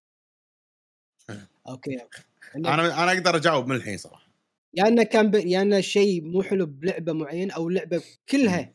أوكي 1.67 2.01
أوكي. 2.01 2.23
أنا 2.55 3.03
أنا 3.03 3.11
أقدر 3.11 3.35
أجاوب 3.35 3.67
من 3.67 3.75
الحين 3.75 3.97
صراحة. 3.97 4.27
يا 4.73 4.87
إنه 4.87 5.03
كان 5.03 5.31
ب... 5.31 5.35
يا 5.35 5.61
إنه 5.61 5.81
شيء 5.81 6.21
مو 6.21 6.43
حلو 6.43 6.65
بلعبة 6.65 7.13
معينة 7.13 7.55
أو 7.55 7.69
لعبة 7.69 8.03
كلها 8.29 8.73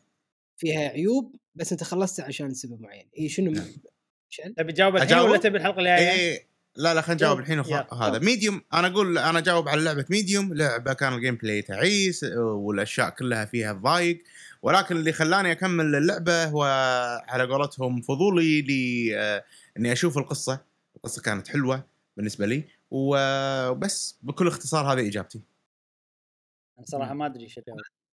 فيها 0.59 0.89
عيوب 0.89 1.35
بس 1.55 1.71
انت 1.71 1.83
خلصتها 1.83 2.25
عشان 2.25 2.53
سبب 2.53 2.81
معين. 2.81 3.07
اي 3.19 3.29
شنو 3.29 3.61
شل؟ 4.29 4.53
تبي 4.57 4.73
تجاوب 4.73 4.95
الحين؟ 4.95 5.17
ولا 5.17 5.37
تبي 5.37 5.57
الحلقة 5.57 5.79
الجاية؟ 5.79 6.09
إيه 6.11 6.47
لا 6.75 6.93
لا 6.93 7.01
خلينا 7.01 7.15
نجاوب 7.15 7.39
الحين 7.39 7.59
وخ... 7.59 7.93
هذا. 7.93 8.19
Medium 8.19 8.61
أنا 8.73 8.87
أقول 8.87 9.17
أنا 9.17 9.39
أجاوب 9.39 9.67
على 9.67 9.81
لعبة 9.81 10.05
Medium 10.09 10.53
لعبة 10.53 10.93
كان 10.93 11.13
ال 11.13 11.35
gameplay 11.35 11.61
تعيس 11.61 12.23
والأشياء 12.37 13.09
كلها 13.09 13.45
فيها 13.45 13.73
ضايق. 13.73 14.23
ولكن 14.61 14.97
اللي 14.97 15.11
خلاني 15.11 15.51
أكمل 15.51 15.95
اللعبة 15.95 16.45
هو 16.45 16.63
على 17.27 17.43
قولتهم 17.43 18.01
فضولي 18.01 18.61
لي 18.61 19.17
آه، 19.17 19.43
إني 19.77 19.91
أشوف 19.91 20.17
القصة. 20.17 20.61
القصة 20.95 21.21
كانت 21.21 21.47
حلوة 21.47 21.83
بالنسبة 22.17 22.45
لي. 22.45 22.63
وبس 22.91 24.17
بكل 24.21 24.47
اختصار 24.47 24.93
هذه 24.93 25.07
إجابتي. 25.07 25.41
أنا 26.77 26.85
صراحة 26.85 27.13
ما 27.13 27.25
أدري 27.25 27.43
إيش 27.43 27.59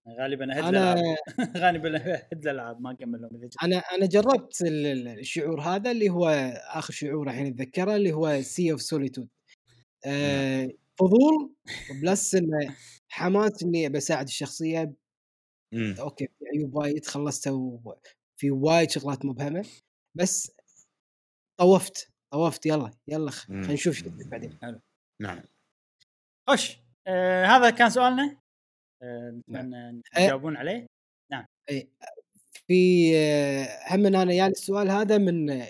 غالبا 0.09 0.53
اهد 0.59 0.65
أنا 0.75 0.95
غالبا 1.67 1.97
اهد 1.97 2.47
الألعاب 2.47 2.81
ما 2.81 2.91
اكمل 2.91 3.21
لهم 3.23 3.37
إذا 3.37 3.47
جت. 3.47 3.57
أنا 3.63 3.77
أنا 3.77 4.07
جربت 4.07 4.63
ال- 4.63 4.87
ال- 4.87 5.19
الشعور 5.19 5.61
هذا 5.61 5.91
اللي 5.91 6.11
هو 6.11 6.29
آخر 6.67 6.93
شعور 6.93 7.29
الحين 7.31 7.47
أتذكره 7.47 7.97
اللي 7.97 8.13
هو 8.13 8.43
Sea 8.43 8.73
of 8.73 8.83
Solitude 8.83 9.29
فضول 10.99 11.55
plus 12.03 12.35
انه 12.35 12.77
حماس 13.09 13.63
إني 13.63 13.89
بساعد 13.89 14.27
الشخصية. 14.27 14.93
مم. 15.73 15.95
أوكي 16.01 16.27
في 16.27 16.45
عيوب 16.55 16.75
وايد 16.75 17.07
خلصتها 17.07 17.51
وفي 17.51 18.51
وايد 18.51 18.91
شغلات 18.91 19.25
مبهمه 19.25 19.65
بس 20.15 20.53
طوفت 21.61 22.11
طوفت 22.33 22.67
يلا 22.67 22.91
يلا. 23.09 23.31
خلينا 23.31 23.73
نشوف 23.73 24.03
بعدين. 24.09 24.59
نعم. 25.21 25.41
خش 26.49 26.79
آه 27.07 27.45
هذا 27.47 27.71
كان 27.71 27.91
سؤالنا. 27.91 28.37
نتمنى 29.03 30.03
إيه. 30.17 30.27
تجاوبون 30.27 30.57
عليه؟ 30.57 30.87
في 32.67 33.13
آه، 33.17 33.95
هم 33.95 34.07
أنا 34.07 34.33
يعني 34.33 34.53
السؤال 34.53 34.91
هذا 34.91 35.19
من 35.19 35.51
آه، 35.51 35.69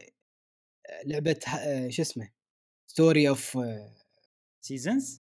لعبة 1.07 1.41
آه، 1.67 1.89
شو 1.89 2.03
اسمه؟ 2.03 2.31
Story 2.91 3.29
of 3.29 3.59
Seasons 4.65 5.21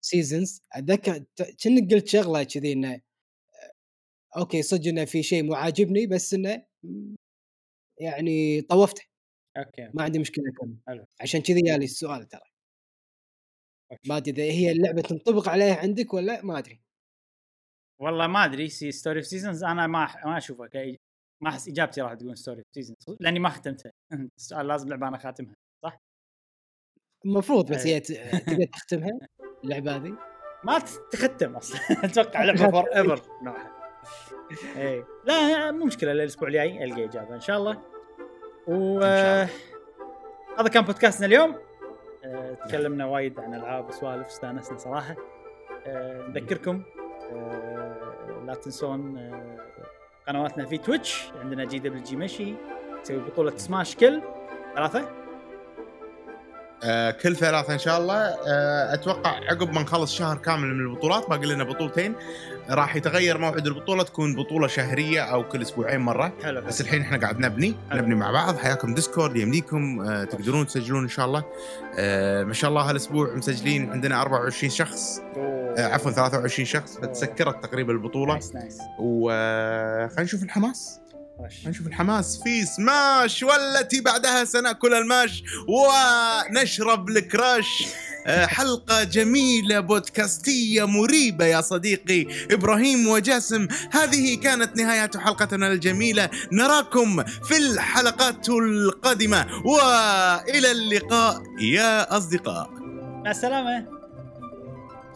Seasons 0.00 0.62
أتذكر 0.72 1.24
كأنك 1.58 1.94
قلت 1.94 2.08
شغلة 2.08 2.42
كذي 2.42 2.72
إنه 2.72 2.92
آه، 2.94 3.00
Okay 4.38 4.62
صدق 4.62 4.88
إنه 4.88 5.04
في 5.04 5.22
شيء 5.22 5.42
مو 5.42 5.54
عاجبني 5.54 6.06
بس 6.06 6.34
إنه 6.34 6.66
يعني 8.00 8.62
طوفته. 8.62 9.02
Okay. 9.56 9.90
ما 9.94 10.02
عندي 10.02 10.18
مشكلة 10.18 10.44
أكمل. 10.48 11.06
عشان 11.20 11.40
كذي 11.42 11.60
جالي 11.60 11.84
السؤال 11.84 12.28
ترى. 12.28 12.40
ما 14.06 14.16
أدري 14.16 14.32
إذا 14.32 14.52
هي 14.52 14.70
اللعبة 14.72 15.02
تنطبق 15.02 15.48
عليها 15.48 15.74
عندك 15.76 16.14
ولا 16.14 16.44
ما 16.44 16.58
أدري. 16.58 16.80
والله 18.00 18.26
ما 18.26 18.44
أدري 18.44 18.68
see 18.68 18.92
Story 18.92 19.18
of 19.18 19.26
Seasons 19.26 19.64
أنا 19.64 19.86
ما 19.86 20.08
ما 20.24 20.38
أشوفه 20.38 20.66
كأي 20.66 20.98
ما 21.42 21.50
أحس 21.50 21.68
إجابتي 21.68 22.00
راح 22.00 22.14
تكون 22.14 22.34
Story 22.34 22.58
of 22.58 22.66
Seasons 22.74 23.16
لأني 23.20 23.38
ما 23.38 23.48
ختمتها 23.48 23.92
السؤال 24.38 24.66
لازم 24.66 24.88
لعبة 24.88 25.08
أنا 25.08 25.18
خاتمها 25.18 25.54
المفروض 27.24 27.72
بس 27.72 27.86
أي. 27.86 27.94
هي 27.94 28.00
تقدر 28.00 28.64
تختمها 28.64 29.18
اللعبة 29.64 29.96
هذه؟ 29.96 30.16
ما 30.64 30.78
تختم 31.10 31.56
أصلا. 31.56 31.80
أتوقع 32.04 32.44
لعبة 32.44 32.70
forever 32.70 33.22
نوعها. 33.42 33.72
اي 34.76 35.04
لا 35.24 35.70
مو 35.70 35.84
مشكلة 35.84 36.12
الأسبوع 36.12 36.48
الجاي 36.48 36.84
ألقى 36.84 37.04
إجابة 37.04 37.34
إن 37.34 37.40
شاء 37.40 37.58
الله. 37.58 37.82
و 38.68 39.00
هذا 40.58 40.68
كان 40.72 40.84
بودكاستنا 40.84 41.26
اليوم. 41.26 41.56
آه، 42.24 42.54
تكلمنا 42.54 43.06
وايد 43.06 43.40
عن 43.40 43.54
ألعاب 43.54 43.88
وسوالف 43.88 44.26
استأنسنا 44.26 44.78
صراحة. 44.78 45.16
آه، 45.86 46.28
نذكركم. 46.28 46.82
آه، 47.32 47.87
لا 48.48 48.54
تنسون 48.54 49.18
آه، 49.18 49.58
قنواتنا 50.28 50.64
في 50.66 50.78
Twitch 50.78 51.30
عندنا 51.40 51.64
GWG 51.64 52.16
مشي 52.16 52.54
نسوي 53.00 53.18
بطولة 53.18 53.56
سماش 53.56 53.96
كل 53.96 54.22
ثلاثة 54.74 55.17
آه 56.84 57.10
كل 57.10 57.36
ثلاثة 57.36 57.72
إن 57.72 57.78
شاء 57.78 58.00
الله. 58.00 58.16
آه 58.16 58.94
أتوقع 58.94 59.30
عقب 59.30 59.72
ما 59.72 59.82
نخلص 59.82 60.14
شهر 60.14 60.36
كامل 60.36 60.74
من 60.74 60.80
البطولات 60.80 61.28
باقي 61.30 61.46
لنا 61.46 61.64
بطولتين 61.64 62.14
راح 62.70 62.96
يتغير 62.96 63.38
موعد 63.38 63.66
البطولة 63.66 64.02
تكون 64.02 64.36
بطولة 64.36 64.66
شهرية 64.66 65.20
أو 65.20 65.48
كل 65.48 65.62
أسبوعين 65.62 66.00
مرة. 66.00 66.32
حلو. 66.42 66.60
بس 66.60 66.80
الحين 66.80 67.02
إحنا 67.02 67.16
قاعد 67.16 67.40
نبني 67.40 67.74
حلو. 67.90 68.00
نبني 68.00 68.14
مع 68.14 68.30
بعض. 68.30 68.56
حياكم 68.56 68.94
Discord 68.94 69.36
يمديكم 69.36 70.00
آه 70.00 70.24
تقدرون 70.24 70.66
تسجلون 70.66 71.02
إن 71.02 71.08
شاء 71.08 71.26
الله. 71.26 71.44
آه 71.98 72.44
ما 72.44 72.52
شاء 72.52 72.70
الله 72.70 72.82
هالأسبوع 72.90 73.34
مسجلين 73.34 73.90
عندنا 73.90 74.22
24 74.22 74.70
شخص. 74.70 75.20
آه 75.36 75.86
عفوا 75.86 76.10
23 76.10 76.66
شخص. 76.66 76.98
فتسكرت 76.98 77.62
تقريبا 77.62 77.92
البطولة. 77.92 78.32
nice 78.32 78.54
nice 78.54 78.78
وخلينا 78.98 80.22
نشوف 80.22 80.42
الحماس. 80.42 81.00
نشوف 81.66 81.86
الحماس. 81.86 82.42
في 82.42 82.64
سماش 82.64 83.42
والتي 83.42 84.00
بعدها 84.00 84.44
سنأكل 84.44 84.94
الماش 84.94 85.42
ونشرب 85.68 87.08
الكراش. 87.08 87.86
آه، 88.26 88.46
حلقة 88.46 89.04
جميلة 89.04 89.80
بودكاستية 89.80 90.86
مريبة 90.86 91.44
يا 91.44 91.60
صديقي 91.60 92.26
إبراهيم 92.50 93.08
وجاسم. 93.08 93.68
هذه 93.90 94.36
كانت 94.36 94.76
نهاية 94.76 95.10
حلقتنا 95.16 95.72
الجميلة. 95.72 96.30
نراكم 96.52 97.24
في 97.24 97.56
الحلقات 97.56 98.48
القادمة. 98.48 99.46
وإلى 99.64 100.70
اللقاء 100.70 101.42
يا 101.60 102.16
أصدقاء. 102.16 102.70
مع 103.24 103.30
السلامة. 103.30 103.86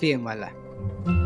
في 0.01 0.15
أمان 0.15 0.37
الله. 0.37 1.22